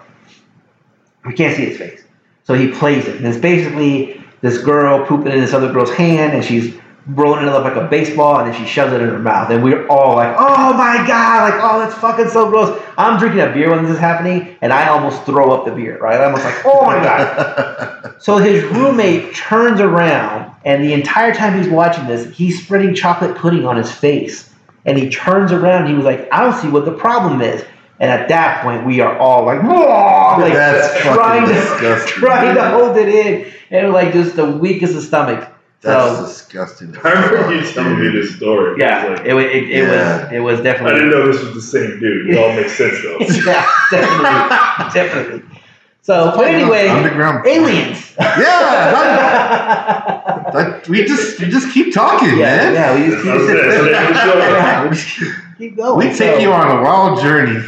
We 1.24 1.34
can't 1.34 1.56
see 1.56 1.66
his 1.66 1.78
face. 1.78 2.02
So 2.44 2.54
he 2.54 2.72
plays 2.72 3.06
it. 3.06 3.16
And 3.16 3.26
it's 3.26 3.38
basically 3.38 4.22
this 4.40 4.58
girl 4.58 5.06
pooping 5.06 5.32
in 5.32 5.40
this 5.40 5.54
other 5.54 5.72
girl's 5.72 5.92
hand 5.92 6.34
and 6.34 6.44
she's 6.44 6.76
rolling 7.06 7.42
it 7.42 7.48
up 7.48 7.64
like 7.64 7.76
a 7.76 7.86
baseball 7.86 8.38
and 8.38 8.52
then 8.52 8.58
she 8.58 8.66
shoves 8.66 8.92
it 8.92 9.00
in 9.00 9.08
her 9.08 9.18
mouth. 9.18 9.50
And 9.50 9.62
we're 9.62 9.86
all 9.88 10.16
like, 10.16 10.34
oh 10.38 10.72
my 10.72 11.04
God, 11.06 11.50
like, 11.50 11.60
oh, 11.62 11.78
that's 11.78 11.94
fucking 11.94 12.28
so 12.28 12.48
gross. 12.48 12.80
I'm 12.96 13.18
drinking 13.18 13.40
a 13.40 13.52
beer 13.52 13.70
when 13.70 13.82
this 13.84 13.92
is 13.92 13.98
happening 13.98 14.56
and 14.62 14.72
I 14.72 14.88
almost 14.88 15.24
throw 15.24 15.50
up 15.50 15.66
the 15.66 15.72
beer, 15.72 15.98
right? 15.98 16.18
I'm 16.20 16.28
almost 16.28 16.44
like, 16.44 16.64
oh 16.64 16.86
my 16.86 17.02
God. 17.02 18.00
So 18.20 18.38
his 18.38 18.64
roommate 18.64 19.34
turns 19.34 19.80
around 19.80 20.54
and 20.64 20.82
the 20.82 20.94
entire 20.94 21.34
time 21.34 21.58
he's 21.58 21.70
watching 21.70 22.06
this, 22.06 22.34
he's 22.34 22.62
spreading 22.62 22.94
chocolate 22.94 23.36
pudding 23.36 23.66
on 23.66 23.76
his 23.76 23.90
face 23.90 24.50
and 24.86 24.96
he 24.96 25.10
turns 25.10 25.52
around. 25.52 25.88
He 25.88 25.94
was 25.94 26.04
like, 26.04 26.28
I 26.32 26.40
don't 26.40 26.58
see 26.58 26.68
what 26.68 26.86
the 26.86 26.92
problem 26.92 27.42
is. 27.42 27.64
And 28.00 28.10
at 28.10 28.28
that 28.28 28.62
point, 28.62 28.84
we 28.84 29.00
are 29.00 29.16
all 29.18 29.44
like, 29.44 29.62
like 29.62 30.52
That's 30.52 31.00
trying 31.02 31.46
to 31.46 32.04
trying 32.06 32.54
to 32.56 32.70
hold 32.70 32.96
it 32.96 33.08
in, 33.08 33.52
and 33.70 33.92
like 33.92 34.12
just 34.12 34.36
the 34.36 34.50
weakest 34.50 34.96
of 34.96 35.02
stomach. 35.02 35.48
That's 35.84 36.16
So 36.18 36.24
disgusting. 36.26 36.96
I 37.04 37.10
remember 37.12 37.54
you 37.54 37.62
telling 37.72 38.00
me 38.00 38.08
this 38.08 38.34
story. 38.36 38.76
yeah, 38.80 39.22
It 39.24 39.34
was 39.34 39.44
like, 39.44 39.54
it, 39.54 39.62
it, 39.64 39.70
it 39.70 39.82
Yeah. 39.84 40.24
was 40.24 40.32
it 40.32 40.40
was 40.40 40.60
definitely. 40.60 40.92
I 40.92 40.94
didn't 40.98 41.10
know 41.10 41.26
this 41.30 41.42
was 41.44 41.54
the 41.54 41.62
same 41.62 42.00
dude. 42.00 42.30
It 42.30 42.38
all 42.38 42.52
makes 42.56 42.72
sense 42.72 43.00
though. 43.02 43.18
yeah, 43.50 43.66
definitely 43.90 44.90
definitely. 44.94 45.42
So, 46.02 46.32
but 46.36 46.46
anyway, 46.48 46.88
underground 46.88 47.46
aliens. 47.46 48.12
Yeah, 48.18 48.34
that, 48.44 50.52
that- 50.52 50.88
we 50.92 51.04
just 51.04 51.38
we 51.40 51.46
just 51.48 51.72
keep 51.72 51.92
talking, 51.94 52.38
yeah, 52.38 52.56
man. 52.56 52.74
yeah, 52.74 52.94
we 52.94 53.06
just 53.10 53.22
keep, 53.22 53.32
That 53.32 53.40
was 53.40 53.48
it. 53.48 53.56
So 53.56 53.62
that's 53.90 54.08
the 54.08 54.14
show. 54.32 54.38
yeah, 54.38 54.82
we 54.84 54.88
just 54.90 55.08
keep, 55.18 55.28
keep 55.58 55.76
going. 55.76 55.98
We 55.98 56.04
take 56.14 56.34
So- 56.34 56.38
you 56.38 56.52
on 56.52 56.78
a 56.78 56.82
wild 56.82 57.20
journey. 57.20 57.62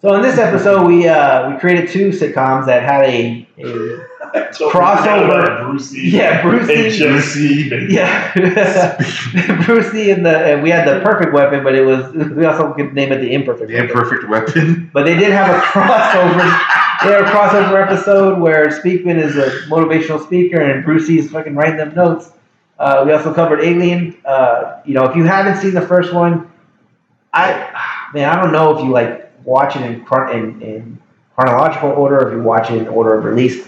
So 0.00 0.14
in 0.14 0.22
this 0.22 0.38
episode, 0.38 0.86
we 0.86 1.08
uh, 1.08 1.50
we 1.50 1.58
created 1.58 1.88
two 1.90 2.10
sitcoms 2.10 2.66
that 2.66 2.82
had 2.84 3.04
a, 3.04 3.44
a 3.58 4.06
Crossover. 4.72 5.62
Brucey. 5.64 6.00
yeah 6.08 6.42
Brucey 6.42 6.86
And 6.86 6.94
Jesse. 6.94 7.70
and- 7.74 7.90
yeah 7.98 8.32
Brucey 9.64 10.10
and 10.10 10.24
the 10.24 10.36
and 10.38 10.62
we 10.62 10.70
had 10.70 10.86
the 10.86 11.00
perfect 11.04 11.32
weapon, 11.32 11.62
but 11.64 11.74
it 11.74 11.84
was 11.84 12.12
we 12.34 12.44
also 12.44 12.72
could 12.74 12.94
name 12.94 13.12
it 13.12 13.18
the 13.20 13.32
imperfect. 13.34 13.68
The 13.68 13.74
weapon. 13.74 13.90
imperfect 13.90 14.28
weapon. 14.28 14.90
But 14.92 15.04
they 15.06 15.16
did 15.16 15.32
have 15.32 15.54
a 15.54 15.60
crossover. 15.60 16.38
they 17.02 17.12
had 17.12 17.22
a 17.22 17.26
crossover 17.26 17.82
episode 17.82 18.40
where 18.40 18.66
Speakman 18.68 19.16
is 19.22 19.36
a 19.36 19.50
motivational 19.68 20.24
speaker 20.24 20.60
and 20.60 20.84
Brucey 20.84 21.18
is 21.18 21.30
fucking 21.30 21.54
writing 21.54 21.76
them 21.76 21.94
notes. 21.94 22.32
Uh, 22.78 23.02
we 23.06 23.12
also 23.12 23.34
covered 23.34 23.60
Alien. 23.60 24.16
Uh, 24.24 24.80
you 24.84 24.94
know, 24.94 25.04
if 25.04 25.16
you 25.16 25.24
haven't 25.24 25.60
seen 25.60 25.74
the 25.74 25.82
first 25.86 26.12
one, 26.14 26.50
I 27.32 28.10
man, 28.14 28.28
I 28.28 28.40
don't 28.42 28.52
know 28.52 28.76
if 28.76 28.84
you 28.84 28.90
like 28.90 29.30
watch 29.44 29.76
it 29.76 29.82
in, 29.82 30.04
in, 30.32 30.62
in 30.62 30.98
chronological 31.36 31.90
order, 31.90 32.18
or 32.20 32.28
if 32.28 32.34
you 32.36 32.42
watch 32.42 32.70
it 32.70 32.78
in 32.78 32.88
order 32.88 33.14
of 33.18 33.24
release. 33.24 33.66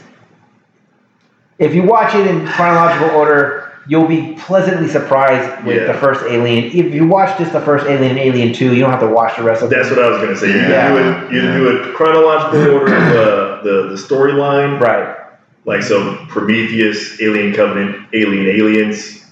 If 1.60 1.74
you 1.74 1.82
watch 1.84 2.14
it 2.14 2.26
in 2.26 2.46
chronological 2.46 3.10
order, 3.10 3.70
you'll 3.86 4.08
be 4.08 4.34
pleasantly 4.40 4.88
surprised 4.88 5.64
with 5.64 5.76
Yeah. 5.76 5.92
the 5.92 5.94
first 5.94 6.24
Alien. 6.26 6.64
If 6.72 6.94
you 6.94 7.06
watch 7.06 7.38
just 7.38 7.52
the 7.52 7.60
first 7.60 7.86
Alien, 7.86 8.12
and 8.12 8.18
Alien 8.18 8.52
Two, 8.54 8.72
you 8.74 8.80
don't 8.80 8.90
have 8.90 9.00
to 9.00 9.06
watch 9.06 9.36
the 9.36 9.42
rest 9.42 9.62
of 9.62 9.68
That's 9.70 9.88
them. 9.90 9.98
what 9.98 10.06
I 10.06 10.10
was 10.10 10.20
gonna 10.22 10.36
say. 10.36 10.48
You 10.48 10.56
Yeah. 10.58 10.88
do 10.88 10.96
it. 10.98 11.32
You 11.32 11.40
do 11.52 11.68
it 11.68 11.94
chronological 11.94 12.74
order 12.74 12.94
of 12.96 13.08
the 13.12 13.50
the, 13.62 13.88
the 13.90 13.96
storyline. 13.96 14.80
Right. 14.80 15.06
Like 15.66 15.82
so, 15.82 16.16
Prometheus, 16.28 17.20
Alien 17.20 17.52
Covenant, 17.52 17.96
Alien 18.14 18.46
Aliens, 18.48 19.22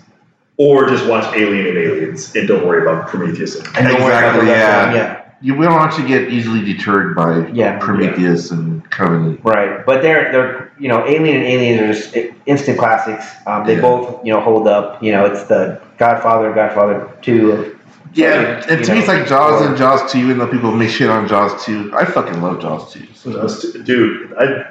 or 0.59 0.87
just 0.87 1.07
watch 1.07 1.25
Alien 1.35 1.67
and 1.67 1.79
Aliens 1.79 2.35
and 2.37 2.47
don't 2.47 2.67
worry 2.67 2.83
about 2.83 3.09
Prometheus. 3.09 3.57
And, 3.57 3.67
And 3.79 3.89
don't 3.89 4.03
worry 4.03 4.13
about 4.13 4.35
the 4.35 4.41
Exactly, 4.43 4.51
rest 4.53 4.69
of 4.69 4.85
them. 4.85 4.95
yeah. 4.95 5.03
Yeah. 5.03 5.15
You 5.41 5.55
will 5.55 5.68
don't 5.68 5.92
to 5.97 6.02
get 6.07 6.31
easily 6.33 6.65
deterred 6.65 7.15
by 7.15 7.47
Yeah. 7.52 7.78
Prometheus 7.78 8.50
and 8.50 8.89
Covenant. 8.91 9.41
Right, 9.44 9.84
but 9.86 10.02
they're 10.02 10.33
they're 10.33 10.73
you 10.78 10.89
know 10.89 11.07
Alien 11.07 11.36
and 11.36 11.44
Aliens 11.47 11.81
are 11.81 11.92
just 11.92 12.17
instant 12.47 12.78
classics. 12.78 13.25
Um, 13.47 13.65
they 13.67 13.76
Yeah. 13.76 13.81
both 13.83 14.25
you 14.25 14.33
know 14.33 14.41
hold 14.41 14.67
up. 14.67 15.02
You 15.02 15.12
know 15.12 15.25
it's 15.26 15.44
the 15.44 15.81
Godfather, 15.99 16.52
Godfather 16.52 17.08
Two. 17.23 17.52
Of, 17.52 17.75
Yeah, 18.15 18.62
and 18.68 18.81
You 18.81 18.86
to 18.86 18.92
me, 18.94 18.99
it's 19.00 19.07
like 19.08 19.26
Jaws 19.28 19.60
or- 19.62 19.68
and 19.68 19.76
Jaws 19.76 20.10
2, 20.10 20.18
even 20.18 20.39
though 20.39 20.47
people 20.49 20.73
make 20.73 20.89
shit 20.89 21.10
on 21.10 21.28
Jaws 21.28 21.62
2. 21.67 21.92
I 21.94 22.05
fucking 22.07 22.41
love 22.41 22.58
Jaws 22.60 22.91
2. 22.92 23.00
So 23.15 23.31
Jaws 23.33 23.60
two- 23.73 23.83
dude, 23.84 24.33
I, 24.39 24.65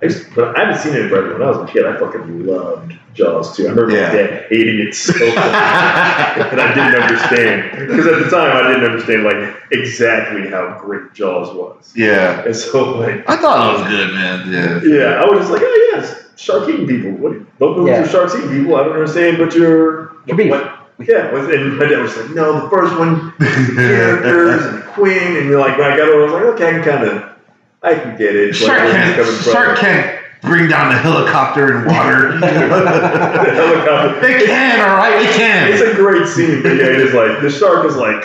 I 0.00 0.06
used, 0.06 0.32
but 0.34 0.56
I 0.56 0.64
haven't 0.64 0.80
seen 0.80 0.94
it 0.94 1.08
forever. 1.08 1.32
When 1.34 1.42
I 1.42 1.50
was 1.50 1.68
a 1.68 1.72
kid, 1.72 1.84
I 1.84 1.98
fucking 1.98 2.46
loved 2.46 2.92
Jaws 3.14 3.56
2. 3.56 3.66
I 3.66 3.70
remember 3.70 3.92
Yeah. 3.96 4.08
my 4.08 4.14
dad 4.14 4.46
hating 4.48 4.78
it 4.86 4.94
so 4.94 5.12
much, 5.12 5.26
and 5.36 6.60
I 6.60 6.74
didn't 6.74 7.02
understand 7.02 7.78
because 7.88 8.06
at 8.06 8.18
the 8.24 8.30
time 8.30 8.56
I 8.64 8.68
didn't 8.70 8.84
understand 8.90 9.24
like 9.24 9.56
exactly 9.72 10.48
how 10.48 10.78
great 10.80 11.12
Jaws 11.14 11.52
was. 11.54 11.92
yeah. 11.96 12.44
And 12.44 12.54
so 12.54 12.98
like, 12.98 13.28
I 13.28 13.36
thought 13.36 13.74
it 13.74 13.82
was 13.82 13.88
good, 13.90 14.14
man. 14.14 14.52
Yeah. 14.52 14.80
yeah, 14.84 15.20
I 15.22 15.26
was 15.26 15.40
just 15.40 15.50
like, 15.50 15.62
oh 15.64 15.90
yes, 15.94 16.24
shark 16.36 16.68
eating 16.68 16.86
people. 16.86 17.10
What? 17.12 17.58
Don't 17.58 17.78
know 17.78 17.86
Yeah. 17.86 18.02
yeah. 18.02 18.08
sharks 18.08 18.36
eating 18.36 18.50
people. 18.50 18.76
I 18.76 18.84
don't 18.84 18.92
understand, 18.92 19.38
but 19.38 19.52
you're 19.54 20.12
Your 20.26 20.36
beef. 20.36 20.50
what? 20.50 20.74
Yeah, 21.00 21.28
and 21.34 21.78
my 21.78 21.86
dad 21.86 22.02
was 22.02 22.16
like, 22.16 22.30
no, 22.30 22.60
the 22.60 22.70
first 22.70 22.96
one, 22.98 23.32
characters 23.38 24.64
and 24.66 24.78
the 24.78 24.86
Queen, 24.88 25.36
and 25.36 25.46
you're 25.48 25.60
like, 25.60 25.78
when 25.78 25.90
I 25.92 25.96
got 25.96 26.08
over, 26.08 26.22
I 26.22 26.24
was 26.24 26.32
like, 26.32 26.42
okay, 26.54 26.68
I 26.68 26.70
can 26.72 26.82
kind 26.82 27.04
of, 27.04 27.37
I 27.82 27.94
can 27.94 28.16
get 28.16 28.34
it. 28.34 28.54
Shark 28.54 28.78
where 28.80 29.16
he's 29.16 29.26
can't, 29.26 29.44
shark 29.44 29.78
can't 29.78 30.20
bring 30.42 30.68
down 30.68 30.92
a 30.92 30.98
helicopter 30.98 31.78
in 31.78 31.86
water. 31.86 32.38
the 32.40 32.46
helicopter. 32.46 34.20
they 34.20 34.46
can, 34.46 34.80
all 34.80 34.96
right, 34.96 35.22
they 35.22 35.32
can. 35.36 35.72
It's 35.72 35.82
a 35.82 35.94
great 35.94 36.26
scene, 36.26 36.62
but 36.62 36.76
yeah, 36.76 36.84
it 36.86 37.00
is 37.00 37.14
like 37.14 37.40
the 37.40 37.50
shark 37.50 37.86
is 37.86 37.96
like 37.96 38.24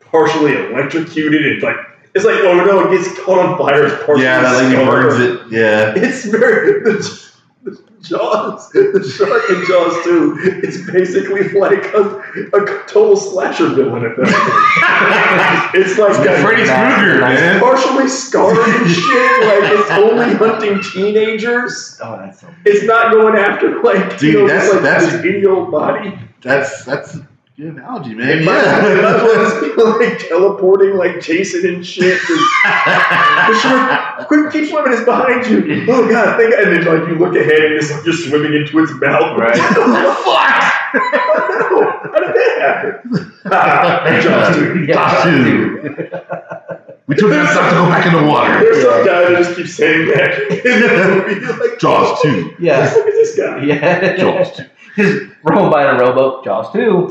partially 0.00 0.54
electrocuted. 0.56 1.44
It's 1.46 1.62
like 1.62 1.76
it's 2.14 2.24
like 2.24 2.36
oh 2.40 2.64
no, 2.64 2.90
it 2.90 2.96
gets 2.96 3.18
caught 3.20 3.38
on 3.38 3.58
fire. 3.58 3.86
It's 3.86 4.04
partially 4.04 4.24
Yeah, 4.24 4.40
that 4.40 4.56
lady 4.62 4.74
scarred. 4.74 5.10
burns 5.10 5.20
it. 5.20 5.52
Yeah. 5.52 5.92
It's 5.96 6.24
very 6.24 6.80
the, 6.84 6.90
the 6.92 7.27
Jaws, 8.00 8.70
the 8.70 9.02
shark 9.16 9.50
in 9.50 9.64
Jaws 9.66 10.04
2. 10.04 10.60
is 10.62 10.86
basically 10.90 11.48
like 11.58 11.84
a, 11.94 12.20
a 12.54 12.84
total 12.86 13.16
slasher 13.16 13.68
villain 13.70 14.04
at 14.04 14.16
that 14.16 15.72
point. 15.72 15.74
it's 15.84 15.98
like 15.98 16.10
It's 16.10 16.42
Freddy 16.42 16.62
Krueger, 16.64 17.20
man. 17.20 17.60
partially 17.60 18.08
scarred 18.08 18.56
and 18.56 18.90
shit. 18.90 19.44
Like 19.44 19.72
it's 19.78 19.90
only 19.90 20.34
hunting 20.34 20.80
teenagers. 20.82 21.98
oh, 22.02 22.16
that's 22.18 22.40
so. 22.40 22.48
It's 22.64 22.84
not 22.84 23.12
going 23.12 23.36
after 23.36 23.82
like 23.82 24.18
Dude, 24.18 24.32
you 24.32 24.38
know, 24.40 24.46
that's- 24.46 24.64
just, 24.68 24.74
like 24.74 24.82
that's- 24.84 25.12
this 25.12 25.24
idiot 25.24 25.46
old 25.46 25.70
body. 25.70 26.18
That's 26.40 26.84
that's 26.84 27.16
a 27.16 27.27
good 27.58 27.74
analogy, 27.74 28.14
man. 28.14 28.38
And 28.38 28.44
Yeah. 28.44 29.72
like 29.98 30.28
teleporting 30.28 30.96
like 30.96 31.20
Jason 31.20 31.66
and 31.66 31.84
shit. 31.84 32.20
The 33.48 33.58
shark, 33.60 34.28
quick, 34.28 34.52
keep 34.52 34.68
swimming, 34.68 34.92
it's 34.92 35.04
behind 35.04 35.46
you. 35.46 35.86
Oh 35.88 36.06
god, 36.08 36.36
think 36.36 36.54
and 36.54 36.66
then 36.66 36.84
like 36.84 37.08
you 37.08 37.14
look 37.14 37.34
ahead 37.34 37.64
and 37.64 37.74
it's 37.74 37.90
like 37.90 38.04
you're 38.04 38.14
swimming 38.14 38.52
into 38.52 38.78
its 38.80 38.92
mouth. 38.92 39.38
Right. 39.38 39.56
What 39.58 39.74
the 39.74 40.14
fuck! 40.22 40.64
Oh 40.94 41.80
no! 41.80 42.12
How 42.12 42.18
did 42.20 42.34
that 42.34 42.58
happen? 42.60 43.32
Ah. 43.46 44.04
Yeah, 44.04 44.20
Jaws 44.20 44.54
two. 45.24 45.78
we 47.06 47.16
told 47.16 47.32
them 47.32 47.44
not 47.44 47.68
to 47.70 47.74
go 47.74 47.88
back 47.88 48.06
in 48.06 48.12
the 48.12 48.30
water. 48.30 48.60
There's 48.60 48.82
some 48.82 49.06
guy 49.06 49.30
that 49.30 49.38
just 49.38 49.56
keeps 49.56 49.74
saying 49.74 50.08
that 50.08 50.30
in 50.50 50.80
the 50.80 50.88
movie. 51.26 51.68
Like, 51.68 51.78
Jaws 51.78 52.20
2. 52.22 52.56
Yeah. 52.58 52.92
Look 52.94 53.06
at 53.06 53.12
this 53.12 53.36
guy. 53.36 53.62
Yeah. 53.64 54.16
Jaws 54.16 54.56
2. 54.56 54.64
Just 54.98 55.30
rolling 55.44 55.70
by 55.70 55.88
in 55.88 55.94
a 55.94 55.98
rowboat. 56.00 56.44
Jaws 56.44 56.72
two. 56.72 57.08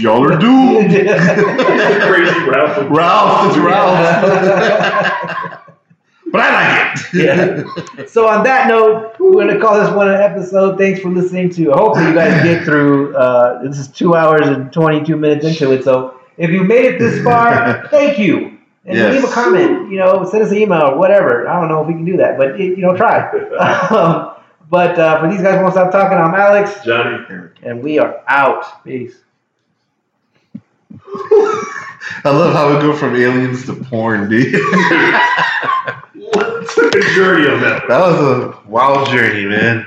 Y'all 0.00 0.24
are 0.24 0.38
doomed. 0.38 0.90
Crazy 0.92 2.40
Ralph. 2.48 2.88
Ralph, 2.90 3.48
it's 3.48 3.58
Ralph. 3.58 3.98
but 6.32 6.40
I 6.40 6.50
like 6.92 6.96
it. 7.14 7.14
yeah. 7.98 8.06
So 8.06 8.28
on 8.28 8.44
that 8.44 8.68
note, 8.68 9.16
we're 9.18 9.32
going 9.32 9.48
to 9.48 9.58
call 9.60 9.78
this 9.78 9.92
one 9.94 10.08
an 10.08 10.20
episode. 10.20 10.78
Thanks 10.78 11.00
for 11.00 11.10
listening 11.10 11.50
to. 11.50 11.72
Hopefully, 11.72 12.06
you 12.06 12.14
guys 12.14 12.42
get 12.42 12.64
through. 12.64 13.14
Uh, 13.16 13.60
this 13.62 13.78
is 13.78 13.88
two 13.88 14.14
hours 14.14 14.46
and 14.46 14.72
twenty-two 14.72 15.16
minutes 15.16 15.44
into 15.44 15.72
it. 15.72 15.84
So 15.84 16.18
if 16.38 16.48
you 16.50 16.64
made 16.64 16.84
it 16.86 16.98
this 16.98 17.22
far, 17.24 17.86
thank 17.90 18.18
you. 18.18 18.56
And 18.86 18.96
Yes. 18.96 19.14
leave 19.20 19.24
a 19.30 19.34
comment. 19.34 19.90
You 19.92 19.98
know, 19.98 20.24
send 20.24 20.42
us 20.44 20.50
an 20.50 20.56
email 20.58 20.80
or 20.82 20.96
whatever. 20.96 21.46
I 21.46 21.58
don't 21.60 21.68
know 21.68 21.82
if 21.82 21.88
we 21.88 21.92
can 21.94 22.06
do 22.06 22.16
that, 22.18 22.38
but 22.38 22.58
you 22.58 22.76
know, 22.78 22.96
try. 22.96 23.28
um, 23.90 24.34
but 24.70 24.98
uh, 24.98 25.20
for 25.20 25.30
these 25.30 25.42
guys, 25.42 25.56
who 25.56 25.62
won't 25.62 25.74
stop 25.74 25.90
talking. 25.92 26.18
I'm 26.18 26.34
Alex, 26.34 26.84
Johnny. 26.84 27.24
and 27.62 27.82
we 27.82 27.98
are 27.98 28.22
out. 28.28 28.84
Peace. 28.84 29.16
I 32.24 32.30
love 32.30 32.52
how 32.54 32.74
we 32.74 32.80
go 32.80 32.96
from 32.96 33.16
aliens 33.16 33.64
to 33.66 33.74
porn, 33.74 34.28
dude. 34.28 34.52
Took 36.74 36.94
a 36.94 37.00
journey 37.14 37.48
on 37.48 37.60
that. 37.62 37.84
That 37.88 38.00
was 38.00 38.20
a 38.20 38.60
wild 38.68 39.08
journey, 39.08 39.46
man. 39.46 39.86